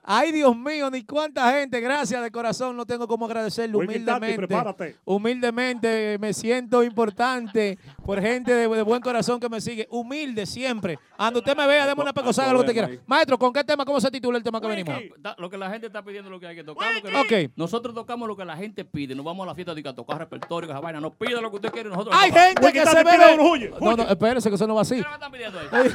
Ay, 0.02 0.32
Dios 0.32 0.56
mío, 0.56 0.90
ni 0.90 1.05
cuánta 1.05 1.50
gente. 1.52 1.80
Gracias 1.80 2.22
de 2.22 2.30
corazón. 2.30 2.76
No 2.76 2.86
tengo 2.86 3.06
cómo 3.06 3.26
agradecerle 3.26 3.76
humildemente. 3.76 4.36
prepárate. 4.36 4.96
Humildemente 5.05 6.18
me 6.18 6.32
siento 6.32 6.82
importante 6.82 7.78
por 8.05 8.20
gente 8.20 8.52
de, 8.52 8.68
de 8.68 8.82
buen 8.82 9.00
corazón 9.00 9.40
que 9.40 9.48
me 9.48 9.60
sigue. 9.60 9.86
Humilde 9.90 10.46
siempre. 10.46 10.98
Cuando 11.16 11.40
usted 11.40 11.56
me 11.56 11.66
vea, 11.66 11.86
déme 11.86 12.02
una 12.02 12.12
pecosada, 12.12 12.52
lo 12.52 12.58
que 12.60 12.70
usted 12.70 12.86
quiera. 12.86 13.02
Maestro, 13.06 13.38
¿con 13.38 13.52
qué 13.52 13.64
tema? 13.64 13.84
¿Cómo 13.84 14.00
se 14.00 14.10
titula 14.10 14.38
el 14.38 14.44
tema 14.44 14.60
que 14.60 14.66
venimos? 14.66 14.94
Lo 15.38 15.50
que 15.50 15.58
la 15.58 15.70
gente 15.70 15.86
está 15.86 16.02
pidiendo 16.02 16.28
es 16.28 16.32
lo 16.32 16.40
que 16.40 16.46
hay 16.46 16.56
que 16.56 16.64
tocar. 16.64 16.94
lo 16.94 17.26
que 17.26 17.46
Ok. 17.46 17.52
Nosotros 17.56 17.94
tocamos 17.94 18.28
lo 18.28 18.36
que 18.36 18.44
la 18.44 18.56
gente 18.56 18.84
pide. 18.84 19.14
Nos 19.14 19.24
vamos 19.24 19.44
a 19.44 19.48
la 19.48 19.55
fiesta 19.55 19.74
de 19.74 19.82
que 19.82 19.88
a 19.88 19.94
tocar 19.94 20.18
repertorio, 20.18 20.68
que 20.68 20.72
esa 20.72 20.80
vaina. 20.80 21.00
No 21.00 21.12
pide 21.12 21.40
lo 21.40 21.50
que 21.50 21.56
usted 21.56 21.70
quiere. 21.70 21.88
Nosotros 21.88 22.14
Hay 22.18 22.30
gente 22.30 22.72
que 22.72 22.86
se 22.86 23.05
ve. 23.05 23.36
No, 23.80 23.96
no, 23.96 24.02
espérese 24.05 24.48
que 24.48 24.55
eso 24.55 24.66
no 24.66 24.74
va 24.74 24.82
así. 24.82 24.96
¿Qué 24.96 25.12
están 25.12 25.32
pidiendo 25.32 25.58
ahí? 25.58 25.90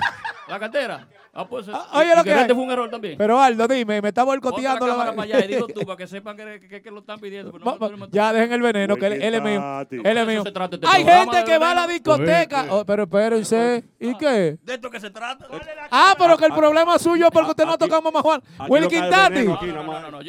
La 0.47 0.59
cartera. 0.59 1.07
Ah, 1.33 1.47
pues, 1.47 1.65
oye, 1.69 1.77
y- 2.05 2.07
lo 2.09 2.13
y 2.13 2.17
que 2.17 2.23
quererte 2.23 2.51
hay. 2.51 2.55
fue 2.55 2.63
un 2.65 2.71
error 2.71 2.89
también. 2.89 3.17
Pero 3.17 3.39
Aldo, 3.39 3.65
dime, 3.65 4.01
me 4.01 4.09
está 4.09 4.23
boicoteando 4.25 4.85
la 4.85 4.91
cámara 4.93 5.11
para 5.15 5.23
allá 5.37 5.45
y 5.45 5.47
digo 5.47 5.65
tú 5.67 5.79
para 5.85 5.95
que 5.95 6.05
sepan 6.05 6.35
que, 6.35 6.59
que- 6.67 6.81
que 6.81 6.91
lo 6.91 6.99
están 6.99 7.19
pidiendo. 7.21 7.53
pero 7.53 7.63
Va- 7.63 7.71
nosotros 7.71 8.01
va- 8.01 8.05
no- 8.07 8.11
Ya 8.11 8.33
dejen 8.33 8.51
el 8.51 8.61
veneno, 8.61 8.97
que 8.97 9.05
él, 9.07 9.13
él 9.21 9.35
es 9.35 9.41
mío. 9.41 9.81
Él 9.89 10.17
es 10.17 10.27
mío. 10.27 10.43
este 10.45 10.87
Hay 10.87 11.05
gente 11.05 11.43
que 11.45 11.57
va 11.57 11.71
a 11.71 11.75
la 11.75 11.87
discoteca. 11.87 12.65
Oh, 12.71 12.83
pero 12.85 13.03
espérense. 13.03 13.83
¿Y 13.97 14.13
qué? 14.17 14.57
De 14.61 14.73
esto 14.73 14.89
que 14.91 14.99
se 14.99 15.09
trata. 15.09 15.47
Ah, 15.89 16.15
pero 16.17 16.37
que 16.37 16.45
el 16.47 16.53
problema 16.53 16.95
es 16.97 17.01
suyo 17.01 17.29
porque 17.31 17.51
usted 17.51 17.65
no 17.65 17.71
ha 17.73 17.77
tocado 17.77 18.01
Mamá 18.01 18.21
Juana. 18.21 18.43
Willy 18.67 18.87
Quintati. 18.89 19.45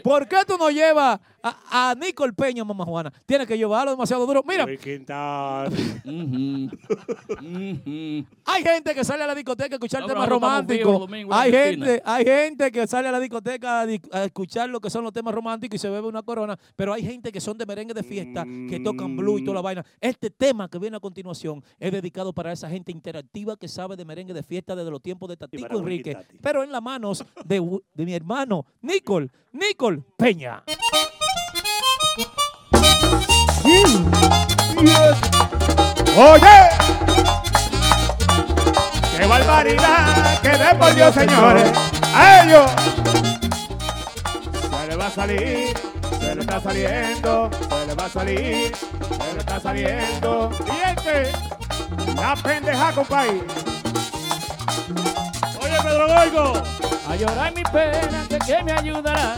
¿Por 0.04 0.28
qué 0.28 0.36
tú 0.46 0.56
no 0.56 0.70
llevas 0.70 1.18
a, 1.42 1.90
a 1.90 1.94
Nicole 1.96 2.32
Peña, 2.32 2.62
Mamá 2.64 2.84
Juana? 2.84 3.12
Tienes 3.26 3.48
que 3.48 3.58
llevarlo 3.58 3.90
demasiado 3.90 4.24
duro. 4.24 4.44
Mira, 4.46 4.66
hay 8.44 8.62
gente 8.62 8.94
que 8.94 9.04
sale 9.04 9.24
a 9.24 9.26
la 9.26 9.34
discoteca 9.34 9.74
a 9.74 9.76
escuchar 9.76 10.06
temas 10.06 10.28
románticos. 10.28 10.91
Hay 11.30 11.50
gente, 11.50 12.02
hay 12.04 12.24
gente 12.24 12.72
que 12.72 12.86
sale 12.86 13.08
a 13.08 13.12
la 13.12 13.20
discoteca 13.20 13.82
a, 13.82 14.24
escuchar 14.24 14.68
lo 14.68 14.80
que 14.80 14.90
son 14.90 15.04
los 15.04 15.12
temas 15.12 15.34
románticos 15.34 15.76
y 15.76 15.78
se 15.78 15.88
bebe 15.88 16.06
una 16.08 16.22
corona. 16.22 16.58
Pero 16.76 16.92
hay 16.92 17.02
gente 17.02 17.32
que 17.32 17.40
son 17.40 17.58
de 17.58 17.66
merengue 17.66 17.94
de 17.94 18.02
fiesta, 18.02 18.44
que 18.44 18.80
tocan 18.80 19.16
blue 19.16 19.38
y 19.38 19.44
toda 19.44 19.56
la 19.56 19.60
vaina. 19.62 19.84
Este 20.00 20.30
tema 20.30 20.68
que 20.68 20.78
viene 20.78 20.96
a 20.96 21.00
continuación 21.00 21.62
es 21.78 21.92
dedicado 21.92 22.32
para 22.32 22.52
esa 22.52 22.68
gente 22.68 22.92
interactiva 22.92 23.56
que 23.56 23.68
sabe 23.68 23.96
de 23.96 24.04
merengue 24.04 24.34
de 24.34 24.42
fiesta 24.42 24.74
desde 24.74 24.90
los 24.90 25.02
tiempos 25.02 25.28
de 25.28 25.36
Tatico 25.36 25.78
Enrique. 25.78 26.14
Tati. 26.14 26.38
Pero 26.40 26.62
en 26.62 26.72
las 26.72 26.82
manos 26.82 27.24
de, 27.44 27.80
de 27.94 28.04
mi 28.04 28.14
hermano 28.14 28.66
Nicole, 28.80 29.28
Nicole 29.52 30.02
Peña. 30.16 30.62
Oye, 36.16 37.51
qué 39.22 39.28
barbaridad, 39.28 40.40
que 40.40 40.48
de 40.48 40.74
por 40.74 40.94
Dios, 40.94 41.14
señores. 41.14 41.70
A 42.14 42.42
ellos 42.42 42.70
se 44.70 44.86
le 44.88 44.96
va 44.96 45.06
a 45.06 45.10
salir, 45.10 45.74
se 46.18 46.34
le 46.34 46.40
está 46.40 46.60
saliendo, 46.60 47.50
se 47.52 47.86
le 47.86 47.94
va 47.94 48.04
a 48.04 48.08
salir, 48.08 48.72
se 48.74 49.34
le 49.34 49.38
está 49.38 49.60
saliendo. 49.60 50.50
Y 50.66 50.90
este, 50.90 51.32
la 52.16 52.34
pendeja, 52.34 52.92
compadre. 52.92 53.42
Oye, 55.62 55.76
Pedro 55.82 56.08
Goico. 56.08 56.62
A 57.08 57.16
llorar 57.16 57.52
mi 57.54 57.62
pena, 57.62 58.24
que, 58.28 58.38
que 58.38 58.62
me 58.64 58.72
ayudará. 58.72 59.34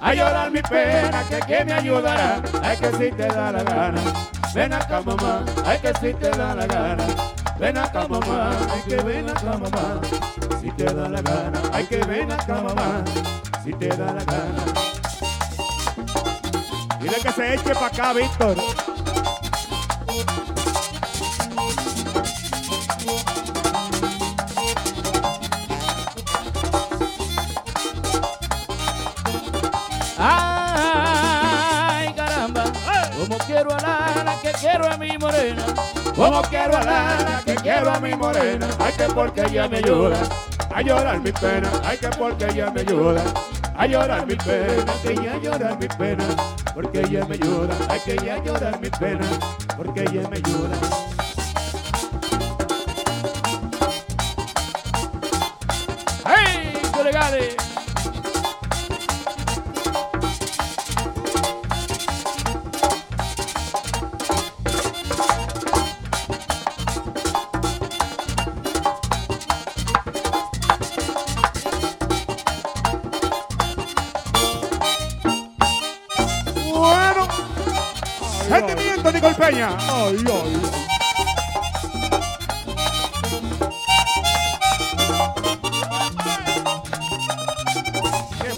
A 0.00 0.14
llorar 0.14 0.50
mi 0.50 0.62
pena, 0.62 1.24
que 1.28 1.40
que 1.40 1.64
me 1.64 1.72
ayudará. 1.72 2.40
Ay, 2.62 2.76
que 2.78 2.90
si 2.92 3.12
te 3.12 3.26
da 3.26 3.52
la 3.52 3.62
gana. 3.64 4.00
Ven 4.54 4.72
acá, 4.72 5.02
mamá. 5.04 5.44
Ay, 5.66 5.78
que 5.80 5.92
si 6.00 6.14
te 6.14 6.30
da 6.30 6.54
la 6.54 6.66
gana. 6.66 7.04
Ven 7.60 7.76
acá, 7.76 8.08
mamá. 8.08 8.52
Ay, 8.72 8.82
que 8.88 8.96
ven 9.02 9.28
acá, 9.28 9.58
mamá. 9.58 10.00
Si 10.62 10.70
te 10.70 10.84
da 10.84 11.08
la 11.10 11.20
gana. 11.20 11.60
Ay, 11.74 11.84
que 11.84 11.98
ven 11.98 12.32
acá, 12.32 12.54
mamá. 12.54 13.04
Si 13.62 13.70
te 13.74 13.88
da 13.88 14.06
la 14.14 14.24
gana. 14.24 14.64
Dile 17.00 17.16
que 17.16 17.32
se 17.32 17.54
eche 17.54 17.74
para 17.74 17.86
acá, 17.88 18.12
Víctor. 18.14 18.56
Ay, 30.16 32.14
caramba. 32.14 32.64
Como 33.18 33.36
quiero 33.46 33.70
a 33.74 33.80
Lara, 33.80 34.34
que 34.40 34.52
quiero 34.52 34.90
a 34.90 34.96
mi 34.96 35.18
morena. 35.18 35.89
Como 36.20 36.42
quiero 36.42 36.76
a 36.76 36.82
Lara, 36.82 37.42
que 37.46 37.54
quiero 37.54 37.90
a 37.90 37.98
mi 37.98 38.14
morena. 38.14 38.68
Ay, 38.78 38.92
que 38.92 39.04
porque 39.04 39.40
ella 39.40 39.66
me 39.66 39.78
ayuda 39.78 40.18
a 40.68 40.82
llorar 40.82 41.18
mi 41.18 41.32
pena. 41.32 41.70
Ay, 41.82 41.96
que 41.96 42.08
porque 42.08 42.44
ella 42.44 42.70
me 42.70 42.82
ayuda 42.82 43.24
a 43.74 43.86
llorar 43.86 44.26
mi 44.26 44.36
pena. 44.36 44.92
Que 45.02 45.12
ella 45.12 45.38
llorar 45.42 45.78
mi 45.78 45.88
pena. 45.88 46.24
Porque 46.74 47.00
ella 47.00 47.24
me 47.24 47.36
ayuda. 47.36 47.74
Ay, 47.88 48.00
que 48.04 48.12
ella 48.12 48.36
llorar 48.44 48.78
mi 48.80 48.90
pena. 48.90 49.26
Porque 49.78 50.02
ella 50.02 50.28
me 50.28 50.36
ayuda. 50.36 50.76
¡Hey, 56.26 56.82
colegales! 56.94 57.59
España. 79.60 79.76
Ay, 79.78 80.16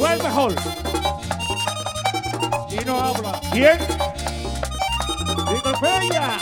ay, 0.07 0.23
mejor. 0.23 0.55
Y 2.71 2.85
no 2.85 3.01
habla. 3.01 3.41
¿Quién? 3.53 3.79
Víctor 5.51 5.81
Peña. 5.81 6.39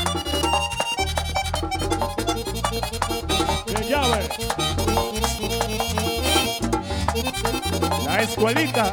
De 3.66 3.88
llave. 3.88 4.28
La 8.04 8.22
escuelita. 8.22 8.92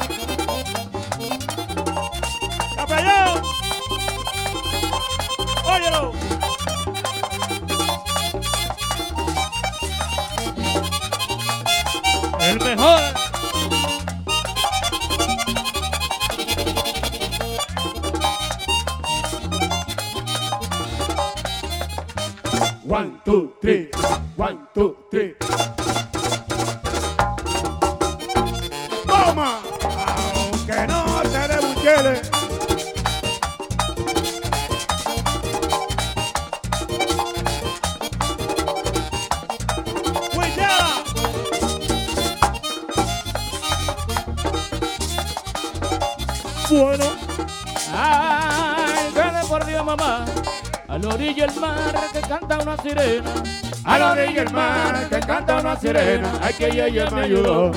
Ella 56.88 57.10
me 57.12 57.22
ayudó. 57.22 57.72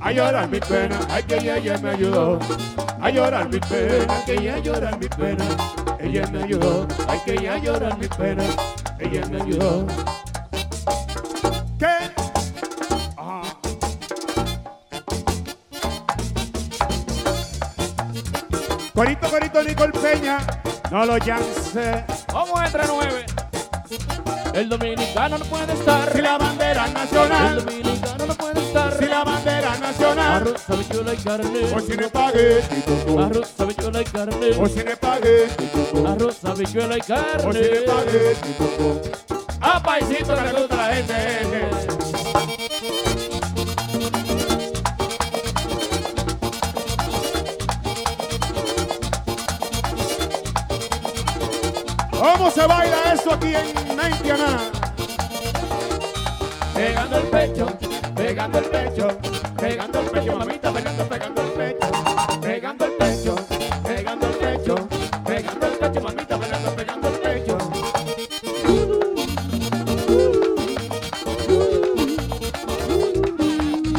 A 0.00 0.12
llorar 0.12 0.48
mi 0.48 0.60
pena. 0.60 0.98
Ay, 1.10 1.22
que 1.24 1.36
ella 1.36 1.78
me 1.78 1.90
ayudó. 1.90 2.38
A 3.00 3.10
llorar 3.10 3.48
mi 3.48 3.58
pena. 3.60 4.24
Que 4.24 4.34
ella 4.34 4.58
llorar 4.58 4.98
mi 4.98 5.08
pena. 5.08 5.44
Ella 6.00 6.26
me 6.28 6.42
ayudó. 6.42 6.86
Ay, 7.08 7.20
que 7.24 7.32
ella 7.34 7.58
llorar 7.58 7.98
mi 7.98 8.08
pena. 8.08 8.44
Ella 8.98 9.26
me 9.26 9.42
ayudó. 9.42 9.86
¿Qué? 11.78 11.96
Ajá. 13.16 13.42
Corito, 18.94 19.28
corito, 19.28 19.62
Nicole 19.62 19.92
Peña. 19.92 20.38
No 20.90 21.04
lo 21.04 21.18
llance. 21.18 22.04
Vamos 22.32 22.62
entre 22.64 22.86
nueve. 22.86 23.26
El 24.54 24.70
dominicano 24.70 25.36
no 25.36 25.44
puede 25.44 25.74
estar. 25.74 26.10
Si 26.12 26.22
la 26.22 26.38
bandera 26.38 26.86
nacional. 26.88 27.58
El 27.68 27.85
estar. 28.76 28.98
Si 28.98 29.06
la 29.06 29.24
bandera 29.24 29.76
nacional. 29.78 30.42
Arroz, 30.42 30.70
habichuela 30.70 31.14
y 31.14 31.16
carne. 31.16 31.60
O 31.74 31.80
si 31.80 31.96
no 31.96 32.08
pague. 32.08 32.62
Arroz, 33.18 33.60
habichuela 33.60 34.00
y 34.00 34.04
carne. 34.04 34.50
O 34.58 34.66
si 34.68 34.84
no 34.84 34.96
pague. 35.00 35.48
Arroz, 36.06 36.44
habichuela 36.44 36.96
y 36.96 37.00
carne. 37.00 37.48
O 37.48 37.52
si 37.52 37.58
no 37.58 37.92
pague. 37.92 38.36
A 39.60 39.82
paisito 39.82 40.34
que 40.34 40.42
le 40.42 40.52
gusta 40.52 40.76
la 40.76 40.94
gente. 40.94 41.16
¿Cómo 52.18 52.50
se 52.50 52.66
baila 52.66 53.12
eso 53.12 53.32
aquí 53.32 53.54
en 53.54 53.96
Mentiana? 53.96 54.58
Pegando 56.74 57.16
el 57.18 57.24
pecho, 57.24 57.75
Pegando 58.46 58.58
el 58.60 58.70
pecho, 58.70 59.08
pegando 59.58 59.98
el 59.98 60.06
pecho, 60.06 60.36
mamita, 60.36 60.72
pegando, 60.72 61.08
pegando 61.08 61.42
el 61.42 61.48
pecho, 61.48 61.90
pegando 62.40 62.84
el 62.84 62.92
pecho, 62.92 63.34
pegando 63.82 64.26
el 64.28 64.34
pecho, 64.36 64.74
pegando 65.26 65.66
el 65.66 65.72
pecho, 65.72 66.00
mamita, 66.00 66.38
pegando, 66.38 66.76
pegando 66.76 67.08
el 67.08 67.14
pecho. 67.14 67.58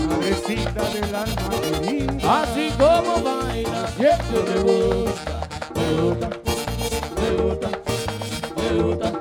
Madrecita 0.07 0.83
del 0.93 1.13
alma 1.13 1.49
querida. 1.81 2.41
Así 2.41 2.71
como 2.77 3.21
baila, 3.21 3.87
siempre 3.97 4.43
me 4.47 4.61
gusta, 4.61 5.47
me 5.75 6.01
gusta, 6.01 6.29
me 7.19 7.29
gusta, 7.43 7.69
me 8.55 8.81
gusta, 8.81 9.16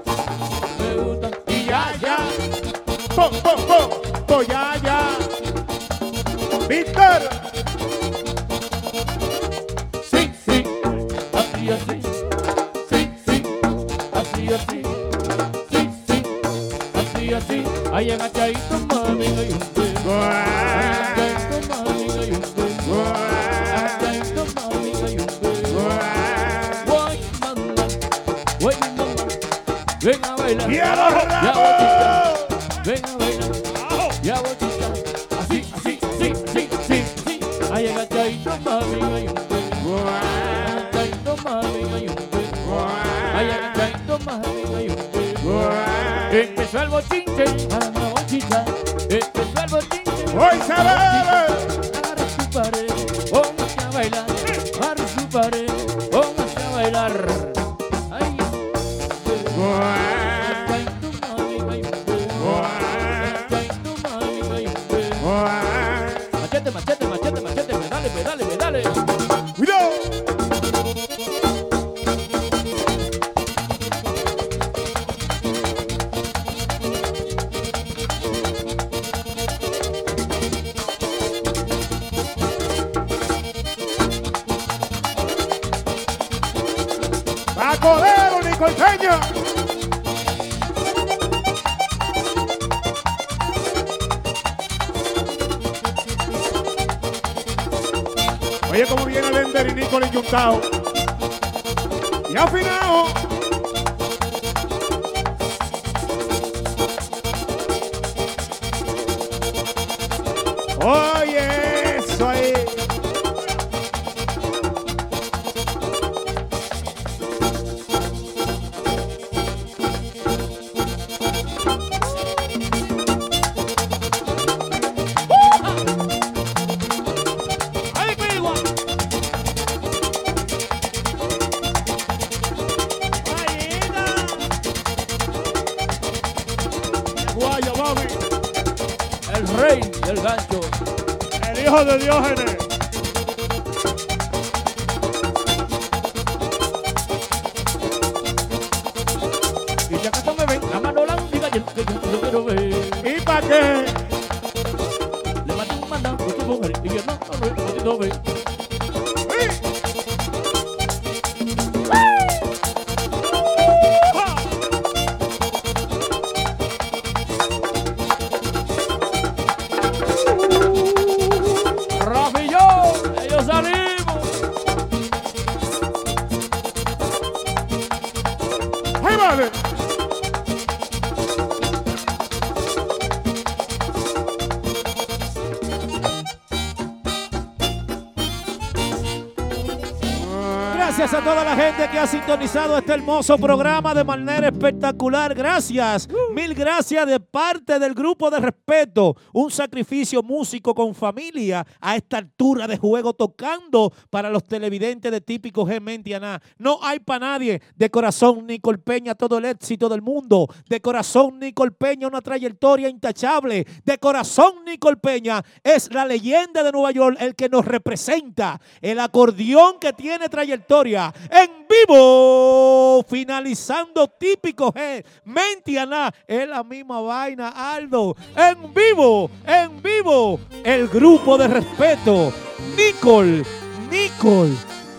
sintonizado 192.06 192.78
este 192.78 192.92
hermoso 192.92 193.36
programa 193.36 193.92
de 193.92 194.04
manera 194.04 194.48
espectacular. 194.48 195.34
Gracias, 195.34 196.08
mil 196.32 196.54
gracias 196.54 197.04
de 197.04 197.18
parte 197.18 197.80
del 197.80 197.94
grupo 197.94 198.30
de 198.30 198.38
respeto. 198.38 199.16
Un 199.32 199.50
sacrificio 199.50 200.22
músico 200.22 200.72
con 200.72 200.94
familia 200.94 201.66
a 201.80 201.96
esta 201.96 202.18
altura 202.18 202.68
de 202.68 202.76
juego 202.76 203.12
tocando 203.12 203.92
para 204.08 204.30
los 204.30 204.44
televidentes 204.44 205.10
de 205.10 205.20
típico 205.20 205.66
G 205.66 205.80
Mentiana. 205.80 206.40
No 206.58 206.78
hay 206.80 207.00
para 207.00 207.30
nadie. 207.30 207.60
De 207.74 207.90
corazón, 207.90 208.46
Nicole 208.46 208.78
Peña, 208.78 209.16
todo 209.16 209.38
el 209.38 209.46
éxito 209.46 209.88
del 209.88 210.02
mundo. 210.02 210.46
De 210.68 210.80
corazón, 210.80 211.40
Nicole 211.40 211.72
Peña, 211.72 212.06
una 212.06 212.20
trayectoria 212.20 212.88
intachable. 212.88 213.66
De 213.84 213.98
corazón, 213.98 214.64
Nicole 214.64 214.98
Peña 214.98 215.42
es 215.64 215.92
la 215.92 216.04
leyenda 216.04 216.62
de 216.62 216.70
Nueva 216.70 216.92
York, 216.92 217.16
el 217.20 217.34
que 217.34 217.48
nos 217.48 217.64
representa. 217.64 218.60
El 218.80 219.00
acordeón 219.00 219.80
que 219.80 219.92
tiene 219.92 220.28
trayectoria 220.28 221.12
en 221.30 221.55
vivo, 221.86 223.04
finalizando 223.08 224.08
típico 224.08 224.72
G. 224.72 225.04
Mentiana, 225.24 226.12
es 226.26 226.48
la 226.48 226.62
misma 226.62 227.00
vaina, 227.00 227.48
Aldo. 227.48 228.16
En 228.34 228.72
vivo, 228.74 229.30
en 229.46 229.82
vivo, 229.82 230.40
el 230.64 230.88
grupo 230.88 231.38
de 231.38 231.48
respeto. 231.48 232.32
Nicole, 232.76 233.42
Nicole 233.90 234.54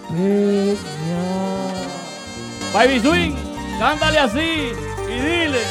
Peña. 0.10 0.78
Baby 2.74 3.00
Swing, 3.00 3.36
cántale 3.80 4.20
así 4.20 4.72
y 5.08 5.14
dile. 5.14 5.62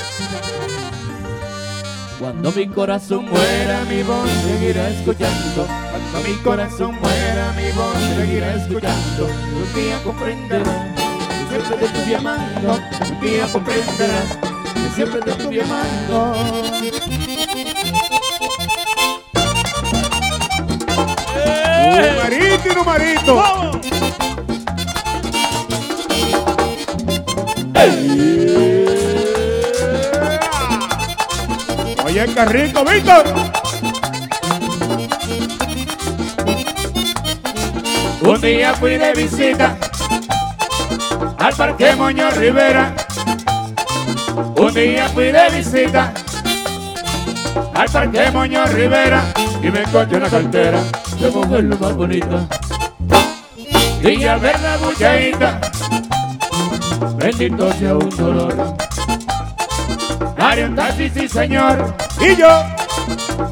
Cuando 2.18 2.50
mi 2.52 2.66
corazón 2.68 3.26
muera, 3.26 3.84
mi 3.88 4.02
voz 4.02 4.28
seguirá 4.42 4.88
escuchando. 4.88 5.66
Cuando 5.66 6.28
mi 6.28 6.34
corazón 6.36 6.98
muera, 6.98 7.52
mi 7.56 7.70
voz 7.72 7.94
seguirá 8.16 8.54
escuchando. 8.54 9.26
Un 9.26 9.74
día 9.74 10.02
comprenderás 10.02 10.94
que 10.96 11.05
siempre 11.48 11.76
te 11.76 11.84
estuve 11.86 12.16
amando. 12.16 12.78
Un 13.08 13.20
día 13.20 13.46
comprenderás 13.52 14.38
que 14.74 14.90
siempre 14.94 15.20
te 15.20 15.30
estuve 15.30 15.62
amando. 15.62 16.34
Numerito 21.96 22.68
y 22.70 22.74
numerito. 22.74 23.42
Oye, 32.04 32.26
qué 32.34 32.44
rico, 32.46 32.84
Víctor. 32.84 33.24
Un 38.22 38.40
día 38.40 38.74
fui 38.74 38.96
de 38.96 39.12
visita 39.12 39.78
al 41.38 41.54
Parque 41.54 41.94
Moño 41.96 42.30
Rivera. 42.30 42.94
Un 44.56 44.74
día 44.74 45.08
fui 45.08 45.32
de 45.32 45.50
visita 45.50 46.12
al 47.74 47.88
Parque 47.88 48.30
Moño 48.32 48.64
Rivera 48.66 49.22
y 49.62 49.70
me 49.70 49.80
encontré 49.82 50.16
una 50.16 50.28
cartera 50.28 50.80
de 51.20 51.30
mujer 51.30 51.64
lo 51.64 51.78
más 51.78 51.94
bonita. 51.94 52.46
Y 54.02 54.24
al 54.24 54.40
ver 54.40 54.60
la 54.60 54.76
buchaíta, 54.76 55.60
bendito 57.16 57.72
sea 57.74 57.94
un 57.94 58.10
dolor. 58.10 58.76
Un 60.58 60.74
taxi, 60.74 61.10
sí 61.10 61.28
señor, 61.28 61.94
y 62.18 62.34
yo 62.34 62.48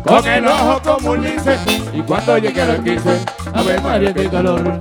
con 0.05 0.27
el 0.27 0.47
ojo 0.47 0.81
como 0.83 1.11
un 1.11 1.23
lince. 1.23 1.59
Y 1.93 2.01
cuando 2.01 2.39
llegué 2.39 2.63
a 2.63 2.67
la 2.67 2.83
15, 2.83 3.25
a 3.53 3.63
ver 3.63 3.83
María 3.83 4.15
qué 4.15 4.27
calor. 4.31 4.81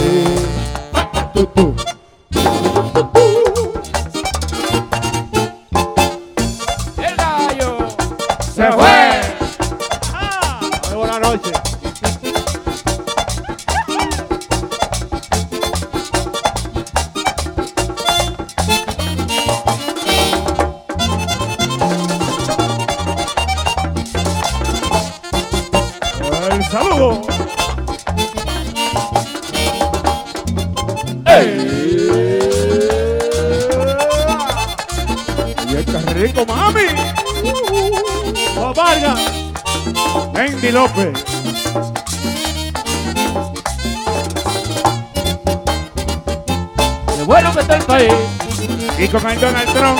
con 49.11 49.29
el 49.29 49.39
Donald 49.41 49.73
Trump, 49.73 49.99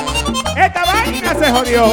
esta 0.56 0.86
vaina 0.86 1.34
se 1.34 1.52
jodió. 1.52 1.86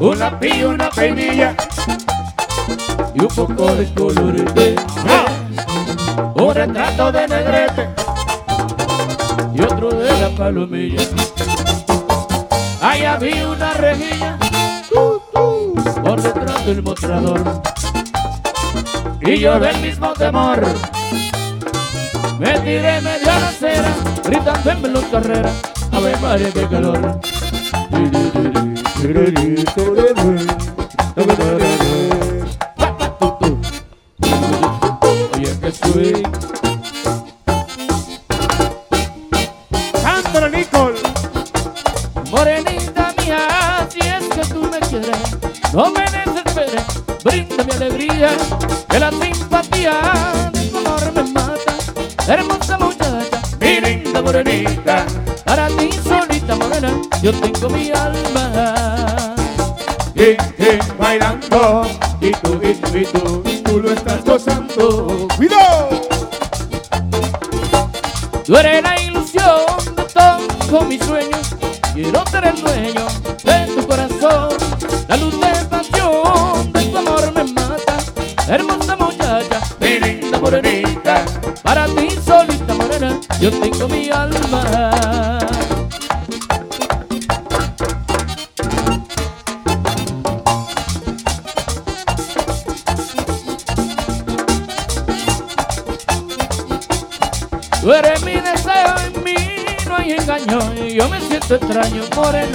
Un 0.00 0.18
lápiz 0.18 0.56
y 0.56 0.64
una 0.64 0.90
peinilla 0.90 1.54
y 3.14 3.20
un 3.20 3.28
poco 3.28 3.72
de 3.76 3.94
colorete. 3.94 4.76
Un 6.34 6.54
retrato 6.54 7.12
de 7.12 7.28
negrete 7.28 7.88
y 9.54 9.60
otro 9.62 9.90
de 9.90 10.20
la 10.20 10.28
palomilla. 10.30 11.02
Ahí 12.80 13.04
había 13.04 13.48
una 13.48 13.74
rejilla 13.74 14.38
por 16.02 16.20
detrás 16.20 16.66
del 16.66 16.82
mostrador. 16.82 17.62
Y 19.20 19.38
yo 19.38 19.60
del 19.60 19.78
mismo 19.78 20.12
temor 20.14 20.66
me 22.40 22.58
tiré 22.58 23.00
media 23.02 23.38
la 23.38 23.48
acera, 23.48 23.94
gritando 24.24 24.70
en 24.70 24.82
veloz 24.82 25.04
carrera. 25.06 25.52
A 25.92 26.00
ver, 26.00 26.20
María, 26.20 26.50
qué 26.52 26.66
calor. 26.68 27.20
Yo 57.22 57.32
tengo 57.32 57.70
mi 57.70 57.90
alma. 57.92 59.34
Y, 60.14 60.22
y 60.62 60.78
bailando, 60.98 61.86
y 62.20 62.32
tú, 62.32 62.60
y 62.62 62.74
tú, 62.74 62.98
y 62.98 63.04
tú, 63.04 63.42
tú 63.64 63.80
lo 63.80 63.92
estás 63.92 64.24
gozando. 64.24 65.21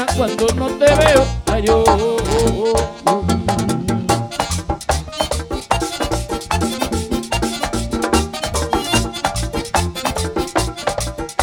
Cuando 0.06 0.48
no 0.56 0.68
te 0.68 0.86
veo. 0.86 1.26
Ay, 1.48 1.66
oh, 1.70 1.84
oh. 1.88 3.24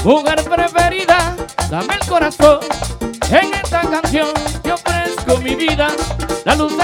Mujer 0.05 0.45
preferida, 0.45 1.35
dame 1.71 1.95
el 1.95 2.07
corazón. 2.07 2.61
En 3.31 3.55
esta 3.55 3.81
canción 3.81 4.29
te 4.63 4.73
ofrezco 4.73 5.39
mi 5.39 5.55
vida. 5.55 5.89
La 6.45 6.55
luz 6.55 6.73
encendida 6.73 6.84